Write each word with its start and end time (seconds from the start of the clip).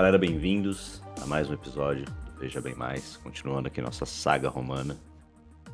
galera, 0.00 0.16
bem-vindos 0.16 1.02
a 1.20 1.26
mais 1.26 1.50
um 1.50 1.52
episódio 1.52 2.06
do 2.06 2.40
Veja 2.40 2.58
Bem 2.58 2.74
Mais, 2.74 3.18
continuando 3.18 3.68
aqui 3.68 3.82
nossa 3.82 4.06
saga 4.06 4.48
romana. 4.48 4.96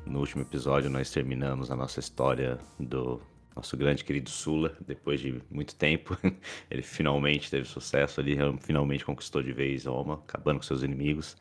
No 0.04 0.18
último 0.18 0.43
episódio 0.43 0.90
nós 0.90 1.12
terminamos 1.12 1.70
a 1.70 1.76
nossa 1.76 2.00
história 2.00 2.58
do 2.76 3.22
nosso 3.54 3.76
grande 3.76 4.02
querido 4.02 4.29
Sula, 4.29 4.76
depois 4.84 5.20
de 5.20 5.40
muito 5.48 5.76
tempo. 5.76 6.18
Ele 6.68 6.82
finalmente 6.82 7.48
teve 7.48 7.68
sucesso 7.68 8.18
ali, 8.18 8.36
finalmente 8.58 9.04
conquistou 9.04 9.44
de 9.44 9.52
vez 9.52 9.84
Roma, 9.84 10.14
acabando 10.14 10.56
com 10.56 10.64
seus 10.64 10.82
inimigos. 10.82 11.36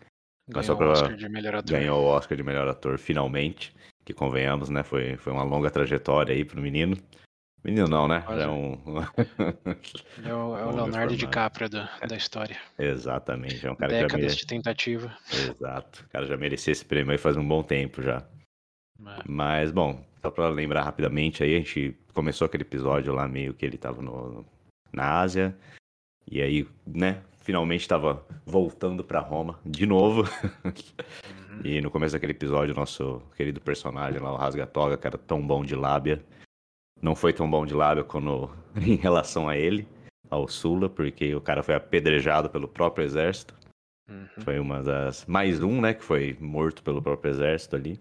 Ganhou 0.47 0.77
pra... 0.77 0.87
o 0.87 0.91
Oscar 0.91 1.15
de 1.15 1.27
melhor 1.27 1.55
ator. 1.55 1.79
Ganhou 1.79 2.03
o 2.03 2.05
Oscar 2.05 2.37
de 2.37 2.43
melhor 2.43 2.67
ator, 2.67 2.99
finalmente. 2.99 3.75
Que 4.05 4.13
convenhamos, 4.13 4.69
né? 4.69 4.83
Foi, 4.83 5.17
foi 5.17 5.33
uma 5.33 5.43
longa 5.43 5.71
trajetória 5.71 6.35
aí 6.35 6.45
pro 6.45 6.61
menino. 6.61 6.95
Menino 7.65 7.87
não, 7.87 8.07
né? 8.07 8.23
É 8.27 8.47
um. 8.47 8.77
é 10.23 10.31
o, 10.31 10.55
é 10.55 10.65
o 10.65 10.69
Leonardo 10.77 11.17
DiCaprio 11.17 11.67
da, 11.67 11.89
da 12.07 12.15
história. 12.15 12.55
Exatamente. 12.77 13.65
É 13.65 13.71
um 13.71 13.75
cara 13.75 13.91
Décadas 13.91 14.11
que 14.11 14.21
já 14.21 14.27
mere... 14.27 14.35
de 14.35 14.45
tentativa. 14.45 15.17
Exato. 15.33 16.05
O 16.07 16.09
cara 16.11 16.27
já 16.27 16.37
merecia 16.37 16.71
esse 16.71 16.85
prêmio 16.85 17.11
aí 17.11 17.17
faz 17.17 17.35
um 17.35 17.47
bom 17.47 17.63
tempo 17.63 18.03
já. 18.03 18.23
É. 19.03 19.19
Mas, 19.27 19.71
bom, 19.71 20.05
só 20.21 20.29
pra 20.29 20.47
lembrar 20.49 20.83
rapidamente 20.83 21.43
aí, 21.43 21.55
a 21.55 21.57
gente 21.57 21.97
começou 22.13 22.45
aquele 22.45 22.61
episódio 22.61 23.11
lá 23.11 23.27
meio 23.27 23.51
que 23.55 23.65
ele 23.65 23.79
tava 23.79 23.99
no, 23.99 24.45
na 24.93 25.19
Ásia. 25.21 25.57
E 26.29 26.43
aí, 26.43 26.67
né, 26.85 27.23
finalmente 27.41 27.81
estava 27.81 28.23
voltando 28.45 29.03
para 29.03 29.19
Roma 29.19 29.59
de 29.65 29.87
novo. 29.87 30.21
Uhum. 30.63 31.61
e 31.65 31.81
no 31.81 31.89
começo 31.89 32.13
daquele 32.13 32.33
episódio, 32.33 32.75
nosso 32.75 33.23
querido 33.35 33.59
personagem 33.59 34.21
lá, 34.21 34.31
o 34.31 34.37
Rasgatoga, 34.37 34.97
que 34.97 35.07
era 35.07 35.17
tão 35.17 35.41
bom 35.41 35.65
de 35.65 35.75
lábia, 35.75 36.23
não 37.05 37.15
foi 37.15 37.31
tão 37.31 37.47
bom 37.47 37.67
de 37.67 37.75
lábia 37.75 38.03
quando, 38.03 38.49
em 38.75 38.95
relação 38.95 39.47
a 39.47 39.55
ele, 39.55 39.87
ao 40.27 40.47
Sula, 40.47 40.89
porque 40.89 41.35
o 41.35 41.39
cara 41.39 41.61
foi 41.61 41.75
apedrejado 41.75 42.49
pelo 42.49 42.67
próprio 42.67 43.05
exército. 43.05 43.53
Uhum. 44.09 44.43
Foi 44.43 44.59
uma 44.59 44.81
das. 44.81 45.23
Mais 45.27 45.61
um, 45.61 45.79
né, 45.79 45.93
que 45.93 46.03
foi 46.03 46.35
morto 46.39 46.81
pelo 46.81 47.01
próprio 47.01 47.31
exército 47.31 47.75
ali. 47.75 47.99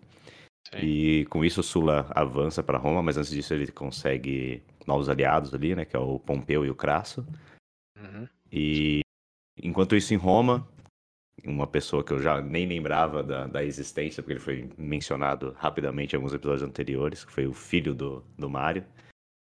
Sim. 0.70 0.78
E 0.78 1.26
com 1.26 1.44
isso 1.44 1.60
o 1.60 1.62
Sula 1.62 2.06
avança 2.14 2.62
para 2.62 2.78
Roma, 2.78 3.02
mas 3.02 3.18
antes 3.18 3.30
disso 3.30 3.52
ele 3.52 3.70
consegue 3.70 4.62
novos 4.86 5.10
aliados 5.10 5.52
ali, 5.52 5.74
né, 5.74 5.84
que 5.84 5.94
é 5.94 5.98
o 5.98 6.18
Pompeu 6.18 6.64
e 6.64 6.70
o 6.70 6.74
Crasso. 6.74 7.26
Uhum. 7.98 8.26
E 8.50 9.00
enquanto 9.62 9.94
isso 9.94 10.14
em 10.14 10.16
Roma, 10.16 10.66
uma 11.44 11.66
pessoa 11.66 12.04
que 12.04 12.12
eu 12.12 12.20
já 12.20 12.40
nem 12.40 12.66
lembrava 12.66 13.22
da, 13.22 13.46
da 13.46 13.64
existência, 13.64 14.22
porque 14.22 14.34
ele 14.34 14.40
foi 14.40 14.70
mencionado 14.78 15.52
rapidamente 15.58 16.12
em 16.12 16.16
alguns 16.16 16.32
episódios 16.32 16.62
anteriores, 16.62 17.24
que 17.24 17.32
foi 17.32 17.46
o 17.46 17.52
filho 17.52 17.94
do, 17.94 18.24
do 18.38 18.48
Mario, 18.48 18.86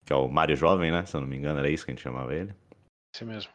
que 0.06 0.14
é 0.14 0.16
o 0.16 0.28
Mario 0.28 0.56
Jovem, 0.56 0.92
né? 0.92 1.06
Se 1.06 1.16
eu 1.16 1.22
não 1.22 1.28
me 1.28 1.36
engano, 1.36 1.60
era 1.60 1.70
isso 1.70 1.86
que 1.86 1.92
a 1.92 1.94
gente 1.94 2.04
chamava 2.04 2.34
ele. 2.34 2.54
Isso 3.14 3.26
mesmo. 3.26 3.52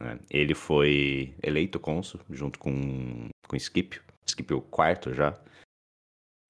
É, 0.00 0.18
ele 0.30 0.54
foi 0.54 1.34
eleito 1.42 1.78
cônsul 1.78 2.20
junto 2.30 2.58
com, 2.58 3.28
com 3.46 3.58
Scipio. 3.58 4.02
Scipio 4.24 4.62
quarto 4.62 5.12
já. 5.12 5.38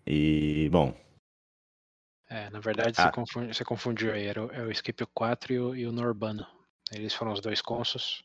E, 0.06 0.68
bom. 0.70 0.96
É, 2.28 2.48
na 2.50 2.60
verdade 2.60 2.94
ah. 2.98 3.04
você, 3.04 3.12
confundiu, 3.12 3.54
você 3.54 3.64
confundiu 3.64 4.12
aí. 4.12 4.26
Era 4.26 4.44
o, 4.44 4.52
é 4.52 4.62
o 4.62 4.74
Scipio 4.74 5.06
4 5.08 5.52
e 5.52 5.58
o, 5.58 5.74
e 5.74 5.86
o 5.86 5.92
Norbano. 5.92 6.46
Eles 6.92 7.14
foram 7.14 7.32
os 7.32 7.40
dois 7.40 7.60
cônsuls. 7.60 8.22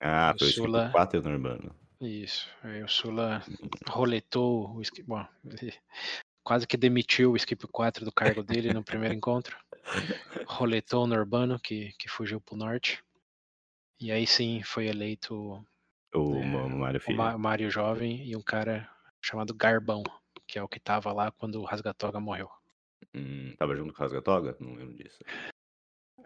Ah, 0.00 0.34
foi 0.38 0.48
o 0.48 0.50
Sula... 0.50 0.78
Scipio 0.84 0.92
4 0.92 1.16
e 1.16 1.20
o 1.20 1.22
Norbano. 1.22 1.85
Isso. 2.00 2.48
Aí 2.62 2.82
o 2.82 2.88
Sula 2.88 3.42
roletou 3.88 4.74
o 4.74 4.82
Skip. 4.82 5.06
Bom, 5.06 5.26
quase 6.44 6.66
que 6.66 6.76
demitiu 6.76 7.32
o 7.32 7.36
Skip 7.36 7.66
4 7.66 8.04
do 8.04 8.12
cargo 8.12 8.42
dele 8.42 8.72
no 8.72 8.84
primeiro 8.84 9.14
encontro. 9.16 9.56
Roletou 10.46 11.04
o 11.04 11.06
Norbano, 11.06 11.58
que, 11.58 11.92
que 11.98 12.08
fugiu 12.08 12.40
pro 12.40 12.56
norte. 12.56 13.02
E 14.00 14.12
aí 14.12 14.26
sim 14.26 14.62
foi 14.62 14.86
eleito 14.86 15.64
o 16.14 16.36
é, 16.36 16.68
Mário. 16.68 17.00
O 17.08 17.38
Mário 17.38 17.70
Jovem 17.70 18.26
e 18.28 18.36
um 18.36 18.42
cara 18.42 18.88
chamado 19.22 19.54
Garbão, 19.54 20.02
que 20.46 20.58
é 20.58 20.62
o 20.62 20.68
que 20.68 20.78
tava 20.78 21.12
lá 21.12 21.30
quando 21.30 21.60
o 21.60 21.64
Rasgatoga 21.64 22.20
morreu. 22.20 22.50
Hum, 23.14 23.54
tava 23.58 23.74
junto 23.74 23.94
com 23.94 24.00
o 24.00 24.02
Rasgatoga? 24.02 24.56
Não 24.60 24.74
lembro 24.74 24.94
disso. 24.94 25.18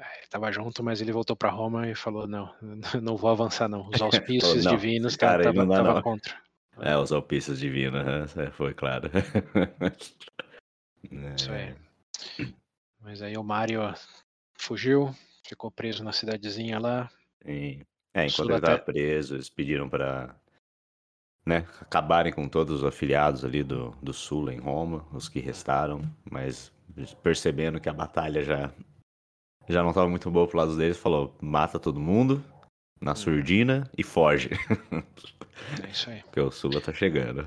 É, 0.00 0.27
tava 0.31 0.50
junto, 0.50 0.83
mas 0.83 1.03
ele 1.03 1.12
voltou 1.12 1.37
para 1.37 1.50
Roma 1.50 1.87
e 1.87 1.94
falou: 1.94 2.27
não, 2.27 2.55
não 3.03 3.16
vou 3.16 3.31
avançar, 3.31 3.69
não. 3.69 3.87
Os 3.88 4.00
auspícios 4.25 4.65
falou, 4.65 4.78
divinos 4.78 5.16
cara, 5.16 5.44
tava, 5.44 6.03
contra. 6.03 6.34
É, 6.78 6.97
os 6.97 7.12
auspícios 7.12 7.61
divinos, 7.61 8.34
né? 8.34 8.50
foi 8.53 8.72
claro. 8.72 9.11
Isso 11.37 11.53
aí. 11.53 11.77
Mas 13.00 13.21
aí 13.21 13.37
o 13.37 13.44
Mario 13.44 13.83
fugiu, 14.55 15.15
ficou 15.47 15.71
preso 15.71 16.03
na 16.03 16.12
cidadezinha 16.12 16.78
lá. 16.78 17.11
Sim. 17.44 17.82
É, 18.15 18.27
enquanto 18.27 18.50
ele 18.50 18.59
estava 18.59 18.78
preso, 18.78 19.34
eles 19.34 19.50
pediram 19.50 19.88
para 19.88 20.34
né, 21.47 21.67
acabarem 21.81 22.32
com 22.32 22.49
todos 22.49 22.81
os 22.81 22.84
afiliados 22.84 23.44
ali 23.44 23.62
do, 23.62 23.91
do 24.03 24.12
Sul 24.12 24.50
em 24.50 24.59
Roma, 24.59 25.06
os 25.12 25.28
que 25.28 25.41
restaram, 25.41 26.03
mas 26.31 26.72
percebendo 27.22 27.81
que 27.81 27.88
a 27.88 27.93
batalha 27.93 28.43
já 28.43 28.72
já 29.69 29.82
não 29.82 29.91
estava 29.91 30.09
muito 30.09 30.31
boa 30.31 30.47
pro 30.47 30.59
lado 30.59 30.76
deles, 30.76 30.97
falou: 30.97 31.37
mata 31.41 31.78
todo 31.78 32.00
mundo 32.00 32.44
na 33.00 33.15
surdina 33.15 33.91
e 33.97 34.03
foge. 34.03 34.50
É 35.84 35.91
isso 35.91 36.10
aí. 36.10 36.22
Porque 36.22 36.41
o 36.41 36.50
Sula 36.50 36.81
tá 36.81 36.93
chegando. 36.93 37.47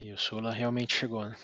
E 0.00 0.12
o 0.12 0.18
Sula 0.18 0.52
realmente 0.52 0.94
chegou, 0.94 1.24
né? 1.24 1.34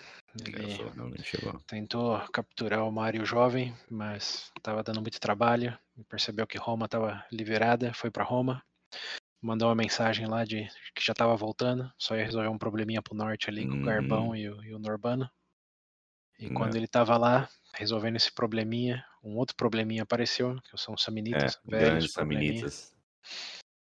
Ele 0.47 0.75
realmente 0.95 1.25
chegou. 1.25 1.59
tentou 1.67 2.21
capturar 2.33 2.87
o 2.87 2.93
Mario 2.93 3.25
jovem, 3.25 3.75
mas 3.91 4.53
estava 4.57 4.83
dando 4.83 5.01
muito 5.01 5.19
trabalho. 5.19 5.77
Percebeu 6.09 6.47
que 6.47 6.59
Roma 6.59 6.85
estava 6.87 7.25
liberada, 7.33 7.93
foi 7.93 8.11
para 8.11 8.23
Roma. 8.23 8.63
Mandou 9.43 9.69
uma 9.69 9.75
mensagem 9.75 10.27
lá 10.27 10.45
de 10.45 10.69
que 10.95 11.05
já 11.05 11.13
estava 11.13 11.35
voltando, 11.35 11.91
só 11.99 12.15
ia 12.15 12.25
resolver 12.25 12.49
um 12.49 12.59
probleminha 12.59 13.03
pro 13.03 13.17
norte 13.17 13.49
ali 13.49 13.67
com 13.67 13.77
o 13.77 13.85
Garbão 13.85 14.29
uhum. 14.29 14.37
e 14.37 14.49
o, 14.49 14.65
e 14.65 14.75
o 14.75 14.79
Norbano. 14.79 15.29
E 16.41 16.49
Não. 16.49 16.55
quando 16.55 16.75
ele 16.75 16.87
estava 16.87 17.19
lá, 17.19 17.49
resolvendo 17.75 18.17
esse 18.17 18.33
probleminha, 18.33 19.05
um 19.23 19.37
outro 19.37 19.55
probleminha 19.55 20.03
apareceu, 20.03 20.57
que 20.63 20.77
são 20.79 20.95
os 20.95 21.03
Samnitas, 21.03 21.61
é, 21.69 21.71
velhos 21.71 22.13
Samnitas. 22.13 22.95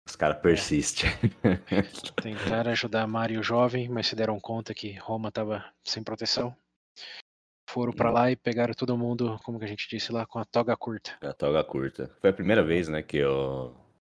Os 0.06 0.18
caras 0.18 0.42
persistem. 0.42 1.10
É. 1.42 1.82
Tentaram 2.22 2.72
ajudar 2.72 3.08
Mário 3.08 3.42
jovem, 3.42 3.88
mas 3.88 4.08
se 4.08 4.16
deram 4.16 4.38
conta 4.40 4.74
que 4.74 4.92
Roma 4.92 5.30
estava 5.30 5.64
sem 5.86 6.04
proteção. 6.04 6.54
Foram 7.70 7.94
para 7.94 8.12
lá 8.12 8.30
e 8.30 8.36
pegaram 8.36 8.74
todo 8.74 8.98
mundo, 8.98 9.40
como 9.44 9.58
que 9.58 9.66
a 9.66 9.68
gente 9.68 9.88
disse 9.90 10.12
lá, 10.12 10.26
com 10.26 10.38
a 10.38 10.46
toga 10.46 10.76
curta. 10.76 11.18
A 11.22 11.34
toga 11.34 11.64
curta. 11.64 12.14
Foi 12.20 12.30
a 12.30 12.34
primeira 12.34 12.62
vez, 12.62 12.90
né, 12.90 13.02
que, 13.02 13.24
o, 13.24 13.74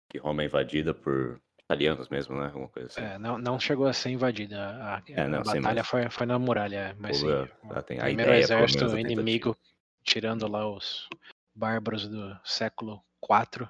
que 0.09 0.17
Roma 0.17 0.43
é 0.43 0.45
invadida 0.45 0.93
por 0.93 1.41
italianos 1.67 2.07
mesmo, 2.07 2.39
né? 2.39 2.45
Alguma 2.45 2.69
coisa 2.69 2.87
assim. 2.87 3.01
É, 3.01 3.19
não, 3.19 3.37
não 3.37 3.59
chegou 3.59 3.87
a 3.87 3.93
ser 3.93 4.09
invadida. 4.09 4.57
A, 4.57 5.03
é, 5.09 5.21
a 5.21 5.43
batalha 5.43 5.81
mas... 5.81 5.87
foi, 5.87 6.09
foi 6.09 6.25
na 6.25 6.39
muralha, 6.39 6.95
mas 6.97 7.17
sim, 7.17 7.27
o 7.27 7.83
primeiro 7.83 8.33
exército 8.33 8.97
inimigo, 8.97 9.55
tirando 10.03 10.47
lá 10.47 10.67
os 10.67 11.09
bárbaros 11.53 12.07
do 12.07 12.39
século 12.43 13.03
IV, 13.21 13.67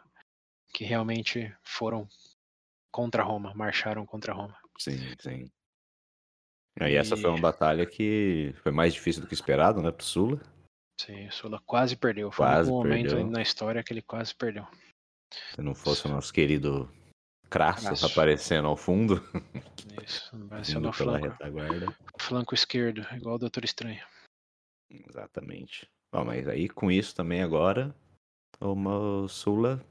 que 0.73 0.83
realmente 0.83 1.53
foram 1.63 2.07
contra 2.91 3.23
Roma, 3.23 3.53
marcharam 3.55 4.05
contra 4.05 4.33
Roma. 4.33 4.55
Sim, 4.77 4.97
sim. 5.19 5.49
E 6.79 6.95
essa 6.95 7.17
foi 7.17 7.29
uma 7.31 7.39
batalha 7.41 7.87
que 7.87 8.53
foi 8.61 8.71
mais 8.71 8.93
difícil 8.93 9.23
do 9.23 9.27
que 9.27 9.33
esperado, 9.33 9.81
né, 9.81 9.91
pro 9.91 10.05
Sula. 10.05 10.39
Sim, 11.01 11.27
o 11.27 11.31
Sula 11.31 11.59
quase 11.65 11.95
perdeu. 11.95 12.31
Foi 12.31 12.45
quase 12.45 12.69
um 12.69 12.75
momento 12.75 13.09
perdeu. 13.09 13.27
na 13.27 13.41
história 13.41 13.83
que 13.83 13.91
ele 13.91 14.03
quase 14.03 14.35
perdeu. 14.35 14.67
Se 15.55 15.61
não 15.61 15.73
fosse 15.73 16.05
o 16.05 16.09
nosso 16.09 16.31
querido 16.31 16.91
Crassus 17.49 18.03
aparecendo 18.03 18.67
ao 18.67 18.77
fundo. 18.77 19.21
Isso, 20.03 20.35
aparecendo 20.45 20.91
flanco. 20.93 21.27
Retaguarda. 21.27 21.95
Flanco 22.19 22.53
esquerdo, 22.53 23.05
igual 23.15 23.35
o 23.35 23.39
Doutor 23.39 23.63
Estranho. 23.63 24.03
Exatamente. 24.89 25.89
Bom, 26.11 26.25
mas 26.25 26.47
aí 26.47 26.69
com 26.69 26.89
isso 26.89 27.15
também 27.15 27.41
agora 27.41 27.93
o 28.59 29.27
Sula 29.27 29.83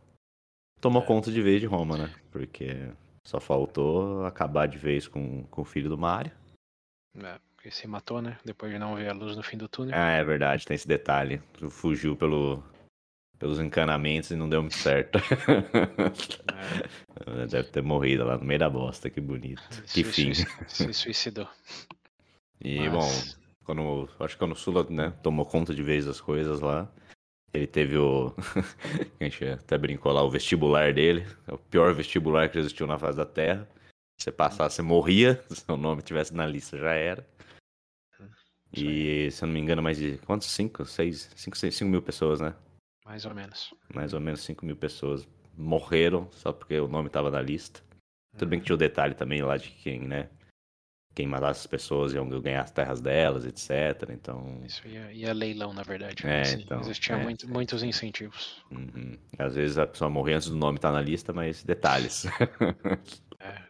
tomou 0.80 1.02
é. 1.02 1.06
conta 1.06 1.30
de 1.30 1.40
vez 1.42 1.60
de 1.60 1.66
Roma, 1.66 1.96
né? 1.96 2.14
Porque 2.30 2.90
só 3.24 3.40
faltou 3.40 4.24
acabar 4.24 4.66
de 4.66 4.78
vez 4.78 5.06
com, 5.06 5.44
com 5.44 5.62
o 5.62 5.64
filho 5.64 5.88
do 5.88 5.98
Mario. 5.98 6.32
É, 7.18 7.38
porque 7.54 7.70
se 7.70 7.86
matou, 7.86 8.20
né? 8.20 8.38
Depois 8.44 8.72
de 8.72 8.78
não 8.78 8.94
ver 8.94 9.08
a 9.08 9.12
luz 9.12 9.36
no 9.36 9.42
fim 9.42 9.56
do 9.56 9.68
túnel. 9.68 9.94
Ah, 9.96 10.12
é 10.12 10.24
verdade, 10.24 10.66
tem 10.66 10.74
esse 10.74 10.88
detalhe. 10.88 11.40
Fugiu 11.70 12.16
pelo, 12.16 12.62
pelos 13.38 13.60
encanamentos 13.60 14.30
e 14.30 14.36
não 14.36 14.48
deu 14.48 14.62
muito 14.62 14.76
certo. 14.76 15.18
É. 16.56 17.05
Deve 17.48 17.68
ter 17.70 17.82
morrido 17.82 18.24
lá 18.24 18.36
no 18.36 18.44
meio 18.44 18.60
da 18.60 18.68
bosta, 18.68 19.08
que 19.08 19.20
bonito. 19.20 19.62
Se 19.86 20.02
que 20.02 20.04
fim. 20.04 20.32
Se 20.68 20.92
suicidou. 20.92 21.48
E 22.60 22.88
Mas... 22.88 22.92
bom, 22.92 23.40
quando 23.64 24.08
acho 24.20 24.34
que 24.34 24.38
quando 24.38 24.52
o 24.52 24.56
Sula 24.56 24.86
né, 24.90 25.10
tomou 25.22 25.46
conta 25.46 25.74
de 25.74 25.82
vez 25.82 26.04
das 26.04 26.20
coisas 26.20 26.60
lá, 26.60 26.90
ele 27.52 27.66
teve 27.66 27.96
o. 27.96 28.34
a 29.18 29.24
gente 29.24 29.44
até 29.44 29.78
brincou 29.78 30.12
lá, 30.12 30.22
o 30.22 30.30
vestibular 30.30 30.92
dele. 30.92 31.26
É 31.46 31.54
o 31.54 31.58
pior 31.58 31.94
vestibular 31.94 32.50
que 32.50 32.58
existiu 32.58 32.86
na 32.86 32.98
face 32.98 33.16
da 33.16 33.26
Terra. 33.26 33.66
Você 34.18 34.30
passasse, 34.30 34.76
você 34.76 34.82
morria. 34.82 35.42
Se 35.48 35.56
seu 35.64 35.76
nome 35.76 36.02
tivesse 36.02 36.34
na 36.34 36.46
lista, 36.46 36.76
já 36.76 36.92
era. 36.92 37.26
E, 38.72 39.30
se 39.30 39.42
eu 39.42 39.46
não 39.46 39.54
me 39.54 39.60
engano, 39.60 39.82
mais 39.82 39.96
de. 39.96 40.18
Quantos? 40.18 40.48
5, 40.48 40.84
6, 40.84 41.30
5, 41.34 41.56
6, 41.56 41.74
5 41.76 41.90
mil 41.90 42.02
pessoas, 42.02 42.40
né? 42.40 42.54
Mais 43.06 43.24
ou 43.24 43.34
menos. 43.34 43.72
Mais 43.94 44.12
ou 44.12 44.20
menos 44.20 44.40
5 44.40 44.66
mil 44.66 44.76
pessoas 44.76 45.26
morreram 45.56 46.28
só 46.32 46.52
porque 46.52 46.78
o 46.78 46.88
nome 46.88 47.08
estava 47.08 47.30
na 47.30 47.40
lista. 47.40 47.80
Tudo 48.36 48.48
bem 48.48 48.60
que 48.60 48.66
tinha 48.66 48.74
o 48.74 48.78
detalhe 48.78 49.14
também 49.14 49.42
lá 49.42 49.56
de 49.56 49.70
quem, 49.70 50.00
né? 50.00 50.28
Quem 51.14 51.26
matasse 51.26 51.60
as 51.60 51.66
pessoas 51.66 52.12
iam 52.12 52.28
ganhar 52.28 52.60
as 52.60 52.70
terras 52.70 53.00
delas, 53.00 53.46
etc. 53.46 54.10
Então. 54.10 54.60
Isso 54.66 54.86
ia, 54.86 55.10
ia 55.10 55.32
leilão, 55.32 55.72
na 55.72 55.82
verdade. 55.82 56.26
É, 56.26 56.44
Sim, 56.44 56.60
então. 56.60 56.80
Existia 56.80 57.16
é, 57.16 57.22
muito, 57.22 57.48
muitos 57.48 57.82
incentivos. 57.82 58.62
Uhum. 58.70 59.16
Às 59.38 59.54
vezes 59.54 59.78
a 59.78 59.86
pessoa 59.86 60.10
morrer 60.10 60.34
antes 60.34 60.50
do 60.50 60.56
nome 60.56 60.76
estar 60.76 60.90
tá 60.90 60.94
na 60.94 61.00
lista, 61.00 61.32
mas 61.32 61.64
detalhes. 61.64 62.26
é, 63.40 63.62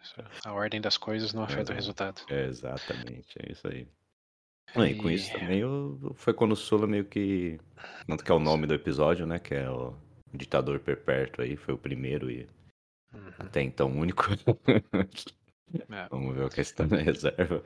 a 0.44 0.52
ordem 0.52 0.80
das 0.80 0.98
coisas 0.98 1.32
não 1.32 1.44
afeta 1.44 1.70
é, 1.70 1.74
o 1.74 1.76
resultado. 1.76 2.20
exatamente, 2.28 3.36
é 3.38 3.52
isso 3.52 3.68
aí. 3.68 3.86
E... 4.74 4.94
com 4.96 5.08
isso 5.08 5.32
também 5.32 5.62
foi 6.16 6.34
quando 6.34 6.52
o 6.52 6.56
Sula 6.56 6.88
meio 6.88 7.04
que. 7.04 7.60
Tanto 8.08 8.24
que 8.24 8.32
é 8.32 8.34
o 8.34 8.40
nome 8.40 8.66
do 8.66 8.74
episódio, 8.74 9.24
né? 9.24 9.38
Que 9.38 9.54
é 9.54 9.70
o 9.70 9.94
Ditador 10.36 10.80
Perpétuo 10.80 11.44
aí, 11.44 11.56
foi 11.56 11.74
o 11.74 11.78
primeiro 11.78 12.30
e 12.30 12.48
uhum. 13.12 13.32
até 13.38 13.62
então 13.62 13.90
único. 13.90 14.24
é. 15.90 16.08
Vamos 16.10 16.34
ver 16.34 16.44
o 16.44 16.50
que 16.50 16.60
está 16.60 16.86
na 16.86 16.96
reserva. 17.02 17.64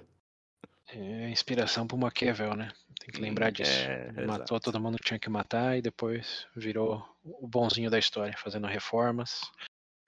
É 0.92 1.30
inspiração 1.30 1.86
pro 1.86 1.96
Maquiavel, 1.96 2.54
né? 2.54 2.72
Tem 2.98 3.10
que 3.10 3.20
lembrar 3.20 3.50
disso. 3.50 3.70
É, 3.70 4.10
Matou 4.26 4.56
exato. 4.56 4.60
todo 4.60 4.80
mundo 4.80 4.98
que 4.98 5.04
tinha 5.04 5.18
que 5.18 5.30
matar 5.30 5.78
e 5.78 5.82
depois 5.82 6.46
virou 6.54 7.04
o 7.22 7.46
bonzinho 7.46 7.90
da 7.90 7.98
história, 7.98 8.36
fazendo 8.36 8.66
reformas, 8.66 9.40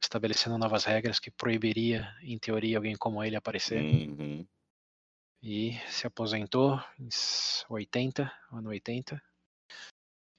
estabelecendo 0.02 0.58
novas 0.58 0.84
regras 0.84 1.20
que 1.20 1.30
proibiria, 1.30 2.12
em 2.22 2.38
teoria, 2.38 2.78
alguém 2.78 2.96
como 2.96 3.22
ele 3.22 3.36
aparecer. 3.36 3.80
Uhum. 3.80 4.46
E 5.42 5.78
se 5.88 6.06
aposentou 6.06 6.80
em 6.98 7.08
80, 7.68 8.32
ano 8.52 8.68
80, 8.68 9.22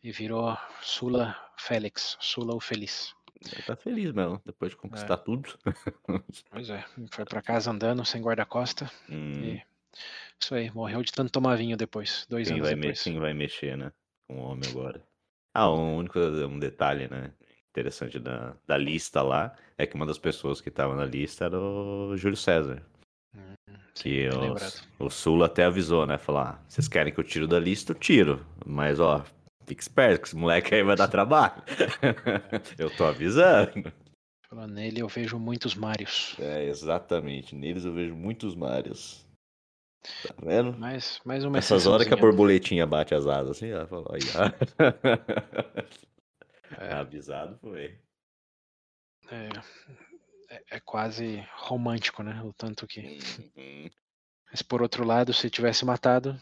e 0.04 0.12
virou 0.12 0.58
Sula 0.82 1.36
Félix, 1.58 2.18
Sula 2.20 2.54
o 2.54 2.60
Feliz. 2.60 3.16
Ele 3.52 3.62
tá 3.62 3.76
feliz 3.76 4.12
mesmo, 4.12 4.42
depois 4.46 4.72
de 4.72 4.78
conquistar 4.78 5.16
é. 5.16 5.18
tudo. 5.18 5.58
Pois 6.50 6.70
é, 6.70 6.84
foi 7.12 7.26
para 7.26 7.42
casa 7.42 7.72
andando 7.72 8.06
sem 8.06 8.22
guarda-costa. 8.22 8.90
Hum. 9.10 9.44
E 9.44 9.64
isso 10.40 10.56
aí, 10.56 10.72
morreu 10.72 11.02
de 11.04 11.12
tanto 11.12 11.32
tomar 11.32 11.56
vinho 11.56 11.78
depois, 11.78 12.26
dois 12.30 12.48
quem 12.48 12.58
anos 12.58 12.68
vai 12.68 12.76
depois. 12.76 13.04
Quem 13.04 13.20
vai 13.20 13.34
mexer, 13.34 13.78
né? 13.78 13.92
Com 14.28 14.40
o 14.40 14.44
homem 14.44 14.70
agora. 14.70 15.04
Ah, 15.54 15.72
um 15.72 15.98
único 15.98 16.20
um 16.20 16.58
detalhe, 16.58 17.08
né? 17.08 17.32
Interessante 17.70 18.20
da, 18.20 18.56
da 18.66 18.78
lista 18.78 19.22
lá 19.22 19.56
é 19.78 19.86
que 19.86 19.96
uma 19.96 20.06
das 20.06 20.18
pessoas 20.18 20.62
que 20.62 20.70
estava 20.70 20.96
na 20.96 21.06
lista 21.06 21.46
era 21.46 21.60
o 21.60 22.16
Júlio 22.16 22.38
César. 22.38 22.84
Hum, 23.36 23.56
que 23.94 24.30
o, 25.00 25.06
o 25.06 25.10
Sula 25.10 25.48
até 25.48 25.66
avisou, 25.66 26.06
né? 26.06 26.18
Falar, 26.18 26.60
ah, 26.60 26.66
vocês 26.68 26.88
querem 26.88 27.14
que 27.14 27.20
eu 27.20 27.24
tiro 27.24 27.48
da 27.48 27.60
lista, 27.60 27.92
eu 27.92 27.96
tiro. 27.96 28.46
Mas, 28.66 29.00
ó, 29.00 29.24
Fique 29.66 29.82
esperto, 29.82 30.22
que 30.22 30.28
esse 30.28 30.36
moleque 30.36 30.76
aí 30.76 30.84
vai 30.84 30.96
dar 30.96 31.08
trabalho. 31.08 31.64
eu 32.78 32.96
tô 32.96 33.06
avisando. 33.06 33.92
Nele 34.70 35.02
eu 35.02 35.08
vejo 35.08 35.40
muitos 35.40 35.74
Marios. 35.74 36.36
É, 36.40 36.66
exatamente. 36.66 37.56
Neles 37.56 37.86
eu 37.86 37.94
vejo 37.94 38.14
muitos 38.14 38.54
Marios. 38.56 39.26
Tá 40.28 40.36
vendo? 40.44 40.78
Mais, 40.78 41.22
mais 41.24 41.46
uma 41.46 41.58
Essas 41.58 41.88
horas 41.88 42.06
que 42.06 42.14
a 42.14 42.18
borboletinha 42.18 42.86
bate 42.86 43.16
as 43.16 43.26
asas 43.26 43.52
assim, 43.52 43.70
ela 43.70 43.88
falou, 43.88 44.12
aí, 44.12 44.20
é. 46.78 46.94
Avisado 46.94 47.58
foi. 47.60 47.98
É, 49.32 49.48
é, 50.50 50.64
é, 50.72 50.80
quase 50.82 51.48
romântico, 51.56 52.22
né? 52.22 52.42
O 52.44 52.52
tanto 52.52 52.86
que. 52.86 53.18
Uhum. 53.56 53.90
Mas 54.52 54.62
por 54.62 54.82
outro 54.82 55.06
lado, 55.06 55.34
se 55.34 55.50
tivesse 55.50 55.86
matado, 55.86 56.38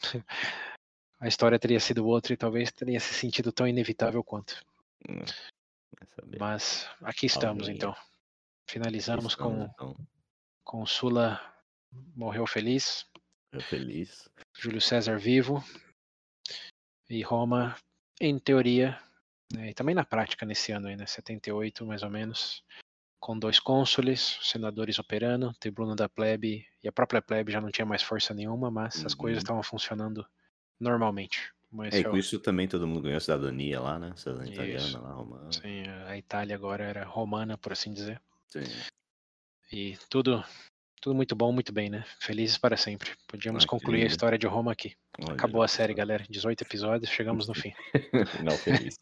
a 1.18 1.28
história 1.28 1.58
teria 1.58 1.80
sido 1.80 2.06
outra 2.06 2.32
e 2.32 2.36
talvez 2.36 2.70
teria 2.70 3.00
se 3.00 3.14
sentido 3.14 3.50
tão 3.52 3.66
inevitável 3.66 4.22
quanto. 4.22 4.62
Hum, 5.08 5.24
Mas 6.38 6.88
aqui 7.02 7.26
estamos 7.26 7.68
então. 7.68 7.94
Finalizamos 8.68 9.32
estamos, 9.32 9.56
com 9.56 9.64
então. 9.64 10.06
com 10.64 10.86
Sula 10.86 11.40
morreu 12.14 12.46
feliz. 12.46 13.06
Morreu 13.52 13.68
feliz. 13.68 14.28
Júlio 14.54 14.80
César 14.80 15.18
vivo. 15.18 15.64
E 17.08 17.22
Roma, 17.22 17.76
em 18.20 18.38
teoria, 18.38 18.98
né, 19.52 19.70
e 19.70 19.74
também 19.74 19.94
na 19.94 20.04
prática 20.04 20.44
nesse 20.44 20.72
ano 20.72 20.88
ainda, 20.88 21.02
né, 21.02 21.06
78 21.06 21.86
mais 21.86 22.02
ou 22.02 22.10
menos, 22.10 22.64
com 23.20 23.38
dois 23.38 23.60
cônsules, 23.60 24.40
senadores 24.42 24.98
operando, 24.98 25.54
tribuno 25.54 25.94
da 25.94 26.08
plebe, 26.08 26.66
e 26.82 26.88
a 26.88 26.92
própria 26.92 27.22
plebe 27.22 27.52
já 27.52 27.60
não 27.60 27.70
tinha 27.70 27.86
mais 27.86 28.02
força 28.02 28.34
nenhuma, 28.34 28.72
mas 28.72 28.96
uhum. 28.96 29.06
as 29.06 29.14
coisas 29.14 29.38
uhum. 29.38 29.44
estavam 29.44 29.62
funcionando 29.62 30.26
normalmente. 30.78 31.52
Mas 31.70 31.94
é, 31.94 32.02
com 32.04 32.16
isso 32.16 32.38
também 32.38 32.68
todo 32.68 32.86
mundo 32.86 33.02
ganhou 33.02 33.20
cidadania 33.20 33.80
lá, 33.80 33.98
né? 33.98 34.12
Cidadania 34.16 34.52
italiana 34.52 35.00
lá, 35.00 35.12
romana. 35.12 35.52
Sim, 35.52 35.82
a 36.06 36.16
Itália 36.16 36.54
agora 36.54 36.84
era 36.84 37.04
romana, 37.04 37.58
por 37.58 37.72
assim 37.72 37.92
dizer. 37.92 38.20
Sim. 38.48 38.62
E 39.72 39.98
tudo, 40.08 40.44
tudo 41.00 41.14
muito 41.14 41.34
bom, 41.34 41.52
muito 41.52 41.72
bem, 41.72 41.90
né? 41.90 42.04
Felizes 42.20 42.56
para 42.56 42.76
sempre. 42.76 43.10
Podíamos 43.26 43.64
ah, 43.64 43.66
concluir 43.68 44.04
a 44.04 44.06
história 44.06 44.38
de 44.38 44.46
Roma 44.46 44.72
aqui. 44.72 44.94
Olha, 45.18 45.34
Acabou 45.34 45.62
a 45.62 45.68
série, 45.68 45.92
galera. 45.92 46.24
18 46.30 46.62
episódios, 46.62 47.10
chegamos 47.10 47.48
no 47.48 47.54
fim. 47.54 47.72
Não 48.44 48.56
feliz. 48.56 48.96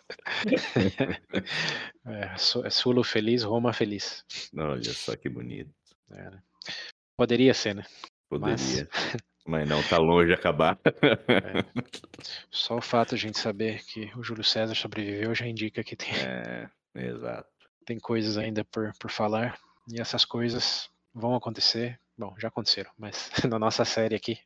é, 2.06 2.66
é 2.66 2.70
Sulo 2.70 3.04
feliz, 3.04 3.42
Roma 3.42 3.72
feliz. 3.72 4.24
Olha 4.56 4.82
só 4.82 5.14
que 5.16 5.28
bonito. 5.28 5.70
É, 6.10 6.30
né? 6.30 6.42
Poderia 7.16 7.54
ser, 7.54 7.74
né? 7.74 7.84
Poderia. 8.28 8.52
Mas... 8.52 8.88
Mas 9.46 9.68
não, 9.68 9.82
tá 9.82 9.98
longe 9.98 10.28
de 10.28 10.34
acabar. 10.34 10.78
É. 10.84 11.82
Só 12.50 12.78
o 12.78 12.80
fato 12.80 13.10
de 13.10 13.14
a 13.16 13.18
gente 13.18 13.38
saber 13.38 13.84
que 13.84 14.10
o 14.16 14.22
Júlio 14.22 14.42
César 14.42 14.74
sobreviveu 14.74 15.34
já 15.34 15.46
indica 15.46 15.84
que 15.84 15.94
tem, 15.94 16.10
é, 16.16 16.70
exato. 16.94 17.48
tem 17.84 17.98
coisas 17.98 18.38
ainda 18.38 18.64
por, 18.64 18.92
por 18.98 19.10
falar. 19.10 19.58
E 19.92 20.00
essas 20.00 20.24
coisas 20.24 20.88
vão 21.12 21.34
acontecer. 21.34 22.00
Bom, 22.16 22.34
já 22.38 22.48
aconteceram, 22.48 22.90
mas 22.98 23.30
na 23.48 23.58
nossa 23.58 23.84
série 23.84 24.14
aqui 24.14 24.38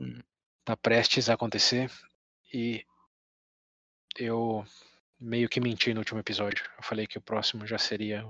hum. 0.00 0.18
tá 0.64 0.76
prestes 0.76 1.30
a 1.30 1.34
acontecer. 1.34 1.88
E 2.52 2.84
eu 4.18 4.64
meio 5.20 5.48
que 5.48 5.60
menti 5.60 5.94
no 5.94 6.00
último 6.00 6.18
episódio. 6.18 6.64
Eu 6.76 6.82
falei 6.82 7.06
que 7.06 7.16
o 7.16 7.22
próximo 7.22 7.64
já 7.64 7.78
seria 7.78 8.26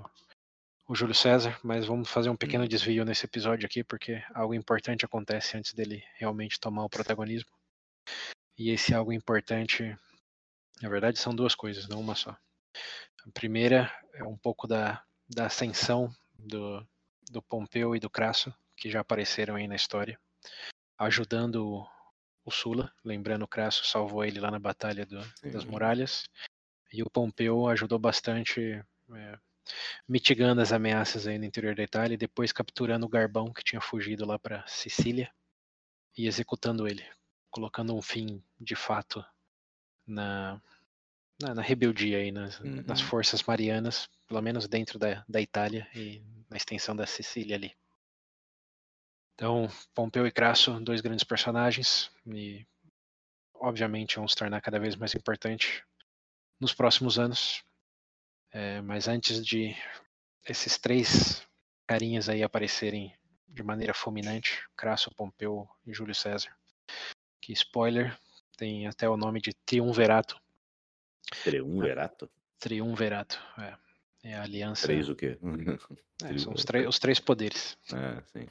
o 0.87 0.95
Júlio 0.95 1.15
César, 1.15 1.57
mas 1.63 1.85
vamos 1.85 2.09
fazer 2.09 2.29
um 2.29 2.35
pequeno 2.35 2.63
hum. 2.63 2.67
desvio 2.67 3.05
nesse 3.05 3.25
episódio 3.25 3.65
aqui, 3.65 3.83
porque 3.83 4.23
algo 4.33 4.53
importante 4.53 5.05
acontece 5.05 5.57
antes 5.57 5.73
dele 5.73 6.03
realmente 6.15 6.59
tomar 6.59 6.83
o 6.83 6.89
protagonismo. 6.89 7.49
E 8.57 8.69
esse 8.69 8.93
algo 8.93 9.11
importante, 9.11 9.97
na 10.81 10.89
verdade, 10.89 11.17
são 11.17 11.33
duas 11.33 11.55
coisas, 11.55 11.87
não 11.87 11.99
uma 11.99 12.15
só. 12.15 12.31
A 13.25 13.31
primeira 13.33 13.91
é 14.13 14.23
um 14.23 14.37
pouco 14.37 14.67
da, 14.67 15.03
da 15.27 15.45
ascensão 15.45 16.13
do, 16.37 16.85
do 17.31 17.41
Pompeu 17.41 17.95
e 17.95 17.99
do 17.99 18.09
Crasso, 18.09 18.53
que 18.75 18.89
já 18.89 18.99
apareceram 18.99 19.55
aí 19.55 19.67
na 19.67 19.75
história, 19.75 20.19
ajudando 20.97 21.65
o, 21.65 21.87
o 22.45 22.51
Sula. 22.51 22.91
Lembrando, 23.03 23.43
o 23.43 23.47
Crasso 23.47 23.85
salvou 23.85 24.25
ele 24.25 24.39
lá 24.39 24.51
na 24.51 24.59
Batalha 24.59 25.05
do, 25.05 25.19
das 25.51 25.63
Muralhas. 25.63 26.23
E 26.91 27.01
o 27.01 27.09
Pompeu 27.09 27.67
ajudou 27.67 27.97
bastante. 27.97 28.83
É, 29.15 29.39
mitigando 30.07 30.61
as 30.61 30.71
ameaças 30.71 31.27
aí 31.27 31.37
no 31.37 31.45
interior 31.45 31.75
da 31.75 31.83
Itália 31.83 32.15
e 32.15 32.17
depois 32.17 32.51
capturando 32.51 33.05
o 33.05 33.09
Garbão 33.09 33.53
que 33.53 33.63
tinha 33.63 33.81
fugido 33.81 34.25
lá 34.25 34.37
para 34.37 34.65
Sicília 34.67 35.31
e 36.17 36.27
executando 36.27 36.87
ele, 36.87 37.05
colocando 37.49 37.95
um 37.95 38.01
fim 38.01 38.43
de 38.59 38.75
fato 38.75 39.23
na, 40.05 40.61
na, 41.41 41.55
na 41.55 41.61
rebeldia 41.61 42.17
aí 42.17 42.31
nas, 42.31 42.59
uhum. 42.59 42.83
nas 42.85 43.01
forças 43.01 43.41
marianas, 43.43 44.09
pelo 44.27 44.41
menos 44.41 44.67
dentro 44.67 44.99
da, 44.99 45.23
da 45.27 45.41
Itália 45.41 45.87
e 45.95 46.21
na 46.49 46.57
extensão 46.57 46.95
da 46.95 47.05
Sicília 47.05 47.55
ali. 47.55 47.75
Então, 49.35 49.67
Pompeu 49.95 50.27
e 50.27 50.31
Crasso, 50.31 50.79
dois 50.79 51.01
grandes 51.01 51.23
personagens 51.23 52.11
e 52.27 52.65
obviamente 53.55 54.17
vão 54.17 54.27
se 54.27 54.35
tornar 54.35 54.61
cada 54.61 54.79
vez 54.79 54.95
mais 54.95 55.15
importante 55.15 55.83
nos 56.59 56.73
próximos 56.73 57.17
anos. 57.17 57.63
É, 58.53 58.81
mas 58.81 59.07
antes 59.07 59.43
de 59.43 59.75
esses 60.47 60.77
três 60.77 61.43
carinhas 61.87 62.29
aí 62.29 62.43
aparecerem 62.43 63.11
de 63.47 63.63
maneira 63.63 63.95
fulminante, 63.95 64.63
Crasso, 64.77 65.13
Pompeu 65.15 65.67
e 65.85 65.93
Júlio 65.93 66.13
César, 66.13 66.55
que 67.41 67.51
spoiler, 67.51 68.15
tem 68.55 68.87
até 68.87 69.09
o 69.09 69.17
nome 69.17 69.41
de 69.41 69.53
Triunverato. 69.65 70.39
Triunverato? 71.43 72.29
Triunverato, 72.59 73.41
é. 73.57 73.75
É 74.25 74.35
a 74.35 74.43
aliança. 74.43 74.87
Três 74.87 75.09
o 75.09 75.15
quê? 75.15 75.37
É, 76.23 76.37
são 76.37 76.53
os, 76.53 76.63
os, 76.87 76.99
três 76.99 77.19
poderes. 77.19 77.77
É, 77.91 78.23
sim. 78.31 78.47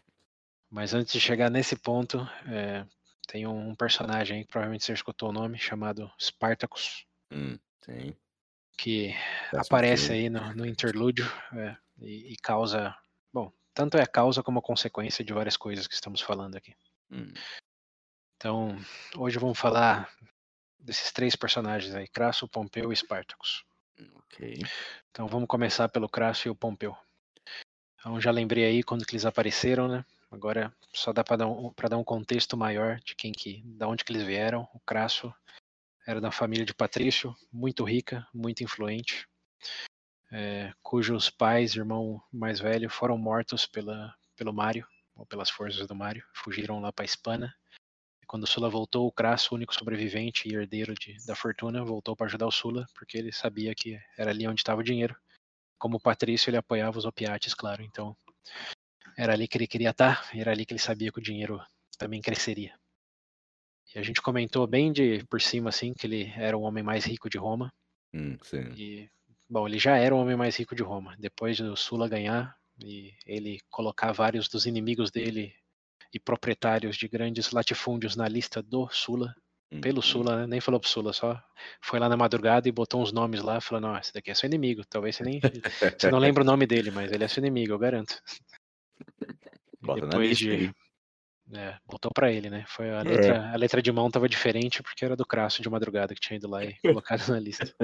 Mas 0.68 0.92
antes 0.92 1.14
de 1.14 1.20
chegar 1.20 1.50
nesse 1.50 1.76
ponto, 1.76 2.18
é, 2.46 2.84
tem 3.26 3.46
um 3.46 3.74
personagem 3.74 4.38
aí, 4.38 4.44
que 4.44 4.50
provavelmente 4.50 4.84
você 4.84 4.92
escutou 4.92 5.30
o 5.30 5.32
nome, 5.32 5.58
chamado 5.58 6.12
Spartacus. 6.18 7.06
Hum, 7.30 7.58
sim 7.84 8.14
que 8.82 9.14
aparece 9.56 10.10
aí 10.10 10.28
no, 10.28 10.52
no 10.54 10.66
interlúdio 10.66 11.24
é, 11.52 11.76
e, 12.00 12.32
e, 12.32 12.36
causa. 12.36 12.92
Bom, 13.32 13.52
tanto 13.72 13.96
é 13.96 14.02
a 14.02 14.06
causa 14.08 14.42
como 14.42 14.58
a 14.58 14.62
consequência 14.62 15.24
de 15.24 15.32
várias 15.32 15.56
coisas 15.56 15.86
que 15.86 15.94
estamos 15.94 16.20
falando 16.20 16.56
aqui. 16.56 16.74
Hum. 17.08 17.32
Então, 18.36 18.76
hoje 19.16 19.38
vamos 19.38 19.56
falar 19.56 20.10
desses 20.80 21.12
três 21.12 21.36
personagens 21.36 21.94
aí, 21.94 22.08
Crasso, 22.08 22.48
Pompeu 22.48 22.92
e 22.92 22.96
Spartacus. 22.96 23.64
Ok. 24.16 24.58
Então 25.12 25.28
vamos 25.28 25.46
começar 25.46 25.88
pelo 25.88 26.08
Crasso 26.08 26.48
e 26.48 26.50
o 26.50 26.54
Pompeu. 26.56 26.96
Então 28.00 28.20
já 28.20 28.32
lembrei 28.32 28.64
aí 28.64 28.82
quando 28.82 29.06
que 29.06 29.12
eles 29.12 29.24
apareceram, 29.24 29.86
né? 29.86 30.04
Agora 30.28 30.74
só 30.92 31.12
dá 31.12 31.22
para 31.22 31.36
dar, 31.36 31.46
um, 31.46 31.72
dar 31.88 31.98
um 31.98 32.02
contexto 32.02 32.56
maior 32.56 32.98
de 32.98 33.14
quem 33.14 33.30
que, 33.30 33.62
da 33.64 33.86
onde 33.86 34.02
que 34.02 34.10
eles 34.10 34.24
vieram. 34.24 34.68
O 34.74 34.80
Crasso 34.80 35.32
era 36.06 36.20
da 36.20 36.30
família 36.30 36.64
de 36.64 36.74
Patrício, 36.74 37.34
muito 37.52 37.84
rica, 37.84 38.26
muito 38.34 38.62
influente, 38.62 39.26
é, 40.32 40.72
cujos 40.82 41.28
pais, 41.28 41.76
irmão 41.76 42.22
mais 42.32 42.58
velho, 42.58 42.88
foram 42.88 43.18
mortos 43.18 43.66
pela, 43.66 44.14
pelo 44.36 44.52
Mário, 44.52 44.86
ou 45.14 45.26
pelas 45.26 45.50
forças 45.50 45.86
do 45.86 45.94
Mário, 45.94 46.24
fugiram 46.34 46.80
lá 46.80 46.90
para 46.92 47.04
Espanha. 47.04 47.54
E 48.22 48.26
quando 48.26 48.46
Sula 48.46 48.70
voltou, 48.70 49.06
o 49.06 49.12
Crasso, 49.12 49.54
único 49.54 49.74
sobrevivente 49.74 50.48
e 50.48 50.54
herdeiro 50.54 50.94
de, 50.94 51.16
da 51.26 51.36
fortuna, 51.36 51.84
voltou 51.84 52.16
para 52.16 52.26
ajudar 52.26 52.46
o 52.46 52.52
Sula, 52.52 52.86
porque 52.94 53.18
ele 53.18 53.30
sabia 53.30 53.74
que 53.74 53.98
era 54.16 54.30
ali 54.30 54.48
onde 54.48 54.60
estava 54.60 54.80
o 54.80 54.84
dinheiro. 54.84 55.14
Como 55.78 56.00
Patrício, 56.00 56.48
ele 56.48 56.56
apoiava 56.56 56.98
os 56.98 57.04
opiates, 57.04 57.52
claro, 57.54 57.82
então 57.82 58.16
era 59.18 59.34
ali 59.34 59.46
que 59.46 59.58
ele 59.58 59.66
queria 59.66 59.90
estar, 59.90 60.22
tá, 60.22 60.38
era 60.38 60.50
ali 60.50 60.64
que 60.64 60.72
ele 60.72 60.80
sabia 60.80 61.12
que 61.12 61.18
o 61.18 61.22
dinheiro 61.22 61.60
também 61.98 62.22
cresceria. 62.22 62.74
E 63.94 63.98
a 63.98 64.02
gente 64.02 64.22
comentou 64.22 64.66
bem 64.66 64.92
de 64.92 65.24
por 65.28 65.40
cima 65.40 65.68
assim 65.68 65.92
que 65.92 66.06
ele 66.06 66.32
era 66.36 66.56
o 66.56 66.62
homem 66.62 66.82
mais 66.82 67.04
rico 67.04 67.28
de 67.28 67.38
Roma. 67.38 67.72
Hum, 68.14 68.36
e 68.76 69.08
bom, 69.48 69.66
ele 69.66 69.78
já 69.78 69.96
era 69.96 70.14
o 70.14 70.18
homem 70.18 70.36
mais 70.36 70.56
rico 70.56 70.74
de 70.74 70.82
Roma. 70.82 71.14
Depois 71.18 71.58
do 71.58 71.76
Sula 71.76 72.08
ganhar 72.08 72.54
e 72.78 73.12
ele 73.26 73.60
colocar 73.70 74.12
vários 74.12 74.48
dos 74.48 74.66
inimigos 74.66 75.10
dele 75.10 75.54
e 76.12 76.18
proprietários 76.18 76.96
de 76.96 77.08
grandes 77.08 77.50
latifúndios 77.50 78.16
na 78.16 78.28
lista 78.28 78.62
do 78.62 78.88
Sula, 78.90 79.34
hum, 79.70 79.80
pelo 79.80 79.98
hum. 79.98 80.02
Sula, 80.02 80.36
né? 80.40 80.46
nem 80.46 80.60
falou 80.60 80.78
pro 80.78 80.88
Sula, 80.88 81.12
só 81.12 81.42
foi 81.80 81.98
lá 81.98 82.08
na 82.08 82.16
madrugada 82.16 82.68
e 82.68 82.72
botou 82.72 83.02
uns 83.02 83.12
nomes 83.12 83.42
lá, 83.42 83.60
falou, 83.60 83.80
não, 83.80 83.98
esse 83.98 84.12
daqui 84.12 84.30
é 84.30 84.34
seu 84.34 84.46
inimigo, 84.46 84.82
talvez 84.88 85.16
você 85.16 85.24
nem, 85.24 85.40
você 85.98 86.10
não 86.10 86.18
lembra 86.18 86.42
o 86.42 86.46
nome 86.46 86.66
dele, 86.66 86.90
mas 86.90 87.10
ele 87.12 87.24
é 87.24 87.28
seu 87.28 87.40
inimigo, 87.40 87.72
eu 87.72 87.78
garanto. 87.78 88.20
Bota 89.80 90.06
depois 90.06 90.38
de, 90.38 90.70
é, 91.52 91.76
botou 91.86 92.10
para 92.14 92.30
ele, 92.30 92.48
né? 92.48 92.64
Foi 92.68 92.90
a 92.90 93.02
letra, 93.02 93.34
é. 93.34 93.54
a 93.54 93.56
letra 93.56 93.82
de 93.82 93.90
mão 93.90 94.10
tava 94.10 94.28
diferente 94.28 94.82
porque 94.82 95.04
era 95.04 95.16
do 95.16 95.26
Crasso 95.26 95.62
de 95.62 95.68
madrugada 95.68 96.14
que 96.14 96.20
tinha 96.20 96.36
ido 96.36 96.48
lá 96.48 96.64
e 96.64 96.74
colocado 96.82 97.28
na 97.28 97.40
lista. 97.40 97.74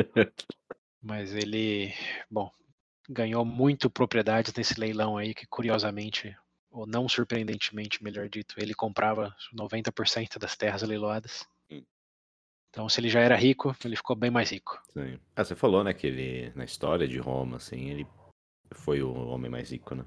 Mas 1.02 1.34
ele, 1.34 1.92
bom, 2.30 2.50
ganhou 3.08 3.44
muito 3.44 3.88
propriedades 3.88 4.52
nesse 4.54 4.78
leilão 4.78 5.16
aí 5.16 5.34
que 5.34 5.46
curiosamente, 5.46 6.36
ou 6.70 6.86
não 6.86 7.08
surpreendentemente, 7.08 8.02
melhor 8.02 8.28
dito, 8.28 8.54
ele 8.58 8.74
comprava 8.74 9.34
90% 9.54 10.38
das 10.38 10.56
terras 10.56 10.82
leiloadas. 10.82 11.46
Hum. 11.70 11.82
Então, 12.70 12.88
se 12.88 13.00
ele 13.00 13.08
já 13.08 13.20
era 13.20 13.36
rico, 13.36 13.74
ele 13.84 13.96
ficou 13.96 14.14
bem 14.14 14.30
mais 14.30 14.50
rico. 14.50 14.80
Sim. 14.92 15.18
Ah, 15.34 15.44
você 15.44 15.56
falou, 15.56 15.82
né, 15.82 15.94
que 15.94 16.06
ele, 16.06 16.52
na 16.54 16.64
história 16.64 17.08
de 17.08 17.18
Roma, 17.18 17.56
assim, 17.56 17.88
ele 17.88 18.06
foi 18.72 19.02
o 19.02 19.12
homem 19.28 19.50
mais 19.50 19.70
rico, 19.70 19.94
né? 19.94 20.04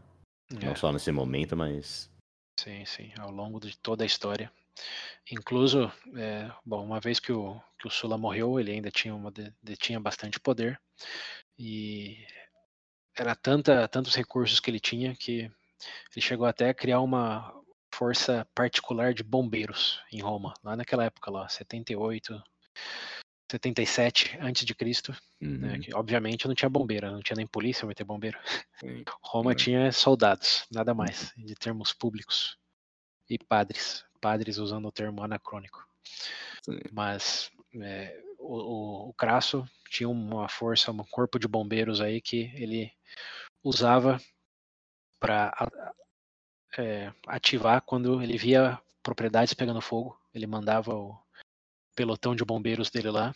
É. 0.61 0.65
Não 0.65 0.75
só 0.75 0.91
nesse 0.91 1.11
momento, 1.11 1.55
mas. 1.55 2.11
Sim, 2.63 2.85
sim, 2.85 3.11
ao 3.17 3.31
longo 3.31 3.59
de 3.59 3.75
toda 3.75 4.03
a 4.03 4.05
história. 4.05 4.51
Incluso, 5.31 5.91
é, 6.15 6.51
bom, 6.63 6.85
uma 6.85 6.99
vez 6.99 7.19
que 7.19 7.31
o, 7.31 7.59
que 7.79 7.87
o 7.87 7.89
Sula 7.89 8.19
morreu, 8.19 8.59
ele 8.59 8.71
ainda 8.71 8.91
tinha, 8.91 9.15
uma, 9.15 9.33
tinha 9.79 9.99
bastante 9.99 10.39
poder. 10.39 10.79
E 11.57 12.23
era 13.17 13.35
tanta, 13.35 13.87
tantos 13.87 14.13
recursos 14.13 14.59
que 14.59 14.69
ele 14.69 14.79
tinha 14.79 15.15
que 15.15 15.51
ele 16.15 16.21
chegou 16.21 16.45
até 16.45 16.69
a 16.69 16.73
criar 16.73 17.01
uma 17.01 17.51
força 17.91 18.47
particular 18.53 19.11
de 19.11 19.23
bombeiros 19.23 19.99
em 20.11 20.21
Roma, 20.21 20.53
lá 20.63 20.75
naquela 20.75 21.05
época, 21.05 21.31
lá, 21.31 21.49
78, 21.49 22.43
77 23.51 24.37
antes 24.39 24.65
de 24.65 24.73
Cristo, 24.73 25.11
né, 25.39 25.47
uhum. 25.47 25.57
né, 25.57 25.79
que 25.79 25.93
obviamente 25.93 26.47
não 26.47 26.55
tinha 26.55 26.69
bombeira, 26.69 27.11
não 27.11 27.21
tinha 27.21 27.35
nem 27.35 27.45
polícia, 27.45 27.85
vai 27.85 27.93
ter 27.93 28.03
bombeiro. 28.03 28.39
Roma 29.21 29.53
tinha 29.53 29.91
soldados, 29.91 30.65
nada 30.71 30.93
mais, 30.93 31.33
de 31.37 31.53
termos 31.55 31.91
públicos 31.91 32.57
e 33.29 33.37
padres, 33.37 34.05
padres 34.19 34.57
usando 34.57 34.87
o 34.87 34.91
termo 34.91 35.23
anacrônico. 35.23 35.85
Sim. 36.63 36.79
Mas 36.91 37.51
é, 37.81 38.21
o, 38.39 39.09
o, 39.09 39.13
Crasso 39.13 39.67
tinha 39.89 40.07
uma 40.07 40.47
força, 40.47 40.91
um 40.91 40.97
corpo 40.97 41.37
de 41.37 41.47
bombeiros 41.47 41.99
aí 41.99 42.21
que 42.21 42.51
ele 42.55 42.91
usava 43.63 44.19
para 45.19 45.53
é, 46.77 47.11
ativar 47.27 47.81
quando 47.81 48.21
ele 48.21 48.37
via 48.37 48.79
propriedades 49.03 49.53
pegando 49.53 49.81
fogo. 49.81 50.17
Ele 50.33 50.47
mandava 50.47 50.95
o, 50.95 51.17
pelotão 51.95 52.35
de 52.35 52.45
bombeiros 52.45 52.89
dele 52.89 53.09
lá. 53.09 53.33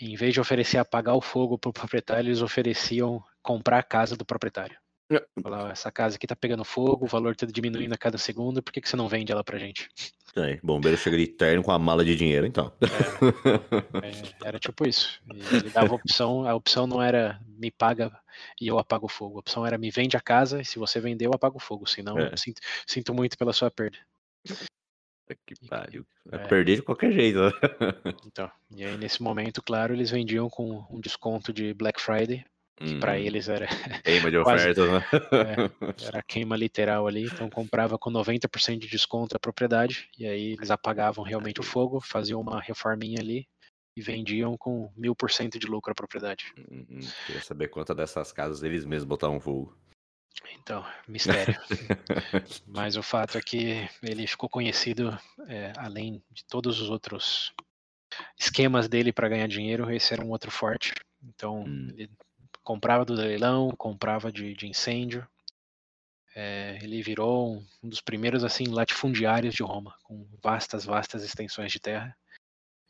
em 0.00 0.16
vez 0.16 0.34
de 0.34 0.40
oferecer 0.40 0.78
apagar 0.78 1.14
o 1.14 1.20
fogo 1.20 1.58
para 1.58 1.70
o 1.70 1.72
proprietário, 1.72 2.28
eles 2.28 2.42
ofereciam 2.42 3.22
comprar 3.42 3.78
a 3.78 3.82
casa 3.82 4.16
do 4.16 4.24
proprietário. 4.24 4.76
É. 5.10 5.22
Falar, 5.42 5.70
essa 5.70 5.92
casa 5.92 6.16
aqui 6.16 6.26
tá 6.26 6.34
pegando 6.34 6.64
fogo, 6.64 7.04
o 7.04 7.08
valor 7.08 7.36
tá 7.36 7.46
diminuindo 7.46 7.92
a 7.92 7.98
cada 7.98 8.16
segundo, 8.16 8.62
por 8.62 8.72
que, 8.72 8.80
que 8.80 8.88
você 8.88 8.96
não 8.96 9.08
vende 9.08 9.30
ela 9.30 9.44
pra 9.44 9.58
gente? 9.58 9.88
É, 10.36 10.58
bombeiro 10.64 10.96
chega 10.96 11.16
de 11.16 11.28
terno 11.28 11.62
com 11.62 11.70
a 11.70 11.78
mala 11.78 12.04
de 12.04 12.16
dinheiro, 12.16 12.46
então. 12.46 12.72
É, 14.02 14.08
é, 14.08 14.48
era 14.48 14.58
tipo 14.58 14.88
isso. 14.88 15.20
Ele 15.30 15.70
dava 15.70 15.94
opção, 15.94 16.48
a 16.48 16.54
opção 16.54 16.86
não 16.86 17.00
era 17.00 17.40
me 17.46 17.70
paga 17.70 18.10
e 18.60 18.66
eu 18.66 18.78
apago 18.78 19.06
o 19.06 19.08
fogo. 19.08 19.36
A 19.36 19.40
opção 19.40 19.64
era 19.64 19.78
me 19.78 19.90
vende 19.90 20.16
a 20.16 20.20
casa 20.20 20.60
e 20.60 20.64
se 20.64 20.78
você 20.78 20.98
vender, 21.00 21.26
eu 21.26 21.34
apago 21.34 21.58
o 21.58 21.60
fogo. 21.60 21.86
Senão, 21.86 22.18
é. 22.18 22.36
sinto, 22.36 22.60
sinto 22.84 23.14
muito 23.14 23.38
pela 23.38 23.52
sua 23.52 23.70
perda. 23.70 23.98
Que 25.46 25.54
pariu. 25.68 26.06
Vai 26.26 26.40
é. 26.40 26.46
perder 26.46 26.76
de 26.76 26.82
qualquer 26.82 27.12
jeito. 27.12 27.40
Né? 27.40 27.50
Então, 28.26 28.50
e 28.70 28.84
aí 28.84 28.96
nesse 28.96 29.22
momento, 29.22 29.62
claro, 29.62 29.94
eles 29.94 30.10
vendiam 30.10 30.48
com 30.48 30.84
um 30.90 31.00
desconto 31.00 31.52
de 31.52 31.72
Black 31.72 32.00
Friday, 32.00 32.44
que 32.76 32.98
para 32.98 33.12
uhum. 33.12 33.18
eles 33.18 33.48
era 33.48 33.66
queima 34.02 34.30
de 34.30 34.36
oferta, 34.36 34.86
né? 34.86 35.04
É, 35.12 36.06
era 36.06 36.22
queima 36.22 36.56
literal 36.56 37.06
ali, 37.06 37.24
então 37.24 37.48
comprava 37.48 37.96
com 37.98 38.10
90% 38.10 38.78
de 38.78 38.88
desconto 38.88 39.36
a 39.36 39.40
propriedade, 39.40 40.08
e 40.18 40.26
aí 40.26 40.52
eles 40.52 40.70
apagavam 40.70 41.24
realmente 41.24 41.60
o 41.60 41.64
fogo, 41.64 42.00
faziam 42.00 42.40
uma 42.40 42.60
reforminha 42.60 43.20
ali 43.20 43.46
e 43.96 44.02
vendiam 44.02 44.56
com 44.56 44.90
mil 44.96 45.14
por 45.14 45.30
cento 45.30 45.58
de 45.58 45.66
lucro 45.66 45.92
a 45.92 45.94
propriedade. 45.94 46.52
Uhum. 46.68 47.00
Queria 47.26 47.42
saber 47.42 47.68
quantas 47.68 47.96
dessas 47.96 48.32
casas 48.32 48.62
eles 48.62 48.84
mesmos 48.84 49.08
botavam 49.08 49.40
fogo. 49.40 49.76
Então, 50.60 50.84
mistério. 51.06 51.54
Mas 52.66 52.96
o 52.96 53.02
fato 53.02 53.38
é 53.38 53.42
que 53.42 53.88
ele 54.02 54.26
ficou 54.26 54.48
conhecido, 54.48 55.16
é, 55.48 55.72
além 55.76 56.22
de 56.30 56.44
todos 56.44 56.80
os 56.80 56.90
outros 56.90 57.52
esquemas 58.38 58.88
dele 58.88 59.12
para 59.12 59.28
ganhar 59.28 59.46
dinheiro, 59.46 59.90
esse 59.90 60.12
era 60.12 60.24
um 60.24 60.30
outro 60.30 60.50
forte. 60.50 60.92
Então, 61.22 61.62
hum. 61.62 61.88
ele 61.96 62.10
comprava 62.62 63.04
do 63.04 63.14
leilão, 63.14 63.70
comprava 63.76 64.32
de, 64.32 64.54
de 64.54 64.66
incêndio. 64.66 65.26
É, 66.34 66.78
ele 66.82 67.02
virou 67.02 67.54
um, 67.54 67.66
um, 67.82 67.88
dos 67.88 68.00
primeiros 68.00 68.42
assim 68.42 68.66
latifundiários 68.66 69.54
de 69.54 69.62
Roma, 69.62 69.94
com 70.02 70.26
vastas, 70.42 70.84
vastas 70.84 71.22
extensões 71.22 71.70
de 71.70 71.78
terra. 71.78 72.16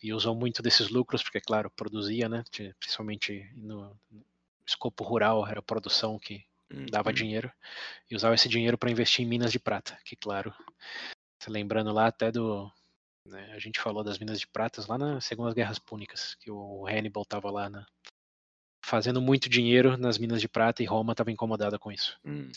E 0.02 0.12
usou 0.12 0.34
muito 0.34 0.62
desses 0.62 0.88
lucros, 0.90 1.22
porque, 1.22 1.40
claro, 1.40 1.70
produzia, 1.70 2.28
né? 2.28 2.42
Principalmente 2.78 3.50
no, 3.54 3.96
no 4.10 4.24
escopo 4.66 5.02
rural, 5.02 5.46
era 5.46 5.60
a 5.60 5.62
produção 5.62 6.18
que 6.18 6.44
dava 6.90 7.10
uhum. 7.10 7.14
dinheiro 7.14 7.52
e 8.10 8.16
usava 8.16 8.34
esse 8.34 8.48
dinheiro 8.48 8.78
para 8.78 8.90
investir 8.90 9.24
em 9.24 9.28
minas 9.28 9.52
de 9.52 9.58
prata, 9.58 9.98
que 10.04 10.16
claro, 10.16 10.52
lembrando 11.48 11.92
lá 11.92 12.06
até 12.06 12.32
do 12.32 12.70
né, 13.26 13.52
a 13.52 13.58
gente 13.58 13.80
falou 13.80 14.04
das 14.04 14.18
minas 14.18 14.38
de 14.38 14.46
prata 14.46 14.84
lá 14.88 14.98
nas 14.98 15.24
Segundas 15.24 15.54
Guerras 15.54 15.78
Púnicas, 15.78 16.34
que 16.36 16.50
o 16.50 16.86
Hannibal 16.86 17.22
estava 17.22 17.50
lá 17.50 17.70
na, 17.70 17.86
fazendo 18.84 19.20
muito 19.20 19.48
dinheiro 19.48 19.96
nas 19.96 20.18
minas 20.18 20.40
de 20.40 20.48
prata 20.48 20.82
e 20.82 20.86
Roma 20.86 21.12
estava 21.12 21.30
incomodada 21.30 21.78
com 21.78 21.90
isso. 21.90 22.18
Hum. 22.24 22.50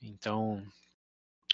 Então, 0.00 0.66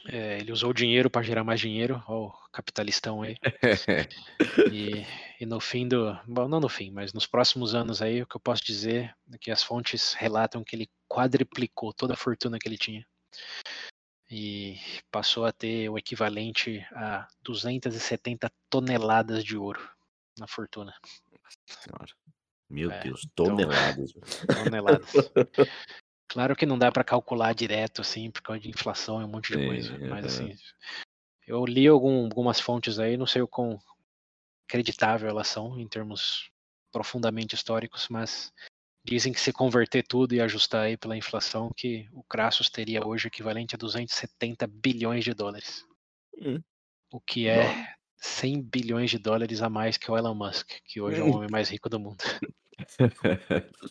é, 0.07 0.39
ele 0.39 0.53
usou 0.53 0.71
o 0.71 0.75
dinheiro 0.75 1.11
para 1.11 1.23
gerar 1.23 1.45
mais 1.45 1.61
dinheiro, 1.61 2.03
ó, 2.07 2.29
o 2.29 2.51
capitalistão 2.51 3.23
aí. 3.23 3.37
e, 4.73 5.05
e, 5.41 5.47
no 5.47 5.61
fim 5.61 5.87
do. 5.87 6.19
Bom, 6.27 6.49
não 6.49 6.61
no 6.61 6.69
fim, 6.69 6.91
mas 6.91 7.13
nos 7.13 7.27
próximos 7.27 7.75
anos 7.75 8.03
aí, 8.03 8.23
o 8.23 8.27
que 8.27 8.37
eu 8.37 8.41
posso 8.41 8.65
dizer 8.65 9.15
é 9.33 9.39
que 9.39 9.51
as 9.51 9.63
fontes 9.63 10.13
relatam 10.13 10.65
que 10.65 10.75
ele 10.75 10.91
quadriplicou 11.09 11.93
toda 11.93 12.15
a 12.15 12.17
fortuna 12.17 12.59
que 12.59 12.69
ele 12.69 12.79
tinha. 12.79 13.07
E 14.31 14.77
passou 15.11 15.45
a 15.45 15.53
ter 15.53 15.89
o 15.89 15.97
equivalente 15.97 16.87
a 16.93 17.27
270 17.43 18.51
toneladas 18.69 19.45
de 19.45 19.57
ouro 19.57 19.81
na 20.39 20.47
fortuna. 20.47 20.93
Senhora. 21.67 22.13
Meu 22.69 22.91
é, 22.91 23.01
Deus, 23.01 23.23
então, 23.25 23.47
toneladas. 23.47 24.11
Então, 24.11 24.65
toneladas. 24.65 25.13
Claro 26.29 26.55
que 26.55 26.67
não 26.67 26.79
dá 26.79 26.93
para 26.93 27.03
calcular 27.03 27.55
direto, 27.55 28.03
assim, 28.03 28.31
por 28.31 28.43
causa 28.43 28.61
de 28.61 28.69
inflação 28.69 29.21
e 29.23 29.25
um 29.25 29.29
monte 29.29 29.57
de 29.57 29.67
coisa. 29.67 29.99
Mas, 29.99 30.27
assim, 30.27 30.55
eu 31.47 31.65
li 31.65 31.87
algum, 31.87 32.25
algumas 32.25 32.61
fontes 32.61 32.99
aí, 32.99 33.17
não 33.17 33.27
sei 33.27 33.41
o 33.41 33.49
quão 33.49 33.81
acreditável 34.69 35.29
elas 35.29 35.49
são 35.49 35.81
em 35.81 35.89
termos 35.89 36.51
profundamente 36.93 37.55
históricos, 37.55 38.07
mas 38.11 38.53
dizem 39.03 39.33
que 39.33 39.41
se 39.41 39.53
converter 39.53 40.07
tudo 40.07 40.35
e 40.35 40.41
ajustar 40.41 40.83
aí 40.83 40.97
pela 40.97 41.17
inflação, 41.17 41.73
que 41.75 42.07
o 42.13 42.23
Crassus 42.23 42.69
teria 42.69 43.07
hoje 43.07 43.29
equivalente 43.29 43.75
a 43.75 43.79
270 43.79 44.67
bilhões 44.67 45.25
de 45.25 45.33
dólares. 45.33 45.85
Hum. 46.39 46.63
O 47.11 47.21
que 47.21 47.49
é 47.49 47.65
Bom. 47.65 47.85
100 48.19 48.63
bilhões 48.63 49.11
de 49.11 49.19
dólares 49.19 49.63
a 49.63 49.71
mais 49.71 49.97
que 49.97 50.11
o 50.11 50.17
Elon 50.17 50.35
Musk, 50.35 50.69
que 50.85 51.01
hoje 51.01 51.21
é 51.21 51.25
o 51.25 51.35
homem 51.35 51.49
mais 51.51 51.71
rico 51.71 51.89
do 51.89 51.99
mundo. 51.99 52.23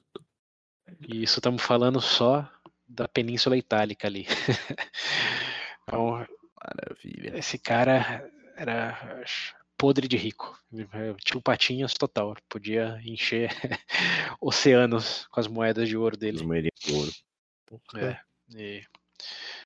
E 1.01 1.21
isso 1.21 1.39
estamos 1.39 1.61
falando 1.61 2.01
só 2.01 2.49
da 2.87 3.07
Península 3.07 3.55
Itálica 3.55 4.07
ali. 4.07 4.25
então, 5.83 6.25
Maravilha. 6.67 7.37
Esse 7.37 7.57
cara 7.57 8.29
era 8.55 9.21
podre 9.77 10.07
de 10.07 10.17
rico. 10.17 10.57
Tio 11.23 11.41
Patinhas 11.41 11.93
total. 11.93 12.35
Podia 12.49 12.99
encher 13.05 13.49
oceanos 14.41 15.27
com 15.27 15.39
as 15.39 15.47
moedas 15.47 15.87
de 15.87 15.95
ouro 15.95 16.17
dele. 16.17 16.37
As 16.37 16.43
moedas 16.43 16.71
de 16.79 16.93
ouro. 16.93 17.11
É, 17.95 18.19
e, 18.55 18.83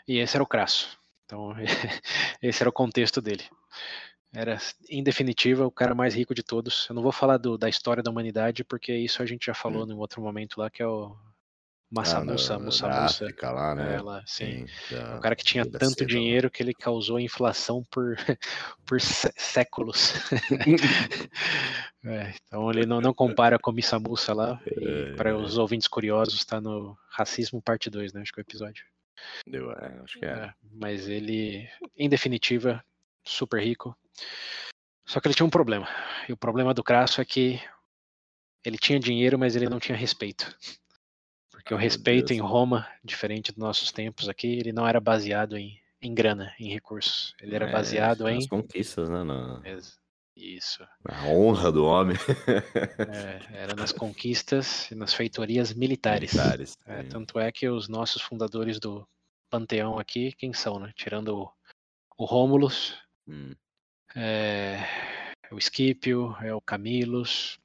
e 0.07 0.17
esse 0.17 0.35
era 0.35 0.43
o 0.43 0.47
Crasso. 0.47 0.97
Então, 1.25 1.53
esse 2.41 2.61
era 2.61 2.69
o 2.69 2.73
contexto 2.73 3.21
dele. 3.21 3.43
Era, 4.33 4.57
em 4.89 5.03
definitiva, 5.03 5.65
o 5.65 5.71
cara 5.71 5.93
mais 5.93 6.13
rico 6.13 6.33
de 6.33 6.43
todos. 6.43 6.87
Eu 6.89 6.95
não 6.95 7.03
vou 7.03 7.11
falar 7.11 7.37
do, 7.37 7.57
da 7.57 7.67
história 7.69 8.01
da 8.01 8.11
humanidade, 8.11 8.63
porque 8.63 8.93
isso 8.93 9.21
a 9.21 9.25
gente 9.25 9.45
já 9.45 9.53
falou 9.53 9.85
hum. 9.85 9.91
em 9.91 9.95
outro 9.95 10.21
momento 10.21 10.59
lá, 10.59 10.69
que 10.69 10.81
é 10.81 10.87
o 10.87 11.15
Massa 11.91 12.19
ah, 12.19 12.23
Mussa, 12.23 12.57
Mussa 12.57 12.87
Mussa. 12.87 13.27
lá, 13.51 13.75
né? 13.75 13.95
Ela, 13.95 14.23
sim. 14.25 14.65
sim 14.65 14.95
da, 14.95 15.17
um 15.17 15.19
cara 15.19 15.35
que 15.35 15.43
tinha 15.43 15.65
tanto 15.65 16.05
dinheiro 16.05 16.49
que 16.49 16.63
ele 16.63 16.73
causou 16.73 17.19
inflação 17.19 17.83
por, 17.91 18.15
por 18.87 19.01
séculos. 19.01 20.13
é, 22.05 22.33
então 22.47 22.71
ele 22.71 22.85
não, 22.85 23.01
não 23.01 23.13
compara 23.13 23.59
com 23.59 23.73
Missa 23.73 23.99
Mussa 23.99 24.33
lá. 24.33 24.61
É, 24.65 25.13
para 25.15 25.37
os 25.37 25.57
ouvintes 25.57 25.89
curiosos, 25.89 26.35
está 26.35 26.61
no 26.61 26.97
Racismo 27.09 27.61
Parte 27.61 27.89
2, 27.89 28.13
né? 28.13 28.21
Acho 28.21 28.31
que 28.31 28.39
é 28.39 28.41
o 28.41 28.47
episódio. 28.47 28.85
Deu, 29.45 29.71
é, 29.73 29.99
acho 30.01 30.17
que 30.17 30.25
é. 30.25 30.29
é. 30.29 30.53
Mas 30.71 31.09
ele, 31.09 31.67
em 31.97 32.07
definitiva, 32.07 32.81
super 33.21 33.61
rico. 33.61 33.93
Só 35.05 35.19
que 35.19 35.27
ele 35.27 35.35
tinha 35.35 35.45
um 35.45 35.49
problema. 35.49 35.89
E 36.29 36.31
o 36.31 36.37
problema 36.37 36.73
do 36.73 36.83
Crasso 36.83 37.19
é 37.19 37.25
que 37.25 37.61
ele 38.63 38.77
tinha 38.77 38.97
dinheiro, 38.97 39.37
mas 39.37 39.57
ele 39.57 39.67
não 39.67 39.79
tinha 39.79 39.97
respeito. 39.97 40.55
Porque 41.61 41.73
o 41.75 41.77
respeito 41.77 42.33
em 42.33 42.39
Roma, 42.39 42.87
diferente 43.03 43.51
dos 43.51 43.59
nossos 43.59 43.91
tempos 43.91 44.27
aqui, 44.27 44.47
ele 44.47 44.73
não 44.73 44.87
era 44.87 44.99
baseado 44.99 45.55
em, 45.55 45.79
em 46.01 46.13
grana, 46.13 46.53
em 46.59 46.69
recursos. 46.69 47.35
Ele 47.39 47.55
era 47.55 47.69
é, 47.69 47.71
baseado 47.71 48.27
em. 48.27 48.47
conquistas, 48.47 49.07
né? 49.07 49.23
Na... 49.23 49.61
Isso. 50.35 50.83
A 51.07 51.27
honra 51.27 51.71
do 51.71 51.85
homem. 51.85 52.17
é, 52.97 53.59
era 53.59 53.75
nas 53.75 53.91
conquistas 53.93 54.89
e 54.89 54.95
nas 54.95 55.13
feitorias 55.13 55.71
militares. 55.71 56.33
militares 56.33 56.77
é, 56.87 57.03
tanto 57.03 57.39
é 57.39 57.51
que 57.51 57.69
os 57.69 57.87
nossos 57.87 58.23
fundadores 58.23 58.79
do 58.79 59.07
panteão 59.49 59.99
aqui, 59.99 60.31
quem 60.31 60.53
são, 60.53 60.79
né? 60.79 60.91
Tirando 60.95 61.37
o, 61.37 61.51
o 62.17 62.25
Rômulus, 62.25 62.97
hum. 63.27 63.53
é, 64.15 64.79
o 65.51 65.61
Scipio, 65.61 66.35
é 66.41 66.55
o 66.55 66.61
Camilus, 66.61 67.59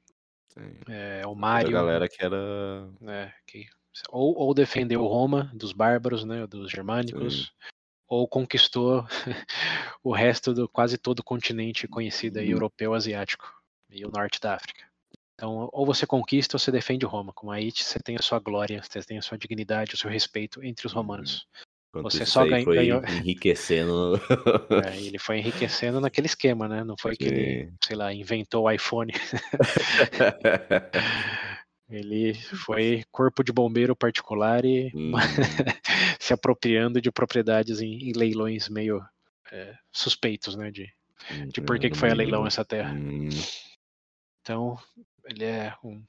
é, 0.87 1.23
o 1.27 1.35
Mário. 1.35 1.69
A 1.69 1.73
galera 1.73 2.09
que 2.09 2.23
era. 2.23 2.91
É, 3.07 3.33
que 3.47 3.67
ou, 4.11 4.37
ou 4.37 4.55
defendeu 4.55 5.05
Roma 5.07 5.51
dos 5.55 5.73
bárbaros, 5.73 6.25
né, 6.25 6.47
dos 6.47 6.71
germânicos, 6.71 7.35
Sim. 7.35 7.69
ou 8.09 8.29
conquistou 8.29 9.07
o 10.03 10.13
resto 10.13 10.53
do 10.55 10.69
quase 10.69 10.99
todo 10.99 11.21
o 11.21 11.25
continente 11.25 11.89
conhecido 11.89 12.39
aí, 12.39 12.51
europeu, 12.51 12.95
asiático 12.95 13.53
e 13.91 14.05
o 14.05 14.11
norte 14.11 14.41
da 14.41 14.55
África. 14.55 14.85
Então, 15.35 15.69
ou 15.71 15.85
você 15.85 16.07
conquista 16.07 16.57
ou 16.57 16.59
você 16.59 16.73
defende 16.73 17.05
Roma. 17.05 17.33
Com 17.33 17.51
aí 17.51 17.71
você 17.71 17.99
tem 17.99 18.17
a 18.17 18.23
sua 18.23 18.39
glória, 18.39 18.83
você 18.83 19.03
tem 19.03 19.19
a 19.19 19.23
sua 19.23 19.37
dignidade, 19.37 19.95
o 19.95 19.99
seu 19.99 20.11
respeito 20.11 20.65
entre 20.65 20.87
os 20.87 20.95
uhum. 20.95 21.03
romanos. 21.03 21.47
Enquanto 21.91 22.13
você 22.13 22.27
só 22.27 22.45
ganha, 22.47 22.65
foi 22.65 22.77
ganhou. 22.77 23.03
Enriquecendo. 23.05 24.21
É, 24.85 24.97
ele 25.01 25.19
foi 25.19 25.39
enriquecendo 25.39 26.01
naquele 26.01 26.27
esquema, 26.27 26.69
né? 26.69 26.85
Não 26.85 26.97
foi 26.99 27.13
Sim. 27.13 27.17
que 27.19 27.25
ele, 27.25 27.73
sei 27.85 27.97
lá, 27.97 28.13
inventou 28.13 28.65
o 28.65 28.71
iPhone. 28.71 29.13
Ele 31.89 32.35
foi 32.35 33.05
corpo 33.13 33.45
de 33.45 33.53
bombeiro 33.53 33.95
particular 33.95 34.65
e 34.65 34.91
hum. 34.95 35.13
se 36.21 36.33
apropriando 36.33 37.01
de 37.01 37.13
propriedades 37.13 37.81
em, 37.81 38.09
em 38.09 38.13
leilões 38.13 38.69
meio 38.69 39.05
é, 39.53 39.77
suspeitos, 39.93 40.57
né? 40.57 40.71
De, 40.71 40.93
de 41.49 41.61
por 41.61 41.79
que, 41.79 41.91
que 41.91 41.97
foi 41.97 42.11
a 42.11 42.15
leilão 42.15 42.47
essa 42.47 42.65
terra. 42.65 42.93
Hum. 42.93 43.29
Então, 44.41 44.77
ele 45.25 45.45
é 45.45 45.75
um, 45.83 46.03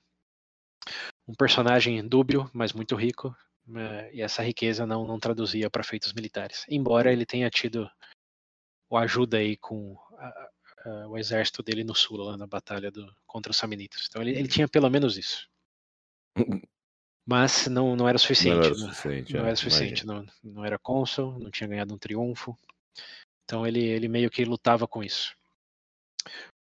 um 1.27 1.35
personagem 1.35 2.07
dúbio, 2.07 2.49
mas 2.53 2.73
muito 2.73 2.95
rico. 2.95 3.35
É, 3.75 4.09
e 4.13 4.21
essa 4.21 4.41
riqueza 4.41 4.85
não, 4.85 5.05
não 5.05 5.19
traduzia 5.19 5.69
para 5.69 5.83
feitos 5.83 6.13
militares. 6.13 6.65
Embora 6.69 7.11
ele 7.11 7.25
tenha 7.25 7.49
tido 7.49 7.89
o 8.89 8.97
ajuda 8.97 9.37
aí 9.37 9.57
com 9.57 9.97
a, 10.17 10.49
a, 10.85 11.07
o 11.07 11.17
exército 11.17 11.61
dele 11.61 11.83
no 11.83 11.93
sul, 11.93 12.17
lá 12.17 12.37
na 12.37 12.47
batalha 12.47 12.89
do, 12.89 13.13
contra 13.25 13.51
os 13.51 13.57
Samnitas. 13.57 14.07
Então 14.09 14.21
ele, 14.21 14.31
ele 14.31 14.47
tinha 14.47 14.67
pelo 14.67 14.89
menos 14.89 15.17
isso. 15.17 15.47
Mas 17.25 17.67
não, 17.67 17.95
não 17.95 18.07
era 18.07 18.17
suficiente. 18.17 18.55
Não 18.55 18.63
era 18.63 18.75
né? 18.75 18.75
suficiente, 18.75 19.33
não, 19.33 19.39
não 19.39 19.45
é, 19.45 19.49
era 19.49 19.55
suficiente 19.57 20.05
não, 20.05 20.25
não 20.43 20.65
era 20.65 20.79
cônsul, 20.79 21.37
não 21.37 21.51
tinha 21.51 21.67
ganhado 21.67 21.93
um 21.93 21.97
triunfo. 21.97 22.57
Então 23.43 23.67
ele, 23.67 23.83
ele 23.83 24.07
meio 24.07 24.29
que 24.29 24.45
lutava 24.45 24.87
com 24.87 25.03
isso. 25.03 25.35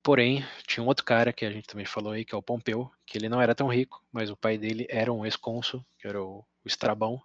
Porém, 0.02 0.44
tinha 0.66 0.82
um 0.82 0.86
outro 0.86 1.04
cara 1.04 1.32
que 1.32 1.44
a 1.44 1.50
gente 1.50 1.68
também 1.68 1.84
falou 1.84 2.12
aí, 2.12 2.24
que 2.24 2.34
é 2.34 2.38
o 2.38 2.42
Pompeu, 2.42 2.90
que 3.06 3.18
ele 3.18 3.28
não 3.28 3.40
era 3.40 3.54
tão 3.54 3.68
rico, 3.68 4.02
mas 4.10 4.30
o 4.30 4.36
pai 4.36 4.56
dele 4.56 4.86
era 4.88 5.12
um 5.12 5.24
ex-cônsul, 5.24 5.84
que 5.98 6.08
era 6.08 6.20
o, 6.22 6.38
o 6.38 6.66
Estrabão. 6.68 7.22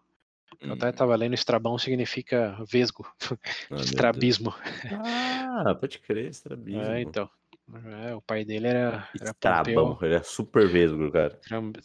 Eu 0.59 0.73
até 0.73 0.89
estava 0.89 1.13
hum. 1.13 1.17
lendo 1.17 1.33
Estrabão 1.33 1.77
significa 1.77 2.57
vesgo, 2.69 3.07
ah, 3.71 3.75
estrabismo. 3.75 4.53
Ah, 4.91 5.75
pode 5.75 5.99
crer, 5.99 6.29
estrabismo. 6.29 6.81
É, 6.81 7.01
então. 7.01 7.29
É, 7.73 8.13
o 8.13 8.21
pai 8.21 8.45
dele 8.45 8.67
era, 8.67 9.10
era 9.19 9.34
Pompeu. 9.34 9.97
ele 10.01 10.13
era 10.13 10.23
super 10.23 10.67
vesgo, 10.67 11.12
cara. 11.12 11.39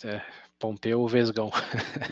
É, 0.05 0.23
Pompeu 0.59 1.09
Vesgão. 1.09 1.51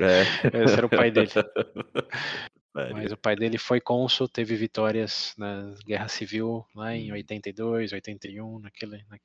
É. 0.01 0.23
Esse 0.65 0.75
era 0.75 0.87
o 0.87 0.91
pai 0.91 1.11
dele. 1.11 1.31
Mas 2.95 3.13
o 3.13 3.17
pai 3.17 3.37
dele 3.37 3.59
foi 3.59 3.81
cônsul, 3.81 4.29
teve 4.29 4.57
vitórias 4.57 5.35
na 5.37 5.75
Guerra 5.85 6.09
Civil 6.09 6.65
lá 6.75 6.95
em 6.95 7.13
82, 7.13 7.93
hum. 7.93 7.95
81, 7.97 8.59
naquele. 8.61 9.05
Na, 9.09 9.19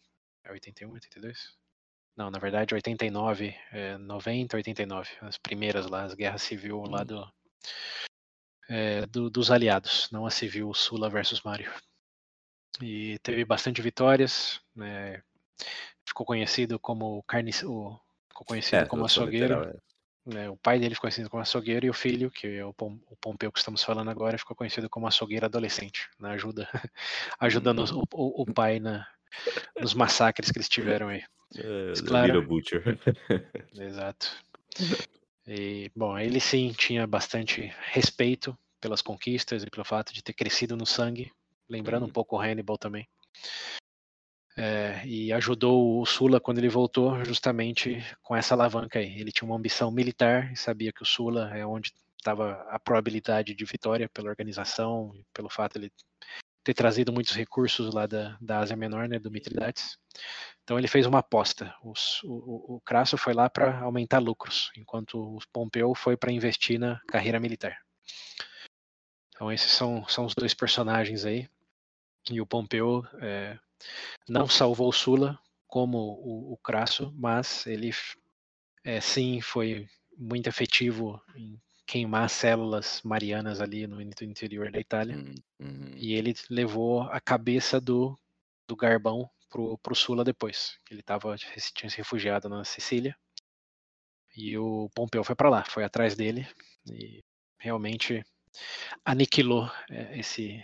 81, 0.52 0.92
82? 0.92 1.56
Não, 2.18 2.30
na 2.30 2.38
verdade 2.38 2.74
89, 2.74 3.56
é, 3.72 3.98
90, 3.98 4.58
89. 4.58 5.10
As 5.22 5.38
primeiras 5.38 5.88
lá, 5.88 6.04
as 6.04 6.14
guerras 6.14 6.42
civil 6.42 6.82
lá 6.82 7.02
hum. 7.02 7.06
do, 7.06 7.34
é, 8.70 9.06
do, 9.06 9.30
dos 9.30 9.50
aliados, 9.50 10.10
não 10.12 10.26
a 10.26 10.30
civil 10.30 10.74
Sula 10.74 11.10
versus 11.10 11.42
Mário 11.42 11.72
e 12.82 13.20
teve 13.20 13.46
bastante 13.46 13.82
vitórias. 13.82 14.62
Né? 14.76 15.22
Ficou 16.06 16.26
conhecido 16.26 16.80
como 16.80 17.24
carne, 17.24 17.52
o, 17.64 17.98
ficou 18.30 18.46
conhecido 18.46 18.84
é, 18.84 18.86
como 18.86 19.06
açougueiro. 19.06 19.64
É. 19.64 19.76
Né? 20.26 20.50
O 20.50 20.58
pai 20.58 20.80
dele 20.80 20.96
ficou 20.96 21.10
conhecido 21.10 21.30
como 21.30 21.42
açougueiro 21.42 21.86
e 21.86 21.90
o 21.90 21.94
filho, 21.94 22.32
que 22.32 22.48
é 22.48 22.66
o, 22.66 22.74
Pom, 22.74 22.98
o 23.10 23.16
Pompeu 23.18 23.52
que 23.52 23.60
estamos 23.60 23.84
falando 23.84 24.10
agora, 24.10 24.38
ficou 24.38 24.56
conhecido 24.56 24.90
como 24.90 25.08
açougueiro 25.08 25.46
adolescente, 25.46 26.10
na 26.20 26.30
né? 26.30 26.36
ajuda, 26.36 26.68
ajudando 27.40 27.84
hum. 27.84 28.04
o, 28.14 28.22
o, 28.22 28.42
o, 28.44 28.46
pai 28.54 28.80
na, 28.80 29.06
nos 29.80 29.94
massacres 29.94 30.50
que 30.50 30.58
eles 30.58 30.70
tiveram 30.70 31.10
aí. 31.10 31.24
É, 31.56 31.94
claro, 32.08 32.42
Butcher. 32.42 32.84
Exato. 33.78 34.32
E, 35.46 35.92
bom, 35.96 36.18
ele 36.18 36.40
sim 36.40 36.72
tinha 36.72 37.06
bastante 37.06 37.74
respeito 37.92 38.58
pelas 38.80 39.02
conquistas 39.02 39.64
e 39.64 39.70
pelo 39.70 39.86
fato 39.86 40.14
de 40.14 40.24
ter 40.24 40.34
crescido 40.34 40.76
no 40.76 40.86
sangue 40.86 41.32
lembrando 41.70 42.04
um 42.04 42.06
uhum. 42.08 42.14
pouco 42.14 42.36
o 42.36 42.40
Hannibal 42.40 42.78
também. 42.78 43.08
É, 44.56 45.06
e 45.06 45.34
ajudou 45.34 46.00
o 46.00 46.06
Sula 46.06 46.40
quando 46.40 46.60
ele 46.60 46.70
voltou, 46.70 47.24
justamente 47.26 48.04
com 48.22 48.36
essa 48.36 48.54
alavanca 48.54 49.00
aí. 49.00 49.20
Ele 49.20 49.32
tinha 49.32 49.48
uma 49.48 49.58
ambição 49.58 49.92
militar 49.92 50.52
e 50.52 50.56
sabia 50.56 50.94
que 50.94 51.02
o 51.02 51.06
Sula 51.06 51.56
é 51.58 51.66
onde 51.66 51.92
estava 52.18 52.54
a 52.70 52.80
probabilidade 52.80 53.54
de 53.54 53.66
vitória 53.66 54.08
pela 54.10 54.30
organização 54.30 55.12
pelo 55.34 55.50
fato 55.50 55.80
de 55.80 55.86
ele 55.86 55.94
ter 56.64 56.74
trazido 56.74 57.12
muitos 57.12 57.34
recursos 57.36 57.94
lá 57.94 58.08
da, 58.08 58.38
da 58.40 58.60
Ásia 58.60 58.78
Menor, 58.78 59.10
né, 59.10 59.20
do 59.20 59.30
Mitridates. 59.30 59.98
Então 60.64 60.78
ele 60.80 60.88
fez 60.88 61.06
uma 61.06 61.20
aposta. 61.20 61.76
o, 61.84 62.76
o 62.76 62.82
Crasso 62.82 63.18
foi 63.18 63.34
lá 63.34 63.50
para 63.50 63.80
aumentar 63.82 64.20
lucros, 64.20 64.72
enquanto 64.78 65.18
o 65.18 65.40
Pompeu 65.52 65.94
foi 65.94 66.16
para 66.16 66.32
investir 66.32 66.80
na 66.80 67.02
carreira 67.08 67.40
militar. 67.40 67.78
Então 69.36 69.52
esses 69.52 69.72
são, 69.72 70.08
são 70.08 70.26
os 70.26 70.34
dois 70.34 70.54
personagens 70.54 71.26
aí. 71.26 71.50
E 72.30 72.40
o 72.40 72.46
Pompeu 72.46 73.06
é, 73.22 73.58
não 74.28 74.48
salvou 74.48 74.92
Sula 74.92 75.40
como 75.68 75.98
o, 75.98 76.54
o 76.54 76.58
Crasso, 76.58 77.12
mas 77.16 77.66
ele 77.66 77.92
é, 78.84 79.02
sim 79.02 79.42
foi 79.42 79.88
muito 80.18 80.48
efetivo 80.48 81.22
em 81.36 81.60
queimar 81.86 82.30
células 82.30 83.02
marianas 83.04 83.60
ali 83.60 83.88
no 83.88 84.02
interior 84.02 84.72
da 84.72 84.80
Itália. 84.80 85.18
Hum, 85.18 85.36
uhum. 85.60 85.92
E 85.96 86.14
ele 86.14 86.34
levou 86.50 87.02
a 87.04 87.20
cabeça 87.20 87.80
do, 87.80 88.18
do 88.68 88.76
Garbão 88.76 89.30
pro, 89.50 89.78
pro 89.80 89.96
Sula 89.96 90.24
depois. 90.24 90.78
Ele 90.90 91.02
tava, 91.02 91.36
tinha 91.38 91.90
se 91.90 91.98
refugiado 91.98 92.48
na 92.50 92.64
Sicília. 92.64 93.16
E 94.36 94.58
o 94.58 94.90
Pompeu 94.96 95.24
foi 95.24 95.36
para 95.36 95.50
lá, 95.50 95.64
foi 95.66 95.84
atrás 95.84 96.16
dele 96.16 96.48
e 96.92 97.24
realmente 97.60 98.24
aniquilou 99.06 99.70
é, 99.90 100.18
esse 100.18 100.64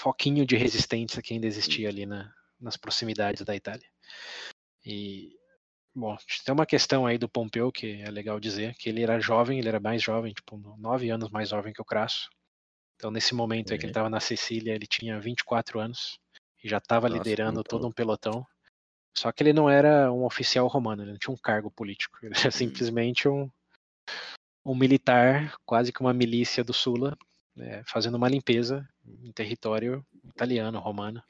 foquinho 0.00 0.46
de 0.46 0.56
resistência 0.56 1.22
que 1.22 1.34
ainda 1.34 1.46
existia 1.46 1.88
ali 1.88 2.06
na, 2.06 2.32
nas 2.58 2.76
proximidades 2.76 3.42
da 3.42 3.54
Itália. 3.54 3.86
E 4.84 5.36
bom, 5.94 6.16
tem 6.44 6.54
uma 6.54 6.64
questão 6.64 7.06
aí 7.06 7.18
do 7.18 7.28
Pompeu 7.28 7.70
que 7.70 8.00
é 8.00 8.10
legal 8.10 8.40
dizer, 8.40 8.74
que 8.76 8.88
ele 8.88 9.02
era 9.02 9.20
jovem, 9.20 9.58
ele 9.58 9.68
era 9.68 9.78
mais 9.78 10.02
jovem, 10.02 10.32
tipo, 10.32 10.56
nove 10.78 11.10
anos 11.10 11.28
mais 11.28 11.50
jovem 11.50 11.72
que 11.72 11.82
o 11.82 11.84
Crasso. 11.84 12.30
Então, 12.96 13.10
nesse 13.10 13.34
momento 13.34 13.72
aí 13.72 13.78
que 13.78 13.84
ele 13.84 13.90
estava 13.90 14.10
na 14.10 14.20
Sicília, 14.20 14.74
ele 14.74 14.86
tinha 14.86 15.20
24 15.20 15.78
anos 15.78 16.18
e 16.62 16.68
já 16.68 16.78
estava 16.78 17.08
liderando 17.08 17.62
todo 17.62 17.86
um 17.86 17.92
pelotão. 17.92 18.46
Só 19.16 19.30
que 19.32 19.42
ele 19.42 19.52
não 19.52 19.68
era 19.68 20.10
um 20.12 20.24
oficial 20.24 20.66
romano, 20.66 21.02
ele 21.02 21.12
não 21.12 21.18
tinha 21.18 21.34
um 21.34 21.38
cargo 21.38 21.70
político. 21.70 22.18
Ele 22.22 22.34
era 22.38 22.48
hum. 22.48 22.52
simplesmente 22.52 23.28
um, 23.28 23.50
um 24.64 24.74
militar, 24.74 25.56
quase 25.66 25.92
que 25.92 26.00
uma 26.00 26.14
milícia 26.14 26.62
do 26.62 26.72
Sula, 26.72 27.18
né, 27.54 27.82
fazendo 27.86 28.16
uma 28.16 28.28
limpeza 28.28 28.88
em 29.22 29.32
território 29.32 30.04
italiano, 30.24 30.78
romano. 30.78 31.22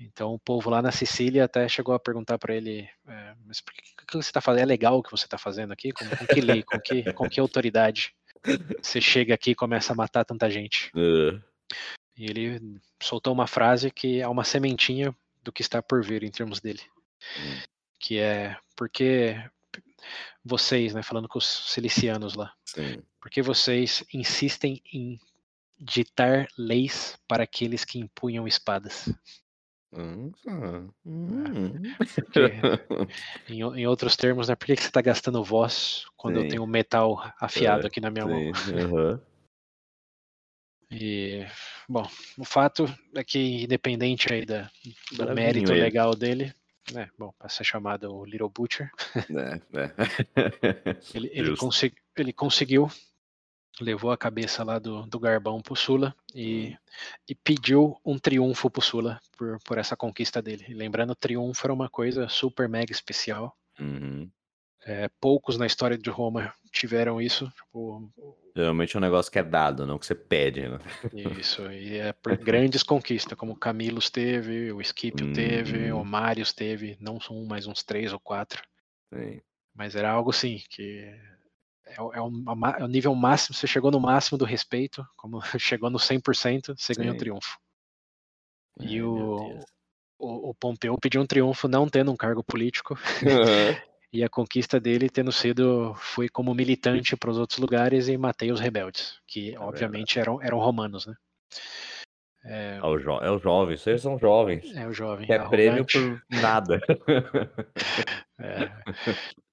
Então 0.00 0.34
o 0.34 0.38
povo 0.38 0.68
lá 0.68 0.82
na 0.82 0.90
Sicília 0.90 1.44
até 1.44 1.68
chegou 1.68 1.94
a 1.94 2.00
perguntar 2.00 2.38
para 2.38 2.54
ele, 2.54 2.88
é, 3.06 3.34
mas 3.44 3.60
por 3.60 3.72
que, 3.72 3.82
que 4.06 4.16
você 4.16 4.30
está 4.30 4.40
fazendo? 4.40 4.62
É 4.62 4.66
legal 4.66 4.98
o 4.98 5.02
que 5.02 5.10
você 5.10 5.24
está 5.24 5.38
fazendo 5.38 5.72
aqui? 5.72 5.92
Com, 5.92 6.04
com, 6.08 6.26
que 6.26 6.40
lei? 6.40 6.62
Com 6.62 6.80
que, 6.80 7.12
com 7.12 7.28
que 7.28 7.40
autoridade 7.40 8.14
você 8.82 9.00
chega 9.00 9.34
aqui 9.34 9.52
e 9.52 9.54
começa 9.54 9.92
a 9.92 9.96
matar 9.96 10.24
tanta 10.24 10.50
gente? 10.50 10.90
Uh. 10.94 11.40
E 12.16 12.24
ele 12.24 12.80
soltou 13.00 13.32
uma 13.32 13.46
frase 13.46 13.90
que 13.90 14.20
é 14.20 14.28
uma 14.28 14.44
sementinha 14.44 15.14
do 15.42 15.52
que 15.52 15.62
está 15.62 15.82
por 15.82 16.04
vir 16.04 16.22
em 16.22 16.30
termos 16.30 16.60
dele, 16.60 16.80
hum. 17.38 17.62
que 17.98 18.18
é 18.18 18.56
porque 18.76 19.36
vocês, 20.44 20.92
né, 20.92 21.02
falando 21.02 21.28
com 21.28 21.38
os 21.38 21.72
cilicianos 21.72 22.34
lá, 22.34 22.52
Sim. 22.64 23.02
porque 23.20 23.40
vocês 23.40 24.04
insistem 24.12 24.82
em 24.92 25.18
ditar 25.82 26.46
leis 26.56 27.18
para 27.26 27.42
aqueles 27.42 27.84
que 27.84 27.98
empunham 27.98 28.46
espadas. 28.46 29.12
Hum. 29.94 30.32
Porque, 32.06 32.40
em, 33.50 33.60
em, 33.60 33.86
outros 33.86 34.16
termos, 34.16 34.48
né? 34.48 34.54
Por 34.54 34.66
que, 34.66 34.76
que 34.76 34.82
você 34.82 34.88
está 34.88 35.02
gastando 35.02 35.44
voz 35.44 36.04
quando 36.16 36.38
sim. 36.38 36.44
eu 36.44 36.48
tenho 36.48 36.62
um 36.62 36.66
metal 36.66 37.20
afiado 37.38 37.84
é, 37.84 37.86
aqui 37.88 38.00
na 38.00 38.10
minha 38.10 38.26
mão? 38.26 38.38
Uhum. 38.38 39.20
E, 40.94 41.46
bom, 41.88 42.06
o 42.36 42.44
fato 42.44 42.84
é 43.16 43.24
que, 43.24 43.64
independente 43.64 44.30
aí 44.30 44.44
da, 44.44 44.70
do 45.12 45.34
mérito 45.34 45.72
legal 45.72 46.14
dele, 46.14 46.54
né, 46.92 47.08
bom, 47.18 47.32
para 47.38 47.48
ser 47.48 47.64
chamado 47.64 48.14
o 48.14 48.26
Little 48.26 48.50
Butcher, 48.50 48.90
é, 49.16 49.80
é. 49.80 49.90
ele, 51.14 51.30
ele, 51.32 51.56
consegui, 51.56 51.96
ele 52.14 52.32
conseguiu 52.34 52.90
levou 53.80 54.10
a 54.10 54.16
cabeça 54.16 54.62
lá 54.62 54.78
do, 54.78 55.02
do 55.06 55.18
Garbão 55.18 55.60
pro 55.60 55.76
Sula 55.76 56.14
e, 56.34 56.68
hum. 56.68 56.76
e 57.28 57.34
pediu 57.34 57.96
um 58.04 58.18
triunfo 58.18 58.70
pro 58.70 58.82
Sula 58.82 59.20
por, 59.36 59.58
por 59.64 59.78
essa 59.78 59.96
conquista 59.96 60.42
dele. 60.42 60.64
E 60.68 60.74
lembrando, 60.74 61.10
o 61.10 61.16
triunfo 61.16 61.66
era 61.66 61.72
uma 61.72 61.88
coisa 61.88 62.28
super 62.28 62.68
mega 62.68 62.92
especial. 62.92 63.56
Uhum. 63.80 64.30
É, 64.84 65.08
poucos 65.20 65.56
na 65.56 65.66
história 65.66 65.96
de 65.96 66.10
Roma 66.10 66.52
tiveram 66.72 67.20
isso. 67.20 67.50
Tipo, 67.56 68.10
Geralmente 68.54 68.94
é 68.94 68.98
um 68.98 69.02
negócio 69.02 69.30
que 69.30 69.38
é 69.38 69.42
dado, 69.42 69.86
não 69.86 69.98
que 69.98 70.04
você 70.04 70.14
pede, 70.14 70.68
né? 70.68 70.78
Isso, 71.38 71.70
e 71.70 71.96
é 71.96 72.12
por 72.20 72.36
grandes 72.36 72.82
conquistas, 72.82 73.38
como 73.38 73.56
Camilus 73.56 74.10
teve, 74.10 74.72
o 74.72 74.82
Scipio 74.82 75.26
uhum. 75.26 75.32
teve, 75.32 75.92
o 75.92 76.04
Marius 76.04 76.52
teve, 76.52 76.96
não 77.00 77.20
são 77.20 77.36
um, 77.36 77.46
mas 77.46 77.66
uns 77.66 77.82
três 77.82 78.12
ou 78.12 78.20
quatro. 78.20 78.62
Sim. 79.14 79.40
Mas 79.74 79.94
era 79.94 80.10
algo 80.10 80.30
assim, 80.30 80.60
que 80.68 81.08
é, 81.92 82.18
é, 82.18 82.22
um, 82.22 82.44
é 82.78 82.84
o 82.84 82.88
nível 82.88 83.14
máximo, 83.14 83.54
você 83.54 83.66
chegou 83.66 83.90
no 83.90 84.00
máximo 84.00 84.38
do 84.38 84.44
respeito, 84.44 85.06
como 85.16 85.40
chegou 85.58 85.90
no 85.90 85.98
100%, 85.98 86.74
você 86.76 86.94
Sim. 86.94 87.00
ganhou 87.00 87.14
o 87.14 87.18
triunfo. 87.18 87.58
E 88.80 89.02
o, 89.02 89.60
o, 90.18 90.50
o, 90.50 90.54
Pompeu 90.54 90.96
pediu 90.98 91.20
um 91.20 91.26
triunfo 91.26 91.68
não 91.68 91.88
tendo 91.88 92.10
um 92.10 92.16
cargo 92.16 92.42
político, 92.42 92.94
uhum. 92.94 93.76
e 94.12 94.24
a 94.24 94.28
conquista 94.28 94.80
dele 94.80 95.10
tendo 95.10 95.30
sido, 95.30 95.94
fui 95.96 96.28
como 96.28 96.54
militante 96.54 97.16
para 97.16 97.30
os 97.30 97.38
outros 97.38 97.58
lugares 97.58 98.08
e 98.08 98.16
matei 98.16 98.50
os 98.50 98.60
rebeldes, 98.60 99.18
que 99.26 99.54
é 99.54 99.60
obviamente 99.60 100.18
eram, 100.18 100.40
eram 100.42 100.58
romanos, 100.58 101.06
né? 101.06 101.14
É, 102.44 102.78
é, 102.78 102.84
o, 102.84 102.98
jo 102.98 103.18
é 103.20 103.30
o 103.30 103.38
jovem, 103.38 103.76
vocês 103.76 104.02
são 104.02 104.18
jovens. 104.18 104.74
É 104.74 104.86
o 104.86 104.92
jovem. 104.92 105.26
É 105.30 105.38
prêmio 105.48 105.86
por 105.86 106.22
nada. 106.28 106.80
é. 108.40 108.70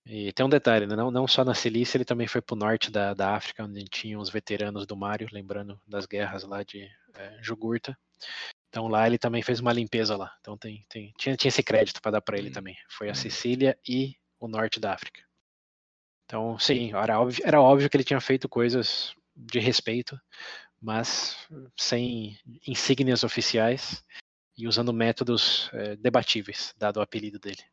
E 0.06 0.32
tem 0.34 0.46
um 0.46 0.50
detalhe, 0.50 0.88
né? 0.88 0.96
não, 0.96 1.12
não 1.12 1.28
só 1.28 1.44
na 1.44 1.54
Cilícia, 1.54 1.98
ele 1.98 2.06
também 2.06 2.28
foi 2.28 2.42
para 2.42 2.56
o 2.56 2.58
norte 2.58 2.90
da, 2.90 3.14
da 3.14 3.36
África, 3.36 3.64
onde 3.64 3.84
tinha 3.86 4.18
os 4.18 4.30
veteranos 4.30 4.88
do 4.88 4.96
Mário, 4.96 5.28
lembrando 5.32 5.80
das 5.86 6.06
guerras 6.06 6.44
lá 6.44 6.64
de 6.64 6.90
é, 7.16 7.38
Jugurta. 7.42 7.98
Então 8.70 8.88
lá 8.88 9.06
ele 9.06 9.18
também 9.18 9.42
fez 9.42 9.60
uma 9.60 9.74
limpeza 9.74 10.16
lá. 10.16 10.36
Então 10.40 10.58
tem, 10.58 10.86
tem 10.90 11.14
tinha, 11.18 11.36
tinha 11.36 11.50
esse 11.50 11.64
crédito 11.64 12.02
para 12.02 12.12
dar 12.12 12.22
para 12.22 12.38
ele 12.38 12.50
hum. 12.50 12.54
também. 12.54 12.76
Foi 12.90 13.10
a. 13.10 13.14
Sicília 13.14 13.78
e 13.88 14.16
o 14.40 14.48
norte 14.48 14.80
da 14.80 14.94
África. 14.94 15.22
Então, 16.26 16.58
sim, 16.60 16.94
era 16.94 17.20
óbvio, 17.20 17.44
era 17.44 17.62
óbvio 17.62 17.90
que 17.90 17.98
ele 17.98 18.04
tinha 18.04 18.22
feito 18.22 18.48
coisas 18.48 19.16
de 19.36 19.58
respeito, 19.60 20.20
mas 20.80 21.36
sem 21.76 22.38
insígnias 22.68 23.24
oficiais 23.24 24.04
e 24.56 24.68
usando 24.68 24.94
métodos 24.94 25.72
é, 25.74 25.96
debatíveis, 25.96 26.74
dado 26.78 26.98
o 26.98 27.02
apelido 27.02 27.40
dele. 27.40 27.64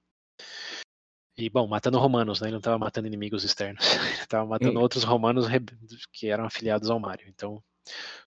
E, 1.39 1.51
bom, 1.51 1.67
matando 1.67 1.99
romanos, 1.99 2.41
né? 2.41 2.47
Ele 2.47 2.53
não 2.53 2.59
estava 2.59 2.79
matando 2.79 3.07
inimigos 3.07 3.45
externos. 3.45 3.85
Ele 4.09 4.23
estava 4.23 4.47
matando 4.47 4.79
hum. 4.79 4.83
outros 4.83 5.05
romanos 5.05 5.47
que 6.13 6.29
eram 6.29 6.47
afiliados 6.47 6.89
ao 6.89 6.99
Mário. 6.99 7.27
Então, 7.29 7.63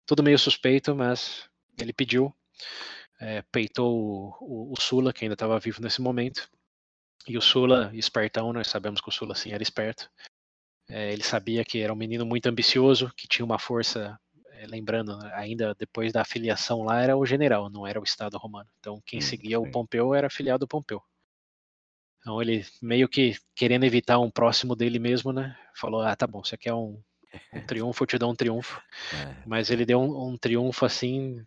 tudo 0.05 0.23
meio 0.23 0.37
suspeito, 0.37 0.95
mas 0.95 1.49
ele 1.77 1.93
pediu, 1.93 2.33
é, 3.19 3.41
peitou 3.51 3.95
o, 3.95 4.35
o, 4.41 4.73
o, 4.73 4.81
Sula, 4.81 5.11
que 5.11 5.25
ainda 5.25 5.33
estava 5.33 5.59
vivo 5.59 5.81
nesse 5.81 6.01
momento. 6.01 6.49
E 7.27 7.37
o 7.37 7.41
Sula, 7.41 7.91
espertão, 7.93 8.53
nós 8.53 8.67
sabemos 8.67 9.01
que 9.01 9.09
o 9.09 9.11
Sula, 9.11 9.35
sim, 9.35 9.51
era 9.51 9.63
esperto. 9.63 10.09
É, 10.87 11.11
ele 11.13 11.23
sabia 11.23 11.63
que 11.63 11.79
era 11.79 11.93
um 11.93 11.95
menino 11.95 12.25
muito 12.25 12.47
ambicioso, 12.47 13.11
que 13.15 13.27
tinha 13.27 13.45
uma 13.45 13.59
força, 13.59 14.19
é, 14.53 14.65
lembrando, 14.67 15.19
ainda 15.33 15.75
depois 15.75 16.11
da 16.11 16.21
afiliação 16.21 16.83
lá, 16.83 17.01
era 17.01 17.17
o 17.17 17.25
general, 17.25 17.69
não 17.69 17.85
era 17.85 17.99
o 17.99 18.03
Estado 18.03 18.37
romano. 18.37 18.69
Então, 18.79 19.01
quem 19.05 19.19
hum, 19.19 19.23
seguia 19.23 19.59
o 19.59 19.69
Pompeu 19.69 20.13
era 20.15 20.27
afiliado 20.27 20.63
ao 20.63 20.67
Pompeu. 20.67 21.01
Então 22.19 22.41
ele 22.41 22.65
meio 22.81 23.07
que 23.07 23.35
querendo 23.55 23.85
evitar 23.85 24.19
um 24.19 24.29
próximo 24.29 24.75
dele 24.75 24.99
mesmo, 24.99 25.31
né? 25.31 25.57
Falou, 25.75 26.01
ah, 26.01 26.15
tá 26.15 26.27
bom, 26.27 26.43
você 26.43 26.57
quer 26.57 26.73
um, 26.73 27.01
um 27.53 27.61
triunfo, 27.67 28.03
eu 28.03 28.07
te 28.07 28.17
dou 28.17 28.31
um 28.31 28.35
triunfo. 28.35 28.81
É. 29.13 29.43
Mas 29.45 29.69
ele 29.69 29.85
deu 29.85 29.99
um, 29.99 30.29
um 30.29 30.37
triunfo 30.37 30.85
assim, 30.85 31.43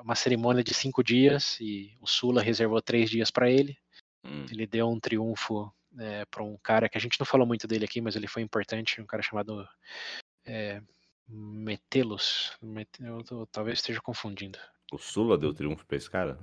uma 0.00 0.14
cerimônia 0.14 0.62
de 0.62 0.74
cinco 0.74 1.02
dias 1.02 1.58
e 1.60 1.96
o 2.00 2.06
Sula 2.06 2.42
reservou 2.42 2.80
três 2.82 3.08
dias 3.08 3.30
para 3.30 3.50
ele. 3.50 3.76
Hum. 4.24 4.46
Ele 4.50 4.66
deu 4.66 4.88
um 4.88 4.98
triunfo 4.98 5.72
é, 5.98 6.24
para 6.26 6.42
um 6.42 6.56
cara 6.62 6.88
que 6.88 6.98
a 6.98 7.00
gente 7.00 7.18
não 7.18 7.26
falou 7.26 7.46
muito 7.46 7.66
dele 7.66 7.84
aqui, 7.84 8.00
mas 8.00 8.16
ele 8.16 8.26
foi 8.26 8.42
importante, 8.42 9.00
um 9.00 9.06
cara 9.06 9.22
chamado 9.22 9.66
é, 10.44 10.82
Metelos. 11.28 12.52
Eu, 13.00 13.46
talvez 13.46 13.78
esteja 13.78 14.00
confundindo. 14.00 14.58
O 14.92 14.98
Sula 14.98 15.38
deu 15.38 15.54
triunfo 15.54 15.86
para 15.86 15.96
esse 15.96 16.10
cara? 16.10 16.38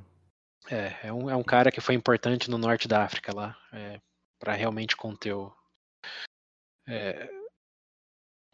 É, 0.69 1.07
é 1.07 1.13
um, 1.13 1.29
é 1.29 1.35
um 1.35 1.43
cara 1.43 1.71
que 1.71 1.81
foi 1.81 1.95
importante 1.95 2.49
no 2.49 2.57
norte 2.57 2.87
da 2.87 3.03
África 3.03 3.33
lá, 3.33 3.57
é, 3.73 3.99
para 4.39 4.53
realmente 4.53 4.95
conter 4.95 5.33
o, 5.33 5.51
é, 6.87 7.29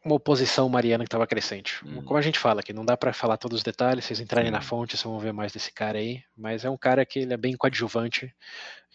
uma 0.08 0.16
oposição 0.16 0.70
mariana 0.70 1.04
que 1.04 1.08
estava 1.08 1.28
crescente. 1.28 1.86
Hum. 1.86 2.04
Como 2.04 2.18
a 2.18 2.22
gente 2.22 2.40
fala 2.40 2.62
aqui, 2.62 2.72
não 2.72 2.86
dá 2.86 2.96
para 2.96 3.12
falar 3.14 3.38
todos 3.38 3.58
os 3.58 3.64
detalhes, 3.64 4.06
vocês 4.06 4.20
entrarem 4.20 4.50
na 4.50 4.62
fonte, 4.62 4.92
vocês 4.92 5.04
vão 5.04 5.20
ver 5.20 5.34
mais 5.34 5.52
desse 5.52 5.72
cara 5.72 5.98
aí, 5.98 6.24
mas 6.36 6.64
é 6.64 6.70
um 6.70 6.78
cara 6.78 7.06
que 7.06 7.20
ele 7.20 7.34
é 7.34 7.38
bem 7.38 7.56
coadjuvante 7.56 8.34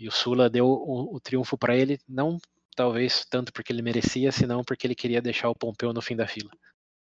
e 0.00 0.08
o 0.08 0.12
Sula 0.12 0.48
deu 0.48 0.66
o, 0.66 1.14
o 1.14 1.20
triunfo 1.20 1.58
para 1.58 1.76
ele, 1.76 1.98
não 2.08 2.38
talvez 2.74 3.26
tanto 3.26 3.52
porque 3.52 3.72
ele 3.72 3.82
merecia, 3.82 4.32
senão 4.32 4.64
porque 4.64 4.86
ele 4.86 4.94
queria 4.94 5.20
deixar 5.20 5.50
o 5.50 5.54
Pompeu 5.54 5.92
no 5.92 6.00
fim 6.00 6.16
da 6.16 6.26
fila. 6.26 6.50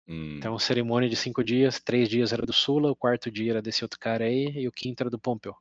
Hum. 0.09 0.37
Então, 0.37 0.59
cerimônia 0.59 1.09
de 1.09 1.15
cinco 1.15 1.45
dias, 1.45 1.81
três 1.81 2.09
dias 2.09 2.33
era 2.33 2.45
do 2.45 2.53
Sula, 2.53 2.91
o 2.91 2.97
quarto 2.97 3.31
dia 3.31 3.53
era 3.53 3.63
desse 3.63 3.85
outro 3.85 4.01
cara 4.01 4.25
aí 4.25 4.49
e 4.57 4.67
o 4.67 4.73
quinto 4.73 5.03
era 5.03 5.11
do 5.11 5.19
Pompeu. 5.19 5.55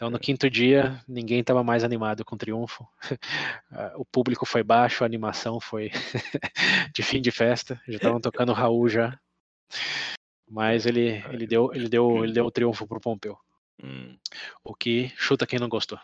Então, 0.00 0.08
no 0.08 0.16
é. 0.16 0.20
quinto 0.20 0.48
dia, 0.48 0.98
ninguém 1.06 1.40
estava 1.40 1.62
mais 1.62 1.84
animado 1.84 2.24
com 2.24 2.34
o 2.34 2.38
triunfo. 2.38 2.88
Ah, 3.72 3.92
o 3.96 4.04
público 4.04 4.44
foi 4.44 4.64
baixo, 4.64 5.04
a 5.04 5.06
animação 5.06 5.60
foi 5.60 5.90
de 6.92 7.02
fim 7.04 7.20
de 7.20 7.30
festa. 7.30 7.80
Já 7.86 7.96
estavam 7.96 8.20
tocando 8.20 8.52
Raul 8.52 8.88
já. 8.88 9.16
Mas 10.48 10.86
ele, 10.86 11.22
ele, 11.30 11.46
deu, 11.46 11.72
ele, 11.72 11.88
deu, 11.88 12.24
ele 12.24 12.32
deu 12.32 12.46
o 12.46 12.50
triunfo 12.50 12.86
pro 12.86 13.00
Pompeu. 13.00 13.38
Hum. 13.80 14.18
O 14.64 14.74
que 14.74 15.12
chuta 15.16 15.46
quem 15.46 15.60
não 15.60 15.68
gostou. 15.68 16.00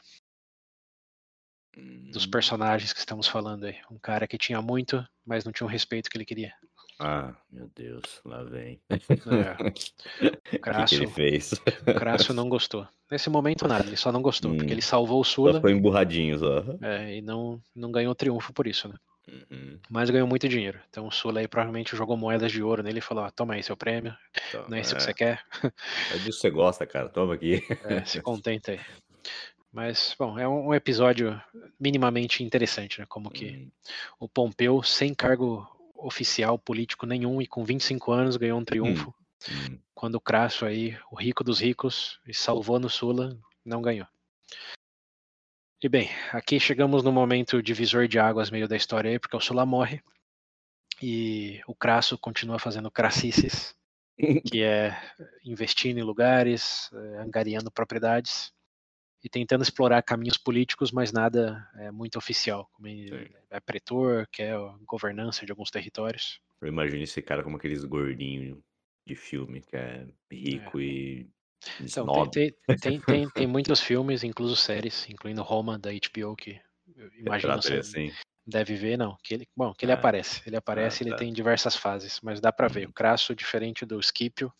Dos 2.12 2.24
hum. 2.24 2.30
personagens 2.30 2.92
que 2.92 3.00
estamos 3.00 3.26
falando 3.26 3.64
aí. 3.64 3.80
Um 3.90 3.98
cara 3.98 4.28
que 4.28 4.38
tinha 4.38 4.62
muito, 4.62 5.04
mas 5.24 5.44
não 5.44 5.52
tinha 5.52 5.66
o 5.66 5.70
respeito 5.70 6.08
que 6.08 6.16
ele 6.16 6.24
queria. 6.24 6.54
Ah, 6.98 7.34
meu 7.52 7.70
Deus, 7.74 8.20
lá 8.24 8.42
vem. 8.44 8.80
É. 8.90 10.56
O 10.56 10.58
Crasso, 10.60 10.94
que, 10.94 10.98
que 10.98 11.04
ele 11.04 11.12
fez? 11.12 11.52
O 11.52 11.94
Crasso 11.94 12.32
não 12.32 12.48
gostou. 12.48 12.86
Nesse 13.10 13.28
momento 13.28 13.68
nada, 13.68 13.86
ele 13.86 13.96
só 13.96 14.10
não 14.10 14.22
gostou, 14.22 14.50
hum, 14.50 14.56
porque 14.56 14.72
ele 14.72 14.82
salvou 14.82 15.20
o 15.20 15.24
Sula. 15.24 15.54
Só 15.54 15.60
foi 15.60 15.72
emburradinho 15.72 16.38
só. 16.38 16.64
É, 16.80 17.16
e 17.16 17.22
não, 17.22 17.60
não 17.74 17.92
ganhou 17.92 18.14
triunfo 18.14 18.52
por 18.52 18.66
isso, 18.66 18.88
né? 18.88 18.94
Uhum. 19.28 19.78
Mas 19.90 20.08
ganhou 20.08 20.26
muito 20.26 20.48
dinheiro. 20.48 20.80
Então 20.88 21.06
o 21.06 21.10
Sula 21.10 21.40
aí 21.40 21.48
provavelmente 21.48 21.96
jogou 21.96 22.16
moedas 22.16 22.50
de 22.50 22.62
ouro 22.62 22.82
nele 22.82 22.98
e 22.98 23.02
falou: 23.02 23.24
ah, 23.24 23.30
toma 23.30 23.54
aí 23.54 23.62
seu 23.62 23.76
prêmio. 23.76 24.16
Então, 24.48 24.64
não 24.68 24.76
é 24.76 24.80
isso 24.80 24.94
é. 24.94 24.96
que 24.96 25.02
você 25.02 25.14
quer. 25.14 25.42
É 26.12 26.18
disso 26.18 26.38
que 26.38 26.48
você 26.48 26.50
gosta, 26.50 26.86
cara. 26.86 27.08
Toma 27.08 27.34
aqui. 27.34 27.62
É, 27.84 28.04
se 28.04 28.20
contenta 28.22 28.72
aí. 28.72 28.80
Mas, 29.72 30.14
bom, 30.18 30.38
é 30.38 30.48
um 30.48 30.72
episódio 30.72 31.38
minimamente 31.78 32.42
interessante, 32.42 33.00
né? 33.00 33.06
Como 33.08 33.30
que 33.30 33.50
hum. 33.50 33.70
o 34.18 34.28
Pompeu, 34.28 34.82
sem 34.82 35.12
cargo 35.12 35.68
oficial 35.98 36.58
político 36.58 37.06
nenhum 37.06 37.40
e 37.40 37.46
com 37.46 37.64
25 37.64 38.12
anos, 38.12 38.36
ganhou 38.36 38.58
um 38.58 38.64
triunfo. 38.64 39.14
Hum. 39.48 39.72
Hum. 39.72 39.78
Quando 39.94 40.16
o 40.16 40.20
Crasso 40.20 40.64
aí, 40.66 40.96
o 41.10 41.16
rico 41.16 41.42
dos 41.42 41.60
ricos, 41.60 42.20
e 42.26 42.34
salvou 42.34 42.78
no 42.78 42.90
Sula, 42.90 43.38
não 43.64 43.80
ganhou. 43.80 44.06
E 45.82 45.88
bem, 45.88 46.10
aqui 46.32 46.58
chegamos 46.58 47.02
no 47.02 47.12
momento 47.12 47.62
divisor 47.62 48.08
de 48.08 48.18
águas 48.18 48.50
meio 48.50 48.66
da 48.66 48.76
história 48.76 49.10
aí, 49.10 49.18
porque 49.18 49.36
o 49.36 49.40
Sula 49.40 49.66
morre 49.66 50.02
e 51.02 51.60
o 51.66 51.74
Crasso 51.74 52.16
continua 52.16 52.58
fazendo 52.58 52.90
crassices, 52.90 53.74
que 54.46 54.62
é 54.62 54.96
investindo 55.44 55.98
em 55.98 56.02
lugares, 56.02 56.90
é, 56.92 57.18
angariando 57.18 57.70
propriedades 57.70 58.55
e 59.26 59.28
tentando 59.28 59.64
explorar 59.64 60.02
caminhos 60.02 60.38
políticos, 60.38 60.92
mas 60.92 61.10
nada 61.10 61.68
é 61.74 61.90
muito 61.90 62.16
oficial, 62.16 62.70
como 62.72 62.86
é 62.86 63.58
pretor, 63.58 64.28
que 64.30 64.40
é 64.40 64.54
governança 64.86 65.44
de 65.44 65.50
alguns 65.50 65.68
territórios. 65.68 66.40
Eu 66.62 66.68
imagino 66.68 67.02
esse 67.02 67.20
cara 67.20 67.42
como 67.42 67.56
aqueles 67.56 67.84
gordinhos 67.84 68.56
de 69.04 69.16
filme, 69.16 69.62
que 69.62 69.76
é 69.76 70.06
rico 70.30 70.78
é. 70.78 70.82
e 70.84 71.26
então, 71.80 72.28
tem, 72.28 72.54
tem, 72.80 73.00
tem, 73.02 73.28
tem, 73.30 73.46
muitos 73.48 73.80
filmes, 73.80 74.22
incluso 74.22 74.54
séries, 74.54 75.08
incluindo 75.10 75.42
Roma 75.42 75.76
da 75.76 75.90
HBO, 75.90 76.36
que 76.36 76.60
eu 76.94 77.10
imagino 77.18 77.60
você 77.60 77.78
assim. 77.78 78.12
deve 78.46 78.76
ver, 78.76 78.96
não. 78.96 79.18
Que 79.24 79.34
ele, 79.34 79.48
bom, 79.56 79.74
que 79.74 79.84
ele 79.84 79.90
ah, 79.90 79.96
aparece. 79.96 80.40
Ele 80.46 80.56
aparece, 80.56 81.02
ah, 81.02 81.04
ele 81.04 81.10
tá. 81.10 81.16
tem 81.16 81.32
diversas 81.32 81.74
fases, 81.74 82.20
mas 82.22 82.40
dá 82.40 82.52
para 82.52 82.68
ver. 82.68 82.84
Uhum. 82.84 82.90
O 82.90 82.92
Crasso, 82.92 83.34
diferente 83.34 83.84
do 83.84 84.00
Scipio 84.00 84.52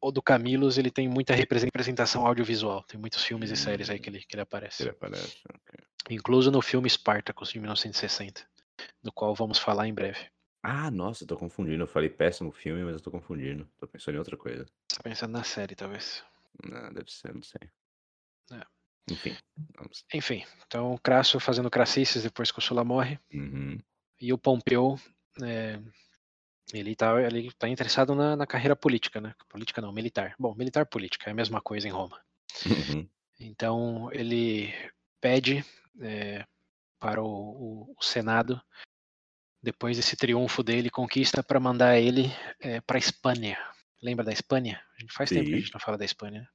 ou 0.00 0.10
do 0.10 0.22
Camilos, 0.22 0.78
ele 0.78 0.90
tem 0.90 1.08
muita 1.08 1.34
representação 1.34 2.26
audiovisual. 2.26 2.82
Tem 2.84 2.98
muitos 2.98 3.22
filmes 3.22 3.50
e 3.50 3.56
séries 3.56 3.90
aí 3.90 3.98
que 3.98 4.08
ele, 4.08 4.20
que 4.20 4.34
ele 4.34 4.42
aparece. 4.42 4.82
Ele 4.82 4.90
aparece, 4.90 5.38
okay. 5.48 5.84
Incluso 6.08 6.50
no 6.50 6.62
filme 6.62 6.88
Spartacus, 6.88 7.50
de 7.50 7.60
1960, 7.60 8.46
do 9.02 9.12
qual 9.12 9.34
vamos 9.34 9.58
falar 9.58 9.86
em 9.86 9.94
breve. 9.94 10.26
Ah, 10.62 10.90
nossa, 10.90 11.24
eu 11.24 11.28
tô 11.28 11.36
confundindo. 11.36 11.82
Eu 11.82 11.86
falei 11.86 12.08
péssimo 12.08 12.52
filme, 12.52 12.84
mas 12.84 12.94
eu 12.94 13.00
tô 13.00 13.10
confundindo. 13.10 13.68
Tô 13.78 13.86
pensando 13.86 14.14
em 14.14 14.18
outra 14.18 14.36
coisa. 14.36 14.66
Tá 14.88 15.02
pensando 15.02 15.32
na 15.32 15.44
série, 15.44 15.74
talvez. 15.74 16.22
Não, 16.64 16.92
deve 16.92 17.10
ser, 17.10 17.34
não 17.34 17.42
sei. 17.42 17.60
É. 18.52 18.66
Enfim, 19.10 19.36
vamos. 19.76 20.04
Enfim, 20.12 20.44
então 20.66 20.92
o 20.92 20.98
Crasso 20.98 21.40
fazendo 21.40 21.70
crassices 21.70 22.22
depois 22.22 22.50
que 22.50 22.58
o 22.58 22.62
Sula 22.62 22.84
morre. 22.84 23.18
Uhum. 23.32 23.78
E 24.20 24.32
o 24.32 24.38
Pompeu, 24.38 24.98
é, 25.42 25.80
ele 26.78 26.94
tá, 26.94 27.20
ele 27.22 27.50
tá 27.52 27.68
interessado 27.68 28.14
na, 28.14 28.36
na, 28.36 28.46
carreira 28.46 28.76
política, 28.76 29.20
né? 29.20 29.34
Política 29.48 29.80
não, 29.80 29.92
militar. 29.92 30.34
Bom, 30.38 30.54
militar 30.54 30.86
política, 30.86 31.28
é 31.28 31.32
a 31.32 31.34
mesma 31.34 31.60
coisa 31.60 31.88
em 31.88 31.90
Roma. 31.90 32.20
Uhum. 32.66 33.08
Então 33.38 34.10
ele 34.12 34.72
pede 35.20 35.64
é, 36.00 36.44
para 36.98 37.22
o, 37.22 37.94
o, 37.96 38.02
Senado 38.02 38.60
depois 39.62 39.96
desse 39.96 40.16
triunfo 40.16 40.62
dele, 40.62 40.90
conquista 40.90 41.42
para 41.42 41.60
mandar 41.60 41.98
ele 41.98 42.30
é, 42.60 42.80
para 42.80 42.98
Espanha. 42.98 43.58
Lembra 44.02 44.24
da 44.24 44.32
Espanha? 44.32 44.80
A 44.96 45.00
gente 45.00 45.12
faz 45.12 45.28
Sim. 45.28 45.36
tempo 45.36 45.48
que 45.48 45.54
a 45.54 45.58
gente 45.58 45.72
não 45.72 45.80
fala 45.80 45.98
da 45.98 46.04
Espanha. 46.04 46.40
Né? 46.40 46.48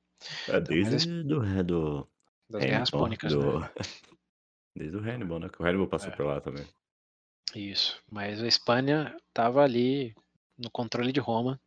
É, 0.48 0.60
desde 0.60 1.10
então, 1.10 1.28
do, 1.28 1.64
do, 1.64 2.10
das 2.50 2.64
Guerras 2.64 2.90
Púnicas, 2.90 3.34
do... 3.34 3.60
né? 3.60 3.70
Desde 4.76 4.98
o 4.98 5.00
Hannibal, 5.00 5.40
né? 5.40 5.48
Que 5.48 5.62
o 5.62 5.66
Hannibal 5.66 5.88
passou 5.88 6.12
é. 6.12 6.16
por 6.16 6.26
lá 6.26 6.42
também. 6.42 6.68
Isso. 7.56 7.98
Mas 8.12 8.44
a 8.44 8.48
Espanha 8.48 9.16
estava 9.30 9.64
ali 9.64 10.14
no 10.58 10.70
controle 10.70 11.12
de 11.12 11.20
Roma, 11.20 11.60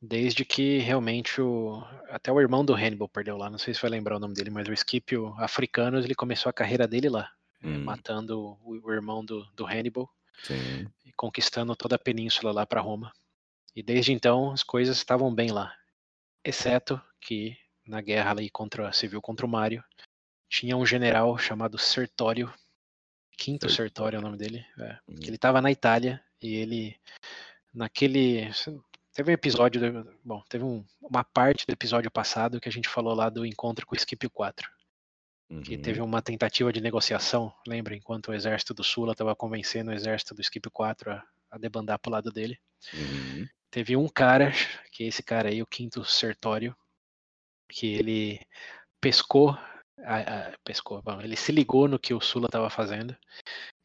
desde 0.00 0.44
que 0.44 0.78
realmente 0.78 1.40
o 1.40 1.82
até 2.08 2.32
o 2.32 2.40
irmão 2.40 2.64
do 2.64 2.74
Hannibal 2.74 3.08
perdeu 3.08 3.36
lá. 3.36 3.50
Não 3.50 3.58
sei 3.58 3.74
se 3.74 3.82
vai 3.82 3.90
lembrar 3.90 4.16
o 4.16 4.20
nome 4.20 4.34
dele, 4.34 4.50
mas 4.50 4.68
o 4.68 4.76
Scipio 4.76 5.34
Africanos 5.38 6.04
ele 6.04 6.14
começou 6.14 6.48
a 6.48 6.54
carreira 6.54 6.88
dele 6.88 7.08
lá, 7.08 7.30
hum. 7.62 7.84
matando 7.84 8.56
o, 8.62 8.80
o, 8.82 8.92
irmão 8.92 9.24
do, 9.24 9.44
do 9.54 9.66
Hannibal 9.66 10.08
Sim. 10.42 10.86
e 11.04 11.12
conquistando 11.12 11.76
toda 11.76 11.96
a 11.96 11.98
península 11.98 12.52
lá 12.52 12.64
para 12.64 12.80
Roma. 12.80 13.12
E 13.76 13.82
desde 13.82 14.12
então 14.12 14.50
as 14.52 14.62
coisas 14.62 14.96
estavam 14.96 15.32
bem 15.32 15.50
lá, 15.50 15.74
exceto 16.44 17.00
que 17.20 17.56
na 17.86 18.00
guerra 18.00 18.30
ali 18.30 18.50
contra 18.50 18.92
civil 18.92 19.20
contra 19.20 19.46
o 19.46 19.48
Mário 19.48 19.84
tinha 20.48 20.76
um 20.76 20.84
general 20.84 21.36
chamado 21.38 21.78
Sertório, 21.78 22.52
Quinto 23.38 23.70
Sertório 23.70 24.16
é 24.16 24.18
o 24.18 24.22
nome 24.22 24.36
dele, 24.36 24.66
é, 24.80 24.98
hum. 25.08 25.14
ele 25.22 25.36
estava 25.36 25.62
na 25.62 25.70
Itália 25.70 26.20
e 26.42 26.56
ele 26.56 26.96
naquele 27.72 28.50
teve 29.14 29.30
um 29.30 29.34
episódio, 29.34 29.80
bom, 30.24 30.42
teve 30.48 30.64
um, 30.64 30.84
uma 31.00 31.22
parte 31.22 31.64
do 31.66 31.72
episódio 31.72 32.10
passado 32.10 32.60
que 32.60 32.68
a 32.68 32.72
gente 32.72 32.88
falou 32.88 33.14
lá 33.14 33.30
do 33.30 33.46
encontro 33.46 33.86
com 33.86 33.94
o 33.94 33.98
Scipio 33.98 34.28
4. 34.28 34.68
Uhum. 35.50 35.62
Que 35.62 35.78
teve 35.78 36.00
uma 36.00 36.20
tentativa 36.20 36.72
de 36.72 36.80
negociação, 36.80 37.52
lembra? 37.66 37.96
Enquanto 37.96 38.28
o 38.28 38.34
exército 38.34 38.74
do 38.74 38.84
Sula 38.84 39.12
estava 39.12 39.34
convencendo 39.34 39.90
o 39.90 39.94
exército 39.94 40.34
do 40.34 40.42
Scipio 40.42 40.70
4 40.70 41.10
a, 41.10 41.24
a 41.50 41.58
debandar 41.58 41.98
pro 41.98 42.12
lado 42.12 42.30
dele. 42.30 42.58
Uhum. 42.92 43.48
Teve 43.70 43.96
um 43.96 44.08
cara, 44.08 44.52
que 44.92 45.04
é 45.04 45.06
esse 45.06 45.22
cara 45.22 45.48
aí, 45.48 45.62
o 45.62 45.66
quinto 45.66 46.04
Sertório, 46.04 46.76
que 47.68 47.86
ele 47.86 48.40
pescou, 49.00 49.56
a, 50.04 50.50
a, 50.50 51.24
ele 51.24 51.36
se 51.36 51.52
ligou 51.52 51.88
no 51.88 51.98
que 51.98 52.14
o 52.14 52.20
Sula 52.20 52.46
estava 52.46 52.70
fazendo 52.70 53.16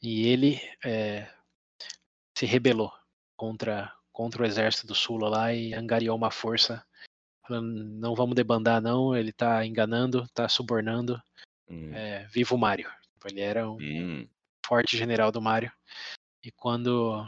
e 0.01 0.27
ele 0.27 0.59
é, 0.83 1.31
se 2.37 2.45
rebelou 2.45 2.91
contra, 3.35 3.93
contra 4.11 4.43
o 4.43 4.45
exército 4.45 4.87
do 4.87 4.95
Sula 4.95 5.29
lá 5.29 5.53
e 5.53 5.73
angariou 5.73 6.15
uma 6.15 6.31
força 6.31 6.85
falando, 7.45 7.83
não 7.83 8.15
vamos 8.15 8.35
debandar 8.35 8.81
não, 8.81 9.15
ele 9.15 9.31
está 9.31 9.65
enganando, 9.65 10.23
está 10.23 10.47
subornando, 10.47 11.21
hum. 11.69 11.93
é, 11.93 12.25
viva 12.27 12.55
o 12.55 12.57
Mário. 12.57 12.89
Ele 13.25 13.41
era 13.41 13.69
um 13.69 13.77
hum. 13.79 14.27
forte 14.65 14.97
general 14.97 15.31
do 15.31 15.41
Mário. 15.41 15.71
E 16.43 16.51
quando 16.51 17.25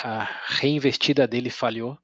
a 0.00 0.24
reinvestida 0.46 1.26
dele 1.26 1.50
falhou. 1.50 1.98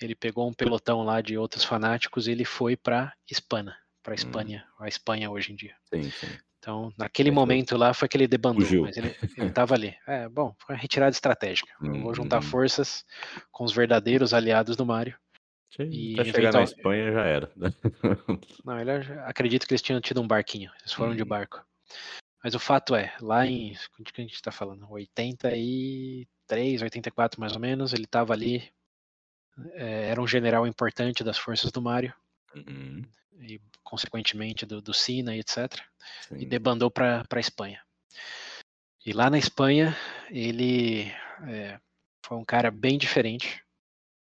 Ele 0.00 0.14
pegou 0.14 0.48
um 0.48 0.52
pelotão 0.52 1.02
lá 1.02 1.20
de 1.20 1.36
outros 1.36 1.64
fanáticos 1.64 2.26
e 2.26 2.32
ele 2.32 2.44
foi 2.44 2.76
para 2.76 3.14
Espanha, 3.30 3.76
para 4.02 4.12
hum. 4.12 4.14
Espanha, 4.14 4.66
hum. 4.78 4.84
a 4.84 4.88
Espanha 4.88 5.30
hoje 5.30 5.52
em 5.52 5.56
dia. 5.56 5.74
Sim, 5.92 6.10
sim. 6.10 6.28
Então, 6.58 6.92
naquele 6.96 7.30
é, 7.30 7.32
momento 7.32 7.76
lá 7.76 7.92
foi 7.92 8.08
que 8.08 8.16
ele 8.16 8.28
debandou, 8.28 8.62
fugiu. 8.62 8.82
mas 8.82 8.96
ele 8.96 9.16
estava 9.56 9.74
ali. 9.74 9.96
É, 10.06 10.28
bom, 10.28 10.54
foi 10.60 10.74
uma 10.74 10.80
retirada 10.80 11.10
estratégica. 11.10 11.72
Hum, 11.82 12.02
vou 12.02 12.14
juntar 12.14 12.38
hum. 12.38 12.42
forças 12.42 13.04
com 13.50 13.64
os 13.64 13.72
verdadeiros 13.72 14.32
aliados 14.32 14.76
do 14.76 14.86
Mário. 14.86 15.16
Sim, 15.74 15.88
e 15.90 16.14
pra 16.14 16.24
chegar 16.24 16.52
na 16.52 16.62
Espanha 16.62 17.12
já 17.12 17.24
era. 17.24 17.50
Não, 18.64 18.78
ele 18.78 18.90
acredito 19.24 19.66
que 19.66 19.72
eles 19.72 19.82
tinham 19.82 20.00
tido 20.00 20.20
um 20.20 20.26
barquinho. 20.26 20.70
Eles 20.80 20.92
foram 20.92 21.16
de 21.16 21.22
hum. 21.22 21.26
barco. 21.26 21.64
Mas 22.44 22.54
o 22.54 22.58
fato 22.58 22.94
é, 22.94 23.14
lá 23.20 23.46
em. 23.46 23.72
De 24.00 24.12
que 24.12 24.20
a 24.20 24.24
gente 24.24 24.34
está 24.34 24.52
falando? 24.52 24.86
83, 24.90 26.82
84 26.82 27.40
mais 27.40 27.54
ou 27.54 27.60
menos, 27.60 27.92
ele 27.92 28.04
estava 28.04 28.32
ali. 28.32 28.70
É, 29.72 30.10
era 30.10 30.20
um 30.20 30.26
general 30.26 30.66
importante 30.66 31.24
das 31.24 31.38
forças 31.38 31.72
do 31.72 31.80
Mário. 31.80 32.12
Uhum. 32.54 33.02
E, 33.40 33.60
consequentemente, 33.82 34.64
do, 34.66 34.80
do 34.80 34.94
Sina 34.94 35.34
e 35.34 35.40
etc. 35.40 35.80
Sim. 36.28 36.36
E 36.38 36.46
debandou 36.46 36.90
para 36.90 37.24
a 37.30 37.40
Espanha. 37.40 37.80
E 39.04 39.12
lá 39.12 39.28
na 39.28 39.38
Espanha, 39.38 39.96
ele 40.30 41.10
é, 41.48 41.80
foi 42.24 42.36
um 42.36 42.44
cara 42.44 42.70
bem 42.70 42.96
diferente, 42.96 43.62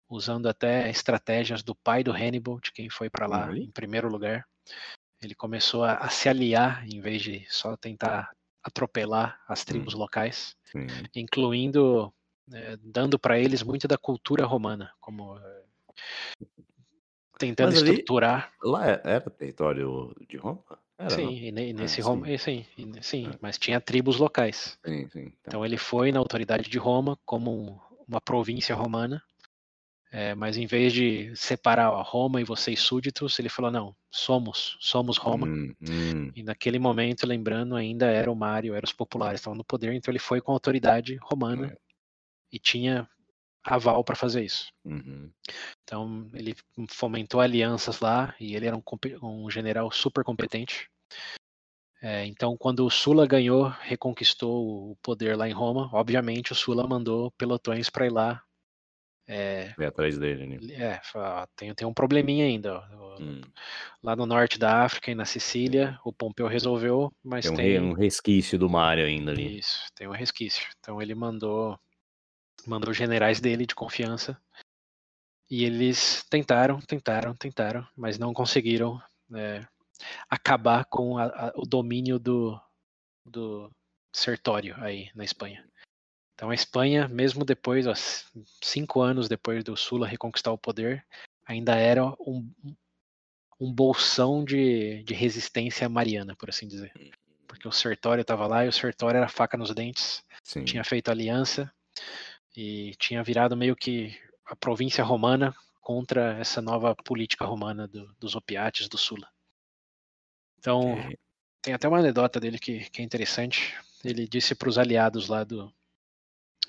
usando 0.09 0.47
até 0.47 0.89
estratégias 0.89 1.63
do 1.63 1.73
pai 1.73 2.03
do 2.03 2.11
Hannibal, 2.11 2.59
de 2.59 2.71
quem 2.71 2.89
foi 2.89 3.09
para 3.09 3.25
lá 3.25 3.47
uhum. 3.47 3.55
em 3.55 3.71
primeiro 3.71 4.09
lugar. 4.09 4.45
Ele 5.21 5.33
começou 5.33 5.83
a, 5.83 5.93
a, 5.93 6.09
se 6.09 6.27
aliar 6.27 6.85
em 6.87 6.99
vez 6.99 7.21
de 7.21 7.45
só 7.49 7.77
tentar 7.77 8.29
atropelar 8.61 9.39
as 9.47 9.63
tribos 9.63 9.93
hum. 9.93 9.99
locais, 9.99 10.55
Sim. 10.65 10.87
incluindo 11.15 12.13
é, 12.51 12.77
dando 12.77 13.17
para 13.17 13.39
eles 13.39 13.63
muito 13.63 13.87
da 13.87 13.97
cultura 13.97 14.45
romana, 14.45 14.91
como 14.99 15.39
tentando 17.37 17.77
ali, 17.77 17.91
estruturar. 17.91 18.51
Lá 18.63 18.89
é, 18.89 19.01
era 19.03 19.29
território 19.29 20.15
de 20.27 20.37
Roma? 20.37 20.63
Era, 20.97 21.09
sim, 21.09 21.29
e 21.29 21.49
ah, 21.49 21.73
nesse 21.73 22.01
ah, 22.01 22.05
Roma, 22.05 22.25
sim, 22.37 22.65
sim, 22.75 22.93
sim 23.01 23.27
é. 23.27 23.37
mas 23.41 23.57
tinha 23.57 23.81
tribos 23.81 24.17
locais. 24.17 24.77
Sim, 24.85 25.09
sim, 25.09 25.29
tá. 25.29 25.35
Então 25.47 25.65
ele 25.65 25.77
foi 25.77 26.11
na 26.11 26.19
autoridade 26.19 26.69
de 26.69 26.77
Roma 26.77 27.17
como 27.25 27.81
uma 28.07 28.21
província 28.21 28.75
romana 28.75 29.21
é, 30.17 30.33
mas 30.33 30.55
em 30.55 30.65
vez 30.65 30.93
de 30.93 31.35
separar 31.35 31.89
Roma 32.01 32.39
e 32.39 32.45
vocês 32.45 32.79
súditos, 32.79 33.37
ele 33.37 33.49
falou: 33.49 33.69
não, 33.69 33.93
somos, 34.09 34.77
somos 34.79 35.17
Roma. 35.17 35.45
Hum, 35.45 35.75
hum. 35.81 36.31
E 36.33 36.41
naquele 36.41 36.79
momento, 36.79 37.27
lembrando, 37.27 37.75
ainda 37.75 38.05
era 38.05 38.31
o 38.31 38.35
Mário, 38.35 38.73
eram 38.73 38.85
os 38.85 38.93
populares, 38.93 39.41
estavam 39.41 39.57
no 39.57 39.65
poder, 39.65 39.91
então 39.93 40.09
ele 40.09 40.19
foi 40.19 40.39
com 40.39 40.53
a 40.53 40.55
autoridade 40.55 41.17
romana 41.21 41.67
é. 41.67 41.77
e 42.49 42.57
tinha 42.57 43.05
aval 43.65 44.03
para 44.03 44.15
fazer 44.15 44.43
isso. 44.43 44.67
Uhum. 44.85 45.31
Então 45.83 46.29
ele 46.33 46.55
fomentou 46.89 47.41
alianças 47.41 47.99
lá 47.99 48.35
e 48.39 48.55
ele 48.55 48.67
era 48.67 48.77
um, 48.77 48.83
um 49.23 49.49
general 49.49 49.91
super 49.91 50.23
competente. 50.23 50.87
É, 52.01 52.25
então, 52.25 52.55
quando 52.55 52.85
o 52.85 52.89
Sula 52.91 53.25
ganhou, 53.25 53.67
reconquistou 53.81 54.91
o 54.91 54.95
poder 55.01 55.35
lá 55.35 55.49
em 55.49 55.53
Roma, 55.53 55.89
obviamente 55.91 56.51
o 56.51 56.55
Sula 56.55 56.87
mandou 56.87 57.31
pelotões 57.31 57.89
para 57.89 58.05
ir 58.05 58.11
lá 58.11 58.43
é, 59.27 59.73
atrás 59.87 60.19
dele, 60.19 60.45
né? 60.45 60.59
É, 60.71 61.01
tem, 61.55 61.73
tem 61.73 61.87
um 61.87 61.93
probleminha 61.93 62.45
ainda. 62.45 62.79
hum. 63.19 63.41
Lá 64.03 64.15
no 64.15 64.25
norte 64.25 64.59
da 64.59 64.83
África 64.83 65.09
e 65.09 65.15
na 65.15 65.25
Sicília, 65.25 65.99
o 66.05 66.13
Pompeu 66.13 66.47
resolveu, 66.47 67.11
mas 67.23 67.45
tem 67.45 67.53
um, 67.53 67.55
tem 67.55 67.81
um 67.81 67.93
resquício 67.93 68.59
do 68.59 68.69
Mário 68.69 69.03
ainda 69.03 69.31
ali. 69.31 69.57
Isso, 69.57 69.87
tem 69.95 70.07
um 70.07 70.11
resquício. 70.11 70.67
Então 70.79 71.01
ele 71.01 71.15
mandou 71.15 71.79
mandou 72.65 72.93
generais 72.93 73.39
dele 73.39 73.65
de 73.65 73.75
confiança 73.75 74.39
e 75.49 75.63
eles 75.63 76.25
tentaram, 76.29 76.79
tentaram, 76.79 77.35
tentaram, 77.35 77.87
mas 77.95 78.17
não 78.17 78.33
conseguiram 78.33 79.01
é, 79.33 79.65
acabar 80.29 80.85
com 80.85 81.17
a, 81.17 81.25
a, 81.25 81.53
o 81.55 81.65
domínio 81.65 82.17
do, 82.17 82.59
do 83.23 83.71
Sertório 84.11 84.75
aí 84.79 85.11
na 85.13 85.23
Espanha. 85.23 85.67
Então 86.33 86.49
a 86.49 86.55
Espanha, 86.55 87.07
mesmo 87.07 87.45
depois, 87.45 87.87
ó, 87.87 87.93
cinco 88.61 89.01
anos 89.01 89.29
depois 89.29 89.63
do 89.63 89.77
Sula 89.77 90.07
reconquistar 90.07 90.51
o 90.51 90.57
poder, 90.57 91.05
ainda 91.45 91.75
era 91.75 92.05
um, 92.19 92.51
um 93.59 93.71
bolsão 93.71 94.43
de, 94.43 95.03
de 95.03 95.13
resistência 95.13 95.87
mariana, 95.87 96.35
por 96.35 96.49
assim 96.49 96.67
dizer. 96.67 96.91
Porque 97.47 97.67
o 97.67 97.71
Sertório 97.71 98.23
estava 98.23 98.47
lá 98.47 98.65
e 98.65 98.67
o 98.67 98.73
Sertório 98.73 99.17
era 99.17 99.29
faca 99.29 99.55
nos 99.55 99.73
dentes, 99.73 100.23
Sim. 100.43 100.65
tinha 100.65 100.83
feito 100.83 101.09
aliança 101.09 101.71
e 102.55 102.95
tinha 102.95 103.23
virado 103.23 103.55
meio 103.55 103.75
que 103.75 104.17
a 104.45 104.55
província 104.55 105.03
romana 105.03 105.55
contra 105.81 106.37
essa 106.39 106.61
nova 106.61 106.95
política 106.95 107.45
romana 107.45 107.87
do, 107.87 108.11
dos 108.19 108.35
opiates 108.35 108.87
do 108.87 108.97
Sula. 108.97 109.29
Então, 110.57 110.93
é. 110.97 111.13
tem 111.61 111.73
até 111.73 111.87
uma 111.87 111.99
anedota 111.99 112.39
dele 112.39 112.57
que, 112.57 112.89
que 112.89 113.01
é 113.01 113.05
interessante. 113.05 113.75
Ele 114.03 114.27
disse 114.27 114.55
para 114.55 114.69
os 114.69 114.77
aliados 114.77 115.27
lá 115.27 115.43
do, 115.43 115.71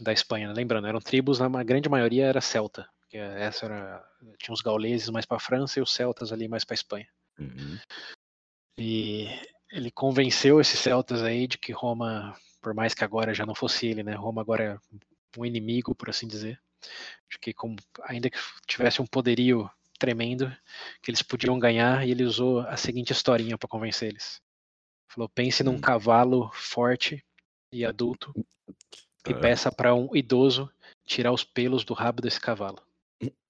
da 0.01 0.12
Espanha, 0.12 0.49
né? 0.49 0.55
lembrando, 0.55 0.87
eram 0.87 1.01
tribos, 1.01 1.38
na 1.38 1.62
grande 1.62 1.88
maioria 1.88 2.27
era 2.27 2.40
celta, 2.40 2.88
que 3.09 3.16
essa 3.16 3.66
era, 3.66 4.05
tinha 4.38 4.53
os 4.53 4.61
gauleses 4.61 5.09
mais 5.09 5.25
para 5.25 5.38
a 5.38 5.40
França 5.40 5.79
e 5.79 5.83
os 5.83 5.92
celtas 5.92 6.33
ali 6.33 6.49
mais 6.49 6.64
para 6.64 6.75
a 6.75 6.77
Espanha. 6.77 7.09
Uhum. 7.38 7.79
E 8.79 9.29
ele 9.70 9.90
convenceu 9.90 10.61
esses 10.61 10.79
celtas 10.79 11.22
aí 11.22 11.46
de 11.46 11.57
que 11.57 11.72
Roma, 11.72 12.37
por 12.61 12.75
mais 12.75 12.92
que 12.94 13.05
agora 13.05 13.33
já 13.33 13.46
não 13.46 13.55
fosse 13.55 13.87
ele, 13.87 14.03
né, 14.03 14.14
Roma 14.14 14.42
agora 14.42 14.64
é 14.64 14.96
um 15.38 15.44
inimigo, 15.44 15.94
por 15.94 16.11
assim 16.11 16.27
dizer, 16.27 16.61
de 17.31 17.38
que 17.38 17.53
como, 17.53 17.77
ainda 18.05 18.31
que 18.31 18.38
tivesse 18.66 19.01
um 19.01 19.07
poderio 19.07 19.70
tremendo, 19.99 20.55
que 21.03 21.11
eles 21.11 21.22
podiam 21.22 21.59
ganhar, 21.59 22.07
e 22.07 22.11
ele 22.11 22.25
usou 22.25 22.61
a 22.61 22.77
seguinte 22.77 23.12
historinha 23.12 23.57
para 23.57 23.68
convencer 23.68 24.11
eles. 24.11 24.40
Falou: 25.09 25.29
pense 25.29 25.62
num 25.64 25.72
hum. 25.72 25.81
cavalo 25.81 26.51
forte 26.53 27.25
e 27.72 27.85
adulto 27.85 28.33
e 29.27 29.35
peça 29.35 29.72
para 29.72 29.94
um 29.94 30.14
idoso 30.14 30.70
tirar 31.05 31.33
os 31.33 31.44
pelos 31.44 31.85
do 31.85 31.94
rabo 31.94 32.22
desse 32.22 32.40
cavalo. 32.40 32.81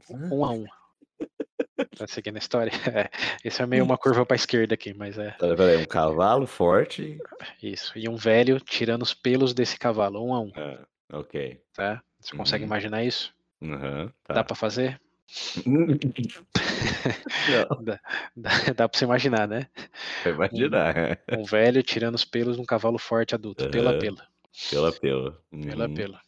Um 0.09 0.44
a 0.44 0.51
um. 0.51 0.66
Tá 1.96 2.07
seguindo 2.07 2.37
a 2.37 2.38
história? 2.38 2.72
É, 2.96 3.11
esse 3.44 3.61
é 3.61 3.66
meio 3.66 3.85
uma 3.85 3.99
curva 3.99 4.25
para 4.25 4.37
esquerda 4.37 4.75
aqui, 4.75 4.94
mas 4.94 5.18
é. 5.18 5.33
Peraí, 5.33 5.77
um 5.77 5.85
cavalo 5.85 6.46
forte. 6.46 7.18
Isso, 7.62 7.92
e 7.99 8.09
um 8.09 8.16
velho 8.16 8.61
tirando 8.61 9.03
os 9.03 9.12
pelos 9.12 9.53
desse 9.53 9.79
cavalo, 9.79 10.25
um 10.25 10.35
a 10.35 10.40
um. 10.40 10.53
Ah, 10.55 10.87
ok. 11.12 11.61
Tá? 11.75 12.03
Você 12.21 12.33
uhum. 12.33 12.38
consegue 12.38 12.64
imaginar 12.64 13.05
isso? 13.05 13.35
Uhum, 13.61 14.11
tá. 14.25 14.35
Dá 14.35 14.45
para 14.45 14.57
fazer? 14.57 15.01
dá, 17.83 18.01
dá, 18.37 18.51
dá 18.77 18.88
pra 18.88 18.99
você 18.99 19.05
imaginar, 19.05 19.49
né? 19.49 19.69
Imaginar. 20.25 21.19
Um, 21.33 21.40
um, 21.40 21.45
velho 21.45 21.83
tirando 21.83 22.14
os 22.14 22.25
pelos 22.25 22.57
de 22.57 22.62
um 22.62 22.64
cavalo 22.64 22.99
forte 22.99 23.35
adulto, 23.35 23.64
uhum. 23.64 23.71
pela 23.71 23.99
pela. 23.99 24.27
Pela 24.71 24.92
pela. 24.92 25.42
Uhum. 25.53 25.62
Pela 25.62 25.88
pela. 25.88 26.21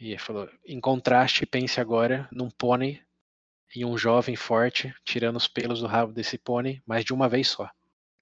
E 0.00 0.10
ele 0.10 0.18
falou: 0.18 0.48
em 0.66 0.80
contraste, 0.80 1.46
pense 1.46 1.80
agora 1.80 2.28
num 2.30 2.50
pônei 2.50 3.00
e 3.74 3.84
um 3.84 3.96
jovem 3.96 4.36
forte 4.36 4.94
tirando 5.04 5.36
os 5.36 5.48
pelos 5.48 5.80
do 5.80 5.86
rabo 5.86 6.12
desse 6.12 6.38
pônei, 6.38 6.82
mas 6.86 7.04
de 7.04 7.12
uma 7.12 7.28
vez 7.28 7.48
só. 7.48 7.70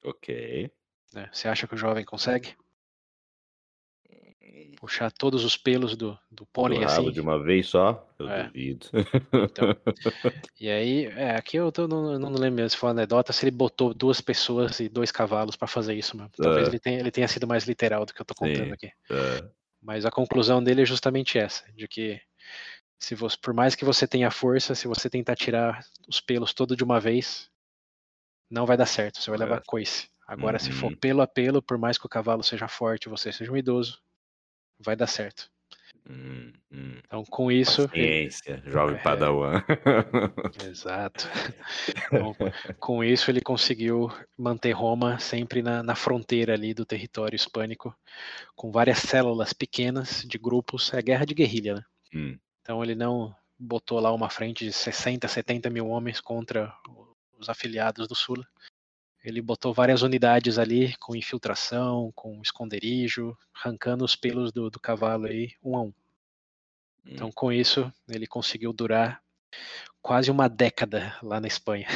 Ok. 0.05 0.71
Né? 1.13 1.29
Você 1.33 1.49
acha 1.49 1.67
que 1.67 1.75
o 1.75 1.79
jovem 1.79 2.05
consegue? 2.05 2.55
Puxar 4.85 5.11
todos 5.11 5.47
os 5.47 5.57
pelos 5.57 5.97
do, 5.97 6.19
do 6.31 6.45
pônei 6.45 6.85
assim. 6.85 7.11
de 7.11 7.19
uma 7.19 7.43
vez 7.43 7.69
só? 7.69 8.07
Eu 8.19 8.29
é. 8.29 8.45
duvido. 8.45 8.87
Então, 9.33 9.69
e 10.61 10.69
aí, 10.69 11.07
é, 11.07 11.37
aqui 11.37 11.57
eu 11.57 11.73
tô, 11.73 11.89
não, 11.89 12.19
não 12.19 12.31
lembro 12.33 12.57
mesmo 12.57 12.69
se 12.69 12.77
foi 12.77 12.89
uma 12.89 12.93
anedota, 12.93 13.33
se 13.33 13.45
ele 13.47 13.57
botou 13.57 13.95
duas 13.95 14.21
pessoas 14.21 14.81
e 14.81 14.89
dois 14.91 15.11
cavalos 15.11 15.57
para 15.57 15.67
fazer 15.67 15.95
isso. 15.95 16.19
Talvez 16.37 16.69
é. 16.69 16.71
ele, 16.71 16.79
tenha, 16.79 17.01
ele 17.01 17.11
tenha 17.11 17.27
sido 17.27 17.47
mais 17.47 17.67
literal 17.67 18.05
do 18.05 18.13
que 18.13 18.21
eu 18.21 18.27
tô 18.27 18.35
contando 18.35 18.67
Sim. 18.67 18.73
aqui. 18.73 18.93
É. 19.11 19.49
Mas 19.81 20.05
a 20.05 20.11
conclusão 20.11 20.63
dele 20.63 20.83
é 20.83 20.87
justamente 20.87 21.39
essa, 21.39 21.65
de 21.73 21.89
que 21.89 22.21
se 22.99 23.15
você, 23.15 23.39
por 23.41 23.55
mais 23.55 23.75
que 23.75 23.87
você 23.87 24.07
tenha 24.07 24.31
força, 24.31 24.75
se 24.75 24.87
você 24.87 25.09
tentar 25.09 25.35
tirar 25.35 25.81
os 26.07 26.21
pelos 26.21 26.53
todo 26.53 26.77
de 26.77 26.85
uma 26.85 27.01
vez, 27.01 27.51
não 28.51 28.67
vai 28.67 28.77
dar 28.77 28.87
certo, 28.87 29.19
você 29.19 29.31
vai 29.31 29.39
levar 29.39 29.59
é. 29.59 29.63
coice. 29.67 30.09
Agora, 30.27 30.59
uhum. 30.59 30.61
se 30.61 30.73
for 30.73 30.91
uhum. 30.91 30.97
pelo 30.97 31.23
a 31.23 31.27
pelo, 31.27 31.63
por 31.63 31.79
mais 31.79 31.97
que 31.97 32.05
o 32.05 32.09
cavalo 32.09 32.43
seja 32.43 32.69
forte, 32.69 33.09
você 33.09 33.33
seja 33.33 33.51
um 33.51 33.57
idoso, 33.57 34.04
vai 34.85 34.97
dar 34.97 35.07
certo. 35.07 35.51
Hum, 36.09 36.53
hum. 36.71 36.99
Então, 37.07 37.25
com 37.25 37.51
isso. 37.51 37.89
Ele... 37.93 38.29
jovem 38.67 38.97
é... 38.97 38.99
padawan. 38.99 39.63
Exato. 40.69 41.29
Então, 42.07 42.37
com 42.79 43.03
isso, 43.03 43.31
ele 43.31 43.41
conseguiu 43.41 44.13
manter 44.37 44.73
Roma 44.73 45.19
sempre 45.19 45.63
na, 45.63 45.83
na, 45.83 45.95
fronteira 45.95 46.53
ali 46.53 46.75
do 46.75 46.85
território 46.85 47.37
hispânico, 47.37 47.97
com 48.55 48.71
várias 48.71 48.99
células 48.99 49.53
pequenas 49.53 50.23
de 50.27 50.37
grupos. 50.37 50.93
É 50.93 51.01
guerra 51.01 51.25
de 51.25 51.35
guerrilha, 51.35 51.77
né? 51.77 51.85
Hum. 52.15 52.39
Então, 52.61 52.83
ele 52.83 52.95
não 52.95 53.35
botou 53.59 53.99
lá 53.99 54.13
uma 54.13 54.29
frente 54.29 54.65
de 54.65 54.73
60, 54.73 55.27
70 55.27 55.71
mil 55.71 55.89
homens 55.89 56.21
contra 56.21 56.75
os 57.39 57.49
afiliados 57.49 58.07
do 58.07 58.15
Sul. 58.15 58.45
Ele 59.25 59.41
botou 59.41 59.73
várias 59.73 60.03
unidades 60.03 60.59
ali 60.59 60.95
com 60.99 61.17
infiltração, 61.17 62.13
com 62.15 62.43
esconderijo, 62.43 63.37
arrancando 63.55 64.05
os 64.05 64.15
pelos 64.15 64.53
do, 64.53 64.69
do 64.69 64.79
cavalo 64.79 65.27
aí 65.27 65.55
um 65.63 65.77
a 65.77 65.83
um. 65.83 65.95
Então, 67.07 67.29
hum. 67.29 67.33
com 67.35 67.51
isso, 67.51 67.91
ele 68.07 68.27
conseguiu 68.27 68.73
durar 68.73 69.23
quase 70.03 70.31
uma 70.31 70.47
década 70.47 71.17
lá 71.23 71.41
na 71.41 71.49
Espanha. 71.49 71.89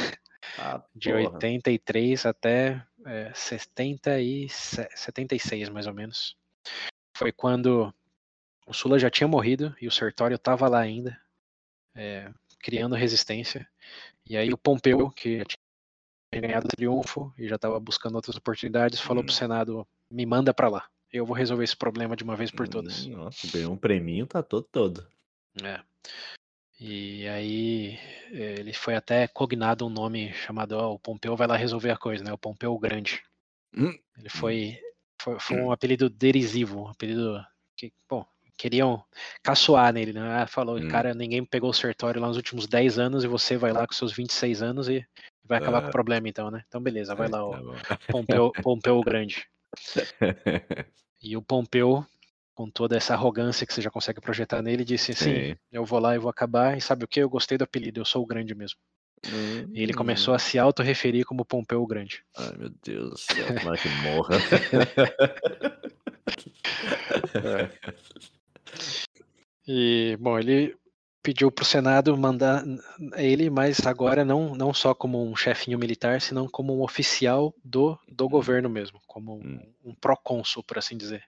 Ah, 0.57 0.83
de 0.95 1.13
83 1.13 2.25
até 2.25 2.83
é, 3.05 3.31
70 3.33 4.19
e 4.19 4.49
76, 4.49 5.69
mais 5.69 5.85
ou 5.85 5.93
menos. 5.93 6.35
Foi 7.15 7.31
quando 7.31 7.93
o 8.65 8.73
Sula 8.73 8.97
já 8.97 9.09
tinha 9.09 9.27
morrido 9.27 9.75
e 9.79 9.87
o 9.87 9.91
Sertório 9.91 10.35
estava 10.35 10.67
lá 10.67 10.79
ainda, 10.79 11.19
é, 11.95 12.31
criando 12.59 12.95
resistência. 12.95 13.67
E 14.25 14.37
aí 14.37 14.51
o 14.51 14.57
Pompeu, 14.57 15.09
que 15.11 15.43
tinha 15.45 15.68
ganhado 16.37 16.67
o 16.67 16.69
triunfo 16.69 17.33
e 17.37 17.47
já 17.47 17.55
estava 17.55 17.79
buscando 17.79 18.15
outras 18.15 18.35
oportunidades, 18.35 18.99
falou 18.99 19.23
hum. 19.23 19.25
para 19.25 19.33
o 19.33 19.35
Senado: 19.35 19.87
me 20.11 20.25
manda 20.25 20.53
para 20.53 20.69
lá. 20.69 20.85
Eu 21.11 21.25
vou 21.25 21.35
resolver 21.35 21.63
esse 21.63 21.75
problema 21.75 22.15
de 22.15 22.23
uma 22.23 22.35
vez 22.35 22.51
por 22.51 22.67
todas. 22.67 23.05
Hum, 23.05 23.17
nossa, 23.17 23.47
ganhou 23.51 23.73
um 23.73 23.77
preminho, 23.77 24.27
tá 24.27 24.43
todo 24.43 24.67
todo. 24.71 25.07
É. 25.63 25.79
E 26.79 27.27
aí 27.27 27.99
ele 28.31 28.73
foi 28.73 28.95
até 28.95 29.27
cognado 29.27 29.85
um 29.85 29.89
nome 29.89 30.31
chamado 30.33 30.77
oh, 30.77 30.93
o 30.93 30.99
Pompeu 30.99 31.35
vai 31.35 31.47
lá 31.47 31.57
resolver 31.57 31.89
a 31.89 31.97
coisa, 31.97 32.23
né? 32.23 32.31
O 32.31 32.37
Pompeu 32.37 32.77
Grande. 32.77 33.21
Hum. 33.75 33.93
Ele 34.17 34.29
foi, 34.29 34.79
foi, 35.21 35.39
foi 35.39 35.57
um 35.57 35.71
apelido 35.71 36.09
derisivo, 36.09 36.83
um 36.83 36.87
apelido 36.87 37.43
que, 37.75 37.91
bom, 38.07 38.25
queriam 38.57 39.03
caçoar 39.43 39.93
nele, 39.93 40.13
né? 40.13 40.43
Ah, 40.43 40.47
falou, 40.47 40.77
hum. 40.77 40.87
cara, 40.87 41.13
ninguém 41.13 41.43
pegou 41.43 41.69
o 41.69 41.73
sertório 41.73 42.21
lá 42.21 42.27
nos 42.27 42.37
últimos 42.37 42.67
10 42.67 42.99
anos 42.99 43.23
e 43.23 43.27
você 43.27 43.57
vai 43.57 43.73
lá 43.73 43.85
com 43.85 43.93
seus 43.93 44.13
26 44.13 44.61
anos 44.61 44.87
e 44.87 45.05
vai 45.49 45.57
acabar 45.57 45.79
uh, 45.79 45.81
com 45.81 45.87
o 45.89 45.91
problema 45.91 46.29
então, 46.29 46.51
né? 46.51 46.63
Então 46.67 46.81
beleza, 46.81 47.15
vai 47.15 47.27
é, 47.27 47.31
lá, 47.31 47.39
tá 47.39 47.59
o 47.59 47.75
Pompeu, 48.07 48.51
Pompeu 48.61 49.01
Grande. 49.01 49.45
E 51.21 51.35
o 51.35 51.41
Pompeu, 51.41 52.05
com 52.55 52.69
toda 52.69 52.95
essa 52.95 53.13
arrogância 53.13 53.67
que 53.67 53.73
você 53.73 53.81
já 53.81 53.91
consegue 53.91 54.21
projetar 54.21 54.61
nele, 54.61 54.85
disse 54.85 55.11
assim, 55.11 55.53
eu 55.69 55.83
vou 55.83 55.99
lá 55.99 56.15
e 56.15 56.17
vou 56.17 56.29
acabar, 56.29 56.77
e 56.77 56.81
sabe 56.81 57.03
o 57.03 57.07
que? 57.09 57.19
Eu 57.19 57.29
gostei 57.29 57.57
do 57.57 57.65
apelido, 57.65 57.99
eu 57.99 58.05
sou 58.05 58.23
o 58.23 58.25
grande 58.25 58.55
mesmo. 58.55 58.79
Hum, 59.27 59.69
e 59.73 59.83
ele 59.83 59.93
começou 59.93 60.33
a 60.33 60.39
se 60.39 60.57
auto-referir 60.57 61.25
como 61.25 61.43
Pompeu 61.43 61.83
o 61.83 61.87
Grande. 61.87 62.23
Ai, 62.37 62.53
meu 62.57 62.69
Deus 62.81 63.09
do 63.09 63.17
céu, 63.17 63.47
tomara 63.53 63.77
que 63.77 63.89
morra. 63.89 64.37
é. 67.35 67.69
E, 69.67 70.17
bom, 70.21 70.39
ele 70.39 70.73
pediu 71.21 71.51
para 71.51 71.63
o 71.63 71.65
Senado 71.65 72.15
mandar 72.17 72.63
ele, 73.15 73.49
mas 73.49 73.85
agora 73.85 74.23
não, 74.23 74.55
não 74.55 74.73
só 74.73 74.93
como 74.93 75.23
um 75.23 75.35
chefinho 75.35 75.77
militar, 75.77 76.21
senão 76.21 76.47
como 76.47 76.77
um 76.77 76.81
oficial 76.81 77.53
do, 77.63 77.97
do 78.07 78.25
hum. 78.25 78.29
governo 78.29 78.69
mesmo, 78.69 79.01
como 79.07 79.35
um, 79.35 79.39
hum. 79.39 79.73
um 79.85 79.95
procônsul, 79.95 80.63
por 80.63 80.77
assim 80.77 80.97
dizer. 80.97 81.23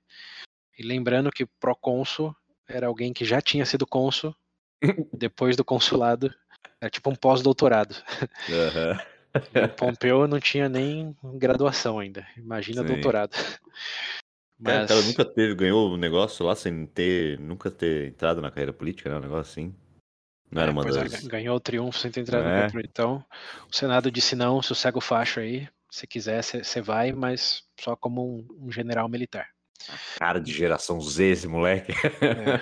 E 0.78 0.84
lembrando 0.84 1.32
que 1.32 1.46
procônsul 1.46 2.36
era 2.68 2.88
alguém 2.88 3.12
que 3.12 3.26
já 3.26 3.42
tinha 3.42 3.66
sido 3.66 3.86
cônsul 3.86 4.36
depois 5.14 5.56
do 5.56 5.66
consulado, 5.66 6.34
era 6.80 6.90
tipo 6.90 7.10
um 7.10 7.16
pós-doutorado. 7.16 7.96
Uhum. 8.50 9.12
o 9.66 9.70
Pompeu 9.70 10.28
não 10.28 10.40
tinha 10.40 10.68
nem 10.68 11.16
graduação 11.36 12.00
ainda, 12.00 12.26
imagina 12.38 12.82
Sim. 12.82 12.88
doutorado. 12.88 13.36
Mas... 14.62 14.74
Cara, 14.74 14.88
cara 14.88 15.02
nunca 15.02 15.26
teve, 15.26 15.56
ganhou 15.56 15.90
o 15.90 15.94
um 15.96 15.98
negócio 15.98 16.46
lá 16.46 16.56
sem 16.56 16.86
ter, 16.86 17.40
nunca 17.40 17.72
ter 17.72 18.10
entrado 18.10 18.42
na 18.42 18.52
carreira 18.52 18.72
política, 18.72 19.10
né? 19.10 19.18
Um 19.18 19.22
negócio 19.22 19.52
assim. 19.52 19.76
Não 20.52 20.62
era 20.62 20.72
uma 20.72 20.84
é, 20.84 20.92
das... 20.92 21.26
Ganhou 21.26 21.56
o 21.56 21.60
triunfo 21.60 21.98
sem 21.98 22.12
ter 22.12 22.22
entrado 22.22 22.46
é. 22.46 22.72
no. 22.72 22.82
Então, 22.82 23.26
o 23.70 23.76
Senado 23.76 24.12
disse 24.12 24.36
não, 24.36 24.62
se 24.62 24.72
o 24.72 24.76
cego 24.76 25.02
facho 25.02 25.40
aí, 25.40 25.68
se 25.90 26.06
quiser, 26.06 26.44
você 26.44 26.82
vai, 26.82 27.12
mas 27.12 27.64
só 27.80 27.96
como 27.96 28.24
um, 28.24 28.68
um 28.68 28.72
general 28.72 29.10
militar. 29.10 29.48
Cara 30.18 30.40
de 30.40 30.54
geração 30.54 31.02
Z, 31.02 31.24
esse 31.24 31.48
moleque. 31.48 31.92
É. 32.22 32.62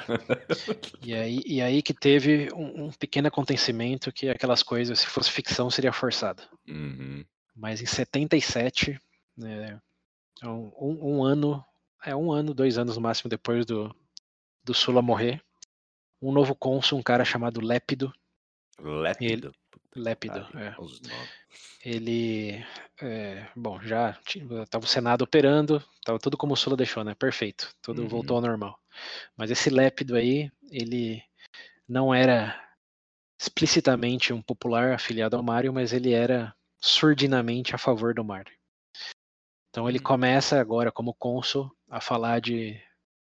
E, 1.02 1.14
aí, 1.14 1.42
e 1.46 1.62
aí 1.62 1.82
que 1.82 1.94
teve 1.94 2.50
um, 2.54 2.86
um, 2.86 2.92
pequeno 2.92 3.28
acontecimento 3.28 4.12
que 4.12 4.30
aquelas 4.30 4.64
coisas, 4.64 5.00
se 5.00 5.08
fosse 5.08 5.32
ficção, 5.32 5.70
seria 5.70 5.92
forçado. 5.92 6.44
Uhum. 6.68 7.26
Mas 7.56 7.82
em 7.82 7.86
77, 7.86 9.00
né, 9.38 9.80
um, 10.44 10.72
um, 11.18 11.24
ano, 11.24 11.64
é 12.06 12.16
um 12.16 12.32
ano, 12.32 12.54
dois 12.54 12.78
anos 12.78 12.96
no 12.96 13.02
máximo 13.02 13.30
depois 13.30 13.66
do, 13.66 13.94
do 14.64 14.74
Sula 14.74 15.02
morrer, 15.02 15.42
um 16.22 16.32
novo 16.32 16.56
cônsul, 16.56 17.00
um 17.00 17.04
cara 17.04 17.26
chamado 17.26 17.62
Lépido. 17.62 18.14
Lépido? 18.80 19.54
Ele, 19.96 20.04
Lépido, 20.04 20.48
é. 20.56 20.76
Ele, 21.84 22.66
é, 23.02 23.48
bom, 23.56 23.82
já 23.82 24.18
estava 24.64 24.86
o 24.86 24.88
Senado 24.88 25.24
operando, 25.24 25.84
estava 25.96 26.20
tudo 26.20 26.38
como 26.38 26.54
o 26.54 26.58
Sula 26.58 26.78
deixou, 26.78 27.04
né? 27.04 27.16
Perfeito, 27.16 27.74
tudo 27.82 28.04
uhum. 28.04 28.08
voltou 28.08 28.36
ao 28.36 28.42
normal. 28.42 28.80
Mas 29.36 29.52
esse 29.52 29.70
Lépido 29.70 30.16
aí, 30.16 30.52
ele 30.70 31.24
não 31.88 32.14
era 32.14 32.70
explicitamente 33.40 34.34
um 34.34 34.42
popular 34.42 34.92
afiliado 34.94 35.36
ao 35.36 35.44
Mário, 35.44 35.74
mas 35.74 35.94
ele 35.94 36.12
era 36.12 36.54
surdinamente 36.78 37.74
a 37.74 37.78
favor 37.78 38.14
do 38.14 38.24
Mário. 38.24 38.54
Então 39.70 39.88
ele 39.88 40.00
hum. 40.00 40.04
começa 40.04 40.60
agora 40.60 40.92
como 40.92 41.14
cônsul 41.14 41.72
a 41.90 42.00
falar 42.00 42.40
de 42.40 42.80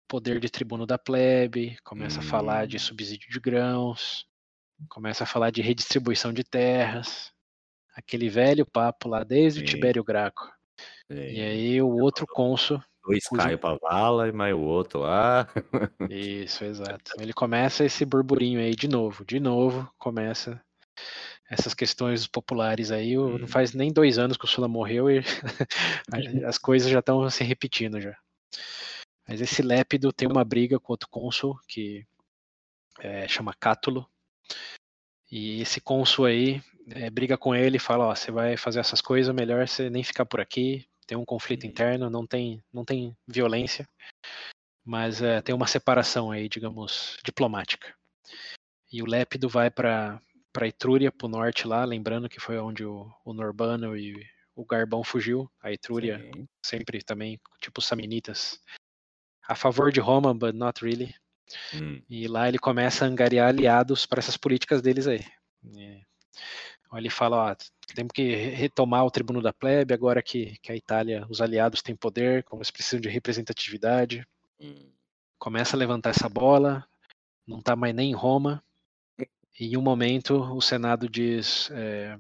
poder 0.08 0.38
de 0.38 0.48
tribuno 0.50 0.86
da 0.86 0.98
plebe, 0.98 1.76
começa 1.82 2.20
a 2.20 2.22
falar 2.22 2.66
de 2.66 2.76
hum. 2.76 2.80
subsídio 2.80 3.30
de 3.30 3.40
grãos, 3.40 4.26
começa 4.88 5.24
a 5.24 5.26
falar 5.26 5.50
de 5.50 5.62
redistribuição 5.62 6.32
de 6.32 6.44
terras, 6.44 7.32
aquele 7.94 8.28
velho 8.28 8.66
papo 8.66 9.08
lá 9.08 9.24
desde 9.24 9.60
Sim. 9.60 9.64
o 9.64 9.68
Tibério 9.68 10.04
Graco. 10.04 10.52
Sim. 11.10 11.18
E 11.18 11.40
aí 11.40 11.82
o 11.82 11.88
outro 11.88 12.26
cônsul 12.26 12.82
Dois 13.04 13.26
cujo... 13.26 13.42
caiu 13.42 13.58
pra 13.58 13.74
vala 13.74 14.28
e 14.28 14.32
mais 14.32 14.54
o 14.54 14.60
outro 14.60 15.00
lá. 15.00 15.48
Isso, 16.08 16.64
exato. 16.64 17.12
Ele 17.18 17.32
começa 17.32 17.84
esse 17.84 18.04
burburinho 18.04 18.60
aí 18.60 18.76
de 18.76 18.86
novo, 18.86 19.24
de 19.24 19.40
novo, 19.40 19.90
começa 19.98 20.60
essas 21.50 21.74
questões 21.74 22.26
populares 22.26 22.90
aí. 22.90 23.18
Hum. 23.18 23.38
Não 23.38 23.48
faz 23.48 23.74
nem 23.74 23.92
dois 23.92 24.18
anos 24.18 24.36
que 24.36 24.44
o 24.44 24.48
Sula 24.48 24.68
morreu 24.68 25.10
e 25.10 25.20
as 26.46 26.58
coisas 26.58 26.88
já 26.88 27.00
estão 27.00 27.28
se 27.28 27.42
repetindo 27.42 28.00
já. 28.00 28.16
Mas 29.26 29.40
esse 29.40 29.62
Lépido 29.62 30.12
tem 30.12 30.28
uma 30.28 30.44
briga 30.44 30.78
com 30.78 30.92
outro 30.92 31.08
cônsul 31.08 31.58
que 31.68 32.06
é, 33.00 33.26
chama 33.28 33.54
Cátulo. 33.54 34.08
E 35.30 35.60
esse 35.62 35.80
cônsul 35.80 36.26
aí 36.26 36.62
é, 36.90 37.08
briga 37.08 37.38
com 37.38 37.54
ele 37.54 37.76
e 37.76 37.80
fala, 37.80 38.06
ó, 38.06 38.14
você 38.14 38.30
vai 38.30 38.56
fazer 38.56 38.80
essas 38.80 39.00
coisas, 39.00 39.34
melhor 39.34 39.66
você 39.66 39.88
nem 39.88 40.02
ficar 40.02 40.26
por 40.26 40.40
aqui. 40.40 40.86
Tem 41.06 41.16
um 41.16 41.24
conflito 41.24 41.66
interno, 41.66 42.10
não 42.10 42.26
tem, 42.26 42.62
não 42.72 42.84
tem 42.84 43.16
violência, 43.26 43.88
mas 44.84 45.20
é, 45.20 45.40
tem 45.40 45.54
uma 45.54 45.66
separação 45.66 46.30
aí, 46.30 46.48
digamos, 46.48 47.16
diplomática. 47.24 47.94
E 48.92 49.02
o 49.02 49.06
Lépido 49.06 49.48
vai 49.48 49.70
para 49.70 50.20
para 50.52 50.68
Etrúria, 50.68 51.10
para 51.10 51.26
o 51.26 51.30
norte 51.30 51.66
lá, 51.66 51.82
lembrando 51.84 52.28
que 52.28 52.38
foi 52.38 52.58
onde 52.58 52.84
o, 52.84 53.10
o 53.24 53.32
Norbano 53.32 53.96
e 53.96 54.22
o 54.54 54.64
Garbão 54.64 55.02
fugiu. 55.02 55.50
A 55.62 55.72
Etrúria 55.72 56.18
Sim. 56.18 56.48
sempre 56.62 57.02
também, 57.02 57.40
tipo 57.60 57.80
os 57.80 57.86
Samnitas, 57.86 58.60
a 59.46 59.54
favor 59.54 59.92
de 59.92 60.00
Roma, 60.00 60.34
but 60.34 60.54
not 60.54 60.84
really. 60.84 61.14
Hum. 61.74 62.02
E 62.08 62.26
lá 62.26 62.48
ele 62.48 62.58
começa 62.58 63.04
a 63.04 63.08
angariar 63.08 63.48
aliados 63.48 64.06
para 64.06 64.20
essas 64.20 64.36
políticas 64.36 64.80
deles 64.80 65.06
aí. 65.06 65.24
E, 65.64 66.00
ele 66.94 67.10
fala, 67.10 67.52
ó, 67.52 67.56
temos 67.94 68.12
que 68.12 68.34
retomar 68.34 69.04
o 69.04 69.10
tribuno 69.10 69.40
da 69.40 69.52
plebe, 69.52 69.94
agora 69.94 70.22
que, 70.22 70.58
que 70.62 70.70
a 70.70 70.76
Itália, 70.76 71.26
os 71.28 71.40
aliados 71.40 71.80
têm 71.80 71.96
poder, 71.96 72.44
como 72.44 72.60
eles 72.60 72.70
precisam 72.70 73.00
de 73.00 73.08
representatividade. 73.08 74.26
Hum. 74.60 74.90
Começa 75.38 75.74
a 75.74 75.78
levantar 75.78 76.10
essa 76.10 76.28
bola, 76.28 76.86
não 77.46 77.58
está 77.58 77.74
mais 77.74 77.94
nem 77.94 78.10
em 78.10 78.14
Roma, 78.14 78.62
em 79.58 79.76
um 79.76 79.82
momento, 79.82 80.34
o 80.54 80.60
Senado 80.60 81.08
diz: 81.08 81.70
é, 81.72 82.18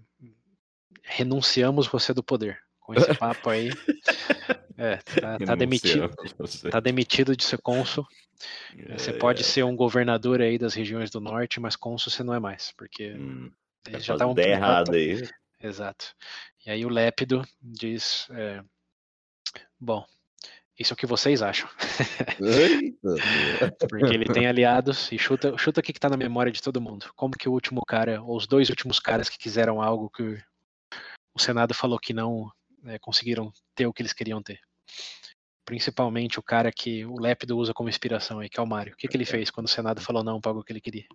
renunciamos 1.02 1.86
você 1.86 2.12
do 2.12 2.22
poder. 2.22 2.58
Com 2.80 2.94
esse 2.94 3.14
papo 3.14 3.50
aí. 3.50 3.70
É, 4.76 4.96
tá, 4.96 5.38
tá 5.38 5.54
demitido, 5.54 6.10
tá 6.70 6.80
demitido 6.80 7.36
de 7.36 7.44
ser 7.44 7.58
cônsul. 7.58 8.06
É, 8.76 8.98
você 8.98 9.12
pode 9.12 9.42
é. 9.42 9.44
ser 9.44 9.64
um 9.64 9.76
governador 9.76 10.40
aí 10.40 10.58
das 10.58 10.74
regiões 10.74 11.10
do 11.10 11.20
norte, 11.20 11.60
mas 11.60 11.76
cônsul 11.76 12.10
você 12.10 12.24
não 12.24 12.34
é 12.34 12.40
mais, 12.40 12.72
porque 12.76 13.12
hum, 13.12 13.50
eles 13.86 14.04
já 14.04 14.14
estavam 14.14 14.34
errado 14.38 14.94
aí. 14.94 15.22
Exato. 15.60 16.14
E 16.66 16.70
aí 16.70 16.84
o 16.84 16.88
Lépido 16.88 17.42
diz: 17.60 18.26
é, 18.30 18.62
bom, 19.78 20.04
isso 20.78 20.92
é 20.92 20.94
o 20.94 20.96
que 20.96 21.06
vocês 21.06 21.42
acham. 21.42 21.68
Porque 23.88 24.14
ele 24.14 24.24
tem 24.24 24.46
aliados 24.46 25.12
e 25.12 25.18
chuta, 25.18 25.56
chuta 25.58 25.80
o 25.80 25.82
que 25.82 25.92
está 25.92 26.08
na 26.08 26.16
memória 26.16 26.50
de 26.50 26.62
todo 26.62 26.80
mundo. 26.80 27.12
Como 27.14 27.36
que 27.36 27.48
o 27.48 27.52
último 27.52 27.82
cara, 27.86 28.22
ou 28.22 28.36
os 28.36 28.46
dois 28.46 28.70
últimos 28.70 28.98
caras 28.98 29.28
que 29.28 29.38
quiseram 29.38 29.82
algo 29.82 30.10
que 30.10 30.42
o 31.34 31.40
Senado 31.40 31.74
falou 31.74 31.98
que 31.98 32.12
não 32.12 32.50
é, 32.84 32.98
conseguiram 32.98 33.52
ter 33.74 33.86
o 33.86 33.92
que 33.92 34.02
eles 34.02 34.12
queriam 34.12 34.42
ter. 34.42 34.60
Principalmente 35.64 36.38
o 36.38 36.42
cara 36.42 36.72
que 36.72 37.04
o 37.04 37.20
Lépido 37.20 37.56
usa 37.56 37.72
como 37.72 37.88
inspiração 37.88 38.40
aí, 38.40 38.48
que 38.48 38.58
é 38.58 38.62
o 38.62 38.66
Mário. 38.66 38.92
O 38.92 38.96
que, 38.96 39.08
que 39.08 39.16
ele 39.16 39.24
fez 39.24 39.50
quando 39.50 39.66
o 39.66 39.70
Senado 39.70 40.00
falou 40.00 40.24
não 40.24 40.40
para 40.40 40.50
algo 40.50 40.64
que 40.64 40.72
ele 40.72 40.80
queria? 40.80 41.06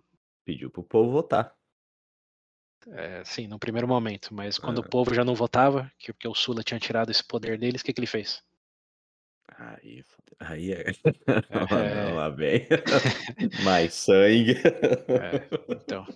Pediu 0.44 0.70
pro 0.70 0.82
povo 0.82 1.12
votar. 1.12 1.54
É, 2.86 3.22
sim, 3.24 3.46
no 3.46 3.58
primeiro 3.58 3.86
momento, 3.86 4.32
mas 4.32 4.56
quando 4.56 4.80
é. 4.80 4.84
o 4.84 4.88
povo 4.88 5.12
já 5.12 5.24
não 5.24 5.34
votava, 5.34 5.92
que 5.98 6.12
porque 6.12 6.28
o 6.28 6.34
Sula 6.34 6.62
tinha 6.62 6.80
tirado 6.80 7.10
esse 7.10 7.22
poder 7.22 7.58
deles, 7.58 7.82
o 7.82 7.84
que, 7.84 7.92
que 7.92 8.00
ele 8.00 8.06
fez? 8.06 8.42
Aí, 9.56 10.04
aí 10.40 10.72
é. 10.72 10.90
é. 10.90 10.94
Lá 12.14 12.28
vem. 12.30 12.66
Mais 13.64 13.92
sangue. 13.94 14.54
É, 14.54 15.48
então. 15.70 16.06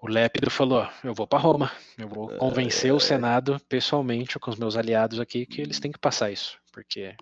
O 0.00 0.08
Lépido 0.08 0.50
falou: 0.50 0.88
eu 1.02 1.14
vou 1.14 1.26
para 1.26 1.38
Roma, 1.38 1.72
eu 1.98 2.08
vou 2.08 2.28
convencer 2.36 2.92
o 2.92 2.98
é. 2.98 3.00
Senado 3.00 3.60
pessoalmente 3.68 4.38
com 4.38 4.50
os 4.50 4.58
meus 4.58 4.76
aliados 4.76 5.18
aqui 5.18 5.46
que 5.46 5.60
eles 5.60 5.80
têm 5.80 5.92
que 5.92 5.98
passar 5.98 6.30
isso, 6.30 6.58
porque 6.72 7.14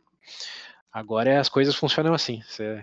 agora 0.93 1.41
as 1.41 1.49
coisas 1.49 1.75
funcionam 1.75 2.14
assim. 2.14 2.43
Você... 2.43 2.83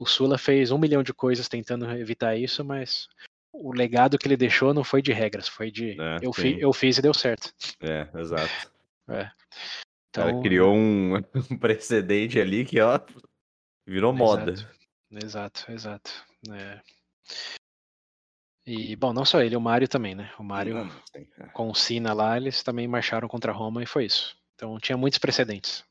O 0.00 0.06
Sula 0.06 0.36
fez 0.36 0.72
um 0.72 0.78
milhão 0.78 1.00
de 1.00 1.14
coisas 1.14 1.48
tentando 1.48 1.88
evitar 1.92 2.36
isso, 2.36 2.64
mas 2.64 3.08
o 3.52 3.72
legado 3.72 4.18
que 4.18 4.26
ele 4.26 4.36
deixou 4.36 4.74
não 4.74 4.82
foi 4.82 5.00
de 5.00 5.12
regras, 5.12 5.46
foi 5.46 5.70
de 5.70 5.92
é, 6.00 6.18
eu, 6.22 6.32
fi, 6.32 6.60
eu, 6.60 6.72
fiz 6.72 6.98
e 6.98 7.02
deu 7.02 7.14
certo. 7.14 7.52
É, 7.80 8.08
exato. 8.18 8.72
É. 9.08 9.30
Então, 10.08 10.24
cara 10.24 10.42
criou 10.42 10.74
um, 10.74 11.14
um, 11.50 11.58
precedente 11.58 12.40
ali 12.40 12.64
que, 12.64 12.80
ó, 12.80 12.98
virou 13.86 14.12
moda. 14.12 14.54
Exato, 15.10 15.70
exato. 15.70 16.10
É. 16.50 16.80
E, 18.70 18.94
bom, 18.94 19.12
não 19.12 19.24
só 19.24 19.42
ele, 19.42 19.56
o 19.56 19.60
Mário 19.60 19.88
também, 19.88 20.14
né? 20.14 20.32
O 20.38 20.44
Mário 20.44 20.88
é. 21.12 21.24
com 21.52 21.68
o 21.68 21.74
Sina 21.74 22.12
lá, 22.12 22.36
eles 22.36 22.62
também 22.62 22.86
marcharam 22.86 23.26
contra 23.26 23.50
Roma 23.50 23.82
e 23.82 23.86
foi 23.86 24.04
isso. 24.04 24.36
Então 24.54 24.78
tinha 24.78 24.96
muitos 24.96 25.18
precedentes. 25.18 25.84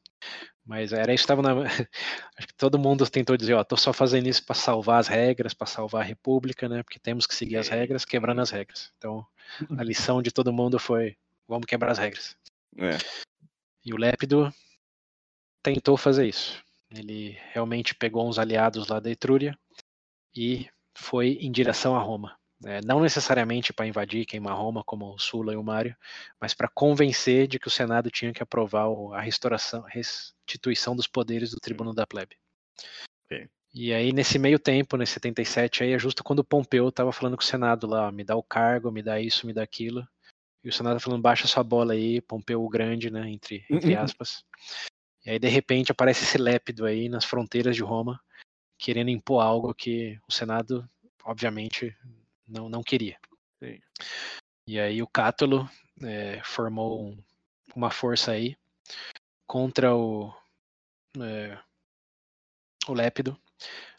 Mas 0.66 0.94
era 0.94 1.14
isso 1.14 1.26
que 1.26 1.34
estava 1.34 1.42
na. 1.42 1.52
Acho 2.38 2.48
que 2.48 2.54
todo 2.56 2.80
mundo 2.80 3.06
tentou 3.10 3.36
dizer, 3.36 3.54
ó, 3.56 3.66
tô 3.66 3.76
só 3.76 3.92
fazendo 3.92 4.28
isso 4.28 4.46
para 4.46 4.56
salvar 4.56 5.02
as 5.02 5.10
regras, 5.10 5.54
para 5.54 5.68
salvar 5.68 6.04
a 6.04 6.06
República, 6.06 6.70
né? 6.70 6.82
Porque 6.82 7.00
temos 7.00 7.28
que 7.28 7.36
seguir 7.36 7.58
as 7.58 7.68
regras, 7.68 8.06
quebrando 8.06 8.40
as 8.40 8.50
regras. 8.50 8.94
Então, 8.98 9.28
a 9.78 9.84
lição 9.84 10.22
de 10.22 10.32
todo 10.32 10.54
mundo 10.54 10.80
foi: 10.80 11.18
vamos 11.50 11.66
quebrar 11.66 11.92
as 11.92 11.98
regras. 11.98 12.38
É. 12.78 12.98
E 13.84 13.94
o 13.94 13.98
Lépido 13.98 14.54
tentou 15.62 15.98
fazer 15.98 16.30
isso. 16.30 16.64
Ele 16.90 17.38
realmente 17.52 17.94
pegou 17.94 18.26
uns 18.26 18.40
aliados 18.40 18.88
lá 18.88 19.02
da 19.02 19.12
Etrúria 19.12 19.58
e 20.34 20.70
foi 20.96 21.40
em 21.42 21.52
direção 21.52 21.94
a 21.94 22.00
Roma. 22.00 22.39
É, 22.66 22.82
não 22.86 22.99
necessariamente 22.99 23.72
para 23.72 23.88
invadir, 23.88 24.26
queimar 24.26 24.57
Roma, 24.57 24.84
como 24.84 25.14
o 25.14 25.20
Sula 25.20 25.53
e 25.53 25.55
o 25.55 25.64
Mário, 25.64 25.95
mas 26.41 26.53
para 26.53 26.68
convencer 26.68 27.47
de 27.47 27.57
que 27.57 27.68
o 27.68 27.72
Senado 27.72 28.12
tinha 28.12 28.34
que 28.34 28.43
aprovar 28.43 28.88
a 29.14 29.22
restauração, 29.22 29.82
restituição 29.84 30.95
dos 30.95 31.07
poderes 31.07 31.51
do 31.51 31.60
tribuno 31.60 31.93
da 31.93 32.05
plebe. 32.05 32.36
E 33.74 33.93
aí, 33.93 34.12
nesse 34.12 34.39
meio 34.39 34.57
tempo, 34.57 34.97
nesse 34.97 35.14
77, 35.14 35.84
aí 35.84 35.91
é 35.91 35.99
justo 35.99 36.24
quando 36.24 36.43
Pompeu 36.43 36.89
estava 36.89 37.12
falando 37.12 37.38
com 37.38 37.43
o 37.43 37.45
Senado 37.45 37.86
lá, 37.86 38.12
me 38.12 38.24
dá 38.24 38.36
o 38.36 38.41
cargo, 38.41 38.91
me 38.91 39.03
dá 39.03 39.20
isso, 39.20 39.45
me 39.45 39.53
dá 39.53 39.62
aquilo. 39.62 40.07
E 40.64 40.70
o 40.70 40.74
Senado 40.74 40.99
falando, 40.99 41.22
baixa 41.22 41.47
sua 41.47 41.64
bola 41.64 41.93
aí, 41.93 42.20
Pompeu 42.20 42.68
Grande, 42.68 43.12
né? 43.12 43.30
Entre, 43.30 43.64
entre 43.70 43.95
aspas. 43.95 44.43
E 45.24 45.30
aí, 45.30 45.39
de 45.39 45.47
repente, 45.47 45.91
aparece 45.91 46.24
esse 46.24 46.38
lépido 46.38 46.84
aí 46.86 47.07
nas 47.10 47.26
fronteiras 47.26 47.76
de 47.76 47.84
Roma, 47.84 48.20
querendo 48.78 49.12
impor 49.12 49.43
algo 49.43 49.74
que 49.74 50.20
o 50.28 50.34
Senado, 50.34 50.89
obviamente, 51.24 51.95
não, 52.50 52.70
não 52.70 52.84
queria. 52.84 53.18
Sim. 53.62 53.80
E 54.68 54.80
aí 54.80 55.02
o 55.02 55.08
Cátulo 55.08 55.70
é, 56.04 56.41
formou 56.43 57.04
um, 57.04 57.18
uma 57.76 57.89
força 57.89 58.32
aí 58.32 58.58
contra 59.47 59.95
o, 59.95 60.34
é, 61.20 61.58
o 62.88 62.93
Lépido. 62.93 63.39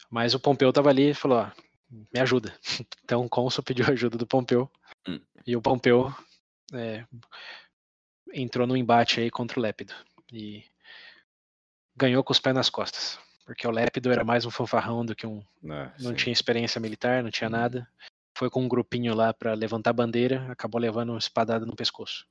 Mas 0.09 0.33
o 0.33 0.39
Pompeu 0.39 0.69
estava 0.69 0.89
ali 0.89 1.11
e 1.11 1.13
falou: 1.13 1.39
ó, 1.39 1.51
me 1.89 2.19
ajuda. 2.19 2.53
Então 3.03 3.25
o 3.25 3.29
cônsul 3.29 3.61
pediu 3.61 3.85
ajuda 3.91 4.17
do 4.17 4.25
Pompeu 4.25 4.71
hum. 5.05 5.19
e 5.45 5.53
o 5.57 5.61
Pompeu 5.61 6.15
é, 6.73 7.05
entrou 8.33 8.65
no 8.65 8.77
embate 8.77 9.19
aí 9.19 9.29
contra 9.29 9.59
o 9.59 9.61
Lépido 9.61 9.93
e 10.31 10.63
ganhou 11.93 12.23
com 12.23 12.31
os 12.31 12.39
pés 12.39 12.55
nas 12.55 12.69
costas, 12.69 13.19
porque 13.45 13.67
o 13.67 13.71
Lépido 13.71 14.09
era 14.09 14.23
mais 14.23 14.45
um 14.45 14.49
fanfarrão 14.49 15.05
do 15.05 15.13
que 15.13 15.27
um, 15.27 15.43
ah, 15.69 15.91
não 15.99 16.13
tinha 16.13 16.31
experiência 16.31 16.79
militar, 16.79 17.21
não 17.21 17.29
tinha 17.29 17.49
hum. 17.49 17.51
nada. 17.51 17.87
Foi 18.41 18.49
com 18.49 18.63
um 18.63 18.67
grupinho 18.67 19.13
lá 19.13 19.31
para 19.31 19.53
levantar 19.53 19.93
bandeira, 19.93 20.51
acabou 20.51 20.81
levando 20.81 21.09
uma 21.09 21.19
espadada 21.19 21.63
no 21.63 21.75
pescoço. 21.75 22.25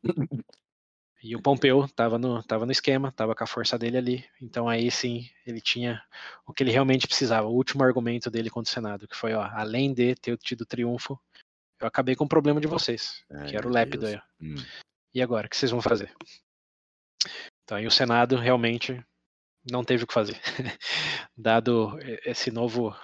E 1.22 1.36
o 1.36 1.40
Pompeu 1.40 1.84
estava 1.84 2.18
no, 2.18 2.42
tava 2.42 2.66
no 2.66 2.72
esquema, 2.72 3.10
estava 3.10 3.32
com 3.32 3.44
a 3.44 3.46
força 3.46 3.78
dele 3.78 3.96
ali. 3.96 4.24
Então 4.42 4.68
aí 4.68 4.90
sim, 4.90 5.30
ele 5.46 5.60
tinha 5.60 6.02
o 6.44 6.52
que 6.52 6.64
ele 6.64 6.72
realmente 6.72 7.06
precisava, 7.06 7.46
o 7.46 7.54
último 7.54 7.84
argumento 7.84 8.28
dele 8.28 8.50
contra 8.50 8.68
o 8.68 8.74
Senado, 8.74 9.06
que 9.06 9.14
foi, 9.14 9.34
ó, 9.34 9.42
além 9.52 9.94
de 9.94 10.16
ter 10.16 10.36
tido 10.38 10.66
triunfo, 10.66 11.16
eu 11.78 11.86
acabei 11.86 12.16
com 12.16 12.24
o 12.24 12.28
problema 12.28 12.60
de 12.60 12.66
vocês, 12.66 13.24
Ai, 13.30 13.48
que 13.48 13.56
era 13.56 13.68
o 13.68 13.70
lépido 13.70 14.06
aí. 14.06 14.20
Hum. 14.40 14.56
E 15.14 15.22
agora, 15.22 15.46
o 15.46 15.50
que 15.50 15.56
vocês 15.56 15.70
vão 15.70 15.80
fazer? 15.80 16.12
Então 17.62 17.78
aí 17.78 17.86
o 17.86 17.90
Senado 17.90 18.34
realmente 18.34 19.00
não 19.70 19.84
teve 19.84 20.02
o 20.02 20.06
que 20.08 20.14
fazer. 20.14 20.40
Dado 21.36 21.96
esse 22.24 22.50
novo 22.50 22.96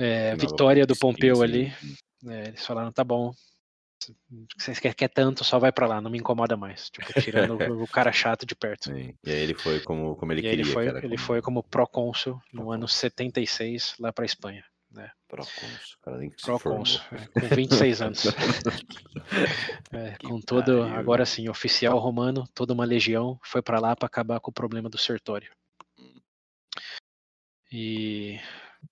é, 0.00 0.34
vitória 0.36 0.86
do 0.86 0.96
Pompeu 0.96 1.42
ali, 1.42 1.72
é, 2.26 2.48
eles 2.48 2.66
falaram, 2.66 2.92
tá 2.92 3.04
bom, 3.04 3.32
você 4.56 4.74
quer, 4.74 4.94
quer 4.94 5.08
tanto, 5.08 5.44
só 5.44 5.58
vai 5.58 5.70
para 5.70 5.86
lá, 5.86 6.00
não 6.00 6.10
me 6.10 6.18
incomoda 6.18 6.56
mais. 6.56 6.88
Tipo, 6.90 7.20
tirando 7.20 7.52
o, 7.82 7.86
cara 7.86 8.10
chato 8.12 8.46
de 8.46 8.54
perto. 8.54 8.84
Sim. 8.84 9.14
E 9.24 9.30
aí 9.30 9.42
ele 9.42 9.54
foi 9.54 9.80
como, 9.80 10.16
como 10.16 10.32
ele 10.32 10.40
e 10.40 10.44
queria. 10.44 10.62
Ele 10.62 10.64
foi, 10.64 10.86
ele 10.88 11.00
como... 11.00 11.18
foi 11.18 11.42
como 11.42 11.62
procônsul 11.62 12.40
no 12.52 12.70
ano 12.70 12.88
76 12.88 13.96
lá 13.98 14.12
para 14.12 14.24
Espanha. 14.24 14.64
Né? 14.90 15.08
Procônsul, 15.28 15.98
cara, 16.02 16.18
nem 16.18 16.30
que 16.30 16.42
Procônsul, 16.42 17.00
é, 17.12 17.40
com 17.40 17.54
26 17.54 18.02
anos. 18.02 18.24
é, 19.92 20.16
com 20.20 20.40
todo, 20.40 20.80
pariu. 20.80 20.96
agora 20.96 21.24
sim, 21.24 21.48
oficial 21.48 21.96
romano, 21.98 22.44
toda 22.54 22.72
uma 22.72 22.84
legião 22.84 23.38
foi 23.44 23.62
para 23.62 23.78
lá 23.78 23.94
para 23.94 24.06
acabar 24.06 24.40
com 24.40 24.50
o 24.50 24.54
problema 24.54 24.88
do 24.88 24.98
sertório. 24.98 25.52
E, 27.70 28.40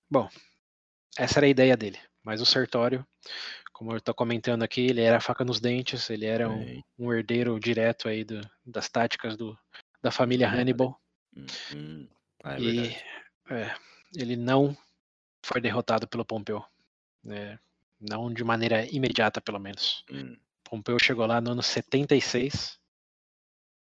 bom, 0.09 0.28
essa 1.18 1.38
era 1.38 1.46
a 1.46 1.50
ideia 1.50 1.76
dele. 1.76 1.98
Mas 2.22 2.40
o 2.40 2.46
sertório 2.46 3.06
como 3.78 3.92
eu 3.92 3.98
estou 3.98 4.12
comentando 4.12 4.64
aqui, 4.64 4.80
ele 4.80 5.02
era 5.02 5.18
a 5.18 5.20
faca 5.20 5.44
nos 5.44 5.60
dentes, 5.60 6.10
ele 6.10 6.26
era 6.26 6.50
um, 6.50 6.82
um 6.98 7.14
herdeiro 7.14 7.60
direto 7.60 8.08
aí 8.08 8.24
do, 8.24 8.40
das 8.66 8.88
táticas 8.88 9.36
do, 9.36 9.56
da 10.02 10.10
família 10.10 10.50
Hannibal. 10.50 11.00
Uhum. 11.36 12.08
Ah, 12.42 12.56
é 12.56 12.60
e 12.60 12.96
é, 13.48 13.72
ele 14.16 14.34
não 14.34 14.76
foi 15.46 15.60
derrotado 15.60 16.08
pelo 16.08 16.24
Pompeu. 16.24 16.64
Né? 17.22 17.56
Não 18.00 18.34
de 18.34 18.42
maneira 18.42 18.84
imediata, 18.92 19.40
pelo 19.40 19.60
menos. 19.60 20.04
Uhum. 20.10 20.36
Pompeu 20.64 20.98
chegou 20.98 21.24
lá 21.24 21.40
no 21.40 21.52
ano 21.52 21.62
76 21.62 22.80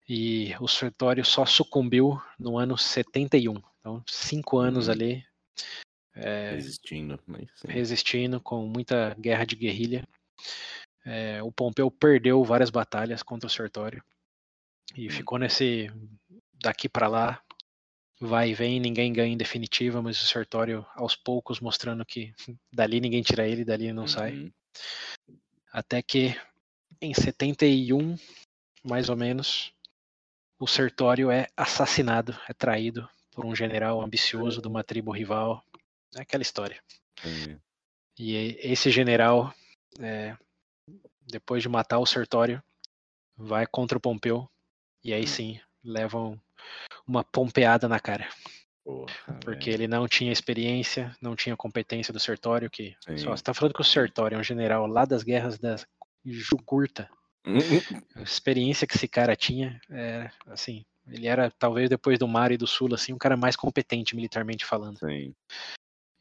e 0.07 0.55
o 0.61 0.68
Sertório 0.68 1.24
só 1.24 1.47
sucumbiu 1.47 2.20
no 2.39 2.59
ano 2.59 2.76
71. 2.76 3.55
Então, 3.80 4.05
cinco 4.07 4.59
anos 4.59 4.89
uhum. 4.89 4.93
ali 4.93 5.24
é, 6.17 6.53
resistindo. 6.53 7.21
Resistindo 7.69 8.41
com 8.41 8.67
muita 8.67 9.14
guerra 9.14 9.45
de 9.45 9.55
guerrilha. 9.55 10.09
É, 11.05 11.43
o 11.43 11.53
Pompeu 11.53 11.91
perdeu 11.91 12.43
várias 12.43 12.71
batalhas 12.71 13.23
contra 13.23 13.47
o 13.47 13.51
Sertório. 13.51 14.03
E 14.97 15.07
hum. 15.07 15.11
ficou 15.11 15.39
nesse 15.39 15.91
daqui 16.62 16.89
para 16.89 17.07
lá, 17.07 17.43
vai 18.21 18.51
e 18.51 18.55
vem, 18.55 18.81
ninguém 18.81 19.12
ganha 19.12 19.33
em 19.33 19.37
definitiva, 19.37 20.01
mas 20.01 20.21
o 20.21 20.27
Sertório 20.27 20.87
aos 20.95 21.14
poucos 21.14 21.61
mostrando 21.61 22.05
que 22.05 22.35
dali 22.73 23.01
ninguém 23.01 23.23
tira 23.23 23.47
ele, 23.47 23.64
dali 23.64 23.93
não 23.93 24.05
uhum. 24.05 24.09
sai. 24.09 24.53
Até 25.71 26.03
que 26.03 26.35
em 27.01 27.12
71, 27.12 28.17
mais 28.83 29.11
ou 29.11 29.17
menos, 29.17 29.73
o 30.59 30.67
Sertório 30.67 31.31
é 31.31 31.47
assassinado, 31.55 32.37
é 32.49 32.55
traído 32.55 33.07
por 33.33 33.45
um 33.45 33.55
general 33.55 34.01
ambicioso 34.01 34.62
de 34.62 34.69
uma 34.69 34.83
tribo 34.83 35.12
rival 35.12 35.62
é 36.17 36.23
aquela 36.23 36.43
história. 36.43 36.81
E 38.19 38.57
esse 38.61 38.91
general, 38.91 39.53
é, 40.01 40.37
depois 41.27 41.62
de 41.62 41.69
matar 41.69 41.99
o 41.99 42.07
Sertório, 42.07 42.62
vai 43.37 43.67
contra 43.67 43.99
o 43.99 44.01
Pompeu 44.01 44.49
e 45.05 45.12
aí 45.12 45.27
sim 45.27 45.61
levam 45.85 46.41
uma 47.07 47.23
pompeada 47.23 47.87
na 47.89 48.01
cara. 48.01 48.29
Porra, 48.85 49.12
porque 49.41 49.69
ele 49.69 49.89
não 49.89 50.07
tinha 50.07 50.33
experiência, 50.33 51.14
não 51.21 51.35
tinha 51.35 51.57
competência 51.57 52.12
do 52.12 52.21
Sertório, 52.21 52.71
que 52.71 52.97
sim. 53.05 53.19
só 53.19 53.31
você 53.37 53.43
tá 53.43 53.53
falando 53.53 53.75
que 53.75 53.81
o 53.81 53.85
Sertório 53.85 54.37
é 54.37 54.39
um 54.39 54.45
general 54.45 54.87
lá 54.87 55.05
das 55.05 55.23
guerras 55.23 55.59
da 55.59 55.77
Jugurta. 56.25 57.11
A 58.17 58.23
experiência 58.23 58.87
que 58.87 58.97
esse 58.97 59.07
cara 59.07 59.37
tinha, 59.37 59.81
é, 59.91 60.31
assim, 60.47 60.85
ele 61.07 61.27
era 61.27 61.51
talvez 61.51 61.89
depois 61.89 62.19
do 62.19 62.27
Mar 62.27 62.51
e 62.51 62.57
do 62.57 62.67
Sul 62.67 62.93
assim, 62.93 63.12
um 63.12 63.19
cara 63.19 63.37
mais 63.37 63.55
competente 63.55 64.17
militarmente 64.17 64.64
falando. 64.64 64.99
Sim. 64.99 65.35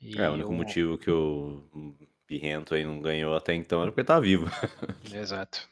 E 0.06 0.22
é, 0.22 0.30
o 0.30 0.34
único 0.34 0.50
o... 0.50 0.54
motivo 0.54 0.98
que 0.98 1.10
o 1.10 1.64
Pirrento 2.28 2.76
aí 2.76 2.86
não 2.86 3.00
ganhou 3.00 3.36
até 3.36 3.54
então 3.54 3.82
era 3.82 3.92
porque 3.92 4.04
tá 4.04 4.20
vivo. 4.20 4.46
Exato. 5.14 5.68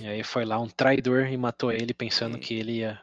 E 0.00 0.06
aí 0.06 0.22
foi 0.22 0.44
lá 0.44 0.58
um 0.60 0.68
traidor 0.68 1.26
e 1.26 1.36
matou 1.36 1.72
ele 1.72 1.92
pensando 1.92 2.38
que 2.38 2.54
ele 2.54 2.78
ia 2.78 3.00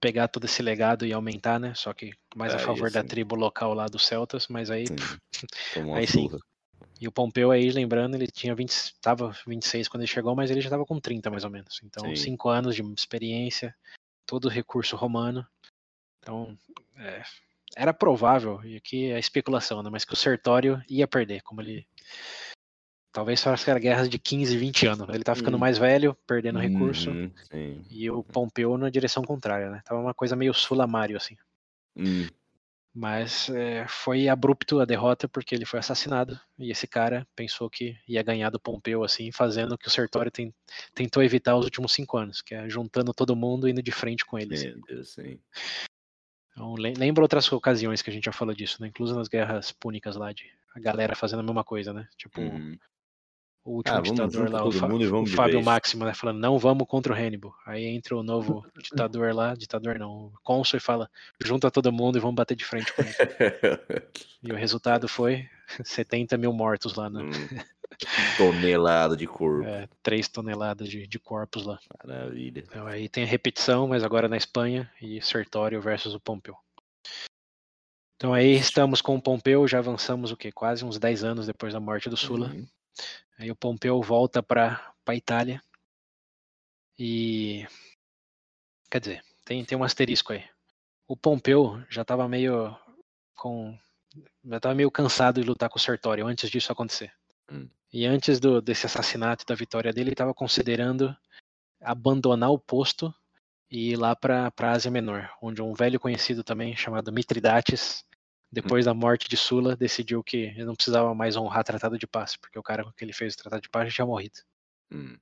pegar 0.00 0.28
todo 0.28 0.44
esse 0.44 0.62
legado 0.62 1.04
e 1.04 1.12
aumentar, 1.12 1.60
né? 1.60 1.74
Só 1.74 1.92
que 1.92 2.12
mais 2.34 2.52
é, 2.52 2.56
a 2.56 2.58
favor 2.58 2.86
assim... 2.86 2.94
da 2.94 3.04
tribo 3.04 3.34
local 3.34 3.74
lá 3.74 3.86
dos 3.86 4.06
celtas, 4.06 4.48
mas 4.48 4.70
aí 4.70 4.86
sim. 4.86 4.96
aí 5.94 6.06
sim. 6.06 6.28
E 6.98 7.08
o 7.08 7.12
Pompeu 7.12 7.50
aí, 7.50 7.70
lembrando, 7.70 8.14
ele 8.14 8.26
tinha 8.26 8.54
20, 8.54 9.00
tava 9.00 9.34
26 9.46 9.88
quando 9.88 10.02
ele 10.02 10.10
chegou, 10.10 10.34
mas 10.34 10.50
ele 10.50 10.60
já 10.60 10.66
estava 10.66 10.84
com 10.84 11.00
30 11.00 11.30
mais 11.30 11.44
ou 11.44 11.50
menos. 11.50 11.80
Então, 11.82 12.04
sim. 12.04 12.16
cinco 12.16 12.50
anos 12.50 12.74
de 12.74 12.82
experiência, 12.82 13.74
todo 14.26 14.50
recurso 14.50 14.96
romano. 14.96 15.46
Então, 16.18 16.58
é, 16.96 17.22
era 17.76 17.94
provável, 17.94 18.60
e 18.64 18.76
aqui 18.76 19.10
é 19.10 19.18
especulação, 19.18 19.82
né, 19.82 19.90
mas 19.90 20.04
que 20.04 20.12
o 20.12 20.16
Sertório 20.16 20.82
ia 20.88 21.06
perder, 21.06 21.42
como 21.42 21.60
ele. 21.60 21.86
Talvez 23.12 23.42
fosse 23.42 23.68
era 23.68 23.80
guerras 23.80 24.08
de 24.08 24.20
15, 24.20 24.56
20 24.56 24.86
anos. 24.86 25.08
Ele 25.08 25.24
tava 25.24 25.36
ficando 25.36 25.56
hum. 25.56 25.60
mais 25.60 25.78
velho, 25.78 26.16
perdendo 26.28 26.60
hum, 26.60 26.62
recurso. 26.62 27.10
Sim. 27.50 27.84
E 27.90 28.08
o 28.08 28.22
Pompeu 28.22 28.78
na 28.78 28.88
direção 28.88 29.24
contrária, 29.24 29.68
né? 29.68 29.82
Tava 29.84 30.00
uma 30.00 30.14
coisa 30.14 30.36
meio 30.36 30.54
sulamário, 30.54 31.16
assim. 31.16 31.36
Hum. 31.96 32.28
Mas 32.94 33.48
é, 33.50 33.86
foi 33.88 34.28
abrupto 34.28 34.80
a 34.80 34.84
derrota 34.84 35.28
porque 35.28 35.54
ele 35.54 35.64
foi 35.64 35.80
assassinado. 35.80 36.38
E 36.56 36.70
esse 36.70 36.86
cara 36.86 37.26
pensou 37.34 37.68
que 37.68 37.96
ia 38.06 38.22
ganhar 38.22 38.50
do 38.50 38.60
Pompeu, 38.60 39.02
assim, 39.02 39.32
fazendo 39.32 39.72
o 39.72 39.78
que 39.78 39.88
o 39.88 39.90
Sertório 39.90 40.30
tem, 40.30 40.54
tentou 40.94 41.22
evitar 41.22 41.56
os 41.56 41.64
últimos 41.64 41.92
cinco 41.92 42.16
anos, 42.16 42.42
que 42.42 42.54
é 42.54 42.68
juntando 42.68 43.12
todo 43.12 43.34
mundo 43.34 43.66
e 43.66 43.72
indo 43.72 43.82
de 43.82 43.92
frente 43.92 44.24
com 44.24 44.38
eles. 44.38 44.62
Meu 44.62 44.80
Deus, 44.86 45.12
sim. 45.14 45.40
Então, 46.52 46.74
lembra 46.74 47.22
outras 47.22 47.50
ocasiões 47.52 48.02
que 48.02 48.10
a 48.10 48.12
gente 48.12 48.24
já 48.24 48.32
falou 48.32 48.54
disso, 48.54 48.80
né? 48.80 48.88
Incluso 48.88 49.14
nas 49.14 49.28
guerras 49.28 49.72
púnicas 49.72 50.16
lá, 50.16 50.32
de 50.32 50.44
a 50.74 50.80
galera 50.80 51.16
fazendo 51.16 51.40
a 51.40 51.42
mesma 51.42 51.64
coisa, 51.64 51.92
né? 51.92 52.06
Tipo, 52.16 52.40
uhum. 52.40 52.76
o 53.64 53.76
último 53.76 53.96
ah, 53.96 54.00
ditador 54.00 54.50
lá, 54.50 54.64
o, 54.64 54.68
o 54.68 55.26
Fábio 55.26 55.62
Máximo, 55.62 56.04
né? 56.04 56.14
Falando, 56.14 56.38
não 56.38 56.58
vamos 56.58 56.86
contra 56.86 57.12
o 57.12 57.16
Hannibal. 57.16 57.54
Aí 57.66 57.86
entra 57.86 58.16
o 58.16 58.22
novo 58.22 58.64
ditador 58.82 59.34
lá, 59.34 59.54
ditador 59.54 59.98
não, 59.98 60.26
o 60.26 60.32
cônsul 60.42 60.76
e 60.76 60.80
fala, 60.80 61.10
junta 61.42 61.70
todo 61.70 61.92
mundo 61.92 62.18
e 62.18 62.20
vamos 62.20 62.36
bater 62.36 62.56
de 62.56 62.64
frente 62.64 62.92
com 62.92 63.02
ele. 63.02 63.12
e 64.42 64.52
o 64.52 64.56
resultado 64.56 65.08
foi 65.08 65.48
70 65.84 66.36
mil 66.36 66.52
mortos 66.52 66.94
lá, 66.94 67.10
né? 67.10 67.22
Hum. 67.22 67.79
Tonelada 68.36 69.16
de 69.16 69.26
corpo. 69.26 69.66
É, 69.66 69.88
3 70.02 70.28
toneladas 70.28 70.88
de, 70.88 71.06
de 71.06 71.18
corpos 71.18 71.66
lá. 71.66 71.78
Maravilha. 72.04 72.64
Então, 72.66 72.86
aí 72.86 73.08
tem 73.08 73.24
a 73.24 73.26
repetição, 73.26 73.88
mas 73.88 74.02
agora 74.02 74.28
na 74.28 74.36
Espanha, 74.36 74.90
e 75.00 75.20
Sertório 75.20 75.80
versus 75.80 76.14
o 76.14 76.20
Pompeu. 76.20 76.56
Então 78.16 78.34
aí 78.34 78.52
estamos 78.52 79.00
com 79.00 79.16
o 79.16 79.22
Pompeu, 79.22 79.66
já 79.66 79.78
avançamos 79.78 80.30
o 80.30 80.36
quê? 80.36 80.52
Quase 80.52 80.84
uns 80.84 80.98
10 80.98 81.24
anos 81.24 81.46
depois 81.46 81.72
da 81.72 81.80
morte 81.80 82.10
do 82.10 82.18
Sula. 82.18 82.48
Uhum. 82.48 82.66
Aí 83.38 83.50
o 83.50 83.56
Pompeu 83.56 84.02
volta 84.02 84.42
para 84.42 84.92
a 85.06 85.14
Itália. 85.14 85.62
E. 86.98 87.66
Quer 88.90 89.00
dizer, 89.00 89.24
tem, 89.42 89.64
tem 89.64 89.78
um 89.78 89.84
asterisco 89.84 90.34
aí. 90.34 90.44
O 91.08 91.16
Pompeu 91.16 91.82
já 91.88 92.02
estava 92.02 92.28
meio 92.28 92.76
com. 93.34 93.74
Já 94.44 94.58
estava 94.58 94.74
meio 94.74 94.90
cansado 94.90 95.40
de 95.40 95.48
lutar 95.48 95.70
com 95.70 95.78
o 95.78 95.80
Sertório 95.80 96.26
antes 96.26 96.50
disso 96.50 96.70
acontecer. 96.70 97.10
Hum. 97.50 97.70
E 97.92 98.06
antes 98.06 98.38
do, 98.38 98.60
desse 98.60 98.86
assassinato 98.86 99.44
da 99.44 99.54
vitória 99.54 99.92
dele, 99.92 100.08
ele 100.08 100.14
estava 100.14 100.32
considerando 100.32 101.16
abandonar 101.80 102.50
o 102.50 102.58
posto 102.58 103.12
e 103.70 103.92
ir 103.92 103.96
lá 103.96 104.14
para 104.14 104.52
a 104.56 104.70
Ásia 104.70 104.90
Menor, 104.90 105.30
onde 105.42 105.62
um 105.62 105.74
velho 105.74 105.98
conhecido 105.98 106.44
também, 106.44 106.76
chamado 106.76 107.12
Mitridates, 107.12 108.04
depois 108.50 108.84
hum. 108.84 108.90
da 108.90 108.94
morte 108.94 109.28
de 109.28 109.36
Sula, 109.36 109.76
decidiu 109.76 110.22
que 110.22 110.36
ele 110.36 110.64
não 110.64 110.74
precisava 110.74 111.14
mais 111.14 111.36
honrar 111.36 111.64
Tratado 111.64 111.98
de 111.98 112.06
Paz, 112.06 112.36
porque 112.36 112.58
o 112.58 112.62
cara 112.62 112.84
que 112.96 113.04
ele 113.04 113.12
fez 113.12 113.34
o 113.34 113.38
Tratado 113.38 113.62
de 113.62 113.68
Paz 113.68 113.88
já 113.88 113.94
tinha 113.96 114.06
morrido. 114.06 114.40
Hum. 114.90 115.16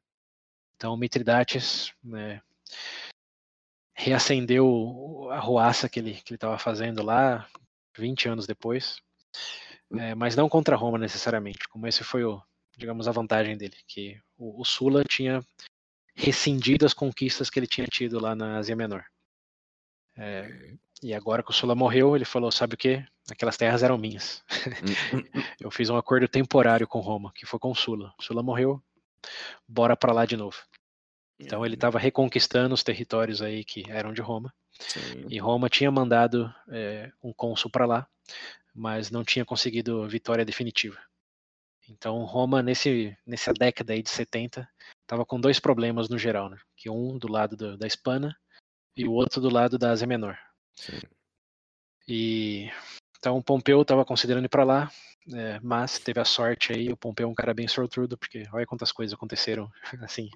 Então 0.77 0.97
Mitridates 0.97 1.93
né, 2.03 2.41
reacendeu 3.95 5.29
a 5.31 5.41
ruaça 5.41 5.89
que 5.89 5.99
ele 5.99 6.23
estava 6.31 6.59
fazendo 6.59 7.03
lá, 7.03 7.49
20 7.97 8.29
anos 8.29 8.47
depois, 8.47 9.03
é, 9.99 10.15
mas 10.15 10.37
não 10.37 10.49
contra 10.49 10.77
Roma 10.77 10.99
necessariamente, 10.99 11.69
como 11.69 11.87
esse 11.87 12.05
foi 12.05 12.25
o, 12.25 12.41
digamos, 12.79 13.09
a 13.09 13.13
vantagem 13.13 13.57
dele, 13.57 13.77
que 13.87 14.19
o, 14.39 14.61
o 14.61 14.65
Sula 14.65 15.05
tinha 15.05 15.45
rescindido 16.15 16.87
as 16.87 16.95
conquistas 16.95 17.51
que 17.51 17.59
ele 17.59 17.67
tinha 17.67 17.87
tido 17.87 18.21
lá 18.21 18.35
na 18.35 18.57
Ásia 18.57 18.77
Menor. 18.77 19.05
É, 20.17 20.75
e 21.03 21.13
agora 21.13 21.43
que 21.43 21.51
o 21.51 21.55
Sula 21.55 21.75
morreu, 21.75 22.17
ele 22.17 22.25
falou: 22.25 22.51
sabe 22.51 22.75
o 22.75 22.79
que? 22.79 23.05
Aquelas 23.31 23.57
terras 23.57 23.83
eram 23.83 23.99
minhas. 23.99 24.43
Eu 25.61 25.71
fiz 25.71 25.91
um 25.91 25.97
acordo 25.97 26.27
temporário 26.27 26.89
com 26.89 27.01
Roma, 27.01 27.33
que 27.35 27.45
foi 27.45 27.59
com 27.59 27.71
o 27.71 27.75
Sula. 27.75 28.15
O 28.19 28.23
Sula 28.23 28.43
morreu, 28.43 28.83
bora 29.67 29.97
para 29.97 30.13
lá 30.13 30.25
de 30.25 30.37
novo. 30.37 30.57
Então 31.39 31.65
ele 31.65 31.75
estava 31.75 31.99
reconquistando 31.99 32.75
os 32.75 32.83
territórios 32.83 33.43
aí 33.43 33.65
que 33.65 33.85
eram 33.89 34.13
de 34.13 34.21
Roma. 34.21 34.53
Sim. 34.79 35.27
E 35.29 35.39
Roma 35.39 35.69
tinha 35.69 35.91
mandado 35.91 36.53
é, 36.69 37.13
um 37.23 37.33
cônsul 37.33 37.71
para 37.71 37.87
lá, 37.87 38.09
mas 38.75 39.11
não 39.11 39.25
tinha 39.25 39.45
conseguido 39.45 40.09
vitória 40.09 40.45
definitiva. 40.45 40.99
Então 41.89 42.25
Roma 42.25 42.63
nesse 42.63 43.17
nessa 43.27 43.53
década 43.53 43.93
aí 43.93 44.03
de 44.03 44.11
70 44.11 44.69
estava 45.03 45.25
com 45.25 45.41
dois 45.41 45.59
problemas 45.59 46.09
no 46.09 46.19
geral, 46.19 46.49
né? 46.49 46.59
Que 46.77 46.91
um 46.91 47.19
do 47.19 47.31
lado 47.31 47.57
do, 47.57 47.77
da 47.77 47.87
Hispana 47.87 48.37
e 48.97 49.07
o 49.07 49.13
outro 49.13 49.41
do 49.41 49.49
lado 49.49 49.79
da 49.79 49.91
Ásia 49.91 50.07
Menor. 50.07 50.39
Sim. 50.77 51.01
E 52.07 52.71
então 53.19 53.43
Pompeu 53.43 53.83
estava 53.83 54.05
considerando 54.05 54.45
ir 54.45 54.49
para 54.49 54.65
lá, 54.65 54.91
é, 55.35 55.59
mas 55.61 55.99
teve 55.99 56.21
a 56.21 56.25
sorte 56.25 56.73
aí. 56.73 56.93
O 56.93 56.97
Pompeu 56.97 57.27
é 57.27 57.31
um 57.31 57.35
cara 57.35 57.55
bem 57.55 57.69
sortudo, 57.69 58.17
porque 58.17 58.45
olha 58.53 58.67
quantas 58.67 58.93
coisas 58.93 59.15
aconteceram 59.15 59.71
assim 60.03 60.31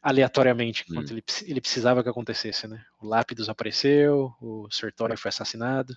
aleatoriamente 0.00 0.84
hum. 0.90 1.02
ele, 1.10 1.22
ele 1.44 1.60
precisava 1.60 2.02
que 2.02 2.08
acontecesse, 2.08 2.66
né? 2.66 2.84
O 3.00 3.06
Lápidos 3.06 3.48
apareceu, 3.48 4.32
o 4.40 4.68
Sertório 4.70 5.18
foi 5.18 5.28
assassinado. 5.28 5.96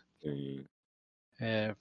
É, 1.40 1.76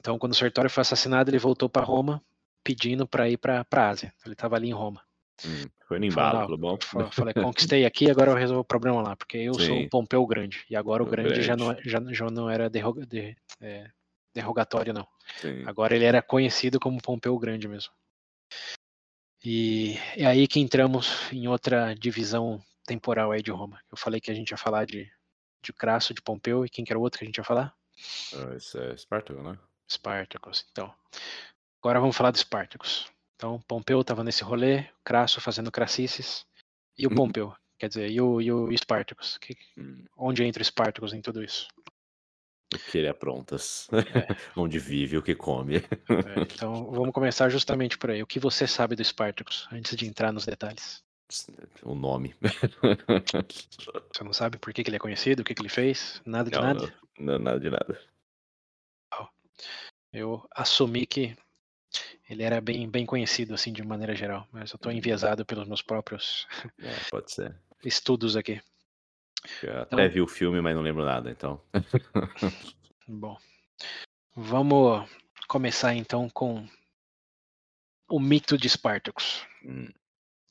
então, 0.00 0.18
quando 0.18 0.32
o 0.32 0.34
Sertório 0.36 0.70
foi 0.70 0.80
assassinado, 0.80 1.30
ele 1.30 1.38
voltou 1.38 1.68
para 1.68 1.84
Roma 1.84 2.22
pedindo 2.64 3.06
para 3.06 3.28
ir 3.28 3.36
para 3.36 3.66
a 3.70 3.88
Ásia. 3.88 4.12
Ele 4.24 4.32
estava 4.32 4.56
ali 4.56 4.68
em 4.68 4.72
Roma. 4.72 5.02
Hum, 5.44 5.68
foi 5.86 5.98
no 5.98 6.06
embalo, 6.06 6.40
falou, 6.40 6.58
bom. 6.58 6.78
Falei, 7.12 7.34
conquistei 7.34 7.84
aqui, 7.84 8.10
agora 8.10 8.30
eu 8.30 8.34
resolvo 8.34 8.62
o 8.62 8.64
problema 8.64 9.02
lá, 9.02 9.14
porque 9.14 9.36
eu 9.36 9.54
Sim. 9.54 9.66
sou 9.66 9.80
o 9.82 9.88
Pompeu 9.90 10.26
Grande. 10.26 10.64
E 10.70 10.76
agora 10.76 11.02
o, 11.02 11.06
o 11.06 11.10
grande, 11.10 11.30
grande, 11.30 11.46
Já, 11.46 11.56
não, 11.56 11.70
é, 11.70 11.78
já, 11.84 12.00
já 12.10 12.30
não 12.30 12.48
era 12.48 12.68
derroga, 12.70 13.04
de, 13.04 13.36
é, 13.60 13.90
derrogatório, 14.34 14.94
não. 14.94 15.06
Sim. 15.36 15.64
Agora 15.66 15.94
ele 15.94 16.04
era 16.04 16.22
conhecido 16.22 16.80
como 16.80 17.00
Pompeu 17.00 17.38
Grande 17.38 17.68
mesmo. 17.68 17.92
E 19.44 19.96
é 20.16 20.26
aí 20.26 20.48
que 20.48 20.60
entramos 20.60 21.30
em 21.30 21.46
outra 21.46 21.94
divisão 21.94 22.62
temporal 22.86 23.32
aí 23.32 23.42
de 23.42 23.50
Roma. 23.50 23.80
Eu 23.90 23.98
falei 23.98 24.20
que 24.20 24.30
a 24.30 24.34
gente 24.34 24.50
ia 24.50 24.56
falar 24.56 24.86
de, 24.86 25.10
de 25.62 25.72
Crasso, 25.72 26.14
de 26.14 26.22
Pompeu, 26.22 26.64
e 26.64 26.70
quem 26.70 26.84
que 26.84 26.92
era 26.92 26.98
o 26.98 27.02
outro 27.02 27.18
que 27.18 27.24
a 27.24 27.28
gente 27.28 27.38
ia 27.38 27.44
falar? 27.44 27.74
Uh, 28.32 28.54
esse 28.56 28.78
é 28.78 28.94
Espartaco, 28.94 29.42
né? 29.42 29.58
Espartacus. 29.90 30.66
Então, 30.70 30.92
agora 31.82 32.00
vamos 32.00 32.16
falar 32.16 32.30
de 32.30 32.38
Espartacus. 32.38 33.10
Então, 33.36 33.60
Pompeu 33.66 34.00
estava 34.00 34.22
nesse 34.22 34.44
rolê, 34.44 34.86
Crasso 35.04 35.40
fazendo 35.40 35.72
crassices, 35.72 36.46
e 36.96 37.06
o 37.06 37.10
uhum. 37.10 37.16
Pompeu, 37.16 37.54
quer 37.78 37.88
dizer, 37.88 38.10
e 38.10 38.20
o, 38.20 38.40
e 38.40 38.52
o 38.52 38.70
Espartacus. 38.70 39.38
Que, 39.38 39.56
hum. 39.78 40.04
onde 40.16 40.44
entra 40.44 40.60
o 40.60 40.62
Espartacus 40.62 41.12
em 41.12 41.20
tudo 41.20 41.42
isso? 41.42 41.66
O 42.72 42.78
que 42.78 42.98
ele 42.98 43.08
aprontas. 43.08 43.88
É. 43.92 44.36
Onde 44.56 44.78
vive, 44.78 45.18
o 45.18 45.22
que 45.22 45.34
come. 45.34 45.78
É, 45.78 46.40
então 46.42 46.88
vamos 46.92 47.10
começar 47.12 47.48
justamente 47.48 47.98
por 47.98 48.10
aí. 48.10 48.22
O 48.22 48.26
que 48.26 48.38
você 48.38 48.64
sabe 48.64 48.94
do 48.94 49.04
Spartacus, 49.04 49.66
antes 49.72 49.96
de 49.96 50.06
entrar 50.06 50.32
nos 50.32 50.46
detalhes? 50.46 51.02
O 51.82 51.94
nome. 51.94 52.34
Você 54.12 54.24
não 54.24 54.32
sabe 54.32 54.58
por 54.58 54.72
que, 54.72 54.84
que 54.84 54.90
ele 54.90 54.96
é 54.96 55.00
conhecido, 55.00 55.40
o 55.40 55.44
que, 55.44 55.54
que 55.54 55.62
ele 55.62 55.68
fez? 55.68 56.20
Nada 56.24 56.48
de 56.50 56.56
não, 56.56 56.62
nada? 56.62 56.94
Não, 57.18 57.32
não, 57.32 57.38
nada 57.38 57.60
de 57.60 57.70
nada. 57.70 58.00
Eu 60.12 60.46
assumi 60.54 61.06
que 61.06 61.36
ele 62.28 62.42
era 62.42 62.60
bem, 62.60 62.88
bem 62.88 63.04
conhecido, 63.04 63.54
assim, 63.54 63.72
de 63.72 63.82
maneira 63.82 64.14
geral, 64.14 64.46
mas 64.52 64.70
eu 64.70 64.76
estou 64.76 64.92
enviesado 64.92 65.44
pelos 65.44 65.66
meus 65.66 65.82
próprios 65.82 66.46
é, 66.78 67.10
pode 67.10 67.32
ser. 67.32 67.56
estudos 67.84 68.36
aqui. 68.36 68.60
Eu 69.62 69.82
até 69.82 69.96
então, 69.96 70.10
vi 70.10 70.20
o 70.20 70.26
filme, 70.28 70.60
mas 70.60 70.74
não 70.74 70.82
lembro 70.82 71.04
nada, 71.04 71.30
então. 71.30 71.60
Bom, 73.08 73.36
vamos 74.36 75.08
começar 75.48 75.94
então 75.94 76.28
com 76.28 76.66
o 78.08 78.20
mito 78.20 78.58
de 78.58 78.68
Spartacus. 78.68 79.46
Hum. 79.64 79.88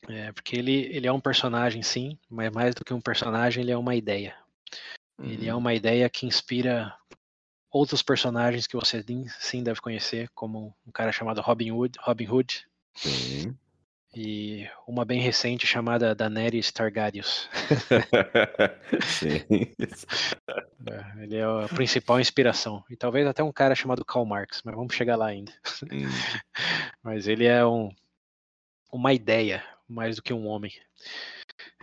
É, 0.07 0.31
porque 0.31 0.57
ele, 0.57 0.87
ele 0.87 1.07
é 1.07 1.11
um 1.11 1.19
personagem, 1.19 1.83
sim, 1.83 2.17
mas 2.29 2.51
mais 2.51 2.73
do 2.73 2.83
que 2.83 2.93
um 2.93 3.01
personagem, 3.01 3.61
ele 3.61 3.71
é 3.71 3.77
uma 3.77 3.95
ideia. 3.95 4.35
Ele 5.21 5.47
é 5.47 5.53
uhum. 5.53 5.59
uma 5.59 5.73
ideia 5.73 6.09
que 6.09 6.25
inspira 6.25 6.95
outros 7.71 8.01
personagens 8.01 8.67
que 8.67 8.75
você 8.75 9.03
sim 9.39 9.63
deve 9.63 9.81
conhecer, 9.81 10.29
como 10.35 10.75
um 10.85 10.91
cara 10.91 11.11
chamado 11.11 11.41
Robin 11.41 11.71
Hood. 11.71 11.97
Robin 12.01 12.27
Hood. 12.27 12.67
Sim 12.95 13.55
e 14.15 14.67
uma 14.87 15.05
bem 15.05 15.19
recente 15.19 15.67
chamada 15.67 16.15
Daenerys 16.15 16.71
Targaryus. 16.71 17.47
Sim. 19.05 19.45
É, 20.89 21.23
ele 21.23 21.37
é 21.37 21.43
a 21.43 21.67
principal 21.67 22.19
inspiração. 22.19 22.83
E 22.89 22.95
talvez 22.95 23.27
até 23.27 23.43
um 23.43 23.51
cara 23.51 23.75
chamado 23.75 24.03
Karl 24.03 24.25
Marx, 24.25 24.61
mas 24.63 24.75
vamos 24.75 24.95
chegar 24.95 25.15
lá 25.15 25.27
ainda. 25.27 25.51
Hum. 25.83 26.07
mas 27.03 27.27
ele 27.27 27.45
é 27.45 27.65
um, 27.65 27.89
uma 28.91 29.13
ideia, 29.13 29.63
mais 29.87 30.15
do 30.15 30.23
que 30.23 30.33
um 30.33 30.47
homem. 30.47 30.71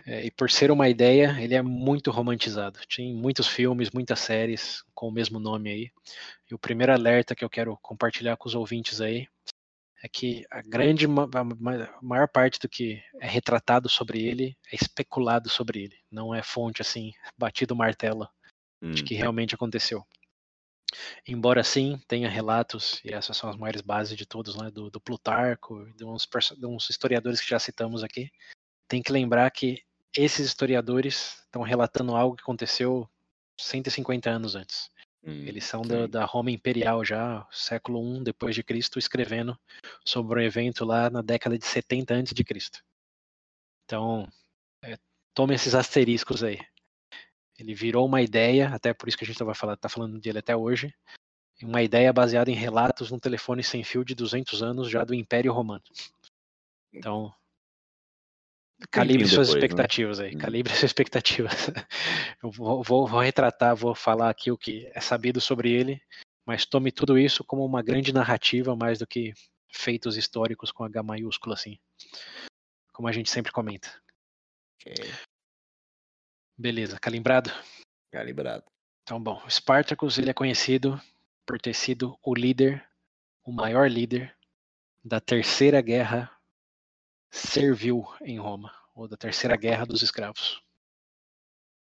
É, 0.07 0.25
e 0.25 0.31
por 0.31 0.49
ser 0.49 0.71
uma 0.71 0.87
ideia, 0.87 1.35
ele 1.37 1.53
é 1.53 1.61
muito 1.61 2.11
romantizado. 2.11 2.79
Tem 2.87 3.13
muitos 3.13 3.45
filmes, 3.45 3.91
muitas 3.91 4.21
séries 4.21 4.81
com 4.95 5.09
o 5.09 5.11
mesmo 5.11 5.37
nome 5.37 5.69
aí. 5.69 5.91
E 6.49 6.55
o 6.55 6.57
primeiro 6.57 6.93
alerta 6.93 7.35
que 7.35 7.43
eu 7.43 7.49
quero 7.49 7.77
compartilhar 7.81 8.37
com 8.37 8.47
os 8.47 8.55
ouvintes 8.55 9.01
aí 9.01 9.27
é 10.01 10.07
que 10.07 10.45
a 10.49 10.61
grande 10.61 11.05
a 11.05 12.01
maior 12.01 12.29
parte 12.29 12.57
do 12.57 12.69
que 12.69 13.03
é 13.19 13.27
retratado 13.27 13.89
sobre 13.89 14.23
ele 14.23 14.57
é 14.71 14.75
especulado 14.75 15.49
sobre 15.49 15.83
ele, 15.83 15.97
não 16.09 16.33
é 16.33 16.41
fonte 16.41 16.81
assim, 16.81 17.11
batido 17.37 17.75
martelo 17.75 18.29
hum. 18.81 18.91
de 18.91 19.03
que 19.03 19.13
realmente 19.13 19.55
aconteceu. 19.55 20.05
Embora 21.27 21.65
sim 21.65 21.99
tenha 22.07 22.29
relatos, 22.29 23.01
e 23.03 23.13
essas 23.13 23.35
são 23.35 23.49
as 23.49 23.57
maiores 23.57 23.81
bases 23.81 24.17
de 24.17 24.25
todos, 24.25 24.55
né, 24.55 24.71
do, 24.71 24.89
do 24.89 25.01
Plutarco, 25.01 25.85
de 25.97 26.05
uns, 26.05 26.25
de 26.57 26.65
uns 26.65 26.89
historiadores 26.89 27.41
que 27.41 27.49
já 27.49 27.59
citamos 27.59 28.05
aqui, 28.05 28.31
tem 28.87 29.03
que 29.03 29.11
lembrar 29.11 29.51
que 29.51 29.83
esses 30.15 30.45
historiadores 30.45 31.39
estão 31.45 31.61
relatando 31.61 32.15
algo 32.15 32.35
que 32.35 32.41
aconteceu 32.41 33.09
150 33.59 34.29
anos 34.29 34.55
antes. 34.55 34.89
Hum, 35.23 35.45
Eles 35.45 35.65
são 35.65 35.81
da, 35.81 36.07
da, 36.07 36.25
Roma 36.25 36.51
Imperial 36.51 37.03
já, 37.03 37.45
século 37.51 38.17
I 38.17 38.23
depois 38.23 38.55
de 38.55 38.63
Cristo, 38.63 38.99
escrevendo 38.99 39.57
sobre 40.05 40.39
um 40.39 40.43
evento 40.43 40.85
lá 40.85 41.09
na 41.09 41.21
década 41.21 41.57
de 41.57 41.65
70 41.65 42.13
antes 42.13 42.33
de 42.33 42.43
Cristo. 42.43 42.83
Então, 43.85 44.27
é, 44.83 44.97
tome 45.33 45.55
esses 45.55 45.73
asteriscos 45.73 46.43
aí. 46.43 46.59
Ele 47.57 47.73
virou 47.73 48.05
uma 48.05 48.21
ideia, 48.21 48.69
até 48.69 48.93
por 48.93 49.09
isso 49.09 49.17
que 49.17 49.23
a 49.23 49.27
gente 49.27 49.41
está 49.41 49.53
falando, 49.53 49.79
falando 49.89 50.19
dele 50.19 50.39
até 50.39 50.55
hoje, 50.55 50.93
uma 51.63 51.81
ideia 51.81 52.13
baseada 52.13 52.51
em 52.51 52.55
relatos 52.55 53.09
num 53.09 53.19
telefone 53.19 53.63
sem 53.63 53.83
fio 53.83 54.05
de 54.05 54.13
200 54.13 54.61
anos 54.61 54.89
já 54.89 55.03
do 55.03 55.13
Império 55.13 55.51
Romano. 55.51 55.83
Então, 56.93 57.33
Calibre 58.91 59.27
suas 59.27 59.47
depois, 59.47 59.53
né? 59.53 59.67
expectativas 59.67 60.19
né? 60.19 60.25
aí, 60.25 60.35
hum. 60.35 60.37
calibre 60.37 60.71
suas 60.73 60.83
expectativas. 60.83 61.69
Eu 62.43 62.51
vou, 62.51 62.83
vou, 62.83 63.07
vou, 63.07 63.19
retratar, 63.19 63.75
vou 63.75 63.95
falar 63.95 64.29
aqui 64.29 64.51
o 64.51 64.57
que 64.57 64.89
é 64.93 65.01
sabido 65.01 65.41
sobre 65.41 65.71
ele, 65.71 66.01
mas 66.45 66.65
tome 66.65 66.91
tudo 66.91 67.17
isso 67.17 67.43
como 67.43 67.65
uma 67.65 67.81
grande 67.81 68.13
narrativa 68.13 68.75
mais 68.75 68.99
do 68.99 69.07
que 69.07 69.33
feitos 69.71 70.15
históricos 70.15 70.71
com 70.71 70.83
H 70.83 71.01
maiúsculo, 71.01 71.53
assim. 71.53 71.77
Como 72.93 73.07
a 73.07 73.11
gente 73.11 73.29
sempre 73.29 73.51
comenta. 73.51 73.89
Okay. 74.79 75.11
Beleza, 76.57 76.99
calibrado? 76.99 77.51
Calibrado. 78.11 78.63
Então, 79.03 79.21
bom, 79.21 79.41
Spartacus 79.49 80.17
ele 80.17 80.29
é 80.29 80.33
conhecido 80.33 80.99
por 81.45 81.59
ter 81.59 81.73
sido 81.73 82.17
o 82.23 82.35
líder, 82.35 82.85
o 83.43 83.51
maior 83.51 83.89
líder 83.89 84.35
da 85.03 85.19
terceira 85.19 85.81
guerra 85.81 86.36
serviu 87.37 88.05
em 88.21 88.39
Roma, 88.39 88.73
ou 88.95 89.07
da 89.07 89.17
Terceira 89.17 89.55
Guerra 89.55 89.85
dos 89.85 90.01
Escravos. 90.01 90.61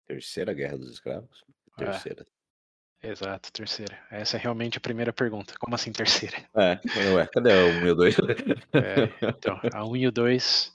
Terceira 0.07 0.53
Guerra 0.53 0.78
dos 0.78 0.90
Escravos? 0.90 1.44
É. 1.78 1.84
Terceira. 1.84 2.26
É, 3.03 3.11
exato, 3.11 3.53
terceira. 3.53 3.99
Essa 4.11 4.36
é 4.36 4.40
realmente 4.40 4.78
a 4.78 4.80
primeira 4.80 5.12
pergunta. 5.12 5.55
Como 5.59 5.74
assim 5.74 5.92
terceira? 5.92 6.36
É, 6.55 6.80
ué, 7.14 7.26
cadê 7.26 7.53
a 7.53 7.64
1 7.82 7.86
e 7.86 7.90
o 7.90 7.94
2? 7.94 8.16
É, 8.72 9.28
então, 9.28 9.61
a 9.72 9.84
1 9.84 9.97
e 9.97 10.07
o 10.07 10.12
2, 10.12 10.72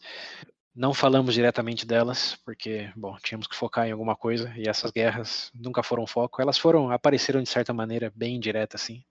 não 0.76 0.94
falamos 0.94 1.34
diretamente 1.34 1.86
delas, 1.86 2.36
porque, 2.46 2.92
bom, 2.96 3.18
tínhamos 3.18 3.48
que 3.48 3.56
focar 3.56 3.88
em 3.88 3.92
alguma 3.92 4.16
coisa, 4.16 4.54
e 4.56 4.70
essas 4.70 4.92
guerras 4.92 5.52
nunca 5.54 5.84
foram 5.84 6.08
foco. 6.08 6.42
Elas 6.42 6.58
foram, 6.58 6.92
apareceram 6.92 7.42
de 7.42 7.50
certa 7.50 7.74
maneira 7.74 8.12
bem 8.16 8.40
direta, 8.40 8.78
assim, 8.78 9.04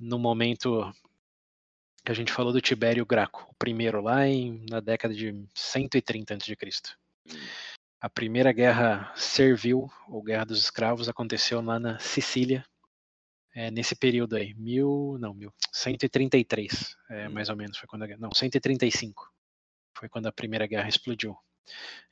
no 0.00 0.18
momento 0.18 0.92
que 2.06 2.12
a 2.12 2.14
gente 2.14 2.32
falou 2.32 2.52
do 2.52 2.60
Tibério 2.60 3.04
Graco, 3.04 3.48
o 3.50 3.54
primeiro 3.54 4.00
lá 4.00 4.28
em, 4.28 4.64
na 4.70 4.78
década 4.78 5.12
de 5.12 5.44
130 5.52 6.34
a.C. 6.34 6.56
A 8.00 8.08
primeira 8.08 8.52
guerra 8.52 9.12
servil, 9.16 9.90
ou 10.08 10.22
guerra 10.22 10.44
dos 10.44 10.60
escravos, 10.60 11.08
aconteceu 11.08 11.60
lá 11.60 11.80
na 11.80 11.98
Sicília, 11.98 12.64
é, 13.52 13.72
nesse 13.72 13.96
período 13.96 14.36
aí, 14.36 14.54
mil, 14.54 15.16
não, 15.18 15.34
mil, 15.34 15.52
133, 15.72 16.96
é, 17.10 17.28
hum. 17.28 17.32
mais 17.32 17.48
ou 17.48 17.56
menos, 17.56 17.76
foi 17.76 17.88
quando 17.88 18.04
a, 18.04 18.16
não, 18.18 18.32
135, 18.32 19.28
foi 19.98 20.08
quando 20.08 20.26
a 20.26 20.32
primeira 20.32 20.68
guerra 20.68 20.88
explodiu. 20.88 21.36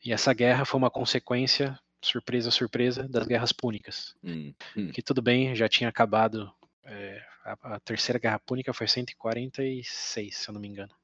E 0.05 0.12
essa 0.12 0.34
guerra 0.34 0.64
foi 0.64 0.78
uma 0.78 0.90
consequência, 0.90 1.78
surpresa, 2.03 2.51
surpresa, 2.51 3.09
das 3.09 3.28
guerras 3.28 3.53
púnicas, 3.53 4.16
hum, 4.24 4.53
hum. 4.76 4.90
que 4.90 5.01
tudo 5.01 5.22
bem, 5.22 5.55
já 5.55 5.68
tinha 5.68 5.88
acabado, 5.88 6.53
é, 6.87 7.24
a, 7.45 7.74
a, 7.74 7.80
terceira 7.80 8.18
guerra 8.18 8.39
púnica 8.39 8.72
foi 8.72 8.87
146, 8.87 10.37
se 10.37 10.49
eu 10.49 10.53
não 10.53 10.61
me 10.61 10.68
engano. 10.68 10.95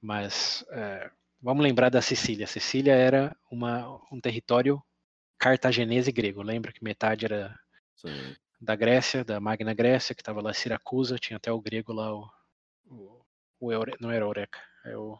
Mas 0.00 0.64
é, 0.70 1.10
vamos 1.40 1.62
lembrar 1.62 1.90
da 1.90 2.00
Sicília. 2.00 2.44
A 2.44 2.48
Sicília 2.48 2.94
era 2.94 3.36
uma, 3.50 4.00
um 4.10 4.20
território 4.20 4.82
cartaginese 5.38 6.12
grego. 6.12 6.42
Lembra 6.42 6.72
que 6.72 6.84
metade 6.84 7.24
era 7.24 7.58
Sim. 7.96 8.36
da 8.60 8.74
Grécia, 8.74 9.24
da 9.24 9.40
Magna 9.40 9.74
Grécia, 9.74 10.14
que 10.14 10.22
estava 10.22 10.40
lá 10.40 10.52
Siracusa, 10.52 11.18
tinha 11.18 11.36
até 11.36 11.52
o 11.52 11.60
grego 11.60 11.92
lá, 11.92 12.14
o, 12.14 12.30
o, 12.86 13.24
o 13.60 13.72
Eure, 13.72 13.96
não 14.00 14.10
era 14.10 14.24
Eureka, 14.24 14.60
é 14.84 14.96
o. 14.96 15.18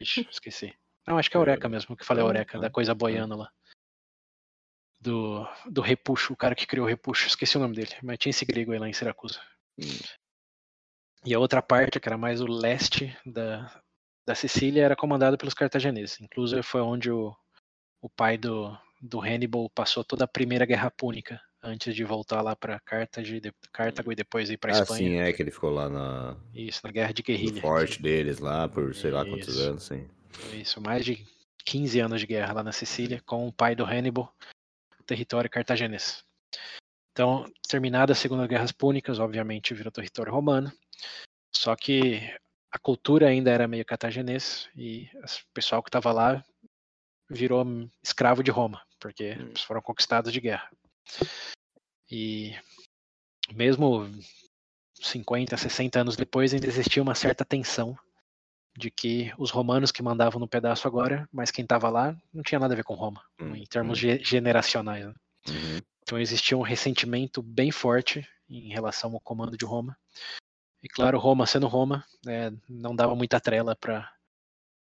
Ixi, 0.00 0.26
esqueci. 0.30 0.74
Não, 1.06 1.18
acho 1.18 1.28
que 1.28 1.36
é 1.36 1.40
Eureka 1.40 1.68
mesmo, 1.68 1.96
que 1.96 2.04
falei 2.04 2.22
Eureka, 2.22 2.58
da 2.58 2.70
coisa 2.70 2.94
boiando 2.94 3.36
lá. 3.36 3.50
Do, 5.02 5.46
do 5.68 5.80
Repuxo, 5.80 6.32
o 6.32 6.36
cara 6.36 6.54
que 6.54 6.66
criou 6.66 6.86
o 6.86 6.88
Repuxo, 6.88 7.26
esqueci 7.26 7.56
o 7.56 7.60
nome 7.60 7.74
dele, 7.74 7.90
mas 8.02 8.18
tinha 8.18 8.30
esse 8.30 8.44
grego 8.44 8.72
aí 8.72 8.78
lá 8.78 8.88
em 8.88 8.92
Siracusa. 8.92 9.40
Hum. 9.78 9.84
E 11.24 11.34
a 11.34 11.38
outra 11.38 11.60
parte, 11.60 11.98
que 11.98 12.08
era 12.08 12.16
mais 12.16 12.40
o 12.40 12.46
leste 12.46 13.16
da, 13.26 13.82
da 14.26 14.34
Sicília, 14.34 14.84
era 14.84 14.96
comandada 14.96 15.36
pelos 15.36 15.54
cartagineses. 15.54 16.20
Inclusive 16.20 16.62
foi 16.62 16.80
onde 16.80 17.10
o, 17.10 17.34
o 18.00 18.08
pai 18.08 18.38
do, 18.38 18.76
do 19.00 19.20
Hannibal 19.20 19.68
passou 19.70 20.04
toda 20.04 20.24
a 20.24 20.28
primeira 20.28 20.64
guerra 20.64 20.90
púnica 20.90 21.40
antes 21.62 21.94
de 21.94 22.04
voltar 22.04 22.42
lá 22.42 22.56
para 22.56 22.80
Cartago, 22.80 24.12
e 24.12 24.16
depois 24.16 24.50
ir 24.50 24.56
para 24.56 24.76
ah, 24.76 24.82
Espanha. 24.82 25.08
sim, 25.08 25.16
é 25.18 25.32
que 25.32 25.42
ele 25.42 25.50
ficou 25.52 25.70
lá 25.70 25.88
na 25.88 26.36
Isso, 26.52 26.80
na 26.82 26.90
guerra 26.90 27.12
de 27.12 27.22
guerrilha. 27.22 27.54
No 27.54 27.60
forte 27.60 28.02
deles 28.02 28.40
lá 28.40 28.68
por 28.68 28.94
sei 28.94 29.10
lá 29.10 29.24
quantos 29.24 29.48
Isso. 29.48 29.60
anos, 29.60 29.82
sim. 29.84 30.08
Isso, 30.52 30.80
mais 30.80 31.04
de 31.04 31.24
15 31.64 32.00
anos 32.00 32.20
de 32.20 32.26
guerra 32.26 32.54
lá 32.54 32.62
na 32.64 32.72
Sicília 32.72 33.22
com 33.24 33.46
o 33.46 33.52
pai 33.52 33.76
do 33.76 33.84
Hannibal, 33.84 34.34
território 35.12 35.50
cartaginês. 35.50 36.24
Então, 37.12 37.44
terminada 37.68 38.12
a 38.12 38.16
Segunda 38.16 38.46
Guerra 38.46 38.64
Púnicas, 38.76 39.18
obviamente 39.18 39.74
virou 39.74 39.92
território 39.92 40.32
romano. 40.32 40.72
Só 41.54 41.76
que 41.76 42.20
a 42.70 42.78
cultura 42.78 43.28
ainda 43.28 43.50
era 43.50 43.68
meio 43.68 43.84
cartaginês 43.84 44.70
e 44.74 45.10
o 45.14 45.52
pessoal 45.52 45.82
que 45.82 45.90
estava 45.90 46.10
lá 46.10 46.42
virou 47.28 47.62
escravo 48.02 48.42
de 48.42 48.50
Roma, 48.50 48.82
porque 48.98 49.32
hum. 49.34 49.52
foram 49.66 49.82
conquistados 49.82 50.32
de 50.32 50.40
guerra. 50.40 50.70
E 52.10 52.54
mesmo 53.52 54.08
50, 54.94 55.58
60 55.58 56.00
anos 56.00 56.16
depois, 56.16 56.54
ainda 56.54 56.66
existia 56.66 57.02
uma 57.02 57.14
certa 57.14 57.44
tensão 57.44 57.98
de 58.76 58.90
que 58.90 59.32
os 59.38 59.50
romanos 59.50 59.92
que 59.92 60.02
mandavam 60.02 60.40
no 60.40 60.48
pedaço 60.48 60.86
agora, 60.88 61.28
mas 61.32 61.50
quem 61.50 61.62
estava 61.62 61.88
lá 61.90 62.16
não 62.32 62.42
tinha 62.42 62.58
nada 62.58 62.74
a 62.74 62.76
ver 62.76 62.84
com 62.84 62.94
Roma, 62.94 63.22
hum, 63.40 63.54
em 63.54 63.64
termos 63.64 64.02
hum. 64.02 64.18
generacionais. 64.22 65.06
Né? 65.06 65.14
Uhum. 65.48 65.80
Então 66.02 66.18
existia 66.18 66.56
um 66.56 66.62
ressentimento 66.62 67.42
bem 67.42 67.70
forte 67.70 68.26
em 68.48 68.72
relação 68.72 69.12
ao 69.12 69.20
comando 69.20 69.56
de 69.56 69.64
Roma. 69.64 69.96
E 70.82 70.88
claro, 70.88 71.18
Roma 71.18 71.46
sendo 71.46 71.68
Roma, 71.68 72.04
é, 72.26 72.52
não 72.68 72.96
dava 72.96 73.14
muita 73.14 73.40
trela 73.40 73.76
para 73.76 74.10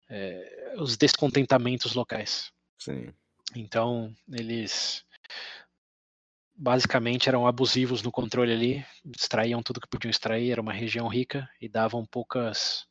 é, 0.09 0.75
os 0.77 0.97
descontentamentos 0.97 1.95
locais. 1.95 2.53
Sim. 2.79 3.13
Então, 3.55 4.15
eles 4.31 5.05
basicamente 6.55 7.29
eram 7.29 7.47
abusivos 7.47 8.03
no 8.03 8.11
controle 8.11 8.53
ali, 8.53 8.87
extraíam 9.17 9.63
tudo 9.63 9.81
que 9.81 9.89
podiam 9.89 10.11
extrair, 10.11 10.51
era 10.51 10.61
uma 10.61 10.73
região 10.73 11.07
rica 11.07 11.49
e 11.61 11.69
davam 11.69 12.05
poucas 12.05 12.88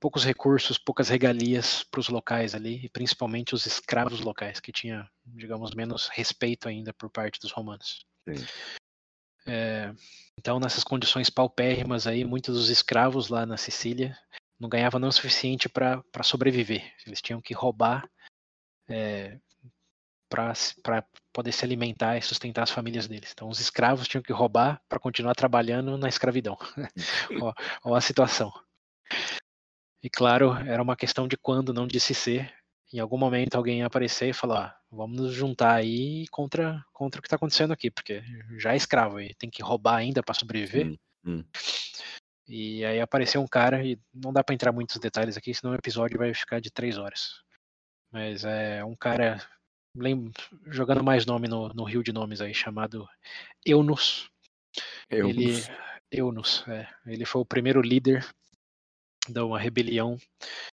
poucos 0.00 0.24
recursos, 0.24 0.78
poucas 0.78 1.08
regalias 1.08 1.84
para 1.84 2.00
os 2.00 2.08
locais 2.08 2.54
ali, 2.54 2.84
e 2.84 2.88
principalmente 2.88 3.54
os 3.54 3.66
escravos 3.66 4.20
locais, 4.20 4.60
que 4.60 4.72
tinha, 4.72 5.08
digamos, 5.26 5.74
menos 5.74 6.08
respeito 6.08 6.68
ainda 6.68 6.92
por 6.92 7.10
parte 7.10 7.40
dos 7.40 7.52
romanos. 7.52 8.06
É, 9.46 9.94
então, 10.38 10.60
nessas 10.60 10.84
condições 10.84 11.30
paupérrimas 11.30 12.06
aí, 12.06 12.24
muitos 12.24 12.54
dos 12.54 12.68
escravos 12.68 13.28
lá 13.28 13.46
na 13.46 13.56
Sicília 13.56 14.16
não 14.58 14.68
ganhava 14.68 14.98
não 14.98 15.08
o 15.08 15.12
suficiente 15.12 15.68
para 15.68 16.02
sobreviver. 16.22 16.92
Eles 17.06 17.22
tinham 17.22 17.40
que 17.40 17.54
roubar 17.54 18.08
é, 18.88 19.38
para 20.28 21.04
poder 21.32 21.52
se 21.52 21.64
alimentar 21.64 22.18
e 22.18 22.22
sustentar 22.22 22.62
as 22.62 22.70
famílias 22.70 23.06
deles. 23.06 23.30
Então, 23.32 23.48
os 23.48 23.60
escravos 23.60 24.06
tinham 24.06 24.22
que 24.22 24.32
roubar 24.32 24.82
para 24.88 24.98
continuar 24.98 25.34
trabalhando 25.34 25.96
na 25.96 26.08
escravidão. 26.08 26.56
ó, 27.42 27.54
ó, 27.84 27.94
a 27.94 28.00
situação. 28.00 28.52
E 30.02 30.08
claro, 30.08 30.52
era 30.66 30.82
uma 30.82 30.96
questão 30.96 31.26
de 31.26 31.36
quando, 31.36 31.74
não 31.74 31.86
de 31.86 31.98
se 31.98 32.14
ser. 32.14 32.52
Em 32.92 33.00
algum 33.00 33.18
momento 33.18 33.56
alguém 33.56 33.80
ia 33.80 33.86
aparecer 33.86 34.28
e 34.30 34.32
falar: 34.32 34.66
ah, 34.66 34.80
vamos 34.90 35.20
nos 35.20 35.32
juntar 35.34 35.74
aí 35.74 36.26
contra, 36.28 36.84
contra 36.92 37.18
o 37.18 37.22
que 37.22 37.26
está 37.26 37.36
acontecendo 37.36 37.72
aqui, 37.72 37.90
porque 37.90 38.22
já 38.56 38.72
é 38.72 38.76
escravo 38.76 39.20
e 39.20 39.34
tem 39.34 39.50
que 39.50 39.62
roubar 39.62 39.96
ainda 39.96 40.22
para 40.22 40.34
sobreviver. 40.34 40.86
Hum, 40.86 40.96
hum. 41.24 41.44
E 42.48 42.82
aí 42.84 42.98
apareceu 42.98 43.42
um 43.42 43.46
cara, 43.46 43.84
e 43.84 43.98
não 44.14 44.32
dá 44.32 44.42
para 44.42 44.54
entrar 44.54 44.72
muitos 44.72 44.96
detalhes 44.98 45.36
aqui, 45.36 45.52
senão 45.52 45.72
o 45.74 45.76
episódio 45.76 46.16
vai 46.16 46.32
ficar 46.32 46.60
de 46.60 46.70
três 46.70 46.96
horas. 46.96 47.42
Mas 48.10 48.42
é 48.42 48.82
um 48.82 48.96
cara, 48.96 49.38
lembro, 49.94 50.32
jogando 50.68 51.04
mais 51.04 51.26
nome 51.26 51.46
no, 51.46 51.68
no 51.68 51.84
rio 51.84 52.02
de 52.02 52.10
nomes 52.10 52.40
aí, 52.40 52.54
chamado 52.54 53.06
Eunus. 53.66 54.30
Eunus. 55.10 55.36
Ele, 55.36 55.62
Eunus, 56.10 56.64
é, 56.68 56.88
ele 57.06 57.26
foi 57.26 57.42
o 57.42 57.46
primeiro 57.46 57.82
líder 57.82 58.26
de 59.28 59.40
uma 59.40 59.58
rebelião 59.58 60.16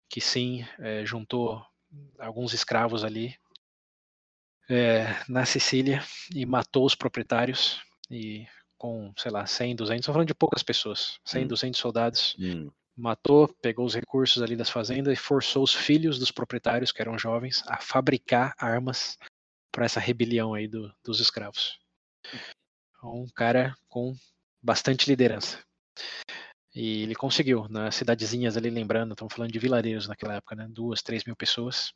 que 0.08 0.20
sim, 0.20 0.64
é, 0.78 1.04
juntou 1.04 1.62
alguns 2.18 2.52
escravos 2.52 3.04
ali 3.04 3.36
é, 4.68 5.06
na 5.28 5.44
Sicília 5.44 6.02
e 6.34 6.44
matou 6.44 6.84
os 6.84 6.94
proprietários 6.94 7.80
e 8.10 8.46
com, 8.76 9.12
sei 9.16 9.30
lá, 9.30 9.46
100, 9.46 9.76
200, 9.76 10.00
estou 10.00 10.12
falando 10.12 10.28
de 10.28 10.34
poucas 10.34 10.62
pessoas, 10.62 11.18
100, 11.24 11.44
hum. 11.44 11.48
200 11.48 11.80
soldados, 11.80 12.36
hum. 12.38 12.70
matou, 12.96 13.48
pegou 13.60 13.84
os 13.84 13.94
recursos 13.94 14.40
ali 14.42 14.54
das 14.54 14.70
fazendas 14.70 15.12
e 15.12 15.20
forçou 15.20 15.64
os 15.64 15.74
filhos 15.74 16.18
dos 16.18 16.30
proprietários, 16.30 16.92
que 16.92 17.02
eram 17.02 17.18
jovens, 17.18 17.62
a 17.66 17.78
fabricar 17.80 18.54
armas 18.56 19.18
para 19.72 19.84
essa 19.84 20.00
rebelião 20.00 20.54
aí 20.54 20.68
do, 20.68 20.94
dos 21.04 21.18
escravos. 21.18 21.78
Um 23.02 23.26
cara 23.34 23.74
com 23.88 24.14
bastante 24.62 25.08
liderança. 25.08 25.58
E 26.74 27.02
ele 27.02 27.14
conseguiu, 27.14 27.66
nas 27.68 27.94
cidadezinhas 27.94 28.56
ali, 28.56 28.70
lembrando, 28.70 29.12
estamos 29.12 29.32
falando 29.32 29.52
de 29.52 29.58
vilarejos 29.58 30.06
naquela 30.06 30.34
época, 30.34 30.54
né? 30.54 30.66
Duas, 30.68 31.02
três 31.02 31.24
mil 31.24 31.34
pessoas. 31.34 31.92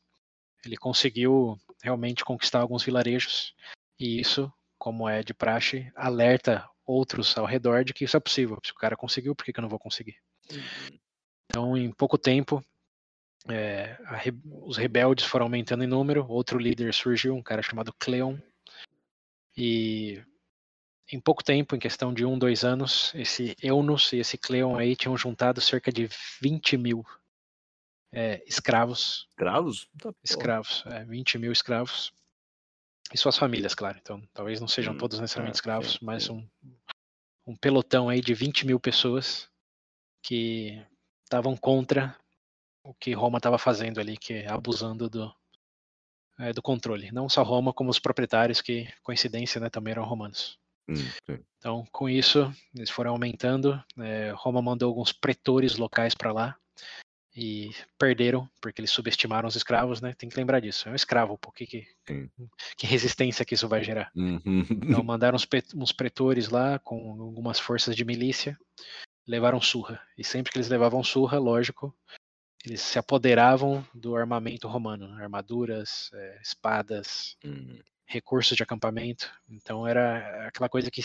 Ele 0.65 0.77
conseguiu 0.77 1.59
realmente 1.83 2.25
conquistar 2.25 2.61
alguns 2.61 2.83
vilarejos. 2.83 3.55
E 3.99 4.21
isso, 4.21 4.53
como 4.79 5.09
é 5.09 5.23
de 5.23 5.35
praxe, 5.35 5.91
alerta 5.95 6.69
outros 6.87 7.37
ao 7.37 7.47
redor 7.47 7.85
de 7.85 7.93
que 7.93 8.05
isso 8.05 8.17
é 8.17 8.21
possível. 8.21 8.59
Se 8.65 8.73
o 8.73 8.77
cara 8.77 8.97
conseguiu, 8.97 9.35
por 9.35 9.45
que, 9.45 9.53
que 9.53 9.61
eu 9.61 9.63
não 9.63 9.69
vou 9.69 9.79
conseguir? 9.79 10.17
Uhum. 10.51 10.99
Então, 11.47 11.77
em 11.77 11.93
pouco 11.93 12.17
tempo, 12.17 12.65
é, 13.49 13.99
re... 14.17 14.33
os 14.45 14.77
rebeldes 14.77 15.25
foram 15.25 15.47
aumentando 15.47 15.85
em 15.85 15.89
número. 15.89 16.27
Outro 16.29 16.59
líder 16.59 16.95
surgiu, 16.95 17.35
um 17.35 17.43
cara 17.43 17.63
chamado 17.63 17.95
Cleon. 17.99 18.39
E 19.57 20.23
em 21.13 21.21
pouco 21.21 21.45
tempo, 21.45 21.77
em 21.77 21.79
questão 21.79 22.13
de 22.13 22.25
um, 22.25 22.39
dois 22.39 22.65
anos, 22.65 23.13
esse 23.15 23.55
Eunus 23.63 24.13
e 24.15 24.17
esse 24.17 24.39
Cleon 24.39 24.77
aí 24.77 24.97
tinham 24.97 25.17
juntado 25.17 25.61
cerca 25.61 25.93
de 25.93 26.09
20 26.41 26.79
mil 26.79 27.05
é, 28.11 28.43
escravos. 28.47 29.27
Escravos? 29.29 29.89
Escravos, 30.25 30.85
é, 30.87 31.05
20 31.05 31.39
mil 31.39 31.53
escravos. 31.53 32.13
E 33.13 33.19
suas 33.19 33.37
famílias, 33.37 33.75
claro. 33.75 33.99
Então, 34.01 34.23
talvez 34.33 34.59
não 34.59 34.67
sejam 34.67 34.95
hum, 34.95 34.99
todos 34.99 35.21
necessariamente 35.21 35.57
é, 35.57 35.59
escravos, 35.59 35.99
mas 36.01 36.31
um, 36.31 36.47
um 37.47 37.55
pelotão 37.55 38.09
aí 38.09 38.23
de 38.23 38.33
20 38.33 38.67
mil 38.67 38.81
pessoas 38.81 39.51
que 40.23 40.83
estavam 41.25 41.55
contra 41.55 42.17
o 42.83 42.95
que 42.95 43.13
Roma 43.13 43.37
estava 43.37 43.59
fazendo 43.59 44.01
ali, 44.01 44.17
que 44.17 44.33
é 44.33 44.49
abusando 44.51 45.11
do, 45.11 45.35
é, 46.39 46.55
do 46.55 46.63
controle. 46.63 47.13
Não 47.13 47.29
só 47.29 47.43
Roma, 47.43 47.73
como 47.73 47.91
os 47.91 47.99
proprietários, 47.99 48.63
que, 48.63 48.89
coincidência, 49.03 49.61
né, 49.61 49.69
também 49.69 49.93
eram 49.93 50.05
romanos. 50.05 50.59
Hum, 50.89 51.39
então, 51.59 51.87
com 51.93 52.09
isso, 52.09 52.53
eles 52.75 52.91
foram 52.91 53.13
aumentando. 53.13 53.83
É, 53.99 54.33
Roma 54.35 54.61
mandou 54.61 54.89
alguns 54.89 55.13
pretores 55.13 55.77
locais 55.77 56.15
para 56.15 56.33
lá 56.33 56.57
e 57.35 57.71
perderam 57.99 58.49
porque 58.61 58.81
eles 58.81 58.91
subestimaram 58.91 59.49
os 59.49 59.57
escravos, 59.57 60.01
né? 60.01 60.13
Tem 60.15 60.29
que 60.29 60.37
lembrar 60.37 60.61
disso. 60.61 60.89
É 60.89 60.93
um 60.93 60.97
escravo, 60.97 61.39
por 61.39 61.55
que, 61.55 61.67
que, 61.67 61.87
que 62.77 62.87
resistência 62.87 63.45
que 63.45 63.55
isso 63.55 63.69
vai 63.69 63.83
gerar? 63.83 64.11
Uhum. 64.15 64.67
Então, 64.71 65.03
mandaram 65.05 65.37
uns, 65.37 65.47
uns 65.75 65.93
pretores 65.93 66.49
lá 66.49 66.79
com 66.79 67.23
algumas 67.23 67.59
forças 67.59 67.97
de 67.97 68.05
milícia, 68.05 68.59
levaram 69.27 69.61
surra. 69.61 70.01
E 70.19 70.25
sempre 70.25 70.53
que 70.53 70.59
eles 70.59 70.69
levavam 70.69 71.03
surra, 71.03 71.39
lógico, 71.39 71.95
eles 72.65 72.81
se 72.81 72.99
apoderavam 72.99 73.87
do 73.95 74.15
armamento 74.15 74.69
romano, 74.69 75.13
armaduras, 75.15 76.11
é, 76.13 76.41
espadas, 76.43 77.37
uhum 77.45 77.81
recursos 78.13 78.57
de 78.57 78.63
acampamento. 78.63 79.31
Então 79.49 79.87
era 79.87 80.47
aquela 80.47 80.69
coisa 80.69 80.91
que 80.91 81.03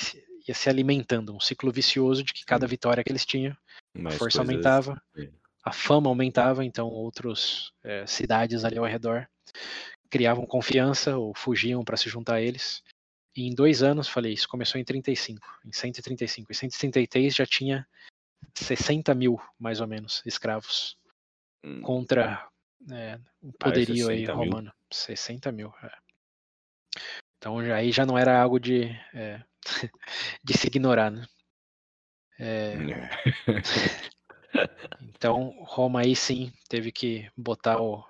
ia 0.47 0.53
se 0.53 0.69
alimentando, 0.69 1.35
um 1.35 1.39
ciclo 1.39 1.71
vicioso 1.71 2.23
de 2.23 2.33
que 2.33 2.45
cada 2.45 2.67
vitória 2.67 3.03
que 3.03 3.11
eles 3.11 3.25
tinham, 3.25 3.55
Mais 3.93 4.15
a 4.15 4.17
força 4.17 4.39
aumentava, 4.39 5.01
a 5.63 5.71
fama 5.71 6.09
aumentava, 6.09 6.63
então 6.63 6.87
outras 6.87 7.71
é, 7.83 8.05
cidades 8.05 8.63
ali 8.63 8.77
ao 8.77 8.85
redor 8.85 9.27
criavam 10.09 10.45
confiança 10.45 11.17
ou 11.17 11.33
fugiam 11.35 11.83
para 11.83 11.97
se 11.97 12.09
juntar 12.09 12.35
a 12.35 12.41
eles. 12.41 12.83
E 13.35 13.47
em 13.47 13.53
dois 13.53 13.83
anos, 13.83 14.07
falei, 14.07 14.33
isso 14.33 14.47
começou 14.47 14.79
em 14.79 14.83
35, 14.83 15.45
em 15.65 15.71
135. 15.71 16.51
Em 16.51 16.55
133 16.55 17.35
já 17.35 17.45
tinha 17.45 17.87
60 18.55 19.13
mil, 19.13 19.39
mais 19.59 19.79
ou 19.79 19.87
menos, 19.87 20.23
escravos 20.25 20.97
hum. 21.63 21.81
contra 21.81 22.47
é, 22.91 23.19
o 23.41 23.51
poderio 23.53 24.09
aí 24.09 24.25
romano. 24.25 24.63
Mil. 24.63 24.73
60 24.91 25.51
mil. 25.51 25.73
É. 25.83 26.06
Então 27.37 27.63
já, 27.63 27.75
aí 27.75 27.91
já 27.91 28.05
não 28.05 28.17
era 28.17 28.41
algo 28.41 28.59
de, 28.59 28.85
é, 29.13 29.41
de 30.43 30.57
se 30.57 30.67
ignorar, 30.67 31.11
né? 31.11 31.25
É... 32.39 32.75
então 35.01 35.55
Roma 35.63 36.01
aí 36.01 36.15
sim 36.15 36.51
teve 36.69 36.91
que 36.91 37.29
botar 37.35 37.81
o, 37.81 38.03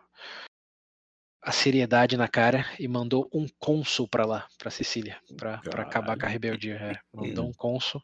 a 1.41 1.51
seriedade 1.51 2.17
na 2.17 2.27
cara 2.27 2.65
e 2.77 2.87
mandou 2.87 3.29
um 3.33 3.47
cônsul 3.57 4.07
para 4.07 4.25
lá, 4.25 4.47
para 4.57 4.69
Sicília, 4.69 5.17
para 5.37 5.61
acabar 5.81 6.17
com 6.17 6.25
a 6.25 6.29
rebeldia. 6.29 6.75
É, 6.75 6.99
mandou 7.13 7.47
um 7.47 7.53
cônsul. 7.53 8.01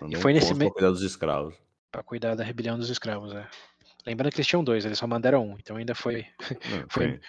Mandou 0.00 0.18
e 0.18 0.22
foi 0.22 0.32
um 0.32 0.34
nesse 0.34 0.54
meio. 0.54 0.70
Para 0.70 0.80
cuidar 0.80 0.90
dos 0.90 1.02
escravos. 1.02 1.54
Para 1.90 2.02
cuidar 2.02 2.34
da 2.34 2.42
rebelião 2.42 2.78
dos 2.78 2.88
escravos, 2.88 3.34
é. 3.34 3.46
Lembrando 4.04 4.32
que 4.32 4.38
eles 4.38 4.46
tinham 4.46 4.64
dois, 4.64 4.84
eles 4.84 4.98
só 4.98 5.06
mandaram 5.06 5.46
um, 5.46 5.56
então 5.58 5.76
ainda 5.76 5.94
foi 5.94 6.26
foi, 6.90 7.20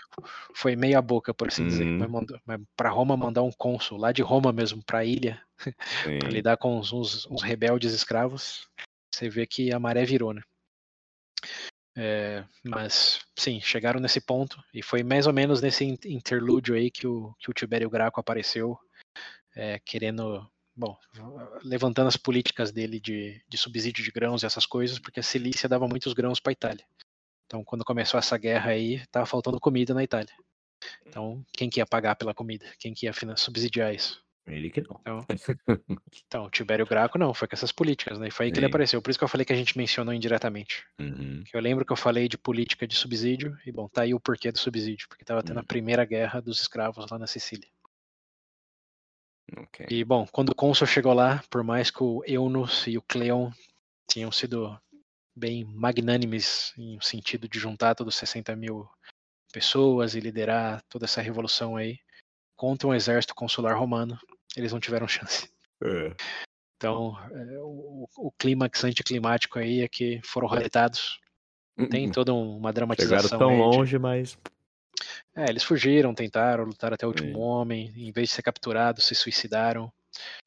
foi 0.56 0.76
meia 0.76 1.02
boca, 1.02 1.34
por 1.34 1.48
assim 1.48 1.64
uhum. 1.64 1.68
dizer. 1.68 1.86
Mas, 1.86 2.10
mas 2.46 2.62
para 2.76 2.90
Roma 2.90 3.16
mandar 3.16 3.44
um 3.44 3.52
cônsul 3.52 3.98
lá 3.98 4.12
de 4.12 4.22
Roma 4.22 4.52
mesmo 4.52 4.84
para 4.84 5.00
a 5.00 5.06
ilha, 5.06 5.42
para 6.20 6.30
lidar 6.30 6.58
com 6.58 6.78
uns, 6.80 6.92
uns, 6.92 7.26
uns, 7.28 7.44
rebeldes 7.44 7.94
escravos, 7.94 8.68
você 9.14 9.30
vê 9.30 9.46
que 9.46 9.72
a 9.72 9.80
maré 9.80 10.04
virou, 10.04 10.34
né? 10.34 10.42
É, 11.96 12.44
mas 12.64 13.22
sim, 13.38 13.62
chegaram 13.62 14.00
nesse 14.00 14.20
ponto 14.20 14.60
e 14.74 14.82
foi 14.82 15.04
mais 15.04 15.28
ou 15.28 15.34
menos 15.34 15.62
nesse 15.62 15.86
interlúdio 15.86 16.74
aí 16.74 16.90
que 16.90 17.06
o, 17.06 17.36
que 17.38 17.52
o 17.52 17.54
Tibério 17.54 17.88
Graco 17.88 18.20
apareceu, 18.20 18.80
é, 19.56 19.80
querendo 19.86 20.50
bom, 20.76 20.98
levantando 21.64 22.08
as 22.08 22.18
políticas 22.18 22.72
dele 22.72 23.00
de, 23.00 23.42
de 23.48 23.58
subsídio 23.58 24.04
de 24.04 24.12
grãos 24.12 24.44
e 24.44 24.46
essas 24.46 24.66
coisas, 24.66 25.00
porque 25.00 25.20
a 25.20 25.24
Cilícia 25.24 25.70
dava 25.70 25.88
muitos 25.88 26.14
grãos 26.14 26.40
para 26.40 26.52
a 26.52 26.54
Itália. 26.54 26.86
Então, 27.46 27.64
quando 27.64 27.86
começou 27.86 28.18
essa 28.18 28.38
guerra 28.38 28.72
aí, 28.72 28.96
estava 28.96 29.26
faltando 29.26 29.60
comida 29.60 29.94
na 29.94 30.04
Itália. 30.04 30.34
Então, 31.06 31.46
quem 31.54 31.70
que 31.70 31.80
ia 31.80 31.86
pagar 31.86 32.16
pela 32.16 32.34
comida? 32.34 32.66
Quem 32.80 32.94
que 32.94 33.06
ia 33.06 33.14
subsidiar 33.36 33.94
isso? 33.94 34.24
Ele 34.46 34.70
que 34.70 34.82
não. 34.82 35.00
Então, 35.00 35.26
então 36.28 36.50
Tibério 36.50 36.86
Graco 36.86 37.18
não, 37.18 37.34
foi 37.34 37.48
com 37.48 37.56
essas 37.56 37.72
políticas, 37.72 38.20
né? 38.20 38.28
E 38.28 38.32
foi 38.32 38.48
aí 38.48 38.52
que 38.52 38.58
Sim. 38.58 38.60
ele 38.60 38.68
apareceu. 38.68 39.02
Por 39.02 39.10
isso 39.10 39.18
que 39.18 39.24
eu 39.24 39.30
falei 39.30 39.46
que 39.46 39.54
a 39.54 39.56
gente 39.56 39.78
mencionou 39.78 40.14
indiretamente. 40.14 40.86
Uhum. 41.00 41.44
Eu 41.54 41.62
lembro 41.62 41.86
que 41.86 41.94
eu 41.94 41.98
falei 41.98 42.28
de 42.28 42.38
política 42.38 42.86
de 42.86 42.96
subsídio, 42.96 43.58
e 43.66 43.72
bom, 43.72 43.88
tá 43.88 44.02
aí 44.02 44.14
o 44.14 44.20
porquê 44.20 44.52
do 44.52 44.60
subsídio, 44.60 45.08
porque 45.08 45.24
estava 45.24 45.42
tendo 45.42 45.58
uhum. 45.58 45.64
a 45.64 45.66
primeira 45.66 46.04
guerra 46.04 46.42
dos 46.42 46.60
escravos 46.60 47.10
lá 47.10 47.18
na 47.18 47.28
Sicília. 47.28 47.68
Okay. 49.52 49.88
E, 49.90 50.04
bom, 50.04 50.26
quando 50.32 50.50
o 50.50 50.56
Consul 50.56 50.88
chegou 50.88 51.14
lá, 51.14 51.44
por 51.50 51.64
mais 51.64 51.92
que 51.92 52.02
o 52.02 52.24
Eunus 52.26 52.88
e 52.88 52.98
o 52.98 53.02
Cleon 53.02 53.52
tinham 54.10 54.32
sido 54.32 54.80
bem 55.36 55.66
magnânimes 55.66 56.74
em 56.78 57.00
sentido 57.02 57.48
de 57.48 57.60
juntar 57.60 57.96
todos 57.96 58.16
60 58.16 58.56
mil 58.56 58.88
pessoas 59.52 60.16
e 60.16 60.20
liderar 60.20 60.82
toda 60.90 61.06
essa 61.06 61.22
revolução 61.22 61.76
aí 61.76 62.00
contra 62.56 62.88
um 62.88 62.94
exército 62.94 63.36
consular 63.36 63.78
romano, 63.78 64.18
eles 64.56 64.72
não 64.72 64.80
tiveram 64.80 65.08
chance. 65.08 65.50
É. 65.84 66.16
Então, 66.78 67.18
é, 67.32 67.60
o, 67.60 68.08
o 68.18 68.32
clímax 68.32 68.84
anticlimático 68.84 69.60
aí 69.60 69.82
é 69.82 69.88
que 69.88 70.22
foram 70.24 70.48
raletados. 70.48 71.20
Tem 71.90 72.12
toda 72.12 72.34
uma 72.34 72.72
dramatização. 72.72 73.30
Chegaram 73.30 73.40
tão 73.40 73.58
longe, 73.58 73.98
de... 73.98 74.00
mas 74.00 74.38
é, 75.36 75.50
eles 75.50 75.64
fugiram, 75.64 76.14
tentaram 76.14 76.64
lutar 76.64 76.94
até 76.94 77.06
o 77.06 77.10
último 77.10 77.40
homem, 77.40 77.92
em 77.96 78.12
vez 78.12 78.30
de 78.30 78.36
ser 78.36 78.44
capturados, 78.44 79.06
se 79.06 79.16
suicidaram. 79.16 79.92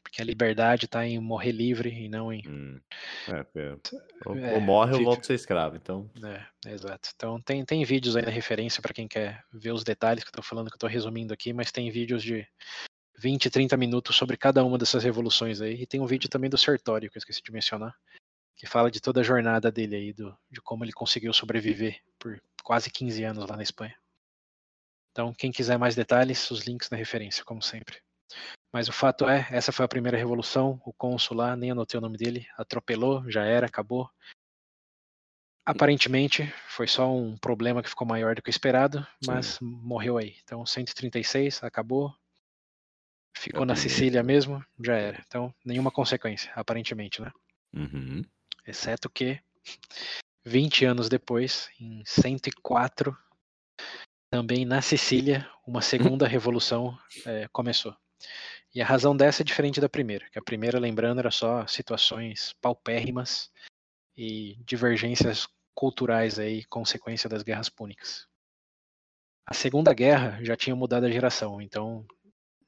Porque 0.03 0.23
a 0.23 0.25
liberdade 0.25 0.85
está 0.85 1.05
em 1.05 1.19
morrer 1.19 1.51
livre 1.51 1.91
e 1.91 2.09
não 2.09 2.33
em. 2.33 2.41
Hum. 2.47 2.81
É, 3.29 3.61
é. 3.61 3.77
Ou, 4.25 4.55
ou, 4.55 4.61
morre 4.61 4.95
ou 4.95 5.03
volta 5.03 5.23
a 5.23 5.25
ser 5.25 5.35
escravo, 5.35 5.75
então. 5.75 6.09
É, 6.25 6.73
exato. 6.73 7.11
Então 7.17 7.41
tem, 7.41 7.65
tem 7.65 7.85
vídeos 7.85 8.17
aí 8.17 8.25
na 8.25 8.31
referência 8.31 8.81
para 8.81 8.95
quem 8.95 9.09
quer 9.09 9.45
ver 9.53 9.73
os 9.73 9.83
detalhes 9.83 10.23
que 10.23 10.29
eu 10.29 10.31
estou 10.31 10.45
falando, 10.45 10.69
que 10.69 10.75
eu 10.75 10.77
estou 10.77 10.89
resumindo 10.89 11.35
aqui, 11.35 11.53
mas 11.53 11.73
tem 11.73 11.91
vídeos 11.91 12.23
de 12.23 12.47
20, 13.19 13.51
30 13.51 13.77
minutos 13.77 14.15
sobre 14.15 14.37
cada 14.37 14.65
uma 14.65 14.79
dessas 14.79 15.03
revoluções 15.03 15.61
aí. 15.61 15.83
E 15.83 15.87
tem 15.87 16.01
um 16.01 16.07
vídeo 16.07 16.29
também 16.29 16.49
do 16.49 16.57
Sertório, 16.57 17.11
que 17.11 17.19
eu 17.19 17.21
esqueci 17.21 17.43
de 17.43 17.51
mencionar, 17.51 17.93
que 18.55 18.67
fala 18.67 18.89
de 18.89 19.01
toda 19.01 19.21
a 19.21 19.25
jornada 19.25 19.73
dele 19.73 19.97
aí, 19.97 20.13
do, 20.13 20.37
de 20.49 20.61
como 20.61 20.85
ele 20.85 20.93
conseguiu 20.93 21.33
sobreviver 21.33 22.01
por 22.21 22.41
quase 22.63 22.89
15 22.89 23.25
anos 23.25 23.49
lá 23.49 23.57
na 23.57 23.65
Espanha. 23.65 23.97
Então, 25.17 25.33
quem 25.33 25.51
quiser 25.51 25.79
mais 25.79 25.97
detalhes, 25.97 26.51
os 26.51 26.67
links 26.67 26.91
na 26.91 26.97
referência, 26.99 27.43
como 27.43 27.63
sempre. 27.63 28.03
Mas 28.71 28.87
o 28.87 28.93
fato 28.93 29.27
é, 29.27 29.49
essa 29.51 29.73
foi 29.73 29.83
a 29.83 29.89
primeira 29.89 30.19
revolução. 30.19 30.79
O 30.85 30.93
cônsul 30.93 31.39
lá, 31.39 31.57
nem 31.57 31.71
anotei 31.71 31.97
o 31.97 32.03
nome 32.03 32.19
dele, 32.19 32.47
atropelou, 32.55 33.25
já 33.31 33.43
era, 33.43 33.65
acabou. 33.65 34.11
Aparentemente, 35.65 36.53
foi 36.69 36.87
só 36.87 37.11
um 37.11 37.35
problema 37.35 37.83
que 37.83 37.89
ficou 37.89 38.07
maior 38.07 38.35
do 38.35 38.43
que 38.43 38.51
o 38.51 38.53
esperado, 38.53 39.07
mas 39.27 39.55
Sim. 39.55 39.65
morreu 39.65 40.19
aí. 40.19 40.37
Então, 40.45 40.67
136, 40.67 41.65
acabou. 41.65 42.15
Ficou 43.39 43.65
na 43.65 43.75
Sicília 43.75 44.23
mesmo, 44.23 44.63
já 44.85 44.97
era. 44.97 45.25
Então, 45.27 45.55
nenhuma 45.65 45.91
consequência, 45.91 46.53
aparentemente, 46.55 47.23
né? 47.23 47.33
Uhum. 47.73 48.23
Exceto 48.67 49.09
que, 49.09 49.41
20 50.45 50.85
anos 50.85 51.09
depois, 51.09 51.71
em 51.81 52.05
104, 52.05 53.17
também 54.31 54.65
na 54.65 54.83
Sicília, 54.83 55.49
uma 55.67 55.81
segunda 55.81 56.27
revolução 56.27 56.97
é, 57.25 57.49
começou. 57.49 57.95
E 58.75 58.83
a 58.83 58.85
razão 58.85 59.17
dessa 59.17 59.43
é 59.43 59.45
diferente 59.45 59.81
da 59.81 59.89
primeira, 59.89 60.29
que 60.31 60.39
a 60.39 60.43
primeira, 60.43 60.79
lembrando, 60.79 61.19
era 61.19 61.31
só 61.31 61.67
situações 61.67 62.55
paupérrimas 62.61 63.51
e 64.17 64.57
divergências 64.65 65.47
culturais 65.75 66.39
aí, 66.39 66.65
consequência 66.65 67.29
das 67.29 67.43
guerras 67.43 67.69
púnicas. 67.69 68.27
A 69.47 69.55
segunda 69.55 69.95
guerra 69.95 70.39
já 70.43 70.57
tinha 70.57 70.75
mudado 70.75 71.07
a 71.07 71.11
geração, 71.11 71.61
então 71.61 72.05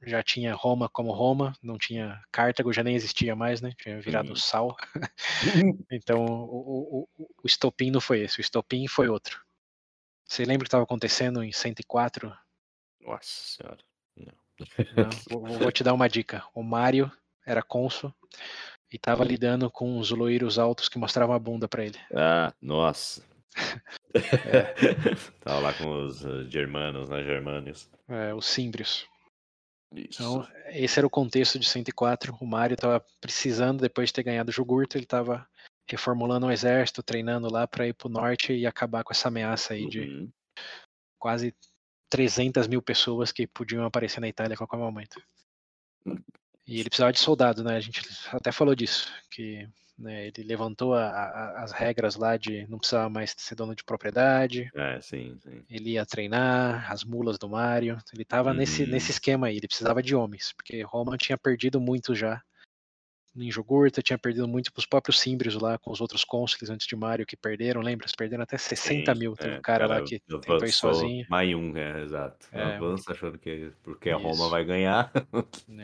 já 0.01 0.23
tinha 0.23 0.53
Roma 0.53 0.87
como 0.87 1.11
Roma, 1.11 1.53
não 1.61 1.77
tinha 1.77 2.21
Cartago, 2.31 2.71
já 2.71 2.83
nem 2.83 2.95
existia 2.95 3.35
mais, 3.35 3.59
né? 3.61 3.73
Tinha 3.77 3.99
virado 3.99 4.29
uhum. 4.29 4.35
sal. 4.35 4.77
então 5.91 6.25
o, 6.25 7.07
o, 7.17 7.27
o 7.43 7.45
estopim 7.47 7.91
não 7.91 7.99
foi 7.99 8.21
esse, 8.21 8.39
o 8.39 8.41
estopim 8.41 8.87
foi 8.87 9.09
outro. 9.09 9.43
Você 10.29 10.45
lembra 10.45 10.57
o 10.57 10.65
que 10.65 10.67
estava 10.67 10.83
acontecendo 10.83 11.43
em 11.43 11.51
104? 11.51 12.31
Nossa 13.01 13.23
senhora. 13.23 13.79
Não. 14.15 14.33
Não, 14.95 15.09
vou, 15.27 15.57
vou, 15.57 15.71
te 15.71 15.83
dar 15.83 15.93
uma 15.93 16.07
dica. 16.07 16.43
O 16.53 16.61
Mário 16.61 17.11
era 17.43 17.63
cônsul 17.63 18.13
e 18.91 18.95
estava 18.95 19.23
lidando 19.23 19.71
com 19.71 19.97
os 19.97 20.11
loiros 20.11 20.59
altos 20.59 20.87
que 20.87 20.99
mostravam 20.99 21.35
a 21.35 21.39
bunda 21.39 21.67
para 21.67 21.83
ele. 21.83 21.97
Ah, 22.15 22.53
nossa. 22.61 23.23
é. 24.13 24.75
Tava 25.41 25.59
lá 25.61 25.73
com 25.73 26.05
os 26.05 26.23
uh, 26.23 26.47
germanos, 26.47 27.09
né? 27.09 27.23
Germânios. 27.23 27.89
É, 28.07 28.31
os 28.31 28.45
símbrios. 28.45 29.07
Isso. 29.95 30.21
Então, 30.21 30.47
esse 30.67 30.99
era 30.99 31.07
o 31.07 31.09
contexto 31.09 31.57
de 31.57 31.67
104. 31.67 32.37
O 32.39 32.45
Mário 32.45 32.75
estava 32.75 33.03
precisando, 33.19 33.81
depois 33.81 34.09
de 34.09 34.13
ter 34.13 34.23
ganhado 34.23 34.49
o 34.49 34.53
Jugurto, 34.53 34.95
ele 34.95 35.05
estava 35.05 35.47
reformulando 35.89 36.45
um 36.45 36.51
exército, 36.51 37.03
treinando 37.03 37.51
lá 37.51 37.67
para 37.67 37.87
ir 37.87 37.93
para 37.93 38.07
o 38.07 38.11
norte 38.11 38.53
e 38.53 38.65
acabar 38.65 39.03
com 39.03 39.13
essa 39.13 39.27
ameaça 39.27 39.73
aí 39.73 39.87
de 39.87 40.01
uhum. 40.01 40.31
quase 41.17 41.53
300 42.09 42.67
mil 42.67 42.81
pessoas 42.81 43.31
que 43.31 43.45
podiam 43.47 43.85
aparecer 43.85 44.19
na 44.19 44.27
Itália 44.27 44.55
a 44.55 44.57
qualquer 44.57 44.77
momento. 44.77 45.21
E 46.67 46.79
ele 46.79 46.89
precisava 46.89 47.11
de 47.11 47.19
soldados, 47.19 47.63
né? 47.63 47.75
A 47.75 47.79
gente 47.79 48.01
até 48.31 48.51
falou 48.51 48.75
disso, 48.75 49.11
que 49.31 49.67
né, 49.97 50.27
ele 50.27 50.43
levantou 50.43 50.93
a, 50.93 51.07
a, 51.07 51.63
as 51.63 51.71
regras 51.71 52.15
lá 52.15 52.37
de 52.37 52.65
não 52.67 52.79
precisava 52.79 53.09
mais 53.09 53.35
ser 53.37 53.55
dono 53.55 53.75
de 53.75 53.83
propriedade. 53.83 54.71
É, 54.73 55.01
sim, 55.01 55.37
sim. 55.43 55.63
Ele 55.69 55.91
ia 55.91 56.05
treinar 56.05 56.91
as 56.91 57.03
mulas 57.03 57.37
do 57.37 57.49
Mário. 57.49 57.97
Ele 58.13 58.23
estava 58.23 58.51
uhum. 58.51 58.55
nesse, 58.55 58.85
nesse 58.85 59.11
esquema 59.11 59.47
aí, 59.47 59.57
ele 59.57 59.67
precisava 59.67 60.01
de 60.01 60.15
homens, 60.15 60.53
porque 60.53 60.81
Roma 60.81 61.17
tinha 61.17 61.37
perdido 61.37 61.81
muito 61.81 62.15
já 62.15 62.41
em 63.35 63.51
Jogurta, 63.51 64.01
tinha 64.01 64.17
perdido 64.17 64.47
muito 64.47 64.71
para 64.71 64.79
os 64.79 64.85
próprios 64.85 65.19
Símbrios 65.19 65.55
lá, 65.55 65.77
com 65.77 65.91
os 65.91 66.01
outros 66.01 66.23
cônsules 66.23 66.69
antes 66.69 66.87
de 66.87 66.95
Mário 66.95 67.25
que 67.25 67.37
perderam, 67.37 67.81
lembra? 67.81 68.05
Eles 68.05 68.15
perderam 68.15 68.43
até 68.43 68.57
60 68.57 69.13
Sim, 69.13 69.19
mil. 69.19 69.35
Teve 69.35 69.55
é, 69.55 69.57
um 69.59 69.61
cara, 69.61 69.87
cara, 69.87 69.99
lá 69.99 70.05
que 70.05 70.19
tentou 70.19 70.65
ir 70.65 70.71
sozinho. 70.71 71.25
Maium, 71.29 71.75
é, 71.77 72.03
exato. 72.03 72.47
É, 72.51 72.61
avança 72.61 73.11
achando 73.11 73.37
que 73.37 73.71
porque 73.83 74.09
a 74.09 74.17
Roma 74.17 74.49
vai 74.49 74.63
ganhar. 74.65 75.11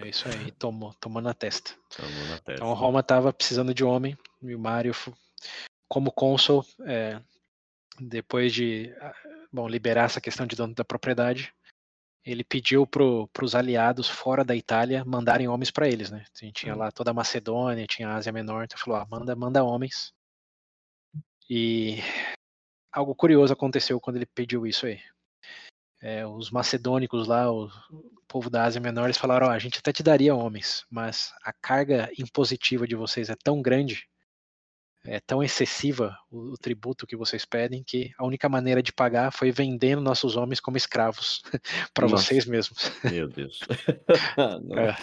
É 0.04 0.08
isso 0.10 0.28
aí, 0.28 0.52
tomou, 0.52 0.93
tomou 0.96 1.22
na 1.22 1.34
testa. 1.34 1.72
Tomou 1.96 2.26
na 2.28 2.38
testa. 2.38 2.54
Então 2.54 2.72
a 2.72 2.76
Roma 2.76 3.00
estava 3.00 3.32
precisando 3.32 3.74
de 3.74 3.84
homem, 3.84 4.18
e 4.41 4.56
o 4.56 4.60
Mário, 4.60 4.93
como 5.88 6.12
cônsul, 6.12 6.66
é, 6.86 7.20
depois 8.00 8.54
de 8.54 8.93
bom, 9.52 9.68
liberar 9.68 10.06
essa 10.06 10.20
questão 10.20 10.46
de 10.46 10.56
dono 10.56 10.76
da 10.76 10.84
propriedade, 10.84 11.54
ele 12.26 12.44
pediu 12.44 12.88
para 12.88 13.46
os 13.46 13.54
aliados 13.54 14.10
fora 14.10 14.44
da 14.44 14.56
Itália 14.56 15.06
mandarem 15.06 15.48
homens 15.48 15.70
para 15.70 15.88
eles, 15.88 16.10
né? 16.10 16.26
Tinha 16.54 16.74
hum. 16.74 16.78
lá 16.80 16.92
toda 16.92 17.12
a 17.12 17.14
Macedônia, 17.14 17.86
tinha 17.86 18.10
a 18.10 18.16
Ásia 18.16 18.32
Menor, 18.32 18.64
então 18.64 18.80
falou, 18.80 19.00
ah, 19.00 19.08
manda, 19.10 19.36
manda 19.36 19.64
homens. 19.64 20.12
E 21.48 21.98
algo 22.92 23.14
curioso 23.14 23.54
aconteceu 23.54 24.00
quando 24.02 24.16
ele 24.16 24.26
pediu 24.26 24.66
isso 24.66 24.88
aí. 24.88 25.00
É, 26.02 26.26
os 26.26 26.50
macedônicos 26.50 27.28
lá, 27.28 27.52
o, 27.52 27.68
o, 27.92 28.22
povo 28.28 28.50
da 28.50 28.64
Ásia 28.64 28.82
Menor, 28.82 29.06
eles 29.06 29.18
falaram: 29.18 29.48
oh, 29.48 29.52
a 29.52 29.60
gente 29.60 29.80
até 29.80 29.94
te 29.94 30.04
daria 30.04 30.36
homens, 30.36 30.86
mas 30.90 31.34
a 31.44 31.54
carga 31.54 32.12
impositiva 32.18 32.88
de 32.88 32.96
vocês 32.96 33.30
é 33.30 33.36
tão 33.36 33.62
grande 33.62 34.08
é 35.06 35.20
tão 35.20 35.43
excessiva 35.43 36.18
o, 36.32 36.53
o, 36.53 36.58
tributo 36.58 37.08
que 37.08 37.16
vocês 37.16 37.45
pedem 37.45 37.84
que 37.84 38.12
a 38.18 38.26
única 38.26 38.49
maneira 38.49 38.82
de 38.82 38.91
pagar 38.91 39.32
foi 39.32 39.51
vendendo 39.51 40.01
nossos 40.01 40.36
homens 40.36 40.60
como 40.60 40.78
escravos 40.78 41.41
para 41.93 42.08
vocês 42.08 42.45
mesmos. 42.45 42.91
Meu 43.03 43.28
Deus. 43.28 43.60
é. 44.78 44.95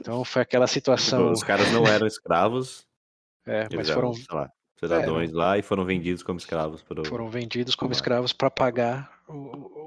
Então 0.00 0.24
foi 0.24 0.42
aquela 0.42 0.66
situação. 0.66 1.32
Os 1.32 1.42
caras 1.42 1.70
não 1.72 1.86
eram 1.86 2.06
escravos. 2.06 2.86
É, 3.46 3.66
mas 3.74 3.88
foram. 3.88 4.12
Lá, 4.30 4.50
cidadãos 4.78 5.30
é, 5.30 5.32
lá 5.32 5.58
e 5.58 5.62
foram 5.62 5.84
vendidos 5.84 6.22
como 6.22 6.38
escravos. 6.38 6.82
Pro... 6.82 7.04
Foram 7.04 7.28
vendidos 7.28 7.74
como 7.74 7.92
escravos 7.92 8.32
para 8.32 8.50
pagar 8.50 9.18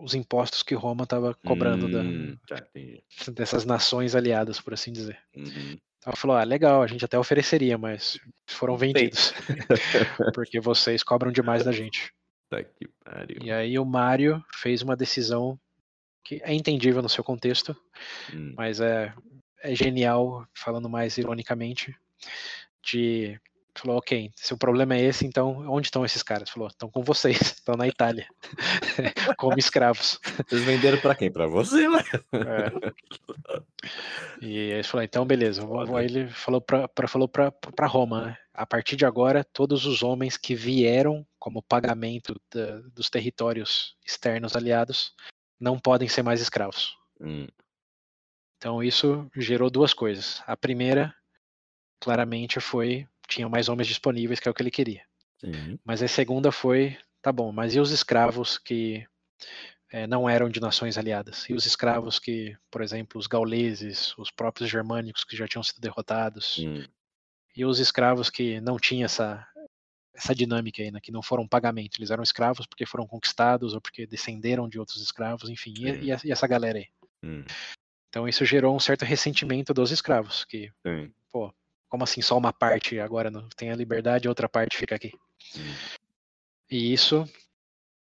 os 0.04 0.14
impostos 0.14 0.64
que 0.64 0.76
Roma 0.76 1.04
estava 1.04 1.34
cobrando 1.46 1.86
hum, 1.86 2.38
da, 2.48 3.32
dessas 3.32 3.66
nações 3.66 4.16
aliadas, 4.16 4.60
por 4.60 4.74
assim 4.74 4.92
dizer. 4.92 5.18
Uhum. 5.36 5.78
Então 6.02 6.12
ela 6.12 6.18
falou: 6.18 6.36
ah, 6.36 6.44
legal, 6.44 6.82
a 6.82 6.88
gente 6.88 7.06
até 7.06 7.18
ofereceria, 7.18 7.78
mas 7.78 8.20
foram 8.48 8.76
vendidos. 8.76 9.34
porque 10.34 10.60
vocês 10.60 11.04
cobram 11.04 11.32
demais 11.32 11.64
da 11.64 11.72
gente. 11.72 12.12
Tá 12.50 12.64
que 12.64 12.88
pariu. 13.06 13.38
E 13.42 13.52
aí 13.52 13.78
o 13.78 13.86
Mário 13.86 14.44
fez 14.56 14.82
uma 14.82 14.96
decisão 14.96 15.60
que 16.24 16.42
é 16.44 16.54
entendível 16.54 17.02
no 17.02 17.10
seu 17.10 17.24
contexto, 17.24 17.76
hum. 18.34 18.54
mas 18.58 18.80
é, 18.80 19.14
é 19.62 19.76
genial, 19.76 20.46
falando 20.54 20.90
mais 20.90 21.18
ironicamente, 21.18 21.96
de 22.84 23.40
Falou, 23.74 23.98
ok, 23.98 24.32
se 24.36 24.54
o 24.54 24.58
problema 24.58 24.96
é 24.96 25.02
esse, 25.02 25.26
então 25.26 25.66
onde 25.70 25.88
estão 25.88 26.04
esses 26.04 26.22
caras? 26.22 26.50
Falou, 26.50 26.68
estão 26.68 26.90
com 26.90 27.02
vocês, 27.04 27.40
estão 27.60 27.76
na 27.76 27.88
Itália, 27.88 28.28
como 29.38 29.58
escravos. 29.58 30.20
Vocês 30.48 30.64
venderam 30.64 31.00
para 31.00 31.16
quem? 31.16 31.32
Para 31.32 31.48
você, 31.48 31.88
né? 31.88 32.04
É. 32.34 32.92
E 34.42 34.58
aí 34.58 34.72
ele 34.72 34.84
falou, 34.84 35.04
então 35.04 35.26
beleza. 35.26 35.62
Aí 35.96 36.06
ele 36.06 36.28
falou 36.30 36.60
para 36.62 37.08
falou 37.08 37.30
para 37.30 37.88
Roma, 37.88 38.26
né? 38.26 38.38
A 38.54 38.66
partir 38.66 38.98
de 38.98 39.06
agora, 39.06 39.44
todos 39.44 39.86
os 39.86 40.04
homens 40.04 40.36
que 40.36 40.54
vieram 40.54 41.26
como 41.40 41.64
pagamento 41.64 42.40
da, 42.54 42.82
dos 42.94 43.10
territórios 43.10 43.96
externos 44.06 44.56
aliados 44.56 45.16
não 45.58 45.80
podem 45.80 46.10
ser 46.10 46.24
mais 46.24 46.42
escravos. 46.42 46.98
Hum. 47.20 47.48
Então 48.58 48.84
isso 48.84 49.30
gerou 49.36 49.70
duas 49.70 49.94
coisas. 49.94 50.44
A 50.46 50.58
primeira, 50.58 51.16
claramente, 52.00 52.60
foi 52.60 53.08
tinha 53.32 53.50
mais 53.50 53.70
homens 53.70 53.88
disponíveis, 53.88 54.40
que 54.40 54.48
é 54.48 54.52
o 54.52 54.54
que 54.54 54.62
ele 54.62 54.72
queria. 54.72 55.04
Sim. 55.40 55.80
Mas 55.84 56.04
a 56.04 56.08
segunda 56.08 56.52
foi, 56.52 56.98
tá 57.22 57.32
bom, 57.32 57.52
mas 57.52 57.74
e 57.74 57.80
os 57.80 57.92
escravos 57.92 58.58
que 58.58 59.06
é, 59.92 60.06
não 60.06 60.30
eram 60.30 60.50
de 60.50 60.60
nações 60.60 60.98
aliadas? 60.98 61.50
E 61.50 61.54
os 61.54 61.66
escravos 61.66 62.20
que, 62.20 62.56
por 62.70 62.82
exemplo, 62.82 63.20
os 63.20 63.28
gauleses, 63.28 64.16
os 64.18 64.30
próprios 64.30 64.70
germânicos 64.70 65.24
que 65.24 65.36
já 65.36 65.48
tinham 65.48 65.64
sido 65.64 65.82
derrotados? 65.82 66.60
Hum. 66.60 66.86
E 67.56 67.66
os 67.66 67.80
escravos 67.80 68.30
que 68.30 68.62
não 68.62 68.78
tinham 68.78 69.06
essa, 69.06 69.46
essa 70.14 70.34
dinâmica 70.34 70.82
aí, 70.82 70.92
né, 70.92 71.00
que 71.02 71.12
não 71.12 71.22
foram 71.22 71.48
pagamento, 71.48 71.98
eles 71.98 72.12
eram 72.12 72.24
escravos 72.24 72.66
porque 72.66 72.86
foram 72.86 73.06
conquistados 73.06 73.74
ou 73.74 73.82
porque 73.82 74.06
descenderam 74.06 74.70
de 74.70 74.80
outros 74.80 75.02
escravos, 75.02 75.50
enfim, 75.50 75.74
e, 75.78 76.08
e, 76.08 76.32
essa 76.32 76.48
galera 76.48 76.80
aí. 76.80 76.88
Hum. 77.24 77.44
Então 78.10 78.28
isso 78.28 78.46
gerou 78.46 78.76
um 78.76 78.80
certo 78.80 79.04
ressentimento 79.04 79.74
dos 79.74 79.92
escravos, 79.92 80.46
que, 80.46 80.72
Sim. 80.86 81.12
pô, 81.32 81.54
como 81.92 82.06
assim, 82.06 82.22
só 82.22 82.38
uma 82.38 82.54
parte 82.54 82.98
agora 83.02 83.30
não 83.30 83.50
tem 83.50 83.70
a 83.70 83.76
liberdade, 83.76 84.26
a 84.26 84.32
outra 84.32 84.48
parte 84.48 84.78
fica 84.78 84.96
aqui. 84.96 85.12
E 86.70 86.94
isso 86.94 87.30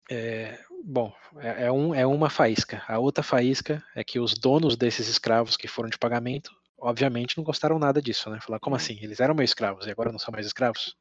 é, 0.09 0.57
bom, 0.85 1.13
é, 1.39 1.65
é, 1.65 1.73
um, 1.73 1.93
é 1.93 2.07
uma 2.07 2.31
faísca. 2.31 2.81
A 2.87 3.01
outra 3.01 3.25
faísca 3.25 3.85
é 3.93 4.05
que 4.05 4.21
os 4.21 4.35
donos 4.35 4.77
desses 4.77 5.09
escravos 5.09 5.57
que 5.57 5.67
foram 5.67 5.91
de 5.91 5.99
pagamento, 5.99 6.55
obviamente, 6.79 7.37
não 7.37 7.43
gostaram 7.43 7.77
nada 7.77 8.01
disso, 8.01 8.31
né? 8.31 8.39
Falar, 8.41 8.61
como 8.61 8.75
hum. 8.75 8.77
assim? 8.77 8.97
Eles 9.03 9.19
eram 9.19 9.35
meus 9.35 9.51
escravos 9.51 9.85
e 9.85 9.91
agora 9.91 10.13
não 10.13 10.19
são 10.19 10.31
mais 10.31 10.47
escravos? 10.47 10.97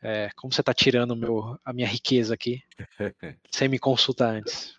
É, 0.00 0.30
como 0.36 0.52
você 0.52 0.60
está 0.60 0.74
tirando 0.74 1.16
meu, 1.16 1.58
a 1.64 1.72
minha 1.72 1.88
riqueza 1.88 2.34
aqui 2.34 2.62
sem 3.50 3.68
me 3.68 3.78
consultar 3.78 4.34
antes? 4.34 4.78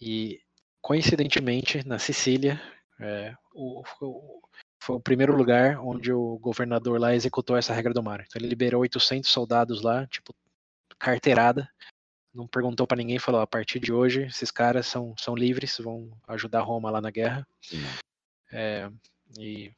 E 0.00 0.40
coincidentemente, 0.80 1.86
na 1.86 1.98
Sicília, 1.98 2.62
é, 3.00 3.34
o, 3.52 3.82
o, 4.00 4.40
foi 4.86 4.96
o 4.96 5.00
primeiro 5.00 5.36
lugar 5.36 5.80
onde 5.80 6.12
o 6.12 6.38
governador 6.38 7.00
lá 7.00 7.14
executou 7.14 7.56
essa 7.56 7.74
regra 7.74 7.92
do 7.92 8.02
mar. 8.02 8.24
Então 8.24 8.40
ele 8.40 8.48
liberou 8.48 8.82
800 8.82 9.28
soldados 9.28 9.82
lá, 9.82 10.06
tipo, 10.06 10.32
carteirada. 10.98 11.68
Não 12.32 12.46
perguntou 12.46 12.86
para 12.86 12.98
ninguém, 12.98 13.18
falou: 13.18 13.40
a 13.40 13.46
partir 13.46 13.80
de 13.80 13.92
hoje, 13.92 14.22
esses 14.24 14.50
caras 14.50 14.86
são, 14.86 15.14
são 15.18 15.34
livres, 15.34 15.76
vão 15.78 16.10
ajudar 16.28 16.60
Roma 16.60 16.90
lá 16.90 17.00
na 17.00 17.10
guerra. 17.10 17.46
É, 18.52 18.88
e 19.38 19.72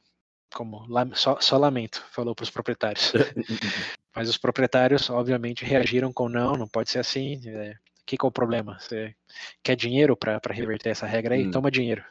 como 0.53 0.85
só, 1.15 1.39
só 1.39 1.57
lamento, 1.57 2.05
falou 2.11 2.35
para 2.35 2.43
os 2.43 2.49
proprietários. 2.49 3.11
Mas 4.15 4.29
os 4.29 4.37
proprietários, 4.37 5.09
obviamente, 5.09 5.65
reagiram 5.65 6.13
com: 6.13 6.29
não, 6.29 6.53
não 6.53 6.67
pode 6.67 6.91
ser 6.91 6.99
assim. 6.99 7.41
É, 7.47 7.75
que, 8.09 8.17
que 8.17 8.25
é 8.25 8.27
o 8.27 8.31
problema? 8.31 8.79
Você 8.79 9.15
quer 9.63 9.75
dinheiro 9.75 10.17
para 10.17 10.39
reverter 10.51 10.89
essa 10.89 11.05
regra 11.05 11.35
aí? 11.35 11.45
Hum. 11.45 11.51
Toma 11.51 11.69
dinheiro. 11.69 12.03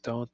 Então, 0.00 0.28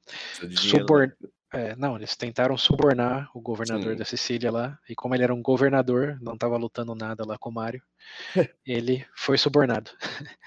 suborn... 0.55 1.13
Né? 1.21 1.29
É, 1.51 1.75
não, 1.75 1.95
eles 1.95 2.15
tentaram 2.15 2.55
subornar 2.57 3.29
o 3.33 3.41
governador 3.41 3.93
Sim. 3.93 3.97
da 3.97 4.05
Sicília 4.05 4.51
lá, 4.51 4.77
e 4.87 4.95
como 4.95 5.15
ele 5.15 5.23
era 5.23 5.33
um 5.33 5.41
governador, 5.41 6.17
não 6.21 6.33
estava 6.33 6.57
lutando 6.57 6.93
nada 6.93 7.25
lá 7.25 7.37
com 7.39 7.49
o 7.49 7.53
Mário, 7.53 7.81
ele 8.65 9.05
foi 9.15 9.37
subornado. 9.37 9.89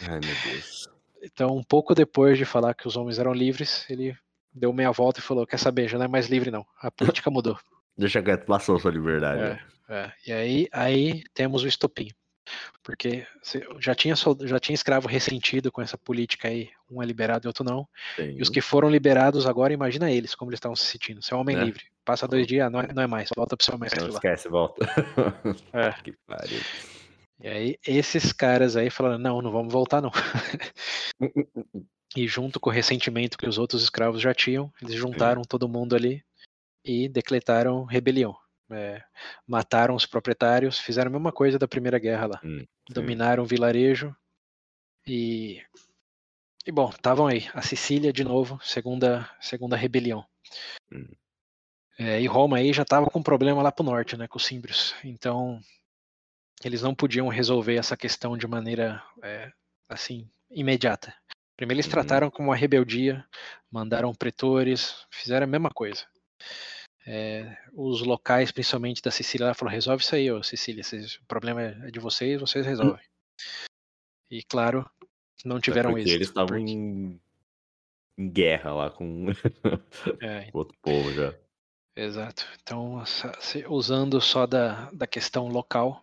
Ai, 0.01 0.21
meu 0.21 0.53
Deus. 0.53 0.89
Então, 1.23 1.57
um 1.57 1.63
pouco 1.63 1.95
depois 1.95 2.39
de 2.39 2.45
falar 2.45 2.75
que 2.75 2.87
os 2.87 2.97
homens 2.97 3.19
eram 3.19 3.33
livres, 3.33 3.85
ele 3.91 4.17
deu 4.53 4.73
meia 4.73 4.93
volta 4.93 5.21
e 5.21 5.23
falou: 5.23 5.47
Quer 5.47 5.59
saber, 5.59 5.89
já 5.89 5.99
não 5.99 6.05
é 6.05 6.09
mais 6.09 6.29
livre, 6.29 6.51
não. 6.51 6.67
A 6.81 6.91
política 6.91 7.31
mudou. 7.31 7.59
Deixa 7.97 8.23
quieto, 8.23 8.47
passou 8.47 8.79
sua 8.79 8.91
liberdade. 8.91 9.61
É, 9.89 9.95
é. 9.95 10.13
E 10.27 10.33
aí, 10.33 10.69
aí 10.73 11.23
temos 11.35 11.63
o 11.63 11.69
estopim. 11.69 12.09
Porque 12.82 13.26
já 13.78 13.95
tinha, 13.95 14.14
já 14.43 14.59
tinha 14.59 14.74
escravo 14.74 15.07
ressentido 15.07 15.70
com 15.70 15.80
essa 15.80 15.97
política 15.97 16.49
aí, 16.49 16.70
um 16.90 17.03
é 17.03 17.07
liberado 17.07 17.47
e 17.47 17.49
outro 17.49 17.64
não. 17.64 17.86
Sim. 18.16 18.36
E 18.36 18.43
os 18.43 18.49
que 18.49 18.61
foram 18.61 18.90
liberados 18.90 19.47
agora, 19.47 19.72
imagina 19.72 20.11
eles, 20.11 20.34
como 20.34 20.51
eles 20.51 20.59
estavam 20.59 20.76
se 20.76 20.84
sentindo. 20.84 21.22
Você 21.22 21.32
é 21.32 21.36
homem 21.36 21.57
é. 21.57 21.64
livre. 21.64 21.84
Passa 22.05 22.26
dois 22.26 22.47
dias, 22.47 22.70
não 22.70 22.80
é, 22.80 22.93
não 22.93 23.03
é 23.03 23.07
mais, 23.07 23.30
volta 23.36 23.57
pro 23.57 23.64
seu 23.64 23.78
mestre 23.78 24.01
não 24.01 24.09
lá. 24.09 24.14
Esquece, 24.14 24.49
volta. 24.49 24.84
É. 25.72 25.93
que 26.03 26.12
pariu. 26.26 26.61
E 27.40 27.49
aí, 27.49 27.78
esses 27.86 28.32
caras 28.32 28.76
aí 28.76 28.90
falaram: 28.90 29.18
não, 29.18 29.40
não 29.40 29.53
vamos 29.53 29.72
voltar, 29.72 30.01
não. 30.01 30.11
e 32.16 32.26
junto 32.26 32.59
com 32.59 32.70
o 32.70 32.72
ressentimento 32.72 33.38
que 33.38 33.49
os 33.49 33.59
outros 33.59 33.82
escravos 33.82 34.20
já 34.20 34.34
tinham, 34.34 34.72
eles 34.82 34.95
juntaram 34.95 35.43
todo 35.43 35.68
mundo 35.68 35.95
ali 35.95 36.24
e 36.84 37.09
decretaram 37.09 37.84
rebelião 37.84 38.36
é, 38.73 39.05
mataram 39.47 39.95
os 39.95 40.07
proprietários, 40.07 40.79
fizeram 40.79 41.09
a 41.09 41.12
mesma 41.12 41.33
coisa 41.33 41.59
da 41.59 41.68
Primeira 41.68 41.99
Guerra 41.99 42.27
lá. 42.27 42.41
Hum, 42.45 42.66
Dominaram 42.91 43.43
o 43.43 43.47
vilarejo 43.47 44.14
e. 45.07 45.62
E 46.64 46.70
bom, 46.70 46.91
estavam 46.91 47.27
aí. 47.27 47.49
A 47.55 47.61
Sicília, 47.61 48.12
de 48.12 48.23
novo, 48.23 48.59
segunda, 48.62 49.29
segunda 49.41 49.77
rebelião. 49.77 50.25
Hum. 50.93 51.09
É, 51.99 52.20
e 52.20 52.27
Roma 52.27 52.59
aí 52.59 52.73
já 52.73 52.83
estava 52.83 53.11
com 53.11 53.23
problema 53.23 53.62
lá 53.62 53.70
pro 53.70 53.85
norte, 53.85 54.16
né, 54.16 54.27
com 54.27 54.39
os 54.39 54.45
símbrios. 54.45 54.95
Então, 55.05 55.61
eles 56.64 56.83
não 56.83 56.95
podiam 56.95 57.29
resolver 57.29 57.77
essa 57.77 57.97
questão 57.97 58.37
de 58.37 58.47
maneira, 58.47 59.03
é, 59.23 59.53
assim, 59.89 60.31
imediata. 60.51 61.14
Primeiro 61.57 61.77
eles 61.77 61.87
uhum. 61.87 61.93
trataram 61.93 62.31
como 62.31 62.49
uma 62.49 62.57
rebeldia, 62.57 63.25
mandaram 63.70 64.14
pretores, 64.14 65.07
fizeram 65.11 65.45
a 65.45 65.51
mesma 65.51 65.70
coisa. 65.70 66.07
É, 67.07 67.57
os 67.73 68.01
locais, 68.03 68.53
principalmente 68.53 69.03
da 69.03 69.11
Sicília, 69.11 69.47
ela 69.47 69.55
falou: 69.55 69.73
resolve 69.73 70.03
isso 70.03 70.15
aí, 70.15 70.31
ô 70.31 70.43
Sicília. 70.43 70.83
Vocês, 70.83 71.17
o 71.17 71.25
problema 71.27 71.63
é 71.63 71.91
de 71.91 71.99
vocês, 71.99 72.41
vocês 72.41 72.65
resolvem. 72.65 73.05
E 74.31 74.43
claro, 74.43 74.89
não 75.45 75.61
tiveram 75.61 75.97
é 75.97 76.01
êxito. 76.01 76.17
Eles 76.17 76.29
estavam 76.29 76.59
porque... 76.59 76.71
em... 76.71 77.21
em... 78.17 78.29
guerra 78.29 78.73
lá 78.73 78.91
com 78.91 79.27
é, 80.21 80.49
outro 80.55 80.77
povo 80.81 81.13
já. 81.13 81.35
Exato. 81.95 82.47
Então, 82.63 83.03
usando 83.69 84.21
só 84.21 84.47
da, 84.47 84.91
da 84.93 85.07
questão 85.07 85.49
local, 85.49 86.03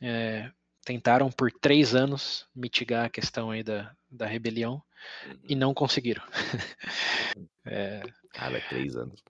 é, 0.00 0.50
tentaram 0.84 1.30
por 1.30 1.52
três 1.52 1.94
anos 1.94 2.48
mitigar 2.54 3.04
a 3.04 3.10
questão 3.10 3.50
aí 3.50 3.62
da, 3.62 3.94
da 4.10 4.26
rebelião 4.26 4.82
uhum. 5.26 5.38
e 5.48 5.54
não 5.54 5.72
conseguiram. 5.72 6.24
é, 7.64 8.02
Cara, 8.32 8.60
três 8.68 8.96
anos. 8.96 9.22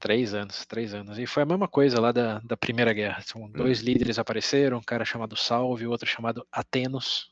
Três 0.00 0.32
anos, 0.32 0.64
três 0.64 0.94
anos. 0.94 1.18
E 1.18 1.26
foi 1.26 1.42
a 1.42 1.46
mesma 1.46 1.68
coisa 1.68 2.00
lá 2.00 2.10
da, 2.10 2.38
da 2.38 2.56
Primeira 2.56 2.92
Guerra. 2.94 3.20
São 3.20 3.48
dois 3.50 3.82
hum. 3.82 3.84
líderes 3.84 4.18
apareceram, 4.18 4.78
um 4.78 4.82
cara 4.82 5.04
chamado 5.04 5.36
Salve, 5.36 5.86
outro 5.86 6.08
chamado 6.08 6.46
Atenos. 6.50 7.30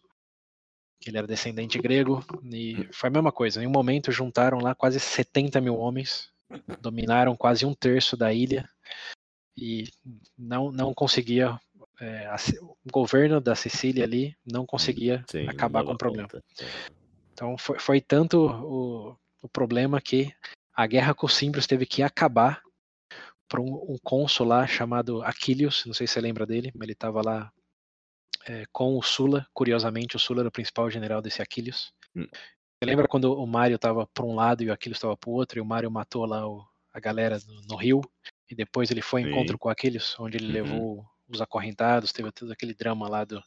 que 1.00 1.08
ele 1.08 1.16
era 1.16 1.26
descendente 1.26 1.78
grego, 1.78 2.22
e 2.44 2.86
foi 2.92 3.08
a 3.08 3.12
mesma 3.12 3.32
coisa. 3.32 3.62
Em 3.62 3.66
um 3.66 3.70
momento 3.70 4.12
juntaram 4.12 4.58
lá 4.58 4.74
quase 4.74 5.00
70 5.00 5.62
mil 5.62 5.76
homens, 5.76 6.30
dominaram 6.80 7.34
quase 7.34 7.64
um 7.64 7.74
terço 7.74 8.16
da 8.18 8.32
ilha 8.34 8.68
e 9.56 9.88
não, 10.36 10.70
não 10.70 10.92
conseguia. 10.92 11.58
É, 12.00 12.26
a, 12.26 12.36
o 12.60 12.76
governo 12.92 13.40
da 13.40 13.56
Sicília 13.56 14.04
ali 14.04 14.36
não 14.46 14.64
conseguia 14.64 15.24
Sim, 15.28 15.48
acabar 15.48 15.82
com 15.84 15.92
o 15.92 15.98
problema. 15.98 16.28
Conta. 16.28 16.44
Então 17.32 17.56
foi, 17.56 17.78
foi 17.78 18.00
tanto 18.00 18.46
o, 18.46 19.16
o 19.42 19.48
problema 19.48 20.00
que 20.00 20.32
a 20.78 20.86
guerra 20.86 21.12
com 21.12 21.26
os 21.26 21.34
símbrios 21.34 21.66
teve 21.66 21.84
que 21.84 22.04
acabar 22.04 22.62
para 23.48 23.60
um, 23.60 23.94
um 23.94 23.98
cônsul 24.00 24.46
lá 24.46 24.64
chamado 24.64 25.20
Aquilius, 25.22 25.84
não 25.84 25.92
sei 25.92 26.06
se 26.06 26.12
você 26.12 26.20
lembra 26.20 26.46
dele, 26.46 26.70
mas 26.72 26.84
ele 26.84 26.92
estava 26.92 27.20
lá 27.20 27.52
é, 28.46 28.64
com 28.70 28.96
o 28.96 29.02
Sula, 29.02 29.44
curiosamente, 29.52 30.14
o 30.14 30.20
Sula 30.20 30.42
era 30.42 30.48
o 30.48 30.52
principal 30.52 30.88
general 30.88 31.20
desse 31.20 31.42
Aquilius. 31.42 31.92
Hum. 32.14 32.28
Você 32.30 32.84
lembra 32.84 33.08
quando 33.08 33.34
o 33.34 33.44
Mario 33.44 33.74
estava 33.74 34.06
para 34.06 34.24
um 34.24 34.36
lado 34.36 34.62
e 34.62 34.68
o 34.68 34.72
Aquilius 34.72 34.98
estava 34.98 35.16
para 35.16 35.28
o 35.28 35.32
outro, 35.32 35.58
e 35.58 35.60
o 35.60 35.64
Mario 35.64 35.90
matou 35.90 36.24
lá 36.24 36.46
o, 36.46 36.64
a 36.92 37.00
galera 37.00 37.40
no, 37.44 37.60
no, 37.62 37.74
rio, 37.74 38.00
e 38.48 38.54
depois 38.54 38.88
ele 38.92 39.02
foi 39.02 39.22
em 39.22 39.30
encontro 39.30 39.58
com 39.58 39.68
o 39.68 39.72
Aquilius, 39.72 40.14
onde 40.20 40.36
ele 40.36 40.46
uhum. 40.46 40.52
levou 40.52 41.06
os 41.28 41.40
acorrentados, 41.40 42.12
teve 42.12 42.30
todo 42.30 42.52
aquele 42.52 42.72
drama 42.72 43.08
lá 43.08 43.24
do. 43.24 43.42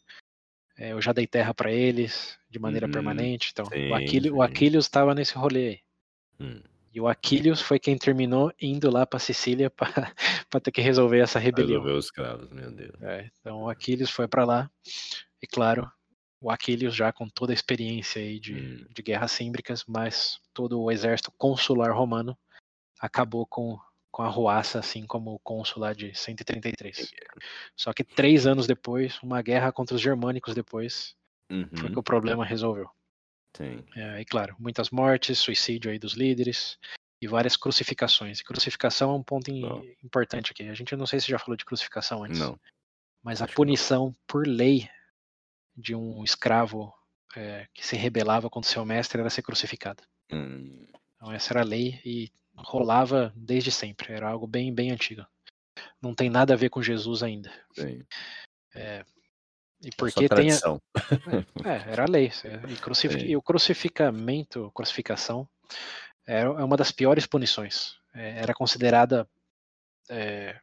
É, 0.77 0.91
eu 0.91 1.01
já 1.01 1.13
dei 1.13 1.25
terra 1.25 1.53
para 1.53 1.71
eles 1.71 2.37
de 2.49 2.59
maneira 2.59 2.87
uhum. 2.87 2.91
permanente. 2.91 3.51
Então, 3.53 3.65
sim, 3.67 3.89
o, 3.89 4.41
Aquilius, 4.43 4.85
o 4.85 4.87
estava 4.87 5.15
nesse 5.15 5.35
rolê 5.35 5.69
aí. 5.69 5.79
Hum. 6.37 6.61
E 6.93 6.99
o 6.99 7.07
Aquilius 7.07 7.61
foi 7.61 7.79
quem 7.79 7.97
terminou 7.97 8.51
indo 8.61 8.91
lá 8.91 9.05
para 9.05 9.17
Sicília 9.17 9.69
para 9.69 10.13
ter 10.61 10.71
que 10.71 10.81
resolver 10.81 11.19
essa 11.19 11.39
rebelião. 11.39 11.79
Resolver 11.79 11.97
os 11.97 12.05
escravos, 12.05 12.49
meu 12.49 12.69
Deus. 12.71 13.01
É, 13.01 13.29
então 13.39 13.63
o 13.63 13.69
Aquilius 13.69 14.11
foi 14.11 14.27
para 14.27 14.43
lá. 14.43 14.69
E 15.41 15.47
claro, 15.47 15.89
o 16.41 16.49
Aquilius 16.51 16.93
já 16.93 17.13
com 17.13 17.29
toda 17.29 17.53
a 17.53 17.55
experiência 17.55 18.21
aí 18.21 18.39
de, 18.39 18.53
hum. 18.53 18.85
de 18.89 19.01
guerras 19.01 19.31
símbricas, 19.31 19.85
mas 19.87 20.39
todo 20.53 20.81
o 20.81 20.91
exército 20.91 21.31
consular 21.37 21.91
romano 21.91 22.37
acabou 22.99 23.45
com, 23.45 23.79
com 24.11 24.23
a 24.23 24.27
ruaça, 24.27 24.79
assim 24.79 25.05
como 25.05 25.35
o 25.35 25.39
consular 25.39 25.95
de 25.95 26.13
133. 26.13 27.09
Só 27.75 27.93
que 27.93 28.03
três 28.03 28.45
anos 28.45 28.67
depois, 28.67 29.17
uma 29.23 29.41
guerra 29.41 29.71
contra 29.71 29.95
os 29.95 30.01
germânicos 30.01 30.53
depois, 30.53 31.15
uhum. 31.49 31.69
foi 31.73 31.89
que 31.89 31.99
o 31.99 32.03
problema 32.03 32.43
resolveu. 32.43 32.89
Sim. 33.55 33.83
É, 33.95 34.21
e 34.21 34.25
claro, 34.25 34.55
muitas 34.59 34.89
mortes, 34.89 35.39
suicídio 35.39 35.91
aí 35.91 35.99
dos 35.99 36.13
líderes 36.13 36.77
e 37.21 37.27
várias 37.27 37.55
crucificações. 37.55 38.39
E 38.39 38.43
crucificação 38.43 39.11
é 39.11 39.15
um 39.15 39.23
ponto 39.23 39.51
in, 39.51 39.63
importante 40.03 40.51
aqui. 40.51 40.63
A 40.63 40.73
gente 40.73 40.95
não 40.95 41.05
sei 41.05 41.19
se 41.19 41.29
já 41.29 41.37
falou 41.37 41.55
de 41.55 41.65
crucificação 41.65 42.23
antes. 42.23 42.39
Não. 42.39 42.59
Mas 43.23 43.41
a 43.41 43.47
punição 43.47 44.15
por 44.25 44.47
lei 44.47 44.89
de 45.75 45.93
um 45.93 46.23
escravo 46.23 46.93
é, 47.35 47.67
que 47.73 47.85
se 47.85 47.95
rebelava 47.95 48.49
contra 48.49 48.69
seu 48.69 48.85
mestre 48.85 49.21
era 49.21 49.29
ser 49.29 49.43
crucificado. 49.43 50.03
Hum. 50.31 50.87
Então 51.15 51.31
essa 51.31 51.53
era 51.53 51.61
a 51.61 51.65
lei 51.65 52.01
e 52.03 52.31
rolava 52.55 53.31
desde 53.35 53.71
sempre. 53.71 54.13
Era 54.13 54.29
algo 54.29 54.47
bem, 54.47 54.73
bem 54.73 54.91
antigo. 54.91 55.25
Não 56.01 56.15
tem 56.15 56.29
nada 56.29 56.53
a 56.53 56.57
ver 56.57 56.69
com 56.69 56.81
Jesus 56.81 57.21
ainda. 57.21 57.51
Sim. 57.73 58.03
É, 58.73 59.05
e 59.81 59.87
é 59.87 59.91
porque 59.97 60.29
tem. 60.29 60.51
A... 60.51 60.57
É, 61.67 61.91
era 61.91 62.03
a 62.03 62.09
lei. 62.09 62.31
E, 62.69 62.75
crucif... 62.77 63.15
e, 63.17 63.35
o 63.35 63.41
crucificamento, 63.41 64.71
crucificação, 64.73 65.47
é 66.25 66.47
uma 66.47 66.77
das 66.77 66.91
piores 66.91 67.25
punições. 67.25 67.95
É, 68.13 68.39
era 68.39 68.53
considerada 68.53 69.27
é, 70.09 70.59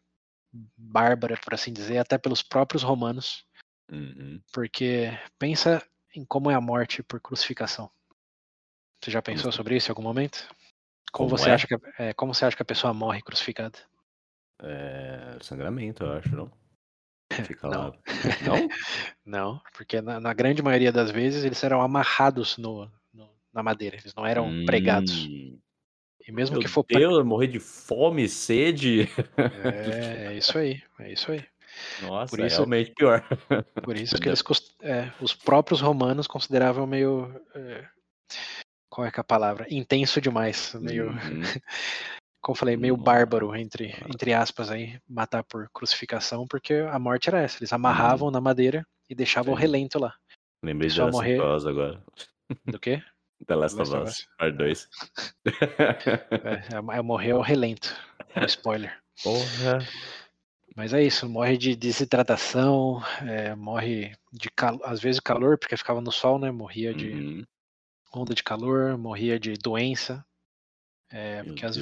bárbara, 0.76 1.36
por 1.42 1.54
assim 1.54 1.72
dizer, 1.72 1.98
até 1.98 2.16
pelos 2.16 2.42
próprios 2.42 2.82
romanos. 2.82 3.44
Uhum. 3.90 4.40
Porque 4.52 5.10
pensa 5.38 5.82
em 6.14 6.24
como 6.24 6.50
é 6.50 6.54
a 6.54 6.60
morte 6.60 7.02
por 7.02 7.20
crucificação. 7.20 7.90
Você 9.02 9.10
já 9.10 9.22
pensou 9.22 9.52
sobre 9.52 9.76
isso 9.76 9.88
em 9.88 9.92
algum 9.92 10.02
momento? 10.02 10.48
Como, 11.12 11.28
como 11.28 11.38
você, 11.38 11.50
é? 11.50 11.54
acha 11.54 11.66
que, 11.66 11.76
é, 11.98 12.12
como 12.12 12.34
você 12.34 12.44
acha 12.44 12.56
que 12.56 12.62
a 12.62 12.66
pessoa 12.66 12.92
morre 12.92 13.22
crucificada? 13.22 13.78
É, 14.60 15.38
sangramento, 15.40 16.04
eu 16.04 16.12
acho, 16.12 16.34
não? 16.34 16.50
Fica 17.46 17.68
não. 17.68 17.88
lá. 17.88 17.92
Não? 18.46 18.68
não, 19.24 19.62
porque 19.74 20.00
na, 20.00 20.18
na, 20.18 20.32
grande 20.32 20.62
maioria 20.62 20.90
das 20.90 21.10
vezes 21.10 21.44
eles 21.44 21.62
eram 21.62 21.82
amarrados 21.82 22.56
no, 22.56 22.90
no 23.12 23.28
na 23.52 23.62
madeira, 23.62 23.96
eles 23.96 24.14
não 24.14 24.26
eram 24.26 24.46
hum. 24.48 24.64
pregados. 24.64 25.28
E 26.28 26.32
mesmo 26.32 26.56
Meu 26.56 26.62
que 26.62 26.68
for. 26.68 26.84
Deus, 26.86 27.24
morrer 27.24 27.46
de 27.46 27.58
fome, 27.58 28.28
sede. 28.28 29.08
É, 29.36 30.26
é 30.26 30.36
isso 30.36 30.58
aí, 30.58 30.82
é 31.00 31.12
isso 31.12 31.32
aí. 31.32 31.44
Nossa, 32.02 32.30
por 32.30 32.40
é 32.40 32.46
isso, 32.46 32.56
realmente 32.56 32.92
pior. 32.92 33.24
Por 33.82 33.96
isso 33.96 34.16
que 34.18 34.28
eles, 34.28 34.42
é, 34.82 35.10
os 35.20 35.34
próprios 35.34 35.80
romanos 35.80 36.26
consideravam 36.26 36.86
meio. 36.86 37.34
É, 37.54 37.84
qual 38.90 39.06
é 39.06 39.10
que 39.10 39.18
é 39.18 39.22
a 39.22 39.24
palavra? 39.24 39.66
Intenso 39.70 40.20
demais. 40.20 40.74
Meio. 40.74 41.10
Uhum. 41.10 41.42
Como 42.40 42.54
eu 42.54 42.58
falei, 42.58 42.76
meio 42.76 42.96
bárbaro, 42.96 43.54
entre, 43.54 43.94
entre 44.08 44.32
aspas, 44.32 44.70
aí, 44.70 45.00
matar 45.08 45.42
por 45.44 45.68
crucificação, 45.72 46.46
porque 46.46 46.74
a 46.74 46.98
morte 46.98 47.28
era 47.28 47.40
essa. 47.40 47.58
Eles 47.58 47.72
amarravam 47.72 48.28
hum. 48.28 48.30
na 48.30 48.40
madeira 48.40 48.86
e 49.08 49.14
deixavam 49.14 49.54
Sim. 49.54 49.58
o 49.58 49.60
relento 49.60 49.98
lá. 49.98 50.14
Lembrei 50.62 50.88
de 50.88 51.00
morrer... 51.00 51.40
agora. 51.40 52.02
Do 52.66 52.78
quê? 52.78 53.02
The 53.46 53.54
Last 53.54 53.80
of 53.80 53.96
Us, 53.96 54.26
Part 54.36 54.56
2. 54.56 54.88
é, 56.92 57.02
morrer 57.02 57.30
ao 57.30 57.40
relento. 57.40 57.94
Um 58.36 58.44
spoiler. 58.44 58.98
Porra. 59.22 59.78
Mas 60.74 60.92
é 60.92 61.02
isso, 61.02 61.28
morre 61.28 61.56
de 61.56 61.74
desidratação, 61.74 63.00
é, 63.22 63.54
morre 63.54 64.16
de 64.32 64.50
calor, 64.50 64.80
às 64.84 65.00
vezes 65.00 65.20
calor, 65.20 65.58
porque 65.58 65.76
ficava 65.76 66.00
no 66.00 66.12
sol, 66.12 66.38
né? 66.38 66.50
Morria 66.50 66.94
de 66.94 67.10
uhum. 67.10 67.44
onda 68.14 68.34
de 68.34 68.42
calor, 68.42 68.96
morria 68.96 69.38
de 69.38 69.54
doença, 69.54 70.24
é, 71.10 71.42
porque 71.42 71.64
às, 71.64 71.76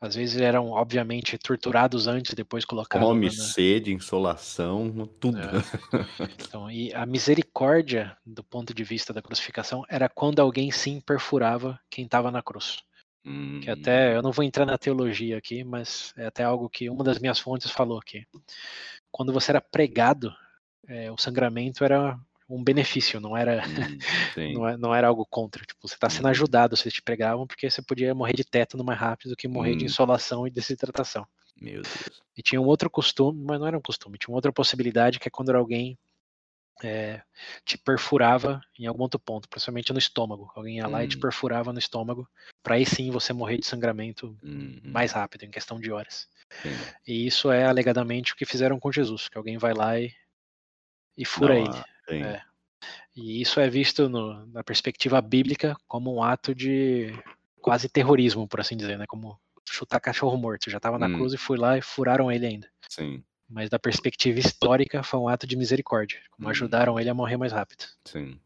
às, 0.00 0.14
vezes 0.14 0.40
eram, 0.40 0.70
obviamente, 0.70 1.38
torturados 1.38 2.06
antes, 2.06 2.34
depois 2.34 2.64
colocados. 2.64 3.06
Fome, 3.06 3.30
sede, 3.30 3.92
insolação, 3.92 5.08
tudo. 5.20 5.38
É. 5.38 5.42
Então, 6.48 6.70
e 6.70 6.92
a 6.94 7.06
misericórdia, 7.06 8.16
do 8.24 8.42
ponto 8.42 8.74
de 8.74 8.82
vista 8.82 9.12
da 9.12 9.22
crucificação, 9.22 9.84
era 9.88 10.08
quando 10.08 10.40
alguém 10.40 10.70
sim 10.70 11.00
perfurava 11.00 11.78
quem 11.90 12.04
estava 12.04 12.30
na 12.30 12.42
cruz. 12.42 12.78
Hum. 13.24 13.60
Que 13.60 13.70
até, 13.70 14.16
eu 14.16 14.22
não 14.22 14.32
vou 14.32 14.44
entrar 14.44 14.64
na 14.64 14.78
teologia 14.78 15.36
aqui, 15.36 15.64
mas 15.64 16.12
é 16.16 16.26
até 16.26 16.44
algo 16.44 16.70
que 16.70 16.88
uma 16.88 17.04
das 17.04 17.18
minhas 17.18 17.38
fontes 17.38 17.70
falou 17.70 17.98
aqui. 17.98 18.24
Quando 19.10 19.32
você 19.32 19.50
era 19.50 19.60
pregado, 19.60 20.32
é, 20.86 21.10
o 21.10 21.18
sangramento 21.18 21.84
era 21.84 22.18
um 22.48 22.62
benefício, 22.62 23.20
não 23.20 23.36
era, 23.36 23.62
hum, 23.66 23.98
não, 24.54 24.68
é, 24.68 24.76
não, 24.76 24.94
era 24.94 25.08
algo 25.08 25.26
contra. 25.26 25.64
Tipo, 25.64 25.86
você 25.86 25.94
está 25.94 26.08
sendo 26.08 26.24
uhum. 26.24 26.30
ajudado 26.30 26.76
se 26.76 26.84
eles 26.84 26.94
te 26.94 27.02
pregavam, 27.02 27.46
porque 27.46 27.68
você 27.68 27.82
podia 27.82 28.14
morrer 28.14 28.34
de 28.34 28.44
tétano 28.44 28.84
mais 28.84 28.98
rápido 28.98 29.30
do 29.30 29.36
que 29.36 29.48
morrer 29.48 29.74
hum. 29.74 29.78
de 29.78 29.84
insolação 29.84 30.46
e 30.46 30.50
desidratação. 30.50 31.26
Meu 31.60 31.82
Deus. 31.82 32.22
E 32.36 32.42
tinha 32.42 32.60
um 32.60 32.66
outro 32.66 32.90
costume, 32.90 33.42
mas 33.44 33.58
não 33.58 33.66
era 33.66 33.78
um 33.78 33.82
costume, 33.82 34.18
tinha 34.18 34.32
uma 34.32 34.38
outra 34.38 34.52
possibilidade 34.52 35.18
que 35.18 35.26
é 35.26 35.30
quando 35.30 35.50
alguém 35.50 35.98
é, 36.82 37.22
te 37.64 37.78
perfurava 37.78 38.60
em 38.78 38.86
algum 38.86 39.02
outro 39.02 39.18
ponto, 39.18 39.48
principalmente 39.48 39.92
no 39.92 39.98
estômago. 39.98 40.52
Alguém 40.54 40.76
ia 40.76 40.86
lá 40.86 40.98
hum. 40.98 41.02
e 41.02 41.08
te 41.08 41.16
hum. 41.16 41.20
perfurava 41.20 41.72
no 41.72 41.78
estômago, 41.78 42.28
para 42.62 42.76
aí 42.76 42.86
sim 42.86 43.10
você 43.10 43.32
morrer 43.32 43.58
de 43.58 43.66
sangramento 43.66 44.36
hum. 44.42 44.78
mais 44.84 45.12
rápido, 45.12 45.44
em 45.44 45.50
questão 45.50 45.80
de 45.80 45.90
horas. 45.90 46.28
Sim. 46.62 46.70
E 47.06 47.26
isso 47.26 47.50
é 47.50 47.66
alegadamente 47.66 48.32
o 48.32 48.36
que 48.36 48.44
fizeram 48.44 48.78
com 48.78 48.92
Jesus, 48.92 49.28
que 49.28 49.38
alguém 49.38 49.58
vai 49.58 49.74
lá 49.74 49.98
e, 49.98 50.12
e 51.16 51.24
fura 51.24 51.54
não, 51.54 51.62
ele. 51.62 51.84
É. 52.08 52.40
E 53.14 53.40
isso 53.40 53.58
é 53.58 53.68
visto 53.68 54.08
no, 54.08 54.46
na 54.46 54.62
perspectiva 54.62 55.20
bíblica 55.20 55.76
como 55.88 56.14
um 56.14 56.22
ato 56.22 56.54
de 56.54 57.12
quase 57.60 57.88
terrorismo, 57.88 58.46
por 58.46 58.60
assim 58.60 58.76
dizer, 58.76 58.98
né? 58.98 59.06
Como 59.06 59.38
chutar 59.68 60.00
cachorro 60.00 60.36
morto. 60.36 60.70
Já 60.70 60.76
estava 60.76 60.98
na 60.98 61.06
hum. 61.06 61.14
cruz 61.14 61.32
e 61.32 61.38
fui 61.38 61.58
lá 61.58 61.78
e 61.78 61.82
furaram 61.82 62.30
ele 62.30 62.46
ainda. 62.46 62.70
Sim. 62.88 63.24
Mas 63.48 63.70
da 63.70 63.78
perspectiva 63.78 64.38
histórica 64.38 65.02
foi 65.02 65.20
um 65.20 65.28
ato 65.28 65.46
de 65.46 65.56
misericórdia, 65.56 66.20
como 66.30 66.48
hum. 66.48 66.50
ajudaram 66.50 66.98
ele 67.00 67.08
a 67.08 67.14
morrer 67.14 67.36
mais 67.36 67.52
rápido. 67.52 67.84
Sim. 68.04 68.38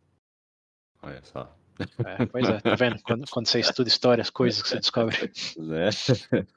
Olha 1.02 1.20
só. 1.24 1.56
É, 2.04 2.26
pois 2.26 2.48
é, 2.48 2.60
tá 2.60 2.74
vendo? 2.74 3.00
Quando, 3.02 3.28
quando 3.30 3.46
você 3.46 3.60
estuda 3.60 3.88
história, 3.88 4.20
as 4.20 4.30
coisas 4.30 4.62
que 4.62 4.68
você 4.68 4.78
descobre. 4.78 5.16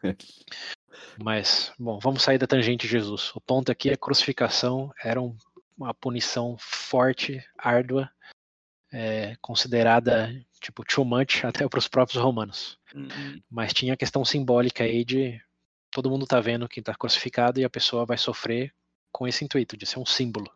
É. 0.03 0.15
Mas, 1.23 1.71
bom, 1.77 1.99
vamos 1.99 2.23
sair 2.23 2.38
da 2.38 2.47
tangente 2.47 2.85
de 2.85 2.91
Jesus. 2.91 3.31
O 3.35 3.41
ponto 3.41 3.71
aqui 3.71 3.89
é 3.89 3.93
a 3.93 3.97
crucificação 3.97 4.91
era 5.03 5.21
um 5.21 5.35
uma 5.77 5.93
punição 5.93 6.55
forte, 6.59 7.43
árdua, 7.57 8.09
é, 8.91 9.35
considerada 9.41 10.29
tipo 10.61 10.85
too 10.85 11.03
much 11.03 11.43
até 11.45 11.67
para 11.67 11.79
os 11.79 11.87
próprios 11.87 12.21
romanos. 12.21 12.77
Uhum. 12.93 13.41
Mas 13.49 13.73
tinha 13.73 13.93
a 13.93 13.97
questão 13.97 14.23
simbólica 14.23 14.83
aí 14.83 15.03
de 15.03 15.41
todo 15.91 16.09
mundo 16.09 16.25
tá 16.25 16.39
vendo 16.39 16.67
quem 16.67 16.81
está 16.81 16.95
crucificado 16.95 17.59
e 17.59 17.63
a 17.63 17.69
pessoa 17.69 18.05
vai 18.05 18.17
sofrer 18.17 18.73
com 19.11 19.27
esse 19.27 19.43
intuito 19.43 19.77
de 19.77 19.85
ser 19.85 19.99
um 19.99 20.05
símbolo. 20.05 20.51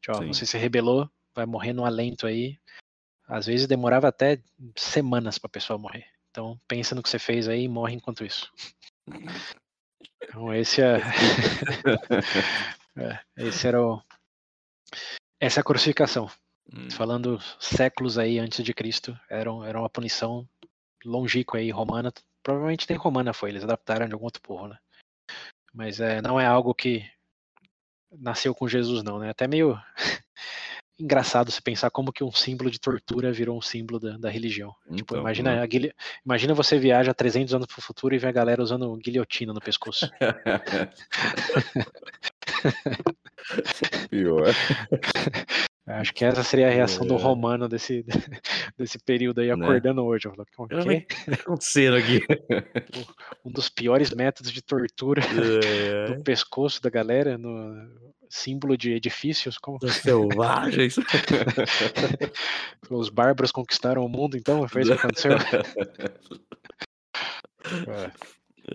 De, 0.00 0.10
ó, 0.10 0.26
você 0.26 0.44
se 0.44 0.58
rebelou, 0.58 1.08
vai 1.34 1.46
morrer 1.46 1.72
no 1.72 1.84
alento 1.84 2.26
aí. 2.26 2.58
Às 3.26 3.46
vezes 3.46 3.66
demorava 3.66 4.08
até 4.08 4.40
semanas 4.76 5.38
para 5.38 5.46
a 5.46 5.52
pessoa 5.52 5.78
morrer. 5.78 6.06
Então 6.30 6.58
pensa 6.66 6.94
no 6.94 7.02
que 7.02 7.08
você 7.08 7.18
fez 7.18 7.48
aí 7.48 7.64
e 7.64 7.68
morre 7.68 7.94
enquanto 7.94 8.24
isso. 8.24 8.52
Então 10.24 10.54
esse 10.54 10.80
é, 10.80 10.98
é 12.96 13.18
esse 13.36 13.66
era 13.66 13.82
o, 13.82 14.00
essa 15.40 15.58
é 15.58 15.62
a 15.62 15.64
crucificação. 15.64 16.30
Hum. 16.72 16.88
Falando 16.90 17.40
séculos 17.58 18.18
aí 18.18 18.38
antes 18.38 18.64
de 18.64 18.72
Cristo, 18.72 19.18
era, 19.28 19.50
era 19.66 19.78
uma 19.78 19.90
punição 19.90 20.48
longínqua 21.04 21.58
aí, 21.58 21.70
romana. 21.70 22.12
Provavelmente 22.42 22.86
nem 22.88 22.98
romana 22.98 23.32
foi, 23.32 23.50
eles 23.50 23.64
adaptaram 23.64 24.06
de 24.06 24.14
algum 24.14 24.24
outro 24.24 24.42
povo, 24.42 24.68
né? 24.68 24.78
Mas 25.72 26.00
é, 26.00 26.22
não 26.22 26.40
é 26.40 26.46
algo 26.46 26.74
que 26.74 27.04
nasceu 28.10 28.54
com 28.54 28.68
Jesus, 28.68 29.02
não, 29.02 29.18
né? 29.18 29.30
Até 29.30 29.48
meio 29.48 29.78
engraçado 30.98 31.50
se 31.50 31.60
pensar 31.60 31.90
como 31.90 32.12
que 32.12 32.22
um 32.22 32.30
símbolo 32.30 32.70
de 32.70 32.78
tortura 32.78 33.32
virou 33.32 33.56
um 33.56 33.62
símbolo 33.62 33.98
da, 33.98 34.18
da 34.18 34.30
religião. 34.30 34.70
Tipo, 34.70 34.86
então, 34.86 34.96
tipo, 34.96 35.16
imagina, 35.16 35.56
né? 35.56 35.66
guilho... 35.66 35.92
imagina 36.24 36.54
você 36.54 36.78
viaja 36.78 37.14
300 37.14 37.54
anos 37.54 37.66
para 37.66 37.78
o 37.78 37.82
futuro 37.82 38.14
e 38.14 38.18
vê 38.18 38.28
a 38.28 38.32
galera 38.32 38.62
usando 38.62 38.94
guilhotina 38.96 39.52
no 39.52 39.60
pescoço. 39.60 40.08
Pior. 44.10 44.46
Acho 45.84 46.14
que 46.14 46.24
essa 46.24 46.44
seria 46.44 46.68
a 46.68 46.70
reação 46.70 47.04
é. 47.04 47.08
do 47.08 47.16
romano 47.16 47.68
desse, 47.68 48.04
desse 48.78 48.98
período 49.00 49.40
aí, 49.40 49.48
né? 49.48 49.54
acordando 49.54 50.04
hoje. 50.04 50.28
Eu 50.28 50.32
o 50.32 50.44
que 50.66 51.26
tá 51.26 51.34
acontecendo 51.34 51.96
aqui? 51.96 52.20
Um 53.44 53.50
dos 53.50 53.68
piores 53.68 54.12
métodos 54.12 54.52
de 54.52 54.62
tortura 54.62 55.20
é. 55.24 56.14
do 56.14 56.22
pescoço 56.22 56.80
da 56.80 56.88
galera, 56.88 57.36
no 57.36 57.74
símbolo 58.30 58.76
de 58.76 58.92
edifícios. 58.92 59.58
Como... 59.58 59.78
Selvagens. 59.88 60.94
Os 62.88 63.08
bárbaros 63.08 63.50
conquistaram 63.50 64.04
o 64.06 64.08
mundo, 64.08 64.36
então? 64.36 64.68
Foi 64.68 64.82
isso 64.82 64.92
que 64.92 64.98
aconteceu? 64.98 65.32
é. 67.88 68.12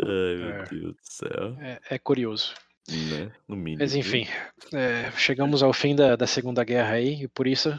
Ai, 0.04 0.36
meu 0.36 0.50
é. 0.50 0.64
Deus 0.70 0.94
do 0.94 0.98
céu. 1.02 1.58
É, 1.62 1.80
é 1.92 1.98
curioso. 1.98 2.54
Né? 2.90 3.32
No 3.48 3.56
mínimo. 3.56 3.82
Mas 3.82 3.96
enfim, 3.96 4.28
é, 4.74 5.12
chegamos 5.18 5.62
ao 5.62 5.74
fim 5.74 5.96
da, 5.96 6.16
da 6.16 6.26
Segunda 6.26 6.64
Guerra 6.64 6.94
aí, 6.94 7.24
e 7.24 7.28
por 7.28 7.46
isso 7.46 7.78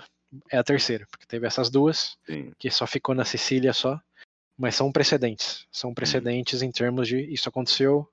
é 0.51 0.59
a 0.59 0.64
terceira, 0.64 1.06
porque 1.10 1.26
teve 1.26 1.47
essas 1.47 1.70
duas, 1.70 2.18
Sim. 2.26 2.52
que 2.59 2.70
só 2.70 2.86
ficou 2.86 3.14
na 3.14 3.24
Sicília 3.24 3.72
só, 3.72 4.01
mas 4.56 4.74
são 4.74 4.93
precedentes. 4.93 5.66
São 5.72 5.94
precedentes 5.94 6.60
em 6.62 6.70
termos 6.70 7.09
de 7.09 7.20
isso 7.32 7.48
aconteceu, 7.48 8.06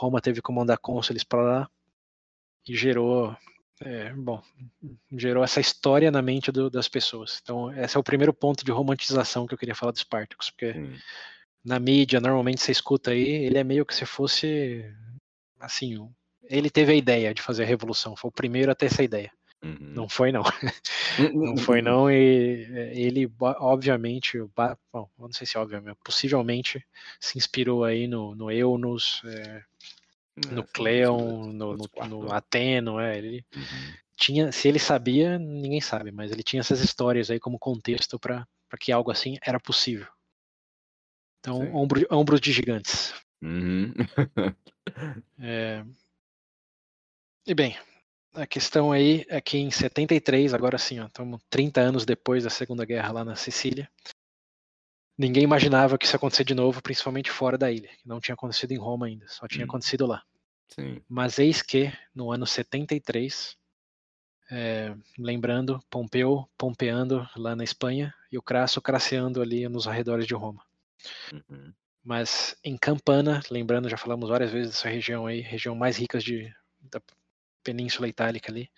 Roma 0.00 0.20
teve 0.20 0.40
que 0.40 0.52
mandar 0.52 0.78
cônsules 0.78 1.24
para 1.24 1.42
lá, 1.42 1.70
e 2.66 2.74
gerou, 2.74 3.36
é, 3.80 4.12
bom, 4.12 4.42
gerou 5.12 5.44
essa 5.44 5.60
história 5.60 6.10
na 6.10 6.22
mente 6.22 6.52
do, 6.52 6.70
das 6.70 6.88
pessoas. 6.88 7.40
Então, 7.42 7.72
esse 7.76 7.96
é 7.96 8.00
o 8.00 8.04
primeiro 8.04 8.32
ponto 8.32 8.64
de 8.64 8.70
romantização 8.70 9.46
que 9.46 9.54
eu 9.54 9.58
queria 9.58 9.74
falar 9.74 9.92
do 9.92 9.98
Spartacus, 9.98 10.50
porque 10.50 10.72
Sim. 10.72 10.96
na 11.64 11.78
mídia, 11.78 12.20
normalmente 12.20 12.60
você 12.60 12.72
escuta 12.72 13.10
aí, 13.10 13.26
ele 13.26 13.58
é 13.58 13.64
meio 13.64 13.84
que 13.84 13.94
se 13.94 14.06
fosse, 14.06 14.90
assim, 15.60 15.98
ele 16.48 16.70
teve 16.70 16.92
a 16.92 16.96
ideia 16.96 17.34
de 17.34 17.42
fazer 17.42 17.64
a 17.64 17.66
revolução, 17.66 18.16
foi 18.16 18.28
o 18.28 18.32
primeiro 18.32 18.70
a 18.70 18.74
ter 18.74 18.86
essa 18.86 19.02
ideia. 19.02 19.30
Uhum. 19.62 19.76
Não 19.80 20.08
foi 20.08 20.30
não. 20.30 20.44
não 21.34 21.56
foi 21.56 21.82
não 21.82 22.08
e 22.08 22.64
é, 22.70 22.96
ele 22.96 23.30
obviamente, 23.40 24.38
bom, 24.92 25.08
não 25.18 25.32
sei 25.32 25.46
se 25.46 25.56
é 25.56 25.60
obviamente, 25.60 25.98
possivelmente 26.04 26.84
se 27.20 27.36
inspirou 27.36 27.84
aí 27.84 28.06
no, 28.06 28.36
no 28.36 28.52
Eunus, 28.52 29.20
é, 29.24 29.62
no 30.52 30.62
Cleon, 30.62 31.52
no, 31.52 31.76
no, 31.76 31.88
no 32.08 32.32
Ateno, 32.32 33.00
é, 33.00 33.18
ele 33.18 33.44
uhum. 33.54 33.94
tinha, 34.16 34.52
se 34.52 34.68
ele 34.68 34.78
sabia, 34.78 35.38
ninguém 35.38 35.80
sabe, 35.80 36.12
mas 36.12 36.30
ele 36.30 36.44
tinha 36.44 36.60
essas 36.60 36.80
histórias 36.80 37.28
aí 37.30 37.40
como 37.40 37.58
contexto 37.58 38.18
para 38.18 38.46
que 38.78 38.92
algo 38.92 39.10
assim 39.10 39.36
era 39.44 39.58
possível. 39.58 40.06
Então, 41.40 41.74
ombro, 41.74 42.06
ombros 42.10 42.40
de 42.40 42.52
gigantes. 42.52 43.12
Uhum. 43.42 43.92
é, 45.38 45.84
e 47.46 47.54
bem, 47.54 47.76
a 48.34 48.46
questão 48.46 48.92
aí 48.92 49.24
é 49.28 49.40
que 49.40 49.58
em 49.58 49.70
73, 49.70 50.54
agora 50.54 50.78
sim, 50.78 51.04
estamos 51.04 51.40
30 51.50 51.80
anos 51.80 52.04
depois 52.04 52.44
da 52.44 52.50
Segunda 52.50 52.84
Guerra 52.84 53.12
lá 53.12 53.24
na 53.24 53.36
Sicília, 53.36 53.90
ninguém 55.16 55.42
imaginava 55.42 55.98
que 55.98 56.04
isso 56.04 56.14
ia 56.14 56.18
acontecer 56.18 56.44
de 56.44 56.54
novo, 56.54 56.82
principalmente 56.82 57.30
fora 57.30 57.58
da 57.58 57.70
ilha. 57.70 57.90
Não 58.04 58.20
tinha 58.20 58.34
acontecido 58.34 58.72
em 58.72 58.78
Roma 58.78 59.06
ainda, 59.06 59.26
só 59.28 59.48
tinha 59.48 59.64
hum. 59.64 59.68
acontecido 59.68 60.06
lá. 60.06 60.22
Sim. 60.68 61.02
Mas 61.08 61.38
eis 61.38 61.62
que, 61.62 61.92
no 62.14 62.30
ano 62.30 62.46
73, 62.46 63.56
é, 64.50 64.94
lembrando, 65.18 65.82
Pompeu 65.90 66.48
pompeando 66.56 67.28
lá 67.36 67.56
na 67.56 67.64
Espanha 67.64 68.14
e 68.30 68.38
o 68.38 68.42
Crasso 68.42 68.80
craceando 68.80 69.42
ali 69.42 69.68
nos 69.68 69.88
arredores 69.88 70.26
de 70.26 70.34
Roma. 70.34 70.62
Uhum. 71.32 71.72
Mas 72.04 72.56
em 72.64 72.76
Campana, 72.76 73.42
lembrando, 73.50 73.88
já 73.88 73.96
falamos 73.96 74.28
várias 74.28 74.50
vezes 74.50 74.72
dessa 74.72 74.88
região 74.88 75.26
aí, 75.26 75.40
região 75.40 75.74
mais 75.74 75.98
rica 75.98 76.18
de, 76.18 76.52
da 76.80 77.00
Península 77.68 78.08
Itálica 78.08 78.50
ali, 78.50 78.70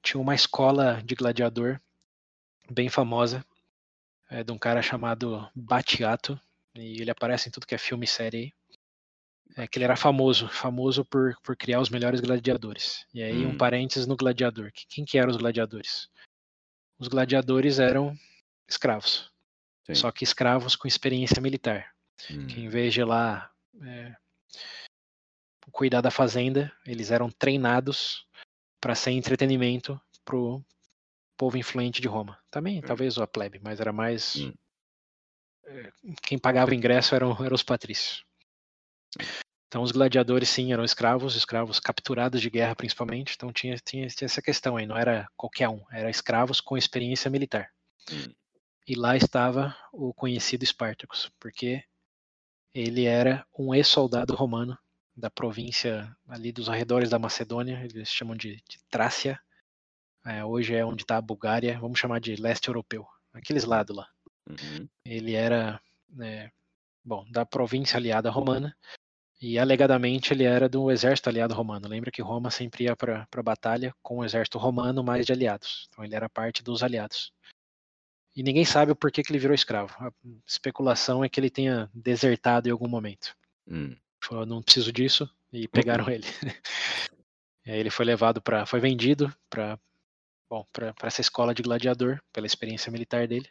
tinha 0.00 0.20
uma 0.20 0.32
escola 0.32 1.02
de 1.04 1.16
gladiador 1.16 1.80
bem 2.70 2.88
famosa, 2.88 3.44
é, 4.30 4.44
de 4.44 4.52
um 4.52 4.58
cara 4.58 4.80
chamado 4.80 5.50
Batiato, 5.56 6.40
e 6.72 7.00
ele 7.00 7.10
aparece 7.10 7.48
em 7.48 7.50
tudo 7.50 7.66
que 7.66 7.74
é 7.74 7.78
filme 7.78 8.04
e 8.04 8.08
série 8.08 8.54
é, 9.56 9.66
que 9.66 9.76
ele 9.76 9.86
era 9.86 9.96
famoso, 9.96 10.46
famoso 10.50 11.04
por, 11.04 11.36
por 11.42 11.56
criar 11.56 11.80
os 11.80 11.90
melhores 11.90 12.20
gladiadores. 12.20 13.04
E 13.12 13.24
aí 13.24 13.44
hum. 13.44 13.48
um 13.48 13.56
parênteses 13.56 14.06
no 14.06 14.16
gladiador. 14.16 14.70
Quem 14.88 15.04
que 15.04 15.18
eram 15.18 15.30
os 15.30 15.36
gladiadores? 15.36 16.08
Os 16.96 17.08
gladiadores 17.08 17.80
eram 17.80 18.16
escravos. 18.68 19.32
Sim. 19.84 19.96
Só 19.96 20.12
que 20.12 20.22
escravos 20.22 20.76
com 20.76 20.86
experiência 20.86 21.42
militar. 21.42 21.92
Hum. 22.30 22.46
Que 22.46 22.60
em 22.60 22.68
vez 22.68 22.94
de 22.94 23.02
lá 23.02 23.50
é, 23.82 24.14
cuidar 25.72 26.00
da 26.00 26.10
fazenda, 26.10 26.72
eles 26.86 27.10
eram 27.10 27.30
treinados 27.30 28.27
para 28.80 28.94
ser 28.94 29.12
entretenimento 29.12 30.00
pro 30.24 30.64
povo 31.36 31.56
influente 31.56 32.00
de 32.00 32.08
Roma. 32.08 32.38
Também, 32.50 32.78
hum. 32.78 32.82
talvez 32.82 33.16
a 33.18 33.26
plebe, 33.26 33.60
mas 33.62 33.80
era 33.80 33.92
mais. 33.92 34.36
Hum. 34.36 34.52
É, 35.66 35.92
quem 36.22 36.38
pagava 36.38 36.70
o 36.70 36.74
ingresso 36.74 37.14
eram, 37.14 37.32
eram 37.44 37.54
os 37.54 37.62
patrícios. 37.62 38.24
Então 39.68 39.82
os 39.82 39.92
gladiadores 39.92 40.48
sim 40.48 40.72
eram 40.72 40.82
escravos, 40.82 41.36
escravos 41.36 41.78
capturados 41.78 42.40
de 42.40 42.48
guerra 42.48 42.74
principalmente. 42.74 43.34
Então 43.36 43.52
tinha, 43.52 43.76
tinha, 43.76 44.06
tinha 44.08 44.26
essa 44.26 44.40
questão 44.40 44.76
aí, 44.76 44.86
não 44.86 44.96
era 44.96 45.28
qualquer 45.36 45.68
um, 45.68 45.82
era 45.92 46.10
escravos 46.10 46.60
com 46.60 46.76
experiência 46.76 47.30
militar. 47.30 47.70
Hum. 48.10 48.32
E 48.86 48.94
lá 48.94 49.16
estava 49.16 49.76
o 49.92 50.14
conhecido 50.14 50.64
Espartacus, 50.64 51.30
porque 51.38 51.84
ele 52.74 53.04
era 53.04 53.46
um 53.58 53.74
ex-soldado 53.74 54.34
romano 54.34 54.78
da 55.18 55.28
província 55.28 56.16
ali 56.28 56.52
dos 56.52 56.68
arredores 56.68 57.10
da 57.10 57.18
Macedônia, 57.18 57.82
eles 57.84 58.08
chamam 58.08 58.36
de, 58.36 58.56
de 58.68 58.78
Trácia. 58.88 59.38
É, 60.24 60.44
hoje 60.44 60.74
é 60.74 60.84
onde 60.84 61.02
está 61.02 61.16
a 61.16 61.22
Bulgária, 61.22 61.78
vamos 61.80 61.98
chamar 61.98 62.20
de 62.20 62.36
leste 62.36 62.68
europeu, 62.68 63.06
aqueles 63.32 63.64
lados 63.64 63.96
lá. 63.96 64.08
Uhum. 64.48 64.88
Ele 65.04 65.34
era, 65.34 65.80
é, 66.20 66.50
bom, 67.04 67.26
da 67.30 67.44
província 67.44 67.96
aliada 67.96 68.30
romana 68.30 68.76
e 69.40 69.58
alegadamente 69.58 70.32
ele 70.32 70.44
era 70.44 70.68
do 70.68 70.90
exército 70.90 71.28
aliado 71.28 71.54
romano. 71.54 71.88
Lembra 71.88 72.10
que 72.10 72.22
Roma 72.22 72.50
sempre 72.50 72.84
ia 72.84 72.94
para 72.94 73.26
a 73.30 73.42
batalha 73.42 73.94
com 74.02 74.18
o 74.18 74.24
exército 74.24 74.58
romano 74.58 75.02
mais 75.02 75.26
de 75.26 75.32
aliados. 75.32 75.88
Então 75.88 76.04
ele 76.04 76.14
era 76.14 76.28
parte 76.28 76.62
dos 76.62 76.82
aliados. 76.82 77.32
E 78.36 78.42
ninguém 78.42 78.64
sabe 78.64 78.92
o 78.92 78.96
porquê 78.96 79.22
que 79.22 79.32
ele 79.32 79.38
virou 79.38 79.54
escravo. 79.54 79.92
A 79.98 80.12
especulação 80.46 81.24
é 81.24 81.28
que 81.28 81.40
ele 81.40 81.50
tenha 81.50 81.90
desertado 81.92 82.68
em 82.68 82.72
algum 82.72 82.88
momento. 82.88 83.36
Hum. 83.66 83.96
Falou, 84.22 84.44
não 84.44 84.62
preciso 84.62 84.92
disso, 84.92 85.28
e 85.52 85.68
pegaram 85.68 86.08
ele. 86.08 86.26
e 87.64 87.70
aí 87.70 87.78
ele 87.78 87.90
foi 87.90 88.04
levado 88.04 88.42
para, 88.42 88.66
foi 88.66 88.80
vendido 88.80 89.34
para, 89.48 89.78
bom, 90.50 90.66
para 90.72 90.94
essa 91.02 91.20
escola 91.20 91.54
de 91.54 91.62
gladiador 91.62 92.20
pela 92.32 92.46
experiência 92.46 92.90
militar 92.90 93.26
dele. 93.26 93.48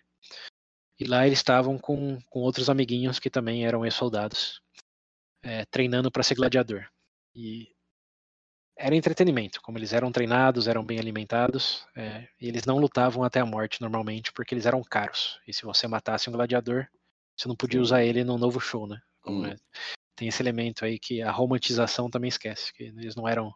E 1.00 1.06
lá 1.06 1.26
eles 1.26 1.40
estavam 1.40 1.78
com, 1.78 2.20
com 2.30 2.40
outros 2.40 2.70
amiguinhos 2.70 3.20
que 3.20 3.30
também 3.30 3.66
eram 3.66 3.86
ex-soldados, 3.86 4.62
é, 5.44 5.64
treinando 5.66 6.12
para 6.12 6.24
ser 6.24 6.36
gladiador. 6.36 6.88
E 7.36 7.72
era 8.76 8.96
entretenimento, 8.96 9.62
como 9.62 9.78
eles 9.78 9.94
eram 9.94 10.12
treinados, 10.12 10.68
eram 10.68 10.84
bem 10.84 11.00
alimentados, 11.00 11.86
é, 11.96 12.28
e 12.40 12.48
eles 12.48 12.66
não 12.66 12.78
lutavam 12.78 13.24
até 13.24 13.40
a 13.40 13.46
morte 13.46 13.82
normalmente, 13.82 14.32
porque 14.32 14.54
eles 14.54 14.66
eram 14.66 14.84
caros. 14.84 15.40
E 15.48 15.54
se 15.54 15.64
você 15.64 15.88
matasse 15.88 16.30
um 16.30 16.34
gladiador, 16.34 16.88
você 17.36 17.48
não 17.48 17.56
podia 17.56 17.82
usar 17.82 18.04
ele 18.04 18.24
no 18.24 18.38
novo 18.38 18.60
show, 18.60 18.88
né? 18.88 19.00
Hum. 19.26 19.46
é, 19.46 19.56
tem 20.18 20.28
esse 20.28 20.42
elemento 20.42 20.84
aí 20.84 20.98
que 20.98 21.22
a 21.22 21.32
romantização 21.32 22.10
também 22.10 22.28
esquece, 22.28 22.74
que 22.74 22.84
eles 22.84 23.16
não 23.16 23.28
eram 23.28 23.54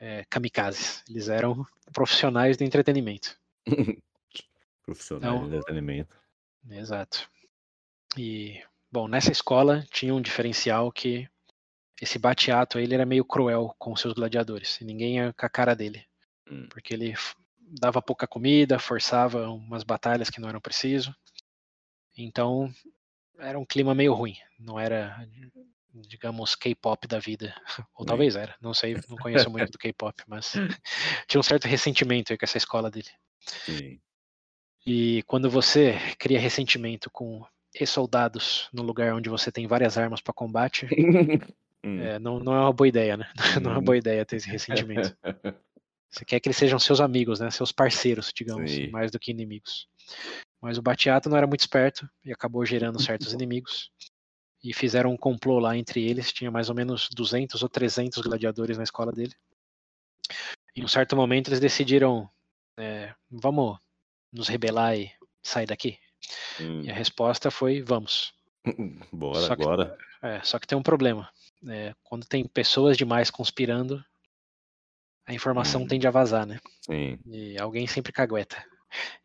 é, 0.00 0.24
kamikazes, 0.30 1.02
eles 1.10 1.28
eram 1.28 1.66
profissionais 1.92 2.56
do 2.56 2.62
entretenimento. 2.62 3.36
profissionais 4.86 5.34
então, 5.34 5.48
do 5.48 5.56
entretenimento. 5.56 6.16
Exato. 6.70 7.28
E, 8.16 8.62
bom, 8.90 9.08
nessa 9.08 9.32
escola 9.32 9.84
tinha 9.90 10.14
um 10.14 10.22
diferencial 10.22 10.92
que 10.92 11.28
esse 12.00 12.18
Batiato 12.18 12.78
ele 12.78 12.94
era 12.94 13.04
meio 13.04 13.24
cruel 13.24 13.74
com 13.76 13.96
seus 13.96 14.14
gladiadores, 14.14 14.80
e 14.80 14.84
ninguém 14.84 15.16
ia 15.16 15.32
com 15.32 15.46
a 15.46 15.50
cara 15.50 15.74
dele, 15.74 16.06
hum. 16.48 16.68
porque 16.70 16.94
ele 16.94 17.14
dava 17.80 18.00
pouca 18.00 18.28
comida, 18.28 18.78
forçava 18.78 19.48
umas 19.50 19.82
batalhas 19.82 20.30
que 20.30 20.40
não 20.40 20.48
eram 20.48 20.60
preciso. 20.60 21.12
Então, 22.16 22.72
era 23.38 23.58
um 23.58 23.64
clima 23.64 23.94
meio 23.94 24.14
ruim. 24.14 24.36
Não 24.58 24.78
era, 24.78 25.16
digamos, 25.92 26.54
K-pop 26.54 27.06
da 27.06 27.18
vida. 27.18 27.54
Ou 27.94 28.04
talvez 28.04 28.36
era, 28.36 28.54
não 28.60 28.74
sei, 28.74 28.96
não 29.08 29.16
conheço 29.16 29.50
muito 29.50 29.70
do 29.70 29.78
K-pop, 29.78 30.22
mas 30.26 30.52
tinha 31.28 31.40
um 31.40 31.44
certo 31.44 31.66
ressentimento 31.66 32.36
com 32.36 32.44
essa 32.44 32.58
escola 32.58 32.90
dele. 32.90 33.10
Sim. 33.40 34.00
E 34.86 35.22
quando 35.24 35.50
você 35.50 35.98
cria 36.18 36.38
ressentimento 36.38 37.10
com 37.10 37.44
soldados 37.84 38.68
no 38.72 38.82
lugar 38.82 39.12
onde 39.12 39.28
você 39.28 39.52
tem 39.52 39.66
várias 39.66 39.98
armas 39.98 40.20
para 40.20 40.32
combate, 40.32 40.86
hum. 41.84 42.00
é, 42.00 42.18
não, 42.18 42.38
não 42.38 42.54
é 42.54 42.60
uma 42.60 42.72
boa 42.72 42.88
ideia, 42.88 43.16
né? 43.16 43.28
Não 43.62 43.72
é 43.72 43.74
uma 43.74 43.82
boa 43.82 43.98
ideia 43.98 44.24
ter 44.24 44.36
esse 44.36 44.48
ressentimento. 44.48 45.14
Você 46.08 46.24
quer 46.24 46.40
que 46.40 46.48
eles 46.48 46.56
sejam 46.56 46.78
seus 46.78 47.00
amigos, 47.00 47.40
né? 47.40 47.50
Seus 47.50 47.72
parceiros, 47.72 48.32
digamos, 48.34 48.70
Sim. 48.70 48.90
mais 48.90 49.10
do 49.10 49.18
que 49.18 49.30
inimigos. 49.30 49.88
Mas 50.66 50.78
o 50.78 50.82
Batiato 50.82 51.28
não 51.28 51.36
era 51.36 51.46
muito 51.46 51.60
esperto 51.60 52.10
e 52.24 52.32
acabou 52.32 52.66
gerando 52.66 53.00
certos 53.00 53.30
inimigos. 53.32 53.88
E 54.64 54.74
fizeram 54.74 55.12
um 55.12 55.16
complô 55.16 55.60
lá 55.60 55.76
entre 55.76 56.02
eles. 56.02 56.32
Tinha 56.32 56.50
mais 56.50 56.68
ou 56.68 56.74
menos 56.74 57.08
200 57.14 57.62
ou 57.62 57.68
300 57.68 58.20
gladiadores 58.20 58.76
na 58.76 58.82
escola 58.82 59.12
dele. 59.12 59.32
Em 60.74 60.82
um 60.82 60.88
certo 60.88 61.14
momento 61.14 61.50
eles 61.50 61.60
decidiram: 61.60 62.28
é, 62.76 63.14
vamos 63.30 63.78
nos 64.32 64.48
rebelar 64.48 64.98
e 64.98 65.08
sair 65.40 65.66
daqui? 65.66 66.00
Hum. 66.60 66.80
E 66.82 66.90
a 66.90 66.94
resposta 66.94 67.48
foi: 67.48 67.80
vamos. 67.80 68.34
Bora, 69.12 69.46
só 69.46 69.54
que, 69.54 69.62
agora. 69.62 69.96
É, 70.20 70.42
só 70.42 70.58
que 70.58 70.66
tem 70.66 70.76
um 70.76 70.82
problema. 70.82 71.30
É, 71.68 71.94
quando 72.02 72.26
tem 72.26 72.44
pessoas 72.44 72.96
demais 72.96 73.30
conspirando, 73.30 74.04
a 75.24 75.32
informação 75.32 75.82
hum. 75.82 75.86
tende 75.86 76.08
a 76.08 76.10
vazar, 76.10 76.44
né? 76.44 76.58
Sim. 76.80 77.20
E 77.24 77.56
alguém 77.56 77.86
sempre 77.86 78.12
cagueta. 78.12 78.64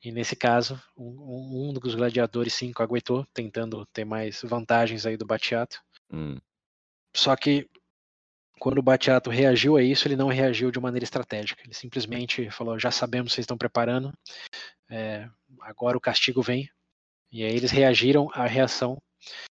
E 0.03 0.11
nesse 0.11 0.35
caso, 0.35 0.81
um, 0.97 1.69
um 1.69 1.73
dos 1.73 1.95
gladiadores 1.95 2.53
sim 2.53 2.71
caguetou, 2.71 3.25
tentando 3.33 3.85
ter 3.87 4.05
mais 4.05 4.41
vantagens 4.43 5.05
aí 5.05 5.15
do 5.15 5.25
Batiato. 5.25 5.81
Hum. 6.11 6.37
Só 7.15 7.35
que 7.35 7.69
quando 8.59 8.77
o 8.77 8.83
Batiato 8.83 9.29
reagiu 9.29 9.75
a 9.75 9.81
isso, 9.81 10.07
ele 10.07 10.15
não 10.15 10.27
reagiu 10.27 10.71
de 10.71 10.79
maneira 10.79 11.03
estratégica. 11.03 11.61
Ele 11.63 11.73
simplesmente 11.73 12.49
falou: 12.51 12.77
já 12.79 12.91
sabemos 12.91 13.33
vocês 13.33 13.43
estão 13.43 13.57
preparando, 13.57 14.13
é, 14.89 15.27
agora 15.61 15.97
o 15.97 16.01
castigo 16.01 16.41
vem. 16.41 16.69
E 17.31 17.43
aí 17.43 17.55
eles 17.55 17.71
reagiram 17.71 18.29
à 18.33 18.45
reação 18.45 19.01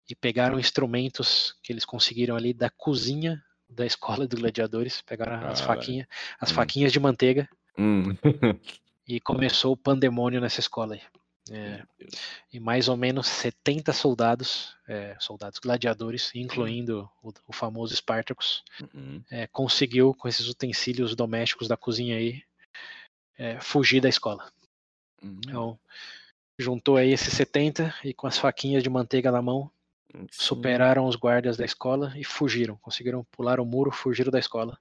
e 0.09 0.15
pegaram 0.15 0.59
instrumentos 0.59 1.57
que 1.63 1.73
eles 1.73 1.85
conseguiram 1.85 2.37
ali 2.37 2.53
da 2.53 2.69
cozinha 2.69 3.43
da 3.69 3.87
escola 3.87 4.29
de 4.29 4.37
gladiadores, 4.37 5.01
pegaram 5.01 5.49
as 5.49 5.61
faquinhas, 5.61 6.07
as 6.39 6.51
hum. 6.51 6.55
faquinhas 6.55 6.93
de 6.93 7.01
manteiga 7.01 7.49
hum. 7.79 8.15
e 9.07 9.21
começou 9.21 9.73
o 9.73 9.77
pandemônio 9.77 10.41
nessa 10.41 10.61
escola 10.61 10.95
aí. 10.95 11.03
É, 11.51 11.83
e 12.53 12.61
mais 12.61 12.89
ou 12.89 12.97
menos 12.97 13.27
70 13.27 13.93
soldados, 13.93 14.77
é, 14.87 15.17
soldados 15.19 15.59
gladiadores, 15.59 16.31
incluindo 16.35 17.11
o, 17.21 17.33
o 17.49 17.53
famoso 17.53 17.95
Spartacus, 17.97 18.63
uhum. 18.95 19.23
é, 19.29 19.49
conseguiu, 19.49 20.15
com 20.15 20.29
esses 20.29 20.49
utensílios 20.49 21.17
domésticos 21.17 21.67
da 21.67 21.77
cozinha 21.77 22.17
aí, 22.17 22.43
é, 23.37 23.61
fugir 23.61 24.01
da 24.01 24.09
escola. 24.09 24.49
Uhum. 25.21 25.41
Então, 25.45 25.81
juntou 26.59 26.97
aí 26.97 27.11
esses 27.11 27.35
70 27.35 27.93
e 28.05 28.15
com 28.15 28.29
as 28.29 28.39
faquinhas 28.39 28.83
de 28.83 28.89
manteiga 28.89 29.33
na 29.33 29.43
mão, 29.43 29.69
Sim. 30.13 30.27
superaram 30.31 31.07
os 31.07 31.17
guardas 31.17 31.57
da 31.57 31.65
escola 31.65 32.13
e 32.17 32.23
fugiram. 32.23 32.77
Conseguiram 32.77 33.25
pular 33.33 33.59
o 33.59 33.65
muro, 33.65 33.91
fugiram 33.91 34.31
da 34.31 34.39
escola. 34.39 34.79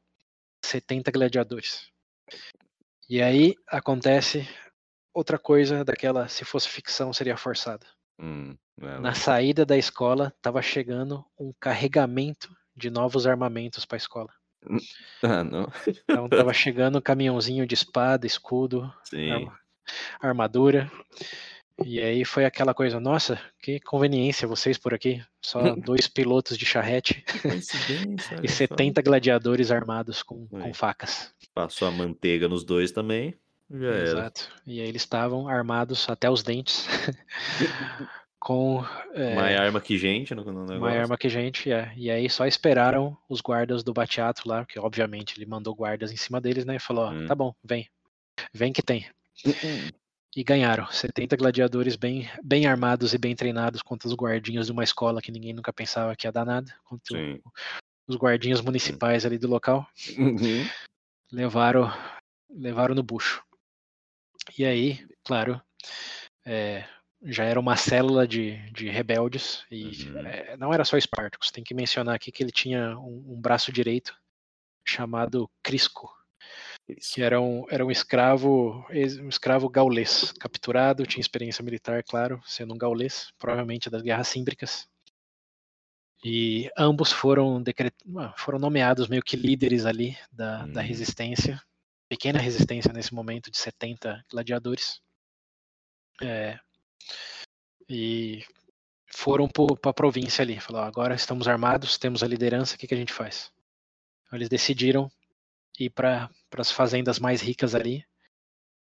70 0.63 1.11
gladiadores. 1.11 1.89
E 3.11 3.21
aí 3.21 3.55
acontece 3.67 4.47
outra 5.13 5.37
coisa 5.37 5.83
daquela, 5.83 6.29
se 6.29 6.45
fosse 6.45 6.69
ficção, 6.69 7.11
seria 7.11 7.35
forçada. 7.35 7.85
Hum, 8.17 8.55
Na 9.01 9.13
saída 9.13 9.65
da 9.65 9.75
escola, 9.75 10.33
estava 10.37 10.61
chegando 10.61 11.21
um 11.37 11.51
carregamento 11.59 12.47
de 12.73 12.89
novos 12.89 13.27
armamentos 13.27 13.83
para 13.85 13.97
a 13.97 13.99
escola. 13.99 14.29
Hum, 14.65 14.77
ah, 15.23 15.43
não. 15.43 15.67
Então 15.85 16.27
estava 16.27 16.53
chegando 16.53 16.99
um 16.99 17.01
caminhãozinho 17.01 17.67
de 17.67 17.73
espada, 17.73 18.25
escudo, 18.25 18.89
armadura. 20.21 20.89
E 21.85 21.99
aí 21.99 22.25
foi 22.25 22.45
aquela 22.45 22.73
coisa, 22.73 22.99
nossa, 22.99 23.39
que 23.61 23.79
conveniência 23.79 24.47
vocês 24.47 24.77
por 24.77 24.93
aqui. 24.93 25.23
Só 25.41 25.59
dois 25.75 26.07
pilotos 26.07 26.57
de 26.57 26.65
charrete 26.65 27.23
e 28.43 28.47
70 28.47 29.01
gladiadores 29.01 29.71
armados 29.71 30.23
com, 30.23 30.47
com, 30.47 30.73
facas. 30.73 31.33
Passou 31.53 31.87
a 31.87 31.91
manteiga 31.91 32.47
nos 32.47 32.63
dois 32.63 32.91
também, 32.91 33.35
já 33.69 33.87
era. 33.87 34.03
Exato. 34.03 34.49
E 34.65 34.81
aí 34.81 34.87
eles 34.87 35.01
estavam 35.01 35.47
armados 35.47 36.09
até 36.09 36.29
os 36.29 36.43
dentes. 36.43 36.87
com. 38.41 38.83
É, 39.13 39.35
mais 39.35 39.59
arma 39.59 39.79
que 39.79 39.97
gente 39.97 40.33
no, 40.33 40.43
no 40.43 40.79
Mais 40.79 40.97
arma 40.97 41.15
que 41.15 41.29
gente, 41.29 41.71
é. 41.71 41.93
E 41.95 42.09
aí 42.09 42.27
só 42.27 42.47
esperaram 42.47 43.15
os 43.29 43.39
guardas 43.39 43.83
do 43.83 43.93
Batiato 43.93 44.47
lá, 44.47 44.65
que 44.65 44.79
obviamente 44.79 45.37
ele 45.37 45.45
mandou 45.45 45.75
guardas 45.75 46.11
em 46.11 46.17
cima 46.17 46.41
deles, 46.41 46.65
né? 46.65 46.75
E 46.75 46.79
falou: 46.79 47.11
hum. 47.11 47.25
tá 47.27 47.35
bom, 47.35 47.53
vem. 47.63 47.87
Vem 48.51 48.73
que 48.73 48.81
tem. 48.81 49.05
E 50.35 50.43
ganharam. 50.43 50.89
70 50.89 51.35
gladiadores 51.35 51.95
bem, 51.95 52.29
bem 52.41 52.65
armados 52.65 53.13
e 53.13 53.17
bem 53.17 53.35
treinados 53.35 53.81
contra 53.81 54.07
os 54.07 54.13
guardinhas 54.13 54.67
de 54.67 54.71
uma 54.71 54.83
escola 54.83 55.21
que 55.21 55.31
ninguém 55.31 55.53
nunca 55.53 55.73
pensava 55.73 56.15
que 56.15 56.25
ia 56.25 56.31
dar 56.31 56.45
nada. 56.45 56.73
Contra 56.85 57.17
Sim. 57.17 57.41
os 58.07 58.15
guardinhas 58.15 58.61
municipais 58.61 59.25
ali 59.25 59.37
do 59.37 59.49
local. 59.49 59.85
Uhum. 60.17 60.65
Levaram, 61.31 61.91
levaram 62.49 62.95
no 62.95 63.03
bucho. 63.03 63.43
E 64.57 64.65
aí, 64.65 65.05
claro, 65.23 65.61
é, 66.45 66.85
já 67.23 67.43
era 67.43 67.59
uma 67.59 67.75
célula 67.75 68.25
de, 68.25 68.57
de 68.71 68.89
rebeldes. 68.89 69.65
E 69.69 70.07
uhum. 70.07 70.27
é, 70.27 70.55
não 70.55 70.73
era 70.73 70.85
só 70.85 70.97
Espartacus. 70.97 71.51
Tem 71.51 71.63
que 71.63 71.73
mencionar 71.73 72.15
aqui 72.15 72.31
que 72.31 72.41
ele 72.41 72.51
tinha 72.51 72.97
um, 72.97 73.33
um 73.33 73.41
braço 73.41 73.69
direito 73.69 74.15
chamado 74.85 75.49
Crisco 75.61 76.09
isso. 76.97 77.15
Que 77.15 77.21
era 77.21 77.39
um, 77.39 77.65
era 77.69 77.85
um 77.85 77.91
escravo, 77.91 78.85
um 78.89 79.29
escravo 79.29 79.69
gaulês, 79.69 80.31
capturado, 80.33 81.05
tinha 81.05 81.21
experiência 81.21 81.63
militar, 81.63 82.03
claro, 82.03 82.41
sendo 82.45 82.73
um 82.73 82.77
gaulês, 82.77 83.31
provavelmente 83.37 83.89
das 83.89 84.01
guerras 84.01 84.27
símbricas. 84.27 84.87
E 86.23 86.69
ambos 86.77 87.11
foram, 87.11 87.61
decret... 87.61 87.95
foram 88.37 88.59
nomeados 88.59 89.07
meio 89.07 89.23
que 89.23 89.35
líderes 89.35 89.85
ali 89.85 90.17
da, 90.31 90.63
hum. 90.63 90.71
da 90.73 90.81
resistência, 90.81 91.61
pequena 92.07 92.39
resistência 92.39 92.93
nesse 92.93 93.13
momento 93.13 93.49
de 93.49 93.57
70 93.57 94.23
gladiadores. 94.29 95.01
É, 96.21 96.59
e 97.89 98.43
foram 99.13 99.47
para 99.47 99.91
a 99.91 99.93
província 99.93 100.43
ali. 100.43 100.59
Falaram, 100.59 100.87
agora 100.87 101.15
estamos 101.15 101.47
armados, 101.47 101.97
temos 101.97 102.23
a 102.23 102.27
liderança, 102.27 102.75
o 102.75 102.77
que, 102.77 102.87
que 102.87 102.93
a 102.93 102.97
gente 102.97 103.13
faz? 103.13 103.51
Então, 104.25 104.37
eles 104.37 104.49
decidiram 104.49 105.11
ir 105.85 105.89
para 105.89 106.29
as 106.57 106.71
fazendas 106.71 107.19
mais 107.19 107.41
ricas 107.41 107.75
ali, 107.75 108.05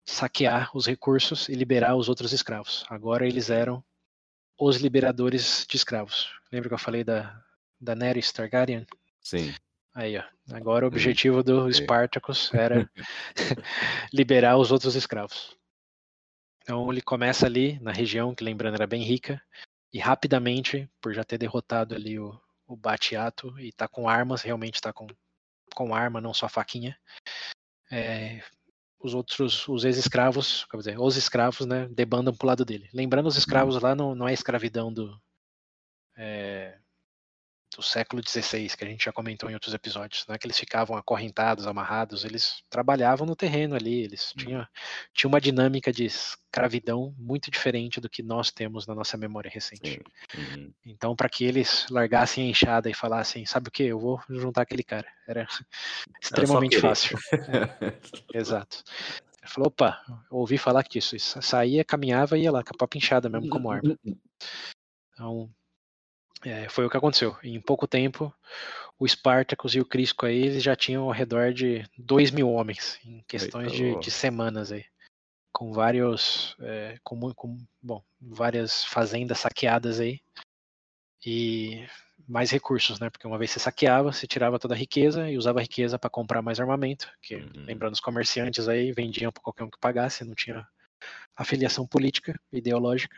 saquear 0.04 0.70
os 0.76 0.86
recursos 0.86 1.48
e 1.48 1.54
liberar 1.54 1.96
os 1.96 2.08
outros 2.08 2.32
escravos. 2.32 2.84
Agora 2.88 3.26
eles 3.26 3.50
eram 3.50 3.82
os 4.58 4.76
liberadores 4.76 5.66
de 5.68 5.76
escravos. 5.76 6.30
Lembra 6.52 6.68
que 6.68 6.74
eu 6.74 6.78
falei 6.78 7.02
da, 7.02 7.42
da 7.80 7.94
Nerys 7.94 8.32
Targaryen? 8.32 8.86
Sim. 9.20 9.54
Aí, 9.94 10.18
ó. 10.18 10.24
Agora 10.52 10.84
o 10.84 10.88
objetivo 10.88 11.42
do 11.42 11.72
Spartacus 11.72 12.52
era 12.52 12.88
liberar 14.12 14.58
os 14.58 14.70
outros 14.70 14.94
escravos. 14.94 15.56
Então 16.62 16.90
ele 16.90 17.00
começa 17.00 17.46
ali 17.46 17.78
na 17.80 17.92
região, 17.92 18.34
que 18.34 18.44
lembrando 18.44 18.74
era 18.74 18.86
bem 18.86 19.02
rica, 19.02 19.40
e 19.92 19.98
rapidamente, 19.98 20.90
por 21.00 21.14
já 21.14 21.22
ter 21.22 21.38
derrotado 21.38 21.94
ali 21.94 22.18
o, 22.18 22.38
o 22.66 22.76
Batiato 22.76 23.58
e 23.60 23.72
tá 23.72 23.86
com 23.86 24.08
armas, 24.08 24.42
realmente 24.42 24.80
tá 24.80 24.92
com 24.92 25.06
com 25.74 25.94
arma, 25.94 26.20
não 26.20 26.32
só 26.32 26.48
faquinha. 26.48 26.96
É, 27.90 28.42
os 28.98 29.14
outros, 29.14 29.68
os 29.68 29.84
ex-escravos, 29.84 30.64
quer 30.70 30.76
dizer, 30.78 31.00
os 31.00 31.16
escravos, 31.16 31.66
né, 31.66 31.86
debandam 31.90 32.34
pro 32.34 32.46
lado 32.46 32.64
dele. 32.64 32.88
Lembrando, 32.92 33.26
os 33.26 33.36
escravos 33.36 33.80
lá 33.82 33.94
não, 33.94 34.14
não 34.14 34.26
é 34.26 34.32
escravidão 34.32 34.92
do, 34.92 35.20
é, 36.16 36.78
do 37.76 37.82
século 37.82 38.22
XVI, 38.26 38.68
que 38.68 38.84
a 38.84 38.88
gente 38.88 39.04
já 39.04 39.12
comentou 39.12 39.50
em 39.50 39.54
outros 39.54 39.74
episódios, 39.74 40.24
não 40.28 40.34
é 40.34 40.38
que 40.38 40.46
eles 40.46 40.58
ficavam 40.58 40.96
acorrentados, 40.96 41.66
amarrados, 41.66 42.24
eles 42.24 42.62
trabalhavam 42.70 43.26
no 43.26 43.36
terreno 43.36 43.74
ali, 43.74 44.02
eles 44.02 44.32
uhum. 44.32 44.44
tinham, 44.44 44.68
tinham 45.12 45.28
uma 45.28 45.40
dinâmica 45.40 45.92
de 45.92 46.04
escravidão 46.04 47.14
muito 47.18 47.50
diferente 47.50 48.00
do 48.00 48.08
que 48.08 48.22
nós 48.22 48.50
temos 48.50 48.86
na 48.86 48.94
nossa 48.94 49.16
memória 49.16 49.50
recente. 49.50 50.00
Uhum. 50.36 50.72
Então, 50.84 51.16
para 51.16 51.28
que 51.28 51.44
eles 51.44 51.86
largassem 51.90 52.46
a 52.46 52.50
enxada 52.50 52.88
e 52.88 52.94
falassem, 52.94 53.44
sabe 53.46 53.68
o 53.68 53.72
que, 53.72 53.84
eu 53.84 53.98
vou 53.98 54.20
juntar 54.28 54.62
aquele 54.62 54.82
cara, 54.82 55.06
era 55.26 55.46
extremamente 56.22 56.76
era 56.76 56.88
fácil. 56.88 57.18
é, 57.32 57.98
exato. 58.38 58.82
Ele 59.42 59.50
falou, 59.50 59.68
opa, 59.68 60.02
ouvi 60.30 60.56
falar 60.56 60.82
que 60.84 60.98
isso, 60.98 61.16
saía, 61.18 61.84
caminhava 61.84 62.38
e 62.38 62.42
ia 62.42 62.52
lá, 62.52 62.62
com 62.62 62.72
a 62.82 62.88
enxada 62.96 63.28
mesmo 63.28 63.50
como 63.50 63.70
arma. 63.70 63.98
Então, 65.12 65.50
é, 66.44 66.68
foi 66.68 66.84
o 66.84 66.90
que 66.90 66.96
aconteceu. 66.96 67.36
Em 67.42 67.60
pouco 67.60 67.86
tempo, 67.86 68.32
o 68.98 69.06
Spartacus 69.06 69.74
e 69.74 69.80
o 69.80 69.84
Crisco 69.84 70.26
aí 70.26 70.42
eles 70.42 70.62
já 70.62 70.76
tinham 70.76 71.04
ao 71.04 71.10
redor 71.10 71.52
de 71.52 71.84
2 71.98 72.30
mil 72.30 72.50
homens, 72.50 72.98
em 73.04 73.24
questões 73.26 73.72
de, 73.72 73.98
de, 73.98 74.10
semanas 74.10 74.70
aí. 74.70 74.84
Com 75.52 75.72
vários. 75.72 76.56
É, 76.60 76.98
com, 77.02 77.32
com, 77.34 77.56
bom, 77.82 78.02
várias 78.20 78.84
fazendas 78.84 79.38
saqueadas 79.38 80.00
aí. 80.00 80.20
E 81.24 81.86
mais 82.28 82.50
recursos, 82.50 83.00
né? 83.00 83.10
Porque 83.10 83.26
uma 83.26 83.38
vez 83.38 83.50
você 83.50 83.58
saqueava, 83.58 84.12
você 84.12 84.26
tirava 84.26 84.58
toda 84.58 84.74
a 84.74 84.76
riqueza 84.76 85.30
e 85.30 85.38
usava 85.38 85.58
a 85.58 85.62
riqueza 85.62 85.98
para 85.98 86.10
comprar 86.10 86.42
mais 86.42 86.60
armamento. 86.60 87.10
Que, 87.22 87.36
uhum. 87.36 87.64
lembrando, 87.66 87.94
os 87.94 88.00
comerciantes 88.00 88.68
aí 88.68 88.92
vendiam 88.92 89.32
para 89.32 89.42
qualquer 89.42 89.64
um 89.64 89.70
que 89.70 89.78
pagasse, 89.78 90.24
não 90.24 90.34
tinha 90.34 90.66
afiliação 91.36 91.86
política, 91.86 92.38
ideológica. 92.52 93.16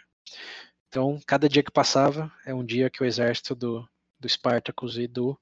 Então, 0.88 1.20
cada 1.26 1.48
dia 1.48 1.62
que 1.62 1.70
passava 1.70 2.32
é 2.44 2.54
um 2.54 2.64
dia 2.64 2.90
que 2.90 3.02
o 3.02 3.06
exército 3.06 3.54
do, 3.54 3.88
do 4.18 4.28
Spartacus 4.28 4.96
e 4.96 5.06
do, 5.06 5.38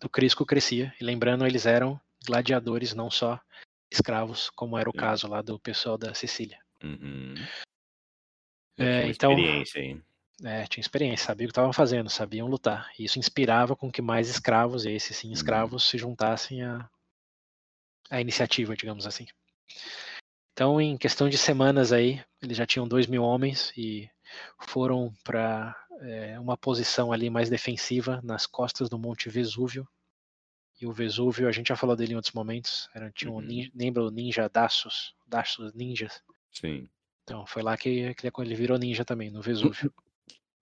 do 0.00 0.08
Crisco 0.08 0.46
crescia. 0.46 0.94
E 1.00 1.04
lembrando, 1.04 1.46
eles 1.46 1.66
eram 1.66 2.00
gladiadores, 2.24 2.94
não 2.94 3.10
só 3.10 3.40
escravos, 3.90 4.50
como 4.50 4.76
era 4.78 4.88
o 4.88 4.94
caso 4.94 5.28
lá 5.28 5.42
do 5.42 5.58
pessoal 5.58 5.96
da 5.96 6.14
Sicília. 6.14 6.58
Uhum. 6.82 7.34
É, 8.78 9.08
então, 9.08 9.32
experiência 9.32 9.80
aí. 9.80 10.00
É, 10.44 10.66
tinha 10.66 10.82
experiência, 10.82 11.26
sabia 11.26 11.46
o 11.46 11.48
que 11.48 11.52
estavam 11.52 11.72
fazendo, 11.72 12.10
sabiam 12.10 12.46
lutar. 12.46 12.90
E 12.98 13.04
isso 13.04 13.18
inspirava 13.18 13.74
com 13.74 13.90
que 13.90 14.02
mais 14.02 14.28
escravos, 14.28 14.84
e 14.84 14.90
esses 14.90 15.16
sim 15.16 15.32
escravos, 15.32 15.84
uhum. 15.84 15.88
se 15.90 15.98
juntassem 15.98 16.62
à, 16.62 16.88
à 18.10 18.20
iniciativa, 18.20 18.76
digamos 18.76 19.06
assim. 19.06 19.26
Então, 20.52 20.80
em 20.80 20.96
questão 20.96 21.28
de 21.28 21.38
semanas 21.38 21.92
aí, 21.92 22.22
eles 22.42 22.56
já 22.56 22.66
tinham 22.66 22.86
dois 22.86 23.06
mil 23.06 23.22
homens 23.22 23.72
e 23.76 24.10
foram 24.58 25.12
para 25.24 25.76
é, 26.00 26.38
uma 26.38 26.56
posição 26.56 27.12
ali 27.12 27.30
mais 27.30 27.48
defensiva 27.48 28.20
nas 28.22 28.46
costas 28.46 28.88
do 28.88 28.98
Monte 28.98 29.28
Vesúvio. 29.28 29.88
E 30.80 30.86
o 30.86 30.92
Vesúvio, 30.92 31.48
a 31.48 31.52
gente 31.52 31.68
já 31.68 31.76
falou 31.76 31.96
dele 31.96 32.12
em 32.12 32.16
outros 32.16 32.34
momentos, 32.34 32.88
era, 32.94 33.10
tinha 33.10 33.30
um 33.30 33.36
uhum. 33.36 33.40
ninja, 33.40 33.70
lembra 33.74 34.02
o 34.02 34.10
ninja 34.10 34.48
Dassos, 34.48 35.14
Dassos 35.26 35.72
Ninjas? 35.72 36.22
Sim. 36.52 36.88
Então, 37.24 37.46
foi 37.46 37.62
lá 37.62 37.76
que, 37.76 38.14
que 38.14 38.30
ele 38.38 38.54
virou 38.54 38.78
ninja 38.78 39.04
também, 39.04 39.30
no 39.30 39.40
Vesúvio. 39.40 39.92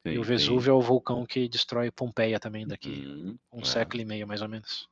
Sim, 0.07 0.13
e 0.13 0.19
o 0.19 0.23
Vesúvio 0.23 0.63
sim. 0.63 0.71
é 0.71 0.73
o 0.73 0.81
vulcão 0.81 1.27
que 1.27 1.49
destrói 1.49 1.91
Pompeia 1.91 2.39
também 2.39 2.67
daqui 2.67 3.07
uhum, 3.07 3.39
um 3.53 3.61
é. 3.61 3.65
século 3.65 4.03
e 4.03 4.05
meio, 4.05 4.27
mais 4.27 4.41
ou 4.41 4.49
menos. 4.49 4.89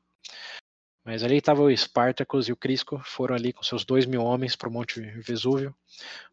Mas 1.04 1.24
ali 1.24 1.38
estava 1.38 1.62
o 1.62 1.76
Spartacus 1.76 2.48
e 2.48 2.52
o 2.52 2.56
Crisco, 2.56 3.00
foram 3.04 3.34
ali 3.34 3.52
com 3.52 3.62
seus 3.62 3.84
dois 3.84 4.06
mil 4.06 4.22
homens 4.22 4.54
para 4.54 4.68
o 4.68 4.72
Monte 4.72 5.00
Vesúvio, 5.00 5.74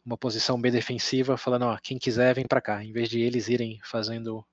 uma 0.04 0.16
posição 0.16 0.60
bem 0.60 0.70
defensiva, 0.70 1.36
falando, 1.36 1.64
ó, 1.64 1.78
quem 1.82 1.98
quiser 1.98 2.34
vem 2.34 2.46
para 2.46 2.60
cá. 2.60 2.84
Em 2.84 2.92
vez 2.92 3.08
de 3.08 3.20
eles 3.20 3.48
irem 3.48 3.80
fazendo 3.82 4.46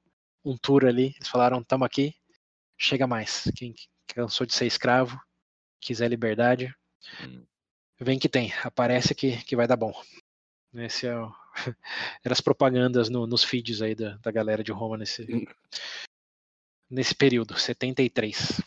um 0.43 0.57
tour 0.57 0.85
ali, 0.85 1.13
eles 1.15 1.27
falaram, 1.27 1.63
tamo 1.63 1.85
aqui, 1.85 2.15
chega 2.77 3.05
mais. 3.05 3.43
Quem 3.55 3.75
cansou 4.07 4.47
de 4.47 4.53
ser 4.53 4.65
escravo, 4.65 5.19
quiser 5.79 6.09
liberdade, 6.09 6.73
hum. 7.21 7.45
vem 7.99 8.17
que 8.17 8.29
tem, 8.29 8.51
aparece 8.63 9.13
que, 9.13 9.37
que 9.43 9.55
vai 9.55 9.67
dar 9.67 9.77
bom. 9.77 9.93
Esse 10.73 11.07
é 11.07 11.15
o... 11.15 11.31
Eram 12.23 12.33
as 12.33 12.41
propagandas 12.41 13.09
no, 13.09 13.27
nos 13.27 13.43
feeds 13.43 13.81
aí 13.81 13.93
da, 13.93 14.17
da 14.17 14.31
galera 14.31 14.63
de 14.63 14.71
Roma 14.71 14.97
nesse, 14.97 15.47
nesse 16.89 17.13
período, 17.13 17.57
73. 17.57 18.61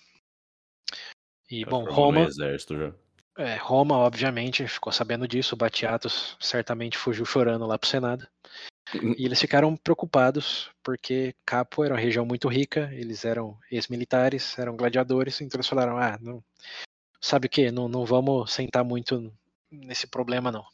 E, 1.50 1.64
bom, 1.64 1.84
Roma. 1.84 2.28
É, 3.36 3.56
Roma, 3.56 3.96
obviamente, 3.96 4.66
ficou 4.68 4.92
sabendo 4.92 5.26
disso. 5.26 5.54
O 5.54 5.58
Batiatus 5.58 6.36
certamente 6.38 6.96
fugiu 6.96 7.24
chorando 7.24 7.66
lá 7.66 7.78
para 7.78 7.86
o 7.86 7.90
Senado. 7.90 8.26
Hum. 8.94 9.14
E 9.16 9.24
eles 9.24 9.40
ficaram 9.40 9.76
preocupados, 9.76 10.70
porque 10.82 11.34
Capo 11.44 11.84
era 11.84 11.94
uma 11.94 12.00
região 12.00 12.24
muito 12.24 12.48
rica, 12.48 12.90
eles 12.92 13.24
eram 13.24 13.58
ex-militares, 13.70 14.58
eram 14.58 14.76
gladiadores, 14.76 15.40
então 15.40 15.58
eles 15.58 15.68
falaram: 15.68 15.96
ah, 15.96 16.18
não, 16.20 16.42
sabe 17.20 17.46
o 17.46 17.50
que? 17.50 17.70
Não, 17.70 17.88
não 17.88 18.04
vamos 18.04 18.52
sentar 18.52 18.84
muito 18.84 19.32
nesse 19.70 20.06
problema, 20.06 20.52
não. 20.52 20.66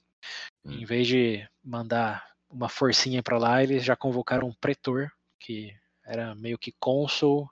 Em 0.64 0.82
hum. 0.82 0.86
vez 0.86 1.06
de 1.06 1.46
mandar 1.62 2.26
uma 2.50 2.68
forcinha 2.68 3.22
para 3.22 3.38
lá, 3.38 3.62
eles 3.62 3.84
já 3.84 3.96
convocaram 3.96 4.48
um 4.48 4.54
pretor, 4.54 5.10
que 5.38 5.74
era 6.04 6.34
meio 6.34 6.58
que 6.58 6.72
cônsul, 6.78 7.48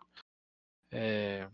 é, 0.91 1.47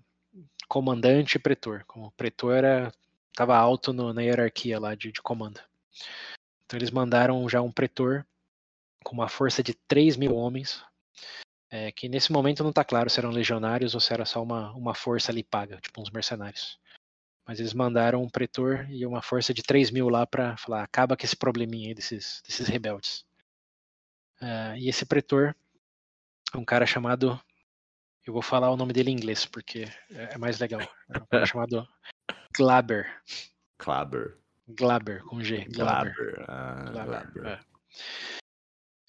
comandante 0.71 1.35
e 1.35 1.41
pretor. 1.41 1.85
Como 1.85 2.13
pretor 2.13 2.55
era 2.55 2.93
estava 3.33 3.57
alto 3.57 3.93
no, 3.93 4.13
na 4.13 4.23
hierarquia 4.23 4.79
lá 4.79 4.95
de, 4.95 5.11
de, 5.11 5.21
comando. 5.21 5.61
Então 6.65 6.79
eles 6.79 6.93
mandaram 6.93 7.49
já 7.49 7.61
um 7.61 7.73
pretor 7.73 8.25
com 9.05 9.15
uma 9.15 9.29
força 9.29 9.63
de 9.63 9.75
3 9.75 10.17
mil 10.17 10.37
homens, 10.37 10.85
é, 11.71 11.91
que 11.91 12.09
nesse 12.09 12.31
momento 12.31 12.63
não 12.63 12.71
está 12.71 12.85
claro 12.85 13.11
se 13.11 13.19
eram 13.19 13.31
legionários 13.31 13.95
ou 13.95 14.01
se 14.01 14.13
era 14.13 14.25
só 14.25 14.43
uma, 14.43 14.73
uma 14.73 14.95
força 14.95 15.33
ali 15.33 15.43
paga, 15.43 15.81
tipo 15.81 16.01
uns 16.01 16.11
mercenários. 16.11 16.79
Mas 17.47 17.59
eles 17.59 17.75
mandaram 17.75 18.23
um 18.23 18.29
pretor 18.29 18.87
e 18.91 19.05
uma 19.05 19.23
força 19.23 19.53
de 19.53 19.63
3 19.63 19.91
mil 19.91 20.09
lá 20.09 20.25
para 20.25 20.57
falar: 20.57 20.85
acaba 20.85 21.17
com 21.17 21.25
esse 21.25 21.37
probleminha 21.37 21.89
aí 21.89 21.95
desses, 21.95 22.43
desses 22.47 22.69
rebeldes. 22.69 23.25
Uh, 24.41 24.77
e 24.79 24.89
esse 24.89 25.05
pretor 25.05 25.57
é 26.55 26.57
um 26.57 26.65
cara 26.65 26.87
chamado 26.87 27.41
eu 28.27 28.33
vou 28.33 28.43
falar 28.43 28.71
o 28.71 28.77
nome 28.77 28.93
dele 28.93 29.11
em 29.11 29.15
inglês, 29.15 29.47
porque 29.47 29.87
é, 30.11 30.35
é 30.35 30.39
mais 30.39 30.59
legal. 30.59 30.81
É 30.81 31.19
um 31.19 31.27
cara 31.27 31.47
chamado 31.47 31.87
Glaber. 32.57 33.07
Glaber. 33.79 34.37
Glaber, 34.69 35.25
com 35.25 35.43
G. 35.43 35.67
Glaber. 35.73 36.15
Glaber. 36.15 36.45
Ah, 36.49 36.91
Glaber. 36.91 37.47
É. 37.47 37.61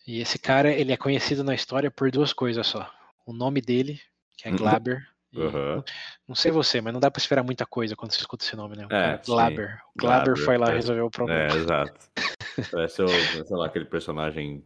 E 0.08 0.20
esse 0.20 0.40
cara, 0.40 0.72
ele 0.72 0.92
é 0.92 0.98
conhecido 0.98 1.44
na 1.44 1.54
história 1.54 1.92
por 1.92 2.10
duas 2.10 2.34
coisas 2.34 2.66
só. 2.66 2.92
O 3.26 3.34
nome 3.34 3.62
dele, 3.62 4.02
que 4.38 4.48
é 4.48 4.52
uhum. 4.52 4.58
Glaber. 4.58 5.08
Uhum. 5.34 5.84
Não 6.28 6.36
sei 6.36 6.52
você, 6.52 6.82
mas 6.82 6.92
não 6.92 7.00
dá 7.00 7.10
pra 7.10 7.20
esperar 7.20 7.44
muita 7.44 7.66
coisa 7.66 7.96
quando 7.96 8.12
você 8.12 8.20
escuta 8.20 8.44
esse 8.44 8.56
nome, 8.56 8.76
né? 8.76 8.88
É, 8.90 9.18
Glaber. 9.26 9.80
O 9.96 10.00
Glaber, 10.00 10.26
Glaber 10.26 10.38
foi 10.38 10.58
lá 10.58 10.72
é. 10.72 10.74
resolver 10.74 11.02
o 11.02 11.12
problema. 11.12 11.54
É, 11.54 11.56
exato. 11.56 12.10
Parece, 12.72 13.02
o, 13.02 13.08
sei 13.08 13.58
lá, 13.58 13.68
aquele 13.68 13.86
personagem, 13.86 14.66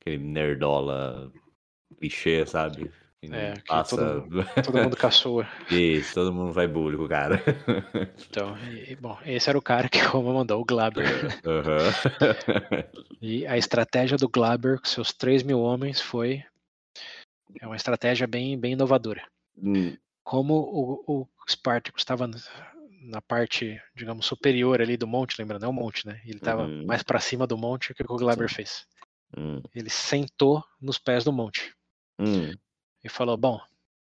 aquele 0.00 0.18
nerdola 0.18 1.32
clichê, 1.98 2.46
sabe? 2.46 2.92
É, 3.30 3.54
passa... 3.68 3.96
todo, 3.96 4.44
todo 4.64 4.82
mundo 4.82 4.96
caçoa. 4.96 5.46
Isso, 5.70 6.14
todo 6.14 6.32
mundo 6.32 6.52
vai 6.52 6.66
bullying 6.66 7.02
o 7.02 7.08
cara. 7.08 7.42
Então, 8.28 8.56
e, 8.58 8.96
bom, 8.96 9.18
esse 9.26 9.48
era 9.48 9.58
o 9.58 9.62
cara 9.62 9.88
que 9.88 10.02
como 10.08 10.32
mandou, 10.32 10.60
o 10.60 10.64
Glaber. 10.64 11.06
Uhum. 11.44 12.82
e 13.20 13.46
a 13.46 13.58
estratégia 13.58 14.16
do 14.16 14.28
Glaber 14.28 14.78
com 14.78 14.86
seus 14.86 15.12
3 15.12 15.42
mil 15.42 15.60
homens 15.60 16.00
foi 16.00 16.42
é 17.60 17.66
uma 17.66 17.76
estratégia 17.76 18.26
bem, 18.26 18.58
bem 18.58 18.72
inovadora. 18.72 19.22
Hum. 19.62 19.94
Como 20.24 20.54
o, 20.54 21.04
o 21.06 21.28
Spartacus 21.46 22.00
estava 22.00 22.28
na 23.02 23.20
parte, 23.20 23.80
digamos, 23.94 24.24
superior 24.26 24.80
ali 24.80 24.96
do 24.96 25.06
monte, 25.06 25.38
lembrando, 25.38 25.66
é 25.66 25.68
um 25.68 25.72
monte, 25.72 26.06
né? 26.06 26.20
Ele 26.24 26.38
estava 26.38 26.62
uhum. 26.62 26.86
mais 26.86 27.02
para 27.02 27.20
cima 27.20 27.46
do 27.46 27.58
monte, 27.58 27.92
o 27.92 27.94
que 27.94 28.02
o 28.02 28.16
Glaber 28.16 28.48
Sim. 28.48 28.54
fez? 28.54 28.86
Hum. 29.36 29.60
Ele 29.74 29.90
sentou 29.90 30.64
nos 30.80 30.98
pés 30.98 31.24
do 31.24 31.32
monte. 31.32 31.74
E 33.02 33.08
falou: 33.08 33.36
Bom, 33.36 33.60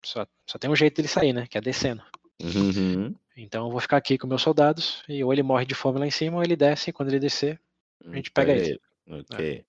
só, 0.04 0.26
só 0.46 0.58
tem 0.58 0.70
um 0.70 0.76
jeito 0.76 0.96
dele 0.96 1.08
sair, 1.08 1.34
né? 1.34 1.48
Que 1.48 1.58
é 1.58 1.62
descendo. 1.62 2.04
Uhum. 2.42 3.16
Então 3.38 3.66
eu 3.66 3.72
vou 3.72 3.80
ficar 3.80 3.98
aqui 3.98 4.18
com 4.18 4.28
meus 4.28 4.42
soldados 4.42 5.04
e 5.08 5.24
ou 5.24 5.32
ele 5.32 5.44
morre 5.44 5.66
de 5.66 5.76
fome 5.76 6.00
lá 6.00 6.08
em 6.08 6.12
cima 6.12 6.38
ou 6.38 6.44
ele 6.44 6.56
desce 6.56 6.90
e 6.90 6.94
quando 6.94 7.10
ele 7.10 7.20
descer 7.20 7.60
a 8.06 8.16
gente 8.16 8.32
pega 8.32 8.52
ele. 8.54 8.80
Ok. 9.08 9.60
É. 9.60 9.64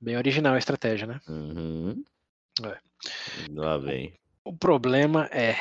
Bem 0.00 0.16
original 0.16 0.54
a 0.54 0.58
estratégia, 0.58 1.06
né? 1.06 1.20
Uhum. 1.28 2.04
É. 2.64 2.78
Lá 3.50 3.78
vem. 3.78 4.18
O 4.44 4.52
problema 4.52 5.26
é 5.32 5.52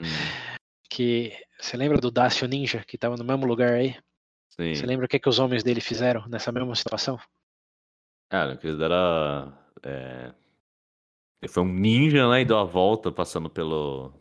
hum. 0.00 0.04
que 0.88 1.32
você 1.58 1.76
lembra 1.76 1.98
do 1.98 2.10
Dacio 2.10 2.46
Ninja 2.46 2.84
que 2.86 2.96
estava 2.96 3.16
no 3.16 3.24
mesmo 3.24 3.46
lugar 3.46 3.74
aí? 3.74 3.96
Sim. 4.50 4.74
Você 4.74 4.86
lembra 4.86 5.06
o 5.06 5.08
que, 5.08 5.18
que 5.18 5.28
os 5.28 5.38
homens 5.38 5.62
dele 5.62 5.80
fizeram 5.80 6.26
nessa 6.28 6.52
mesma 6.52 6.74
situação? 6.74 7.18
Cara, 8.28 8.56
que 8.56 8.66
eles 8.66 8.78
deram. 8.78 9.56
É 9.82 10.32
ele 11.40 11.52
foi 11.52 11.62
um 11.62 11.72
ninja, 11.72 12.28
né? 12.28 12.42
E 12.42 12.44
deu 12.44 12.58
a 12.58 12.64
volta 12.64 13.12
passando 13.12 13.48
pelo. 13.48 14.12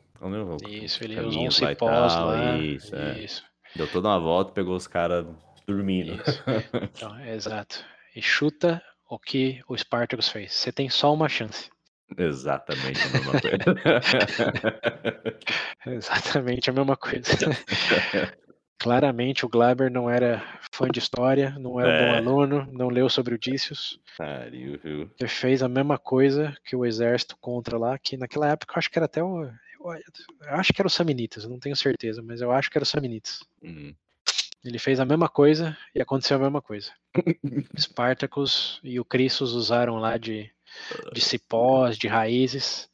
Isso, 0.68 1.04
ele 1.04 1.20
usou 1.22 1.46
um 1.46 1.52
cipós 1.52 2.16
lá. 2.16 2.26
lá. 2.26 2.58
Isso, 2.58 2.96
é. 2.96 3.20
isso. 3.20 3.44
Deu 3.76 3.88
toda 3.88 4.08
uma 4.08 4.20
volta 4.20 4.52
e 4.52 4.54
pegou 4.54 4.76
os 4.76 4.88
caras 4.88 5.26
dormindo. 5.68 6.20
Então, 6.96 7.18
é, 7.20 7.36
exato. 7.36 7.84
E 8.16 8.22
chuta 8.22 8.82
o 9.10 9.20
que 9.20 9.62
o 9.68 9.78
Spartacus 9.78 10.30
fez. 10.30 10.54
Você 10.54 10.72
tem 10.72 10.90
só 10.90 11.14
uma 11.14 11.30
chance. 11.30 11.70
Exatamente 12.18 13.00
a 13.02 13.10
mesma 13.10 13.32
coisa. 13.42 13.58
Exatamente 15.86 16.70
a 16.70 16.74
mesma 16.74 16.96
coisa. 16.96 17.32
Claramente 18.80 19.46
o 19.46 19.50
Glaber 19.50 19.92
não 19.92 20.10
era 20.10 20.44
fã 20.72 20.88
de 20.88 21.00
história, 21.00 21.58
não 21.58 21.80
era 21.80 21.90
é. 21.90 21.96
um 21.96 22.24
bom 22.24 22.32
aluno, 22.32 22.70
não 22.72 22.90
leu 22.90 23.10
sobre 23.10 23.34
Odysseus. 23.34 24.00
Pariu, 24.16 24.80
viu? 24.84 25.12
Ele 25.20 25.30
fez 25.30 25.64
a 25.64 25.68
mesma 25.68 25.98
coisa 25.98 26.56
que 26.64 26.76
o 26.76 26.86
exército 26.86 27.36
contra 27.42 27.78
lá, 27.78 27.98
que 27.98 28.16
naquela 28.18 28.50
época 28.50 28.74
eu 28.74 28.78
acho 28.78 28.92
que 28.92 29.00
era 29.00 29.06
até 29.06 29.24
o. 29.24 29.44
Eu 29.44 30.56
acho 30.56 30.74
que 30.74 30.82
era 30.82 30.88
os 30.88 30.94
Samnitas, 30.94 31.46
não 31.46 31.60
tenho 31.60 31.76
certeza, 31.76 32.22
mas 32.22 32.42
eu 32.42 32.52
acho 32.52 32.70
que 32.70 32.78
era 32.78 32.84
os 32.84 32.90
Samnitas. 32.90 33.40
Uhum. 33.64 33.96
Ele 34.64 34.80
fez 34.80 35.00
a 35.00 35.06
mesma 35.06 35.30
coisa 35.30 35.78
e 35.96 36.02
aconteceu 36.02 36.38
a 36.38 36.42
mesma 36.42 36.62
coisa. 36.62 36.92
Spartacus 37.78 38.80
e 38.84 39.00
o 39.00 39.06
Crissos 39.06 39.54
usaram 39.54 39.96
lá 39.96 40.18
de, 40.18 40.52
de 41.14 41.22
cipós, 41.22 41.98
de 41.98 42.08
raízes, 42.08 42.90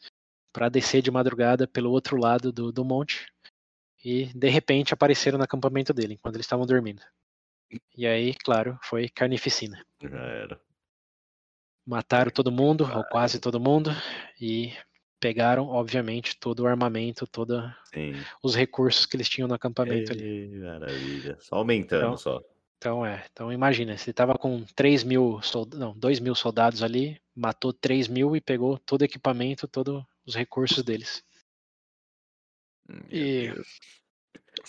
para 0.54 0.70
descer 0.70 1.02
de 1.02 1.10
madrugada 1.10 1.68
pelo 1.68 1.92
outro 1.92 2.16
lado 2.16 2.52
do, 2.52 2.72
do 2.72 2.86
monte 2.86 3.33
e 4.04 4.26
de 4.34 4.50
repente 4.50 4.94
apareceram 4.94 5.38
no 5.38 5.44
acampamento 5.44 5.94
dele 5.94 6.16
enquanto 6.16 6.36
eles 6.36 6.46
estavam 6.46 6.66
dormindo. 6.66 7.02
E 7.98 8.06
aí, 8.06 8.34
claro, 8.36 8.78
foi 8.84 9.10
carnificina. 9.10 9.84
Já 10.02 10.20
era. 10.20 10.62
Mataram 11.86 12.32
todo 12.32 12.52
mundo, 12.52 12.90
ou 12.94 13.04
quase 13.06 13.40
todo 13.40 13.60
mundo, 13.60 13.90
e 14.40 14.74
pegaram, 15.20 15.68
obviamente, 15.68 16.38
todo 16.38 16.62
o 16.62 16.68
armamento, 16.68 17.26
todos 17.26 17.62
os 18.42 18.56
recursos 18.56 19.06
que 19.06 19.16
eles 19.16 19.30
tinham 19.30 19.48
no 19.48 19.54
acampamento 19.54 20.12
Ei, 20.12 20.18
ali. 20.18 20.60
Maravilha. 20.60 21.38
Só 21.40 21.56
aumentando 21.56 22.04
então, 22.04 22.18
só. 22.18 22.42
Então 22.78 23.06
é, 23.06 23.26
então 23.32 23.52
imagina, 23.52 23.98
você 23.98 24.12
estava 24.12 24.38
com 24.38 24.66
3 24.76 25.06
mil 25.06 25.42
soldados, 25.42 25.80
não, 25.80 25.98
2 25.98 26.20
mil 26.20 26.36
soldados 26.36 26.84
ali, 26.84 27.18
matou 27.34 27.72
3 27.72 28.10
mil 28.10 28.36
e 28.36 28.42
pegou 28.42 28.78
todo 28.78 29.02
o 29.02 29.06
equipamento, 29.06 29.70
todos 29.70 30.04
os 30.26 30.36
recursos 30.36 30.84
deles. 30.84 31.24
E 33.10 33.54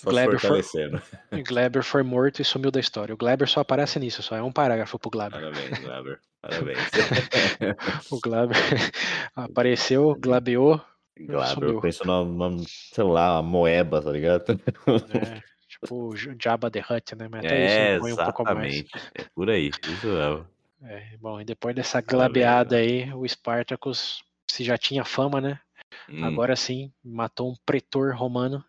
Gleber 0.05 0.39
foi- 0.39 0.63
Gleber 1.45 1.83
foi 1.83 2.03
morto 2.03 2.41
e 2.41 2.45
sumiu 2.45 2.71
da 2.71 2.81
história. 2.81 3.15
O 3.15 3.19
Gleber 3.19 3.49
só 3.49 3.61
aparece 3.61 3.99
nisso, 3.99 4.23
só 4.23 4.37
é 4.37 4.43
um 4.43 4.53
parágrafo 4.53 4.99
pro 4.99 5.11
Gleber. 5.11 5.41
Parabéns, 5.41 5.79
Gleber. 5.79 6.21
Parabéns. 6.41 6.79
O 8.11 8.21
Gleber 8.21 8.57
apareceu, 9.35 10.15
glabeou, 10.15 10.81
Gleber, 11.17 11.69
eu 11.71 11.81
penso 11.81 12.05
numa, 12.05 12.51
sei 12.67 13.05
lá, 13.05 13.41
uma 13.41 13.43
moeba, 13.43 14.03
tá 14.03 14.11
ligado? 14.11 14.61
né? 15.09 15.43
Tipo 15.69 16.09
o 16.09 16.17
Jabba 16.17 16.71
the 16.71 16.81
Hutt, 16.81 17.15
né? 17.17 17.29
Mas 17.29 17.45
até 17.45 17.57
É, 17.57 17.97
isso 17.97 18.07
um 18.13 18.17
pouco 18.17 18.45
mais. 18.45 18.75
exatamente. 18.75 19.13
É 19.15 19.25
por 19.35 19.51
aí. 19.51 19.71
Isso 19.71 20.07
mesmo. 20.07 20.47
É, 20.83 21.17
bom, 21.19 21.41
e 21.41 21.45
depois 21.45 21.75
dessa 21.75 22.03
Parabéns, 22.03 22.11
glabeada 22.45 22.77
aí, 22.77 23.13
o 23.15 23.27
Spartacus, 23.27 24.23
se 24.47 24.63
já 24.63 24.77
tinha 24.77 25.05
fama, 25.05 25.41
né? 25.41 25.59
Hum, 26.09 26.25
Agora 26.25 26.57
sim, 26.57 26.93
matou 27.03 27.51
um 27.51 27.57
pretor 27.65 28.15
romano, 28.15 28.65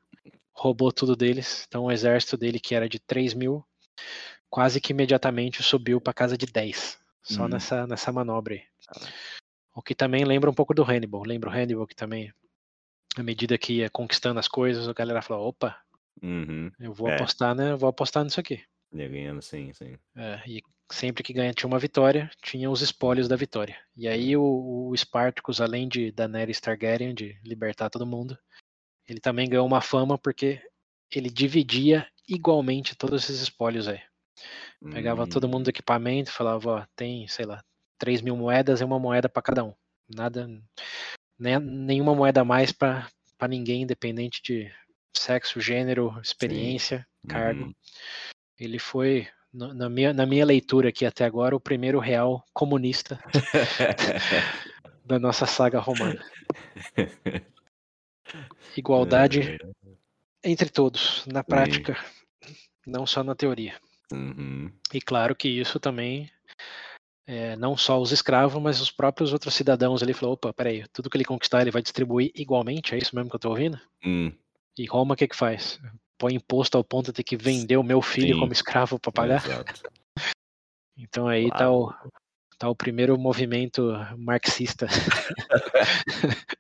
roubou 0.54 0.92
tudo 0.92 1.16
deles. 1.16 1.66
Então 1.68 1.86
o 1.86 1.92
exército 1.92 2.38
dele, 2.38 2.60
que 2.60 2.76
era 2.76 2.88
de 2.90 3.00
3 3.00 3.34
mil, 3.34 3.64
quase 4.50 4.80
que 4.80 4.94
imediatamente 4.94 5.62
subiu 5.64 6.00
para 6.00 6.14
casa 6.14 6.38
de 6.38 6.46
10. 6.46 7.00
Só 7.24 7.46
Hum. 7.46 7.50
nessa, 7.50 7.88
nessa 7.88 8.12
manobra 8.12 8.56
aí. 8.56 8.64
O 9.76 9.82
que 9.82 9.94
também 9.96 10.24
lembra 10.24 10.50
um 10.50 10.54
pouco 10.54 10.74
do 10.74 10.84
Hannibal. 10.84 11.24
Lembra 11.24 11.50
o 11.50 11.54
Hannibal 11.54 11.86
que 11.88 11.96
também, 11.96 12.32
à 13.18 13.24
medida 13.24 13.58
que 13.58 13.74
ia 13.74 13.90
conquistando 13.90 14.40
as 14.40 14.48
coisas, 14.48 14.88
a 14.88 14.94
galera 14.94 15.22
falou: 15.22 15.50
opa, 15.50 15.78
Uhum. 16.22 16.72
eu 16.80 16.94
vou 16.94 17.08
É. 17.10 17.16
apostar, 17.16 17.54
né? 17.54 17.72
eu 17.72 17.78
Vou 17.78 17.90
apostar 17.90 18.24
nisso 18.24 18.40
aqui. 18.40 18.64
Ia 18.96 19.10
ganhando, 19.10 19.42
sim, 19.42 19.74
sim. 19.74 19.98
É, 20.16 20.42
e 20.48 20.62
sempre 20.92 21.24
que 21.24 21.34
ganha 21.34 21.54
tinha 21.54 21.68
uma 21.68 21.80
vitória, 21.80 22.30
tinha 22.42 22.70
os 22.70 22.82
espólios 22.82 23.28
da 23.28 23.36
vitória. 23.36 23.78
E 23.96 24.08
aí 24.08 24.38
o, 24.38 24.90
o 24.90 24.96
Spartacus, 24.96 25.60
além 25.60 25.88
de 25.88 26.12
Daenerys 26.12 26.60
Targaryen, 26.62 27.14
de 27.14 27.40
libertar 27.44 27.90
todo 27.90 28.06
mundo, 28.06 28.38
ele 29.08 29.20
também 29.20 29.50
ganhou 29.50 29.66
uma 29.66 29.82
fama 29.82 30.18
porque 30.18 30.62
ele 31.14 31.30
dividia 31.30 32.08
igualmente 32.28 32.96
todos 32.96 33.24
esses 33.24 33.42
espólios 33.42 33.88
aí. 33.88 34.02
Pegava 34.90 35.28
todo 35.28 35.48
mundo 35.48 35.66
do 35.66 35.68
Hum, 35.68 35.72
equipamento 35.72 36.32
falava, 36.32 36.70
ó, 36.70 36.86
tem, 36.96 37.28
sei 37.28 37.46
lá, 37.46 37.64
3 37.98 38.22
mil 38.22 38.36
moedas 38.36 38.82
e 38.82 38.84
uma 38.84 39.00
moeda 39.00 39.28
para 39.28 39.42
cada 39.42 39.64
um. 39.64 39.74
Nada, 40.08 40.48
nem, 41.38 41.60
nenhuma 41.60 42.16
moeda 42.16 42.42
a 42.42 42.46
mais 42.46 42.72
para 42.72 43.10
ninguém, 43.50 43.82
independente 43.82 44.42
de 44.44 44.72
sexo, 45.16 45.60
gênero, 45.60 46.20
experiência, 46.22 47.06
cargo. 47.28 47.66
uhum. 47.66 47.74
Ele 48.60 48.80
foi, 48.80 49.28
na 49.54 49.90
minha, 49.90 50.14
na 50.14 50.26
minha 50.26 50.46
leitura 50.46 50.90
aqui 50.90 51.06
até 51.06 51.26
agora, 51.26 51.56
o 51.56 51.60
primeiro 51.60 52.00
real 52.00 52.44
comunista 52.54 53.20
da 55.06 55.20
nossa 55.20 55.46
saga 55.46 55.80
romana. 55.80 56.24
Igualdade 58.76 59.58
entre 60.44 60.70
todos, 60.70 61.26
na 61.26 61.44
prática, 61.44 61.98
não 62.86 63.06
só 63.06 63.24
na 63.24 63.36
teoria. 63.36 63.80
Uhum. 64.14 64.72
E 64.94 65.02
claro 65.02 65.36
que 65.36 65.48
isso 65.48 65.80
também, 65.80 66.30
é, 67.26 67.56
não 67.56 67.76
só 67.76 68.00
os 68.00 68.12
escravos, 68.12 68.62
mas 68.62 68.80
os 68.80 68.92
próprios 68.92 69.34
outros 69.34 69.54
cidadãos 69.56 70.04
ali 70.04 70.14
falou, 70.14 70.36
opa, 70.36 70.54
peraí, 70.54 70.86
tudo 70.94 71.10
que 71.10 71.18
ele 71.18 71.26
conquistar 71.26 71.62
ele 71.62 71.72
vai 71.72 71.82
distribuir 71.82 72.32
igualmente, 72.36 72.94
é 72.94 72.98
isso 72.98 73.16
mesmo 73.16 73.30
que 73.30 73.36
eu 73.36 73.40
tô 73.40 73.50
ouvindo? 73.50 73.80
Hum, 74.06 74.32
E 74.78 74.86
Roma 74.86 75.14
o 75.14 75.18
que 75.18 75.28
que 75.28 75.36
faz? 75.36 75.80
Põe 76.26 76.34
imposto 76.34 76.76
ao 76.76 76.84
ponto 76.84 77.06
de 77.06 77.14
ter 77.14 77.24
que 77.24 77.38
vender 77.38 77.78
o 77.78 77.84
meu 77.84 78.02
filho 78.02 78.34
Sim. 78.34 78.40
como 78.40 78.52
escravo 78.52 78.98
para 78.98 79.12
pagar? 79.12 79.46
Exato. 79.46 79.84
Então 80.98 81.28
aí 81.28 81.50
tá 81.50 81.58
Claro. 81.58 81.74
o, 81.76 81.94
tá 82.58 82.70
o 82.70 82.76
primeiro 82.76 83.16
movimento 83.20 83.92
marxista 84.18 84.88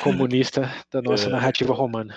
comunista 0.00 0.62
da 0.90 1.02
nossa 1.02 1.26
É. 1.26 1.32
narrativa 1.32 1.74
romana. 1.74 2.16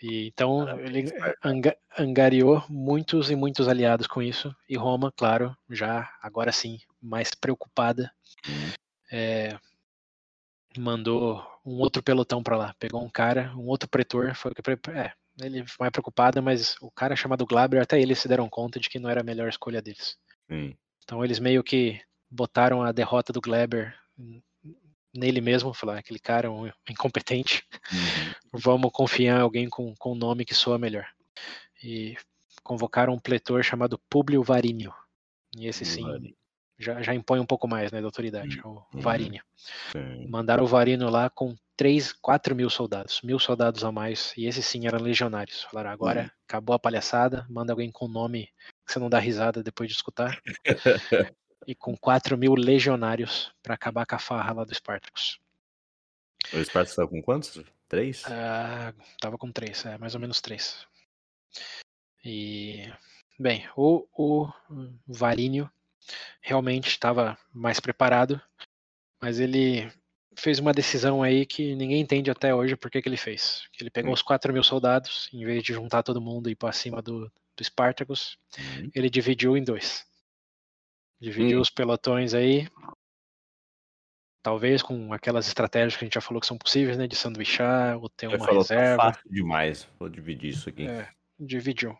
E 0.00 0.28
então 0.28 0.78
ele 0.78 1.12
anga- 1.44 1.76
angariou 1.98 2.64
muitos 2.68 3.30
e 3.30 3.36
muitos 3.36 3.68
aliados 3.68 4.06
com 4.06 4.22
isso, 4.22 4.54
e 4.68 4.76
Roma, 4.76 5.12
claro, 5.12 5.54
já 5.68 6.08
agora 6.22 6.52
sim, 6.52 6.78
mais 7.02 7.34
preocupada, 7.34 8.10
é, 9.10 9.58
mandou 10.78 11.44
um 11.64 11.78
outro 11.78 12.02
pelotão 12.02 12.42
para 12.42 12.56
lá. 12.56 12.74
Pegou 12.78 13.02
um 13.02 13.10
cara, 13.10 13.52
um 13.56 13.66
outro 13.66 13.88
pretor, 13.88 14.34
foi 14.34 14.52
o 14.52 14.54
que 14.54 14.90
é, 14.90 15.12
ele 15.40 15.66
foi 15.66 15.84
mais 15.84 15.92
preocupada, 15.92 16.40
mas 16.42 16.76
o 16.80 16.90
cara 16.90 17.16
chamado 17.16 17.46
Glaber, 17.46 17.82
até 17.82 18.00
eles 18.00 18.18
se 18.18 18.28
deram 18.28 18.48
conta 18.48 18.78
de 18.78 18.88
que 18.88 18.98
não 18.98 19.10
era 19.10 19.20
a 19.20 19.24
melhor 19.24 19.48
escolha 19.48 19.80
deles. 19.82 20.16
sim. 20.48 20.76
Então 21.04 21.24
eles 21.24 21.38
meio 21.38 21.62
que 21.62 22.00
botaram 22.30 22.82
a 22.82 22.92
derrota 22.92 23.32
do 23.32 23.40
Glaber 23.40 23.94
nele 25.12 25.40
mesmo, 25.40 25.74
falaram, 25.74 25.98
aquele 25.98 26.20
cara 26.20 26.46
é 26.46 26.50
um 26.50 26.70
incompetente, 26.88 27.66
Uhum. 27.92 28.34
vamos 28.52 28.92
confiar 28.92 29.38
em 29.38 29.42
alguém 29.42 29.68
com, 29.68 29.94
com 29.96 30.12
um 30.12 30.16
nome 30.16 30.44
que 30.44 30.54
soa 30.54 30.78
melhor. 30.78 31.06
E 31.82 32.16
convocaram 32.62 33.14
um 33.14 33.18
pletor 33.18 33.64
chamado 33.64 33.98
Públio 34.08 34.42
Varínio. 34.42 34.94
E 35.56 35.66
esse 35.66 35.84
sim 35.84 36.02
Varinho. 36.02 36.36
Já, 36.80 37.02
já 37.02 37.14
impõe 37.14 37.38
um 37.38 37.46
pouco 37.46 37.68
mais 37.68 37.92
né, 37.92 38.00
da 38.00 38.06
autoridade, 38.06 38.58
o. 38.64 38.82
Sim. 39.92 40.26
Mandaram 40.28 40.64
o 40.64 40.66
Varino 40.66 41.10
lá 41.10 41.28
com 41.28 41.54
3, 41.76 42.12
4 42.14 42.56
mil 42.56 42.70
soldados, 42.70 43.20
mil 43.22 43.38
soldados 43.38 43.84
a 43.84 43.92
mais, 43.92 44.32
e 44.36 44.46
esses 44.46 44.64
sim 44.64 44.86
eram 44.86 44.98
legionários. 44.98 45.62
Falaram, 45.64 45.90
agora 45.90 46.22
Uhum. 46.22 46.30
acabou 46.48 46.74
a 46.74 46.78
palhaçada, 46.78 47.46
manda 47.50 47.72
alguém 47.72 47.92
com 47.92 48.08
nome 48.08 48.46
que 48.86 48.92
você 48.92 48.98
não 48.98 49.10
dá 49.10 49.18
risada 49.18 49.62
depois 49.62 49.88
de 49.88 49.94
escutar. 49.94 50.40
e 51.66 51.74
com 51.74 51.94
4 51.96 52.38
mil 52.38 52.54
legionários 52.54 53.52
para 53.62 53.74
acabar 53.74 54.06
com 54.06 54.14
a 54.14 54.18
farra 54.18 54.54
lá 54.54 54.64
do 54.64 54.74
Spartacus. 54.74 55.38
O 56.52 56.64
Spartacus 56.64 56.96
tá 56.96 57.06
com 57.06 57.22
quantos? 57.22 57.62
Três? 57.88 58.24
Ah, 58.26 58.94
tava 59.20 59.36
com 59.36 59.52
3, 59.52 59.84
é, 59.84 59.98
mais 59.98 60.14
ou 60.14 60.20
menos 60.20 60.40
3. 60.40 60.86
E, 62.24 62.90
bem, 63.38 63.68
o, 63.76 64.06
o 64.16 64.50
Varínio 65.06 65.70
realmente 66.40 66.88
estava 66.88 67.38
mais 67.52 67.78
preparado, 67.80 68.40
mas 69.22 69.38
ele 69.40 69.90
fez 70.36 70.58
uma 70.58 70.72
decisão 70.72 71.22
aí 71.22 71.44
que 71.44 71.74
ninguém 71.74 72.00
entende 72.00 72.30
até 72.30 72.54
hoje 72.54 72.76
por 72.76 72.90
que 72.90 73.02
que 73.02 73.08
ele 73.08 73.16
fez. 73.16 73.62
Ele 73.78 73.90
pegou 73.90 74.10
Hum. 74.10 74.14
os 74.14 74.22
4 74.22 74.52
mil 74.52 74.62
soldados, 74.62 75.28
em 75.32 75.44
vez 75.44 75.62
de 75.62 75.72
juntar 75.72 76.02
todo 76.02 76.20
mundo 76.20 76.48
e 76.48 76.52
ir 76.52 76.56
para 76.56 76.72
cima 76.72 77.02
do, 77.02 77.30
do 77.56 77.64
Spartacus, 77.64 78.38
Uhum. 78.58 78.90
ele 78.94 79.10
dividiu 79.10 79.56
em 79.56 79.62
dois. 79.64 80.06
Dividiu 81.20 81.58
Hum. 81.58 81.62
os 81.62 81.68
pelotões 81.70 82.32
aí, 82.32 82.66
talvez 84.42 84.82
com 84.82 85.12
aquelas 85.12 85.46
estratégias 85.46 85.96
que 85.96 86.04
a 86.04 86.06
gente 86.06 86.14
já 86.14 86.20
falou 86.20 86.40
que 86.40 86.46
são 86.46 86.56
possíveis, 86.56 86.96
né? 86.96 87.06
De 87.06 87.16
sanduichar, 87.16 87.98
ou 87.98 88.08
ter 88.08 88.26
uma 88.28 88.38
falou, 88.38 88.64
tá 88.64 88.74
reserva. 88.74 89.02
fácil 89.12 89.30
demais. 89.30 89.86
Vou 89.98 90.08
dividir 90.08 90.50
isso 90.50 90.68
aqui. 90.70 90.86
É, 90.86 91.08
dividiu. 91.38 91.96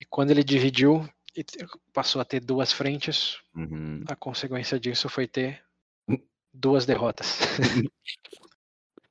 E 0.00 0.04
quando 0.06 0.30
ele 0.32 0.42
dividiu 0.42 1.08
e 1.36 1.44
passou 1.92 2.20
a 2.20 2.24
ter 2.24 2.40
duas 2.40 2.72
frentes, 2.72 3.38
Uhum. 3.54 4.04
a 4.08 4.14
consequência 4.16 4.78
disso 4.78 5.08
foi 5.08 5.26
ter 5.26 5.62
duas 6.52 6.84
derrotas. 6.86 7.38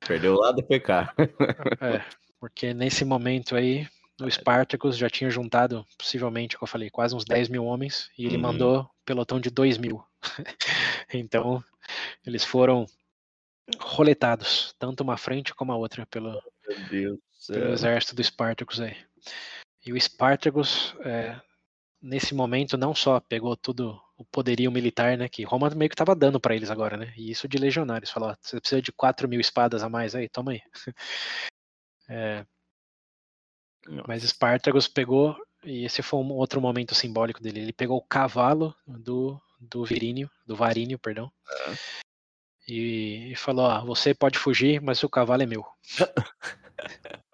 Perdeu 0.06 0.34
lá 0.34 0.52
do 0.52 0.62
PK. 0.62 1.12
É, 1.80 2.04
porque 2.40 2.74
nesse 2.74 3.04
momento 3.04 3.54
aí, 3.56 3.88
o 4.20 4.28
Spartacus 4.30 4.96
já 4.96 5.08
tinha 5.08 5.30
juntado, 5.30 5.86
possivelmente, 5.98 6.56
como 6.56 6.66
eu 6.66 6.70
falei, 6.70 6.90
quase 6.90 7.14
uns 7.14 7.24
10 7.24 7.48
mil 7.48 7.64
homens, 7.64 8.10
e 8.18 8.26
ele 8.26 8.36
Uhum. 8.36 8.42
mandou 8.42 8.90
pelotão 9.04 9.40
de 9.40 9.50
2 9.50 9.78
mil. 9.78 10.04
então, 11.12 11.62
eles 12.26 12.44
foram 12.44 12.86
roletados, 13.80 14.74
tanto 14.78 15.02
uma 15.02 15.16
frente 15.16 15.54
como 15.54 15.72
a 15.72 15.76
outra, 15.76 16.04
pelo, 16.06 16.30
Meu 16.68 16.88
Deus 16.90 17.18
do 17.48 17.54
pelo 17.54 17.72
exército 17.72 18.14
do 18.14 18.22
Spartacus 18.22 18.80
aí. 18.80 18.96
E 19.84 19.92
o 19.92 20.00
Spartacus, 20.00 20.94
é, 21.04 21.40
nesse 22.02 22.34
momento, 22.34 22.76
não 22.76 22.94
só 22.94 23.20
pegou 23.20 23.56
tudo 23.56 24.00
o 24.16 24.24
poderio 24.24 24.70
militar, 24.70 25.16
né, 25.16 25.28
que 25.28 25.44
Roma 25.44 25.70
meio 25.70 25.88
que 25.88 25.94
estava 25.94 26.14
dando 26.14 26.40
para 26.40 26.54
eles 26.54 26.70
agora, 26.70 26.96
né, 26.96 27.12
e 27.16 27.30
isso 27.30 27.48
de 27.48 27.58
legionários, 27.58 28.10
falou, 28.10 28.30
ó, 28.30 28.36
você 28.40 28.60
precisa 28.60 28.82
de 28.82 28.92
4 28.92 29.28
mil 29.28 29.40
espadas 29.40 29.82
a 29.82 29.88
mais 29.88 30.14
aí, 30.14 30.28
toma 30.28 30.52
aí. 30.52 30.62
É, 32.08 32.44
mas 34.06 34.22
Spartacus 34.22 34.86
pegou, 34.86 35.34
e 35.64 35.84
esse 35.84 36.02
foi 36.02 36.20
um 36.20 36.32
outro 36.32 36.60
momento 36.60 36.94
simbólico 36.94 37.40
dele, 37.40 37.60
ele 37.60 37.72
pegou 37.72 37.96
o 37.96 38.06
cavalo 38.06 38.74
do, 38.86 39.40
do 39.58 39.84
Virínio, 39.84 40.30
do 40.44 40.54
Varínio, 40.54 40.98
perdão, 40.98 41.32
É. 41.48 41.74
e, 42.68 43.32
e 43.32 43.36
falou, 43.36 43.64
ó, 43.64 43.84
você 43.84 44.12
pode 44.12 44.38
fugir, 44.38 44.82
mas 44.82 45.02
o 45.02 45.08
cavalo 45.08 45.42
é 45.42 45.46
meu. 45.46 45.64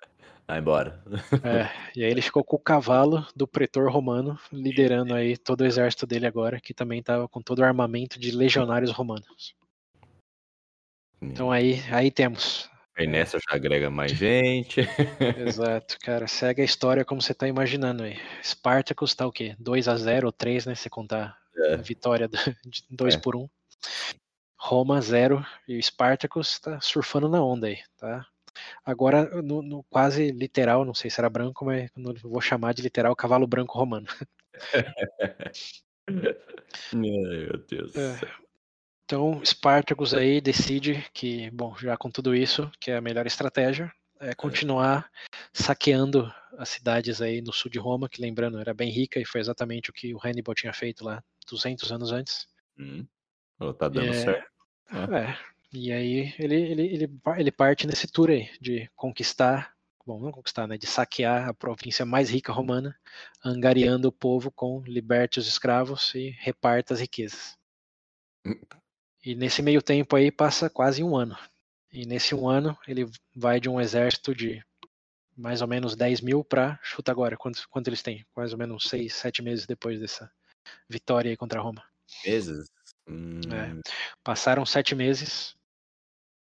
Vai 0.48 0.60
embora. 0.60 1.04
É, 1.44 1.70
e 1.94 2.02
aí 2.02 2.10
ele 2.10 2.22
ficou 2.22 2.42
com 2.42 2.56
o 2.56 2.60
cavalo 2.60 3.26
do 3.36 3.46
pretor 3.46 3.92
romano, 3.92 4.38
liderando 4.50 5.14
aí 5.14 5.36
todo 5.36 5.60
o 5.60 5.66
exército 5.66 6.06
dele 6.06 6.26
agora, 6.26 6.58
que 6.58 6.72
também 6.72 7.00
estava 7.00 7.28
com 7.28 7.42
todo 7.42 7.58
o 7.58 7.64
armamento 7.64 8.18
de 8.18 8.30
legionários 8.30 8.90
romanos. 8.90 9.54
Então 11.20 11.52
aí, 11.52 11.82
aí 11.90 12.10
temos 12.10 12.70
Aí 12.98 13.06
nessa 13.06 13.38
já 13.38 13.54
agrega 13.54 13.88
mais 13.90 14.10
gente. 14.10 14.80
Exato, 15.46 15.96
cara. 16.00 16.26
Segue 16.26 16.62
a 16.62 16.64
história 16.64 17.04
como 17.04 17.22
você 17.22 17.32
tá 17.32 17.46
imaginando 17.46 18.02
aí. 18.02 18.18
Spartacus 18.42 19.14
tá 19.14 19.24
o 19.24 19.30
quê? 19.30 19.54
2 19.56 19.86
a 19.86 19.96
0 19.96 20.26
ou 20.26 20.32
3, 20.32 20.66
né? 20.66 20.74
Se 20.74 20.90
contar 20.90 21.38
é. 21.56 21.74
a 21.74 21.76
vitória 21.76 22.28
de 22.66 22.84
2 22.90 23.14
é. 23.14 23.18
por 23.18 23.36
1. 23.36 23.42
Um. 23.42 23.48
Roma 24.58 25.00
0 25.00 25.46
e 25.68 25.78
o 25.78 25.82
Spartacus 25.82 26.58
tá 26.58 26.80
surfando 26.80 27.28
na 27.28 27.40
onda 27.40 27.68
aí, 27.68 27.78
tá? 27.96 28.26
Agora, 28.84 29.42
no, 29.42 29.62
no, 29.62 29.82
quase 29.84 30.30
literal, 30.30 30.84
não 30.84 30.94
sei 30.94 31.10
se 31.10 31.20
era 31.20 31.30
branco, 31.30 31.64
mas 31.64 31.90
vou 32.22 32.40
chamar 32.40 32.74
de 32.74 32.82
literal 32.82 33.14
cavalo 33.16 33.46
branco 33.46 33.78
romano. 33.78 34.06
Meu 36.92 37.58
Deus. 37.68 37.96
É. 37.96 38.18
Então, 39.04 39.42
Spartacus 39.44 40.12
aí 40.12 40.40
decide 40.40 41.06
que, 41.14 41.50
bom, 41.50 41.74
já 41.78 41.96
com 41.96 42.10
tudo 42.10 42.34
isso, 42.34 42.70
que 42.78 42.90
é 42.90 42.96
a 42.96 43.00
melhor 43.00 43.26
estratégia, 43.26 43.90
é 44.20 44.34
continuar 44.34 45.10
saqueando 45.52 46.30
as 46.58 46.68
cidades 46.68 47.22
aí 47.22 47.40
no 47.40 47.52
sul 47.52 47.70
de 47.70 47.78
Roma, 47.78 48.08
que 48.08 48.20
lembrando, 48.20 48.58
era 48.58 48.74
bem 48.74 48.90
rica 48.90 49.18
e 49.20 49.24
foi 49.24 49.40
exatamente 49.40 49.90
o 49.90 49.92
que 49.92 50.14
o 50.14 50.18
Hannibal 50.22 50.54
tinha 50.54 50.72
feito 50.72 51.04
lá 51.04 51.22
200 51.48 51.90
anos 51.90 52.12
antes. 52.12 52.46
Hum. 52.78 53.06
Oh, 53.58 53.72
tá 53.72 53.88
dando 53.88 54.10
é, 54.10 54.12
certo. 54.12 54.50
É. 54.92 55.38
E 55.72 55.92
aí 55.92 56.34
ele, 56.38 56.54
ele, 56.54 56.82
ele, 56.82 57.20
ele 57.38 57.52
parte 57.52 57.86
nesse 57.86 58.06
tour 58.06 58.30
aí 58.30 58.50
de 58.60 58.90
conquistar, 58.96 59.74
bom, 60.06 60.18
não 60.18 60.32
conquistar, 60.32 60.66
né, 60.66 60.78
de 60.78 60.86
saquear 60.86 61.48
a 61.48 61.54
província 61.54 62.06
mais 62.06 62.30
rica 62.30 62.52
romana, 62.52 62.98
angariando 63.44 64.08
o 64.08 64.12
povo 64.12 64.50
com 64.50 64.80
liberte 64.86 65.38
os 65.38 65.46
escravos 65.46 66.14
e 66.14 66.30
reparta 66.38 66.94
as 66.94 67.00
riquezas. 67.00 67.56
E 69.24 69.34
nesse 69.34 69.60
meio 69.60 69.82
tempo 69.82 70.16
aí 70.16 70.30
passa 70.30 70.70
quase 70.70 71.04
um 71.04 71.14
ano. 71.14 71.36
E 71.92 72.06
nesse 72.06 72.34
um 72.34 72.48
ano 72.48 72.76
ele 72.86 73.10
vai 73.34 73.60
de 73.60 73.68
um 73.68 73.80
exército 73.80 74.34
de 74.34 74.62
mais 75.36 75.60
ou 75.60 75.68
menos 75.68 75.94
10 75.94 76.22
mil 76.22 76.42
para, 76.42 76.80
chuta 76.82 77.12
agora, 77.12 77.36
quanto, 77.36 77.68
quanto 77.68 77.88
eles 77.88 78.02
têm? 78.02 78.26
Mais 78.34 78.52
ou 78.52 78.58
menos 78.58 78.84
6, 78.88 79.14
7 79.14 79.42
meses 79.42 79.66
depois 79.66 80.00
dessa 80.00 80.30
vitória 80.88 81.30
aí 81.30 81.36
contra 81.36 81.60
Roma. 81.60 81.84
Meses? 82.24 82.68
Hum... 83.06 83.40
É. 83.50 83.80
Passaram 84.22 84.64
sete 84.66 84.94
meses. 84.94 85.56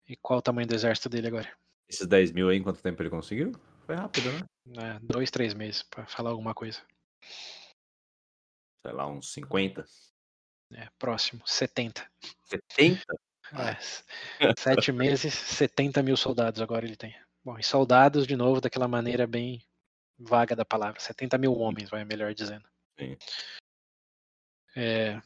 E 0.08 0.16
qual 0.16 0.40
o 0.40 0.42
tamanho 0.42 0.68
do 0.68 0.76
exército 0.76 1.10
dele 1.10 1.28
agora? 1.28 1.52
Esses 1.90 2.08
10 2.08 2.32
mil 2.32 2.50
aí, 2.50 2.58
em 2.58 2.64
quanto 2.64 2.82
tempo 2.82 3.02
ele 3.02 3.10
conseguiu? 3.10 3.52
Foi 3.86 3.96
rápido, 3.96 4.32
né? 4.32 4.40
É, 4.78 5.00
dois, 5.02 5.32
três 5.32 5.54
meses, 5.54 5.84
para 5.84 6.06
falar 6.06 6.32
alguma 6.32 6.54
coisa. 6.54 6.82
Sei 8.82 8.92
lá, 8.92 9.08
uns 9.08 9.32
50. 9.34 9.86
É, 10.74 10.90
próximo, 10.98 11.42
70. 11.46 12.10
70? 12.46 13.04
É, 13.54 13.78
sete 14.58 14.92
meses, 14.92 15.34
70 15.34 16.04
mil 16.04 16.18
soldados 16.18 16.62
agora 16.62 16.86
ele 16.86 16.98
tem. 16.98 17.16
Bom, 17.44 17.58
e 17.58 17.64
soldados, 17.64 18.28
de 18.28 18.36
novo, 18.36 18.60
daquela 18.60 18.88
maneira 18.88 19.26
bem 19.26 19.64
vaga 20.20 20.56
da 20.56 20.66
palavra. 20.66 21.00
70 21.00 21.38
mil 21.38 21.54
homens, 21.54 21.90
vai 21.90 22.04
melhor 22.04 22.34
dizendo. 22.34 22.68
Sim. 23.00 23.18
É, 24.76 25.22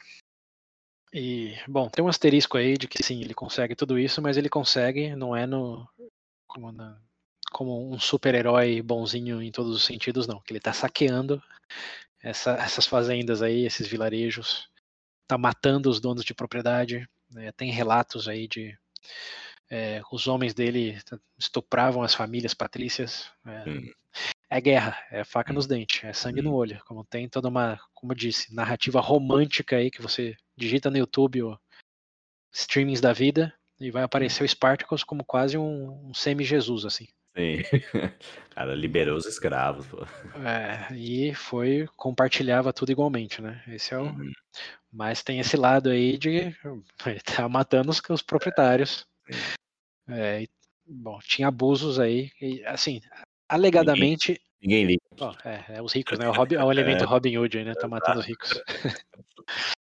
e, 1.14 1.56
bom, 1.68 1.90
tem 1.90 2.04
um 2.04 2.08
asterisco 2.08 2.58
aí 2.58 2.78
de 2.78 2.88
que 2.88 3.04
sim, 3.04 3.22
ele 3.22 3.34
consegue 3.34 3.76
tudo 3.76 4.00
isso, 4.00 4.22
mas 4.22 4.38
ele 4.38 4.50
consegue, 4.50 5.16
não 5.16 5.36
é 5.36 5.46
no. 5.46 5.88
Como, 6.48 6.72
na, 6.72 6.98
como 7.52 7.92
um 7.92 8.00
super-herói 8.00 8.82
bonzinho 8.82 9.42
em 9.42 9.52
todos 9.52 9.76
os 9.76 9.84
sentidos, 9.84 10.28
não. 10.28 10.40
Que 10.40 10.54
ele 10.54 10.60
tá 10.60 10.72
saqueando 10.74 11.42
essa, 12.22 12.52
essas 12.54 12.86
fazendas 12.86 13.42
aí, 13.42 13.66
esses 13.66 13.88
vilarejos, 13.88 14.70
tá 15.28 15.38
matando 15.38 15.90
os 15.90 16.00
donos 16.00 16.24
de 16.24 16.34
propriedade. 16.34 17.08
Né? 17.30 17.52
Tem 17.52 17.72
relatos 17.72 18.28
aí 18.28 18.48
de 18.48 18.78
é, 19.70 20.02
os 20.12 20.28
homens 20.28 20.54
dele 20.54 20.98
estupravam 21.38 22.04
as 22.04 22.14
famílias 22.14 22.54
patrícias. 22.54 23.30
É, 23.46 23.70
hum. 23.70 23.92
É 24.52 24.60
guerra, 24.60 24.98
é 25.10 25.24
faca 25.24 25.54
nos 25.54 25.66
dentes, 25.66 26.04
é 26.04 26.12
sangue 26.12 26.42
no 26.42 26.54
olho. 26.54 26.82
Como 26.86 27.06
tem 27.06 27.30
toda 27.30 27.48
uma, 27.48 27.80
como 27.94 28.12
eu 28.12 28.18
disse, 28.18 28.54
narrativa 28.54 29.00
romântica 29.00 29.78
aí 29.78 29.90
que 29.90 30.02
você 30.02 30.36
digita 30.58 30.92
no 30.92 30.98
YouTube 30.98 31.44
o 31.44 31.58
streamings 32.52 33.00
da 33.00 33.14
vida 33.14 33.54
e 33.80 33.90
vai 33.90 34.04
aparecer 34.04 34.44
o 34.44 34.48
Spartacus 34.48 35.06
como 35.06 35.24
quase 35.24 35.58
um, 35.58 36.10
um 36.10 36.14
semi-Jesus, 36.14 36.84
assim. 36.84 37.08
Sim. 37.34 37.64
Cara, 38.54 38.76
liberou 38.76 39.16
os 39.16 39.26
escravos, 39.26 39.88
pô. 39.88 40.06
É, 40.46 40.94
e 40.98 41.34
foi, 41.34 41.88
compartilhava 41.96 42.74
tudo 42.74 42.92
igualmente, 42.92 43.42
né? 43.42 43.64
Esse 43.70 43.94
é 43.94 43.98
o. 43.98 44.04
Uhum. 44.04 44.34
Mas 44.92 45.24
tem 45.24 45.40
esse 45.40 45.56
lado 45.56 45.90
aí 45.90 46.18
de 46.18 46.54
tá 47.24 47.48
matando 47.48 47.90
os, 47.90 48.02
os 48.10 48.22
proprietários. 48.22 49.08
É, 50.10 50.42
e, 50.42 50.50
bom, 50.86 51.18
tinha 51.22 51.48
abusos 51.48 51.98
aí, 52.02 52.30
e, 52.42 52.62
assim, 52.66 53.00
alegadamente. 53.52 54.42
Ninguém, 54.62 54.86
ninguém 54.86 54.86
liga. 54.86 55.02
Bom, 55.18 55.36
é, 55.44 55.78
é, 55.78 55.82
os 55.82 55.94
ricos, 55.94 56.18
né? 56.18 56.28
O, 56.28 56.32
Robin, 56.32 56.56
é 56.56 56.64
o 56.64 56.72
elemento 56.72 57.04
é. 57.04 57.08
Robin 57.08 57.38
Hood 57.38 57.58
aí, 57.58 57.66
né? 57.66 57.74
Tá 57.74 57.88
matando 57.88 58.20
os 58.20 58.26
ricos. 58.26 58.62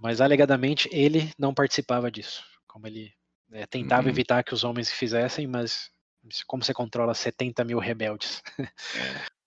Mas 0.00 0.20
alegadamente 0.20 0.88
ele 0.92 1.30
não 1.38 1.54
participava 1.54 2.10
disso. 2.10 2.44
Como 2.66 2.86
ele 2.86 3.12
é, 3.52 3.66
tentava 3.66 4.04
uhum. 4.04 4.10
evitar 4.10 4.42
que 4.42 4.52
os 4.52 4.64
homens 4.64 4.90
fizessem, 4.90 5.46
mas 5.46 5.90
como 6.46 6.62
você 6.64 6.74
controla 6.74 7.14
70 7.14 7.64
mil 7.64 7.78
rebeldes? 7.78 8.42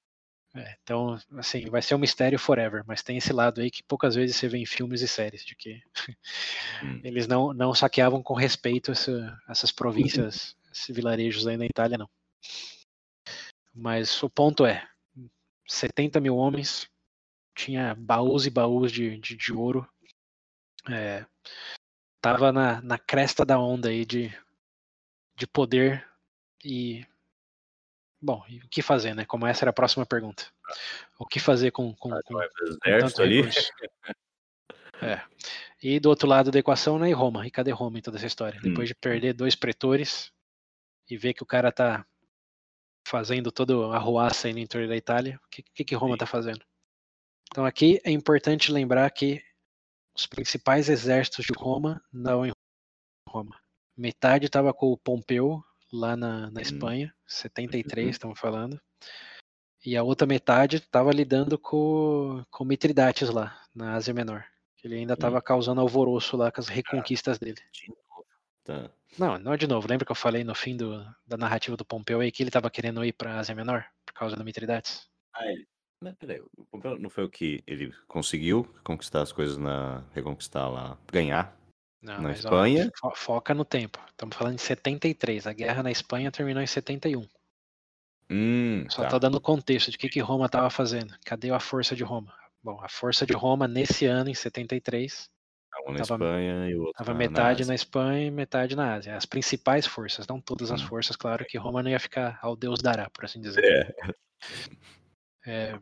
É, 0.53 0.75
então, 0.83 1.17
assim, 1.37 1.69
vai 1.69 1.81
ser 1.81 1.95
um 1.95 1.97
mistério 1.97 2.37
forever, 2.37 2.83
mas 2.85 3.01
tem 3.01 3.15
esse 3.15 3.31
lado 3.31 3.61
aí 3.61 3.71
que 3.71 3.81
poucas 3.83 4.15
vezes 4.15 4.35
você 4.35 4.49
vê 4.49 4.57
em 4.57 4.65
filmes 4.65 5.01
e 5.01 5.07
séries, 5.07 5.45
de 5.45 5.55
que 5.55 5.81
hum. 6.83 6.99
eles 7.05 7.25
não, 7.25 7.53
não 7.53 7.73
saqueavam 7.73 8.21
com 8.21 8.33
respeito 8.33 8.91
essa, 8.91 9.39
essas 9.49 9.71
províncias, 9.71 10.57
esses 10.69 10.93
vilarejos 10.93 11.47
aí 11.47 11.55
na 11.55 11.65
Itália, 11.65 11.97
não. 11.97 12.09
Mas 13.73 14.21
o 14.21 14.29
ponto 14.29 14.65
é, 14.65 14.87
70 15.67 16.19
mil 16.19 16.35
homens, 16.35 16.89
tinha 17.55 17.95
baús 17.95 18.45
e 18.45 18.49
baús 18.49 18.91
de, 18.91 19.17
de, 19.17 19.35
de 19.35 19.53
ouro, 19.53 19.87
é, 20.89 21.25
tava 22.21 22.51
na, 22.51 22.81
na 22.81 22.97
cresta 22.97 23.45
da 23.45 23.59
onda 23.59 23.89
aí 23.89 24.05
de, 24.05 24.33
de 25.35 25.47
poder 25.47 26.07
e 26.63 27.05
Bom, 28.21 28.43
e 28.47 28.59
o 28.59 28.69
que 28.69 28.83
fazer, 28.83 29.15
né? 29.15 29.25
Como 29.25 29.47
essa 29.47 29.63
era 29.63 29.71
a 29.71 29.73
próxima 29.73 30.05
pergunta. 30.05 30.45
O 31.17 31.25
que 31.25 31.39
fazer 31.39 31.71
com, 31.71 31.95
com, 31.95 32.11
com, 32.11 32.35
com 32.35 32.39
tanto 32.83 33.21
ali? 33.21 33.41
É. 35.03 35.19
E 35.81 35.99
do 35.99 36.09
outro 36.09 36.27
lado 36.27 36.51
da 36.51 36.59
equação, 36.59 36.99
né? 36.99 37.09
E 37.09 37.11
Roma. 37.11 37.47
E 37.47 37.49
cadê 37.49 37.71
Roma 37.71 37.97
em 37.97 38.03
toda 38.03 38.17
essa 38.17 38.27
história? 38.27 38.59
Hum. 38.59 38.69
Depois 38.69 38.87
de 38.87 38.93
perder 38.93 39.33
dois 39.33 39.55
pretores 39.55 40.31
e 41.09 41.17
ver 41.17 41.33
que 41.33 41.41
o 41.41 41.45
cara 41.45 41.71
tá 41.71 42.05
fazendo 43.07 43.51
toda 43.51 43.73
a 43.87 43.97
ruaça 43.97 44.47
aí 44.47 44.53
no 44.53 44.59
interior 44.59 44.87
da 44.87 44.95
Itália, 44.95 45.39
o 45.43 45.49
que, 45.49 45.63
que, 45.63 45.83
que 45.83 45.95
Roma 45.95 46.13
Sim. 46.13 46.19
tá 46.19 46.25
fazendo? 46.25 46.65
Então 47.49 47.65
aqui 47.65 47.99
é 48.03 48.11
importante 48.11 48.71
lembrar 48.71 49.09
que 49.11 49.43
os 50.15 50.25
principais 50.25 50.89
exércitos 50.89 51.45
de 51.45 51.53
Roma 51.57 52.01
não 52.11 52.45
em 52.45 52.51
Roma. 53.27 53.59
Metade 53.97 54.45
estava 54.45 54.73
com 54.73 54.87
o 54.91 54.97
Pompeu 54.97 55.63
lá 55.91 56.15
na, 56.15 56.49
na 56.49 56.59
hum. 56.59 56.63
Espanha, 56.63 57.13
73 57.27 58.05
uhum. 58.05 58.11
estamos 58.11 58.39
falando. 58.39 58.81
E 59.83 59.97
a 59.97 60.03
outra 60.03 60.27
metade 60.27 60.77
estava 60.77 61.11
lidando 61.11 61.57
com, 61.57 62.43
com 62.51 62.63
Mitridates 62.63 63.29
lá, 63.29 63.59
na 63.75 63.95
Ásia 63.95 64.13
Menor. 64.13 64.45
Ele 64.83 64.95
ainda 64.95 65.13
estava 65.13 65.41
causando 65.41 65.81
alvoroço 65.81 66.37
lá 66.37 66.51
com 66.51 66.61
as 66.61 66.67
reconquistas 66.67 67.39
dele. 67.39 67.59
Tá. 68.63 68.89
Não, 69.17 69.37
não 69.37 69.57
de 69.57 69.67
novo. 69.67 69.87
Lembra 69.87 70.05
que 70.05 70.11
eu 70.11 70.15
falei 70.15 70.43
no 70.43 70.55
fim 70.55 70.75
do, 70.77 71.03
da 71.25 71.37
narrativa 71.37 71.75
do 71.75 71.85
Pompeu 71.85 72.19
aí 72.19 72.31
que 72.31 72.43
ele 72.43 72.49
estava 72.49 72.69
querendo 72.69 73.03
ir 73.03 73.13
para 73.13 73.33
a 73.33 73.39
Ásia 73.39 73.55
Menor 73.55 73.85
por 74.05 74.13
causa 74.13 74.35
do 74.35 74.43
Mitridates? 74.43 75.07
Ah, 75.33 75.45
ele... 75.47 75.67
Mas 76.03 76.15
peraí, 76.15 76.41
o 76.57 76.65
Pompeu 76.65 76.97
não 76.97 77.11
foi 77.11 77.23
o 77.23 77.29
que 77.29 77.63
ele 77.67 77.93
conseguiu 78.07 78.67
conquistar 78.83 79.21
as 79.21 79.31
coisas 79.31 79.57
na. 79.57 80.03
reconquistar 80.13 80.67
lá, 80.67 80.97
ganhar 81.11 81.55
não, 82.01 82.21
na 82.21 82.31
Espanha. 82.31 82.91
Ó, 83.03 83.13
foca 83.13 83.53
no 83.53 83.63
tempo. 83.63 83.99
Estamos 84.09 84.35
falando 84.35 84.55
de 84.55 84.61
73. 84.61 85.45
A 85.45 85.53
guerra 85.53 85.83
na 85.83 85.91
Espanha 85.91 86.31
terminou 86.31 86.63
em 86.63 86.67
71. 86.67 87.27
Hum, 88.31 88.85
Só 88.89 89.03
tá. 89.03 89.09
tô 89.09 89.19
dando 89.19 89.39
contexto 89.39 89.91
de 89.91 89.97
que, 89.97 90.09
que 90.09 90.19
Roma 90.19 90.47
estava 90.47 90.69
fazendo. 90.69 91.13
Cadê 91.23 91.51
a 91.51 91.59
força 91.59 91.95
de 91.95 92.03
Roma? 92.03 92.33
Bom, 92.63 92.79
a 92.81 92.89
força 92.89 93.25
de 93.25 93.33
Roma 93.33 93.67
nesse 93.67 94.05
ano, 94.05 94.29
em 94.29 94.33
73, 94.33 95.29
um 95.87 95.93
na 95.93 96.03
tava, 96.03 96.15
Espanha 96.15 96.69
e 96.69 96.75
o 96.75 96.81
outro 96.81 96.93
tava 96.93 97.13
metade 97.13 97.61
na, 97.63 97.69
na, 97.69 97.75
Espanha 97.75 98.27
e 98.27 98.31
metade 98.31 98.75
na 98.75 98.93
Ásia. 98.95 99.15
As 99.15 99.25
principais 99.25 99.85
forças, 99.85 100.27
não 100.27 100.39
todas 100.39 100.71
as 100.71 100.81
hum. 100.81 100.87
forças, 100.87 101.15
claro 101.15 101.45
que 101.45 101.57
Roma 101.57 101.83
não 101.83 101.89
ia 101.89 101.99
ficar 101.99 102.39
ao 102.41 102.55
Deus 102.55 102.81
dará, 102.81 103.09
por 103.09 103.25
assim 103.25 103.41
dizer. 103.41 103.63
É. 103.63 104.13
é... 105.45 105.79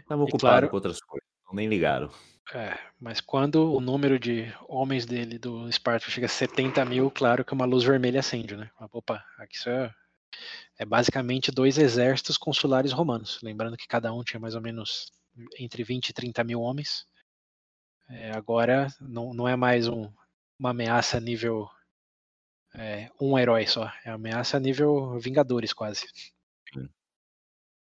Estavam 0.00 0.24
ocupados 0.24 0.40
claro, 0.40 0.68
com 0.68 0.76
outras 0.76 1.00
coisas, 1.00 1.28
nem 1.52 1.68
ligaram. 1.68 2.10
É, 2.54 2.78
mas 2.98 3.20
quando 3.20 3.74
o 3.74 3.80
número 3.80 4.18
de 4.18 4.52
homens 4.66 5.04
dele 5.04 5.38
do 5.38 5.68
Esparta 5.68 6.10
chega 6.10 6.26
a 6.26 6.30
70 6.30 6.82
mil, 6.86 7.10
claro 7.10 7.44
que 7.44 7.52
uma 7.52 7.66
luz 7.66 7.84
vermelha 7.84 8.20
acende, 8.20 8.56
né? 8.56 8.70
Opa, 8.90 9.22
aqui 9.36 9.56
isso 9.56 9.68
é, 9.68 9.92
é 10.78 10.84
basicamente 10.86 11.52
dois 11.52 11.76
exércitos 11.76 12.38
consulares 12.38 12.90
romanos. 12.90 13.38
Lembrando 13.42 13.76
que 13.76 13.86
cada 13.86 14.12
um 14.14 14.24
tinha 14.24 14.40
mais 14.40 14.54
ou 14.54 14.62
menos 14.62 15.12
entre 15.58 15.84
20 15.84 16.08
e 16.08 16.12
30 16.14 16.42
mil 16.42 16.60
homens. 16.60 17.04
É, 18.10 18.30
agora 18.32 18.88
não, 19.00 19.34
não 19.34 19.46
é 19.48 19.54
mais 19.54 19.86
um, 19.86 20.10
uma 20.58 20.70
ameaça 20.70 21.20
nível 21.20 21.68
é, 22.74 23.10
um 23.20 23.38
herói 23.38 23.66
só. 23.66 23.92
É 24.04 24.10
ameaça 24.10 24.58
nível 24.60 25.18
Vingadores, 25.18 25.72
quase. 25.72 26.06
Sim. 26.72 26.88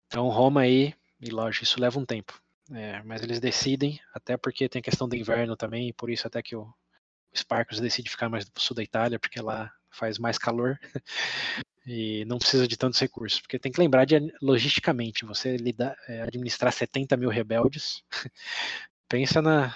Então, 0.08 0.30
Roma 0.30 0.62
aí, 0.62 0.94
e 1.20 1.30
lógico, 1.30 1.64
isso 1.64 1.80
leva 1.80 2.00
um 2.00 2.06
tempo. 2.06 2.40
É, 2.72 3.02
mas 3.04 3.22
eles 3.22 3.40
decidem, 3.40 4.00
até 4.14 4.38
porque 4.38 4.68
tem 4.68 4.80
a 4.80 4.84
questão 4.84 5.08
do 5.08 5.16
inverno 5.16 5.56
também, 5.56 5.90
e 5.90 5.94
por 5.94 6.10
isso 6.10 6.26
até 6.26 6.42
que 6.42 6.56
o, 6.56 6.64
o 6.64 7.38
Sparkus 7.38 7.80
decide 7.80 8.10
ficar 8.10 8.30
mais 8.30 8.46
do 8.46 8.60
sul 8.60 8.76
da 8.76 8.84
Itália, 8.84 9.20
porque 9.20 9.40
lá 9.40 9.72
faz 9.92 10.18
mais 10.18 10.38
calor 10.38 10.80
e 11.86 12.26
não 12.26 12.40
precisa 12.40 12.68
de 12.68 12.78
tantos 12.78 13.00
recursos. 13.00 13.40
Porque 13.40 13.60
tem 13.60 13.72
que 13.72 13.80
lembrar 13.80 14.06
de 14.06 14.16
logisticamente, 14.42 15.26
você 15.26 15.58
lidar, 15.58 15.96
é, 16.08 16.22
administrar 16.22 16.74
70 16.74 17.16
mil 17.18 17.30
rebeldes, 17.30 18.04
pensa 19.08 19.42
na, 19.42 19.76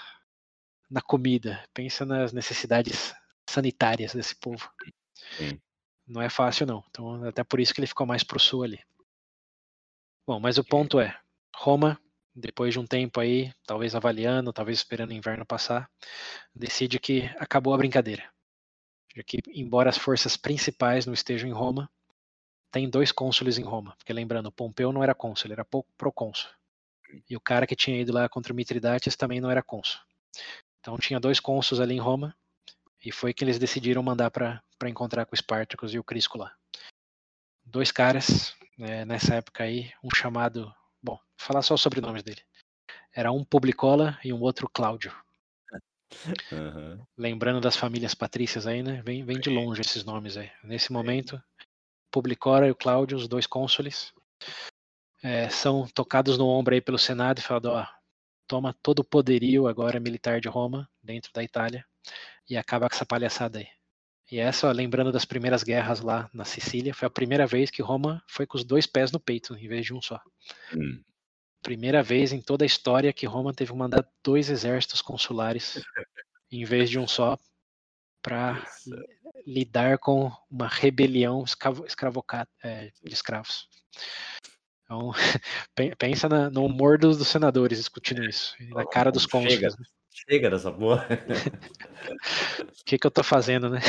na 0.89 1.01
comida, 1.01 1.63
pensa 1.73 2.05
nas 2.05 2.33
necessidades 2.33 3.13
sanitárias 3.49 4.13
desse 4.13 4.35
povo. 4.35 4.69
Sim. 5.37 5.59
Não 6.07 6.21
é 6.21 6.29
fácil 6.29 6.65
não. 6.65 6.83
Então 6.89 7.23
até 7.25 7.43
por 7.43 7.59
isso 7.59 7.73
que 7.73 7.79
ele 7.79 7.87
ficou 7.87 8.07
mais 8.07 8.23
pro 8.23 8.39
sul 8.39 8.63
ali. 8.63 8.79
Bom, 10.25 10.39
mas 10.39 10.57
o 10.57 10.63
ponto 10.63 10.99
é, 10.99 11.19
Roma, 11.55 11.99
depois 12.35 12.73
de 12.73 12.79
um 12.79 12.85
tempo 12.85 13.19
aí, 13.19 13.51
talvez 13.65 13.95
avaliando, 13.95 14.53
talvez 14.53 14.77
esperando 14.77 15.09
o 15.11 15.13
inverno 15.13 15.45
passar, 15.45 15.89
decide 16.53 16.99
que 16.99 17.23
acabou 17.37 17.73
a 17.73 17.77
brincadeira. 17.77 18.31
Já 19.15 19.23
que, 19.23 19.39
embora 19.47 19.89
as 19.89 19.97
forças 19.97 20.37
principais 20.37 21.05
não 21.05 21.13
estejam 21.13 21.49
em 21.49 21.53
Roma, 21.53 21.89
tem 22.71 22.89
dois 22.89 23.11
cônsules 23.11 23.57
em 23.57 23.63
Roma. 23.63 23.95
Porque 23.97 24.13
lembrando, 24.13 24.51
Pompeu 24.51 24.91
não 24.91 25.03
era 25.03 25.15
cônsul, 25.15 25.47
ele 25.47 25.53
era 25.53 25.67
procônsul. 25.97 26.49
E 27.27 27.35
o 27.35 27.41
cara 27.41 27.65
que 27.65 27.75
tinha 27.75 27.99
ido 27.99 28.13
lá 28.13 28.29
contra 28.29 28.53
Mitridates 28.53 29.15
também 29.15 29.41
não 29.41 29.49
era 29.49 29.63
cônsul. 29.63 29.99
Então 30.89 30.97
tinha 30.97 31.19
dois 31.19 31.39
cônsuls 31.39 31.79
ali 31.79 31.93
em 31.93 31.99
Roma, 31.99 32.35
e 33.05 33.11
foi 33.11 33.31
que 33.31 33.43
eles 33.43 33.59
decidiram 33.59 34.01
mandar 34.01 34.31
para 34.31 34.63
encontrar 34.87 35.23
com 35.23 35.35
o 35.35 35.37
Spartacus 35.37 35.93
e 35.93 35.99
o 35.99 36.03
Crisco 36.03 36.39
lá. 36.39 36.51
Dois 37.63 37.91
caras 37.91 38.55
né, 38.75 39.05
nessa 39.05 39.35
época 39.35 39.63
aí, 39.63 39.91
um 40.03 40.09
chamado. 40.15 40.73
Bom, 40.99 41.13
vou 41.13 41.21
falar 41.37 41.61
só 41.61 41.75
os 41.75 41.81
sobrenomes 41.81 42.23
dele. 42.23 42.41
Era 43.13 43.31
um 43.31 43.45
Publicola 43.45 44.17
e 44.23 44.33
um 44.33 44.41
outro 44.41 44.67
Cláudio. 44.67 45.15
Uhum. 46.51 47.05
Lembrando 47.15 47.61
das 47.61 47.75
famílias 47.75 48.15
patrícias 48.15 48.65
aí, 48.65 48.81
né? 48.81 48.99
Vem, 49.03 49.23
vem 49.23 49.39
de 49.39 49.47
longe 49.47 49.81
esses 49.81 50.03
nomes 50.03 50.37
aí. 50.37 50.49
Nesse 50.63 50.91
momento, 50.91 51.39
Publicora 52.09 52.67
e 52.67 52.71
o 52.71 52.75
Cláudio, 52.75 53.15
os 53.15 53.27
dois 53.27 53.45
cônsules, 53.45 54.11
é, 55.21 55.49
são 55.49 55.87
tocados 55.93 56.35
no 56.35 56.47
ombro 56.47 56.73
aí 56.73 56.81
pelo 56.81 56.97
Senado 56.97 57.37
e 57.37 57.43
falado, 57.43 57.67
ó, 57.67 57.85
toma 58.49 58.75
todo 58.81 58.99
o 58.99 59.03
poderio 59.03 59.67
agora 59.67 59.99
militar 59.99 60.41
de 60.41 60.49
Roma, 60.49 60.89
dentro 61.01 61.31
da 61.31 61.43
Itália, 61.43 61.85
e 62.49 62.57
acaba 62.57 62.89
com 62.89 62.95
essa 62.95 63.05
palhaçada 63.05 63.59
aí. 63.59 63.67
E 64.31 64.39
essa, 64.39 64.71
lembrando 64.71 65.11
das 65.11 65.23
primeiras 65.23 65.63
guerras 65.63 66.01
lá 66.01 66.29
na 66.33 66.43
Sicília, 66.43 66.93
foi 66.93 67.07
a 67.07 67.11
primeira 67.11 67.45
vez 67.45 67.69
que 67.69 67.81
Roma 67.81 68.23
foi 68.27 68.45
com 68.45 68.57
os 68.57 68.63
dois 68.63 68.87
pés 68.87 69.11
no 69.11 69.19
peito, 69.19 69.55
em 69.55 69.67
vez 69.67 69.85
de 69.85 69.93
um 69.93 70.01
só. 70.01 70.19
Hum. 70.75 71.03
Primeira 71.61 72.01
vez 72.01 72.33
em 72.33 72.41
toda 72.41 72.65
a 72.65 72.67
história 72.67 73.13
que 73.13 73.27
Roma 73.27 73.53
teve 73.53 73.71
que 73.71 73.77
mandar 73.77 74.07
dois 74.23 74.49
exércitos 74.49 75.01
consulares 75.01 75.81
em 76.51 76.63
vez 76.65 76.89
de 76.89 76.97
um 76.97 77.07
só 77.07 77.37
para 78.21 78.63
lidar 79.45 79.99
com 79.99 80.31
uma 80.49 80.67
rebelião 80.67 81.43
escravo, 81.43 81.85
é, 82.63 82.91
de 83.03 83.13
escravos. 83.13 83.67
Então, 84.89 85.11
pensa 85.99 86.27
na, 86.27 86.49
no 86.49 86.65
humor 86.65 86.97
dos, 86.97 87.15
dos, 87.15 87.27
senadores 87.27 87.77
discutindo 87.77 88.23
isso, 88.23 88.55
na 88.69 88.83
cara 88.87 89.11
dos 89.11 89.27
cônsules. 89.27 89.77
Né? 89.77 89.85
Chega 90.09 90.49
dessa 90.49 90.71
porra. 90.71 91.07
O 92.59 92.65
que, 92.83 92.97
que 92.97 93.05
eu 93.05 93.11
tô 93.11 93.21
fazendo, 93.21 93.69
né? 93.69 93.79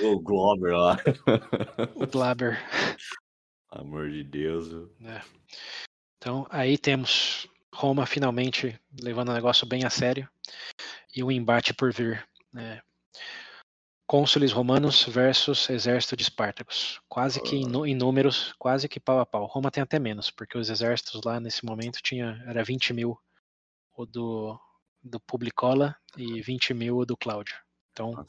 O 0.00 0.20
Glober 0.20 0.72
lá. 0.72 0.96
O 1.96 2.06
Glaber. 2.06 2.56
Amor 3.68 4.08
de 4.10 4.22
Deus. 4.22 4.68
É. 5.04 5.20
Então, 6.18 6.46
aí 6.50 6.78
temos 6.78 7.48
Roma 7.74 8.06
finalmente 8.06 8.80
levando 9.02 9.30
o 9.30 9.34
negócio 9.34 9.66
bem 9.66 9.84
a 9.84 9.90
sério 9.90 10.28
e 11.14 11.24
um 11.24 11.32
embate 11.32 11.74
por 11.74 11.92
vir. 11.92 12.24
Né? 12.52 12.80
Cônsules 14.10 14.50
romanos 14.50 15.04
versus 15.04 15.70
exército 15.70 16.16
de 16.16 16.24
Espartacos. 16.24 17.00
Quase 17.08 17.40
que 17.40 17.54
em, 17.54 17.62
em, 17.86 17.94
números, 17.94 18.52
quase 18.58 18.88
que 18.88 18.98
pau 18.98 19.20
a 19.20 19.24
pau. 19.24 19.46
Roma 19.46 19.70
tem 19.70 19.84
até 19.84 20.00
menos, 20.00 20.32
porque 20.32 20.58
os 20.58 20.68
exércitos 20.68 21.20
lá 21.24 21.38
nesse 21.38 21.64
momento 21.64 22.00
tinha 22.02 22.42
era 22.44 22.64
20 22.64 22.92
mil. 22.92 23.16
O 23.96 24.04
do 24.04 24.58
do 25.00 25.20
Publicola 25.20 25.94
e 26.16 26.42
20 26.42 26.74
mil 26.74 27.06
do 27.06 27.16
Cláudio. 27.16 27.54
Então, 27.92 28.26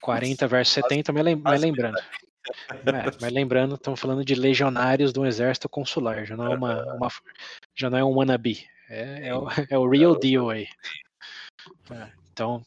40 0.00 0.48
versus 0.48 0.74
70, 0.74 1.12
mas, 1.12 1.38
mas 1.38 1.60
lembrando. 1.60 1.98
É, 1.98 3.20
mas 3.20 3.32
lembrando, 3.32 3.76
estamos 3.76 4.00
falando 4.00 4.24
de 4.24 4.34
legionários 4.34 5.12
de 5.12 5.20
um 5.20 5.24
exército 5.24 5.68
consular, 5.68 6.26
já 6.26 6.36
não 6.36 6.52
é 6.52 6.56
uma, 6.56 6.94
uma 6.96 7.08
já 7.76 7.88
não 7.88 7.98
é 7.98 8.04
um 8.04 8.16
wannabe, 8.16 8.66
é, 8.90 9.28
é, 9.28 9.36
o, 9.36 9.46
é 9.70 9.78
o 9.78 9.88
real 9.88 10.18
deal 10.18 10.50
aí. 10.50 10.66
É, 11.92 12.10
então. 12.32 12.64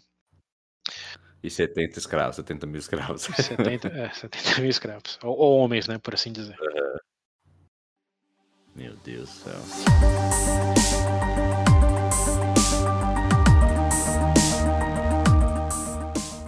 E 1.46 1.50
70 1.52 2.00
escravos, 2.00 2.38
70 2.38 2.66
mil 2.66 2.80
escravos. 2.80 3.22
70, 3.38 3.88
é, 3.90 4.10
70 4.10 4.62
mil 4.62 4.70
escravos. 4.72 5.20
Ou, 5.22 5.38
ou, 5.38 5.60
homens, 5.60 5.88
né, 5.88 6.00
por 6.00 6.16
assim 6.16 6.32
dizer. 6.32 6.58
Meu 8.76 8.96
Deus 8.96 9.30
do 9.30 9.36
céu. 9.36 9.54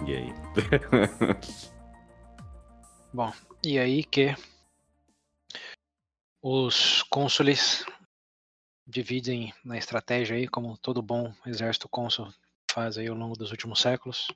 E 0.04 0.16
aí? 0.16 0.34
Bom, 3.14 3.32
e 3.64 3.78
aí 3.78 4.02
que 4.02 4.34
os 6.42 7.04
cônsules 7.04 7.86
dividem 8.84 9.54
na 9.64 9.78
estratégia 9.78 10.36
aí, 10.36 10.48
como 10.48 10.76
todo 10.76 11.00
bom 11.00 11.32
exército 11.46 11.88
cônsul 11.88 12.34
faz 12.68 12.98
aí 12.98 13.06
ao 13.06 13.14
longo 13.14 13.36
dos 13.36 13.52
últimos 13.52 13.80
séculos. 13.80 14.26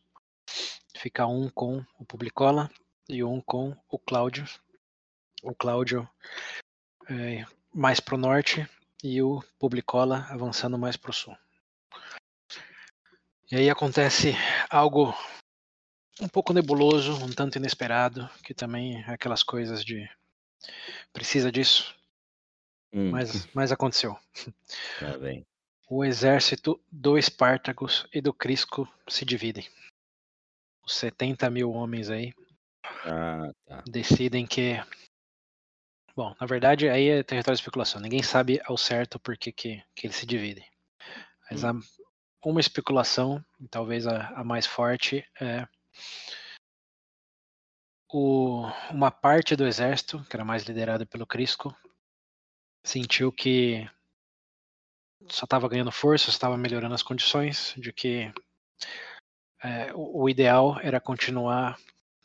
Fica 0.97 1.27
um 1.27 1.49
com 1.51 1.85
o 1.99 2.05
Publicola 2.05 2.71
e 3.09 3.25
um 3.25 3.41
com 3.41 3.77
o 3.89 3.99
Cláudio. 3.99 4.45
O 5.43 5.55
Cláudio 5.55 6.09
é, 7.09 7.45
mais 7.75 8.01
para 8.01 8.15
o 8.15 8.19
norte 8.19 8.69
e 9.03 9.21
o 9.21 9.43
Publicola 9.59 10.27
avançando 10.31 10.79
mais 10.79 10.97
para 10.97 11.11
o 11.11 11.15
sul. 11.15 11.37
E 13.51 13.57
aí 13.57 13.69
acontece 13.69 14.35
algo 14.71 15.15
um 16.21 16.29
pouco 16.29 16.53
nebuloso, 16.53 17.13
um 17.25 17.31
tanto 17.33 17.59
inesperado, 17.59 18.29
que 18.45 18.55
também 18.55 19.03
é 19.03 19.11
aquelas 19.11 19.43
coisas 19.43 19.85
de 19.85 20.09
precisa 21.13 21.51
disso. 21.51 21.95
Hum. 22.93 23.11
Mas, 23.11 23.47
mas 23.53 23.73
aconteceu. 23.73 24.17
Tá 25.01 25.19
bem. 25.19 25.45
O 25.89 26.05
exército 26.05 26.81
do 26.91 27.19
Espartacus 27.19 28.07
e 28.13 28.21
do 28.21 28.33
Crisco 28.33 28.89
se 29.09 29.25
dividem. 29.25 29.69
Os 30.85 30.95
70 30.95 31.49
mil 31.51 31.71
homens 31.73 32.11
aí 32.11 32.33
ah, 33.05 33.51
tá. 33.67 33.83
decidem 33.87 34.47
que. 34.47 34.83
Bom, 36.15 36.35
na 36.41 36.47
verdade, 36.47 36.89
aí 36.89 37.09
é 37.09 37.23
território 37.23 37.57
de 37.57 37.63
especulação. 37.63 38.01
Ninguém 38.01 38.23
sabe 38.23 38.61
ao 38.65 38.77
certo 38.77 39.19
por 39.19 39.37
que, 39.37 39.51
que, 39.51 39.83
que 39.95 40.07
eles 40.07 40.17
se 40.17 40.27
dividem. 40.27 40.65
Mas 41.51 41.65
hum. 41.65 41.81
há 42.43 42.49
uma 42.49 42.61
especulação, 42.61 43.45
talvez 43.71 44.07
a, 44.07 44.29
a 44.29 44.45
mais 44.45 44.67
forte, 44.67 45.27
é 45.41 45.67
o, 48.13 48.67
uma 48.91 49.11
parte 49.11 49.57
do 49.57 49.67
exército, 49.67 50.23
que 50.25 50.37
era 50.37 50.45
mais 50.45 50.65
liderada 50.65 51.07
pelo 51.07 51.27
Crisco, 51.27 51.75
sentiu 52.85 53.33
que 53.33 53.89
só 55.31 55.45
estava 55.45 55.69
ganhando 55.69 55.93
força, 55.93 56.29
estava 56.29 56.59
melhorando 56.59 56.95
as 56.95 57.03
condições, 57.03 57.75
de 57.77 57.93
que 57.93 58.33
é, 59.63 59.93
o, 59.95 60.23
o, 60.23 60.29
ideal 60.29 60.79
era 60.83 61.01
continuar, 61.01 61.79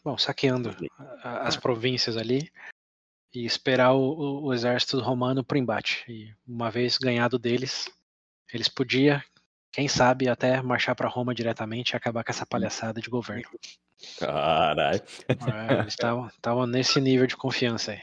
bom, 0.04 0.18
saqueando 0.18 0.76
a, 1.24 1.48
as 1.48 1.58
ah. 1.58 1.62
províncias 1.62 2.18
ali 2.18 2.52
e 3.34 3.46
esperar 3.46 3.94
o, 3.94 4.44
o 4.44 4.54
exército 4.54 5.00
romano 5.00 5.44
para 5.44 5.56
o 5.56 5.60
embate. 5.60 6.04
E 6.08 6.34
uma 6.48 6.72
vez 6.72 6.98
ganhado 6.98 7.38
deles, 7.38 7.90
eles 8.52 8.68
podiam 8.68 9.22
quem 9.72 9.88
sabe 9.88 10.28
até 10.28 10.62
marchar 10.62 10.96
para 10.96 11.08
Roma 11.08 11.36
diretamente 11.36 11.92
e 11.92 11.96
acabar 11.96 12.24
com 12.24 12.32
essa 12.32 12.44
hum. 12.44 12.48
palhaçada 12.50 13.00
de 13.00 13.10
governo. 13.10 13.48
Caralho. 14.20 15.02
É, 15.28 15.74
eles 15.80 15.94
estavam 15.94 16.66
nesse 16.68 17.00
nível 17.00 17.28
de 17.28 17.38
confiança 17.38 17.92
aí. 17.92 18.02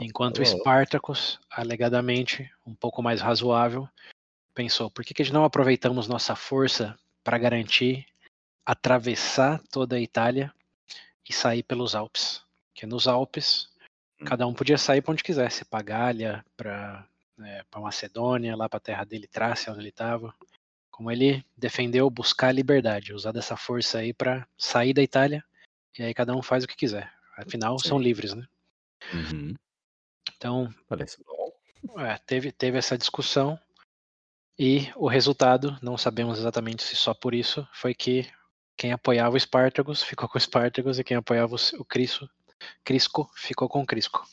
Enquanto 0.00 0.40
o 0.40 0.46
Spartacus, 0.46 1.38
alegadamente, 1.50 2.50
um 2.66 2.74
pouco 2.74 3.02
mais 3.02 3.20
razoável, 3.20 3.88
pensou: 4.54 4.90
por 4.90 5.04
que, 5.04 5.14
que 5.14 5.32
não 5.32 5.44
aproveitamos 5.44 6.08
nossa 6.08 6.34
força 6.34 6.98
para 7.24 7.38
garantir 7.38 8.06
atravessar 8.64 9.60
toda 9.70 9.96
a 9.96 10.00
Itália 10.00 10.52
e 11.28 11.32
sair 11.32 11.62
pelos 11.62 11.94
Alpes? 11.94 12.42
Porque 12.72 12.86
nos 12.86 13.08
Alpes, 13.08 13.68
hum. 14.20 14.26
cada 14.26 14.46
um 14.46 14.54
podia 14.54 14.78
sair 14.78 15.02
para 15.02 15.12
onde 15.12 15.24
quisesse, 15.24 15.64
para 15.64 15.82
Gália, 15.82 16.44
para 16.56 17.06
é, 17.42 17.64
para 17.70 17.80
Macedônia, 17.80 18.56
lá 18.56 18.68
para 18.68 18.76
a 18.76 18.80
terra 18.80 19.04
dele, 19.04 19.26
Trácia, 19.26 19.72
onde 19.72 19.80
ele 19.80 19.88
estava. 19.88 20.34
Como 20.90 21.10
ele 21.10 21.44
defendeu 21.56 22.08
buscar 22.08 22.48
a 22.48 22.52
liberdade, 22.52 23.12
usar 23.12 23.32
dessa 23.32 23.56
força 23.56 23.98
aí 23.98 24.12
para 24.12 24.46
sair 24.56 24.92
da 24.92 25.02
Itália 25.02 25.44
e 25.98 26.02
aí 26.02 26.14
cada 26.14 26.34
um 26.36 26.42
faz 26.42 26.64
o 26.64 26.68
que 26.68 26.76
quiser. 26.76 27.12
Afinal, 27.36 27.78
Sim. 27.78 27.88
são 27.88 27.98
livres, 27.98 28.32
né? 28.32 28.46
Uhum. 29.12 29.54
Então, 30.36 30.72
parece 30.88 31.18
bom. 31.24 31.52
É, 32.00 32.16
teve, 32.18 32.52
teve 32.52 32.78
essa 32.78 32.96
discussão 32.96 33.58
e 34.58 34.88
o 34.96 35.08
resultado, 35.08 35.76
não 35.82 35.96
sabemos 35.96 36.38
exatamente 36.38 36.82
se 36.82 36.94
só 36.96 37.12
por 37.12 37.34
isso, 37.34 37.66
foi 37.72 37.94
que 37.94 38.28
quem 38.76 38.92
apoiava 38.92 39.36
o 39.36 39.40
Spartacus 39.40 40.02
ficou 40.02 40.28
com 40.28 40.38
o 40.38 40.40
Spartacus 40.40 40.98
e 40.98 41.04
quem 41.04 41.16
apoiava 41.16 41.56
o 41.78 41.84
Crisco, 41.84 42.28
Crisco 42.82 43.30
ficou 43.34 43.68
com 43.68 43.82
o 43.82 43.86
Crisco. 43.86 44.26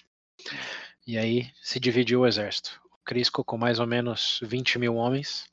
E 1.06 1.18
aí 1.18 1.52
se 1.62 1.80
dividiu 1.80 2.22
o 2.22 2.28
exército. 2.28 2.80
O 2.92 2.98
Crisco, 3.04 3.44
com 3.44 3.58
mais 3.58 3.80
ou 3.80 3.88
menos 3.88 4.40
20 4.44 4.80
mil 4.80 4.96
homens, 4.96 5.46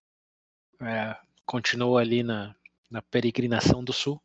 é, 0.81 1.17
continuou 1.45 1.99
ali 1.99 2.23
na, 2.23 2.55
na 2.91 3.03
peregrinação 3.03 3.83
do 3.83 3.93
sul, 3.93 4.21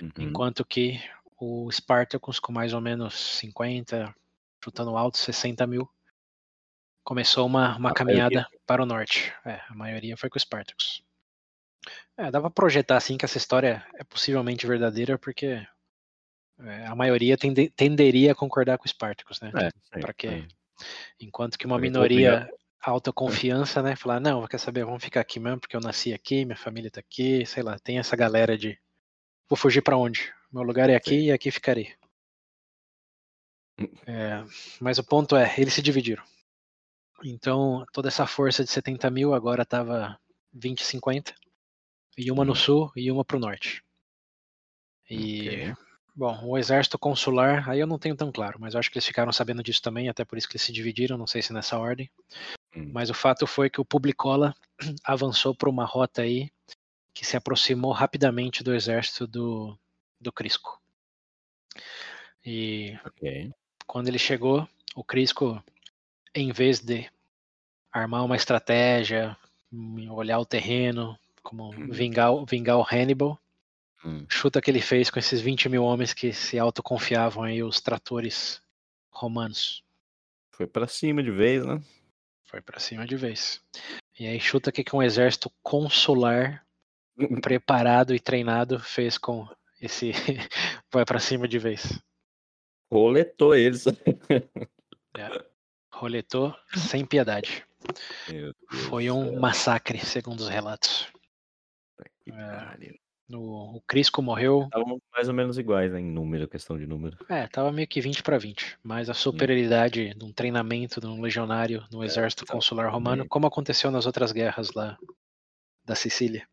uhum. 0.00 0.10
enquanto 0.18 0.64
que 0.64 1.00
o 1.38 1.70
Spartacus, 1.70 2.38
com 2.38 2.52
mais 2.52 2.72
ou 2.72 2.80
menos 2.80 3.14
50, 3.38 4.14
chutando 4.62 4.96
alto, 4.96 5.18
60 5.18 5.66
mil, 5.66 5.88
começou 7.06 7.46
uma, 7.46 7.76
uma 7.76 7.94
caminhada 7.94 8.34
maioria. 8.34 8.60
para 8.66 8.82
o 8.82 8.86
norte. 8.86 9.32
É, 9.44 9.60
a 9.68 9.74
maioria 9.74 10.16
foi 10.16 10.28
com 10.28 10.36
o 10.36 10.40
Spartacus. 10.40 11.04
É, 12.16 12.32
dá 12.32 12.40
pra 12.40 12.50
projetar 12.50 12.96
assim 12.96 13.16
que 13.16 13.24
essa 13.24 13.38
história 13.38 13.86
é 13.94 14.02
possivelmente 14.02 14.66
verdadeira, 14.66 15.16
porque 15.16 15.64
é, 16.58 16.86
a 16.86 16.96
maioria 16.96 17.38
tende, 17.38 17.70
tenderia 17.70 18.32
a 18.32 18.34
concordar 18.34 18.76
com 18.76 18.86
o 18.86 18.88
Spartacus, 18.88 19.40
né? 19.40 19.52
É, 19.54 20.00
para 20.00 20.12
que, 20.12 20.48
enquanto 21.20 21.56
que 21.56 21.64
uma 21.64 21.78
minoria 21.78 22.50
alta 22.82 23.12
confiança, 23.12 23.80
né? 23.80 23.94
Falar, 23.94 24.18
não, 24.18 24.44
quer 24.48 24.58
saber, 24.58 24.84
vamos 24.84 25.04
ficar 25.04 25.20
aqui 25.20 25.38
mesmo, 25.38 25.60
porque 25.60 25.76
eu 25.76 25.80
nasci 25.80 26.12
aqui, 26.12 26.44
minha 26.44 26.56
família 26.56 26.90
tá 26.90 26.98
aqui, 26.98 27.46
sei 27.46 27.62
lá, 27.62 27.78
tem 27.78 28.00
essa 28.00 28.16
galera 28.16 28.58
de 28.58 28.76
vou 29.48 29.56
fugir 29.56 29.80
para 29.80 29.96
onde? 29.96 30.34
Meu 30.50 30.64
lugar 30.64 30.90
é 30.90 30.96
aqui 30.96 31.26
e 31.26 31.32
aqui 31.32 31.52
ficarei. 31.52 31.94
É, 34.06 34.42
mas 34.80 34.98
o 34.98 35.04
ponto 35.04 35.36
é, 35.36 35.54
eles 35.56 35.72
se 35.72 35.82
dividiram. 35.82 36.24
Então, 37.24 37.84
toda 37.92 38.08
essa 38.08 38.26
força 38.26 38.64
de 38.64 38.70
70 38.70 39.10
mil 39.10 39.34
agora 39.34 39.62
estava 39.62 40.18
20, 40.52 40.82
50. 40.82 41.34
E 42.18 42.30
uma 42.30 42.44
no 42.44 42.52
hum. 42.52 42.56
sul 42.56 42.92
e 42.96 43.10
uma 43.10 43.24
para 43.24 43.36
o 43.36 43.40
norte. 43.40 43.84
E, 45.08 45.48
okay. 45.48 45.74
bom, 46.14 46.44
o 46.44 46.58
exército 46.58 46.98
consular, 46.98 47.68
aí 47.68 47.78
eu 47.78 47.86
não 47.86 47.98
tenho 47.98 48.16
tão 48.16 48.32
claro, 48.32 48.58
mas 48.58 48.74
eu 48.74 48.80
acho 48.80 48.90
que 48.90 48.98
eles 48.98 49.06
ficaram 49.06 49.32
sabendo 49.32 49.62
disso 49.62 49.82
também, 49.82 50.08
até 50.08 50.24
por 50.24 50.36
isso 50.36 50.48
que 50.48 50.54
eles 50.54 50.62
se 50.62 50.72
dividiram, 50.72 51.18
não 51.18 51.26
sei 51.26 51.42
se 51.42 51.52
nessa 51.52 51.78
ordem. 51.78 52.10
Hum. 52.74 52.90
Mas 52.92 53.10
o 53.10 53.14
fato 53.14 53.46
foi 53.46 53.70
que 53.70 53.80
o 53.80 53.84
Publicola 53.84 54.54
avançou 55.04 55.54
para 55.54 55.70
uma 55.70 55.84
rota 55.84 56.22
aí 56.22 56.50
que 57.14 57.24
se 57.24 57.36
aproximou 57.36 57.92
rapidamente 57.92 58.62
do 58.62 58.74
exército 58.74 59.26
do, 59.26 59.78
do 60.20 60.32
Crisco. 60.32 60.80
E 62.44 62.96
okay. 63.06 63.50
quando 63.86 64.08
ele 64.08 64.18
chegou, 64.18 64.68
o 64.94 65.02
Crisco, 65.02 65.62
em 66.36 66.52
vez 66.52 66.80
de 66.80 67.10
armar 67.92 68.24
uma 68.24 68.36
estratégia, 68.36 69.36
olhar 70.10 70.38
o 70.38 70.46
terreno, 70.46 71.18
como 71.42 71.70
uhum. 71.70 71.90
vingar, 71.90 72.30
vingar 72.46 72.78
o 72.78 72.86
Hannibal. 72.88 73.38
Hum. 74.04 74.26
Chuta 74.28 74.60
que 74.60 74.70
ele 74.70 74.80
fez 74.80 75.10
com 75.10 75.18
esses 75.18 75.40
20 75.40 75.68
mil 75.68 75.82
homens 75.82 76.12
que 76.12 76.32
se 76.32 76.58
autoconfiavam 76.58 77.42
aí, 77.42 77.62
os 77.62 77.80
tratores 77.80 78.60
romanos. 79.10 79.82
Foi 80.50 80.66
para 80.66 80.86
cima 80.86 81.22
de 81.22 81.30
vez, 81.30 81.64
né? 81.64 81.82
Foi 82.44 82.60
para 82.60 82.78
cima 82.78 83.06
de 83.06 83.16
vez. 83.16 83.60
E 84.18 84.26
aí 84.26 84.38
chuta 84.38 84.70
que 84.70 84.84
um 84.94 85.02
exército 85.02 85.50
consular 85.62 86.64
preparado 87.42 88.14
e 88.14 88.20
treinado 88.20 88.78
fez 88.78 89.18
com 89.18 89.48
esse 89.80 90.12
vai 90.92 91.04
para 91.04 91.18
cima 91.18 91.48
de 91.48 91.58
vez. 91.58 92.00
Roletou 92.90 93.54
eles. 93.54 93.86
é. 93.86 95.44
Roletou 95.96 96.54
sem 96.76 97.06
piedade. 97.06 97.64
Foi 98.88 99.10
um 99.10 99.40
massacre, 99.40 99.98
segundo 99.98 100.40
os 100.40 100.48
relatos. 100.48 101.10
É, 102.28 102.94
no, 103.26 103.76
o 103.76 103.80
Crisco 103.86 104.20
morreu. 104.20 104.64
Estavam 104.64 105.00
mais 105.10 105.26
ou 105.28 105.34
menos 105.34 105.58
iguais 105.58 105.92
né, 105.92 106.00
em 106.00 106.04
número, 106.04 106.46
questão 106.46 106.76
de 106.76 106.86
número. 106.86 107.16
É, 107.30 107.46
tava 107.46 107.72
meio 107.72 107.88
que 107.88 108.00
20 108.00 108.22
para 108.22 108.36
20. 108.36 108.78
Mas 108.82 109.08
a 109.08 109.14
superioridade 109.14 110.12
hum. 110.14 110.18
de 110.18 110.24
um 110.26 110.32
treinamento 110.32 111.00
de 111.00 111.06
um 111.06 111.20
legionário 111.20 111.82
no 111.90 112.02
é, 112.02 112.06
exército 112.06 112.44
consular 112.44 112.92
romano, 112.92 113.22
bem. 113.22 113.28
como 113.28 113.46
aconteceu 113.46 113.90
nas 113.90 114.04
outras 114.04 114.32
guerras 114.32 114.72
lá 114.74 114.98
da 115.82 115.94
Sicília. 115.94 116.46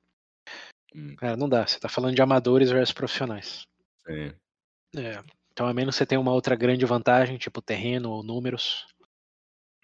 Hum. 0.95 1.15
É, 1.22 1.36
não 1.36 1.49
dá. 1.49 1.68
Você 1.68 1.80
tá 1.80 1.90
falando 1.90 2.15
de 2.15 2.22
amadores 2.22 2.72
versus 2.72 2.94
profissionais. 2.94 3.68
Sim. 4.07 4.34
É, 4.95 5.22
então, 5.52 5.68
a 5.68 5.74
menos 5.74 5.95
você 5.95 6.06
tem 6.06 6.18
uma 6.18 6.34
outra 6.34 6.56
grande 6.56 6.86
vantagem, 6.86 7.38
tipo 7.38 7.61
terreno 7.61 8.10
ou 8.10 8.24
números, 8.24 8.88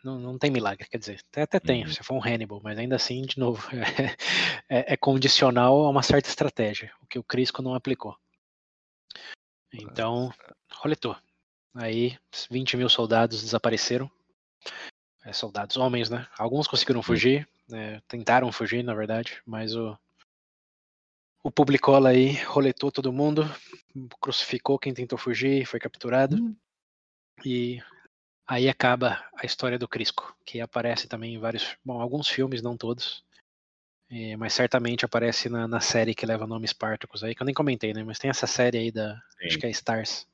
não, 0.04 0.20
não 0.20 0.38
tem 0.38 0.50
milagre, 0.50 0.88
quer 0.88 0.98
dizer, 0.98 1.22
até, 1.32 1.42
até 1.42 1.60
tem, 1.60 1.84
uhum. 1.84 1.92
se 1.92 2.04
for 2.04 2.16
um 2.16 2.24
Hannibal, 2.24 2.62
mas 2.64 2.78
ainda 2.78 2.96
assim, 2.96 3.22
de 3.22 3.38
novo, 3.38 3.68
é, 4.70 4.94
é, 4.94 4.98
condicional 4.98 5.86
a 5.86 5.90
uma 5.90 6.04
certa 6.04 6.30
estratégia, 6.30 6.92
o 7.02 7.06
que 7.06 7.20
o 7.20 7.24
Crisco 7.24 7.62
não 7.62 7.74
aplicou. 7.74 8.16
Então, 9.74 10.32
roletou. 10.72 11.16
Aí, 11.76 12.18
20 12.50 12.78
mil 12.78 12.90
soldados 12.90 13.42
desapareceram. 13.42 14.10
É, 15.24 15.34
soldados 15.34 15.78
homens, 15.78 16.10
né? 16.10 16.28
Alguns 16.38 16.68
conseguiram 16.68 17.04
fugir, 17.04 17.48
né? 17.68 18.02
tentaram 18.08 18.52
fugir, 18.52 18.84
na 18.84 18.96
verdade, 18.96 19.42
mas 19.46 19.76
o, 19.76 19.98
o 21.44 21.52
Publicola 21.52 22.10
aí 22.10 22.34
roletou 22.44 22.92
todo 22.92 23.14
mundo, 23.14 23.44
crucificou 24.20 24.80
quem 24.80 24.94
tentou 24.94 25.18
fugir, 25.18 25.66
foi 25.66 25.80
capturado. 25.80 26.38
Uhum. 26.38 26.56
E 27.46 27.82
Aí 28.50 28.68
acaba 28.68 29.24
a 29.38 29.46
história 29.46 29.78
do 29.78 29.88
Crisco, 29.88 30.36
que 30.44 30.60
aparece 30.60 31.08
também 31.08 31.36
em 31.36 31.38
vários, 31.38 31.78
bom, 31.86 32.02
alguns 32.02 32.28
filmes, 32.28 32.64
não 32.64 32.76
todos, 32.76 33.24
é, 34.10 34.36
mas 34.38 34.54
certamente 34.54 35.06
aparece 35.06 35.48
na, 35.50 35.68
na, 35.68 35.80
série 35.80 36.16
que 36.16 36.26
leva 36.26 36.46
o 36.46 36.48
nome 36.48 36.68
Spartacus 36.68 37.24
aí, 37.24 37.36
que 37.36 37.44
eu 37.44 37.46
nem 37.46 37.54
comentei, 37.54 37.94
né? 37.94 38.04
Mas 38.04 38.18
tem 38.18 38.28
essa 38.28 38.48
série 38.48 38.80
aí 38.80 38.92
da, 38.92 39.14
Sim. 39.38 39.46
acho 39.46 39.60
que 39.60 39.68
é 39.68 39.70
Stars, 39.70 40.28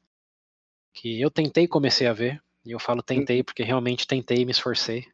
que 0.94 1.20
eu 1.20 1.30
tentei 1.30 1.68
comecei 1.68 2.08
a 2.08 2.14
ver, 2.14 2.42
e 2.66 2.72
eu 2.72 2.80
falo 2.80 3.04
tentei 3.04 3.44
porque 3.44 3.64
realmente 3.64 4.08
tentei 4.08 4.38
e 4.38 4.46
me 4.46 4.52
esforcei, 4.52 5.06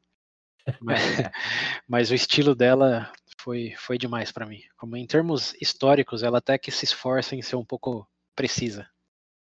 mas, 0.79 0.99
mas, 1.89 2.11
o 2.11 2.13
estilo 2.13 2.53
dela 2.53 3.11
foi, 3.39 3.73
foi 3.79 3.97
demais 3.97 4.31
para 4.31 4.45
mim. 4.45 4.61
Como 4.77 4.95
em 4.95 5.07
termos 5.07 5.55
históricos, 5.59 6.21
ela 6.21 6.37
até 6.37 6.55
que 6.55 6.69
se 6.69 6.85
esforça 6.85 7.35
em 7.35 7.41
ser 7.41 7.55
um 7.55 7.65
pouco 7.65 8.07
precisa. 8.35 8.87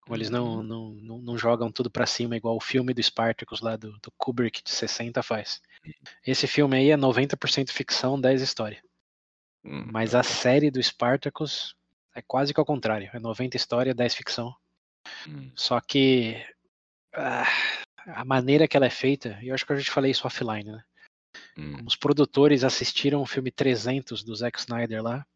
Como 0.07 0.16
eles 0.16 0.31
não, 0.31 0.59
uhum. 0.59 0.62
não, 0.62 0.91
não, 0.91 1.19
não 1.19 1.39
jogam 1.39 1.70
tudo 1.70 1.91
para 1.91 2.07
cima, 2.07 2.37
igual 2.37 2.55
o 2.57 2.61
filme 2.61 2.95
do 2.95 3.03
Spartacus 3.03 3.61
lá 3.61 3.74
do, 3.74 3.91
do 3.99 4.12
Kubrick 4.16 4.62
de 4.62 4.70
60 4.70 5.20
faz. 5.20 5.61
Esse 6.24 6.47
filme 6.47 6.77
aí 6.77 6.91
é 6.93 6.97
90% 6.97 7.70
ficção, 7.70 8.20
10 8.20 8.41
história. 8.41 8.81
Uhum. 9.65 9.85
Mas 9.91 10.15
a 10.15 10.23
série 10.23 10.70
do 10.70 10.81
Spartacus 10.81 11.74
é 12.15 12.23
quase 12.23 12.55
que 12.55 12.61
ao 12.61 12.65
contrário. 12.65 13.11
É 13.12 13.19
90 13.19 13.57
história, 13.57 13.93
10 13.93 14.15
ficção. 14.15 14.55
Só 15.57 15.81
que 15.81 16.41
ah, 17.12 17.45
a 18.07 18.24
maneira 18.24 18.69
que 18.69 18.77
ela 18.77 18.87
é 18.87 18.91
feita, 18.91 19.37
e 19.43 19.49
eu 19.49 19.55
acho 19.55 19.66
que 19.66 19.73
eu 19.73 19.77
já 19.77 19.83
te 19.83 19.91
falei 19.91 20.12
isso 20.12 20.24
offline, 20.24 20.70
né? 20.70 20.85
Os 21.85 21.97
produtores 21.97 22.62
assistiram 22.62 23.20
o 23.20 23.27
filme 23.27 23.51
300 23.51 24.23
do 24.23 24.35
Zack 24.37 24.59
Snyder 24.61 25.03
lá 25.03 25.27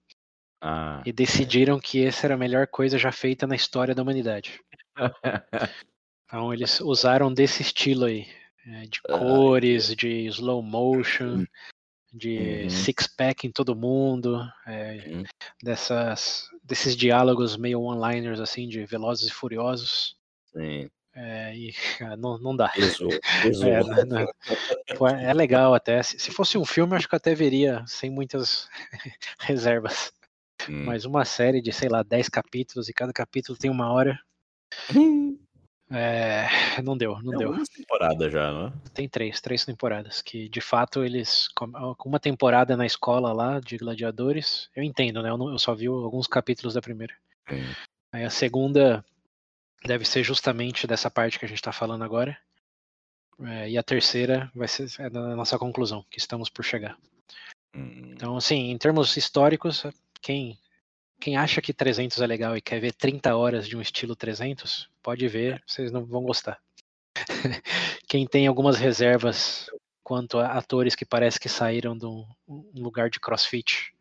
ah, 0.60 1.02
e 1.06 1.12
decidiram 1.12 1.78
é. 1.78 1.80
que 1.80 2.04
essa 2.04 2.26
era 2.26 2.34
a 2.34 2.38
melhor 2.38 2.66
coisa 2.66 2.98
já 2.98 3.10
feita 3.10 3.46
na 3.46 3.56
história 3.56 3.94
da 3.94 4.02
humanidade. 4.02 4.60
então 6.26 6.52
eles 6.52 6.80
usaram 6.80 7.32
desse 7.32 7.62
estilo 7.62 8.04
aí, 8.04 8.26
é, 8.66 8.82
de 8.82 9.00
cores, 9.02 9.94
de 9.96 10.26
slow 10.26 10.62
motion, 10.62 11.38
hum. 11.38 11.46
de 12.12 12.62
uhum. 12.64 12.70
six 12.70 13.06
pack 13.06 13.46
em 13.46 13.50
todo 13.50 13.74
mundo, 13.74 14.42
é, 14.66 15.02
uhum. 15.06 15.22
dessas, 15.62 16.48
desses 16.62 16.94
diálogos 16.94 17.56
meio 17.56 17.80
one-liners 17.80 18.40
assim 18.40 18.68
de 18.68 18.84
Velozes 18.84 19.28
e 19.28 19.32
Furiosos. 19.32 20.14
Sim. 20.52 20.90
É, 21.14 21.56
e 21.56 21.72
não, 22.18 22.38
não 22.38 22.54
dá. 22.54 22.70
É, 22.76 23.82
não, 23.82 24.04
não. 24.06 25.08
é, 25.08 25.32
legal 25.32 25.74
até. 25.74 26.02
Se 26.02 26.30
fosse 26.30 26.56
um 26.56 26.64
filme, 26.64 26.94
acho 26.94 27.08
que 27.08 27.14
eu 27.14 27.18
até 27.18 27.34
veria 27.34 27.82
sem 27.86 28.10
muitas 28.10 28.68
reservas. 29.40 30.12
Hum. 30.68 30.84
Mas 30.84 31.04
uma 31.04 31.24
série 31.24 31.60
de, 31.60 31.72
sei 31.72 31.88
lá, 31.88 32.02
10 32.02 32.28
capítulos 32.28 32.88
e 32.88 32.92
cada 32.92 33.12
capítulo 33.12 33.58
tem 33.58 33.70
uma 33.70 33.92
hora. 33.92 34.18
Hum. 34.94 35.38
É, 35.92 36.46
não 36.84 36.96
deu, 36.96 37.20
não 37.20 37.34
é 37.34 37.36
deu. 37.36 37.64
temporada 37.66 38.30
já, 38.30 38.52
não 38.52 38.68
é? 38.68 38.72
Tem 38.94 39.08
três, 39.08 39.40
três 39.40 39.64
temporadas. 39.64 40.22
Que 40.22 40.48
de 40.48 40.60
fato 40.60 41.02
eles. 41.02 41.48
Uma 42.06 42.20
temporada 42.20 42.76
na 42.76 42.86
escola 42.86 43.32
lá 43.32 43.58
de 43.58 43.76
gladiadores, 43.76 44.70
eu 44.76 44.84
entendo, 44.84 45.20
né? 45.20 45.30
Eu, 45.30 45.36
não, 45.36 45.50
eu 45.50 45.58
só 45.58 45.74
vi 45.74 45.88
alguns 45.88 46.28
capítulos 46.28 46.74
da 46.74 46.80
primeira. 46.80 47.12
Hum. 47.50 47.74
Aí 48.12 48.24
a 48.24 48.30
segunda 48.30 49.04
deve 49.84 50.04
ser 50.04 50.22
justamente 50.22 50.86
dessa 50.86 51.10
parte 51.10 51.40
que 51.40 51.44
a 51.44 51.48
gente 51.48 51.60
tá 51.60 51.72
falando 51.72 52.04
agora. 52.04 52.38
É, 53.40 53.70
e 53.70 53.78
a 53.78 53.82
terceira 53.82 54.48
vai 54.54 54.68
ser 54.68 54.88
é 55.00 55.06
a 55.06 55.10
nossa 55.10 55.58
conclusão, 55.58 56.04
que 56.08 56.18
estamos 56.18 56.48
por 56.48 56.64
chegar. 56.64 56.96
Hum. 57.74 58.12
Então, 58.12 58.36
assim, 58.36 58.70
em 58.70 58.78
termos 58.78 59.16
históricos, 59.16 59.84
quem 60.20 60.58
quem 61.20 61.36
acha 61.36 61.60
que 61.60 61.74
300 61.74 62.20
é 62.22 62.26
legal 62.26 62.56
e 62.56 62.62
quer 62.62 62.80
ver 62.80 62.94
30 62.94 63.36
horas 63.36 63.68
de 63.68 63.76
um 63.76 63.82
estilo 63.82 64.16
300, 64.16 64.88
pode 65.02 65.28
ver, 65.28 65.62
vocês 65.66 65.92
não 65.92 66.04
vão 66.04 66.22
gostar. 66.22 66.58
quem 68.08 68.26
tem 68.26 68.46
algumas 68.46 68.78
reservas 68.78 69.70
quanto 70.02 70.38
a 70.38 70.52
atores 70.58 70.94
que 70.94 71.04
parece 71.04 71.38
que 71.38 71.48
saíram 71.48 71.96
de 71.96 72.06
um, 72.06 72.26
um 72.48 72.82
lugar 72.82 73.10
de 73.10 73.20
crossfit 73.20 73.94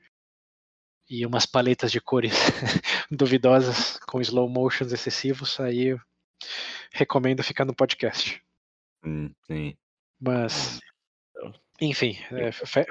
e 1.10 1.26
umas 1.26 1.46
paletas 1.46 1.92
de 1.92 2.00
cores 2.00 2.34
duvidosas 3.12 4.00
com 4.08 4.22
slow 4.22 4.48
motions 4.48 4.94
excessivos, 4.94 5.60
aí 5.60 5.98
recomendo 6.94 7.44
ficar 7.44 7.66
no 7.66 7.76
podcast. 7.76 8.42
Hum, 9.04 9.32
sim. 9.46 9.76
Mas, 10.20 10.80
então, 11.32 11.54
enfim, 11.82 12.18
é, 12.32 12.52
fe... 12.52 12.86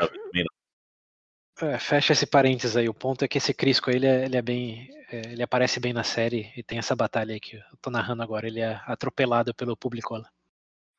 é, 1.61 1.79
fecha 1.79 2.13
esse 2.13 2.27
parênteses 2.27 2.77
aí. 2.77 2.89
O 2.89 2.95
ponto 2.95 3.25
é 3.25 3.29
que 3.29 3.39
esse 3.39 3.53
Crisco 3.55 3.91
ele 3.91 4.07
é, 4.07 4.25
ele 4.25 4.37
é 4.37 4.43
bem. 4.43 4.91
É, 5.11 5.33
ele 5.33 5.43
aparece 5.43 5.81
bem 5.81 5.93
na 5.93 6.05
série 6.05 6.53
e 6.57 6.63
tem 6.63 6.79
essa 6.79 6.95
batalha 6.95 7.33
aí 7.33 7.41
que 7.41 7.57
eu 7.57 7.63
tô 7.81 7.91
narrando 7.91 8.23
agora. 8.23 8.47
Ele 8.47 8.61
é 8.61 8.81
atropelado 8.87 9.55
pelo 9.55 9.77
público 9.77 10.17
lá. 10.17 10.31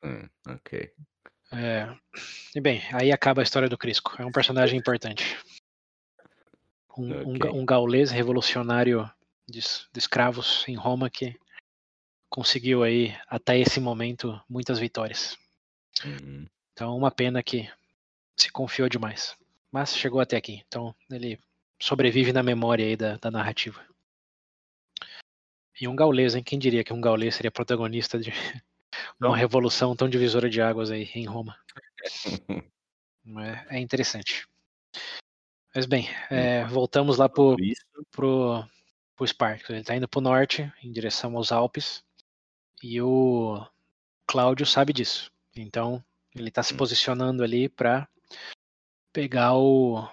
Hum, 0.02 0.28
ok. 0.48 0.92
É, 1.52 1.88
e 2.54 2.60
bem, 2.60 2.82
aí 2.92 3.10
acaba 3.12 3.42
a 3.42 3.44
história 3.44 3.68
do 3.68 3.78
Crisco. 3.78 4.14
É 4.20 4.24
um 4.24 4.32
personagem 4.32 4.78
importante. 4.78 5.38
Um, 6.96 7.34
okay. 7.34 7.50
um, 7.50 7.60
um 7.60 7.66
gaulês 7.66 8.10
revolucionário 8.10 9.10
de, 9.48 9.60
de 9.60 9.98
escravos 9.98 10.64
em 10.68 10.74
Roma 10.74 11.10
que 11.10 11.36
conseguiu 12.28 12.82
aí 12.82 13.16
até 13.26 13.58
esse 13.58 13.80
momento 13.80 14.40
muitas 14.48 14.78
vitórias. 14.78 15.36
Uhum. 16.04 16.46
Então 16.72 16.96
uma 16.96 17.10
pena 17.10 17.42
que 17.42 17.68
se 18.36 18.50
confiou 18.50 18.88
demais, 18.88 19.36
mas 19.72 19.96
chegou 19.96 20.20
até 20.20 20.36
aqui. 20.36 20.62
Então 20.66 20.94
ele 21.10 21.38
sobrevive 21.80 22.32
na 22.32 22.42
memória 22.42 22.84
aí 22.84 22.96
da, 22.96 23.16
da 23.16 23.30
narrativa. 23.30 23.84
E 25.80 25.88
um 25.88 25.96
gaulês, 25.96 26.34
hein? 26.34 26.42
Quem 26.42 26.58
diria 26.58 26.84
que 26.84 26.92
um 26.92 27.00
gaulês 27.00 27.34
seria 27.34 27.50
protagonista 27.50 28.18
de 28.18 28.30
uma 29.18 29.36
revolução 29.36 29.96
tão 29.96 30.08
divisora 30.08 30.50
de 30.50 30.60
águas 30.60 30.90
aí 30.90 31.10
em 31.14 31.24
Roma? 31.24 31.56
é, 33.70 33.76
é 33.76 33.80
interessante. 33.80 34.46
Mas 35.74 35.86
bem, 35.86 36.08
é, 36.28 36.64
voltamos 36.66 37.16
lá 37.16 37.28
pro, 37.28 37.56
pro, 38.10 38.64
pro 39.16 39.26
Sparks. 39.26 39.70
Ele 39.70 39.80
está 39.80 39.94
indo 39.94 40.08
pro 40.08 40.20
norte, 40.20 40.70
em 40.82 40.92
direção 40.92 41.36
aos 41.36 41.52
Alpes. 41.52 42.04
E 42.82 43.00
o 43.00 43.64
Cláudio 44.26 44.66
sabe 44.66 44.92
disso. 44.92 45.30
Então, 45.56 46.04
ele 46.34 46.48
está 46.48 46.62
se 46.62 46.74
hum. 46.74 46.76
posicionando 46.76 47.42
ali 47.42 47.68
para 47.68 48.08
pegar 49.12 49.54
o 49.54 50.08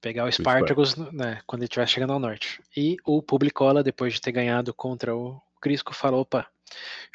pegar 0.00 0.26
o 0.26 0.32
Spartacus 0.32 0.96
né, 0.96 1.40
quando 1.46 1.62
ele 1.62 1.66
estiver 1.66 1.88
chegando 1.88 2.12
ao 2.12 2.18
norte. 2.18 2.62
E 2.76 2.96
o 3.04 3.22
Publicola, 3.22 3.82
depois 3.82 4.12
de 4.12 4.20
ter 4.20 4.32
ganhado 4.32 4.74
contra 4.74 5.16
o 5.16 5.40
Crisco, 5.60 5.94
falou: 5.94 6.20
opa, 6.20 6.46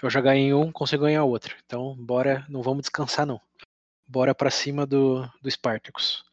eu 0.01 0.09
já 0.09 0.19
ganhei 0.19 0.53
um, 0.53 0.71
consigo 0.71 1.03
ganhar 1.03 1.23
outro. 1.23 1.55
Então, 1.65 1.95
bora, 1.95 2.45
não 2.49 2.61
vamos 2.61 2.81
descansar 2.81 3.25
não. 3.25 3.39
Bora 4.07 4.33
para 4.33 4.49
cima 4.49 4.85
do, 4.87 5.21
do 5.41 5.51
Spartacus. 5.51 6.23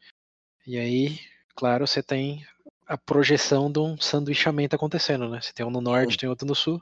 E 0.65 0.77
aí, 0.79 1.19
claro, 1.55 1.85
você 1.85 2.01
tem 2.01 2.45
a 2.87 2.97
projeção 2.97 3.71
de 3.71 3.79
um 3.79 3.97
sanduichamento 3.97 4.75
acontecendo, 4.75 5.29
né? 5.29 5.39
Você 5.39 5.53
tem 5.53 5.65
um 5.65 5.69
no 5.69 5.81
norte, 5.81 6.17
tem 6.17 6.27
outro 6.27 6.47
no 6.47 6.55
sul. 6.55 6.81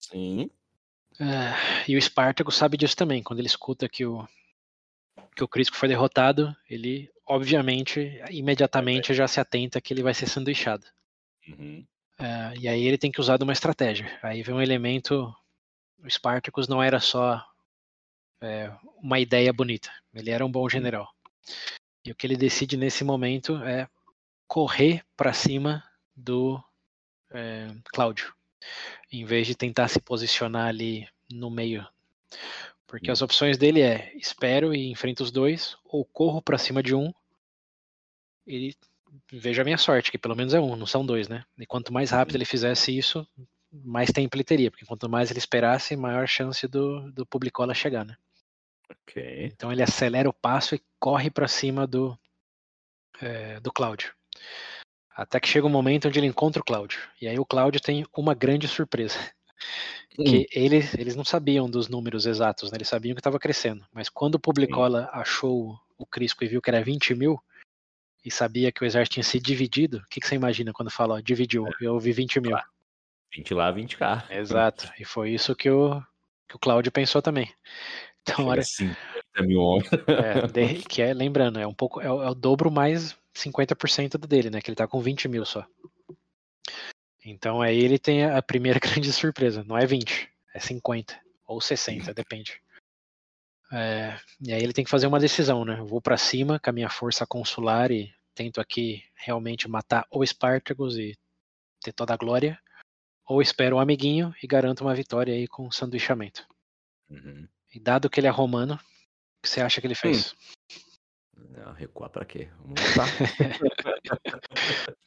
Sim. 0.00 0.50
É, 1.18 1.90
e 1.90 1.94
o 1.94 1.98
Espartaco 1.98 2.50
sabe 2.50 2.78
disso 2.78 2.96
também. 2.96 3.22
Quando 3.22 3.40
ele 3.40 3.48
escuta 3.48 3.88
que 3.88 4.06
o, 4.06 4.26
que 5.34 5.44
o 5.44 5.48
Crisco 5.48 5.76
foi 5.76 5.88
derrotado, 5.88 6.54
ele, 6.68 7.10
obviamente, 7.26 8.20
imediatamente 8.30 9.14
já 9.14 9.26
se 9.26 9.40
atenta 9.40 9.80
que 9.80 9.92
ele 9.92 10.02
vai 10.02 10.14
ser 10.14 10.26
sanduichado. 10.26 10.86
Uhum. 11.48 11.86
É, 12.18 12.54
e 12.58 12.68
aí 12.68 12.84
ele 12.84 12.98
tem 12.98 13.10
que 13.10 13.20
usar 13.20 13.36
de 13.36 13.44
uma 13.44 13.52
estratégia. 13.52 14.18
Aí 14.22 14.42
vem 14.42 14.54
um 14.54 14.62
elemento. 14.62 15.34
O 16.02 16.10
Spartacus 16.10 16.68
não 16.68 16.82
era 16.82 17.00
só 17.00 17.44
é, 18.40 18.72
uma 18.96 19.18
ideia 19.18 19.52
bonita, 19.52 19.90
ele 20.14 20.30
era 20.30 20.44
um 20.44 20.50
bom 20.50 20.68
general. 20.68 21.08
E 22.04 22.10
o 22.10 22.14
que 22.14 22.26
ele 22.26 22.36
decide 22.36 22.76
nesse 22.76 23.04
momento 23.04 23.56
é 23.64 23.88
correr 24.46 25.04
para 25.16 25.32
cima 25.32 25.84
do 26.16 26.62
é, 27.30 27.68
Cláudio 27.84 28.34
em 29.12 29.24
vez 29.24 29.46
de 29.46 29.54
tentar 29.54 29.88
se 29.88 30.00
posicionar 30.00 30.68
ali 30.68 31.08
no 31.30 31.50
meio. 31.50 31.86
Porque 32.90 33.08
as 33.08 33.22
opções 33.22 33.56
dele 33.56 33.80
é 33.80 34.12
espero 34.16 34.74
e 34.74 34.90
enfrento 34.90 35.22
os 35.22 35.30
dois, 35.30 35.76
ou 35.84 36.04
corro 36.04 36.42
para 36.42 36.58
cima 36.58 36.82
de 36.82 36.92
um 36.92 37.14
e 38.44 38.74
veja 39.32 39.62
a 39.62 39.64
minha 39.64 39.78
sorte, 39.78 40.10
que 40.10 40.18
pelo 40.18 40.34
menos 40.34 40.52
é 40.54 40.60
um, 40.60 40.74
não 40.74 40.86
são 40.86 41.06
dois, 41.06 41.28
né? 41.28 41.44
E 41.56 41.64
quanto 41.64 41.92
mais 41.92 42.10
rápido 42.10 42.34
ele 42.34 42.44
fizesse 42.44 42.96
isso, 42.96 43.24
mais 43.70 44.10
tempo 44.10 44.34
ele 44.34 44.42
teria, 44.42 44.72
porque 44.72 44.84
quanto 44.84 45.08
mais 45.08 45.30
ele 45.30 45.38
esperasse, 45.38 45.94
maior 45.94 46.26
chance 46.26 46.66
do, 46.66 47.12
do 47.12 47.24
Publicola 47.24 47.72
chegar, 47.74 48.04
né? 48.04 48.16
Ok. 48.90 49.46
Então 49.52 49.70
ele 49.70 49.84
acelera 49.84 50.28
o 50.28 50.32
passo 50.32 50.74
e 50.74 50.82
corre 50.98 51.30
para 51.30 51.46
cima 51.46 51.86
do, 51.86 52.18
é, 53.20 53.60
do 53.60 53.72
Cláudio. 53.72 54.12
Até 55.14 55.38
que 55.38 55.46
chega 55.46 55.66
um 55.66 55.70
momento 55.70 56.08
onde 56.08 56.18
ele 56.18 56.26
encontra 56.26 56.60
o 56.60 56.64
Cláudio. 56.64 57.00
E 57.20 57.28
aí 57.28 57.38
o 57.38 57.46
Cláudio 57.46 57.80
tem 57.80 58.04
uma 58.16 58.34
grande 58.34 58.66
surpresa. 58.66 59.16
Hum. 60.20 60.24
Que 60.24 60.46
eles, 60.52 60.94
eles 60.94 61.16
não 61.16 61.24
sabiam 61.24 61.68
dos 61.68 61.88
números 61.88 62.26
exatos, 62.26 62.70
né? 62.70 62.76
Eles 62.76 62.88
sabiam 62.88 63.14
que 63.14 63.20
estava 63.20 63.38
crescendo. 63.38 63.86
Mas 63.92 64.08
quando 64.08 64.34
o 64.34 64.40
Publicola 64.40 65.04
Sim. 65.04 65.08
achou 65.12 65.80
o 65.96 66.04
Crisco 66.04 66.44
e 66.44 66.48
viu 66.48 66.60
que 66.60 66.68
era 66.68 66.82
20 66.82 67.14
mil, 67.14 67.40
e 68.24 68.30
sabia 68.30 68.70
que 68.70 68.82
o 68.82 68.84
exército 68.84 69.14
tinha 69.14 69.24
se 69.24 69.40
dividido, 69.40 69.98
o 69.98 70.08
que, 70.10 70.20
que 70.20 70.26
você 70.26 70.34
imagina 70.34 70.72
quando 70.72 70.90
fala, 70.90 71.14
ó, 71.14 71.20
dividiu? 71.20 71.66
É. 71.66 71.70
Eu 71.80 71.94
ouvi 71.94 72.12
20 72.12 72.40
mil. 72.40 72.56
20 73.34 73.54
lá, 73.54 73.70
20 73.70 73.96
cá. 73.96 74.26
Exato. 74.30 74.92
E 74.98 75.04
foi 75.04 75.30
isso 75.30 75.54
que 75.54 75.70
o, 75.70 76.00
que 76.48 76.56
o 76.56 76.58
Cláudio 76.58 76.92
pensou 76.92 77.22
também. 77.22 77.52
Então, 78.22 78.48
olha. 78.48 78.62
50 78.62 78.94
mil 79.46 79.60
homens. 79.60 79.88
É, 79.94 80.74
que 80.86 81.00
é, 81.00 81.14
lembrando, 81.14 81.58
é 81.58 81.66
um 81.66 81.72
pouco. 81.72 82.02
É 82.02 82.12
o, 82.12 82.22
é 82.22 82.28
o 82.28 82.34
dobro 82.34 82.70
mais 82.70 83.16
50% 83.34 84.18
do 84.18 84.28
dele, 84.28 84.50
né? 84.50 84.60
Que 84.60 84.68
ele 84.68 84.76
tá 84.76 84.86
com 84.86 85.00
20 85.00 85.26
mil 85.26 85.42
só. 85.46 85.66
Então 87.24 87.60
aí 87.60 87.78
ele 87.78 87.98
tem 87.98 88.24
a 88.24 88.42
primeira 88.42 88.78
grande 88.80 89.12
surpresa. 89.12 89.64
Não 89.64 89.76
é 89.76 89.86
20, 89.86 90.30
é 90.54 90.60
50 90.60 91.20
ou 91.46 91.60
60, 91.60 92.14
depende. 92.14 92.60
É, 93.72 94.18
e 94.40 94.52
aí 94.52 94.62
ele 94.62 94.72
tem 94.72 94.84
que 94.84 94.90
fazer 94.90 95.06
uma 95.06 95.20
decisão, 95.20 95.64
né? 95.64 95.78
Eu 95.78 95.86
vou 95.86 96.00
para 96.00 96.16
cima 96.16 96.58
com 96.58 96.70
a 96.70 96.72
minha 96.72 96.88
força 96.88 97.26
consular 97.26 97.90
e 97.90 98.12
tento 98.34 98.60
aqui 98.60 99.04
realmente 99.14 99.68
matar 99.68 100.06
o 100.10 100.24
Spartacus 100.24 100.96
e 100.96 101.16
ter 101.80 101.92
toda 101.92 102.12
a 102.12 102.16
glória, 102.16 102.58
ou 103.26 103.40
espero 103.40 103.76
um 103.76 103.80
amiguinho 103.80 104.34
e 104.42 104.46
garanto 104.46 104.82
uma 104.82 104.94
vitória 104.94 105.34
aí 105.34 105.46
com 105.46 105.70
sanduichamento. 105.70 106.46
Uhum. 107.08 107.48
E 107.72 107.78
dado 107.78 108.10
que 108.10 108.18
ele 108.18 108.26
é 108.26 108.30
romano, 108.30 108.74
o 108.74 109.42
que 109.42 109.48
você 109.48 109.60
acha 109.60 109.80
que 109.80 109.86
ele 109.86 109.94
fez? 109.94 110.32
Hum. 110.32 110.36
Não, 111.48 111.72
recuar 111.72 112.10
pra 112.10 112.24
quê? 112.24 112.48
Vamos 112.58 112.80
voltar. 112.94 114.40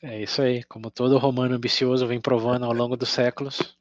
é 0.02 0.22
isso 0.22 0.42
aí. 0.42 0.64
Como 0.64 0.92
todo 0.92 1.18
romano 1.18 1.56
ambicioso 1.56 2.08
vem 2.08 2.20
provando 2.20 2.66
ao 2.66 2.74
longo 2.74 2.98
dos 2.98 3.10
séculos. 3.10 3.78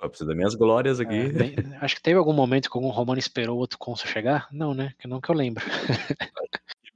Eu 0.00 0.08
preciso 0.08 0.28
das 0.28 0.36
minhas 0.36 0.54
glórias 0.54 1.00
aqui. 1.00 1.14
É, 1.14 1.28
bem, 1.28 1.56
acho 1.80 1.96
que 1.96 2.02
teve 2.02 2.18
algum 2.18 2.32
momento 2.32 2.70
que 2.70 2.76
algum 2.76 2.90
romano 2.90 3.18
esperou 3.18 3.58
outro 3.58 3.78
cônsul 3.78 4.08
chegar? 4.08 4.48
Não, 4.50 4.74
né? 4.74 4.92
Que 4.98 5.06
não 5.08 5.20
que 5.20 5.30
eu 5.30 5.34
lembro. 5.34 5.64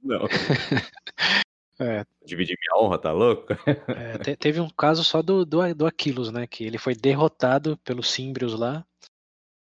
Não. 0.03 0.21
É. 1.79 2.05
Dividir 2.23 2.55
minha 2.61 2.79
honra, 2.79 2.99
tá 2.99 3.11
louco? 3.11 3.53
É, 3.87 4.15
te, 4.19 4.35
teve 4.35 4.59
um 4.59 4.69
caso 4.69 5.03
só 5.03 5.19
do, 5.19 5.43
do, 5.43 5.73
do 5.73 5.87
Aquilos, 5.87 6.31
né? 6.31 6.45
Que 6.45 6.63
ele 6.63 6.77
foi 6.77 6.93
derrotado 6.93 7.75
pelos 7.77 8.11
Símbrios 8.11 8.53
lá. 8.53 8.85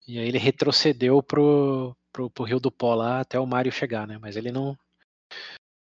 E 0.06 0.18
aí 0.18 0.28
ele 0.28 0.36
retrocedeu 0.36 1.22
pro, 1.22 1.96
pro, 2.12 2.28
pro 2.28 2.44
Rio 2.44 2.60
do 2.60 2.70
Pó 2.70 2.94
lá 2.94 3.20
até 3.20 3.40
o 3.40 3.46
Mário 3.46 3.72
chegar, 3.72 4.06
né? 4.06 4.18
Mas 4.20 4.36
ele 4.36 4.52
não, 4.52 4.72
é, 4.72 4.76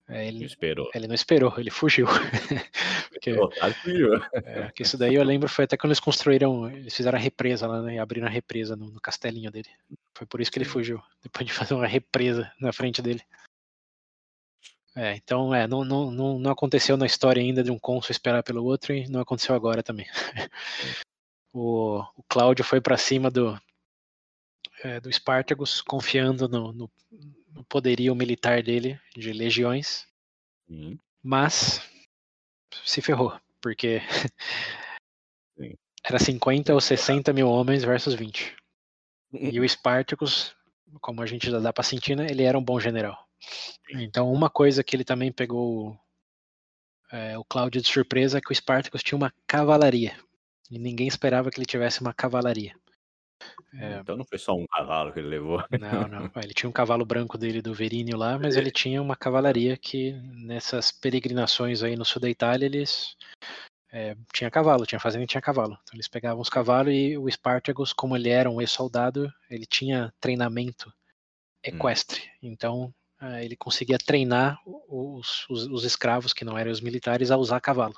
ele, 0.09 0.39
não 0.39 0.47
esperou. 0.47 0.91
Ele 0.95 1.07
não 1.07 1.15
esperou, 1.15 1.55
ele 1.59 1.71
fugiu. 1.71 2.07
porque, 3.13 3.35
fugiu. 3.83 4.15
É, 4.33 4.71
que 4.73 4.83
isso 4.83 4.97
daí 4.97 5.15
eu 5.15 5.23
lembro 5.23 5.49
foi 5.49 5.67
até 5.67 5.77
quando 5.77 5.91
eles 5.91 6.01
construíram, 6.01 6.69
eles 6.71 6.95
fizeram 6.95 7.19
a 7.19 7.21
represa 7.21 7.67
lá, 7.67 7.83
né, 7.83 7.99
abriram 7.99 8.27
a 8.27 8.31
represa 8.31 8.75
no, 8.75 8.91
no, 8.91 9.01
castelinho 9.01 9.51
dele. 9.51 9.69
Foi 10.17 10.27
por 10.27 10.41
isso 10.41 10.51
que 10.51 10.59
ele 10.59 10.65
fugiu, 10.65 11.03
depois 11.23 11.47
de 11.47 11.53
fazer 11.53 11.75
uma 11.75 11.87
represa 11.87 12.51
na 12.59 12.73
frente 12.73 13.03
dele. 13.03 13.21
É, 14.97 15.15
então 15.15 15.55
é, 15.55 15.67
não, 15.69 15.85
não, 15.85 16.11
não, 16.11 16.39
não 16.39 16.51
aconteceu 16.51 16.97
na 16.97 17.07
história 17.07 17.41
ainda 17.41 17.63
de 17.63 17.71
um 17.71 17.79
cônsul 17.79 18.11
esperar 18.11 18.43
pelo 18.43 18.65
outro 18.65 18.95
e 18.95 19.07
não 19.09 19.21
aconteceu 19.21 19.55
agora 19.55 19.83
também. 19.83 20.07
o, 21.53 22.01
o 22.17 22.23
Cláudio 22.27 22.65
foi 22.65 22.81
para 22.81 22.97
cima 22.97 23.31
do, 23.31 23.61
é, 24.83 24.99
do 25.01 25.13
Spartacus, 25.13 25.83
confiando 25.83 26.49
no, 26.49 26.73
no, 26.73 26.91
no 27.59 27.65
poderio 27.65 28.15
militar 28.15 28.63
dele, 28.63 29.01
de 29.17 29.33
legiões. 29.33 30.07
Sim. 30.69 30.99
Mas 31.21 31.83
se 32.85 33.03
ferrou, 33.03 33.39
porque 33.61 34.01
Sim. 35.59 35.75
era 36.05 36.19
50 36.19 36.73
ou 36.73 36.81
60 36.81 37.33
mil 37.33 37.49
homens 37.49 37.83
versus 37.83 38.15
20. 38.15 38.57
E 39.33 39.59
o 39.59 39.65
Spartacus, 39.69 40.55
como 41.01 41.21
a 41.21 41.27
gente 41.27 41.51
já 41.51 41.59
dá 41.59 41.73
pra 41.73 41.83
sentir, 41.83 42.17
né, 42.17 42.29
ele 42.31 42.45
era 42.45 42.57
um 42.57 42.65
bom 42.65 42.79
general. 42.79 43.27
Então, 43.91 44.33
uma 44.33 44.49
coisa 44.49 44.85
que 44.85 44.95
ele 44.95 45.05
também 45.05 45.33
pegou 45.33 45.99
é, 47.11 47.37
o 47.37 47.45
Cláudio 47.45 47.83
de 47.83 47.89
surpresa 47.89 48.41
que 48.41 48.53
o 48.53 48.55
Spartacus 48.55 49.03
tinha 49.03 49.17
uma 49.17 49.33
cavalaria. 49.47 50.17
E 50.71 50.79
ninguém 50.79 51.09
esperava 51.09 51.51
que 51.51 51.59
ele 51.59 51.67
tivesse 51.67 52.01
uma 52.01 52.13
cavalaria. 52.13 52.77
É... 53.75 53.99
Então 53.99 54.17
não 54.17 54.25
foi 54.25 54.39
só 54.39 54.55
um 54.55 54.67
cavalo 54.67 55.13
que 55.13 55.19
ele 55.19 55.29
levou. 55.29 55.63
Não, 55.79 56.09
não. 56.09 56.31
Ele 56.43 56.55
tinha 56.55 56.69
um 56.69 56.73
cavalo 56.73 57.05
branco 57.05 57.37
dele 57.37 57.61
do 57.61 57.75
Verínio 57.75 58.17
lá, 58.17 58.39
mas 58.39 58.57
ele 58.57 58.71
tinha 58.71 59.01
uma 59.03 59.17
cavalaria 59.17 59.77
que 59.77 60.13
nessas 60.23 60.91
peregrinações 60.91 61.83
aí 61.83 61.97
no 61.97 62.05
sul 62.05 62.21
da 62.21 62.31
Itália 62.31 62.67
eles 62.67 63.17
é, 63.93 64.17
tinha 64.33 64.51
cavalo, 64.51 64.87
tinha 64.87 65.01
fazenda 65.01 65.25
e 65.25 65.29
tinha 65.29 65.41
cavalo. 65.41 65.79
Então 65.83 65.95
eles 65.95 66.09
pegavam 66.09 66.41
os 66.41 66.49
cavalos 66.49 66.93
e 66.95 67.19
o 67.19 67.29
Spartacus, 67.31 67.93
como 67.93 68.17
ele 68.17 68.31
era 68.31 68.51
um 68.51 68.61
ex-soldado, 68.61 69.33
ele 69.51 69.67
tinha 69.67 70.13
treinamento 70.21 70.93
equestre. 71.63 72.23
Hum. 72.43 72.51
Então 72.51 72.95
é, 73.21 73.45
ele 73.45 73.57
conseguia 73.57 73.99
treinar 73.99 74.61
os, 74.67 75.47
os, 75.49 75.67
os, 75.67 75.85
escravos, 75.85 76.33
que 76.33 76.45
não 76.45 76.57
eram 76.57 76.71
os 76.71 76.81
militares, 76.81 77.31
a 77.31 77.37
usar 77.37 77.61
cavalo. 77.61 77.97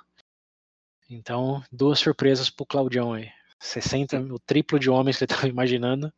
Então, 1.09 1.63
duas 1.71 1.99
surpresas 1.99 2.49
pro 2.49 2.65
Claudião 2.65 3.13
aí. 3.13 3.31
60, 3.61 4.21
o 4.33 4.39
triplo 4.39 4.79
de 4.79 4.89
homens 4.89 5.19
que 5.19 5.25
ele 5.25 5.33
estava 5.33 5.49
imaginando 5.53 6.13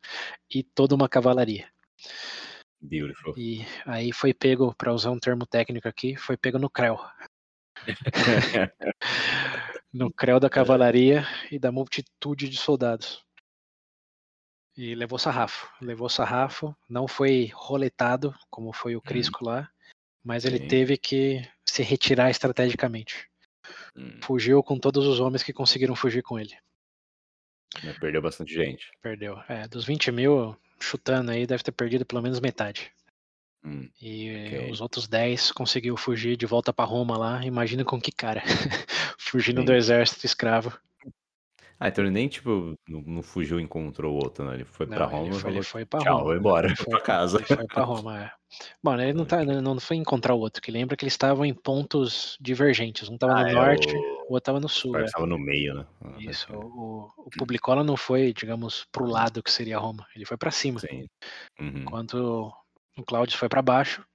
e 0.49 0.63
toda 0.63 0.95
uma 0.95 1.09
cavalaria. 1.09 1.69
Beautiful. 2.81 3.35
E 3.37 3.65
aí 3.87 4.13
foi 4.13 4.33
pego, 4.35 4.75
para 4.75 4.93
usar 4.93 5.11
um 5.11 5.19
termo 5.19 5.47
técnico 5.47 5.89
aqui, 5.89 6.17
foi 6.17 6.37
pego 6.37 6.59
no 6.59 6.71
creu. 6.71 6.99
no 9.93 10.13
creu 10.13 10.41
da 10.41 10.51
cavalaria 10.51 11.27
e 11.51 11.59
da 11.59 11.71
multitude 11.71 12.49
de 12.49 12.57
soldados. 12.57 13.25
E 14.77 14.95
levou 14.95 15.19
sarrafo. 15.19 15.71
Levou 15.81 16.09
sarrafo, 16.09 16.75
não 16.89 17.07
foi 17.07 17.51
roletado, 17.55 18.35
como 18.51 18.73
foi 18.73 18.97
o 18.97 18.99
hum. 18.99 19.03
Crisco 19.03 19.45
hum. 19.45 19.49
lá, 19.49 19.71
mas 20.25 20.45
ele 20.45 20.59
Sim. 20.59 20.69
teve 20.69 20.97
que 20.97 21.47
se 21.65 21.83
retirar 21.83 22.31
estrategicamente. 22.31 23.29
Hum. 23.97 24.19
Fugiu 24.25 24.63
com 24.63 24.79
todos 24.79 25.07
os 25.07 25.21
homens 25.21 25.43
que 25.43 25.53
conseguiram 25.53 25.95
fugir 25.95 26.23
com 26.23 26.39
ele. 26.39 26.57
Perdeu 28.01 28.23
bastante 28.23 28.53
gente. 28.55 28.91
Perdeu. 29.01 29.39
É, 29.49 29.67
dos 29.67 29.85
20 29.85 30.13
mil, 30.13 30.57
chutando 30.81 31.31
aí, 31.31 31.47
deve 31.47 31.63
ter 31.63 31.73
perdido 31.73 32.05
pelo 32.05 32.23
menos 32.23 32.41
metade. 32.41 32.93
Hum, 33.65 33.89
e 34.01 34.47
okay. 34.47 34.71
os 34.73 34.81
outros 34.81 35.07
10 35.07 35.53
conseguiu 35.53 35.97
fugir 35.97 36.37
de 36.37 36.47
volta 36.47 36.73
para 36.73 36.85
Roma 36.85 37.17
lá. 37.17 37.45
Imagina 37.45 37.85
com 37.85 38.01
que 38.01 38.11
cara. 38.11 38.43
Fugindo 39.19 39.61
Sim. 39.61 39.67
do 39.67 39.73
exército 39.73 40.27
escravo. 40.27 40.77
Ah, 41.83 41.89
então 41.89 42.05
ele 42.05 42.13
nem, 42.13 42.29
tipo, 42.29 42.79
não, 42.89 43.01
não 43.01 43.23
fugiu 43.25 43.59
e 43.59 43.63
encontrou 43.65 44.15
outro, 44.15 44.45
né? 44.45 44.55
Ele 44.55 44.65
foi 44.65 44.87
não, 44.87 44.97
pra 44.97 45.05
Roma 45.05 45.25
ele 45.25 45.33
foi, 45.33 45.41
falou, 45.41 45.57
ele 45.57 45.65
foi 45.65 45.85
pra 45.85 45.99
tchau, 45.99 46.13
Roma. 46.13 46.25
vou 46.27 46.37
embora, 46.37 46.67
ele 46.69 46.77
foi 46.79 46.87
pra 46.87 47.01
casa. 47.01 47.39
Ele 47.39 47.47
foi 47.47 47.67
pra 47.67 47.83
Roma, 47.83 48.23
é. 48.23 48.33
Bom, 48.81 48.95
ele 49.01 49.13
não, 49.13 49.25
tá, 49.27 49.45
não 49.45 49.81
foi 49.81 49.97
encontrar 49.97 50.35
o 50.35 50.39
outro, 50.39 50.63
que 50.63 50.71
lembra 50.71 50.97
que 50.97 51.03
eles 51.03 51.15
estavam 51.15 51.45
em 51.45 51.53
pontos 51.53 52.39
divergentes. 52.41 53.09
Um 53.09 53.19
tava 53.19 53.33
ah, 53.33 53.43
no 53.43 53.49
é, 53.49 53.53
norte, 53.53 53.97
o... 53.97 53.99
o 53.99 54.33
outro 54.35 54.43
tava 54.43 54.61
no 54.61 54.69
sul. 54.69 54.97
É. 54.97 55.07
Tava 55.11 55.27
no 55.27 55.37
meio, 55.37 55.75
né? 55.75 55.87
Ah, 56.05 56.15
Isso, 56.21 56.55
o, 56.55 57.11
o 57.17 57.31
Publicola 57.37 57.83
não 57.83 57.97
foi, 57.97 58.33
digamos, 58.33 58.87
pro 58.93 59.05
lado 59.05 59.43
que 59.43 59.51
seria 59.51 59.77
Roma. 59.77 60.07
Ele 60.15 60.25
foi 60.25 60.37
para 60.37 60.53
cima. 60.53 60.79
Sim. 60.79 61.09
Uhum. 61.59 61.79
Enquanto 61.79 62.53
o 62.97 63.03
Cláudio 63.03 63.37
foi 63.37 63.49
para 63.49 63.61
baixo 63.61 64.07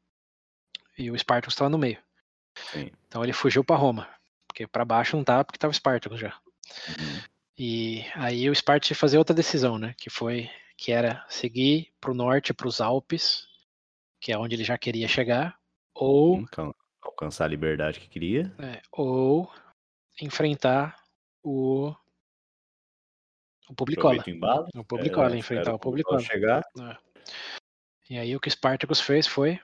e 0.98 1.11
o 1.11 1.19
Spartacus 1.19 1.53
estava 1.53 1.69
no 1.69 1.77
meio. 1.77 1.98
Sim. 2.72 2.91
Então 3.10 3.26
ele 3.26 3.34
fugiu 3.34 3.61
para 3.61 3.76
Roma. 3.76 4.07
Porque 4.48 4.65
para 4.65 4.85
baixo 4.85 5.18
não 5.18 5.23
tava, 5.26 5.44
porque 5.44 5.60
tava 5.60 5.72
o 5.72 5.76
Spartacus 5.76 6.18
já. 6.18 6.34
Uhum. 6.88 7.36
E 7.57 8.03
aí 8.13 8.49
o 8.49 8.55
Sparta 8.55 8.93
fazer 8.93 9.17
outra 9.17 9.35
decisão, 9.35 9.79
né? 9.79 9.95
Que 9.97 10.09
foi 10.09 10.49
que 10.77 10.91
era 10.91 11.25
seguir 11.27 11.91
para 11.99 12.11
o 12.11 12.13
norte, 12.13 12.53
para 12.53 12.67
os 12.67 12.79
Alpes, 12.79 13.47
que 14.21 14.31
é 14.31 14.38
onde 14.38 14.55
ele 14.55 14.63
já 14.63 14.77
queria 14.77 15.07
chegar, 15.07 15.57
ou 15.93 16.38
então, 16.38 16.73
alcançar 17.01 17.45
a 17.45 17.47
liberdade 17.47 17.99
que 17.99 18.07
queria, 18.07 18.53
é, 18.59 18.81
ou 18.91 19.51
enfrentar 20.21 20.95
o 21.43 21.95
o 23.67 23.75
Publicola. 23.75 24.23
O 24.75 24.84
Publicola, 24.85 25.35
é, 25.35 25.38
enfrentar 25.39 25.73
o 25.73 25.79
Publicola. 25.79 26.19
Chegar. 26.19 26.63
É. 26.79 26.97
E 28.09 28.17
aí 28.17 28.35
o 28.35 28.39
que 28.39 28.49
Spartacus 28.49 29.01
fez 29.01 29.27
foi 29.27 29.59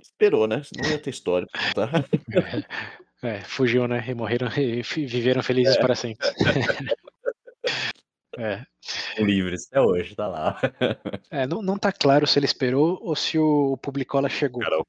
esperou, 0.00 0.46
né? 0.46 0.62
Não 0.76 0.90
ia 0.90 0.98
ter 0.98 1.10
história 1.10 1.46
pra 1.50 1.60
contar. 1.68 1.90
É, 3.22 3.40
fugiu, 3.42 3.86
né? 3.86 4.04
E 4.06 4.14
morreram 4.14 4.48
e 4.58 4.82
viveram 4.82 5.42
felizes 5.42 5.76
é. 5.76 5.80
para 5.80 5.94
sempre. 5.94 6.28
é. 8.36 8.66
Livres 9.18 9.68
até 9.68 9.80
hoje, 9.80 10.16
tá 10.16 10.26
lá. 10.26 10.58
É, 11.30 11.46
não, 11.46 11.62
não 11.62 11.78
tá 11.78 11.92
claro 11.92 12.26
se 12.26 12.38
ele 12.38 12.46
esperou 12.46 12.98
ou 13.00 13.14
se 13.14 13.38
o 13.38 13.76
Publicola 13.76 14.28
chegou. 14.28 14.62
Cara, 14.62 14.82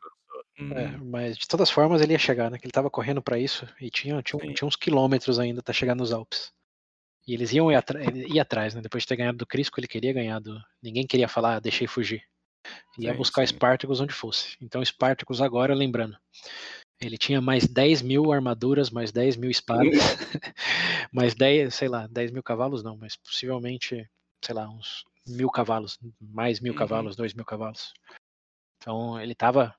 é, 0.57 0.61
hum. 0.61 1.05
mas 1.05 1.37
de 1.37 1.47
todas 1.47 1.69
formas 1.69 2.01
ele 2.01 2.13
ia 2.13 2.19
chegar, 2.19 2.49
né? 2.49 2.57
Que 2.57 2.65
ele 2.65 2.71
tava 2.71 2.89
correndo 2.89 3.21
para 3.21 3.37
isso 3.37 3.67
e 3.79 3.89
tinha, 3.89 4.21
tinha, 4.21 4.53
tinha, 4.53 4.67
uns 4.67 4.75
quilômetros 4.75 5.39
ainda 5.39 5.59
até 5.59 5.71
chegar 5.71 5.95
nos 5.95 6.11
Alpes. 6.11 6.51
E 7.27 7.33
eles 7.33 7.53
iam 7.53 7.71
ir, 7.71 7.81
ir, 8.33 8.39
atrás, 8.39 8.75
né? 8.75 8.81
Depois 8.81 9.03
de 9.03 9.07
ter 9.07 9.15
ganhado 9.15 9.37
do 9.37 9.45
Crisco, 9.45 9.79
ele 9.79 9.87
queria 9.87 10.11
ganhar 10.11 10.39
do. 10.39 10.59
Ninguém 10.81 11.07
queria 11.07 11.27
falar, 11.27 11.55
ah, 11.55 11.59
deixei 11.59 11.87
fugir. 11.87 12.23
Ia 12.97 13.11
sim, 13.11 13.17
buscar 13.17 13.47
sim. 13.47 13.53
Spartacus 13.53 13.99
onde 13.99 14.13
fosse. 14.13 14.57
Então 14.61 14.83
Spartacus 14.83 15.41
agora, 15.41 15.73
lembrando, 15.73 16.17
ele 16.99 17.17
tinha 17.17 17.41
mais 17.41 17.67
10 17.67 18.01
mil 18.01 18.31
armaduras, 18.31 18.89
mais 18.89 19.11
10 19.11 19.37
mil 19.37 19.49
espadas, 19.49 19.91
mais 21.11 21.33
10, 21.35 21.73
sei 21.73 21.87
lá, 21.87 22.07
10 22.07 22.31
mil 22.31 22.43
cavalos 22.43 22.83
não, 22.83 22.95
mas 22.97 23.15
possivelmente, 23.15 24.09
sei 24.43 24.55
lá, 24.55 24.69
uns 24.69 25.05
mil 25.25 25.49
cavalos, 25.49 25.99
mais 26.19 26.59
mil 26.59 26.73
uhum. 26.73 26.79
cavalos, 26.79 27.15
dois 27.15 27.33
mil 27.33 27.45
cavalos. 27.45 27.93
Então 28.77 29.19
ele 29.19 29.33
estava 29.33 29.75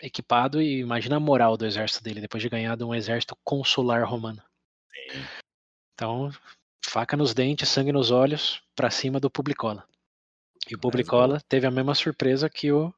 equipado 0.00 0.62
e 0.62 0.78
imagina 0.78 1.16
a 1.16 1.20
moral 1.20 1.56
do 1.56 1.66
exército 1.66 2.02
dele 2.02 2.20
depois 2.20 2.42
de 2.42 2.48
ganhar 2.48 2.76
de 2.76 2.84
um 2.84 2.94
exército 2.94 3.36
consular 3.44 4.04
romano. 4.04 4.42
Sim. 4.92 5.18
Então, 5.94 6.30
faca 6.84 7.16
nos 7.16 7.34
dentes, 7.34 7.68
sangue 7.68 7.92
nos 7.92 8.10
olhos, 8.10 8.62
para 8.74 8.90
cima 8.90 9.18
do 9.18 9.30
Publicola. 9.30 9.86
E 10.70 10.74
o 10.74 10.78
Publicola 10.78 11.40
teve 11.48 11.66
a 11.66 11.70
mesma 11.70 11.94
surpresa 11.94 12.48
que 12.48 12.70
o 12.70 12.92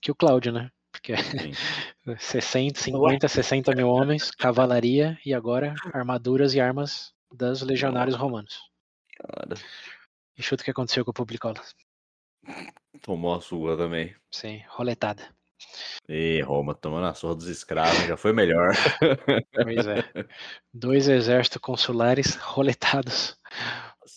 que 0.00 0.10
o 0.10 0.14
Cláudio, 0.14 0.52
né? 0.52 0.70
Porque 1.06 2.16
60, 2.18 2.80
50, 2.80 3.28
60 3.28 3.74
mil 3.76 3.88
homens, 3.88 4.32
cavalaria 4.32 5.16
e 5.24 5.32
agora 5.32 5.74
armaduras 5.92 6.52
e 6.54 6.60
armas 6.60 7.12
dos 7.32 7.62
legionários 7.62 8.16
romanos. 8.16 8.58
Cara. 9.16 9.54
E 10.36 10.42
chuta 10.42 10.62
o 10.62 10.64
que 10.64 10.70
aconteceu 10.72 11.04
com 11.04 11.12
o 11.12 11.14
Publicola. 11.14 11.60
Tomou 13.02 13.34
a 13.34 13.40
sua 13.40 13.76
também. 13.76 14.14
Sim, 14.30 14.62
roletada. 14.68 15.22
E 16.08 16.42
Roma 16.42 16.74
tomando 16.74 17.06
a 17.06 17.14
surra 17.14 17.36
dos 17.36 17.46
escravos, 17.46 18.06
já 18.06 18.16
foi 18.16 18.32
melhor. 18.32 18.72
Pois 19.52 19.86
é. 19.86 20.04
Dois 20.74 21.08
exércitos 21.08 21.60
consulares 21.62 22.34
roletados 22.36 23.38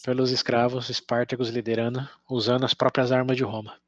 pelos 0.04 0.32
escravos, 0.32 0.90
Espartacos 0.90 1.50
liderando, 1.50 2.08
usando 2.30 2.66
as 2.66 2.74
próprias 2.74 3.12
armas 3.12 3.38
de 3.38 3.44
Roma. 3.44 3.80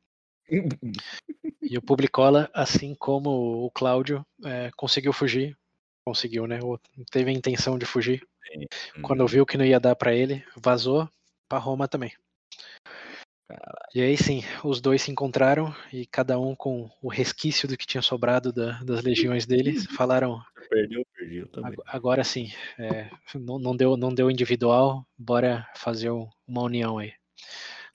E 1.62 1.78
o 1.78 1.82
Publicola, 1.82 2.50
assim 2.54 2.94
como 2.94 3.30
o 3.66 3.72
Cláudio, 3.72 4.26
é, 4.44 4.72
conseguiu 4.76 5.14
fugir. 5.14 5.58
Conseguiu, 6.06 6.46
né? 6.46 6.60
Teve 7.10 7.30
a 7.30 7.34
intenção 7.34 7.78
de 7.78 7.86
fugir. 7.86 8.28
Sim. 8.52 9.02
Quando 9.02 9.26
viu 9.26 9.46
que 9.46 9.58
não 9.58 9.64
ia 9.64 9.80
dar 9.80 9.96
para 9.96 10.14
ele, 10.14 10.44
vazou 10.58 11.10
para 11.48 11.60
Roma 11.60 11.88
também. 11.88 12.12
E 13.94 14.02
aí 14.02 14.18
sim, 14.18 14.42
os 14.64 14.80
dois 14.80 15.02
se 15.02 15.12
encontraram 15.12 15.74
e 15.92 16.06
cada 16.06 16.40
um 16.40 16.56
com 16.56 16.90
o 17.02 17.10
resquício 17.10 17.68
do 17.68 17.78
que 17.78 17.86
tinha 17.86 18.02
sobrado 18.02 18.52
da, 18.52 18.82
das 18.84 19.04
legiões 19.04 19.46
deles, 19.46 19.86
falaram. 19.96 20.42
Perdeu, 20.70 21.06
perdeu 21.14 21.48
também. 21.48 21.78
Agora 21.86 22.24
sim, 22.24 22.52
é, 22.80 23.10
não, 23.36 23.60
não, 23.60 23.76
deu, 23.76 23.98
não 23.98 24.14
deu 24.14 24.32
individual, 24.32 25.06
bora 25.18 25.68
fazer 25.76 26.10
uma 26.10 26.64
união 26.64 26.98
aí. 26.98 27.14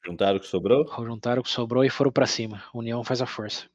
Juntaram 0.07 0.37
o 0.37 0.41
que 0.41 0.47
sobrou? 0.47 0.87
Juntaram 1.05 1.41
o 1.41 1.45
que 1.45 1.51
sobrou 1.51 1.85
e 1.85 1.91
foram 1.91 2.13
para 2.13 2.27
cima. 2.27 2.63
União 2.73 3.03
faz 3.03 3.21
a 3.21 3.27
força. 3.27 3.69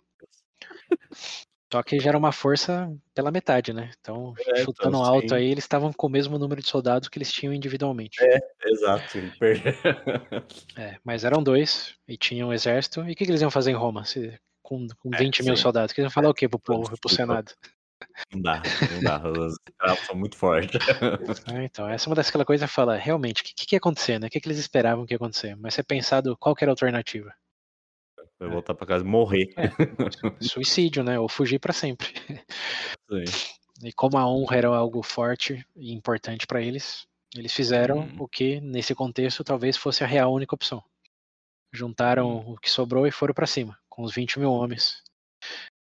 Só 1.71 1.81
que 1.83 1.99
já 1.99 2.09
era 2.09 2.17
uma 2.17 2.31
força 2.31 2.93
pela 3.13 3.31
metade, 3.31 3.71
né? 3.71 3.91
Então, 3.99 4.33
é, 4.37 4.41
então, 4.41 4.65
chutando 4.65 4.97
então, 4.97 5.05
alto 5.05 5.35
aí, 5.35 5.49
eles 5.49 5.63
estavam 5.63 5.91
com 5.93 6.07
o 6.07 6.09
mesmo 6.09 6.37
número 6.37 6.61
de 6.61 6.67
soldados 6.67 7.07
que 7.07 7.17
eles 7.17 7.31
tinham 7.31 7.53
individualmente. 7.53 8.21
É, 8.21 8.39
exato. 8.65 9.17
é, 10.77 10.97
mas 11.03 11.23
eram 11.23 11.41
dois 11.41 11.95
e 12.07 12.17
tinham 12.17 12.49
um 12.49 12.53
exército. 12.53 13.01
E 13.01 13.13
o 13.13 13.15
que, 13.15 13.25
que 13.25 13.31
eles 13.31 13.41
iam 13.41 13.51
fazer 13.51 13.71
em 13.71 13.75
Roma? 13.75 14.03
Se, 14.03 14.37
com, 14.61 14.85
com 14.99 15.09
20 15.09 15.39
é, 15.39 15.43
mil 15.43 15.55
soldados? 15.55 15.93
Que 15.93 16.01
eles 16.01 16.09
iam 16.09 16.13
falar 16.13 16.27
é, 16.27 16.31
o 16.31 16.33
quê 16.33 16.49
pro 16.49 16.59
povo, 16.59 16.97
pro 16.99 17.13
Senado? 17.13 17.53
Não 18.33 18.41
dá, 18.41 18.61
não 18.91 19.01
dá. 19.01 19.29
Os 19.29 19.55
escravos 19.67 20.05
são 20.05 20.15
muito 20.15 20.37
fortes. 20.37 20.79
É, 21.53 21.63
então, 21.65 21.89
essa 21.89 22.07
é 22.07 22.09
uma 22.09 22.15
daquela 22.15 22.45
coisas 22.45 22.69
que 22.69 22.75
fala, 22.75 22.95
realmente, 22.95 23.41
o 23.41 23.45
que, 23.45 23.53
que 23.53 23.75
ia 23.75 23.77
acontecer, 23.77 24.19
né? 24.19 24.27
O 24.27 24.29
que, 24.29 24.39
que 24.39 24.47
eles 24.47 24.57
esperavam 24.57 25.05
que 25.05 25.13
ia 25.13 25.17
acontecer? 25.17 25.55
Mas 25.55 25.73
você 25.73 25.83
pensado 25.83 26.37
qual 26.37 26.55
que 26.55 26.63
era 26.63 26.71
a 26.71 26.73
alternativa? 26.73 27.33
Vai 28.39 28.49
é. 28.49 28.51
voltar 28.51 28.73
para 28.73 28.87
casa 28.87 29.03
e 29.03 29.07
morrer. 29.07 29.53
É, 29.55 30.43
suicídio, 30.43 31.03
né? 31.03 31.19
Ou 31.19 31.29
fugir 31.29 31.59
para 31.59 31.73
sempre. 31.73 32.13
Sim. 33.09 33.57
E 33.83 33.91
como 33.91 34.17
a 34.17 34.27
honra 34.27 34.57
era 34.57 34.67
algo 34.67 35.01
forte 35.03 35.65
e 35.75 35.91
importante 35.91 36.45
para 36.45 36.61
eles, 36.61 37.07
eles 37.35 37.53
fizeram 37.53 37.99
hum. 37.99 38.15
o 38.19 38.27
que, 38.27 38.59
nesse 38.59 38.93
contexto, 38.93 39.43
talvez 39.43 39.77
fosse 39.77 40.03
a 40.03 40.07
real 40.07 40.33
única 40.33 40.55
opção. 40.55 40.83
Juntaram 41.71 42.29
hum. 42.29 42.53
o 42.53 42.57
que 42.57 42.69
sobrou 42.69 43.07
e 43.07 43.11
foram 43.11 43.33
para 43.33 43.47
cima, 43.47 43.77
com 43.89 44.03
os 44.03 44.13
20 44.13 44.39
mil 44.39 44.51
homens. 44.51 45.01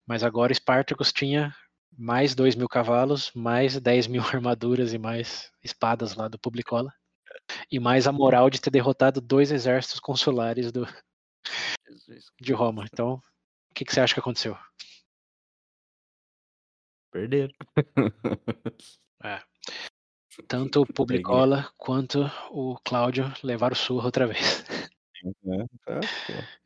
Mas 0.07 0.23
agora 0.23 0.53
Espartacus 0.53 1.13
tinha 1.13 1.55
mais 1.97 2.35
2 2.35 2.55
mil 2.55 2.69
cavalos, 2.69 3.31
mais 3.35 3.79
10 3.79 4.07
mil 4.07 4.23
armaduras 4.35 4.93
e 4.93 4.99
mais 4.99 5.51
espadas 5.63 6.15
lá 6.15 6.29
do 6.29 6.39
Publicola. 6.39 6.93
E 7.71 7.79
mais 7.79 8.07
a 8.07 8.13
moral 8.13 8.51
de 8.51 8.61
ter 8.61 8.71
derrotado 8.71 9.21
dois 9.21 9.51
exércitos 9.51 10.01
consulares 10.01 10.71
do, 10.71 10.87
de 12.41 12.53
Roma. 12.53 12.85
Então, 12.93 13.15
o 13.15 13.75
que, 13.75 13.85
que 13.85 13.93
você 13.93 14.01
acha 14.01 14.15
que 14.15 14.21
aconteceu? 14.21 14.57
Perderam. 17.11 17.53
É. 19.25 19.43
Tanto 20.47 20.83
o 20.83 20.87
Publicola 20.87 21.69
quanto 21.77 22.21
o 22.53 22.79
Cláudio 22.85 23.25
levaram 23.43 23.75
surra 23.75 24.05
outra 24.05 24.29
vez. 24.29 24.39
Uhum. 25.25 25.67
É, 25.89 26.01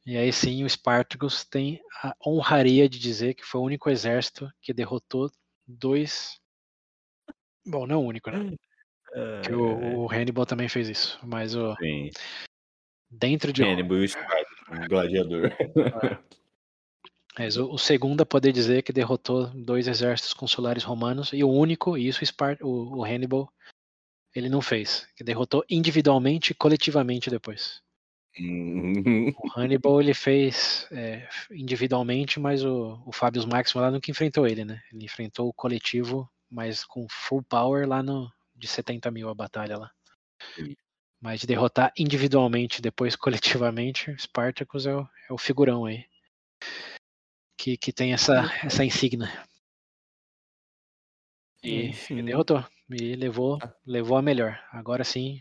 e 0.05 0.17
aí 0.17 0.33
sim, 0.33 0.65
o 0.65 0.69
Spartacus 0.69 1.45
tem 1.45 1.81
a 2.03 2.15
honraria 2.27 2.89
de 2.89 2.99
dizer 2.99 3.35
que 3.35 3.45
foi 3.45 3.61
o 3.61 3.65
único 3.65 3.89
exército 3.89 4.51
que 4.61 4.73
derrotou 4.73 5.31
dois. 5.67 6.41
Bom, 7.67 7.87
não 7.87 8.03
o 8.03 8.07
único, 8.07 8.31
né? 8.31 8.57
Que 9.45 9.53
o, 9.53 10.05
o 10.05 10.11
Hannibal 10.11 10.47
também 10.47 10.69
fez 10.69 10.89
isso, 10.89 11.19
mas 11.23 11.55
o. 11.55 11.75
Sim. 11.77 12.11
Dentro 13.11 13.53
de. 13.53 13.63
Hannibal 13.63 13.99
e 13.99 14.05
o 14.05 14.09
Spartacus, 14.09 14.69
um 14.71 14.89
gladiador. 14.89 15.51
Mas 17.39 17.57
o, 17.57 17.71
o, 17.71 17.79
segundo 17.79 18.21
a 18.21 18.27
poder 18.27 18.53
dizer 18.53 18.83
que 18.83 18.93
derrotou 18.93 19.47
dois 19.49 19.89
exércitos 19.89 20.35
consulares 20.35 20.85
romanos 20.85 21.33
e 21.33 21.43
o 21.43 21.51
único, 21.51 21.97
e 21.97 22.07
isso 22.07 22.23
o, 22.61 22.99
o 22.99 23.05
Hannibal, 23.05 23.51
ele 24.35 24.51
não 24.51 24.61
fez, 24.61 25.09
que 25.17 25.25
derrotou 25.25 25.65
individualmente 25.69 26.53
e 26.53 26.55
coletivamente 26.55 27.31
depois. 27.31 27.83
Uhum. 28.39 29.29
O 29.29 29.61
Hannibal 29.61 30.01
ele 30.01 30.15
fez 30.15 30.89
é, 30.91 31.29
individualmente, 31.51 32.41
mas 32.41 32.65
o, 32.65 33.03
o 33.05 33.13
Fábio 33.13 33.47
Máximo 33.47 33.83
lá 33.83 33.91
nunca 33.91 34.11
enfrentou 34.11 34.47
ele, 34.47 34.65
né? 34.65 34.83
Ele 34.93 35.05
enfrentou 35.05 35.49
o 35.49 35.53
coletivo, 35.53 36.31
mas 36.51 36.85
com 36.85 37.07
full 37.11 37.43
power 37.43 37.87
lá 37.87 38.03
no 38.03 38.31
de 38.55 38.67
70 38.67 39.11
mil 39.11 39.29
a 39.29 39.35
batalha 39.35 39.77
lá. 39.77 39.91
Sim. 40.55 40.75
Mas 41.21 41.41
de 41.41 41.47
derrotar 41.47 41.93
individualmente, 41.97 42.81
depois 42.81 43.15
coletivamente, 43.17 44.15
Spartacus 44.19 44.87
é 44.87 44.95
o, 44.95 45.09
é 45.29 45.33
o 45.33 45.39
figurão 45.39 45.85
aí 45.85 46.05
que, 47.63 47.77
que 47.77 47.93
tem 47.93 48.13
essa, 48.13 48.51
essa 48.65 48.85
insígnia. 48.85 49.31
E, 51.63 51.93
e 52.11 52.23
derrotou. 52.23 52.65
E 52.91 53.15
levou, 53.15 53.59
ah. 53.63 53.73
levou 53.87 54.17
a 54.19 54.23
melhor. 54.23 54.61
Agora 54.73 55.05
sim. 55.05 55.41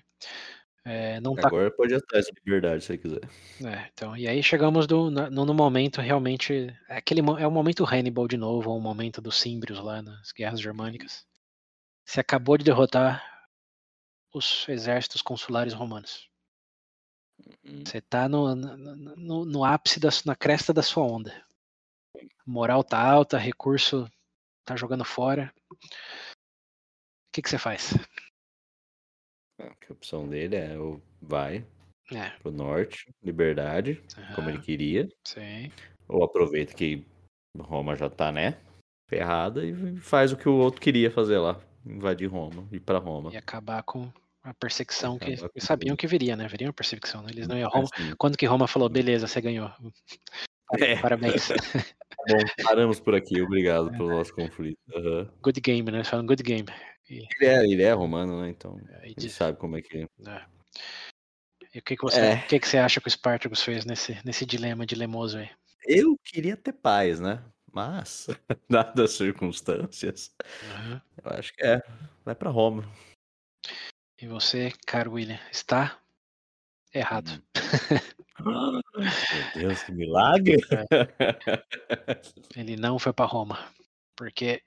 É, 0.84 1.20
não 1.22 1.36
tá... 1.36 1.48
Agora 1.48 1.70
pode 1.72 1.94
ir 1.94 1.98
atrás 1.98 2.26
de 2.26 2.32
liberdade 2.44 2.84
se 2.84 2.98
quiser. 2.98 3.22
É, 3.64 3.90
então, 3.94 4.18
e 4.18 4.28
aí 4.28 4.42
chegamos 4.42 4.88
do, 4.88 5.12
no, 5.12 5.46
no 5.46 5.54
momento 5.54 6.02
realmente. 6.02 6.76
É 6.90 6.98
aquele, 6.98 7.22
é 7.40 7.48
o 7.48 7.52
momento 7.52 7.86
Hannibal 7.86 8.28
de 8.28 8.38
novo, 8.38 8.72
ou 8.72 8.78
o 8.78 8.82
momento 8.82 9.22
dos 9.22 9.40
Símbrios 9.40 9.80
lá 9.80 10.02
nas 10.02 10.32
guerras 10.32 10.60
germânicas. 10.60 11.26
Você 12.06 12.20
acabou 12.20 12.58
de 12.58 12.66
derrotar 12.66 13.24
os 14.34 14.68
exércitos 14.68 15.22
consulares 15.22 15.74
romanos. 15.74 16.30
Uhum. 17.64 17.84
Você 17.86 18.02
tá 18.02 18.28
no, 18.28 18.56
no, 18.56 18.96
no, 19.16 19.46
no 19.46 19.66
ápice, 19.66 20.00
da, 20.00 20.10
na 20.26 20.36
cresta 20.36 20.74
da 20.74 20.82
sua 20.82 21.04
onda 21.04 21.34
moral 22.46 22.84
tá 22.84 23.00
alta, 23.00 23.38
recurso 23.38 24.10
tá 24.66 24.76
jogando 24.76 25.06
fora. 25.06 25.54
O 25.72 25.78
que, 27.34 27.42
que 27.42 27.50
você 27.50 27.58
faz? 27.58 27.94
É, 29.62 29.68
a 29.90 29.94
opção 29.94 30.28
dele 30.28 30.56
é 30.56 30.78
o 30.78 31.02
vai 31.22 31.66
é. 32.12 32.30
pro 32.42 32.52
norte, 32.52 33.14
liberdade, 33.24 34.02
uhum. 34.18 34.36
como 34.36 34.50
ele 34.50 34.60
queria. 34.60 35.08
Sim. 35.26 35.72
Ou 36.08 36.24
aproveita 36.24 36.74
que 36.74 37.06
Roma 37.58 37.96
já 37.96 38.10
tá, 38.10 38.32
né? 38.32 38.58
Ferrada 39.10 39.66
e 39.66 39.98
faz 39.98 40.32
o 40.32 40.38
que 40.38 40.48
o 40.48 40.56
outro 40.56 40.82
queria 40.82 41.12
fazer 41.12 41.38
lá. 41.38 41.60
Invadir 41.86 42.30
Roma, 42.30 42.68
ir 42.72 42.80
para 42.80 43.00
Roma. 43.00 43.32
E 43.34 43.38
acabar 43.38 43.84
com 43.84 44.12
a 44.44 44.54
perseguição 44.54 45.20
que 45.20 45.32
eles 45.32 45.44
sabiam 45.60 45.96
que 45.96 46.08
viria, 46.08 46.36
né? 46.36 46.48
Viria 46.48 46.68
uma 46.68 46.74
perseguição, 46.74 47.22
né? 47.22 47.30
Eles 47.32 47.48
não 47.48 47.58
iam 47.58 47.70
Roma. 47.70 47.90
Quando 48.18 48.38
que 48.38 48.46
Roma 48.46 48.68
falou, 48.68 48.90
beleza, 48.90 49.28
você 49.28 49.42
ganhou. 49.42 49.70
É. 50.80 50.96
Parabéns. 50.96 51.50
Tá 52.22 52.38
bom, 52.38 52.64
paramos 52.64 53.00
por 53.00 53.16
aqui. 53.16 53.42
Obrigado 53.42 53.90
pelo 53.92 54.10
nosso 54.10 54.34
conflito. 54.36 54.78
Uhum. 54.94 55.28
Good 55.42 55.60
game, 55.60 55.92
né? 55.92 56.04
Falam 56.04 56.26
good 56.26 56.44
game. 56.44 56.66
E... 57.12 57.28
Ele, 57.40 57.46
é, 57.46 57.64
ele 57.66 57.84
é 57.84 57.92
romano, 57.92 58.42
né? 58.42 58.50
Então 58.50 58.80
é, 58.90 59.08
ele 59.08 59.16
diz... 59.16 59.34
sabe 59.34 59.58
como 59.58 59.76
é 59.78 59.82
que 59.82 59.98
é. 59.98 60.30
é. 60.30 60.46
E 61.74 61.80
o 61.80 61.82
que, 61.82 61.96
que, 61.98 62.02
você, 62.02 62.20
é. 62.20 62.36
o 62.36 62.48
que, 62.48 62.60
que 62.60 62.68
você 62.68 62.78
acha 62.78 63.02
que 63.02 63.08
o 63.08 63.12
Spartacus 63.12 63.62
fez 63.62 63.86
nesse, 63.86 64.18
nesse 64.26 64.46
dilema 64.46 64.86
dilemoso 64.86 65.38
aí? 65.38 65.50
Eu 65.86 66.18
queria 66.24 66.56
ter 66.56 66.74
paz, 66.74 67.20
né? 67.20 67.44
Mas, 67.72 68.28
dadas 68.70 69.12
as 69.12 69.18
circunstâncias, 69.18 70.34
uhum. 70.64 71.02
eu 71.24 71.32
acho 71.32 71.54
que 71.54 71.64
é. 71.64 71.82
Vai 72.24 72.36
para 72.36 72.50
Roma. 72.50 72.84
E 74.22 74.28
você, 74.28 74.72
caro 74.86 75.14
William, 75.14 75.40
está 75.52 76.00
errado. 76.94 77.42
Hum. 78.40 78.82
Meu 79.56 79.68
Deus, 79.68 79.84
que 79.84 79.92
milagre! 79.92 80.58
É. 80.72 82.60
Ele 82.60 82.76
não 82.76 83.00
foi 83.00 83.14
para 83.14 83.26
Roma, 83.26 83.72
porque 84.16 84.62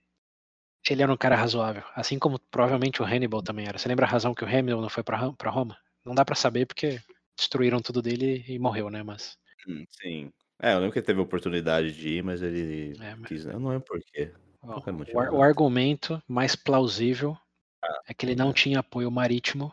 ele 0.92 1.02
era 1.02 1.12
um 1.12 1.16
cara 1.16 1.36
razoável, 1.36 1.82
assim 1.94 2.18
como 2.18 2.38
provavelmente 2.38 3.00
o 3.00 3.04
Hannibal 3.04 3.42
também 3.42 3.66
era. 3.66 3.78
Você 3.78 3.88
lembra 3.88 4.06
a 4.06 4.08
razão 4.08 4.34
que 4.34 4.44
o 4.44 4.46
Hannibal 4.46 4.80
não 4.80 4.88
foi 4.88 5.02
para 5.02 5.16
Roma? 5.50 5.78
Não 6.04 6.14
dá 6.14 6.24
para 6.24 6.34
saber 6.34 6.66
porque 6.66 7.00
destruíram 7.36 7.80
tudo 7.80 8.02
dele 8.02 8.44
e 8.46 8.58
morreu, 8.58 8.90
né? 8.90 9.02
Mas 9.02 9.38
hum, 9.66 9.84
sim. 9.88 10.30
É, 10.60 10.72
eu 10.72 10.78
lembro 10.78 10.92
que 10.92 10.98
ele 10.98 11.06
teve 11.06 11.20
a 11.20 11.22
oportunidade 11.22 11.92
de 11.92 12.08
ir, 12.18 12.22
mas 12.22 12.42
ele 12.42 12.96
é, 13.00 13.14
mas... 13.14 13.28
quis. 13.28 13.46
Eu 13.46 13.58
não 13.58 13.70
lembro 13.70 13.86
porquê. 13.86 14.32
O, 14.62 15.34
o, 15.34 15.38
o 15.38 15.42
argumento 15.42 16.22
mais 16.28 16.56
plausível 16.56 17.36
ah, 17.82 18.02
é 18.08 18.14
que 18.14 18.24
ele 18.24 18.36
não 18.36 18.50
é. 18.50 18.52
tinha 18.52 18.80
apoio 18.80 19.10
marítimo 19.10 19.72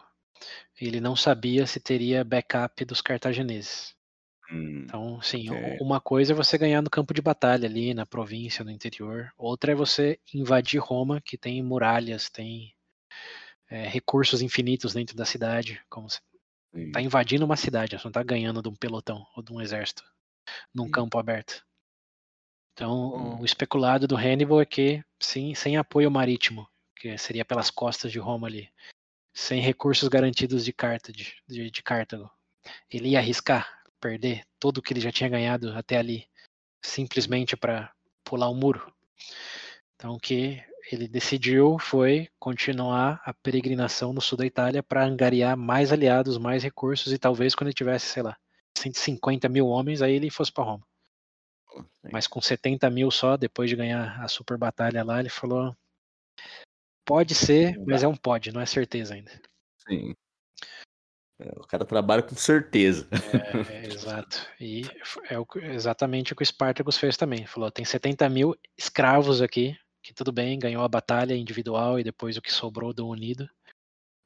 ele 0.79 0.99
não 0.99 1.15
sabia 1.15 1.65
se 1.67 1.79
teria 1.79 2.23
backup 2.23 2.83
dos 2.85 3.01
cartagineses. 3.01 3.95
Hum, 4.51 4.83
então, 4.83 5.21
sim, 5.21 5.45
uma 5.79 6.01
coisa 6.01 6.33
é 6.33 6.35
você 6.35 6.57
ganhar 6.57 6.81
no 6.81 6.89
campo 6.89 7.13
de 7.13 7.21
batalha 7.21 7.67
ali, 7.67 7.93
na 7.93 8.05
província, 8.05 8.65
no 8.65 8.71
interior. 8.71 9.31
Outra 9.37 9.71
é 9.71 9.75
você 9.75 10.19
invadir 10.33 10.81
Roma, 10.81 11.21
que 11.21 11.37
tem 11.37 11.63
muralhas, 11.63 12.29
tem 12.29 12.75
é, 13.69 13.87
recursos 13.87 14.41
infinitos 14.41 14.93
dentro 14.93 15.15
da 15.15 15.25
cidade. 15.25 15.81
Como 15.89 16.09
você 16.09 16.19
está 16.73 17.01
invadindo 17.01 17.45
uma 17.45 17.55
cidade, 17.55 17.97
você 17.97 18.03
não 18.03 18.09
está 18.09 18.23
ganhando 18.23 18.61
de 18.61 18.67
um 18.67 18.75
pelotão 18.75 19.25
ou 19.35 19.41
de 19.41 19.53
um 19.53 19.61
exército 19.61 20.03
num 20.73 20.85
hum. 20.85 20.91
campo 20.91 21.17
aberto. 21.17 21.65
Então, 22.73 23.13
hum. 23.15 23.41
o 23.41 23.45
especulado 23.45 24.07
do 24.07 24.17
Hannibal 24.17 24.59
é 24.59 24.65
que, 24.65 25.03
sim, 25.19 25.55
sem 25.55 25.77
apoio 25.77 26.11
marítimo, 26.11 26.67
que 26.97 27.17
seria 27.17 27.45
pelas 27.45 27.69
costas 27.69 28.11
de 28.11 28.19
Roma 28.19 28.47
ali, 28.47 28.69
sem 29.33 29.61
recursos 29.61 30.09
garantidos 30.09 30.65
de, 30.65 30.73
de, 31.47 31.71
de 31.71 31.83
Cartago. 31.83 32.29
Ele 32.89 33.09
ia 33.09 33.19
arriscar 33.19 33.80
perder 34.01 34.43
tudo 34.59 34.79
o 34.79 34.81
que 34.81 34.91
ele 34.91 34.99
já 34.99 35.11
tinha 35.11 35.29
ganhado 35.29 35.71
até 35.73 35.97
ali, 35.97 36.27
simplesmente 36.83 37.55
para 37.55 37.93
pular 38.23 38.49
o 38.49 38.53
um 38.53 38.55
muro. 38.55 38.91
Então, 39.95 40.15
o 40.15 40.19
que 40.19 40.61
ele 40.91 41.07
decidiu 41.07 41.77
foi 41.77 42.27
continuar 42.39 43.21
a 43.23 43.33
peregrinação 43.33 44.11
no 44.11 44.19
sul 44.19 44.37
da 44.37 44.45
Itália 44.45 44.81
para 44.81 45.05
angariar 45.05 45.55
mais 45.55 45.91
aliados, 45.91 46.37
mais 46.39 46.63
recursos 46.63 47.13
e 47.13 47.19
talvez 47.19 47.53
quando 47.53 47.67
ele 47.67 47.75
tivesse, 47.75 48.07
sei 48.07 48.23
lá, 48.23 48.35
150 48.77 49.47
mil 49.47 49.67
homens, 49.67 50.01
aí 50.01 50.13
ele 50.13 50.31
fosse 50.31 50.51
para 50.51 50.63
Roma. 50.63 50.87
Mas 52.11 52.27
com 52.27 52.41
70 52.41 52.89
mil 52.89 53.11
só, 53.11 53.37
depois 53.37 53.69
de 53.69 53.75
ganhar 53.75 54.19
a 54.21 54.27
super 54.27 54.57
batalha 54.57 55.03
lá, 55.03 55.19
ele 55.19 55.29
falou: 55.29 55.75
Pode 57.05 57.35
ser, 57.35 57.77
mas 57.85 58.03
é 58.03 58.07
um 58.07 58.15
pode, 58.15 58.51
não 58.51 58.59
é 58.59 58.65
certeza 58.65 59.13
ainda. 59.13 59.31
Sim. 59.87 60.15
O 61.57 61.67
cara 61.67 61.85
trabalha 61.85 62.21
com 62.21 62.35
certeza. 62.35 63.07
É, 63.11 63.85
é, 63.85 63.87
exato. 63.87 64.47
E 64.59 64.83
é 65.29 65.39
o, 65.39 65.45
exatamente 65.73 66.33
o 66.33 66.35
que 66.35 66.43
o 66.43 66.45
Spartacus 66.45 66.97
fez 66.97 67.17
também. 67.17 67.45
Falou: 67.45 67.71
tem 67.71 67.85
70 67.85 68.27
mil 68.29 68.55
escravos 68.77 69.41
aqui, 69.41 69.75
que 70.03 70.13
tudo 70.13 70.31
bem, 70.31 70.59
ganhou 70.59 70.83
a 70.83 70.89
batalha 70.89 71.35
individual 71.35 71.99
e 71.99 72.03
depois 72.03 72.37
o 72.37 72.41
que 72.41 72.51
sobrou 72.51 72.93
do 72.93 73.07
Unido, 73.07 73.49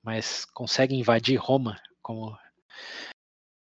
mas 0.04 0.46
consegue 0.46 0.96
invadir 0.96 1.38
Roma, 1.38 1.80
como 2.02 2.38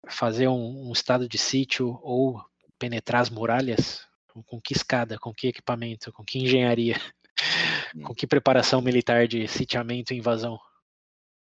fazer 0.07 0.47
um, 0.47 0.89
um 0.89 0.91
estado 0.91 1.27
de 1.27 1.38
sítio 1.38 1.99
ou 2.01 2.43
penetrar 2.80 3.22
as 3.22 3.30
muralhas? 3.30 4.05
Com 4.45 4.61
que 4.61 4.73
escada, 4.73 5.19
com 5.19 5.34
que 5.34 5.47
equipamento, 5.47 6.11
com 6.13 6.23
que 6.23 6.39
engenharia? 6.39 6.95
Com 8.05 8.15
que 8.15 8.26
preparação 8.26 8.80
militar 8.80 9.27
de 9.27 9.45
sitiamento 9.49 10.13
e 10.13 10.18
invasão? 10.18 10.57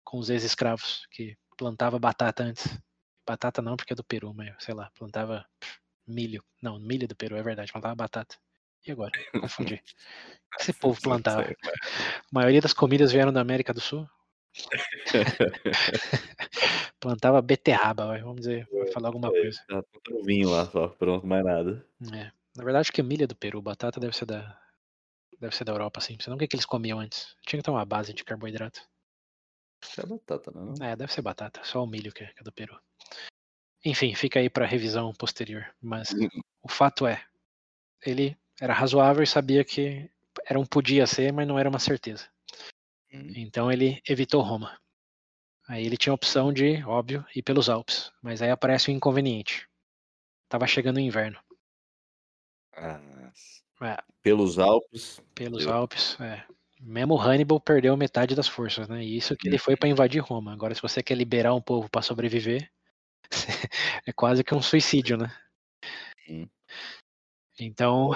Com 0.03 0.19
os 0.19 0.31
ex-escravos, 0.31 1.07
que 1.11 1.37
plantava 1.59 1.99
batata 1.99 2.43
antes. 2.43 2.67
Batata 3.27 3.61
não, 3.61 3.77
porque 3.77 3.93
é 3.93 3.97
do 3.97 4.05
Peru, 4.05 4.33
mas 4.33 4.55
sei 4.59 4.75
lá, 4.75 4.91
plantava 4.97 5.45
milho. 6.07 6.43
Não, 6.63 6.79
milho 6.79 7.07
do 7.07 7.15
Peru, 7.15 7.37
é 7.37 7.43
verdade, 7.43 7.71
plantava 7.71 7.95
batata. 7.95 8.37
E 8.87 8.93
agora? 8.93 9.13
Confundi. 9.39 9.83
Esse 10.59 10.73
povo 10.73 10.99
plantava. 11.03 11.43
A 11.43 12.33
maioria 12.33 12.63
das 12.63 12.73
comidas 12.73 13.13
vieram 13.13 13.33
da 13.33 13.43
América 13.43 13.75
do 13.75 13.81
Sul. 13.81 14.09
plantava 16.99 17.43
beterraba, 17.43 18.19
vamos 18.19 18.41
dizer, 18.41 18.67
falar 18.95 19.09
alguma 19.09 19.29
é, 19.29 19.31
coisa. 19.31 19.63
Tá 19.69 19.85
vinho 20.25 20.49
lá 20.49 20.65
só, 20.67 20.89
pronto, 20.89 21.27
mais 21.27 21.45
nada. 21.45 21.87
É. 22.15 22.33
Na 22.57 22.65
verdade, 22.65 22.81
acho 22.81 22.93
que 22.93 23.03
milho 23.03 23.25
é 23.25 23.27
do 23.27 23.37
Peru, 23.37 23.61
batata 23.61 24.01
deve 24.01 24.17
ser 24.17 24.25
da, 24.25 24.59
Deve 25.41 25.55
ser 25.55 25.65
da 25.65 25.73
Europa, 25.73 26.01
sim. 26.01 26.17
Você 26.19 26.29
não 26.29 26.37
o 26.37 26.39
que, 26.39 26.49
que 26.49 26.57
eles 26.57 26.67
comiam 26.67 26.99
antes. 26.99 27.37
Tinha 27.47 27.61
que 27.61 27.65
ter 27.65 27.71
uma 27.71 27.85
base 27.85 28.13
de 28.13 28.25
carboidrato. 28.25 28.81
É 29.97 30.07
batata, 30.07 30.51
não? 30.51 30.75
É, 30.85 30.97
deve 30.97 31.13
ser 31.13 31.23
batata. 31.23 31.61
Só 31.65 31.83
o 31.83 31.87
milho 31.87 32.13
que 32.13 32.25
é, 32.25 32.27
que 32.27 32.41
é 32.41 32.43
do 32.43 32.53
Peru. 32.53 32.79
Enfim, 33.85 34.15
fica 34.15 34.41
aí 34.41 34.51
para 34.51 34.67
revisão 34.67 35.13
posterior. 35.13 35.73
Mas 35.81 36.11
uhum. 36.11 36.29
o 36.63 36.69
fato 36.69 37.07
é, 37.07 37.25
ele 38.05 38.37
era 38.61 38.75
razoável 38.75 39.23
e 39.23 39.27
sabia 39.27 39.65
que 39.65 40.11
era 40.47 40.59
um 40.59 40.67
podia 40.67 41.07
ser, 41.07 41.33
mas 41.33 41.47
não 41.47 41.59
era 41.59 41.69
uma 41.69 41.79
certeza. 41.79 42.29
Uhum. 43.13 43.33
Então 43.37 43.71
ele 43.71 44.01
evitou 44.09 44.43
Roma. 44.43 44.79
Aí 45.69 45.85
ele 45.85 45.97
tinha 45.97 46.13
a 46.13 46.15
opção 46.15 46.53
de, 46.53 46.83
óbvio, 46.85 47.25
ir 47.35 47.43
pelos 47.43 47.69
Alpes. 47.69 48.11
Mas 48.23 48.41
aí 48.41 48.51
aparece 48.51 48.91
o 48.91 48.93
um 48.93 48.97
inconveniente. 48.97 49.69
Tava 50.49 50.67
chegando 50.67 50.97
o 50.97 51.01
inverno. 51.01 51.39
Ah, 52.75 53.01
é. 53.83 53.99
Pelos 54.23 54.59
Alpes. 54.59 55.21
Pelos 55.35 55.65
eu... 55.65 55.73
Alpes, 55.73 56.19
é. 56.21 56.45
Mesmo 56.81 57.21
Hannibal 57.21 57.61
perdeu 57.61 57.97
metade 57.97 58.35
das 58.35 58.49
forças, 58.49 58.89
né? 58.89 59.03
E 59.03 59.17
isso 59.17 59.37
que 59.37 59.49
ele 59.49 59.59
foi 59.59 59.77
para 59.77 59.89
invadir 59.89 60.21
Roma. 60.23 60.53
Agora, 60.53 60.75
se 60.75 60.83
você 60.83 61.03
quer 61.03 61.17
liberar 61.17 61.55
um 61.55 61.61
povo 61.61 61.89
para 61.91 62.03
sobreviver, 62.03 62.71
é 64.07 64.13
quase 64.13 64.45
que 64.45 64.55
um 64.55 64.63
suicídio, 64.63 65.17
né? 65.17 65.33
Sim. 66.27 66.49
Então, 67.61 68.11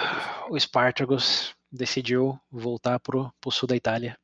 o 0.48 0.58
Spartacus 0.58 1.54
decidiu 1.70 2.38
voltar 2.50 3.00
pro, 3.00 3.32
pro 3.40 3.50
sul 3.50 3.66
da 3.66 3.74
Itália 3.74 4.16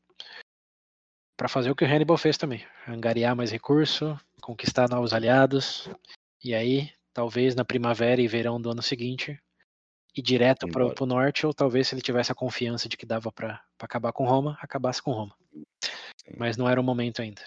para 1.36 1.48
fazer 1.48 1.70
o 1.70 1.74
que 1.74 1.84
o 1.84 1.88
Hannibal 1.88 2.18
fez 2.18 2.36
também, 2.36 2.66
angariar 2.86 3.34
mais 3.34 3.52
recurso, 3.52 4.18
conquistar 4.42 4.88
novos 4.88 5.12
aliados, 5.12 5.88
e 6.42 6.52
aí, 6.52 6.90
talvez 7.12 7.54
na 7.54 7.64
primavera 7.64 8.20
e 8.20 8.26
verão 8.26 8.60
do 8.60 8.70
ano 8.70 8.82
seguinte, 8.82 9.40
ir 10.16 10.22
direto 10.22 10.68
para 10.68 11.02
o 11.02 11.06
norte, 11.06 11.46
ou 11.46 11.54
talvez 11.54 11.88
se 11.88 11.94
ele 11.94 12.02
tivesse 12.02 12.32
a 12.32 12.34
confiança 12.34 12.88
de 12.88 12.96
que 12.96 13.06
dava 13.06 13.30
para 13.30 13.62
acabar 13.78 14.12
com 14.12 14.24
Roma, 14.24 14.58
acabasse 14.60 15.02
com 15.02 15.12
Roma. 15.12 15.34
Sim. 15.52 16.34
Mas 16.36 16.56
não 16.56 16.68
era 16.68 16.80
o 16.80 16.84
momento 16.84 17.22
ainda. 17.22 17.42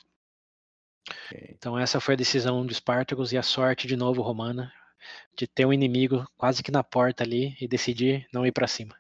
Okay. 1.10 1.50
Então 1.52 1.78
essa 1.78 2.00
foi 2.00 2.14
a 2.14 2.18
decisão 2.18 2.66
de 2.66 2.74
Espartacus 2.74 3.32
e 3.32 3.38
a 3.38 3.44
sorte 3.44 3.88
de 3.88 3.96
novo 3.96 4.22
romana 4.22 4.72
de 5.36 5.48
ter 5.48 5.66
um 5.66 5.74
inimigo 5.74 6.26
quase 6.38 6.62
que 6.62 6.72
na 6.72 6.84
porta 6.84 7.24
ali 7.24 7.56
e 7.60 7.68
decidir 7.68 8.28
não 8.32 8.46
ir 8.46 8.52
para 8.52 8.68
cima. 8.68 8.96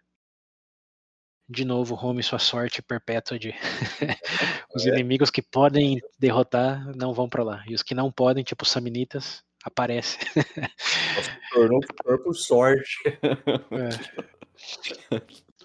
De 1.47 1.65
novo, 1.65 1.95
Roma 1.95 2.21
e 2.21 2.23
sua 2.23 2.39
sorte 2.39 2.81
perpétua 2.81 3.37
de 3.37 3.53
os 4.73 4.85
é. 4.85 4.89
inimigos 4.89 5.29
que 5.29 5.41
podem 5.41 5.99
derrotar 6.17 6.95
não 6.95 7.13
vão 7.13 7.27
para 7.27 7.43
lá 7.43 7.63
e 7.67 7.75
os 7.75 7.83
que 7.83 7.93
não 7.93 8.11
podem, 8.11 8.43
tipo 8.43 8.63
os 8.63 8.71
samnitas, 8.71 9.43
aparece. 9.63 10.17
Tornou 11.53 11.79
por 12.23 12.35
sorte. 12.35 12.97
É. 13.71 13.89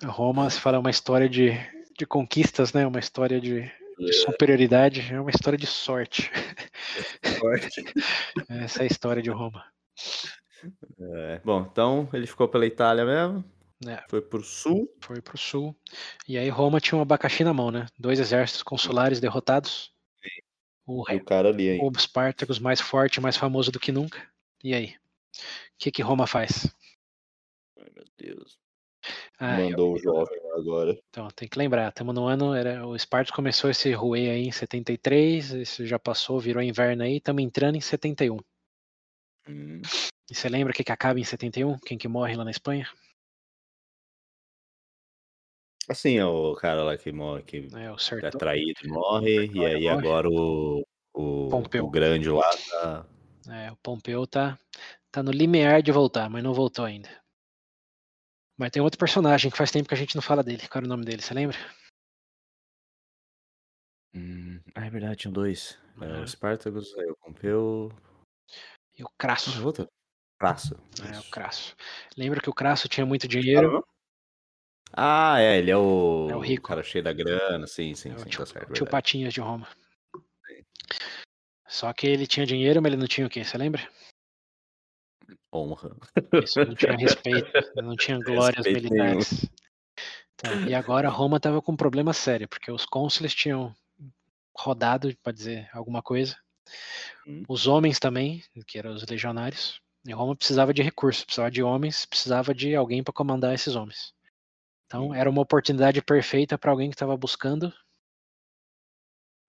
Roma, 0.07 0.49
se 0.51 0.61
fala, 0.61 0.77
é 0.77 0.81
uma 0.81 0.91
história 0.91 1.29
de, 1.29 1.53
de 1.99 2.07
conquistas, 2.07 2.73
né? 2.73 2.87
Uma 2.87 2.99
história 2.99 3.41
de, 3.41 3.63
de 3.99 4.11
é. 4.11 4.13
superioridade, 4.13 5.13
é 5.13 5.21
uma 5.21 5.31
história 5.31 5.59
de 5.59 5.67
sorte. 5.67 6.31
sorte. 7.39 7.85
Essa 8.49 8.81
é 8.81 8.85
a 8.85 8.87
história 8.87 9.23
de 9.23 9.31
Roma. 9.31 9.65
É. 10.99 11.41
Bom, 11.45 11.69
então 11.71 12.09
ele 12.13 12.27
ficou 12.27 12.49
pela 12.49 12.67
Itália 12.67 13.05
mesmo. 13.05 13.45
É. 13.87 14.03
Foi 14.09 14.23
pro 14.23 14.43
sul. 14.43 14.91
Foi 15.01 15.21
pro 15.21 15.37
sul. 15.37 15.77
E 16.27 16.39
aí 16.39 16.49
Roma 16.49 16.81
tinha 16.81 16.99
um 16.99 17.03
abacaxi 17.03 17.45
na 17.45 17.53
mão, 17.53 17.71
né? 17.71 17.87
Dois 17.99 18.19
exércitos 18.19 18.63
consulares 18.63 19.21
derrotados. 19.21 19.95
O, 20.87 21.03
o 21.03 21.25
cara 21.25 21.49
ali, 21.49 21.69
hein? 21.69 21.81
O 21.83 21.99
Spartacus 21.99 22.59
mais 22.59 22.81
forte, 22.81 23.21
mais 23.21 23.37
famoso 23.37 23.73
do 23.73 23.81
que 23.81 23.91
nunca. 23.91 24.27
E 24.63 24.75
aí? 24.75 24.95
O 24.95 25.79
que, 25.79 25.91
que 25.91 26.03
Roma 26.03 26.27
faz? 26.27 26.73
Ai, 27.77 27.91
meu 27.95 28.05
Deus. 28.17 28.59
Ah, 29.39 29.59
Mandou 29.59 29.89
eu, 29.89 29.93
o 29.95 29.99
jovem 29.99 30.41
agora. 30.55 30.99
Então, 31.11 31.29
tem 31.29 31.49
que 31.49 31.59
lembrar, 31.59 31.89
estamos 31.89 32.15
no 32.15 32.27
ano, 32.27 32.55
era, 32.55 32.87
o 32.87 32.99
Spartacus 32.99 33.35
começou 33.35 33.69
esse 33.69 33.93
ruê 33.93 34.31
aí 34.31 34.47
em 34.47 34.53
73, 34.53 35.51
isso 35.53 35.87
já 35.87 35.99
passou, 35.99 36.41
virou 36.41 36.63
inverno 36.63 37.03
aí, 37.03 37.17
estamos 37.17 37.43
entrando 37.43 37.77
em 37.77 37.81
71. 37.81 38.39
Hum. 39.49 39.83
E 40.31 40.35
você 40.35 40.49
lembra 40.49 40.73
o 40.73 40.75
que, 40.75 40.83
que 40.83 40.93
acaba 40.93 41.21
em 41.21 41.25
71? 41.25 41.79
Quem 41.81 41.99
que 41.99 42.09
morre 42.09 42.35
lá 42.35 42.45
na 42.45 42.51
Espanha? 42.51 42.89
Assim, 45.89 46.19
é 46.19 46.25
o 46.25 46.55
cara 46.55 46.83
lá 46.83 46.97
que 46.97 47.13
morre, 47.13 47.43
que 47.43 47.69
é, 47.75 47.93
o 47.93 47.97
é 47.97 48.31
traído 48.31 48.89
morre, 48.89 49.47
e 49.47 49.65
aí 49.65 49.85
morre. 49.85 49.89
agora 49.89 50.29
o, 50.29 50.85
o, 51.15 51.49
o 51.81 51.91
grande 51.91 52.29
lá 52.29 52.51
tá. 52.71 53.07
É, 53.49 53.71
o 53.71 53.77
Pompeu 53.77 54.27
tá, 54.27 54.59
tá 55.13 55.23
no 55.23 55.31
limiar 55.31 55.83
de 55.83 55.93
voltar, 55.93 56.29
mas 56.29 56.43
não 56.43 56.53
voltou 56.53 56.85
ainda. 56.85 57.09
Mas 58.59 58.71
tem 58.71 58.83
outro 58.83 58.99
personagem 58.99 59.51
que 59.51 59.57
faz 59.57 59.71
tempo 59.71 59.89
que 59.89 59.95
a 59.95 59.99
gente 59.99 60.17
não 60.17 60.23
fala 60.23 60.43
dele. 60.43 60.67
Qual 60.67 60.81
era 60.81 60.87
o 60.87 60.89
nome 60.89 61.05
dele, 61.05 61.23
você 61.23 61.35
lembra? 61.35 61.57
Hum, 64.15 64.61
ah, 64.75 64.87
é 64.87 64.91
verdade, 64.91 65.17
tinham 65.17 65.33
dois. 65.33 65.79
É, 66.01 66.21
o 66.21 66.27
Spartacus, 66.27 66.97
aí 66.99 67.07
o 67.11 67.17
Pompeu. 67.17 67.93
E 68.99 69.05
o 69.05 69.09
Crasso. 69.19 69.51
Ah? 69.51 69.87
Crasso. 70.39 70.75
É, 71.03 71.19
o 71.19 71.31
Crasso. 71.31 71.77
Lembra 72.17 72.41
que 72.41 72.51
o 72.51 72.55
Crasso 72.55 72.89
tinha 72.89 73.07
muito 73.07 73.29
dinheiro? 73.29 73.87
Ah, 74.97 75.39
é, 75.39 75.59
ele 75.59 75.71
é 75.71 75.77
o, 75.77 76.29
é 76.31 76.37
o 76.37 76.41
rico. 76.41 76.69
cara 76.69 76.83
cheio 76.83 77.05
da 77.05 77.13
grana, 77.13 77.67
sim, 77.67 77.95
sim, 77.95 78.13
é 78.13 78.19
sim, 78.19 78.31
tio, 78.31 78.41
tá 78.41 78.47
certo. 78.47 78.73
Tio 78.73 78.87
Patinhas 78.87 79.35
de 79.35 79.41
Roma. 79.41 79.69
Sim. 80.47 80.65
Só 81.69 81.93
que 81.93 82.07
ele 82.07 82.27
tinha 82.27 82.47
dinheiro, 82.47 82.81
mas 82.81 82.91
ele 82.91 83.01
não 83.01 83.07
tinha 83.07 83.27
o 83.27 83.31
quê? 83.31 83.45
Você 83.45 83.59
lembra? 83.59 83.87
Honra. 85.53 85.95
Isso, 86.43 86.65
não 86.65 86.75
tinha 86.75 86.97
respeito, 86.97 87.53
não 87.77 87.95
tinha 87.97 88.19
glórias 88.19 88.65
respeito 88.65 88.91
militares. 88.91 89.47
Então, 90.35 90.67
e 90.67 90.75
agora 90.75 91.11
Roma 91.11 91.37
estava 91.37 91.61
com 91.61 91.73
um 91.73 91.77
problema 91.77 92.15
sério, 92.15 92.49
porque 92.49 92.71
os 92.71 92.87
cônsules 92.87 93.35
tinham 93.35 93.75
rodado, 94.57 95.15
para 95.23 95.33
dizer 95.33 95.69
alguma 95.75 96.03
coisa. 96.03 96.37
Hum. 97.27 97.43
Os 97.49 97.67
homens 97.67 97.99
também, 97.99 98.43
que 98.67 98.79
eram 98.79 98.95
os 98.95 99.05
legionários. 99.07 99.81
E 100.07 100.13
Roma 100.13 100.37
precisava 100.37 100.73
de 100.73 100.83
recursos, 100.83 101.25
precisava 101.25 101.51
de 101.51 101.63
homens, 101.63 102.07
precisava 102.07 102.55
de 102.55 102.75
alguém 102.75 103.03
para 103.03 103.13
comandar 103.13 103.55
esses 103.55 103.75
homens. 103.75 104.16
Então 104.87 105.15
era 105.15 105.29
uma 105.29 105.43
oportunidade 105.43 106.01
perfeita 106.01 106.57
para 106.57 106.71
alguém 106.71 106.89
que 106.89 106.95
estava 106.95 107.17
buscando. 107.17 107.73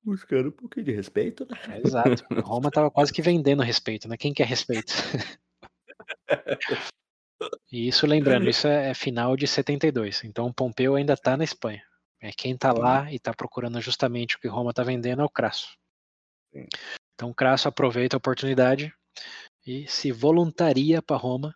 Buscando 0.03 0.49
um 0.49 0.51
pouquinho 0.51 0.85
de 0.85 0.91
respeito, 0.91 1.45
né? 1.45 1.57
É, 1.69 1.81
exato. 1.85 2.25
Roma 2.41 2.69
estava 2.69 2.89
quase 2.89 3.13
que 3.13 3.21
vendendo 3.21 3.61
respeito, 3.61 4.07
né? 4.07 4.17
Quem 4.17 4.33
quer 4.33 4.47
respeito? 4.47 4.93
e 7.71 7.87
isso, 7.87 8.07
lembrando, 8.07 8.49
isso 8.49 8.67
é, 8.67 8.89
é 8.89 8.93
final 8.93 9.35
de 9.35 9.47
72. 9.47 10.23
Então 10.23 10.51
Pompeu 10.51 10.95
ainda 10.95 11.13
está 11.13 11.37
na 11.37 11.43
Espanha. 11.43 11.83
É 12.19 12.31
quem 12.31 12.53
está 12.53 12.71
lá 12.71 13.11
e 13.11 13.17
está 13.17 13.33
procurando 13.33 13.79
justamente 13.79 14.35
o 14.35 14.39
que 14.39 14.47
Roma 14.47 14.71
está 14.71 14.83
vendendo 14.83 15.21
é 15.21 15.25
o 15.25 15.29
Crasso. 15.29 15.77
Então 17.13 17.33
Crasso 17.33 17.67
aproveita 17.67 18.15
a 18.15 18.17
oportunidade 18.17 18.91
e 19.65 19.87
se 19.87 20.11
voluntaria 20.11 21.01
para 21.01 21.17
Roma 21.17 21.53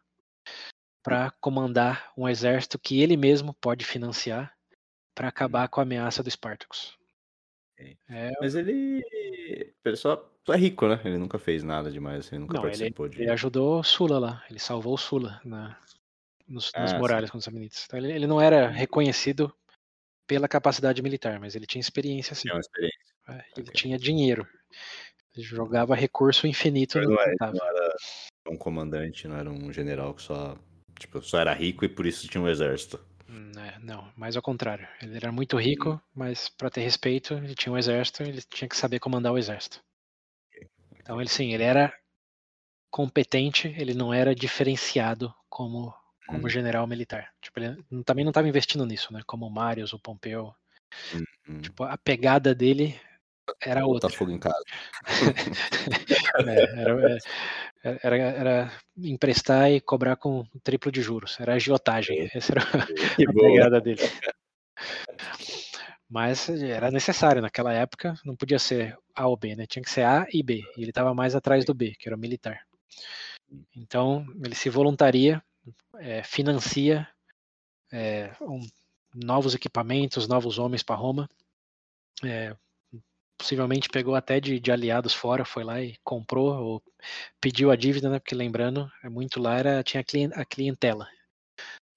para 1.04 1.32
comandar 1.40 2.12
um 2.18 2.28
exército 2.28 2.78
que 2.78 3.02
ele 3.02 3.18
mesmo 3.18 3.54
pode 3.54 3.86
financiar 3.86 4.54
para 5.16 5.28
acabar 5.28 5.68
com 5.68 5.80
a 5.80 5.84
ameaça 5.84 6.24
do 6.24 6.30
Spartacus. 6.30 6.98
É, 8.10 8.32
Mas 8.40 8.56
ele, 8.56 9.04
ele 9.84 9.96
só, 9.96 10.30
é 10.50 10.56
rico, 10.56 10.88
né? 10.88 11.02
Ele 11.04 11.18
nunca 11.18 11.40
fez 11.40 11.64
nada 11.64 11.92
demais, 11.92 12.32
ele 12.32 12.42
nunca 12.42 12.56
não, 12.56 12.62
participou 12.62 13.08
ele, 13.08 13.16
de. 13.16 13.22
Ele 13.24 13.32
ajudou 13.32 13.84
Sula 13.84 14.20
lá, 14.20 14.46
ele 14.50 14.60
salvou 14.60 14.98
Sula 14.98 15.42
na, 15.44 15.78
nos, 16.48 16.72
ah, 16.76 16.82
nos 16.82 16.94
muralhas 16.94 17.32
com 17.32 17.38
os 17.38 17.44
Samnitas. 17.44 17.86
Então 17.88 17.98
ele, 17.98 18.14
ele, 18.14 18.28
não 18.28 18.40
era 18.40 18.68
uhum. 18.68 18.74
reconhecido 18.74 19.52
pela 20.28 20.48
capacidade 20.48 21.02
militar, 21.02 21.40
mas 21.40 21.56
ele 21.56 21.66
tinha 21.66 21.80
experiência 21.80 22.36
sim. 22.36 22.48
Tinha 22.48 22.60
experiência. 22.60 23.00
É, 23.30 23.34
ele 23.58 23.70
okay. 23.70 23.74
tinha 23.74 23.98
dinheiro. 23.98 24.48
Ele 25.36 25.46
jogava 25.46 25.96
recurso 25.96 26.46
infinito. 26.46 27.00
Não, 27.00 27.20
é, 27.20 27.36
não 27.40 27.66
era 27.66 27.96
um 28.50 28.58
comandante, 28.58 29.28
não 29.28 29.38
era 29.38 29.50
um 29.50 29.72
general 29.72 30.14
que 30.14 30.22
só 30.22 30.58
Tipo, 31.02 31.20
só 31.20 31.40
era 31.40 31.52
rico 31.52 31.84
e 31.84 31.90
por 31.90 32.06
isso 32.06 32.28
tinha 32.28 32.42
um 32.42 32.48
exército. 32.48 33.04
Hum, 33.28 33.52
é, 33.58 33.80
não, 33.80 34.08
mais 34.16 34.36
ao 34.36 34.42
contrário. 34.44 34.88
Ele 35.02 35.18
era 35.18 35.32
muito 35.32 35.58
rico, 35.58 36.00
mas 36.14 36.48
para 36.48 36.70
ter 36.70 36.82
respeito, 36.82 37.34
ele 37.34 37.56
tinha 37.56 37.74
um 37.74 37.78
exército, 37.78 38.22
ele 38.22 38.40
tinha 38.44 38.70
que 38.70 38.78
saber 38.78 39.00
comandar 39.00 39.34
o 39.34 39.38
exército. 39.38 39.84
Então 41.00 41.20
ele 41.20 41.30
sim, 41.30 41.54
ele 41.54 41.64
era 41.64 41.92
competente, 42.92 43.74
ele 43.80 43.96
não 43.96 44.14
era 44.14 44.36
diferenciado 44.36 45.34
como 45.50 45.92
como 46.28 46.46
hum. 46.46 46.50
general 46.50 46.86
militar. 46.86 47.34
Tipo, 47.42 47.60
ele 47.60 48.04
também 48.06 48.24
não 48.24 48.30
estava 48.30 48.48
investindo 48.48 48.86
nisso, 48.86 49.12
né? 49.12 49.22
Como 49.26 49.48
o 49.48 49.52
Marius, 49.52 49.92
o 49.92 50.00
Pompeu. 50.00 50.54
Hum, 51.14 51.24
hum. 51.50 51.62
Tipo, 51.62 51.84
a 51.84 51.98
pegada 51.98 52.54
dele 52.54 52.98
era 53.60 53.86
outra. 53.86 54.10
Tá 54.10 54.16
fogo 54.16 54.32
em 54.32 54.40
casa. 54.40 54.64
é, 56.48 56.82
era, 56.82 57.18
é, 57.84 58.00
era, 58.04 58.18
era, 58.18 58.72
emprestar 58.98 59.72
e 59.72 59.82
cobrar 59.82 60.16
com 60.16 60.46
triplo 60.64 60.92
de 60.92 61.02
juros. 61.02 61.40
Era 61.40 61.56
agiotagem. 61.56 62.30
Essa 62.34 62.54
era 62.54 62.62
a 63.30 63.34
pegada 63.34 63.82
dele. 63.82 64.02
Mas 66.10 66.50
era 66.50 66.92
necessário 66.92 67.42
naquela 67.42 67.74
época, 67.74 68.16
não 68.26 68.36
podia 68.36 68.60
ser 68.60 68.98
A 69.16 69.28
ou 69.28 69.38
B, 69.38 69.56
né? 69.56 69.66
Tinha 69.66 69.82
que 69.82 69.90
ser 69.90 70.04
A 70.04 70.28
e 70.34 70.44
B. 70.44 70.62
E 70.76 70.82
ele 70.82 70.92
estava 70.92 71.14
mais 71.14 71.36
atrás 71.36 71.64
do 71.64 71.74
B, 71.74 71.94
que 71.98 72.10
era 72.10 72.16
o 72.16 72.20
militar. 72.20 72.62
Então 73.76 74.26
ele 74.44 74.56
se 74.56 74.70
voluntaria, 74.70 75.42
é, 76.00 76.22
financia 76.24 77.08
é, 77.92 78.32
um 78.42 78.60
novos 79.14 79.54
equipamentos, 79.54 80.28
novos 80.28 80.58
homens 80.58 80.84
para 80.84 80.96
Roma. 80.96 81.30
É, 82.24 82.56
possivelmente 83.42 83.90
pegou 83.90 84.14
até 84.14 84.40
de, 84.40 84.60
de, 84.60 84.72
aliados 84.72 85.16
fora, 85.16 85.44
foi 85.44 85.64
lá 85.64 85.82
e 85.82 85.98
comprou 86.04 86.54
ou 86.54 86.84
pediu 87.42 87.72
a 87.72 87.76
dívida, 87.76 88.08
né? 88.08 88.20
Porque 88.20 88.36
lembrando, 88.36 88.90
é 89.04 89.10
muito 89.10 89.42
lá 89.42 89.58
era 89.58 89.84
tinha 89.84 90.04
a 90.36 90.46
clientela. 90.46 91.08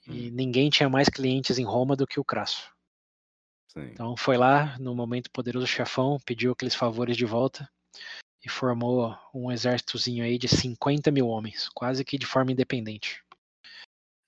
E 0.06 0.30
hum. 0.30 0.34
ninguém 0.34 0.70
tinha 0.70 0.88
mais 0.88 1.08
clientes 1.08 1.58
em 1.58 1.64
Roma 1.64 1.94
do 1.94 2.06
que 2.06 2.18
o 2.18 2.24
Crasso. 2.24 2.72
Sim. 3.68 3.82
Então 3.92 4.16
foi 4.16 4.38
lá, 4.38 4.78
no 4.78 4.94
momento 4.94 5.30
poderoso 5.30 5.66
chefão, 5.66 6.18
pediu 6.24 6.52
aqueles 6.52 6.74
favores 6.74 7.16
de 7.16 7.26
volta 7.26 7.68
e 8.42 8.48
formou 8.48 9.14
um 9.34 9.52
exércitozinho 9.52 10.24
aí 10.24 10.38
de 10.38 10.48
50 10.48 11.10
mil 11.10 11.28
homens, 11.28 11.68
quase 11.74 12.04
que 12.04 12.16
de 12.16 12.26
forma 12.26 12.52
independente. 12.52 13.22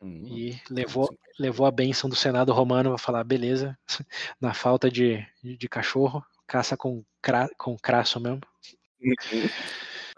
Hum, 0.02 0.26
e 0.26 0.60
levou, 0.68 1.08
levou 1.38 1.66
a 1.66 1.70
benção 1.70 2.10
do 2.10 2.16
Senado 2.16 2.52
romano 2.52 2.90
para 2.90 2.98
falar, 2.98 3.24
beleza, 3.24 3.78
na 4.38 4.52
falta 4.52 4.90
de, 4.90 5.26
de 5.42 5.68
cachorro, 5.68 6.22
caça 6.46 6.76
com, 6.76 7.04
cra, 7.20 7.48
com 7.58 7.76
crasso 7.76 8.20
mesmo. 8.20 8.40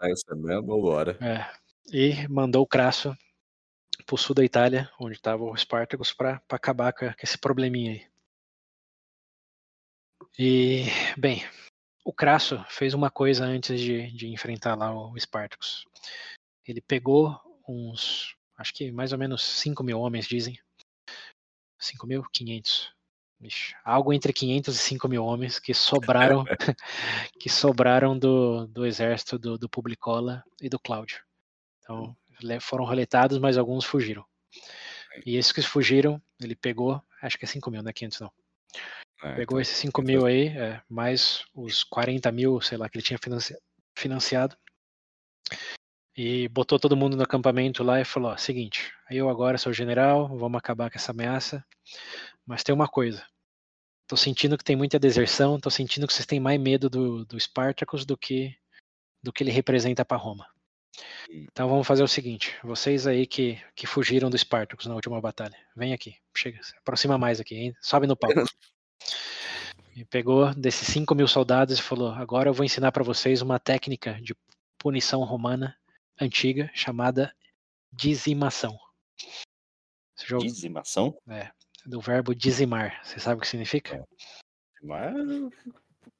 Essa 0.01 0.35
mesmo 0.35 0.73
agora. 0.73 1.17
É, 1.21 1.45
e 1.91 2.27
mandou 2.27 2.63
o 2.63 2.67
crasso 2.67 3.15
pro 4.05 4.17
sul 4.17 4.33
da 4.35 4.43
Itália, 4.43 4.89
onde 4.99 5.15
estava 5.15 5.43
o 5.43 5.55
Spartacus, 5.55 6.13
para 6.13 6.41
acabar 6.49 6.93
com 6.93 7.05
esse 7.21 7.37
probleminha 7.37 7.91
aí. 7.91 8.09
E, 10.37 10.85
bem, 11.17 11.43
o 12.05 12.13
Crasso 12.13 12.63
fez 12.69 12.93
uma 12.93 13.11
coisa 13.11 13.43
antes 13.43 13.79
de, 13.79 14.09
de 14.11 14.27
enfrentar 14.27 14.75
lá 14.75 14.91
o 14.91 15.19
Spartacus. 15.19 15.85
Ele 16.65 16.81
pegou 16.81 17.37
uns, 17.67 18.35
acho 18.57 18.73
que 18.73 18.91
mais 18.91 19.11
ou 19.11 19.19
menos 19.19 19.43
5 19.43 19.83
mil 19.83 19.99
homens, 19.99 20.25
dizem. 20.25 20.57
5 21.77 22.07
mil? 23.39 23.49
500. 23.49 23.53
Ixi, 23.55 23.75
algo 23.83 24.13
entre 24.13 24.33
500 24.33 24.75
e 24.75 24.77
5 24.77 25.07
mil 25.07 25.23
homens 25.23 25.59
que 25.59 25.73
sobraram 25.73 26.43
que 27.39 27.49
sobraram 27.49 28.17
do, 28.17 28.67
do 28.67 28.85
exército 28.85 29.39
do, 29.39 29.57
do 29.57 29.69
Publicola 29.69 30.43
e 30.61 30.69
do 30.69 30.79
Cláudio. 30.79 31.21
Então, 31.81 32.15
foram 32.61 32.85
roletados, 32.85 33.39
mas 33.39 33.57
alguns 33.57 33.85
fugiram. 33.85 34.25
E 35.25 35.37
esses 35.37 35.51
que 35.51 35.61
fugiram, 35.61 36.21
ele 36.39 36.55
pegou, 36.55 37.01
acho 37.21 37.37
que 37.37 37.45
é 37.45 37.47
5 37.47 37.71
mil, 37.71 37.81
não 37.81 37.89
é 37.89 37.93
500 37.93 38.19
não. 38.21 38.31
É, 39.21 39.35
Pegou 39.35 39.57
então, 39.57 39.61
esses 39.61 39.75
5 39.77 40.01
mil 40.01 40.25
aí, 40.25 40.47
é, 40.49 40.81
mais 40.87 41.43
os 41.53 41.83
40 41.83 42.31
mil, 42.31 42.61
sei 42.61 42.77
lá, 42.77 42.87
que 42.87 42.97
ele 42.97 43.03
tinha 43.03 43.19
financiado. 43.97 44.55
E 46.15 46.49
botou 46.49 46.77
todo 46.77 46.97
mundo 46.97 47.15
no 47.15 47.23
acampamento 47.23 47.83
lá 47.83 47.99
e 47.99 48.05
falou: 48.05 48.31
ó, 48.31 48.37
seguinte, 48.37 48.91
eu 49.09 49.29
agora 49.29 49.57
sou 49.57 49.71
general, 49.71 50.27
vamos 50.37 50.57
acabar 50.57 50.89
com 50.89 50.97
essa 50.97 51.11
ameaça. 51.11 51.63
Mas 52.49 52.63
tem 52.63 52.73
uma 52.73 52.87
coisa. 52.87 53.23
Tô 54.07 54.17
sentindo 54.17 54.57
que 54.57 54.63
tem 54.63 54.75
muita 54.75 54.97
deserção, 54.97 55.59
tô 55.59 55.69
sentindo 55.69 56.07
que 56.07 56.13
vocês 56.13 56.25
têm 56.25 56.39
mais 56.39 56.59
medo 56.59 56.89
do, 56.89 57.23
do 57.23 57.39
Spartacus 57.39 58.07
do 58.07 58.17
que 58.17 58.57
do 59.21 59.31
que 59.31 59.43
ele 59.43 59.51
representa 59.51 60.03
para 60.03 60.17
Roma. 60.17 60.47
Então 61.29 61.69
vamos 61.69 61.85
fazer 61.85 62.01
o 62.01 62.07
seguinte: 62.07 62.57
vocês 62.63 63.05
aí 63.05 63.27
que, 63.27 63.61
que 63.75 63.85
fugiram 63.85 64.31
do 64.31 64.37
Spartacus 64.37 64.87
na 64.87 64.95
última 64.95 65.21
batalha, 65.21 65.55
vem 65.75 65.93
aqui, 65.93 66.15
chega, 66.35 66.59
aproxima 66.79 67.19
mais 67.19 67.39
aqui, 67.39 67.53
hein? 67.53 67.75
sobe 67.79 68.07
no 68.07 68.17
palco. 68.17 68.43
E 69.95 70.03
pegou 70.05 70.51
desses 70.55 70.87
5 70.87 71.13
mil 71.13 71.27
soldados 71.27 71.77
e 71.77 71.83
falou: 71.83 72.09
Agora 72.13 72.49
eu 72.49 72.53
vou 72.53 72.65
ensinar 72.65 72.91
para 72.91 73.03
vocês 73.03 73.43
uma 73.43 73.59
técnica 73.59 74.19
de 74.23 74.35
punição 74.79 75.23
romana 75.23 75.77
antiga 76.19 76.71
chamada 76.73 77.31
dizimação. 77.91 78.75
Jogo... 80.25 80.43
Dizimação? 80.43 81.15
É, 81.29 81.51
do 81.89 81.99
verbo 81.99 82.35
dizimar. 82.35 82.99
Você 83.03 83.19
sabe 83.19 83.39
o 83.39 83.41
que 83.41 83.47
significa? 83.47 83.95
É. 83.95 84.03
Dizimar 84.75 85.13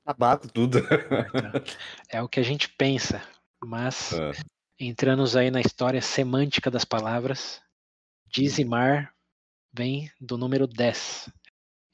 abaco 0.05 0.51
tudo. 0.51 0.79
Então, 0.79 1.63
é 2.09 2.21
o 2.21 2.27
que 2.27 2.39
a 2.39 2.43
gente 2.43 2.67
pensa, 2.69 3.21
mas 3.63 4.11
é. 4.13 4.31
entrando 4.79 5.23
aí 5.37 5.51
na 5.51 5.61
história 5.61 6.01
semântica 6.01 6.71
das 6.71 6.83
palavras, 6.83 7.61
dizimar 8.25 9.13
vem 9.71 10.11
do 10.19 10.37
número 10.37 10.65
10. 10.65 11.29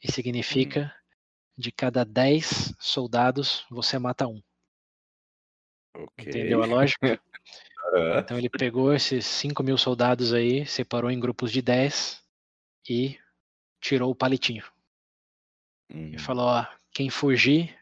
E 0.02 0.11
significa 0.11 0.85
hum. 0.85 1.22
de 1.57 1.72
cada 1.72 2.06
10 2.06 2.73
soldados 2.80 3.65
você 3.69 3.99
mata 3.99 4.27
um. 4.27 4.41
Okay. 5.93 6.30
Entendeu 6.30 6.64
a 6.64 6.65
lógica? 6.65 7.19
Então 8.18 8.38
ele 8.38 8.49
pegou 8.49 8.93
esses 8.93 9.26
5 9.26 9.64
mil 9.64 9.77
soldados 9.77 10.34
aí, 10.34 10.65
separou 10.65 11.10
em 11.10 11.19
grupos 11.19 11.52
de 11.52 11.61
10 11.61 12.22
e 12.89 13.18
tirou 13.86 14.12
o 14.12 14.16
palitinho. 14.16 14.64
E 15.90 16.18
falou: 16.18 16.48
ó, 16.48 16.66
quem 16.91 17.10
fugir 17.10 17.78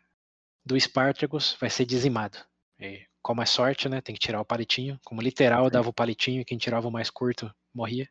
do 0.65 0.79
Spartacus 0.79 1.55
vai 1.59 1.69
ser 1.69 1.85
dizimado. 1.85 2.37
E, 2.79 3.05
como 3.21 3.41
é 3.41 3.45
sorte, 3.45 3.87
né? 3.87 4.01
Tem 4.01 4.13
que 4.13 4.19
tirar 4.19 4.41
o 4.41 4.45
palitinho. 4.45 4.99
Como 5.05 5.21
literal, 5.21 5.69
dava 5.69 5.89
o 5.89 5.93
palitinho 5.93 6.41
e 6.41 6.45
quem 6.45 6.57
tirava 6.57 6.87
o 6.87 6.91
mais 6.91 7.09
curto 7.09 7.53
morria. 7.73 8.09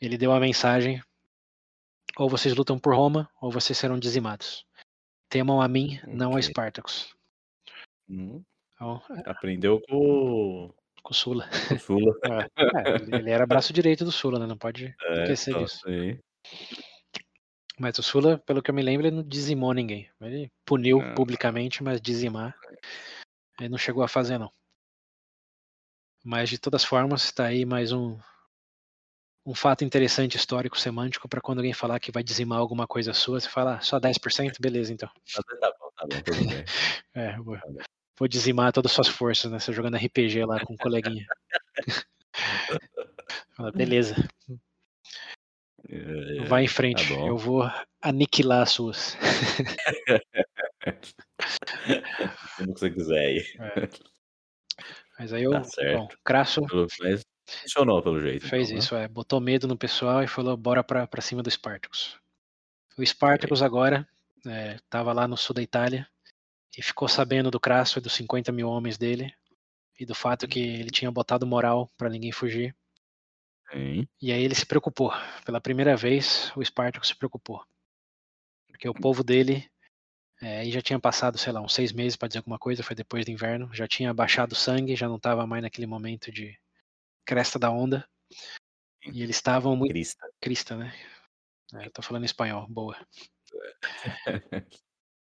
Ele 0.00 0.16
deu 0.16 0.32
a 0.32 0.38
mensagem 0.38 1.02
ou 2.16 2.30
vocês 2.30 2.54
lutam 2.54 2.78
por 2.78 2.94
Roma, 2.94 3.28
ou 3.42 3.50
vocês 3.50 3.76
serão 3.76 3.98
dizimados. 3.98 4.64
Temam 5.28 5.60
a 5.60 5.68
mim, 5.68 5.98
okay. 5.98 6.14
não 6.14 6.34
a 6.34 6.40
Espartacus. 6.40 7.14
Hum. 8.08 8.42
Então. 8.74 9.02
Aprendeu 9.26 9.82
com... 9.88 10.72
com 11.02 11.10
o 11.10 11.14
Sula. 11.14 11.46
Sula. 11.78 12.14
é, 12.56 13.16
ele 13.16 13.30
era 13.30 13.46
braço 13.46 13.72
direito 13.72 14.04
do 14.04 14.12
Sula, 14.12 14.38
né? 14.38 14.46
Não 14.46 14.56
pode 14.56 14.94
é, 15.02 15.22
esquecer 15.22 15.50
então, 15.50 15.64
disso. 15.64 15.80
Sim. 15.84 16.18
Mas 17.78 17.98
o 17.98 18.02
Sula, 18.02 18.38
pelo 18.38 18.62
que 18.62 18.70
eu 18.70 18.74
me 18.74 18.82
lembro, 18.82 19.06
ele 19.06 19.16
não 19.16 19.22
dizimou 19.22 19.74
ninguém. 19.74 20.10
Ele 20.20 20.50
puniu 20.64 21.00
ah. 21.00 21.14
publicamente, 21.14 21.82
mas 21.82 22.00
dizimar 22.00 22.54
ele 23.60 23.70
não 23.70 23.78
chegou 23.78 24.02
a 24.02 24.08
fazer, 24.08 24.38
não. 24.38 24.52
Mas 26.24 26.50
de 26.50 26.58
todas 26.58 26.84
formas, 26.84 27.24
está 27.24 27.46
aí 27.46 27.64
mais 27.64 27.92
um, 27.92 28.18
um 29.46 29.54
fato 29.54 29.84
interessante 29.84 30.36
histórico 30.36 30.78
semântico 30.78 31.28
para 31.28 31.40
quando 31.40 31.58
alguém 31.58 31.72
falar 31.72 32.00
que 32.00 32.12
vai 32.12 32.22
dizimar 32.22 32.58
alguma 32.58 32.86
coisa 32.86 33.14
sua, 33.14 33.40
você 33.40 33.48
fala 33.48 33.76
ah, 33.76 33.80
só 33.80 33.98
10%, 33.98 34.56
beleza 34.60 34.92
então. 34.92 35.08
Tá 35.34 35.42
bom, 35.78 35.90
tá 35.96 36.06
bom, 36.06 36.22
tudo 36.22 36.48
bem. 36.48 36.64
é, 37.14 37.36
vou, 37.38 37.58
vou, 38.18 38.28
dizimar 38.28 38.72
todas 38.72 38.90
as 38.90 38.94
suas 38.94 39.08
forças, 39.08 39.50
né? 39.50 39.58
Você 39.58 39.72
jogando 39.72 39.96
RPG 39.96 40.44
lá 40.44 40.62
com 40.64 40.74
um 40.74 40.76
coleguinha. 40.76 41.26
beleza. 43.74 44.14
É, 45.88 46.44
vai 46.44 46.64
em 46.64 46.68
frente, 46.68 47.08
tá 47.08 47.14
eu 47.20 47.36
vou 47.36 47.62
aniquilar 48.02 48.62
as 48.62 48.70
suas. 48.70 49.16
Como 52.56 52.76
você 52.76 52.90
quiser 52.90 53.18
aí. 53.18 53.44
É. 53.60 53.88
Mas 55.18 55.32
aí 55.32 55.44
eu, 55.44 55.52
tá 55.52 55.62
bom, 55.94 56.08
Crasso. 56.24 56.60
Mas 57.00 57.24
Funcionou 57.46 58.02
pelo 58.02 58.20
jeito. 58.20 58.46
Fez 58.46 58.68
então, 58.68 58.78
isso, 58.78 58.94
né? 58.94 59.04
é. 59.04 59.08
Botou 59.08 59.40
medo 59.40 59.68
no 59.68 59.76
pessoal 59.76 60.22
e 60.22 60.26
falou: 60.26 60.56
bora 60.56 60.82
pra, 60.82 61.06
pra 61.06 61.22
cima 61.22 61.42
do 61.42 61.50
Spartacus. 61.50 62.18
O 62.98 63.06
Spartacus 63.06 63.60
okay. 63.60 63.66
agora 63.66 64.08
estava 64.44 65.10
é, 65.10 65.14
lá 65.14 65.28
no 65.28 65.36
sul 65.36 65.54
da 65.54 65.62
Itália 65.62 66.06
e 66.76 66.82
ficou 66.82 67.08
sabendo 67.08 67.50
do 67.50 67.60
Crasso 67.60 67.98
e 67.98 68.02
dos 68.02 68.14
50 68.14 68.50
mil 68.50 68.68
homens 68.68 68.98
dele 68.98 69.32
e 69.98 70.04
do 70.04 70.14
fato 70.14 70.48
que 70.48 70.60
ele 70.60 70.90
tinha 70.90 71.10
botado 71.10 71.46
moral 71.46 71.88
para 71.96 72.08
ninguém 72.08 72.32
fugir. 72.32 72.74
Sim. 73.72 74.06
E 74.20 74.32
aí 74.32 74.42
ele 74.42 74.54
se 74.54 74.66
preocupou. 74.66 75.12
Pela 75.44 75.60
primeira 75.60 75.96
vez, 75.96 76.52
o 76.56 76.64
Spartacus 76.64 77.08
se 77.08 77.16
preocupou. 77.16 77.64
Porque 78.68 78.88
o 78.88 78.94
povo 78.94 79.24
dele 79.24 79.68
é, 80.40 80.64
já 80.66 80.82
tinha 80.82 80.98
passado, 80.98 81.38
sei 81.38 81.52
lá, 81.52 81.60
uns 81.60 81.74
seis 81.74 81.92
meses 81.92 82.16
para 82.16 82.28
dizer 82.28 82.38
alguma 82.38 82.58
coisa, 82.58 82.82
foi 82.82 82.94
depois 82.94 83.24
do 83.24 83.30
inverno, 83.30 83.72
já 83.72 83.88
tinha 83.88 84.12
baixado 84.12 84.54
sangue, 84.54 84.96
já 84.96 85.08
não 85.08 85.16
estava 85.16 85.46
mais 85.46 85.62
naquele 85.62 85.86
momento 85.86 86.30
de 86.30 86.58
cresta 87.24 87.58
da 87.58 87.70
onda. 87.70 88.06
E 89.04 89.22
eles 89.22 89.36
estavam 89.36 89.76
muito. 89.76 89.92
Crista. 89.92 90.28
Crista, 90.40 90.76
né? 90.76 90.92
É, 91.74 91.86
eu 91.86 91.90
tô 91.90 92.02
falando 92.02 92.24
espanhol, 92.24 92.66
boa. 92.68 92.96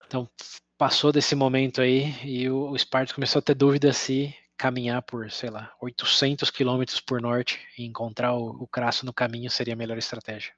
Então, 0.06 0.28
passou 0.76 1.12
desse 1.12 1.36
momento 1.36 1.82
aí 1.82 2.16
e 2.26 2.50
o, 2.50 2.72
o 2.72 2.80
Spartacus 2.80 3.14
começou 3.14 3.38
a 3.42 3.44
ter 3.44 3.54
dúvida 3.54 3.94
se 3.94 4.36
caminhar 4.60 5.02
por, 5.02 5.32
sei 5.32 5.50
lá, 5.50 5.74
800 5.82 6.52
quilômetros 6.52 7.00
por 7.00 7.22
norte 7.22 7.66
e 7.78 7.86
encontrar 7.86 8.34
o, 8.34 8.50
o 8.62 8.68
Crasso 8.68 9.06
no 9.06 9.14
caminho 9.14 9.50
seria 9.50 9.74
a 9.74 9.78
melhor 9.78 9.98
estratégia. 9.98 10.54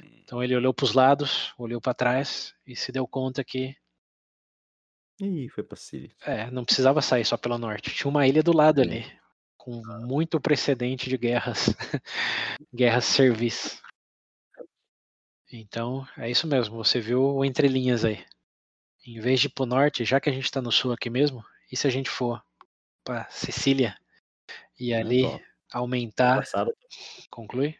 Então 0.00 0.42
ele 0.42 0.56
olhou 0.56 0.74
para 0.74 0.84
os 0.84 0.94
lados, 0.94 1.54
olhou 1.56 1.80
para 1.80 1.94
trás 1.94 2.54
e 2.66 2.74
se 2.74 2.90
deu 2.90 3.06
conta 3.06 3.44
que. 3.44 3.76
Ih, 5.20 5.48
foi 5.50 5.62
para 5.62 5.76
Síria. 5.76 6.14
É, 6.22 6.50
não 6.50 6.64
precisava 6.64 7.00
sair 7.00 7.24
só 7.24 7.36
pelo 7.36 7.56
norte. 7.56 7.94
Tinha 7.94 8.10
uma 8.10 8.26
ilha 8.26 8.42
do 8.42 8.54
lado 8.54 8.80
ali 8.80 9.04
com 9.56 9.80
muito 10.06 10.40
precedente 10.40 11.08
de 11.08 11.16
guerras, 11.16 11.66
guerras 12.74 13.04
serviço. 13.04 13.80
Então, 15.52 16.06
é 16.16 16.30
isso 16.30 16.46
mesmo, 16.46 16.76
você 16.76 17.00
viu 17.00 17.22
o 17.22 17.44
entre 17.44 17.68
linhas 17.68 18.04
aí. 18.04 18.24
Em 19.06 19.20
vez 19.20 19.40
de 19.40 19.46
ir 19.46 19.50
pro 19.50 19.66
norte, 19.66 20.04
já 20.04 20.20
que 20.20 20.28
a 20.28 20.32
gente 20.32 20.44
está 20.44 20.60
no 20.60 20.72
sul 20.72 20.92
aqui 20.92 21.08
mesmo, 21.08 21.44
e 21.70 21.76
se 21.76 21.86
a 21.86 21.90
gente 21.90 22.08
for 22.08 22.42
para 23.08 23.26
Sicília 23.30 23.96
e 24.78 24.92
ali 24.92 25.22
aumentar. 25.72 26.40
Passado. 26.40 26.76
Conclui? 27.30 27.74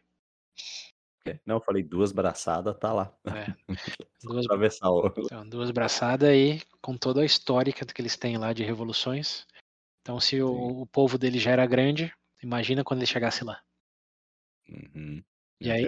É, 1.27 1.39
não, 1.45 1.57
eu 1.57 1.61
falei 1.61 1.83
duas 1.83 2.13
braçadas, 2.13 2.75
tá 2.79 2.95
lá. 2.95 3.15
É. 3.27 3.55
duas, 4.25 4.47
atravessar 4.47 4.89
o... 4.91 5.13
então, 5.19 5.47
duas 5.47 5.71
braçadas 5.71 6.31
aí, 6.31 6.63
com 6.81 6.97
toda 6.97 7.21
a 7.21 7.27
histórica 7.27 7.85
que 7.85 8.01
eles 8.01 8.17
têm 8.17 8.39
lá 8.39 8.55
de 8.55 8.65
revoluções. 8.65 9.47
Então, 10.01 10.19
se 10.19 10.41
o, 10.41 10.81
o, 10.81 10.87
povo 10.87 11.19
dele 11.19 11.39
já 11.39 11.51
era 11.51 11.67
grande, 11.67 12.11
imagina 12.43 12.83
quando 12.83 13.01
ele 13.01 13.07
chegasse 13.07 13.45
lá. 13.45 13.61
Uhum. 14.67 15.23
E 15.61 15.71
aí. 15.71 15.87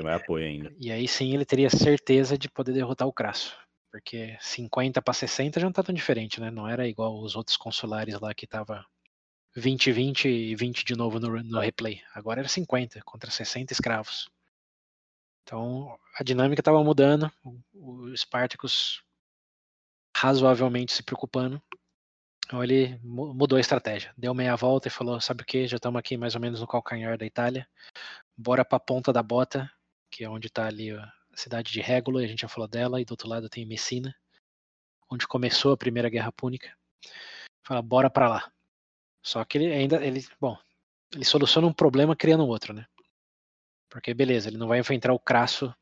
E 0.79 0.93
aí 0.93 1.09
sim 1.09 1.33
ele 1.33 1.47
teria 1.47 1.71
certeza 1.71 2.37
de 2.37 2.51
poder 2.51 2.75
derrotar 2.75 3.09
o 3.09 3.13
Crasso. 3.13 3.57
Porque 3.91 4.37
50 4.39 5.01
para 5.01 5.15
60 5.15 5.61
já 5.61 5.65
não 5.65 5.73
tá 5.73 5.83
tão 5.83 5.95
diferente, 5.95 6.41
né? 6.41 6.51
Não 6.51 6.69
era 6.69 6.87
igual 6.87 7.19
os 7.23 7.35
outros 7.35 7.57
consulares 7.57 8.21
lá 8.21 8.35
que 8.35 8.47
tava 8.47 8.85
20, 9.57 9.93
20 9.93 10.29
e 10.29 10.55
20 10.55 10.85
de 10.85 10.95
novo 10.95 11.19
no, 11.19 11.43
no 11.43 11.61
replay. 11.61 12.03
Agora 12.15 12.41
era 12.41 12.49
50 12.49 13.03
contra 13.03 13.31
60 13.31 13.73
escravos. 13.73 14.31
Então 15.43 15.99
a 16.19 16.23
dinâmica 16.23 16.61
estava 16.61 16.83
mudando, 16.85 17.31
o 17.75 18.17
Spartacus 18.17 19.03
razoavelmente 20.17 20.93
se 20.93 21.03
preocupando. 21.03 21.61
Então 22.47 22.63
ele 22.63 22.99
mudou 23.03 23.57
a 23.57 23.61
estratégia, 23.61 24.13
deu 24.17 24.35
meia 24.35 24.57
volta 24.57 24.89
e 24.89 24.91
falou: 24.91 25.21
Sabe 25.21 25.43
o 25.43 25.47
que? 25.47 25.67
Já 25.67 25.77
estamos 25.77 25.99
aqui 25.99 26.17
mais 26.17 26.35
ou 26.35 26.41
menos 26.41 26.61
no 26.61 26.67
calcanhar 26.67 27.17
da 27.17 27.25
Itália, 27.25 27.69
bora 28.37 28.65
para 28.65 28.77
a 28.77 28.81
ponta 28.81 29.13
da 29.13 29.23
bota, 29.23 29.71
que 30.11 30.25
é 30.25 30.29
onde 30.29 30.49
está 30.49 30.67
ali 30.67 30.91
a 30.91 31.13
cidade 31.35 31.73
de 31.73 31.81
Régula, 31.81 32.21
a 32.23 32.27
gente 32.27 32.41
já 32.43 32.49
falou 32.49 32.69
dela, 32.69 33.01
e 33.01 33.05
do 33.05 33.13
outro 33.13 33.29
lado 33.29 33.49
tem 33.49 33.65
Messina, 33.65 34.15
onde 35.11 35.27
começou 35.29 35.73
a 35.73 35.77
Primeira 35.77 36.09
Guerra 36.09 36.33
Púnica. 36.33 36.77
Fala: 37.65 37.83
Bora 37.83 38.11
para 38.11 38.29
lá. 38.29 38.53
Só 39.23 39.45
que 39.45 39.59
ele 39.59 39.73
ainda, 39.73 40.05
ele, 40.05 40.25
bom, 40.41 40.57
ele 41.15 41.25
soluciona 41.25 41.67
um 41.67 41.73
problema 41.73 42.17
criando 42.17 42.47
outro, 42.47 42.73
né? 42.73 42.87
Porque 43.89 44.15
beleza, 44.15 44.49
ele 44.49 44.57
não 44.57 44.69
vai 44.69 44.79
enfrentar 44.79 45.13
o 45.13 45.19
Crasso 45.19 45.75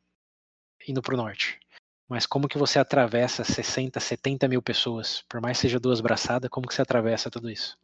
indo 0.86 1.02
para 1.02 1.14
o 1.14 1.16
norte. 1.16 1.60
Mas 2.08 2.26
como 2.26 2.48
que 2.48 2.56
você 2.56 2.78
atravessa 2.78 3.44
60, 3.44 4.00
70 4.00 4.48
mil 4.48 4.62
pessoas? 4.62 5.22
Por 5.28 5.40
mais 5.40 5.58
que 5.58 5.62
seja 5.62 5.78
duas 5.78 6.00
braçadas, 6.00 6.48
como 6.48 6.66
que 6.66 6.74
você 6.74 6.80
atravessa 6.80 7.30
tudo 7.30 7.50
isso? 7.50 7.78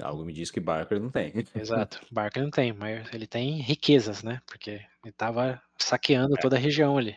Algo 0.00 0.24
me 0.24 0.32
diz 0.32 0.50
que 0.50 0.58
Barker 0.58 0.98
não 0.98 1.10
tem. 1.10 1.32
Exato, 1.54 2.04
Barker 2.10 2.42
não 2.42 2.50
tem, 2.50 2.72
mas 2.72 3.12
ele 3.12 3.26
tem 3.26 3.60
riquezas, 3.60 4.22
né? 4.22 4.40
Porque 4.46 4.70
ele 4.70 5.10
estava 5.10 5.62
saqueando 5.78 6.36
é. 6.36 6.40
toda 6.40 6.56
a 6.56 6.58
região 6.58 6.96
ali. 6.98 7.16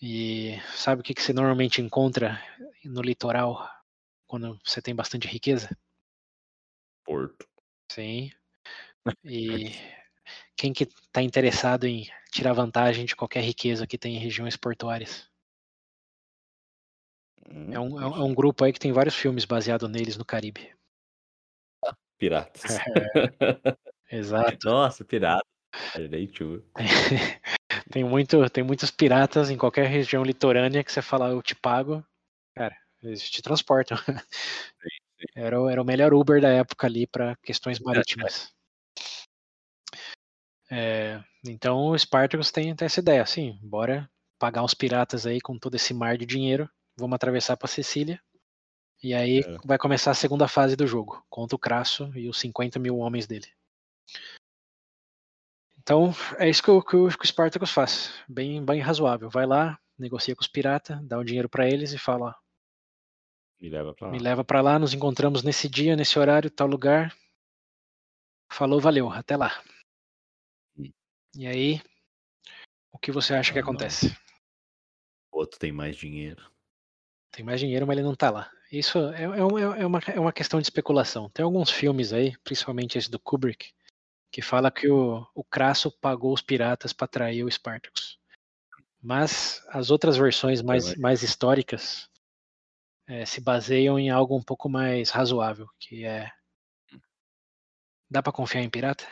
E 0.00 0.60
sabe 0.74 1.00
o 1.00 1.04
que, 1.04 1.14
que 1.14 1.22
você 1.22 1.32
normalmente 1.32 1.80
encontra 1.80 2.40
no 2.84 3.00
litoral 3.00 3.68
quando 4.32 4.58
você 4.64 4.80
tem 4.80 4.94
bastante 4.94 5.28
riqueza? 5.28 5.68
Porto. 7.04 7.46
Sim, 7.90 8.30
e 9.22 9.72
quem 10.56 10.72
que 10.72 10.84
está 10.84 11.20
interessado 11.20 11.84
em 11.84 12.08
tirar 12.30 12.54
vantagem 12.54 13.04
de 13.04 13.14
qualquer 13.14 13.42
riqueza 13.42 13.86
que 13.86 13.98
tem 13.98 14.16
em 14.16 14.18
regiões 14.18 14.56
portuárias? 14.56 15.30
É 17.44 17.78
um, 17.78 18.00
é 18.00 18.06
um, 18.06 18.32
é 18.32 18.34
grupo 18.34 18.64
aí 18.64 18.72
que 18.72 18.80
tem 18.80 18.90
vários 18.90 19.14
filmes 19.14 19.44
baseados 19.44 19.90
neles 19.90 20.16
no 20.16 20.24
Caribe. 20.24 20.74
Piratas. 22.16 22.64
É, 22.70 22.80
exato. 24.16 24.66
Nossa, 24.66 25.04
pirata. 25.04 25.44
tem, 27.92 28.02
muito, 28.02 28.48
tem 28.48 28.64
muitos 28.64 28.90
piratas 28.90 29.50
em 29.50 29.58
qualquer 29.58 29.88
região 29.88 30.24
litorânea 30.24 30.82
que 30.82 30.90
você 30.90 31.02
fala, 31.02 31.28
eu 31.28 31.42
te 31.42 31.54
pago. 31.54 32.02
Cara, 32.54 32.81
eles 33.02 33.28
te 33.30 33.42
transportam. 33.42 33.96
Sim, 33.98 34.18
sim. 34.18 34.22
Era, 35.36 35.56
era 35.70 35.80
o 35.80 35.84
melhor 35.84 36.12
Uber 36.12 36.40
da 36.40 36.48
época 36.48 36.84
ali 36.84 37.06
para 37.06 37.36
questões 37.36 37.78
marítimas. 37.78 38.52
É, 40.68 41.22
então 41.46 41.86
o 41.86 41.96
Spartacus 41.96 42.50
tem, 42.50 42.74
tem 42.74 42.86
essa 42.86 42.98
ideia, 42.98 43.22
assim, 43.22 43.56
bora 43.62 44.10
pagar 44.36 44.64
os 44.64 44.74
piratas 44.74 45.24
aí 45.24 45.40
com 45.40 45.56
todo 45.56 45.76
esse 45.76 45.94
mar 45.94 46.18
de 46.18 46.26
dinheiro, 46.26 46.68
vamos 46.96 47.14
atravessar 47.14 47.56
para 47.56 47.68
Sicília, 47.68 48.20
e 49.00 49.14
aí 49.14 49.38
é. 49.38 49.58
vai 49.64 49.78
começar 49.78 50.10
a 50.10 50.14
segunda 50.14 50.48
fase 50.48 50.74
do 50.74 50.86
jogo, 50.86 51.24
contra 51.30 51.54
o 51.54 51.58
Crasso 51.58 52.10
e 52.16 52.28
os 52.28 52.40
50 52.40 52.80
mil 52.80 52.98
homens 52.98 53.26
dele. 53.26 53.46
Então 55.78 56.12
é 56.38 56.48
isso 56.48 56.62
que 56.62 56.70
o, 56.70 56.82
que 56.82 56.96
o, 56.96 57.08
que 57.08 57.24
o 57.24 57.28
Spartacus 57.28 57.70
faz, 57.70 58.12
bem, 58.28 58.64
bem 58.64 58.80
razoável. 58.80 59.28
Vai 59.28 59.46
lá, 59.46 59.78
negocia 59.98 60.34
com 60.34 60.40
os 60.40 60.48
piratas, 60.48 60.98
dá 61.02 61.18
o 61.18 61.24
dinheiro 61.24 61.48
para 61.48 61.68
eles 61.68 61.92
e 61.92 61.98
fala: 61.98 62.34
Me 63.62 63.70
leva 63.70 63.94
para 63.94 64.06
lá. 64.08 64.12
Me 64.12 64.18
leva 64.18 64.44
para 64.44 64.60
lá, 64.60 64.76
nos 64.76 64.92
encontramos 64.92 65.44
nesse 65.44 65.68
dia, 65.68 65.94
nesse 65.94 66.18
horário, 66.18 66.50
tal 66.50 66.66
lugar. 66.66 67.16
Falou, 68.50 68.80
valeu, 68.80 69.08
até 69.08 69.36
lá. 69.36 69.62
E 71.36 71.46
aí, 71.46 71.80
o 72.90 72.98
que 72.98 73.12
você 73.12 73.34
acha 73.34 73.52
que 73.52 73.60
acontece? 73.60 74.14
O 75.30 75.38
outro 75.38 75.60
tem 75.60 75.70
mais 75.70 75.96
dinheiro. 75.96 76.42
Tem 77.30 77.44
mais 77.44 77.60
dinheiro, 77.60 77.86
mas 77.86 77.96
ele 77.96 78.06
não 78.06 78.16
tá 78.16 78.30
lá. 78.30 78.50
Isso 78.70 78.98
é, 78.98 79.22
é, 79.22 79.80
é, 79.80 79.86
uma, 79.86 80.00
é 80.00 80.18
uma 80.18 80.32
questão 80.32 80.60
de 80.60 80.66
especulação. 80.66 81.30
Tem 81.30 81.44
alguns 81.44 81.70
filmes 81.70 82.12
aí, 82.12 82.36
principalmente 82.38 82.98
esse 82.98 83.08
do 83.08 83.20
Kubrick, 83.20 83.72
que 84.32 84.42
fala 84.42 84.72
que 84.72 84.88
o, 84.90 85.24
o 85.36 85.44
Crasso 85.44 85.88
pagou 86.00 86.34
os 86.34 86.42
piratas 86.42 86.92
para 86.92 87.06
trair 87.06 87.44
o 87.44 87.50
Spartacus. 87.50 88.18
Mas 89.00 89.64
as 89.68 89.92
outras 89.92 90.16
versões 90.16 90.60
mais, 90.60 90.96
mais 90.96 91.22
históricas 91.22 92.10
é, 93.06 93.24
se 93.24 93.40
baseiam 93.40 93.98
em 93.98 94.10
algo 94.10 94.36
um 94.36 94.42
pouco 94.42 94.68
mais 94.68 95.10
razoável, 95.10 95.68
que 95.78 96.04
é 96.04 96.30
dá 98.10 98.22
para 98.22 98.32
confiar 98.32 98.62
em 98.62 98.70
pirata? 98.70 99.06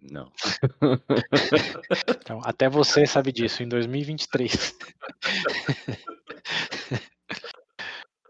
Não. 0.00 0.30
Então, 2.26 2.40
até 2.44 2.68
você 2.68 3.06
sabe 3.06 3.30
disso, 3.30 3.62
em 3.62 3.68
2023. 3.68 4.76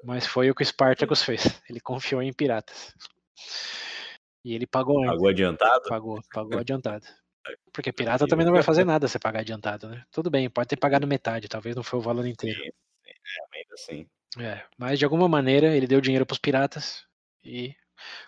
Mas 0.05 0.27
foi 0.27 0.51
o 0.51 0.55
que 0.55 0.63
o 0.63 0.67
Spartacus 0.67 1.23
fez. 1.23 1.63
Ele 1.69 1.81
confiou 1.81 2.23
em 2.23 2.33
piratas. 2.33 2.95
E 4.45 4.55
ele 4.55 4.67
pagou 4.67 4.99
antes. 4.99 5.13
Pagou 5.13 5.29
adiantado? 5.29 5.83
Pagou, 5.89 6.21
pagou 6.33 6.59
adiantado. 6.59 7.07
Porque 7.73 7.93
pirata 7.93 8.27
também 8.27 8.45
não 8.45 8.53
vai 8.53 8.63
fazer 8.63 8.85
nada 8.85 9.09
se 9.09 9.19
pagar 9.19 9.41
adiantado, 9.41 9.89
né? 9.89 10.05
Tudo 10.11 10.31
bem, 10.31 10.51
pode 10.51 10.69
ter 10.69 10.77
pagado 10.77 11.07
metade, 11.07 11.49
talvez 11.49 11.75
não 11.75 11.83
foi 11.83 11.99
o 11.99 12.03
valor 12.03 12.27
inteiro. 12.27 12.59
Sim, 12.59 12.71
é, 13.07 13.59
ainda 13.59 13.75
assim. 13.75 14.07
É, 14.39 14.65
mas 14.77 14.99
de 14.99 15.05
alguma 15.05 15.29
maneira 15.29 15.75
ele 15.75 15.87
deu 15.87 16.01
dinheiro 16.01 16.27
para 16.27 16.35
os 16.35 16.39
piratas 16.39 17.05
e 17.43 17.75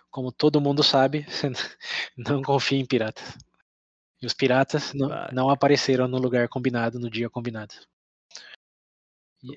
como 0.09 0.31
todo 0.31 0.61
mundo 0.61 0.83
sabe, 0.83 1.25
não 2.17 2.41
confia 2.41 2.79
em 2.79 2.85
piratas. 2.85 3.37
E 4.21 4.25
os 4.25 4.33
piratas 4.33 4.93
não, 4.93 5.09
não 5.31 5.49
apareceram 5.49 6.07
no 6.07 6.17
lugar 6.17 6.49
combinado, 6.49 6.99
no 6.99 7.09
dia 7.09 7.29
combinado. 7.29 7.73
E, 9.43 9.55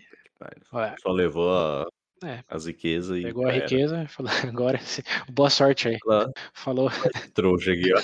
Só 1.00 1.10
levou 1.10 1.52
a, 1.56 1.86
é, 2.22 2.44
as 2.48 2.66
riquezas 2.66 3.18
e. 3.18 3.22
Pegou 3.22 3.46
a 3.46 3.52
riqueza 3.52 4.02
e 4.02 4.06
falou, 4.08 4.32
agora 4.48 4.78
boa 5.30 5.50
sorte 5.50 5.88
aí. 5.88 5.98
Claro. 6.00 6.32
Falou. 6.52 6.90
Trouxa 7.34 7.72
aqui, 7.72 7.92
ó. 7.92 7.98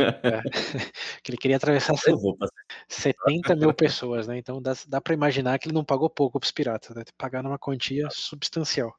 É, 0.00 0.42
que 1.22 1.30
ele 1.30 1.38
queria 1.38 1.56
atravessar 1.56 1.94
70 2.88 3.56
mil 3.56 3.74
pessoas, 3.74 4.26
né? 4.26 4.38
Então 4.38 4.60
dá, 4.60 4.74
dá 4.86 5.00
para 5.00 5.14
imaginar 5.14 5.58
que 5.58 5.68
ele 5.68 5.74
não 5.74 5.84
pagou 5.84 6.10
pouco 6.10 6.38
para 6.38 6.46
os 6.46 6.52
piratas, 6.52 6.94
né? 6.96 7.02
Pagar 7.16 7.44
uma 7.44 7.58
quantia 7.58 8.08
substancial. 8.10 8.94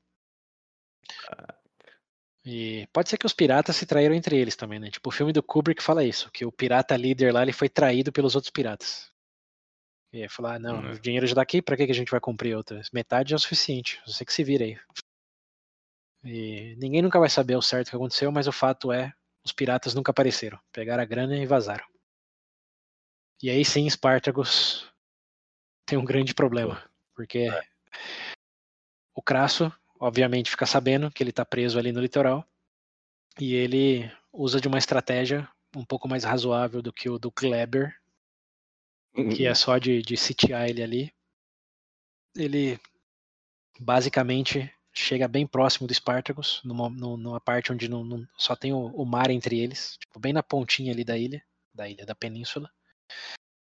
E 2.45 2.87
pode 2.91 3.09
ser 3.09 3.17
que 3.17 3.25
os 3.25 3.33
piratas 3.33 3.75
se 3.75 3.85
traíram 3.85 4.13
entre 4.13 4.37
eles 4.37 4.55
também, 4.55 4.79
né? 4.79 4.89
Tipo, 4.89 5.09
o 5.09 5.11
filme 5.11 5.31
do 5.31 5.41
Kubrick 5.41 5.81
fala 5.81 6.03
isso, 6.03 6.29
que 6.31 6.45
o 6.45 6.51
pirata 6.51 6.97
líder 6.97 7.33
lá 7.33 7.41
ele 7.41 7.53
foi 7.53 7.69
traído 7.69 8.11
pelos 8.11 8.35
outros 8.35 8.51
piratas. 8.51 9.12
E 10.13 10.29
falar, 10.29 10.55
ah, 10.55 10.59
não, 10.59 10.79
uhum. 10.79 10.91
o 10.91 10.99
dinheiro 10.99 11.25
já 11.25 11.33
daqui, 11.33 11.59
pra 11.59 11.75
que 11.75 11.83
a 11.83 11.93
gente 11.93 12.11
vai 12.11 12.19
cumprir 12.19 12.55
outras? 12.55 12.91
Metade 12.91 13.33
é 13.33 13.35
o 13.35 13.39
suficiente, 13.39 13.99
você 14.05 14.23
que 14.23 14.31
se 14.31 14.43
vira 14.43 14.63
aí. 14.63 14.79
E 16.23 16.75
ninguém 16.77 17.01
nunca 17.01 17.19
vai 17.19 17.29
saber 17.29 17.55
o 17.55 17.61
certo 17.61 17.89
que 17.89 17.95
aconteceu, 17.95 18.31
mas 18.31 18.47
o 18.47 18.51
fato 18.51 18.91
é, 18.91 19.11
os 19.43 19.51
piratas 19.51 19.95
nunca 19.95 20.11
apareceram. 20.11 20.59
Pegaram 20.71 21.01
a 21.01 21.05
grana 21.05 21.35
e 21.35 21.47
vazaram. 21.47 21.85
E 23.41 23.49
aí 23.49 23.65
sim, 23.65 23.89
Spartacus 23.89 24.87
tem 25.85 25.97
um 25.97 26.05
grande 26.05 26.33
problema, 26.33 26.81
porque 27.15 27.39
é. 27.39 27.63
o 29.15 29.21
Crasso 29.21 29.73
obviamente 29.99 30.51
fica 30.51 30.65
sabendo 30.65 31.09
que 31.09 31.23
ele 31.23 31.29
está 31.31 31.43
preso 31.43 31.79
ali 31.79 31.91
no 31.91 32.01
litoral 32.01 32.45
e 33.39 33.55
ele 33.55 34.11
usa 34.31 34.61
de 34.61 34.67
uma 34.67 34.77
estratégia 34.77 35.49
um 35.75 35.83
pouco 35.83 36.07
mais 36.07 36.23
razoável 36.23 36.81
do 36.81 36.93
que 36.93 37.09
o 37.09 37.17
do 37.17 37.31
Kleber, 37.31 37.95
que 39.13 39.45
é 39.45 39.49
uhum. 39.49 39.55
só 39.55 39.77
de, 39.77 40.01
de 40.01 40.17
sitiar 40.17 40.69
ele 40.69 40.81
ali. 40.81 41.13
Ele 42.35 42.79
basicamente 43.79 44.73
chega 44.93 45.27
bem 45.27 45.45
próximo 45.45 45.87
do 45.87 45.93
Spartacus, 45.93 46.61
numa, 46.63 46.89
numa 46.89 47.39
parte 47.39 47.71
onde 47.71 47.87
não, 47.87 48.03
não, 48.03 48.27
só 48.37 48.55
tem 48.55 48.73
o, 48.73 48.87
o, 48.87 49.05
mar 49.05 49.29
entre 49.31 49.59
eles, 49.59 49.97
tipo, 49.99 50.19
bem 50.19 50.31
na 50.31 50.43
pontinha 50.43 50.91
ali 50.91 51.03
da 51.03 51.17
ilha, 51.17 51.43
da 51.73 51.89
ilha 51.89 52.05
da 52.05 52.13
península. 52.13 52.69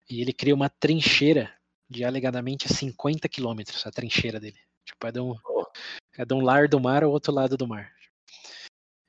E 0.10 0.22
ele 0.22 0.34
cria 0.34 0.54
uma 0.54 0.70
trincheira 0.70 1.54
de 1.90 2.04
alegadamente 2.04 2.72
50 2.74 3.28
quilômetros, 3.30 3.86
a 3.86 3.92
trincheira 3.92 4.40
dele. 4.40 4.60
Tipo, 4.86 5.08
é 5.08 5.12
de 5.12 5.20
um, 5.20 5.36
é 6.18 6.26
de 6.26 6.34
um 6.34 6.42
lar 6.42 6.68
do 6.68 6.80
mar 6.80 7.04
ao 7.04 7.12
outro 7.12 7.34
lado 7.34 7.58
do 7.58 7.68
mar. 7.68 7.94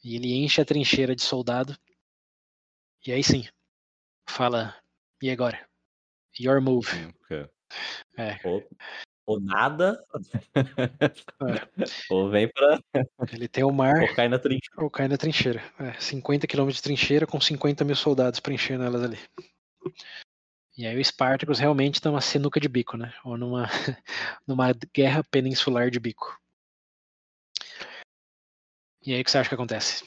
E 0.02 0.16
ele 0.16 0.34
enche 0.34 0.60
a 0.60 0.64
trincheira 0.64 1.14
de 1.14 1.22
soldado. 1.22 1.76
E 3.06 3.12
aí 3.12 3.22
sim, 3.22 3.46
fala: 4.28 4.76
e 5.20 5.30
agora? 5.30 5.71
Your 6.38 6.60
move. 6.60 6.88
Okay. 7.24 7.46
É. 8.16 8.38
Ou, 8.44 8.62
ou 9.26 9.40
nada, 9.40 9.98
é. 10.14 10.54
ou 12.10 12.30
vem 12.30 12.48
pra. 12.48 12.78
Ele 13.32 13.48
tem 13.48 13.64
o 13.64 13.70
mar. 13.70 14.02
Ou 14.02 14.14
cai 14.14 14.28
na 14.28 14.38
trincheira. 14.38 14.82
Ou 14.82 14.90
cai 14.90 15.08
na 15.08 15.16
trincheira. 15.16 15.62
É, 15.78 15.92
50 16.00 16.46
km 16.46 16.68
de 16.68 16.82
trincheira 16.82 17.26
com 17.26 17.40
50 17.40 17.84
mil 17.84 17.96
soldados 17.96 18.40
preenchendo 18.40 18.84
elas 18.84 19.02
ali. 19.02 19.18
E 20.76 20.86
aí 20.86 20.98
o 20.98 21.04
Spartacus 21.04 21.58
realmente 21.58 22.00
tá 22.00 22.10
uma 22.10 22.20
sinuca 22.20 22.58
de 22.58 22.68
bico, 22.68 22.96
né? 22.96 23.12
Ou 23.24 23.36
numa, 23.36 23.66
numa 24.46 24.72
guerra 24.94 25.22
peninsular 25.22 25.90
de 25.90 26.00
bico. 26.00 26.38
E 29.04 29.12
aí 29.12 29.20
o 29.20 29.24
que 29.24 29.30
você 29.30 29.38
acha 29.38 29.48
que 29.48 29.54
acontece? 29.54 30.04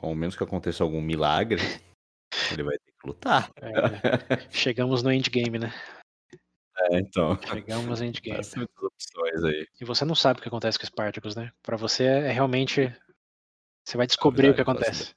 Ao 0.00 0.14
menos 0.14 0.36
que 0.36 0.42
aconteça 0.42 0.82
algum 0.82 1.00
milagre, 1.00 1.60
ele 2.52 2.62
vai 2.62 2.78
ter 2.78 2.92
que 2.92 3.06
lutar. 3.06 3.50
É, 3.56 4.48
chegamos 4.50 5.02
no 5.02 5.12
endgame, 5.12 5.58
né? 5.58 5.72
É, 6.82 6.98
então. 6.98 7.38
Chegamos 7.42 8.00
no 8.00 8.06
endgame. 8.06 8.40
muitas 8.56 8.82
opções 8.82 9.44
aí. 9.44 9.68
E 9.78 9.84
você 9.84 10.02
não 10.02 10.14
sabe 10.14 10.38
o 10.38 10.42
que 10.42 10.48
acontece 10.48 10.78
com 10.78 10.84
o 10.84 10.86
Spartacus, 10.86 11.36
né? 11.36 11.52
Pra 11.62 11.76
você 11.76 12.04
é 12.04 12.32
realmente. 12.32 12.90
Você 13.84 13.98
vai 13.98 14.06
descobrir 14.06 14.46
é 14.46 14.52
verdade, 14.52 14.62
o 14.62 14.64
que 14.64 14.80
acontece. 14.80 15.14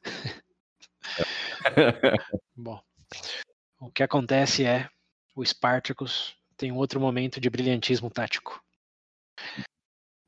Bom, 2.54 2.84
o 3.80 3.90
que 3.92 4.04
acontece 4.04 4.66
é 4.66 4.90
o 5.36 5.46
Spartacus 5.46 6.36
tem 6.58 6.72
um 6.72 6.78
outro 6.78 7.00
momento 7.00 7.40
de 7.40 7.50
brilhantismo 7.50 8.10
tático. 8.10 8.62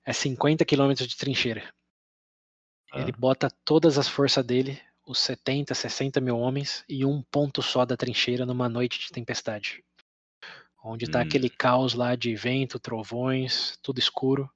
É 0.06 0.14
50 0.14 0.64
quilômetros 0.64 1.08
de 1.08 1.18
trincheira. 1.18 1.70
Ah. 2.96 3.02
Ele 3.02 3.12
bota 3.12 3.52
todas 3.66 3.98
as 3.98 4.08
forças 4.08 4.44
dele, 4.46 4.82
os 5.06 5.20
70, 5.20 5.76
60 5.76 6.22
mil 6.22 6.40
homens, 6.40 6.86
em 6.88 7.04
um 7.04 7.22
ponto 7.22 7.62
só 7.62 7.86
da 7.86 7.98
trincheira 7.98 8.46
numa 8.46 8.70
noite 8.70 9.00
de 9.00 9.12
tempestade. 9.12 9.84
Onde 10.82 11.10
tá 11.10 11.20
hum. 11.20 11.22
aquele 11.24 11.50
caos 11.50 11.94
lá 11.94 12.16
de 12.16 12.36
vento, 12.36 12.80
trovões, 12.80 13.78
tudo 13.82 14.00
escuro. 14.00 14.50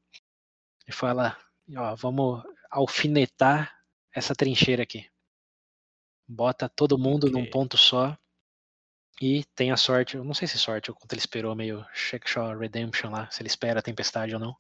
Ele 0.88 0.96
fala: 0.96 1.38
ó, 1.76 1.96
vamos 1.96 2.44
alfinetar 2.72 3.76
essa 4.14 4.34
trincheira 4.34 4.84
aqui. 4.84 5.06
Bota 6.28 6.70
todo 6.70 6.98
mundo 6.98 7.28
okay. 7.28 7.42
num 7.42 7.50
ponto 7.50 7.78
só. 7.78 8.18
E 9.22 9.44
tem 9.54 9.70
a 9.72 9.76
sorte, 9.76 10.16
eu 10.16 10.24
não 10.24 10.34
sei 10.34 10.48
se 10.48 10.58
sorte, 10.58 10.90
ou 10.90 10.96
quanto 10.96 11.12
ele 11.12 11.20
esperou 11.20 11.54
meio 11.54 11.86
Shaw 11.94 12.58
Redemption 12.58 13.12
lá, 13.12 13.30
se 13.30 13.42
ele 13.42 13.50
espera 13.50 13.80
a 13.80 13.84
tempestade 13.84 14.34
ou 14.34 14.40
não. 14.40 14.56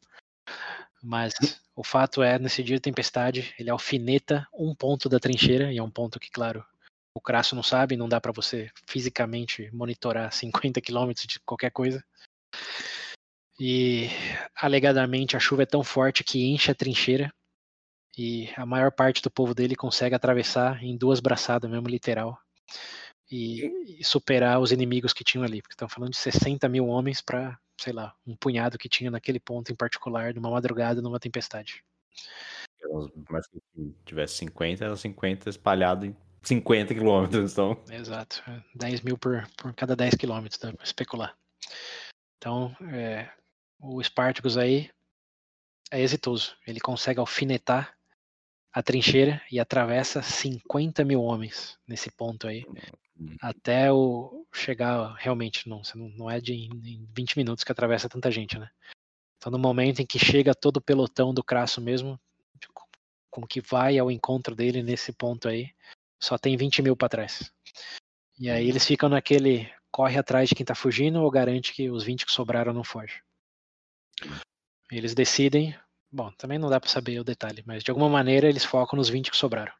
Mas 1.01 1.33
o 1.75 1.83
fato 1.83 2.21
é, 2.21 2.37
nesse 2.37 2.61
dia 2.61 2.75
de 2.75 2.81
tempestade, 2.81 3.53
ele 3.57 3.69
alfineta 3.69 4.47
um 4.53 4.75
ponto 4.75 5.07
da 5.07 5.19
trincheira, 5.19 5.71
e 5.71 5.77
é 5.77 5.83
um 5.83 5.89
ponto 5.89 6.19
que, 6.19 6.29
claro, 6.29 6.65
o 7.13 7.21
Crasso 7.21 7.55
não 7.55 7.63
sabe, 7.63 7.97
não 7.97 8.09
dá 8.09 8.19
para 8.19 8.31
você 8.31 8.69
fisicamente 8.87 9.69
monitorar 9.73 10.31
50 10.33 10.81
quilômetros 10.81 11.25
de 11.25 11.39
qualquer 11.39 11.71
coisa. 11.71 12.03
E 13.59 14.07
alegadamente 14.55 15.35
a 15.35 15.39
chuva 15.39 15.63
é 15.63 15.65
tão 15.65 15.83
forte 15.83 16.23
que 16.23 16.45
enche 16.45 16.71
a 16.71 16.75
trincheira 16.75 17.33
e 18.17 18.49
a 18.55 18.65
maior 18.65 18.91
parte 18.91 19.21
do 19.21 19.29
povo 19.29 19.53
dele 19.53 19.75
consegue 19.75 20.15
atravessar 20.15 20.83
em 20.83 20.97
duas 20.97 21.19
braçadas, 21.19 21.69
mesmo 21.69 21.87
literal, 21.87 22.37
e, 23.31 23.99
e 23.99 24.03
superar 24.03 24.59
os 24.59 24.71
inimigos 24.71 25.13
que 25.13 25.23
tinham 25.23 25.43
ali, 25.43 25.61
porque 25.61 25.73
estão 25.73 25.89
falando 25.89 26.11
de 26.11 26.17
60 26.17 26.67
mil 26.67 26.87
homens 26.87 27.21
para 27.21 27.57
sei 27.79 27.93
lá, 27.93 28.15
um 28.25 28.35
punhado 28.35 28.77
que 28.77 28.89
tinha 28.89 29.09
naquele 29.09 29.39
ponto 29.39 29.71
em 29.71 29.75
particular, 29.75 30.33
numa 30.33 30.49
madrugada, 30.49 31.01
numa 31.01 31.19
tempestade. 31.19 31.83
Mas 33.29 33.45
se 33.47 33.61
tivesse 34.05 34.35
50, 34.35 34.85
era 34.85 34.95
50 34.95 35.49
espalhado 35.49 36.05
em 36.05 36.15
50 36.41 36.93
quilômetros, 36.93 37.51
então. 37.51 37.81
Exato, 37.89 38.43
10 38.75 39.01
mil 39.01 39.17
por, 39.17 39.47
por 39.57 39.73
cada 39.73 39.95
10 39.95 40.15
quilômetros, 40.15 40.59
pra 40.59 40.73
especular. 40.83 41.37
Então, 42.37 42.75
é, 42.93 43.29
o 43.79 44.01
Spartacus 44.01 44.57
aí 44.57 44.89
é 45.91 46.01
exitoso. 46.01 46.55
Ele 46.65 46.79
consegue 46.79 47.19
alfinetar 47.19 47.95
a 48.71 48.83
trincheira 48.83 49.41
e 49.51 49.59
atravessa 49.59 50.21
50 50.21 51.03
mil 51.03 51.21
homens 51.21 51.77
nesse 51.87 52.09
ponto 52.11 52.47
aí. 52.47 52.65
Uhum. 53.19 53.35
Até 53.41 53.91
o 53.91 54.45
chegar 54.53 55.13
realmente, 55.15 55.67
não, 55.67 55.81
não 56.15 56.29
é 56.29 56.39
de 56.39 56.53
em 56.53 57.07
20 57.15 57.37
minutos 57.37 57.63
que 57.63 57.71
atravessa 57.71 58.07
tanta 58.07 58.31
gente, 58.31 58.57
né? 58.57 58.69
Então 59.37 59.51
no 59.51 59.59
momento 59.59 60.01
em 60.01 60.05
que 60.05 60.17
chega 60.17 60.55
todo 60.55 60.77
o 60.77 60.81
pelotão 60.81 61.33
do 61.33 61.43
Crasso 61.43 61.81
mesmo, 61.81 62.19
como 63.29 63.47
que 63.47 63.61
vai 63.61 63.97
ao 63.97 64.09
encontro 64.09 64.55
dele 64.55 64.81
nesse 64.81 65.13
ponto 65.13 65.47
aí, 65.47 65.69
só 66.21 66.37
tem 66.37 66.57
20 66.57 66.81
mil 66.81 66.95
para 66.95 67.09
trás. 67.09 67.51
E 68.39 68.49
aí 68.49 68.67
eles 68.67 68.85
ficam 68.85 69.09
naquele 69.09 69.69
corre 69.91 70.17
atrás 70.17 70.49
de 70.49 70.55
quem 70.55 70.65
tá 70.65 70.75
fugindo 70.75 71.21
ou 71.21 71.31
garante 71.31 71.73
que 71.73 71.89
os 71.89 72.03
20 72.03 72.25
que 72.25 72.31
sobraram 72.31 72.73
não 72.73 72.83
fogem. 72.83 73.19
Eles 74.91 75.13
decidem, 75.13 75.77
bom, 76.11 76.31
também 76.31 76.57
não 76.57 76.69
dá 76.69 76.79
para 76.79 76.89
saber 76.89 77.19
o 77.19 77.23
detalhe, 77.23 77.63
mas 77.65 77.83
de 77.83 77.91
alguma 77.91 78.09
maneira 78.09 78.47
eles 78.47 78.63
focam 78.63 78.97
nos 78.97 79.09
20 79.09 79.31
que 79.31 79.37
sobraram. 79.37 79.73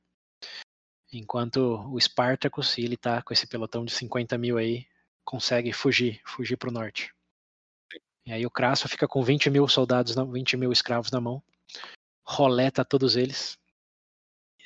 Enquanto 1.11 1.88
o 1.91 1.99
Spartacus, 1.99 2.77
e 2.77 2.81
ele 2.83 2.95
tá 2.95 3.21
com 3.21 3.33
esse 3.33 3.47
pelotão 3.47 3.83
de 3.83 3.91
50 3.91 4.38
mil 4.38 4.57
aí, 4.57 4.85
consegue 5.23 5.73
fugir, 5.73 6.21
fugir 6.25 6.57
para 6.57 6.69
o 6.69 6.73
norte. 6.73 7.13
E 8.25 8.31
aí 8.31 8.45
o 8.45 8.51
Crasso 8.51 8.88
fica 8.88 9.07
com 9.07 9.23
20 9.23 9.49
mil 9.49 9.67
soldados, 9.67 10.15
20 10.15 10.57
mil 10.57 10.71
escravos 10.71 11.11
na 11.11 11.19
mão, 11.19 11.41
roleta 12.23 12.85
todos 12.85 13.15
eles, 13.15 13.57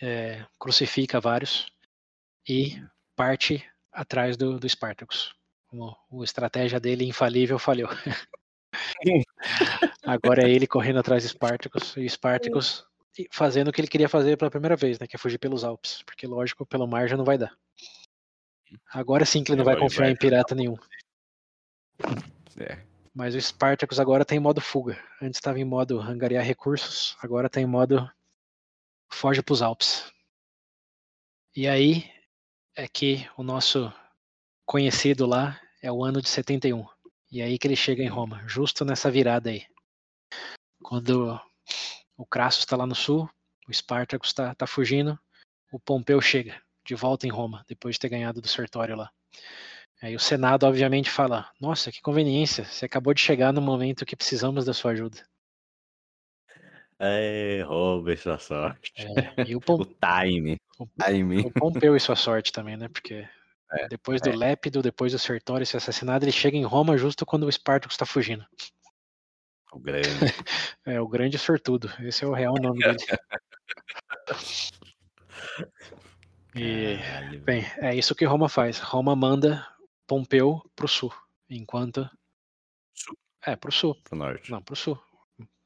é, 0.02 0.46
crucifica 0.60 1.20
vários 1.22 1.72
e 2.48 2.82
parte 3.16 3.66
atrás 3.92 4.36
do, 4.36 4.60
do 4.60 4.68
Spartacus. 4.68 5.34
O, 5.72 6.22
a 6.22 6.24
estratégia 6.24 6.80
dele 6.80 7.06
infalível 7.06 7.58
falhou. 7.58 7.90
Agora 10.06 10.44
é 10.44 10.52
ele 10.52 10.68
correndo 10.68 11.00
atrás 11.00 11.24
do 11.24 11.30
Spartacus 11.30 11.96
e 11.96 12.06
o 12.06 12.10
Spartacus 12.10 12.86
fazendo 13.32 13.68
o 13.70 13.72
que 13.72 13.82
ele 13.82 13.88
queria 13.88 14.10
fazer 14.10 14.38
pela 14.38 14.52
primeira 14.52 14.76
vez, 14.76 15.00
né? 15.00 15.08
Que 15.08 15.16
é 15.16 15.20
fugir 15.20 15.38
pelos 15.38 15.64
Alpes. 15.64 16.02
Porque, 16.04 16.26
lógico, 16.26 16.66
pelo 16.66 16.88
mar 16.88 17.08
já 17.08 17.18
não 17.18 17.26
vai 17.26 17.38
dar. 17.38 17.56
Agora 18.92 19.26
sim 19.26 19.44
que 19.44 19.52
ele 19.52 19.58
não 19.58 19.66
vai 19.66 19.78
confiar 19.78 20.10
em 20.10 20.16
pirata 20.16 20.56
nenhum. 20.56 20.76
É. 22.58 22.84
Mas 23.14 23.36
o 23.36 23.42
Spartacus 23.42 24.00
agora 24.00 24.26
tem 24.26 24.40
modo 24.40 24.60
fuga. 24.60 24.98
Antes 25.22 25.38
estava 25.38 25.60
em 25.60 25.66
modo 25.66 26.02
angariar 26.02 26.44
recursos, 26.44 27.16
agora 27.22 27.50
tem 27.50 27.66
modo 27.66 28.10
foge 29.12 29.44
para 29.44 29.54
os 29.54 29.62
Alpes. 29.62 30.12
E 31.56 31.68
aí 31.68 32.12
é 32.76 32.88
que 32.88 33.30
o 33.38 33.44
nosso 33.44 33.94
conhecido 34.66 35.28
lá 35.28 35.62
é 35.82 35.92
o 35.92 36.04
ano 36.04 36.22
de 36.22 36.30
71. 36.30 36.88
E 37.32 37.42
é 37.42 37.46
aí 37.46 37.60
que 37.60 37.68
ele 37.68 37.76
chega 37.76 38.02
em 38.02 38.08
Roma, 38.08 38.42
justo 38.48 38.84
nessa 38.84 39.12
virada 39.12 39.52
aí. 39.52 39.66
Quando 40.82 41.40
o 42.24 42.26
Crassus 42.26 42.62
está 42.62 42.78
lá 42.78 42.88
no 42.88 42.96
sul, 42.96 43.30
o 43.68 43.74
Spartacus 43.74 44.30
está 44.30 44.56
tá 44.56 44.66
fugindo, 44.66 45.20
o 45.74 45.78
Pompeu 45.78 46.22
chega 46.22 46.62
de 46.86 46.96
volta 46.96 47.28
em 47.28 47.30
Roma, 47.30 47.66
depois 47.68 47.96
de 47.96 48.00
ter 48.00 48.08
ganhado 48.08 48.40
do 48.40 48.48
Sertório 48.48 48.96
lá. 48.96 49.12
Aí 50.02 50.16
o 50.16 50.20
Senado, 50.20 50.66
obviamente, 50.66 51.10
fala: 51.10 51.52
Nossa, 51.60 51.92
que 51.92 52.02
conveniência, 52.02 52.64
você 52.64 52.86
acabou 52.86 53.14
de 53.14 53.20
chegar 53.20 53.52
no 53.52 53.62
momento 53.62 54.06
que 54.06 54.16
precisamos 54.16 54.64
da 54.64 54.74
sua 54.74 54.92
ajuda. 54.92 55.22
É, 56.98 57.62
roube 57.68 58.16
sua 58.16 58.40
sorte. 58.40 58.94
É, 58.98 59.44
e 59.50 59.56
o, 59.56 59.60
Pom... 59.60 59.76
o 59.84 59.86
time. 59.86 60.58
O, 60.80 60.88
time. 61.06 61.42
o 61.42 61.52
Pompeu 61.52 61.98
e 61.98 62.00
sua 62.00 62.16
sorte 62.16 62.54
também, 62.54 62.78
né? 62.78 62.88
Porque 62.88 63.28
é, 63.74 63.88
depois 63.90 64.22
do 64.22 64.30
é. 64.30 64.36
Lépido, 64.36 64.82
depois 64.82 65.12
do 65.12 65.20
Sertório 65.20 65.66
ser 65.66 65.78
assassinado, 65.78 66.24
ele 66.24 66.32
chega 66.32 66.56
em 66.56 66.64
Roma 66.64 66.98
justo 66.98 67.26
quando 67.26 67.44
o 67.44 67.52
Spartacus 67.52 67.96
está 67.96 68.06
fugindo. 68.06 68.46
O 69.74 69.80
grande. 69.80 70.08
é, 70.86 71.02
o 71.02 71.08
grande 71.08 71.38
sortudo. 71.38 71.92
Esse 72.00 72.24
é 72.24 72.28
o 72.28 72.34
real 72.34 72.56
nome 72.62 72.80
dele. 72.80 72.98
E, 76.56 77.00
Caralho, 77.00 77.42
bem, 77.42 77.66
é 77.78 77.96
isso 77.96 78.14
que 78.14 78.26
Roma 78.26 78.48
faz. 78.48 78.78
Roma 78.78 79.16
manda 79.16 79.68
Pompeu 80.06 80.62
pro 80.76 80.88
sul, 80.88 81.12
enquanto. 81.50 82.08
Sul? 82.94 83.18
É, 83.44 83.56
pro 83.56 83.72
sul. 83.72 83.96
Pro 84.04 84.16
norte. 84.16 84.52
Não, 84.52 84.62
pro 84.62 84.76
sul. 84.76 85.02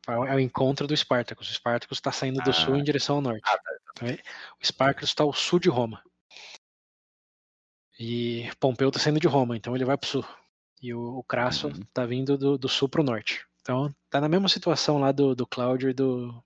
É 0.08 0.36
o 0.36 0.40
encontro 0.40 0.88
do 0.88 0.94
Espartacus. 0.94 1.50
O 1.50 1.52
Espartacus 1.52 1.98
está 1.98 2.14
saindo 2.14 2.42
do 2.42 2.52
ah. 2.52 2.54
sul 2.54 2.78
em 2.78 2.84
direção 2.84 3.18
ao 3.18 3.22
norte. 3.22 3.42
Ah, 3.44 3.58
tá, 3.58 3.64
tá. 3.64 3.78
Então, 3.92 4.08
o 4.08 4.62
Espartacus 4.62 5.10
está 5.10 5.24
ao 5.24 5.34
sul 5.34 5.60
de 5.60 5.68
Roma. 5.68 6.02
E 8.00 8.50
Pompeu 8.60 8.88
está 8.88 9.00
saindo 9.00 9.20
de 9.20 9.28
Roma, 9.28 9.58
então 9.58 9.76
ele 9.76 9.84
vai 9.84 9.98
pro 9.98 10.08
sul. 10.08 10.26
E 10.82 10.94
o, 10.94 11.18
o 11.18 11.24
Crasso 11.24 11.68
está 11.68 12.04
uhum. 12.04 12.08
vindo 12.08 12.38
do, 12.38 12.58
do 12.58 12.70
sul 12.70 12.88
pro 12.88 13.04
norte. 13.04 13.47
Então, 13.68 13.94
tá 14.10 14.22
na 14.22 14.30
mesma 14.30 14.48
situação 14.48 14.98
lá 14.98 15.12
do, 15.12 15.36
do 15.36 15.46
Cláudio 15.46 15.90
e 15.90 15.94
do, 15.94 16.42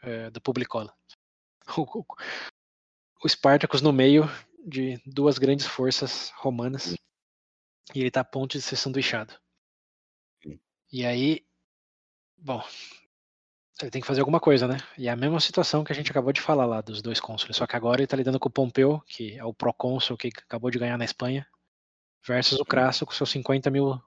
é, 0.00 0.30
do 0.30 0.40
Publicola. 0.40 0.94
O, 1.76 2.04
o 3.22 3.28
Spartacus 3.28 3.82
no 3.82 3.92
meio 3.92 4.24
de 4.64 5.00
duas 5.06 5.38
grandes 5.38 5.66
forças 5.66 6.30
romanas 6.36 6.94
e 7.94 8.00
ele 8.00 8.10
tá 8.10 8.20
a 8.20 8.24
ponto 8.24 8.52
de 8.52 8.62
ser 8.62 8.76
sanduichado. 8.76 9.34
E 10.90 11.04
aí, 11.04 11.44
bom, 12.36 12.62
Ele 13.80 13.90
tem 13.90 14.00
que 14.00 14.06
fazer 14.06 14.20
alguma 14.20 14.40
coisa, 14.40 14.66
né? 14.66 14.78
E 14.98 15.08
é 15.08 15.10
a 15.10 15.16
mesma 15.16 15.38
situação 15.38 15.84
que 15.84 15.92
a 15.92 15.94
gente 15.94 16.10
acabou 16.10 16.32
de 16.32 16.40
falar 16.40 16.66
lá 16.66 16.80
dos 16.80 17.02
dois 17.02 17.20
cônsules. 17.20 17.56
Só 17.56 17.66
que 17.66 17.76
agora 17.76 18.00
ele 18.00 18.08
tá 18.08 18.16
lidando 18.16 18.40
com 18.40 18.48
o 18.48 18.52
Pompeu, 18.52 19.00
que 19.06 19.36
é 19.36 19.44
o 19.44 19.54
procônsul 19.54 20.16
que 20.16 20.28
acabou 20.28 20.70
de 20.70 20.78
ganhar 20.78 20.96
na 20.96 21.04
Espanha, 21.04 21.46
versus 22.26 22.58
o 22.58 22.64
Crasso 22.64 23.04
com 23.06 23.12
seus 23.12 23.30
50 23.30 23.70
mil 23.70 24.00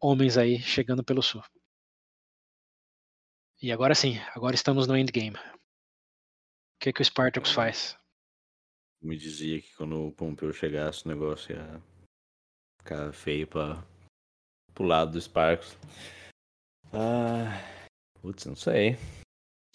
homens 0.00 0.36
aí 0.36 0.60
chegando 0.60 1.04
pelo 1.04 1.22
sul. 1.22 1.42
E 3.62 3.72
agora 3.72 3.94
sim, 3.94 4.18
agora 4.34 4.54
estamos 4.54 4.86
no 4.86 4.96
endgame. 4.96 5.36
O 5.36 6.78
que, 6.80 6.92
que 6.92 7.00
o 7.00 7.04
Spartacus 7.04 7.52
faz? 7.52 7.96
Me 9.02 9.16
dizia 9.16 9.60
que 9.60 9.74
quando 9.76 10.08
o 10.08 10.12
Pompeu 10.12 10.52
chegasse 10.52 11.04
o 11.04 11.08
negócio 11.08 11.56
ia 11.56 11.82
ficar 12.80 13.12
feio 13.12 13.46
para 13.46 13.82
pro 14.74 14.84
lado 14.84 15.12
do 15.12 15.20
Spartacus. 15.20 15.76
Ah, 16.92 17.76
Putz, 18.20 18.44
não 18.44 18.56
sei. 18.56 18.98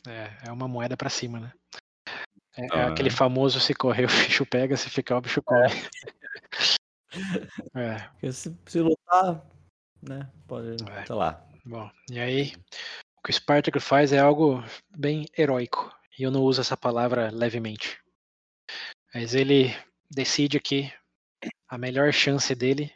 É, 0.07 0.47
é 0.47 0.51
uma 0.51 0.67
moeda 0.67 0.97
para 0.97 1.09
cima, 1.09 1.39
né? 1.39 1.53
É, 2.57 2.65
ah. 2.71 2.77
é, 2.77 2.83
aquele 2.83 3.09
famoso 3.09 3.59
se 3.59 3.73
correr 3.73 4.05
o 4.11 4.25
bicho 4.25 4.45
pega, 4.45 4.75
se 4.75 4.89
ficar 4.89 5.17
o 5.17 5.21
bicho 5.21 5.41
corre. 5.41 5.73
É. 7.73 8.01
é. 8.27 8.31
Se, 8.31 8.55
se, 8.67 8.79
lutar, 8.79 9.43
né? 10.01 10.29
Pode, 10.47 10.75
é. 10.89 11.05
sei 11.05 11.15
lá. 11.15 11.47
Bom, 11.65 11.89
e 12.09 12.19
aí, 12.19 12.53
o 13.21 13.23
que 13.23 13.29
o 13.29 13.33
Spartak 13.33 13.79
faz 13.79 14.11
é 14.11 14.19
algo 14.19 14.63
bem 14.89 15.25
heróico. 15.37 15.95
E 16.17 16.23
eu 16.23 16.31
não 16.31 16.41
uso 16.41 16.59
essa 16.59 16.75
palavra 16.75 17.29
levemente. 17.31 17.99
Mas 19.13 19.33
ele 19.33 19.73
decide 20.09 20.59
que 20.59 20.91
a 21.67 21.77
melhor 21.77 22.11
chance 22.11 22.53
dele 22.53 22.91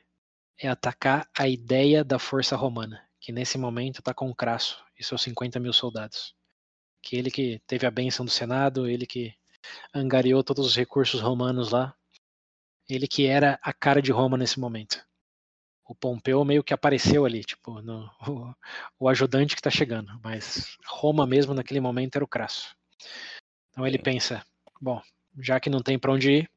é 0.59 0.67
atacar 0.67 1.29
a 1.37 1.47
ideia 1.47 2.03
da 2.03 2.19
força 2.19 2.55
romana 2.55 3.05
que 3.25 3.31
nesse 3.31 3.57
momento 3.57 4.01
está 4.01 4.13
com 4.13 4.31
Crasso 4.35 4.85
e 4.99 5.03
seus 5.03 5.23
50 5.23 5.59
mil 5.59 5.73
soldados. 5.73 6.35
Que 7.01 7.15
ele 7.15 7.31
que 7.31 7.59
teve 7.65 7.87
a 7.87 7.89
benção 7.89 8.23
do 8.23 8.29
Senado, 8.29 8.87
ele 8.87 9.07
que 9.07 9.33
angariou 9.91 10.43
todos 10.43 10.63
os 10.63 10.75
recursos 10.75 11.21
romanos 11.21 11.71
lá, 11.71 11.95
ele 12.87 13.07
que 13.07 13.25
era 13.25 13.59
a 13.63 13.73
cara 13.73 13.99
de 13.99 14.11
Roma 14.11 14.37
nesse 14.37 14.59
momento. 14.59 15.03
O 15.85 15.93
Pompeu 15.93 16.43
meio 16.43 16.63
que 16.63 16.73
apareceu 16.73 17.25
ali, 17.25 17.43
tipo, 17.43 17.81
no, 17.81 18.09
o, 18.27 18.53
o 18.99 19.09
ajudante 19.09 19.55
que 19.55 19.59
está 19.59 19.69
chegando, 19.69 20.19
mas 20.23 20.77
Roma 20.87 21.27
mesmo 21.27 21.53
naquele 21.53 21.79
momento 21.79 22.15
era 22.15 22.25
o 22.25 22.27
Crasso. 22.27 22.75
Então 23.69 23.85
ele 23.85 23.99
pensa, 23.99 24.45
bom, 24.81 25.01
já 25.39 25.59
que 25.59 25.69
não 25.69 25.81
tem 25.81 25.99
para 25.99 26.11
onde 26.11 26.31
ir, 26.31 26.51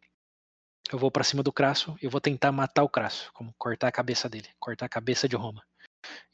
eu 0.90 0.98
vou 0.98 1.10
para 1.10 1.24
cima 1.24 1.42
do 1.42 1.52
Crasso 1.52 1.96
e 2.00 2.08
vou 2.08 2.20
tentar 2.20 2.50
matar 2.52 2.82
o 2.82 2.88
Crasso, 2.88 3.30
como 3.34 3.54
cortar 3.58 3.88
a 3.88 3.92
cabeça 3.92 4.28
dele, 4.28 4.48
cortar 4.58 4.86
a 4.86 4.88
cabeça 4.88 5.28
de 5.28 5.36
Roma. 5.36 5.62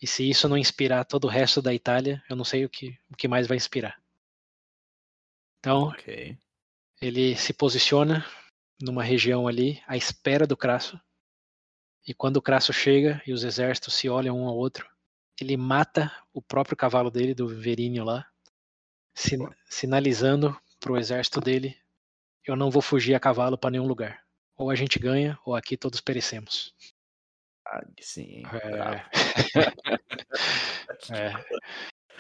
E 0.01 0.07
se 0.07 0.29
isso 0.29 0.49
não 0.49 0.57
inspirar 0.57 1.05
todo 1.05 1.25
o 1.25 1.31
resto 1.31 1.61
da 1.61 1.75
Itália, 1.75 2.23
eu 2.29 2.37
não 2.37 2.45
sei 2.45 2.65
o 2.65 2.69
que, 2.69 2.97
o 3.11 3.17
que 3.17 3.27
mais 3.27 3.47
vai 3.47 3.57
inspirar. 3.57 4.01
Então, 5.59 5.89
okay. 5.89 6.39
ele 7.01 7.35
se 7.37 7.53
posiciona 7.53 8.25
numa 8.81 9.03
região 9.03 9.49
ali 9.49 9.83
à 9.87 9.97
espera 9.97 10.47
do 10.47 10.57
Crasso. 10.57 11.01
E 12.07 12.13
quando 12.13 12.37
o 12.37 12.43
Crasso 12.43 12.73
chega 12.73 13.23
e 13.27 13.33
os 13.33 13.45
exércitos 13.45 13.95
se 13.95 14.09
olham 14.09 14.39
um 14.39 14.47
ao 14.47 14.57
outro, 14.57 14.89
ele 15.41 15.57
mata 15.57 16.13
o 16.33 16.43
próprio 16.43 16.77
cavalo 16.77 17.11
dele, 17.11 17.35
do 17.35 17.49
Verínio 17.49 18.05
lá, 18.05 18.27
sin 19.15 19.39
sinalizando 19.69 20.57
para 20.79 20.93
o 20.93 20.99
exército 20.99 21.41
dele: 21.41 21.77
eu 22.47 22.55
não 22.55 22.71
vou 22.71 22.83
fugir 22.83 23.15
a 23.15 23.21
cavalo 23.21 23.57
para 23.57 23.71
nenhum 23.71 23.87
lugar. 23.87 24.23
Ou 24.57 24.71
a 24.71 24.75
gente 24.75 24.99
ganha, 24.99 25.39
ou 25.45 25.57
aqui 25.57 25.77
todos 25.77 26.01
perecemos. 26.01 26.75
Ah, 27.67 27.83
sim. 28.01 28.43
É. 28.53 29.05
é. 31.11 31.33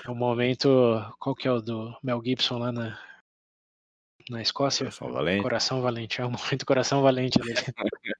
É 0.06 0.10
um 0.10 0.14
momento. 0.14 0.68
Qual 1.18 1.34
que 1.34 1.46
é 1.46 1.52
o 1.52 1.60
do 1.60 1.96
Mel 2.02 2.20
Gibson 2.24 2.58
lá 2.58 2.72
na, 2.72 2.98
na 4.28 4.42
Escócia? 4.42 4.84
Coração 4.84 5.12
Valente. 5.12 5.42
Coração 5.42 5.82
Valente. 5.82 6.20
É 6.20 6.26
um 6.26 6.30
momento 6.30 6.66
Coração 6.66 7.02
Valente 7.02 7.38
dele. 7.38 7.54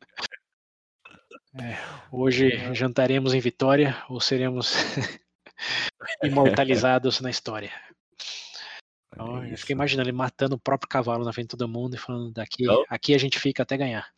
É, 1.57 1.76
hoje 2.10 2.74
jantaremos 2.74 3.33
em 3.33 3.39
Vitória 3.39 4.02
ou 4.08 4.20
seremos 4.20 4.73
imortalizados 6.23 7.20
na 7.20 7.31
história. 7.31 7.70
Então, 9.12 9.47
eu 9.47 9.57
fiquei 9.57 9.74
imaginando 9.74 10.08
ele 10.08 10.16
matando 10.16 10.57
o 10.57 10.58
próprio 10.58 10.89
cavalo 10.89 11.24
na 11.24 11.33
frente 11.33 11.47
de 11.47 11.57
todo 11.57 11.68
mundo 11.68 11.94
e 11.94 11.99
falando 11.99 12.33
daqui, 12.33 12.65
aqui 12.89 13.15
a 13.15 13.18
gente 13.18 13.39
fica 13.39 13.62
até 13.62 13.76
ganhar. 13.76 14.12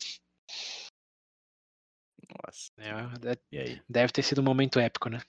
Nossa. 2.43 2.73
É, 2.79 3.61
aí? 3.61 3.83
Deve 3.87 4.13
ter 4.13 4.23
sido 4.23 4.41
um 4.41 4.45
momento 4.45 4.81
épico, 4.81 5.11
né? 5.11 5.21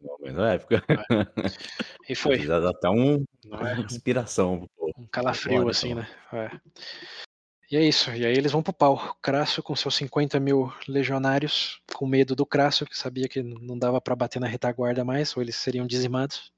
Um 0.00 0.06
momento 0.06 0.40
épico. 0.42 0.74
É. 0.74 0.78
E 2.08 2.14
foi. 2.14 2.46
Dá 2.46 2.70
até 2.70 2.88
um, 2.88 3.22
é? 3.52 3.80
inspiração. 3.80 4.66
Um 4.96 5.06
calafrio, 5.08 5.68
assim, 5.68 5.90
então. 5.90 6.02
né? 6.02 6.08
É. 6.32 6.60
E 7.70 7.76
é 7.76 7.82
isso. 7.82 8.10
E 8.10 8.24
aí 8.24 8.32
eles 8.32 8.52
vão 8.52 8.62
pro 8.62 8.72
pau. 8.72 9.14
Crasso 9.20 9.62
com 9.62 9.76
seus 9.76 9.94
50 9.96 10.40
mil 10.40 10.72
legionários, 10.86 11.80
com 11.94 12.06
medo 12.06 12.34
do 12.34 12.46
Crasso, 12.46 12.86
que 12.86 12.96
sabia 12.96 13.28
que 13.28 13.42
não 13.42 13.78
dava 13.78 14.00
para 14.00 14.16
bater 14.16 14.40
na 14.40 14.46
retaguarda 14.46 15.04
mais, 15.04 15.36
ou 15.36 15.42
eles 15.42 15.56
seriam 15.56 15.86
dizimados. 15.86 16.50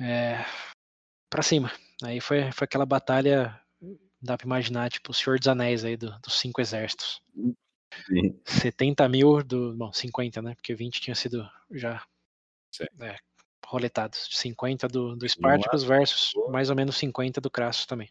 É, 0.00 0.44
para 1.30 1.42
cima. 1.42 1.72
Aí 2.02 2.20
foi, 2.20 2.50
foi 2.50 2.64
aquela 2.64 2.84
batalha, 2.84 3.58
dá 4.20 4.36
pra 4.36 4.46
imaginar, 4.46 4.90
tipo, 4.90 5.12
o 5.12 5.14
Senhor 5.14 5.38
dos 5.38 5.48
Anéis 5.48 5.84
aí, 5.84 5.96
do, 5.96 6.10
dos 6.20 6.38
cinco 6.38 6.60
exércitos. 6.60 7.22
Sim. 8.06 8.40
70 8.44 9.08
mil 9.08 9.42
do. 9.42 9.74
Bom, 9.74 9.92
50, 9.92 10.42
né? 10.42 10.54
Porque 10.56 10.74
20 10.74 11.00
tinha 11.00 11.14
sido 11.14 11.48
já 11.70 12.04
é, 13.00 13.16
roletados. 13.64 14.28
50 14.32 14.88
do, 14.88 15.16
do 15.16 15.28
Spartacus 15.28 15.84
versus 15.84 16.32
mais 16.50 16.70
ou 16.70 16.76
menos 16.76 16.96
50 16.96 17.40
do 17.40 17.50
Crassus 17.50 17.86
também. 17.86 18.10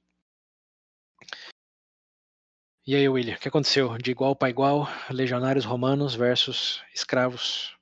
E 2.87 2.95
aí, 2.95 3.09
William, 3.09 3.35
o 3.35 3.39
que 3.39 3.47
aconteceu? 3.47 3.97
De 3.97 4.11
igual 4.11 4.35
para 4.35 4.49
igual, 4.49 4.87
legionários 5.09 5.65
romanos 5.65 6.13
versus 6.15 6.83
escravos. 6.93 7.75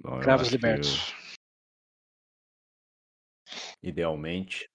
Bom, 0.00 0.18
escravos 0.18 0.48
libertos. 0.48 1.14
Idealmente. 3.82 4.68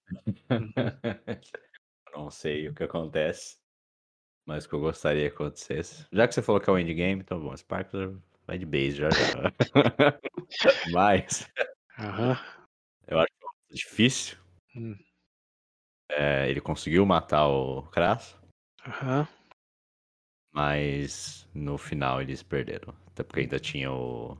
Uhum. 0.50 2.22
não 2.24 2.30
sei 2.30 2.68
o 2.68 2.74
que 2.74 2.82
acontece 2.82 3.60
mas 4.50 4.66
que 4.66 4.74
eu 4.74 4.80
gostaria 4.80 5.28
que 5.28 5.34
acontecesse. 5.34 6.06
Já 6.12 6.26
que 6.26 6.34
você 6.34 6.42
falou 6.42 6.60
que 6.60 6.68
é 6.68 6.72
o 6.72 6.78
endgame, 6.78 7.20
então 7.20 7.40
bom, 7.40 7.56
Sparkler 7.56 8.16
vai 8.44 8.58
de 8.58 8.66
base 8.66 8.96
já 8.96 9.08
já. 9.10 9.52
mas 10.92 11.48
uhum. 11.96 12.36
eu 13.06 13.20
acho 13.20 13.30
é 13.70 13.74
difícil. 13.74 14.38
Hum. 14.74 14.96
É, 16.10 16.50
ele 16.50 16.60
conseguiu 16.60 17.06
matar 17.06 17.46
o 17.46 17.82
Crasso. 17.90 18.39
Mas 20.52 21.48
no 21.54 21.78
final 21.78 22.20
eles 22.20 22.42
perderam. 22.42 22.94
Até 23.06 23.22
porque 23.22 23.40
ainda 23.40 23.58
tinha 23.58 23.92
o, 23.92 24.36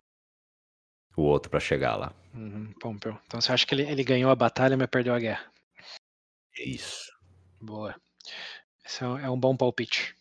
o 1.17 1.23
outro 1.23 1.51
para 1.51 1.61
chegar 1.61 1.97
lá. 1.97 2.13
Uhum, 2.35 2.73
Pompeu. 2.81 3.19
Então 3.27 3.41
você 3.41 3.53
acha 3.53 3.67
que 3.67 3.75
ele, 3.75 3.83
ele 3.83 4.05
ganhou 4.05 4.31
a 4.31 4.37
batalha, 4.37 4.77
mas 4.77 4.89
perdeu 4.89 5.15
a 5.15 5.19
guerra? 5.19 5.53
Isso. 6.59 7.11
Boa. 7.61 7.95
Esse 8.85 9.05
é, 9.05 9.07
é 9.07 9.31
um 9.31 9.39
bom 9.39 9.57
palpite. 9.57 10.15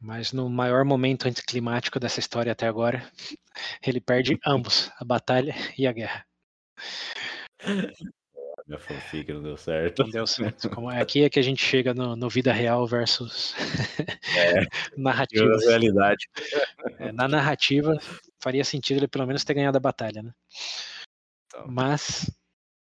Mas 0.00 0.32
no 0.32 0.48
maior 0.48 0.84
momento 0.84 1.26
anticlimático 1.26 1.98
dessa 1.98 2.20
história 2.20 2.52
até 2.52 2.68
agora, 2.68 3.10
ele 3.84 4.00
perde 4.00 4.38
ambos, 4.46 4.90
a 4.98 5.04
batalha 5.04 5.54
e 5.76 5.86
a 5.86 5.92
guerra. 5.92 6.24
Minha 8.68 8.78
fanfic 8.78 9.32
não 9.32 9.42
deu 9.42 9.56
certo. 9.56 10.02
Não 10.02 10.10
deu 10.10 10.26
certo. 10.26 10.68
Como 10.68 10.90
é 10.90 11.00
aqui 11.00 11.24
é 11.24 11.30
que 11.30 11.38
a 11.38 11.42
gente 11.42 11.64
chega 11.64 11.94
no, 11.94 12.14
no 12.14 12.28
vida 12.28 12.52
real 12.52 12.86
versus 12.86 13.54
é, 14.36 14.60
narrativa. 14.94 15.56
realidade. 15.66 16.28
É, 16.98 17.10
na 17.10 17.26
narrativa, 17.26 17.98
faria 18.38 18.62
sentido 18.62 18.98
ele 18.98 19.08
pelo 19.08 19.26
menos 19.26 19.42
ter 19.42 19.54
ganhado 19.54 19.78
a 19.78 19.80
batalha, 19.80 20.22
né? 20.22 20.34
Então. 21.46 21.64
Mas 21.66 22.30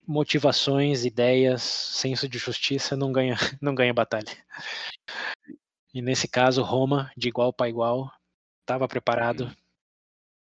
motivações, 0.08 1.04
ideias, 1.04 1.62
senso 1.62 2.30
de 2.30 2.38
justiça 2.38 2.96
não 2.96 3.12
ganha, 3.12 3.36
não 3.62 3.76
ganha 3.76 3.94
batalha. 3.94 4.32
E 5.94 6.02
nesse 6.02 6.30
caso, 6.30 6.64
Roma, 6.64 7.12
de 7.18 7.28
igual 7.28 7.52
para 7.52 7.68
igual, 7.68 8.10
estava 8.62 8.88
preparado, 8.88 9.42
uhum. 9.42 9.56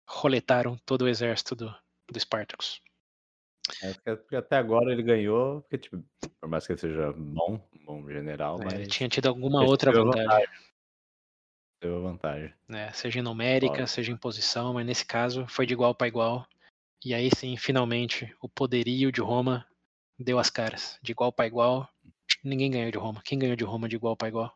roletaram 0.06 0.78
todo 0.86 1.04
o 1.04 1.08
exército 1.08 1.56
do, 1.56 1.74
do 2.12 2.20
Spartacus. 2.20 2.82
É, 3.82 4.16
porque 4.16 4.36
até 4.36 4.58
agora 4.58 4.92
ele 4.92 5.04
ganhou, 5.04 5.62
porque, 5.62 5.78
tipo, 5.78 6.04
por 6.40 6.50
mais 6.50 6.66
que 6.66 6.74
ele 6.74 6.80
seja 6.80 7.14
bom, 7.14 7.60
bom 7.86 8.08
general, 8.10 8.60
é, 8.62 8.66
mas. 8.66 8.74
Ele 8.74 8.88
tinha 8.88 9.08
tido 9.08 9.28
alguma 9.28 9.64
outra 9.64 9.92
vantagem. 9.92 10.26
vantagem. 10.26 10.50
Deu 11.82 12.02
vantagem. 12.02 12.54
É, 12.70 12.92
seja 12.92 13.20
em 13.20 13.22
numérica, 13.22 13.88
seja 13.88 14.12
em 14.12 14.18
posição, 14.18 14.74
mas 14.74 14.86
nesse 14.86 15.06
caso 15.06 15.48
foi 15.48 15.66
de 15.66 15.74
igual 15.74 15.96
para 15.96 16.08
igual. 16.08 16.46
E 17.04 17.14
aí 17.14 17.30
sim, 17.34 17.56
finalmente, 17.56 18.36
o 18.42 18.50
poderio 18.50 19.12
de 19.12 19.22
Roma 19.22 19.66
deu 20.18 20.38
as 20.38 20.50
caras. 20.50 21.00
De 21.02 21.14
igual 21.14 21.32
para 21.32 21.48
igual, 21.48 21.90
ninguém 22.44 22.70
ganhou 22.70 22.92
de 22.92 22.98
Roma. 22.98 23.22
Quem 23.24 23.40
ganhou 23.40 23.56
de 23.56 23.64
Roma 23.64 23.88
de 23.88 23.96
igual 23.96 24.18
para 24.18 24.28
igual? 24.28 24.54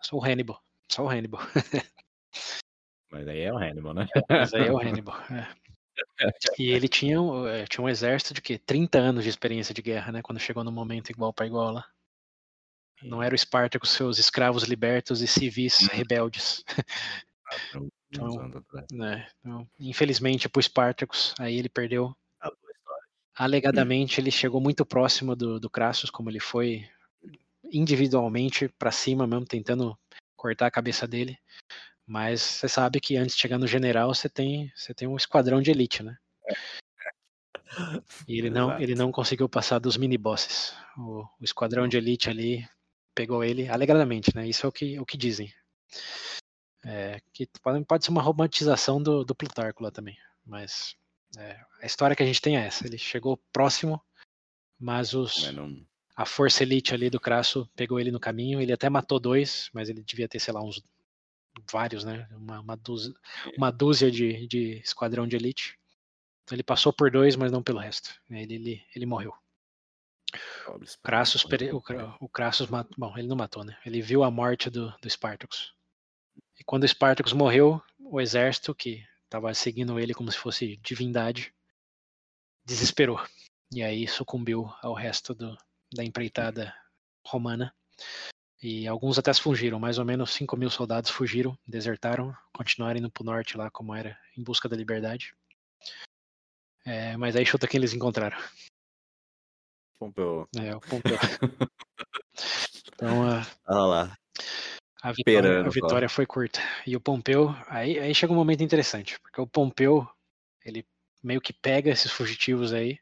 Só 0.00 0.16
o 0.16 0.24
Hannibal. 0.24 0.62
Só 0.88 1.04
o 1.04 1.08
Hannibal. 1.08 1.40
Mas 3.10 3.28
aí 3.28 3.40
é 3.40 3.52
o 3.52 3.58
Hannibal, 3.58 3.94
né? 3.94 4.06
Mas 4.28 4.54
aí 4.54 4.68
é 4.68 4.72
o 4.72 4.78
Hannibal. 4.78 5.16
É. 5.30 5.61
E 6.58 6.70
ele 6.70 6.88
tinha, 6.88 7.16
eh, 7.48 7.64
tinha 7.66 7.84
um 7.84 7.88
exército 7.88 8.34
de 8.34 8.40
que 8.40 8.58
30 8.58 8.98
anos 8.98 9.24
de 9.24 9.30
experiência 9.30 9.74
de 9.74 9.82
guerra, 9.82 10.12
né? 10.12 10.22
Quando 10.22 10.38
chegou 10.38 10.64
no 10.64 10.72
momento 10.72 11.10
igual 11.10 11.32
para 11.32 11.46
igual 11.46 11.72
lá. 11.72 11.86
Não 13.02 13.22
era 13.22 13.34
o 13.34 13.36
Esparta 13.36 13.78
com 13.78 13.86
seus 13.86 14.18
escravos 14.18 14.62
libertos 14.64 15.22
e 15.22 15.26
civis 15.26 15.80
uhum. 15.80 15.88
rebeldes. 15.88 16.64
Então, 18.10 18.62
né, 18.92 19.26
então, 19.40 19.68
infelizmente 19.80 20.48
para 20.48 20.60
o 20.60 20.62
Spartacus, 20.62 21.34
aí 21.38 21.58
ele 21.58 21.68
perdeu. 21.68 22.14
Alegadamente 23.34 24.20
ele 24.20 24.30
chegou 24.30 24.60
muito 24.60 24.84
próximo 24.84 25.34
do, 25.34 25.58
do 25.58 25.70
Crassus, 25.70 26.10
como 26.10 26.28
ele 26.28 26.40
foi 26.40 26.86
individualmente 27.72 28.68
para 28.68 28.90
cima 28.90 29.26
mesmo, 29.26 29.46
tentando 29.46 29.98
cortar 30.36 30.66
a 30.66 30.70
cabeça 30.70 31.06
dele. 31.06 31.38
Mas 32.06 32.42
você 32.42 32.68
sabe 32.68 33.00
que 33.00 33.16
antes 33.16 33.34
de 33.36 33.40
chegar 33.40 33.58
no 33.58 33.66
general, 33.66 34.14
você 34.14 34.28
tem, 34.28 34.72
você 34.74 34.92
tem 34.92 35.08
um 35.08 35.16
esquadrão 35.16 35.62
de 35.62 35.70
elite, 35.70 36.02
né? 36.02 36.16
E 38.28 38.38
ele 38.38 38.50
não, 38.50 38.78
ele 38.78 38.94
não 38.94 39.10
conseguiu 39.10 39.48
passar 39.48 39.78
dos 39.78 39.96
mini 39.96 40.18
bosses. 40.18 40.74
O, 40.96 41.22
o 41.22 41.44
esquadrão 41.44 41.88
de 41.88 41.96
elite 41.96 42.28
ali 42.28 42.68
pegou 43.14 43.42
ele 43.42 43.68
alegadamente, 43.68 44.34
né? 44.34 44.46
Isso 44.46 44.66
é 44.66 44.68
o 44.68 44.72
que, 44.72 44.98
o 44.98 45.06
que 45.06 45.16
dizem. 45.16 45.52
É, 46.84 47.20
que 47.32 47.48
pode, 47.62 47.84
pode 47.84 48.04
ser 48.04 48.10
uma 48.10 48.22
romantização 48.22 49.02
do, 49.02 49.24
do 49.24 49.34
Plutarco 49.34 49.82
lá 49.82 49.90
também. 49.90 50.16
Mas 50.44 50.96
é, 51.38 51.58
a 51.80 51.86
história 51.86 52.16
que 52.16 52.22
a 52.22 52.26
gente 52.26 52.40
tem 52.40 52.56
é 52.56 52.66
essa. 52.66 52.86
Ele 52.86 52.98
chegou 52.98 53.40
próximo, 53.52 54.02
mas 54.78 55.14
os, 55.14 55.44
a 56.16 56.26
força 56.26 56.62
elite 56.62 56.92
ali 56.92 57.08
do 57.08 57.20
Crasso 57.20 57.68
pegou 57.74 57.98
ele 57.98 58.10
no 58.10 58.20
caminho. 58.20 58.60
Ele 58.60 58.72
até 58.72 58.90
matou 58.90 59.18
dois, 59.18 59.70
mas 59.72 59.88
ele 59.88 60.02
devia 60.02 60.28
ter, 60.28 60.40
sei 60.40 60.52
lá, 60.52 60.62
uns 60.62 60.82
vários, 61.70 62.04
né? 62.04 62.28
Uma, 62.32 62.60
uma 62.60 62.76
dúzia, 62.76 63.12
é. 63.46 63.56
uma 63.56 63.70
dúzia 63.70 64.10
de, 64.10 64.46
de 64.46 64.80
esquadrão 64.80 65.26
de 65.26 65.36
elite. 65.36 65.78
Então 66.42 66.56
ele 66.56 66.62
passou 66.62 66.92
por 66.92 67.10
dois, 67.10 67.36
mas 67.36 67.52
não 67.52 67.62
pelo 67.62 67.78
resto. 67.78 68.14
Ele, 68.30 68.54
ele, 68.54 68.86
ele 68.94 69.06
morreu. 69.06 69.32
Crassus, 71.02 71.44
o, 71.44 72.24
o 72.24 72.28
Crassus, 72.28 72.66
bom, 72.96 73.18
ele 73.18 73.28
não 73.28 73.36
matou, 73.36 73.64
né? 73.64 73.76
Ele 73.84 74.00
viu 74.00 74.24
a 74.24 74.30
morte 74.30 74.70
do, 74.70 74.90
do 74.98 75.10
Spartacus. 75.10 75.74
E 76.58 76.64
quando 76.64 76.84
o 76.84 76.88
Spartacus 76.88 77.32
morreu, 77.32 77.82
o 77.98 78.20
exército, 78.20 78.74
que 78.74 79.04
estava 79.24 79.52
seguindo 79.54 79.98
ele 79.98 80.14
como 80.14 80.30
se 80.30 80.38
fosse 80.38 80.76
divindade, 80.78 81.54
desesperou. 82.64 83.20
E 83.70 83.82
aí 83.82 84.06
sucumbiu 84.06 84.72
ao 84.82 84.94
resto 84.94 85.34
do, 85.34 85.56
da 85.94 86.04
empreitada 86.04 86.74
romana. 87.26 87.74
E 88.62 88.86
alguns 88.86 89.18
até 89.18 89.34
fugiram, 89.34 89.80
mais 89.80 89.98
ou 89.98 90.04
menos 90.04 90.32
5 90.34 90.56
mil 90.56 90.70
soldados 90.70 91.10
fugiram, 91.10 91.58
desertaram, 91.66 92.32
continuaram 92.54 93.00
indo 93.00 93.10
para 93.10 93.22
o 93.22 93.26
norte 93.26 93.56
lá, 93.56 93.68
como 93.68 93.92
era, 93.92 94.16
em 94.36 94.42
busca 94.42 94.68
da 94.68 94.76
liberdade. 94.76 95.34
É, 96.84 97.16
mas 97.16 97.34
aí 97.34 97.44
chuta 97.44 97.66
quem 97.66 97.78
eles 97.78 97.92
encontraram. 97.92 98.38
Pompeu. 99.98 100.48
É, 100.56 100.74
o 100.76 100.80
Pompeu. 100.80 101.16
então, 102.94 103.28
a, 103.28 103.44
Olha 103.66 103.80
lá. 103.80 104.18
A 105.02 105.10
vitória, 105.12 105.60
a 105.60 105.68
vitória 105.68 106.08
foi 106.08 106.24
curta. 106.24 106.60
E 106.86 106.94
o 106.94 107.00
Pompeu, 107.00 107.48
aí, 107.66 107.98
aí 107.98 108.14
chega 108.14 108.32
um 108.32 108.36
momento 108.36 108.62
interessante, 108.62 109.18
porque 109.20 109.40
o 109.40 109.46
Pompeu, 109.46 110.08
ele 110.64 110.86
meio 111.20 111.40
que 111.40 111.52
pega 111.52 111.90
esses 111.90 112.12
fugitivos 112.12 112.72
aí, 112.72 112.96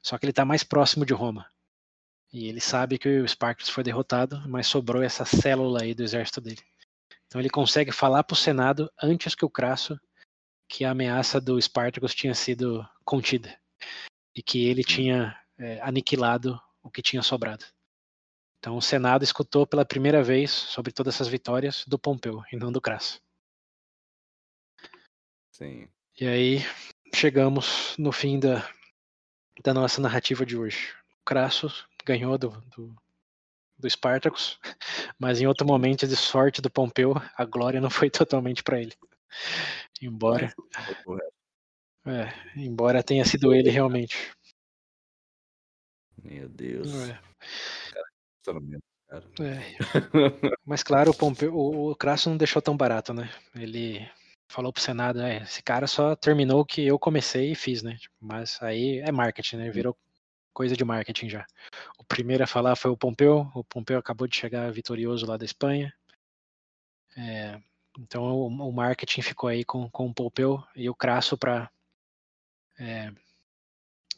só 0.00 0.16
que 0.16 0.24
ele 0.24 0.30
está 0.30 0.44
mais 0.44 0.62
próximo 0.62 1.04
de 1.04 1.12
Roma. 1.12 1.48
E 2.34 2.48
ele 2.48 2.60
sabe 2.60 2.98
que 2.98 3.20
o 3.20 3.28
Spartacus 3.28 3.68
foi 3.68 3.84
derrotado, 3.84 4.42
mas 4.48 4.66
sobrou 4.66 5.00
essa 5.00 5.24
célula 5.24 5.82
aí 5.82 5.94
do 5.94 6.02
exército 6.02 6.40
dele. 6.40 6.60
Então 7.28 7.40
ele 7.40 7.48
consegue 7.48 7.92
falar 7.92 8.24
para 8.24 8.34
o 8.34 8.36
Senado 8.36 8.92
antes 9.00 9.36
que 9.36 9.44
o 9.44 9.50
Crasso 9.50 9.96
que 10.68 10.84
a 10.84 10.90
ameaça 10.90 11.40
do 11.40 11.60
Spartacus 11.62 12.12
tinha 12.12 12.34
sido 12.34 12.84
contida 13.04 13.56
e 14.34 14.42
que 14.42 14.66
ele 14.66 14.82
tinha 14.82 15.40
é, 15.56 15.80
aniquilado 15.80 16.60
o 16.82 16.90
que 16.90 17.00
tinha 17.00 17.22
sobrado. 17.22 17.64
Então 18.58 18.76
o 18.76 18.82
Senado 18.82 19.22
escutou 19.22 19.64
pela 19.64 19.84
primeira 19.84 20.20
vez 20.20 20.50
sobre 20.50 20.90
todas 20.90 21.14
essas 21.14 21.28
vitórias 21.28 21.84
do 21.86 22.00
Pompeu 22.00 22.42
e 22.52 22.56
não 22.56 22.72
do 22.72 22.80
Crasso. 22.80 23.22
Sim. 25.52 25.88
E 26.20 26.26
aí 26.26 26.58
chegamos 27.14 27.94
no 27.96 28.10
fim 28.10 28.40
da, 28.40 28.68
da 29.62 29.72
nossa 29.72 30.00
narrativa 30.00 30.44
de 30.44 30.56
hoje. 30.56 30.92
O 31.20 31.24
Crasso 31.24 31.72
ganhou 32.04 32.36
do, 32.38 32.50
do, 32.76 32.94
do 33.78 33.90
Spartacus, 33.90 34.58
mas 35.18 35.40
em 35.40 35.46
outro 35.46 35.66
momento 35.66 36.06
de 36.06 36.16
sorte 36.16 36.60
do 36.60 36.70
Pompeu, 36.70 37.14
a 37.36 37.44
glória 37.44 37.80
não 37.80 37.90
foi 37.90 38.10
totalmente 38.10 38.62
para 38.62 38.80
ele. 38.80 38.92
Embora. 40.00 40.54
É, 42.06 42.28
embora 42.56 43.02
tenha 43.02 43.24
sido 43.24 43.54
ele 43.54 43.70
realmente. 43.70 44.32
Meu 46.22 46.48
Deus. 46.48 46.92
É. 47.08 47.20
É. 49.40 49.60
Mas 50.64 50.82
claro, 50.82 51.10
o, 51.10 51.16
Pompeu, 51.16 51.54
o, 51.54 51.94
Crasso 51.94 52.28
não 52.28 52.36
deixou 52.36 52.60
tão 52.60 52.76
barato, 52.76 53.14
né? 53.14 53.30
Ele 53.54 54.06
falou 54.50 54.72
pro 54.72 54.82
Senado, 54.82 55.20
é, 55.20 55.42
esse 55.42 55.62
cara 55.62 55.86
só 55.86 56.14
terminou 56.14 56.60
o 56.60 56.64
que 56.64 56.86
eu 56.86 56.98
comecei 56.98 57.52
e 57.52 57.54
fiz, 57.54 57.82
né? 57.82 57.96
Mas 58.20 58.60
aí 58.62 58.98
é 59.00 59.10
marketing, 59.12 59.56
né? 59.56 59.70
Virou 59.70 59.96
coisa 60.54 60.76
de 60.76 60.84
marketing 60.84 61.28
já. 61.28 61.46
O 61.98 62.04
primeiro 62.04 62.44
a 62.44 62.46
falar 62.46 62.76
foi 62.76 62.90
o 62.90 62.96
Pompeu, 62.96 63.50
o 63.54 63.62
Pompeu 63.64 63.98
acabou 63.98 64.26
de 64.26 64.36
chegar 64.36 64.72
vitorioso 64.72 65.26
lá 65.26 65.36
da 65.36 65.44
Espanha. 65.44 65.92
É, 67.16 67.60
então 67.98 68.24
o, 68.24 68.46
o, 68.46 68.72
marketing 68.72 69.20
ficou 69.22 69.48
aí 69.48 69.64
com, 69.64 69.90
com 69.90 70.06
o 70.06 70.14
Pompeu 70.14 70.64
e 70.74 70.88
o 70.88 70.94
Crasso 70.94 71.36
para 71.36 71.70
é, 72.78 73.12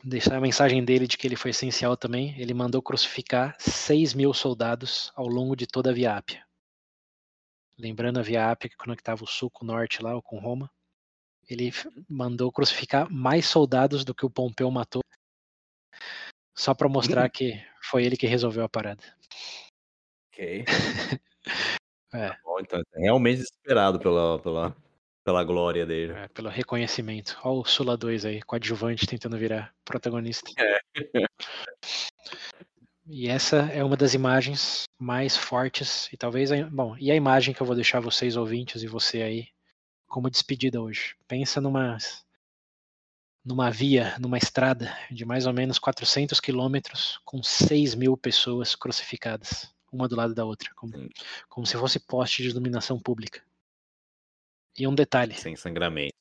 deixar 0.05 0.37
a 0.37 0.41
mensagem 0.41 0.85
dele 0.85 1.07
de 1.07 1.17
que 1.19 1.27
ele 1.27 1.37
foi 1.37 1.51
essencial 1.51 1.97
também, 1.97 2.39
ele 2.41 2.55
mandou 2.55 2.81
crucificar 2.81 3.57
6 3.59 4.15
mil 4.15 4.33
soldados 4.33 5.13
ao 5.17 5.27
longo 5.27 5.57
de 5.57 5.67
toda 5.67 5.91
a 5.91 5.93
Via 5.93 6.17
Ápia. 6.17 6.45
Lembrando 7.79 8.19
a 8.19 8.23
Via 8.23 8.51
Ápia 8.51 8.71
que 8.71 8.77
conectava 8.77 9.25
o 9.25 9.27
sul 9.27 9.51
com 9.51 9.65
o 9.65 9.69
norte 9.69 10.03
lá, 10.03 10.15
ou 10.15 10.23
com 10.23 10.39
Roma. 10.39 10.71
Ele 11.49 11.71
mandou 12.09 12.51
crucificar 12.51 13.11
mais 13.11 13.47
soldados 13.47 14.05
do 14.05 14.15
que 14.15 14.25
o 14.25 14.31
Pompeu 14.31 14.71
matou, 14.71 15.03
só 16.57 16.75
para 16.75 16.89
mostrar 16.89 17.29
que 17.29 17.63
foi 17.83 18.05
ele 18.05 18.17
que 18.17 18.27
resolveu 18.27 18.65
a 18.65 18.69
parada. 18.69 19.03
Ok. 20.33 20.65
é. 22.15 22.29
Tá 22.31 22.39
bom, 22.45 22.59
então, 22.61 22.81
é 22.95 23.01
realmente 23.03 23.39
desesperado 23.39 23.99
pela, 23.99 24.39
pela, 24.39 24.77
pela 25.23 25.45
glória 25.45 25.85
dele. 25.85 26.13
É, 26.13 26.29
pelo 26.29 26.49
reconhecimento. 26.49 27.39
Olha 27.45 27.61
o 27.61 27.65
Sula 27.65 27.97
2 27.97 28.25
aí, 28.25 28.43
coadjuvante 28.43 29.07
tentando 29.07 29.37
virar 29.37 29.73
protagonista. 29.85 30.51
É. 30.59 30.81
E 33.09 33.29
essa 33.29 33.59
é 33.73 33.85
uma 33.85 33.97
das 33.97 34.15
imagens 34.15 34.85
mais 34.99 35.37
fortes 35.37 36.13
e 36.13 36.17
talvez, 36.17 36.51
a, 36.51 36.65
bom, 36.69 36.97
e 36.99 37.11
a 37.13 37.15
imagem 37.15 37.55
que 37.55 37.61
eu 37.61 37.67
vou 37.67 37.77
deixar 37.77 38.01
vocês 38.01 38.37
ouvintes 38.37 38.83
e 38.83 38.89
você 38.89 39.23
aí 39.23 39.49
como 40.09 40.31
despedida 40.31 40.81
hoje. 40.81 41.15
Pensa 41.29 41.61
numa 41.61 41.97
numa 43.47 43.71
via, 43.71 44.19
numa 44.19 44.37
estrada 44.37 44.93
de 45.09 45.25
mais 45.25 45.47
ou 45.47 45.53
menos 45.53 45.79
400 45.79 46.41
quilômetros 46.41 47.21
com 47.25 47.41
6 47.41 47.95
mil 47.95 48.17
pessoas 48.17 48.75
crucificadas, 48.75 49.73
uma 49.93 50.09
do 50.09 50.17
lado 50.17 50.35
da 50.35 50.45
outra, 50.45 50.69
como, 50.75 50.93
como 51.49 51.65
se 51.65 51.79
fosse 51.79 52.01
poste 52.01 52.43
de 52.43 52.49
iluminação 52.49 52.99
pública. 52.99 53.41
E 54.77 54.85
um 54.85 54.95
detalhe. 54.95 55.35
Sem 55.35 55.55
sangramento. 55.55 56.13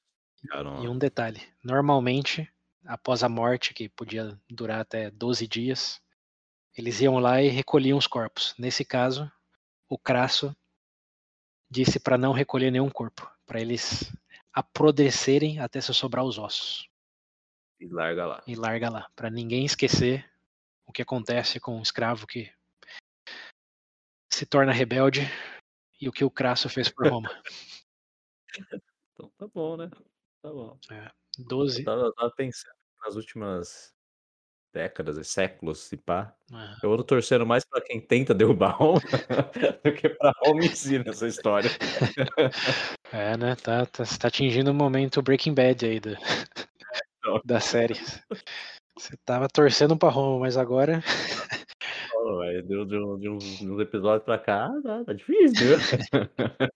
E 0.83 0.87
um 0.87 0.97
detalhe. 0.99 1.41
Normalmente, 1.63 2.47
após 2.85 3.23
a 3.23 3.27
morte, 3.27 3.73
que 3.73 3.89
podia 3.89 4.39
durar 4.47 4.79
até 4.79 5.09
12 5.09 5.47
dias, 5.47 5.99
eles 6.77 7.01
iam 7.01 7.17
lá 7.17 7.41
e 7.41 7.49
recolhiam 7.49 7.97
os 7.97 8.05
corpos. 8.05 8.53
Nesse 8.55 8.85
caso, 8.85 9.29
o 9.89 9.97
Crasso 9.97 10.55
disse 11.71 11.99
para 11.99 12.19
não 12.19 12.33
recolher 12.33 12.69
nenhum 12.69 12.89
corpo, 12.89 13.27
para 13.47 13.59
eles 13.59 14.13
apodrecerem 14.53 15.59
até 15.59 15.81
se 15.81 15.91
sobrar 15.91 16.23
os 16.23 16.37
ossos. 16.37 16.87
E 17.79 17.87
larga 17.87 18.25
lá. 18.25 18.43
E 18.47 18.55
larga 18.55 18.89
lá, 18.89 19.09
para 19.15 19.29
ninguém 19.29 19.65
esquecer 19.65 20.29
o 20.85 20.91
que 20.91 21.01
acontece 21.01 21.59
com 21.59 21.77
um 21.77 21.81
escravo 21.81 22.27
que 22.27 22.51
se 24.31 24.45
torna 24.45 24.71
rebelde 24.71 25.21
e 25.99 26.07
o 26.07 26.11
que 26.11 26.23
o 26.23 26.31
Crasso 26.31 26.69
fez 26.69 26.89
por 26.89 27.07
Roma. 27.07 27.29
Então 29.17 29.31
tá 29.37 29.47
bom, 29.47 29.77
né? 29.77 29.89
Tá 30.41 30.51
bom. 30.51 30.77
É, 30.91 31.09
12. 31.39 31.79
Eu 31.79 31.85
tava, 31.85 32.01
eu 32.01 32.13
tava 32.13 32.31
pensando 32.31 32.75
nas 33.01 33.15
últimas 33.15 33.95
décadas 34.73 35.17
e 35.17 35.23
séculos, 35.23 35.79
se 35.79 35.95
pá. 35.95 36.35
Uhum. 36.51 36.75
Eu 36.83 36.93
ando 36.93 37.03
torcendo 37.05 37.45
mais 37.45 37.63
pra 37.63 37.79
quem 37.79 38.01
tenta 38.01 38.33
derrubar 38.33 38.71
Roma 38.71 38.99
do 39.83 39.93
que 39.93 40.09
pra 40.09 40.33
Roma 40.43 40.65
em 40.65 40.75
si 40.75 40.99
nessa 40.99 41.27
história. 41.27 41.69
É, 43.13 43.37
né? 43.37 43.55
Tá, 43.55 43.85
tá, 43.85 44.03
tá 44.03 44.27
atingindo 44.27 44.71
o 44.71 44.73
momento 44.73 45.21
Breaking 45.21 45.53
Bad 45.53 45.85
aí 45.85 45.95
então. 45.97 46.15
Da 47.43 47.59
série. 47.59 47.95
Você 48.97 49.15
tava 49.25 49.47
torcendo 49.47 49.97
pra 49.97 50.09
Roma, 50.09 50.39
mas 50.39 50.57
agora. 50.57 51.03
Oh, 52.15 52.41
de, 52.41 52.61
de, 52.61 52.85
de, 52.85 53.29
uns, 53.29 53.43
de 53.59 53.69
uns 53.69 53.79
episódios 53.79 54.23
pra 54.23 54.39
cá, 54.39 54.71
tá, 54.81 55.03
tá 55.03 55.13
difícil, 55.13 55.77
viu? 55.77 55.77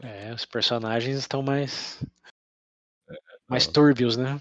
É, 0.00 0.32
os 0.32 0.44
personagens 0.44 1.18
estão 1.18 1.42
mais. 1.42 2.00
É, 3.10 3.16
mais 3.48 3.66
túrbios, 3.66 4.16
né? 4.16 4.40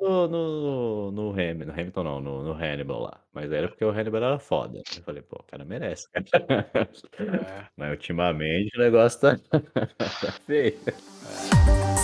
no, 0.00 0.26
no, 0.26 1.10
no, 1.12 1.30
Hamilton, 1.30 1.64
no 1.66 1.72
Hamilton 1.72 2.04
não, 2.04 2.20
no, 2.20 2.42
no 2.42 2.52
Hannibal 2.52 3.02
lá. 3.02 3.20
Mas 3.32 3.52
era 3.52 3.68
porque 3.68 3.84
o 3.84 3.90
Hannibal 3.90 4.22
era 4.22 4.38
foda. 4.38 4.82
Eu 4.96 5.02
falei, 5.02 5.22
pô, 5.22 5.36
o 5.40 5.44
cara 5.44 5.64
merece, 5.64 6.08
cara. 6.10 6.24
É. 7.18 7.66
Mas 7.76 7.90
ultimamente 7.90 8.76
o 8.76 8.80
negócio 8.80 9.20
tá, 9.20 9.36
tá 9.36 10.32
feio. 10.46 10.78
É. 10.86 11.99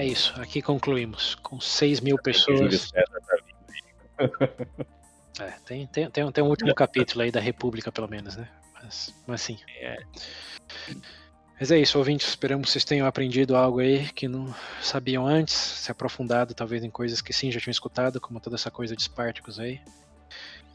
é 0.00 0.06
isso. 0.06 0.34
Aqui 0.40 0.62
concluímos. 0.62 1.34
Com 1.36 1.60
6 1.60 2.00
mil 2.00 2.18
pessoas. 2.18 2.90
É, 5.40 5.52
tem, 5.64 5.86
tem, 5.86 6.10
tem, 6.10 6.32
tem 6.32 6.42
um 6.42 6.48
último 6.48 6.74
capítulo 6.74 7.22
aí 7.22 7.30
da 7.30 7.38
República, 7.38 7.92
pelo 7.92 8.08
menos, 8.08 8.36
né? 8.36 8.48
Mas, 8.74 9.14
mas 9.24 9.40
sim. 9.40 9.56
É. 9.80 9.98
Mas 11.60 11.70
é 11.70 11.78
isso, 11.78 11.98
ouvintes. 11.98 12.28
Esperamos 12.28 12.66
que 12.66 12.72
vocês 12.72 12.84
tenham 12.84 13.06
aprendido 13.06 13.56
algo 13.56 13.78
aí 13.80 14.08
que 14.08 14.26
não 14.26 14.52
sabiam 14.82 15.26
antes, 15.26 15.54
se 15.54 15.90
aprofundado 15.90 16.54
talvez 16.54 16.82
em 16.82 16.90
coisas 16.90 17.20
que 17.20 17.32
sim 17.32 17.50
já 17.52 17.60
tinham 17.60 17.70
escutado, 17.70 18.20
como 18.20 18.40
toda 18.40 18.56
essa 18.56 18.70
coisa 18.70 18.96
de 18.96 19.02
Spartacus 19.02 19.60
aí. 19.60 19.80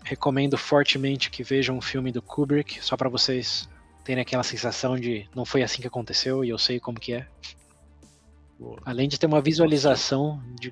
Recomendo 0.03 0.58
fortemente 0.58 1.30
que 1.30 1.43
vejam 1.43 1.77
um 1.77 1.82
filme 1.82 2.11
do 2.11 2.22
Kubrick, 2.22 2.84
só 2.84 2.95
para 2.95 3.10
vocês 3.10 3.68
terem 4.03 4.22
aquela 4.22 4.43
sensação 4.43 4.98
de 4.98 5.27
não 5.34 5.45
foi 5.45 5.64
assim 5.64 5.82
que 5.82 5.88
aconteceu 5.88 6.43
e 6.43 6.50
eu 6.50 6.58
sei 6.58 6.80
como 6.80 7.00
que 7.00 7.14
é. 7.14 7.27
Boa. 8.64 8.80
Além 8.85 9.09
de 9.09 9.19
ter 9.19 9.25
uma 9.25 9.42
visualização 9.42 10.42
de 10.58 10.72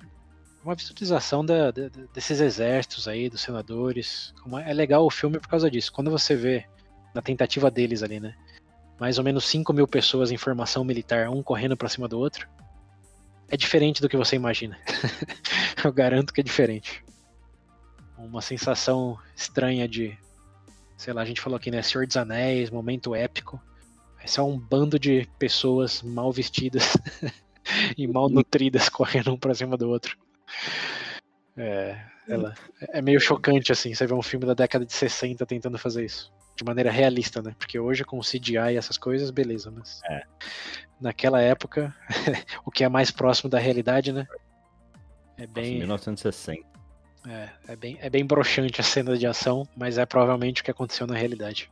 uma 0.64 0.76
visualização 0.76 1.44
da, 1.44 1.72
desses 2.14 2.40
exércitos 2.40 3.08
aí, 3.08 3.30
dos 3.30 3.42
senadores. 3.42 4.34
É 4.66 4.74
legal 4.74 5.06
o 5.06 5.10
filme 5.10 5.40
por 5.40 5.50
causa 5.50 5.70
disso. 5.70 5.92
Quando 5.92 6.10
você 6.10 6.36
vê 6.36 6.66
na 7.14 7.22
tentativa 7.22 7.70
deles 7.70 8.02
ali, 8.02 8.20
né? 8.20 8.36
mais 8.98 9.18
ou 9.18 9.24
menos 9.24 9.44
5 9.46 9.74
mil 9.74 9.88
pessoas 9.88 10.32
em 10.32 10.38
formação 10.38 10.84
militar, 10.86 11.28
um 11.30 11.42
correndo 11.42 11.76
para 11.76 11.90
cima 11.90 12.08
do 12.08 12.20
outro, 12.20 12.48
é 13.50 13.58
diferente 13.58 14.02
do 14.02 14.08
que 14.08 14.16
você 14.16 14.36
imagina. 14.36 14.78
Eu 15.84 15.92
garanto 15.92 16.32
que 16.32 16.40
é 16.40 16.44
diferente. 16.44 17.04
Uma 18.16 18.42
sensação 18.42 19.18
estranha 19.36 19.88
de, 19.88 20.16
sei 20.96 21.12
lá, 21.12 21.24
a 21.24 21.26
gente 21.26 21.42
falou 21.42 21.58
aqui, 21.58 21.72
né? 21.72 21.82
Senhor 21.82 22.06
dos 22.06 22.16
Anéis, 22.16 22.70
momento 22.70 23.16
épico. 23.16 23.60
Esse 24.24 24.40
é 24.40 24.44
um 24.44 24.58
bando 24.58 25.00
de 25.00 25.28
pessoas 25.40 26.04
mal 26.04 26.32
vestidas 26.32 26.96
e 27.98 28.08
mal 28.08 28.30
nutridas 28.30 28.88
correndo 28.90 29.34
um 29.34 29.38
pra 29.38 29.56
cima 29.56 29.78
do 29.78 29.90
outro. 29.90 30.18
É, 31.58 32.00
ela, 32.28 32.54
é 32.90 33.02
meio 33.02 33.20
chocante, 33.20 33.72
assim, 33.72 33.94
você 33.94 34.06
vê 34.06 34.14
um 34.14 34.22
filme 34.22 34.46
da 34.46 34.54
década 34.54 34.86
de 34.86 34.94
60 34.94 35.46
tentando 35.46 35.78
fazer 35.78 36.06
isso 36.06 36.32
de 36.56 36.64
maneira 36.64 36.92
realista, 36.92 37.42
né? 37.42 37.56
Porque 37.58 37.80
hoje 37.80 38.04
com 38.04 38.18
o 38.20 38.24
CGI 38.24 38.74
e 38.74 38.78
essas 38.78 38.98
coisas, 38.98 39.32
beleza, 39.32 39.72
mas 39.72 40.02
é. 40.10 40.24
naquela 41.00 41.42
época, 41.42 41.94
o 42.66 42.72
que 42.72 42.84
é 42.84 42.90
mais 42.90 43.10
próximo 43.10 43.50
da 43.50 43.60
realidade, 43.60 44.12
né? 44.12 44.28
É 45.38 45.48
bem. 45.48 45.80
1960. 45.80 46.72
É, 47.28 47.50
é 47.68 47.76
bem, 47.76 47.98
é 48.02 48.10
bem 48.10 48.26
broxante 48.26 48.82
a 48.82 48.84
cena 48.84 49.18
de 49.18 49.28
ação, 49.28 49.68
mas 49.76 49.98
é 49.98 50.06
provavelmente 50.06 50.62
o 50.62 50.66
que 50.66 50.72
aconteceu 50.72 51.06
na 51.06 51.16
realidade. 51.16 51.72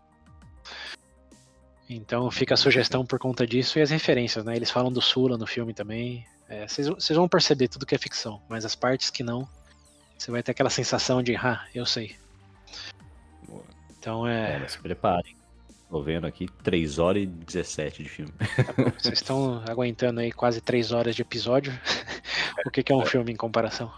Então 1.89 2.29
fica 2.29 2.53
a 2.53 2.57
sugestão 2.57 3.03
por 3.03 3.17
conta 3.17 3.47
disso 3.47 3.79
e 3.79 3.81
as 3.81 3.89
referências, 3.89 4.45
né? 4.45 4.55
Eles 4.55 4.69
falam 4.69 4.91
do 4.91 5.01
Sula 5.01 5.37
no 5.37 5.47
filme 5.47 5.73
também. 5.73 6.23
É, 6.47 6.67
vocês 6.67 6.87
é, 6.87 7.13
vão 7.13 7.27
perceber 7.27 7.67
tudo 7.67 7.85
que 7.85 7.95
é 7.95 7.97
ficção, 7.97 8.41
mas 8.47 8.63
as 8.63 8.75
partes 8.75 9.09
que 9.09 9.23
não, 9.23 9.47
você 10.17 10.29
vai 10.29 10.43
ter 10.43 10.51
aquela 10.51 10.69
sensação 10.69 11.23
de, 11.23 11.35
ah, 11.35 11.65
eu 11.73 11.85
sei. 11.85 12.15
Então 13.97 14.27
é. 14.27 14.63
é 14.63 14.67
se 14.67 14.77
preparem. 14.77 15.35
Tô 15.89 16.03
vendo 16.03 16.27
aqui 16.27 16.47
3 16.63 16.99
horas 16.99 17.23
e 17.23 17.25
17 17.25 18.03
de 18.03 18.09
filme. 18.09 18.31
Vocês 18.99 19.15
estão 19.15 19.63
aguentando 19.67 20.19
aí 20.19 20.31
quase 20.31 20.61
3 20.61 20.91
horas 20.91 21.15
de 21.15 21.23
episódio. 21.23 21.73
o 22.63 22.69
que, 22.69 22.83
que 22.83 22.91
é 22.91 22.95
um 22.95 23.05
filme 23.05 23.31
em 23.31 23.35
comparação? 23.35 23.91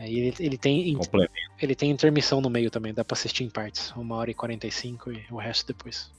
É, 0.00 0.10
ele, 0.10 0.34
ele, 0.40 0.58
tem 0.58 0.98
ele 1.60 1.74
tem 1.76 1.90
intermissão 1.90 2.40
no 2.40 2.50
meio 2.50 2.70
também, 2.70 2.92
dá 2.92 3.04
pra 3.04 3.14
assistir 3.14 3.44
em 3.44 3.50
partes. 3.50 3.92
Uma 3.92 4.16
hora 4.16 4.30
e 4.30 4.34
45 4.34 5.12
e 5.12 5.24
o 5.30 5.36
resto 5.36 5.68
depois. 5.68 6.10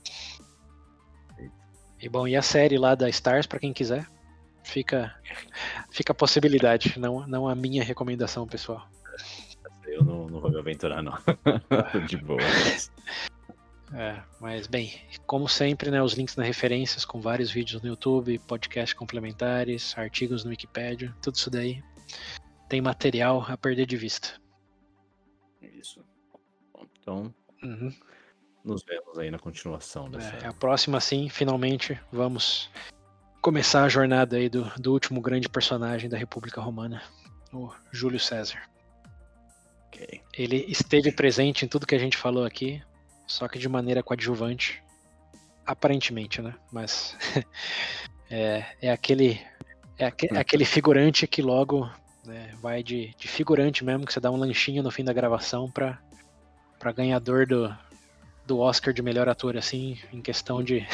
E 1.99 2.07
bom, 2.07 2.27
e 2.27 2.35
a 2.35 2.41
série 2.41 2.77
lá 2.77 2.95
da 2.95 3.09
Stars, 3.09 3.45
para 3.45 3.59
quem 3.59 3.73
quiser, 3.73 4.07
fica, 4.63 5.13
fica 5.91 6.13
a 6.13 6.15
possibilidade, 6.15 6.97
não, 6.97 7.27
não 7.27 7.47
a 7.47 7.53
minha 7.53 7.83
recomendação 7.83 8.47
pessoal 8.47 8.87
eu 9.91 10.03
não, 10.03 10.27
não 10.27 10.39
vou 10.39 10.49
me 10.49 10.57
aventurar, 10.57 11.01
não. 11.03 11.13
de 12.07 12.17
boa. 12.17 12.39
É, 13.93 14.21
mas 14.39 14.67
bem, 14.67 14.93
como 15.27 15.49
sempre, 15.49 15.91
né, 15.91 16.01
os 16.01 16.13
links 16.13 16.35
nas 16.35 16.47
referências 16.47 17.03
com 17.03 17.19
vários 17.19 17.51
vídeos 17.51 17.81
no 17.81 17.89
YouTube, 17.89 18.39
podcasts 18.39 18.93
complementares, 18.93 19.93
artigos 19.97 20.43
no 20.45 20.49
Wikipedia, 20.49 21.13
tudo 21.21 21.35
isso 21.35 21.49
daí 21.49 21.83
tem 22.71 22.79
material 22.79 23.45
a 23.49 23.57
perder 23.57 23.85
de 23.85 23.97
vista. 23.97 24.39
Isso. 25.61 26.01
Então, 27.01 27.35
uhum. 27.61 27.93
nos 28.63 28.81
vemos 28.85 29.19
aí 29.19 29.29
na 29.29 29.37
continuação 29.37 30.09
dessa. 30.09 30.37
É, 30.37 30.47
a 30.47 30.53
próxima, 30.53 31.01
sim, 31.01 31.27
finalmente 31.27 31.99
vamos 32.13 32.71
começar 33.41 33.83
a 33.83 33.89
jornada 33.89 34.37
aí 34.37 34.47
do, 34.47 34.63
do 34.79 34.93
último 34.93 35.19
grande 35.19 35.49
personagem 35.49 36.09
da 36.09 36.17
República 36.17 36.61
Romana, 36.61 37.03
o 37.51 37.69
Júlio 37.91 38.21
César. 38.21 38.61
Okay. 39.87 40.21
Ele 40.33 40.63
esteve 40.69 41.11
presente 41.11 41.65
em 41.65 41.67
tudo 41.67 41.85
que 41.85 41.95
a 41.95 41.99
gente 41.99 42.15
falou 42.15 42.45
aqui, 42.45 42.81
só 43.27 43.49
que 43.49 43.59
de 43.59 43.67
maneira 43.67 44.01
coadjuvante. 44.01 44.81
Aparentemente, 45.65 46.41
né? 46.41 46.55
Mas 46.71 47.17
é, 48.31 48.65
é, 48.81 48.91
aquele. 48.91 49.41
É 49.97 50.05
aquele, 50.05 50.37
aquele 50.37 50.65
figurante 50.65 51.27
que 51.27 51.41
logo 51.43 51.87
né, 52.25 52.53
vai 52.61 52.83
de, 52.83 53.13
de, 53.17 53.27
figurante 53.27 53.83
mesmo, 53.83 54.05
que 54.05 54.13
você 54.13 54.19
dá 54.19 54.31
um 54.31 54.37
lanchinho 54.37 54.83
no 54.83 54.91
fim 54.91 55.03
da 55.03 55.13
gravação 55.13 55.69
pra, 55.69 55.99
pra 56.79 56.91
ganhador 56.91 57.45
do, 57.47 57.75
do 58.45 58.59
Oscar 58.59 58.93
de 58.93 59.01
melhor 59.01 59.27
ator, 59.27 59.57
assim, 59.57 59.97
em 60.11 60.21
questão 60.21 60.63
de 60.63 60.85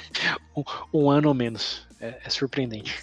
um, 0.56 0.62
um, 0.92 1.10
ano 1.10 1.28
ou 1.28 1.34
menos. 1.34 1.86
É, 2.00 2.20
é 2.24 2.30
surpreendente. 2.30 3.02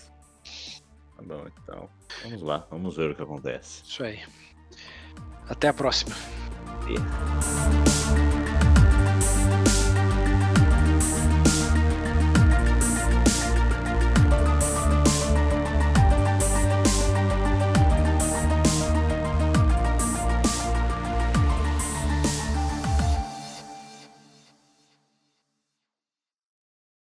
Tá 1.15 1.23
bom, 1.23 1.45
então. 1.63 1.89
Vamos 2.23 2.41
lá, 2.41 2.67
vamos 2.69 2.95
ver 2.95 3.11
o 3.11 3.15
que 3.15 3.21
acontece. 3.21 3.83
Isso 3.83 4.03
aí. 4.03 4.21
Até 5.47 5.69
a 5.69 5.73
próxima. 5.73 6.15
Yeah. 6.87 7.86